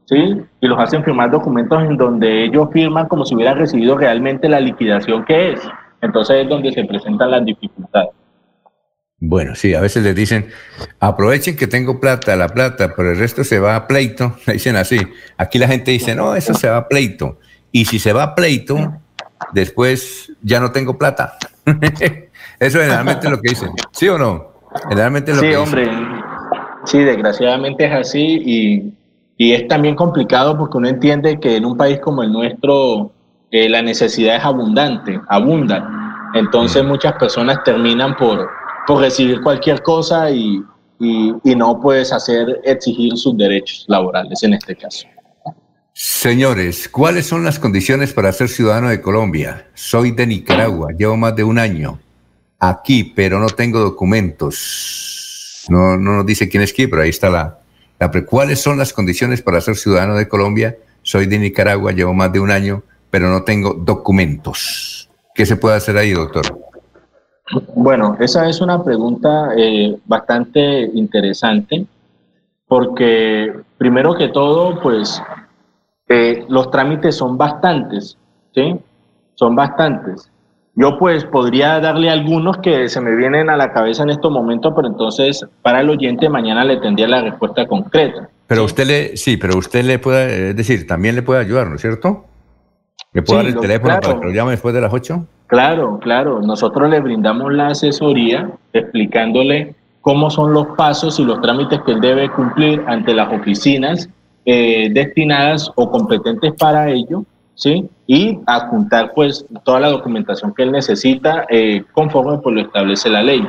¿sí? 0.05 0.41
Y 0.61 0.67
los 0.67 0.79
hacen 0.79 1.03
firmar 1.03 1.29
documentos 1.29 1.83
en 1.83 1.95
donde 1.95 2.45
ellos 2.45 2.69
firman 2.73 3.07
como 3.07 3.25
si 3.25 3.35
hubieran 3.35 3.59
recibido 3.59 3.97
realmente 3.97 4.49
la 4.49 4.59
liquidación 4.59 5.23
que 5.25 5.53
es. 5.53 5.61
Entonces 6.01 6.43
es 6.43 6.49
donde 6.49 6.71
se 6.71 6.85
presentan 6.85 7.31
las 7.31 7.45
dificultades. 7.45 8.11
Bueno, 9.19 9.55
sí, 9.55 9.73
a 9.73 9.81
veces 9.81 10.03
les 10.03 10.15
dicen, 10.15 10.47
aprovechen 10.99 11.55
que 11.55 11.65
tengo 11.65 11.99
plata, 11.99 12.35
la 12.35 12.49
plata, 12.49 12.93
pero 12.95 13.11
el 13.11 13.17
resto 13.17 13.43
se 13.43 13.59
va 13.59 13.75
a 13.75 13.87
pleito. 13.87 14.35
Le 14.45 14.53
dicen 14.53 14.75
así. 14.75 14.99
Aquí 15.37 15.57
la 15.57 15.67
gente 15.67 15.91
dice, 15.91 16.13
no, 16.15 16.35
eso 16.35 16.53
se 16.53 16.69
va 16.69 16.77
a 16.77 16.87
pleito. 16.87 17.39
Y 17.77 17.85
si 17.85 17.99
se 17.99 18.11
va 18.11 18.23
a 18.23 18.33
pleito, 18.33 18.75
después 19.53 20.31
ya 20.41 20.59
no 20.59 20.71
tengo 20.71 20.97
plata. 20.97 21.37
eso 22.59 22.79
generalmente 22.79 23.27
es 23.27 23.31
lo 23.31 23.39
que 23.39 23.49
dicen. 23.49 23.69
¿Sí 23.91 24.09
o 24.09 24.17
no? 24.17 24.47
Generalmente 24.89 25.29
es 25.29 25.37
lo 25.37 25.43
sí, 25.43 25.49
que 25.49 25.57
hombre. 25.57 25.91
Sí, 26.85 26.97
desgraciadamente 27.03 27.85
es 27.85 27.93
así 27.93 28.41
y, 28.43 28.93
y, 29.37 29.53
es 29.53 29.67
también 29.67 29.93
complicado 29.93 30.57
porque 30.57 30.77
uno 30.79 30.87
entiende 30.87 31.39
que 31.39 31.57
en 31.57 31.65
un 31.65 31.77
país 31.77 31.99
como 31.99 32.23
el 32.23 32.31
nuestro 32.31 33.11
eh, 33.51 33.69
la 33.69 33.83
necesidad 33.83 34.37
es 34.37 34.43
abundante, 34.43 35.21
abunda. 35.29 35.87
Entonces 36.33 36.83
mm. 36.83 36.87
muchas 36.87 37.13
personas 37.13 37.63
terminan 37.63 38.17
por 38.17 38.49
por 38.87 39.01
recibir 39.01 39.39
cualquier 39.41 39.83
cosa 39.83 40.31
y, 40.31 40.63
y, 40.99 41.55
no 41.55 41.79
puedes 41.79 42.11
hacer 42.11 42.59
exigir 42.63 43.15
sus 43.17 43.37
derechos 43.37 43.85
laborales 43.87 44.41
en 44.41 44.55
este 44.55 44.75
caso. 44.75 45.05
Señores, 45.99 46.87
¿cuáles 46.89 47.25
son 47.25 47.43
las 47.43 47.57
condiciones 47.57 48.13
para 48.13 48.31
ser 48.31 48.49
ciudadano 48.49 48.89
de 48.89 49.01
Colombia? 49.01 49.65
Soy 49.73 50.11
de 50.11 50.27
Nicaragua, 50.27 50.91
llevo 50.95 51.17
más 51.17 51.35
de 51.35 51.43
un 51.43 51.57
año 51.57 51.97
aquí, 52.59 53.03
pero 53.03 53.39
no 53.39 53.47
tengo 53.47 53.79
documentos. 53.79 55.65
No, 55.69 55.97
no 55.97 56.17
nos 56.17 56.25
dice 56.27 56.47
quién 56.49 56.61
es 56.61 56.71
quién, 56.71 56.91
pero 56.91 57.01
ahí 57.01 57.09
está 57.09 57.31
la. 57.31 57.57
¿Cuáles 58.27 58.61
son 58.61 58.77
las 58.77 58.93
condiciones 58.93 59.41
para 59.41 59.59
ser 59.59 59.75
ciudadano 59.75 60.13
de 60.13 60.27
Colombia? 60.27 60.77
Soy 61.01 61.25
de 61.25 61.39
Nicaragua, 61.39 61.91
llevo 61.93 62.13
más 62.13 62.31
de 62.31 62.41
un 62.41 62.51
año, 62.51 62.83
pero 63.09 63.31
no 63.31 63.41
tengo 63.41 63.73
documentos. 63.73 65.09
¿Qué 65.33 65.47
se 65.47 65.55
puede 65.55 65.77
hacer 65.77 65.97
ahí, 65.97 66.11
doctor? 66.11 66.45
Bueno, 67.73 68.15
esa 68.19 68.47
es 68.47 68.61
una 68.61 68.83
pregunta 68.83 69.49
eh, 69.57 69.97
bastante 70.05 70.91
interesante 70.93 71.87
porque 72.67 73.51
primero 73.79 74.13
que 74.15 74.27
todo, 74.27 74.79
pues 74.79 75.19
eh, 76.09 76.45
los 76.47 76.71
trámites 76.71 77.15
son 77.15 77.37
bastantes, 77.37 78.17
¿sí? 78.53 78.75
Son 79.35 79.55
bastantes. 79.55 80.29
Yo 80.75 80.97
pues 80.99 81.25
podría 81.25 81.79
darle 81.79 82.09
algunos 82.09 82.57
que 82.57 82.87
se 82.87 83.01
me 83.01 83.15
vienen 83.15 83.49
a 83.49 83.57
la 83.57 83.73
cabeza 83.73 84.03
en 84.03 84.11
estos 84.11 84.31
momentos, 84.31 84.73
pero 84.75 84.87
entonces 84.87 85.45
para 85.63 85.81
el 85.81 85.89
oyente 85.89 86.29
mañana 86.29 86.63
le 86.63 86.77
tendría 86.77 87.07
la 87.07 87.21
respuesta 87.21 87.65
concreta. 87.65 88.29
Pero 88.45 88.63
usted 88.63 88.85
le, 88.85 89.17
sí, 89.17 89.37
pero 89.37 89.57
usted 89.57 89.83
le 89.83 89.99
puede, 89.99 90.49
es 90.49 90.55
decir, 90.55 90.85
también 90.85 91.15
le 91.15 91.23
puede 91.23 91.41
ayudar, 91.41 91.67
¿no 91.67 91.75
es 91.75 91.81
cierto? 91.81 92.25
¿Le 93.11 93.23
puedo 93.23 93.39
dar 93.39 93.47
el 93.47 93.59
teléfono 93.59 93.99
para 93.99 94.19
que 94.19 94.25
lo 94.25 94.31
llame 94.31 94.51
después 94.51 94.75
de 94.75 94.81
las 94.81 94.93
8? 94.93 95.25
Claro, 95.47 95.99
claro. 95.99 96.41
Nosotros 96.41 96.89
le 96.89 96.99
brindamos 96.99 97.51
la 97.53 97.69
asesoría 97.69 98.51
explicándole 98.73 99.73
cómo 100.01 100.29
son 100.29 100.53
los 100.53 100.67
pasos 100.77 101.19
y 101.19 101.23
los 101.23 101.41
trámites 101.41 101.81
que 101.81 101.93
él 101.93 102.01
debe 102.01 102.29
cumplir 102.29 102.83
ante 102.85 103.13
las 103.13 103.33
oficinas 103.33 104.09
eh, 104.49 104.89
destinadas 104.93 105.69
o 105.75 105.91
competentes 105.91 106.53
para 106.53 106.89
ello, 106.89 107.25
¿sí? 107.53 107.89
Y 108.05 108.39
adjuntar 108.45 109.11
pues 109.13 109.45
toda 109.65 109.81
la 109.81 109.89
documentación 109.89 110.53
que 110.53 110.63
él 110.63 110.71
necesita 110.71 111.45
eh, 111.49 111.83
conforme 111.91 112.37
pues, 112.37 112.55
lo 112.55 112.61
establece 112.61 113.09
la 113.09 113.23
ley. 113.23 113.45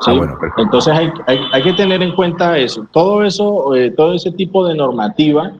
¿Sí? 0.00 0.18
Ah, 0.18 0.38
Entonces 0.56 0.94
hay, 0.94 1.12
hay, 1.52 1.62
que 1.62 1.74
tener 1.74 2.02
en 2.02 2.14
cuenta 2.14 2.56
eso. 2.56 2.86
Todo 2.92 3.22
eso, 3.22 3.74
eh, 3.74 3.90
todo 3.90 4.14
ese 4.14 4.32
tipo 4.32 4.66
de 4.66 4.74
normativa 4.74 5.52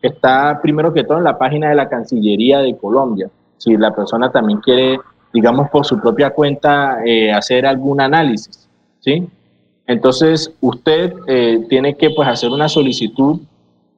está 0.00 0.60
primero 0.62 0.94
que 0.94 1.02
todo 1.02 1.18
en 1.18 1.24
la 1.24 1.36
página 1.36 1.70
de 1.70 1.74
la 1.74 1.88
Cancillería 1.88 2.60
de 2.60 2.78
Colombia 2.78 3.28
si 3.56 3.76
la 3.76 3.92
persona 3.92 4.30
también 4.30 4.60
quiere, 4.60 5.00
digamos, 5.32 5.68
por 5.70 5.84
su 5.84 6.00
propia 6.00 6.30
cuenta 6.30 6.98
hacer 7.34 7.66
algún 7.66 8.00
análisis, 8.00 8.68
¿sí? 9.00 9.28
Entonces, 9.88 10.54
usted 10.60 11.14
eh, 11.26 11.64
tiene 11.68 11.96
que 11.96 12.10
pues, 12.10 12.28
hacer 12.28 12.50
una 12.50 12.68
solicitud 12.68 13.40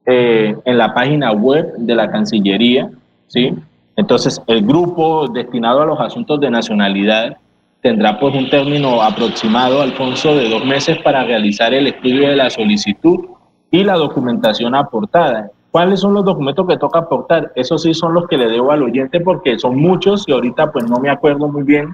eh, 0.05 0.55
en 0.65 0.77
la 0.77 0.93
página 0.93 1.33
web 1.33 1.73
de 1.77 1.93
la 1.93 2.09
Cancillería, 2.09 2.89
¿sí? 3.27 3.53
Entonces, 3.97 4.41
el 4.47 4.65
grupo 4.65 5.27
destinado 5.27 5.81
a 5.81 5.85
los 5.85 5.99
asuntos 5.99 6.39
de 6.39 6.49
nacionalidad 6.49 7.37
tendrá 7.81 8.17
pues 8.19 8.33
un 8.35 8.49
término 8.49 9.01
aproximado, 9.01 9.81
Alfonso, 9.81 10.33
de 10.33 10.49
dos 10.49 10.65
meses 10.65 10.97
para 11.03 11.25
realizar 11.25 11.73
el 11.73 11.87
estudio 11.87 12.29
de 12.29 12.37
la 12.37 12.49
solicitud 12.49 13.25
y 13.69 13.83
la 13.83 13.95
documentación 13.95 14.73
aportada. 14.75 15.51
¿Cuáles 15.71 15.99
son 15.99 16.13
los 16.13 16.23
documentos 16.23 16.67
que 16.67 16.77
toca 16.77 16.99
aportar? 16.99 17.51
Esos 17.55 17.83
sí 17.83 17.93
son 17.93 18.13
los 18.13 18.27
que 18.27 18.37
le 18.37 18.47
debo 18.47 18.71
al 18.71 18.83
oyente 18.83 19.19
porque 19.19 19.59
son 19.59 19.77
muchos 19.77 20.23
y 20.27 20.31
ahorita 20.31 20.71
pues 20.71 20.89
no 20.89 20.99
me 20.99 21.09
acuerdo 21.09 21.49
muy 21.49 21.63
bien, 21.63 21.93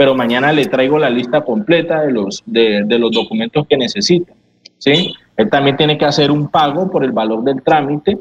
pero 0.00 0.14
mañana 0.14 0.50
le 0.50 0.64
traigo 0.64 0.98
la 0.98 1.10
lista 1.10 1.42
completa 1.42 2.00
de 2.00 2.10
los, 2.10 2.42
de, 2.46 2.86
los 2.98 3.10
documentos 3.12 3.66
que 3.68 3.76
necesita. 3.76 4.32
¿sí? 4.78 5.14
Él 5.36 5.50
también 5.50 5.76
tiene 5.76 5.98
que 5.98 6.06
hacer 6.06 6.30
un 6.30 6.48
pago 6.48 6.90
por 6.90 7.04
el 7.04 7.12
valor 7.12 7.44
del 7.44 7.60
trámite 7.60 8.16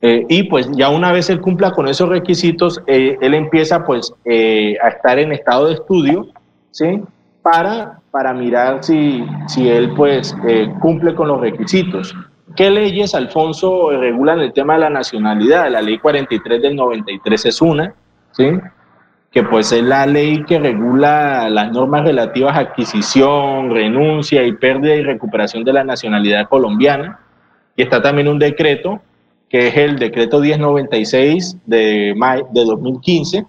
eh, 0.00 0.24
y 0.28 0.44
pues 0.44 0.70
ya 0.70 0.88
una 0.88 1.10
vez 1.10 1.28
él 1.28 1.40
cumpla 1.40 1.72
con 1.72 1.88
esos 1.88 2.08
requisitos, 2.08 2.80
eh, 2.86 3.18
él 3.20 3.34
empieza 3.34 3.84
pues 3.84 4.14
eh, 4.24 4.76
a 4.80 4.90
estar 4.90 5.18
en 5.18 5.32
estado 5.32 5.66
de 5.66 5.74
estudio, 5.74 6.28
¿sí? 6.70 7.02
Para, 7.42 7.98
para 8.12 8.32
mirar 8.32 8.84
si, 8.84 9.26
si 9.48 9.68
él 9.68 9.92
pues 9.96 10.32
cumple 10.78 11.16
con 11.16 11.26
los 11.26 11.40
requisitos. 11.40 12.14
¿Qué 12.54 12.70
leyes, 12.70 13.16
Alfonso, 13.16 13.90
regulan 13.90 14.38
el 14.38 14.52
tema 14.52 14.74
de 14.74 14.80
la 14.82 14.90
nacionalidad? 14.90 15.68
La 15.72 15.82
ley 15.82 15.98
43 15.98 16.62
del 16.62 16.76
93 16.76 17.46
es 17.46 17.60
una, 17.60 17.92
¿sí? 18.30 18.46
Que 19.30 19.44
pues 19.44 19.70
es 19.70 19.82
la 19.82 20.06
ley 20.06 20.44
que 20.44 20.58
regula 20.58 21.48
las 21.48 21.70
normas 21.70 22.04
relativas 22.04 22.56
a 22.56 22.60
adquisición, 22.60 23.70
renuncia 23.70 24.42
y 24.42 24.52
pérdida 24.52 24.96
y 24.96 25.02
recuperación 25.02 25.62
de 25.64 25.72
la 25.72 25.84
nacionalidad 25.84 26.48
colombiana. 26.48 27.20
Y 27.76 27.82
está 27.82 28.02
también 28.02 28.26
un 28.26 28.40
decreto, 28.40 29.00
que 29.48 29.68
es 29.68 29.76
el 29.76 29.98
decreto 29.98 30.40
1096 30.40 31.58
de, 31.64 32.14
de 32.52 32.64
2015. 32.64 33.46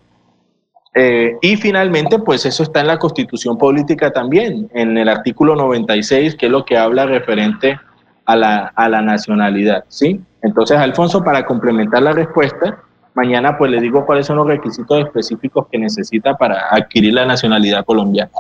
Eh, 0.94 1.38
y 1.42 1.56
finalmente, 1.56 2.20
pues 2.20 2.46
eso 2.46 2.64
está 2.64 2.82
en 2.82 2.88
la 2.88 3.00
constitución 3.00 3.58
política 3.58 4.12
también, 4.12 4.70
en 4.74 4.98
el 4.98 5.10
artículo 5.10 5.56
96, 5.56 6.36
que 6.36 6.46
es 6.46 6.52
lo 6.52 6.64
que 6.66 6.78
habla 6.78 7.06
referente 7.08 7.80
a 8.26 8.36
la, 8.36 8.72
a 8.76 8.90
la 8.90 9.02
nacionalidad, 9.02 9.86
¿sí? 9.88 10.22
Entonces, 10.44 10.78
Alfonso, 10.78 11.24
para 11.24 11.46
complementar 11.46 12.04
la 12.04 12.12
respuesta, 12.12 12.84
mañana 13.14 13.58
pues 13.58 13.72
le 13.72 13.80
digo 13.80 14.06
cuáles 14.06 14.26
son 14.26 14.38
los 14.38 14.48
requisitos 14.48 15.00
específicos 15.00 15.68
que 15.72 15.78
necesita 15.78 16.36
para 16.36 16.68
adquirir 16.70 17.14
la 17.14 17.26
nacionalidad 17.26 17.86
colombiana. 17.86 18.32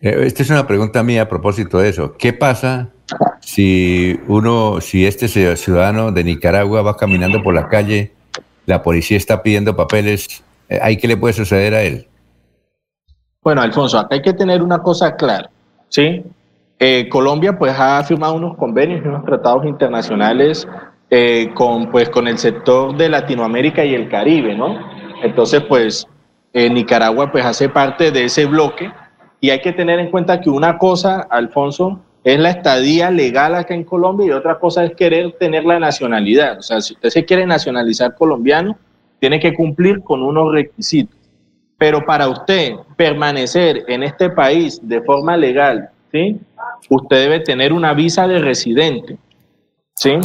Eh, 0.00 0.22
esta 0.24 0.42
es 0.42 0.50
una 0.50 0.66
pregunta 0.66 1.02
mía 1.02 1.22
a 1.22 1.28
propósito 1.28 1.78
de 1.78 1.88
eso. 1.88 2.14
¿Qué 2.18 2.32
pasa 2.32 2.88
si 3.40 4.20
uno, 4.26 4.80
si 4.80 5.06
este 5.06 5.28
ciudadano 5.28 6.12
de 6.12 6.24
Nicaragua 6.24 6.82
va 6.82 6.96
caminando 6.96 7.42
por 7.42 7.54
la 7.54 7.68
calle, 7.68 8.12
la 8.66 8.82
policía 8.82 9.16
está 9.16 9.42
pidiendo 9.42 9.76
papeles, 9.76 10.44
eh, 10.68 10.78
¿ahí 10.82 10.96
qué 10.96 11.08
le 11.08 11.16
puede 11.16 11.34
suceder 11.34 11.74
a 11.74 11.82
él? 11.82 12.06
Bueno, 13.42 13.62
Alfonso, 13.62 13.98
acá 13.98 14.16
hay 14.16 14.22
que 14.22 14.32
tener 14.32 14.62
una 14.62 14.78
cosa 14.78 15.14
clara, 15.14 15.48
¿sí? 15.88 16.24
Eh, 16.78 17.08
Colombia 17.08 17.56
pues 17.56 17.74
ha 17.78 18.02
firmado 18.02 18.34
unos 18.34 18.56
convenios 18.56 19.02
y 19.04 19.08
unos 19.08 19.24
tratados 19.24 19.64
internacionales 19.64 20.68
eh, 21.10 21.50
con, 21.54 21.90
pues, 21.90 22.08
con 22.10 22.26
el 22.26 22.38
sector 22.38 22.96
de 22.96 23.08
Latinoamérica 23.08 23.84
y 23.84 23.94
el 23.94 24.08
Caribe, 24.08 24.54
¿no? 24.54 24.78
Entonces 25.22 25.62
pues 25.62 26.06
eh, 26.52 26.68
Nicaragua 26.70 27.30
pues 27.30 27.44
hace 27.44 27.68
parte 27.68 28.10
de 28.10 28.24
ese 28.24 28.46
bloque 28.46 28.90
y 29.40 29.50
hay 29.50 29.60
que 29.60 29.72
tener 29.72 29.98
en 29.98 30.10
cuenta 30.10 30.40
que 30.40 30.50
una 30.50 30.78
cosa, 30.78 31.26
Alfonso, 31.30 32.00
es 32.24 32.40
la 32.40 32.50
estadía 32.50 33.10
legal 33.10 33.54
acá 33.54 33.74
en 33.74 33.84
Colombia 33.84 34.26
y 34.26 34.30
otra 34.30 34.58
cosa 34.58 34.84
es 34.84 34.96
querer 34.96 35.32
tener 35.38 35.64
la 35.64 35.78
nacionalidad. 35.78 36.58
O 36.58 36.62
sea, 36.62 36.80
si 36.80 36.94
usted 36.94 37.10
se 37.10 37.24
quiere 37.24 37.46
nacionalizar 37.46 38.16
colombiano, 38.16 38.76
tiene 39.20 39.38
que 39.38 39.54
cumplir 39.54 40.02
con 40.02 40.22
unos 40.22 40.52
requisitos. 40.52 41.16
Pero 41.78 42.04
para 42.04 42.28
usted 42.28 42.72
permanecer 42.96 43.84
en 43.86 44.02
este 44.02 44.30
país 44.30 44.80
de 44.82 45.02
forma 45.02 45.36
legal, 45.36 45.90
¿sí? 46.10 46.40
usted 46.90 47.16
debe 47.16 47.40
tener 47.40 47.72
una 47.72 47.94
visa 47.94 48.26
de 48.26 48.40
residente, 48.40 49.18
¿sí? 49.94 50.18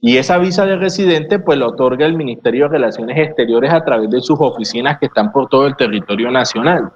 Y 0.00 0.16
esa 0.16 0.38
visa 0.38 0.64
de 0.64 0.76
residente 0.76 1.38
pues 1.38 1.58
lo 1.58 1.68
otorga 1.68 2.06
el 2.06 2.14
Ministerio 2.14 2.64
de 2.64 2.78
Relaciones 2.78 3.18
Exteriores 3.18 3.72
a 3.72 3.84
través 3.84 4.10
de 4.10 4.20
sus 4.20 4.38
oficinas 4.40 4.98
que 4.98 5.06
están 5.06 5.32
por 5.32 5.48
todo 5.48 5.66
el 5.66 5.76
territorio 5.76 6.30
nacional. 6.30 6.92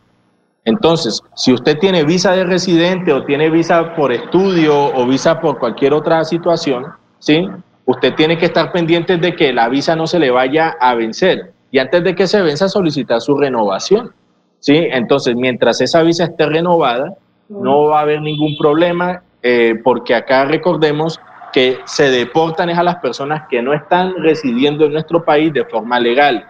Entonces, 0.64 1.20
si 1.34 1.52
usted 1.52 1.78
tiene 1.78 2.04
visa 2.04 2.32
de 2.32 2.44
residente 2.44 3.12
o 3.12 3.24
tiene 3.24 3.50
visa 3.50 3.96
por 3.96 4.12
estudio 4.12 4.94
o 4.94 5.06
visa 5.06 5.40
por 5.40 5.58
cualquier 5.58 5.92
otra 5.92 6.24
situación, 6.24 6.86
¿sí? 7.18 7.48
Usted 7.84 8.14
tiene 8.14 8.38
que 8.38 8.46
estar 8.46 8.70
pendiente 8.70 9.16
de 9.18 9.34
que 9.34 9.52
la 9.52 9.68
visa 9.68 9.96
no 9.96 10.06
se 10.06 10.20
le 10.20 10.30
vaya 10.30 10.76
a 10.78 10.94
vencer 10.94 11.52
y 11.72 11.78
antes 11.78 12.04
de 12.04 12.14
que 12.14 12.28
se 12.28 12.40
venza 12.42 12.68
solicitar 12.68 13.20
su 13.20 13.36
renovación, 13.36 14.12
¿sí? 14.60 14.76
Entonces, 14.76 15.34
mientras 15.34 15.80
esa 15.80 16.02
visa 16.02 16.24
esté 16.24 16.46
renovada, 16.46 17.14
no 17.48 17.86
va 17.86 17.98
a 17.98 18.02
haber 18.02 18.20
ningún 18.20 18.56
problema 18.56 19.22
eh, 19.42 19.74
porque 19.82 20.14
acá 20.14 20.44
recordemos 20.44 21.18
que 21.52 21.78
se 21.84 22.10
deportan 22.10 22.70
es 22.70 22.78
a 22.78 22.82
las 22.82 22.96
personas 22.96 23.42
que 23.48 23.62
no 23.62 23.72
están 23.72 24.14
residiendo 24.18 24.86
en 24.86 24.92
nuestro 24.92 25.24
país 25.24 25.52
de 25.52 25.64
forma 25.64 26.00
legal, 26.00 26.46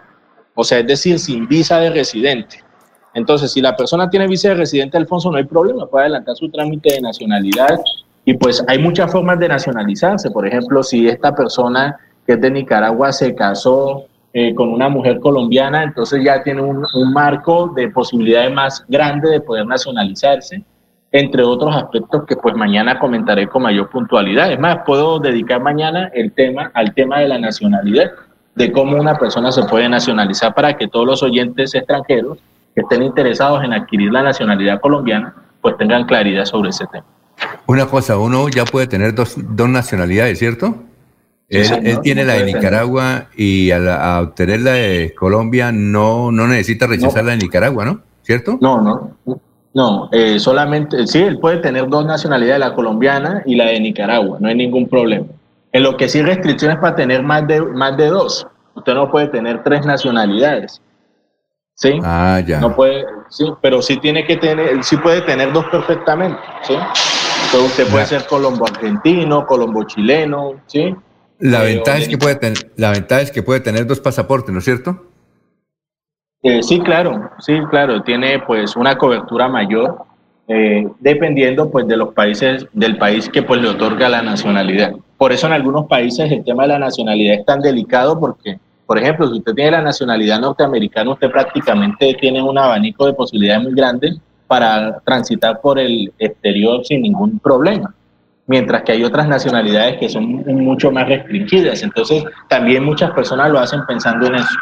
o 0.55 0.65
sea, 0.65 0.79
es 0.79 0.87
decir, 0.87 1.19
sin 1.19 1.49
visa 1.49 1.79
de 1.79 1.91
residente. 1.91 2.63
Entonces, 3.15 3.53
si 3.53 3.61
la 3.61 3.77
persona 3.77 4.09
tiene 4.09 4.27
visa 4.27 4.49
de 4.49 4.55
residente, 4.55 4.97
Alfonso, 4.97 5.31
no 5.31 5.37
hay 5.37 5.45
problema, 5.45 5.87
puede 5.87 6.05
adelantar 6.05 6.37
su 6.37 6.51
trámite 6.51 6.95
de 6.95 7.01
nacionalidad 7.01 7.81
y 8.25 8.35
pues 8.35 8.65
hay 8.69 8.79
muchas 8.79 9.11
formas 9.11 9.39
de 9.39 9.49
nacionalizarse. 9.49 10.31
Por 10.31 10.47
ejemplo, 10.47 10.83
si 10.83 11.09
esta 11.09 11.35
persona 11.35 11.99
que 12.27 12.35
es 12.35 12.41
de 12.41 12.51
Nicaragua 12.51 13.13
se 13.13 13.35
casó 13.35 14.07
eh, 14.33 14.55
con 14.55 14.71
una 14.71 14.89
mujer 14.89 15.21
colombiana, 15.21 15.83
entonces 15.83 16.25
ya 16.25 16.43
tiene 16.43 16.63
un, 16.63 16.87
un 16.95 17.13
marco 17.13 17.73
de 17.75 17.89
posibilidades 17.89 18.53
más 18.53 18.85
grande 18.89 19.29
de 19.29 19.41
poder 19.41 19.67
nacionalizarse 19.67 20.65
entre 21.13 21.45
otros 21.45 21.77
aspectos 21.77 22.25
que 22.27 22.37
pues 22.37 22.57
mañana 22.57 22.99
comentaré 22.99 23.47
con 23.47 23.63
mayor 23.63 23.91
puntualidad. 23.91 24.51
Es 24.51 24.59
más, 24.59 24.79
puedo 24.87 25.19
dedicar 25.19 25.61
mañana 25.61 26.11
el 26.15 26.33
tema 26.33 26.71
al 26.75 26.95
tema 26.95 27.21
de 27.21 27.29
la 27.29 27.39
nacionalidad, 27.39 28.11
de 28.55 28.73
cómo 28.73 28.97
una 28.97 29.19
persona 29.19 29.53
se 29.53 29.63
puede 29.65 29.89
nacionalizar 29.89 30.55
para 30.55 30.77
que 30.77 30.89
todos 30.89 31.07
los 31.07 31.23
oyentes 31.23 31.75
extranjeros 31.75 32.39
que 32.75 32.81
estén 32.81 33.03
interesados 33.03 33.63
en 33.63 33.75
adquirir 33.75 34.11
la 34.11 34.23
nacionalidad 34.23 34.81
colombiana, 34.81 35.35
pues 35.61 35.77
tengan 35.77 36.07
claridad 36.07 36.47
sobre 36.47 36.71
ese 36.71 36.87
tema. 36.87 37.05
Una 37.67 37.87
cosa, 37.87 38.17
uno 38.19 38.49
ya 38.49 38.65
puede 38.65 38.87
tener 38.87 39.15
dos, 39.15 39.35
dos 39.37 39.69
nacionalidades, 39.69 40.39
¿cierto? 40.39 40.77
él, 41.49 42.01
tiene 42.03 42.25
la 42.25 42.35
de 42.35 42.47
Nicaragua 42.47 43.29
y 43.37 43.71
a, 43.73 44.21
obtener 44.23 44.63
la 44.63 44.73
de 44.73 45.15
Colombia 45.15 45.71
no, 45.71 46.33
no 46.33 46.47
necesita 46.47 46.87
rechazar 46.87 47.25
la 47.25 47.33
de 47.33 47.39
Nicaragua, 47.39 47.85
¿no? 47.85 48.01
¿Cierto? 48.23 48.57
No, 48.61 48.81
no. 48.81 49.41
No, 49.75 50.11
eh, 50.13 50.39
solamente, 50.39 51.07
sí, 51.07 51.23
él 51.23 51.39
puede 51.39 51.59
tener 51.59 51.89
dos 51.89 52.05
nacionalidades, 52.05 52.61
la 52.61 52.75
colombiana 52.75 53.43
y 53.47 53.55
la 53.55 53.67
de 53.67 53.81
Nicaragua, 53.81 54.37
no 54.39 54.49
hay 54.49 54.55
ningún 54.55 54.89
problema. 54.89 55.27
En 55.73 55.83
lo 55.83 55.97
que 55.97 56.09
sí 56.09 56.21
restricciones 56.23 56.79
para 56.79 56.95
tener 56.95 57.23
más 57.23 57.47
de, 57.47 57.63
más 57.63 57.97
de 57.97 58.09
dos. 58.09 58.47
Usted 58.75 58.95
no 58.95 59.11
puede 59.11 59.29
tener 59.29 59.63
tres 59.63 59.87
nacionalidades. 59.87 60.81
¿Sí? 61.75 61.99
Ah, 62.03 62.41
ya. 62.47 62.61
No 62.61 62.77
puede, 62.77 63.05
sí, 63.31 63.47
pero 63.63 63.81
sí 63.81 63.97
tiene 63.97 64.27
que 64.27 64.37
tener, 64.37 64.85
sí 64.85 64.99
puede 64.99 65.23
tener 65.23 65.53
dos 65.53 65.65
perfectamente, 65.71 66.39
¿sí? 66.63 66.75
Entonces 66.75 67.71
usted 67.71 67.87
puede 67.89 68.07
ser 68.07 68.27
colombo 68.27 68.67
argentino, 68.67 69.47
colombo 69.47 69.85
chileno, 69.85 70.61
¿sí? 70.67 70.95
La 71.39 71.65
eh, 71.65 71.75
ventaja 71.75 71.99
es 71.99 72.09
que 72.09 72.19
puede 72.19 72.37
tener, 72.37 72.73
la 72.77 72.91
ventaja 72.91 73.23
es 73.23 73.31
que 73.31 73.43
puede 73.43 73.61
tener 73.61 73.87
dos 73.87 74.01
pasaportes, 74.01 74.53
¿no 74.53 74.59
es 74.59 74.65
cierto? 74.65 75.12
Eh, 76.43 76.63
sí, 76.63 76.81
claro, 76.81 77.31
sí, 77.39 77.61
claro, 77.71 78.03
tiene 78.03 78.41
pues 78.41 78.75
una 78.75 78.99
cobertura 78.99 79.49
mayor 79.49 80.05
eh, 80.49 80.89
dependiendo 80.99 81.71
pues 81.71 81.87
de 81.87 81.97
los 81.97 82.13
países, 82.15 82.67
del 82.73 82.99
país 82.99 83.29
que 83.29 83.43
pues 83.43 83.63
le 83.63 83.69
otorga 83.69 84.09
la 84.09 84.23
nacionalidad. 84.23 84.93
Por 85.17 85.33
eso 85.33 85.47
en 85.47 85.53
algunos 85.53 85.87
países 85.87 86.31
el 86.33 86.45
tema 86.45 86.65
de 86.65 86.71
la 86.71 86.79
nacionalidad 86.81 87.37
es 87.37 87.47
tan 87.47 87.61
delicado 87.61 88.19
porque, 88.19 88.59
por 88.87 88.99
ejemplo, 88.99 89.29
si 89.29 89.39
usted 89.39 89.55
tiene 89.55 89.71
la 89.71 89.83
nacionalidad 89.83 90.41
norteamericana, 90.41 91.13
usted 91.13 91.31
prácticamente 91.31 92.15
tiene 92.21 92.43
un 92.43 92.59
abanico 92.59 93.07
de 93.07 93.15
posibilidades 93.15 93.63
muy 93.63 93.75
grandes 93.75 94.19
para 94.49 94.99
transitar 95.01 95.61
por 95.61 95.79
el 95.79 96.13
exterior 96.19 96.85
sin 96.85 97.03
ningún 97.03 97.39
problema 97.39 97.95
mientras 98.47 98.83
que 98.83 98.93
hay 98.93 99.05
otras 99.05 99.29
nacionalidades 99.29 99.99
que 99.99 100.09
son 100.09 100.45
mucho 100.45 100.91
más 100.91 101.09
restringidas. 101.09 101.83
Entonces, 101.83 102.25
también 102.49 102.85
muchas 102.85 103.13
personas 103.13 103.51
lo 103.51 103.59
hacen 103.59 103.81
pensando 103.87 104.27
en 104.27 104.35
eso. 104.35 104.59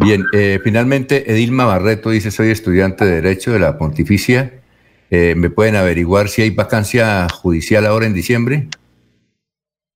Bien, 0.00 0.24
eh, 0.32 0.58
finalmente 0.64 1.30
Edilma 1.30 1.66
Barreto 1.66 2.10
dice, 2.10 2.30
soy 2.30 2.50
estudiante 2.50 3.04
de 3.04 3.20
Derecho 3.20 3.52
de 3.52 3.58
la 3.58 3.76
Pontificia. 3.76 4.52
Eh, 5.10 5.34
¿Me 5.36 5.50
pueden 5.50 5.76
averiguar 5.76 6.28
si 6.28 6.42
hay 6.42 6.50
vacancia 6.50 7.26
judicial 7.28 7.84
ahora 7.84 8.06
en 8.06 8.14
diciembre? 8.14 8.68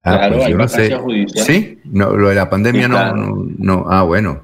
Ah, 0.02 0.18
claro, 0.18 0.34
pues 0.36 0.46
hay 0.46 0.52
vacancia 0.52 0.98
judicial. 0.98 1.46
¿Sí? 1.46 1.78
No, 1.84 2.16
lo 2.16 2.28
de 2.28 2.34
la 2.34 2.50
pandemia 2.50 2.88
no, 2.88 3.14
no, 3.58 3.86
Ah, 3.88 4.02
bueno. 4.02 4.42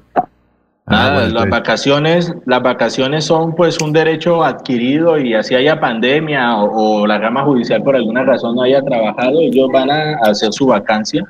Ah, 0.87 1.27
las 1.31 1.47
vacaciones, 1.47 2.33
las 2.45 2.61
vacaciones 2.63 3.25
son 3.25 3.55
pues 3.55 3.79
un 3.81 3.93
derecho 3.93 4.43
adquirido 4.43 5.19
y 5.19 5.35
así 5.35 5.53
haya 5.55 5.79
pandemia 5.79 6.57
o, 6.57 7.05
la 7.05 7.19
rama 7.19 7.43
judicial 7.43 7.83
por 7.83 7.95
alguna 7.95 8.23
razón 8.23 8.55
no 8.55 8.63
haya 8.63 8.81
trabajado, 8.81 9.39
ellos 9.39 9.69
van 9.71 9.91
a 9.91 10.17
hacer 10.23 10.51
su 10.51 10.67
vacancia. 10.67 11.23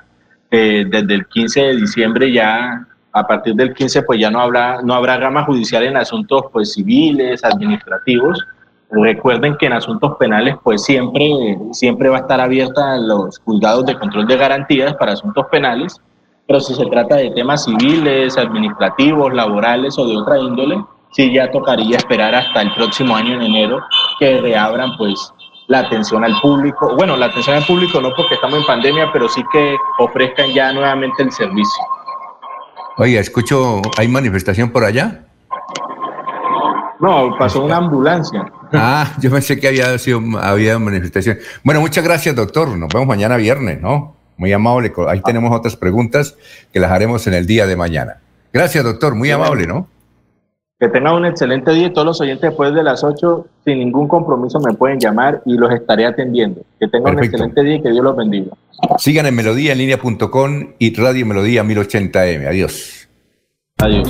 Eh, 0.50 0.85
desde 0.90 1.14
el 1.14 1.27
15 1.27 1.61
de 1.61 1.76
diciembre 1.77 2.32
ya 2.32 2.88
a 3.14 3.27
partir 3.27 3.56
del 3.56 3.73
15 3.73 4.03
pues 4.03 4.19
ya 4.19 4.31
no 4.31 4.40
habrá, 4.40 4.81
no 4.81 4.93
habrá 4.93 5.17
rama 5.17 5.43
judicial 5.43 5.83
en 5.83 5.98
asuntos 5.98 6.45
pues 6.51 6.73
civiles, 6.73 7.43
administrativos. 7.43 8.45
Recuerden 8.90 9.56
que 9.57 9.67
en 9.67 9.73
asuntos 9.73 10.17
penales 10.17 10.56
pues 10.64 10.83
siempre, 10.83 11.57
siempre 11.72 12.09
va 12.09 12.17
a 12.17 12.22
estar 12.22 12.41
abierta 12.41 12.98
los 12.98 13.40
juzgados 13.40 13.85
de 13.85 13.98
control 13.98 14.27
de 14.27 14.38
garantías 14.38 14.93
para 14.95 15.14
asuntos 15.14 15.45
penales, 15.51 15.99
pero 16.48 16.59
si 16.59 16.73
se 16.73 16.85
trata 16.85 17.15
de 17.15 17.31
temas 17.31 17.64
civiles, 17.65 18.38
administrativos, 18.38 19.33
laborales 19.33 19.98
o 19.98 20.07
de 20.07 20.17
otra 20.17 20.40
índole, 20.40 20.83
sí 21.11 21.33
ya 21.33 21.51
tocaría 21.51 21.98
esperar 21.98 22.35
hasta 22.35 22.61
el 22.61 22.73
próximo 22.73 23.15
año 23.15 23.35
en 23.35 23.41
enero 23.43 23.81
que 24.19 24.40
reabran 24.41 24.98
pues 24.98 25.33
la 25.67 25.80
atención 25.80 26.23
al 26.25 26.33
público. 26.41 26.95
Bueno, 26.98 27.15
la 27.15 27.27
atención 27.27 27.56
al 27.56 27.65
público 27.65 28.01
no 28.01 28.14
porque 28.15 28.35
estamos 28.35 28.59
en 28.59 28.65
pandemia, 28.65 29.09
pero 29.14 29.30
sí 29.30 29.41
que 29.53 29.75
ofrezcan 29.99 30.51
ya 30.51 30.73
nuevamente 30.73 31.23
el 31.23 31.31
servicio. 31.31 31.83
Oye, 32.98 33.20
escucho, 33.20 33.82
¿hay 33.98 34.08
manifestación 34.08 34.70
por 34.70 34.84
allá? 34.84 35.24
No, 37.00 37.36
pasó 37.38 37.64
una 37.64 37.78
ambulancia. 37.78 38.45
Ah, 38.74 39.11
yo 39.20 39.32
pensé 39.32 39.60
que 39.60 39.68
había 39.68 39.98
sido 39.98 40.22
había 40.40 40.78
manifestación. 40.78 41.40
Bueno, 41.64 41.82
muchas 41.82 42.03
gracias, 42.03 42.36
doctor. 42.36 42.70
Nos 42.70 42.90
vemos 42.94 43.08
mañana 43.08 43.38
viernes, 43.38 43.82
¿no? 43.82 44.16
Muy 44.38 44.53
amable. 44.53 44.94
Ahí 45.08 45.22
tenemos 45.22 45.52
otras 45.56 45.76
preguntas 45.76 46.36
que 46.72 46.80
las 46.80 46.92
haremos 46.92 47.26
en 47.28 47.34
el 47.34 47.48
día 47.48 47.66
de 47.66 47.76
mañana. 47.76 48.18
Gracias, 48.53 48.84
doctor. 48.84 49.16
Muy 49.16 49.32
amable, 49.32 49.66
¿no? 49.66 49.88
Que 50.82 50.90
tengan 50.90 51.14
un 51.14 51.26
excelente 51.26 51.72
día 51.74 51.85
y 51.85 51.93
todos 51.93 52.08
los 52.08 52.22
oyentes 52.22 52.42
después 52.42 52.74
de 52.74 52.82
las 52.82 53.03
8, 53.03 53.45
sin 53.64 53.77
ningún 53.77 54.08
compromiso, 54.08 54.60
me 54.60 54.74
pueden 54.74 55.00
llamar 55.00 55.43
y 55.45 55.53
los 55.53 55.72
estaré 55.72 56.08
atendiendo. 56.08 56.61
Que 56.80 56.88
tengan 56.88 57.18
un 57.18 57.24
excelente 57.24 57.64
día 57.64 57.76
y 57.76 57.82
que 57.84 57.92
Dios 57.92 58.03
los 58.03 58.18
bendiga. 58.18 58.50
Sigan 58.98 59.27
en 59.27 59.35
melodíaenlínea.com 59.35 60.69
y 60.80 60.95
Radio 60.95 61.27
Melodía 61.27 61.64
1080M. 61.64 62.48
Adiós. 62.48 63.08
Adiós. 63.77 64.10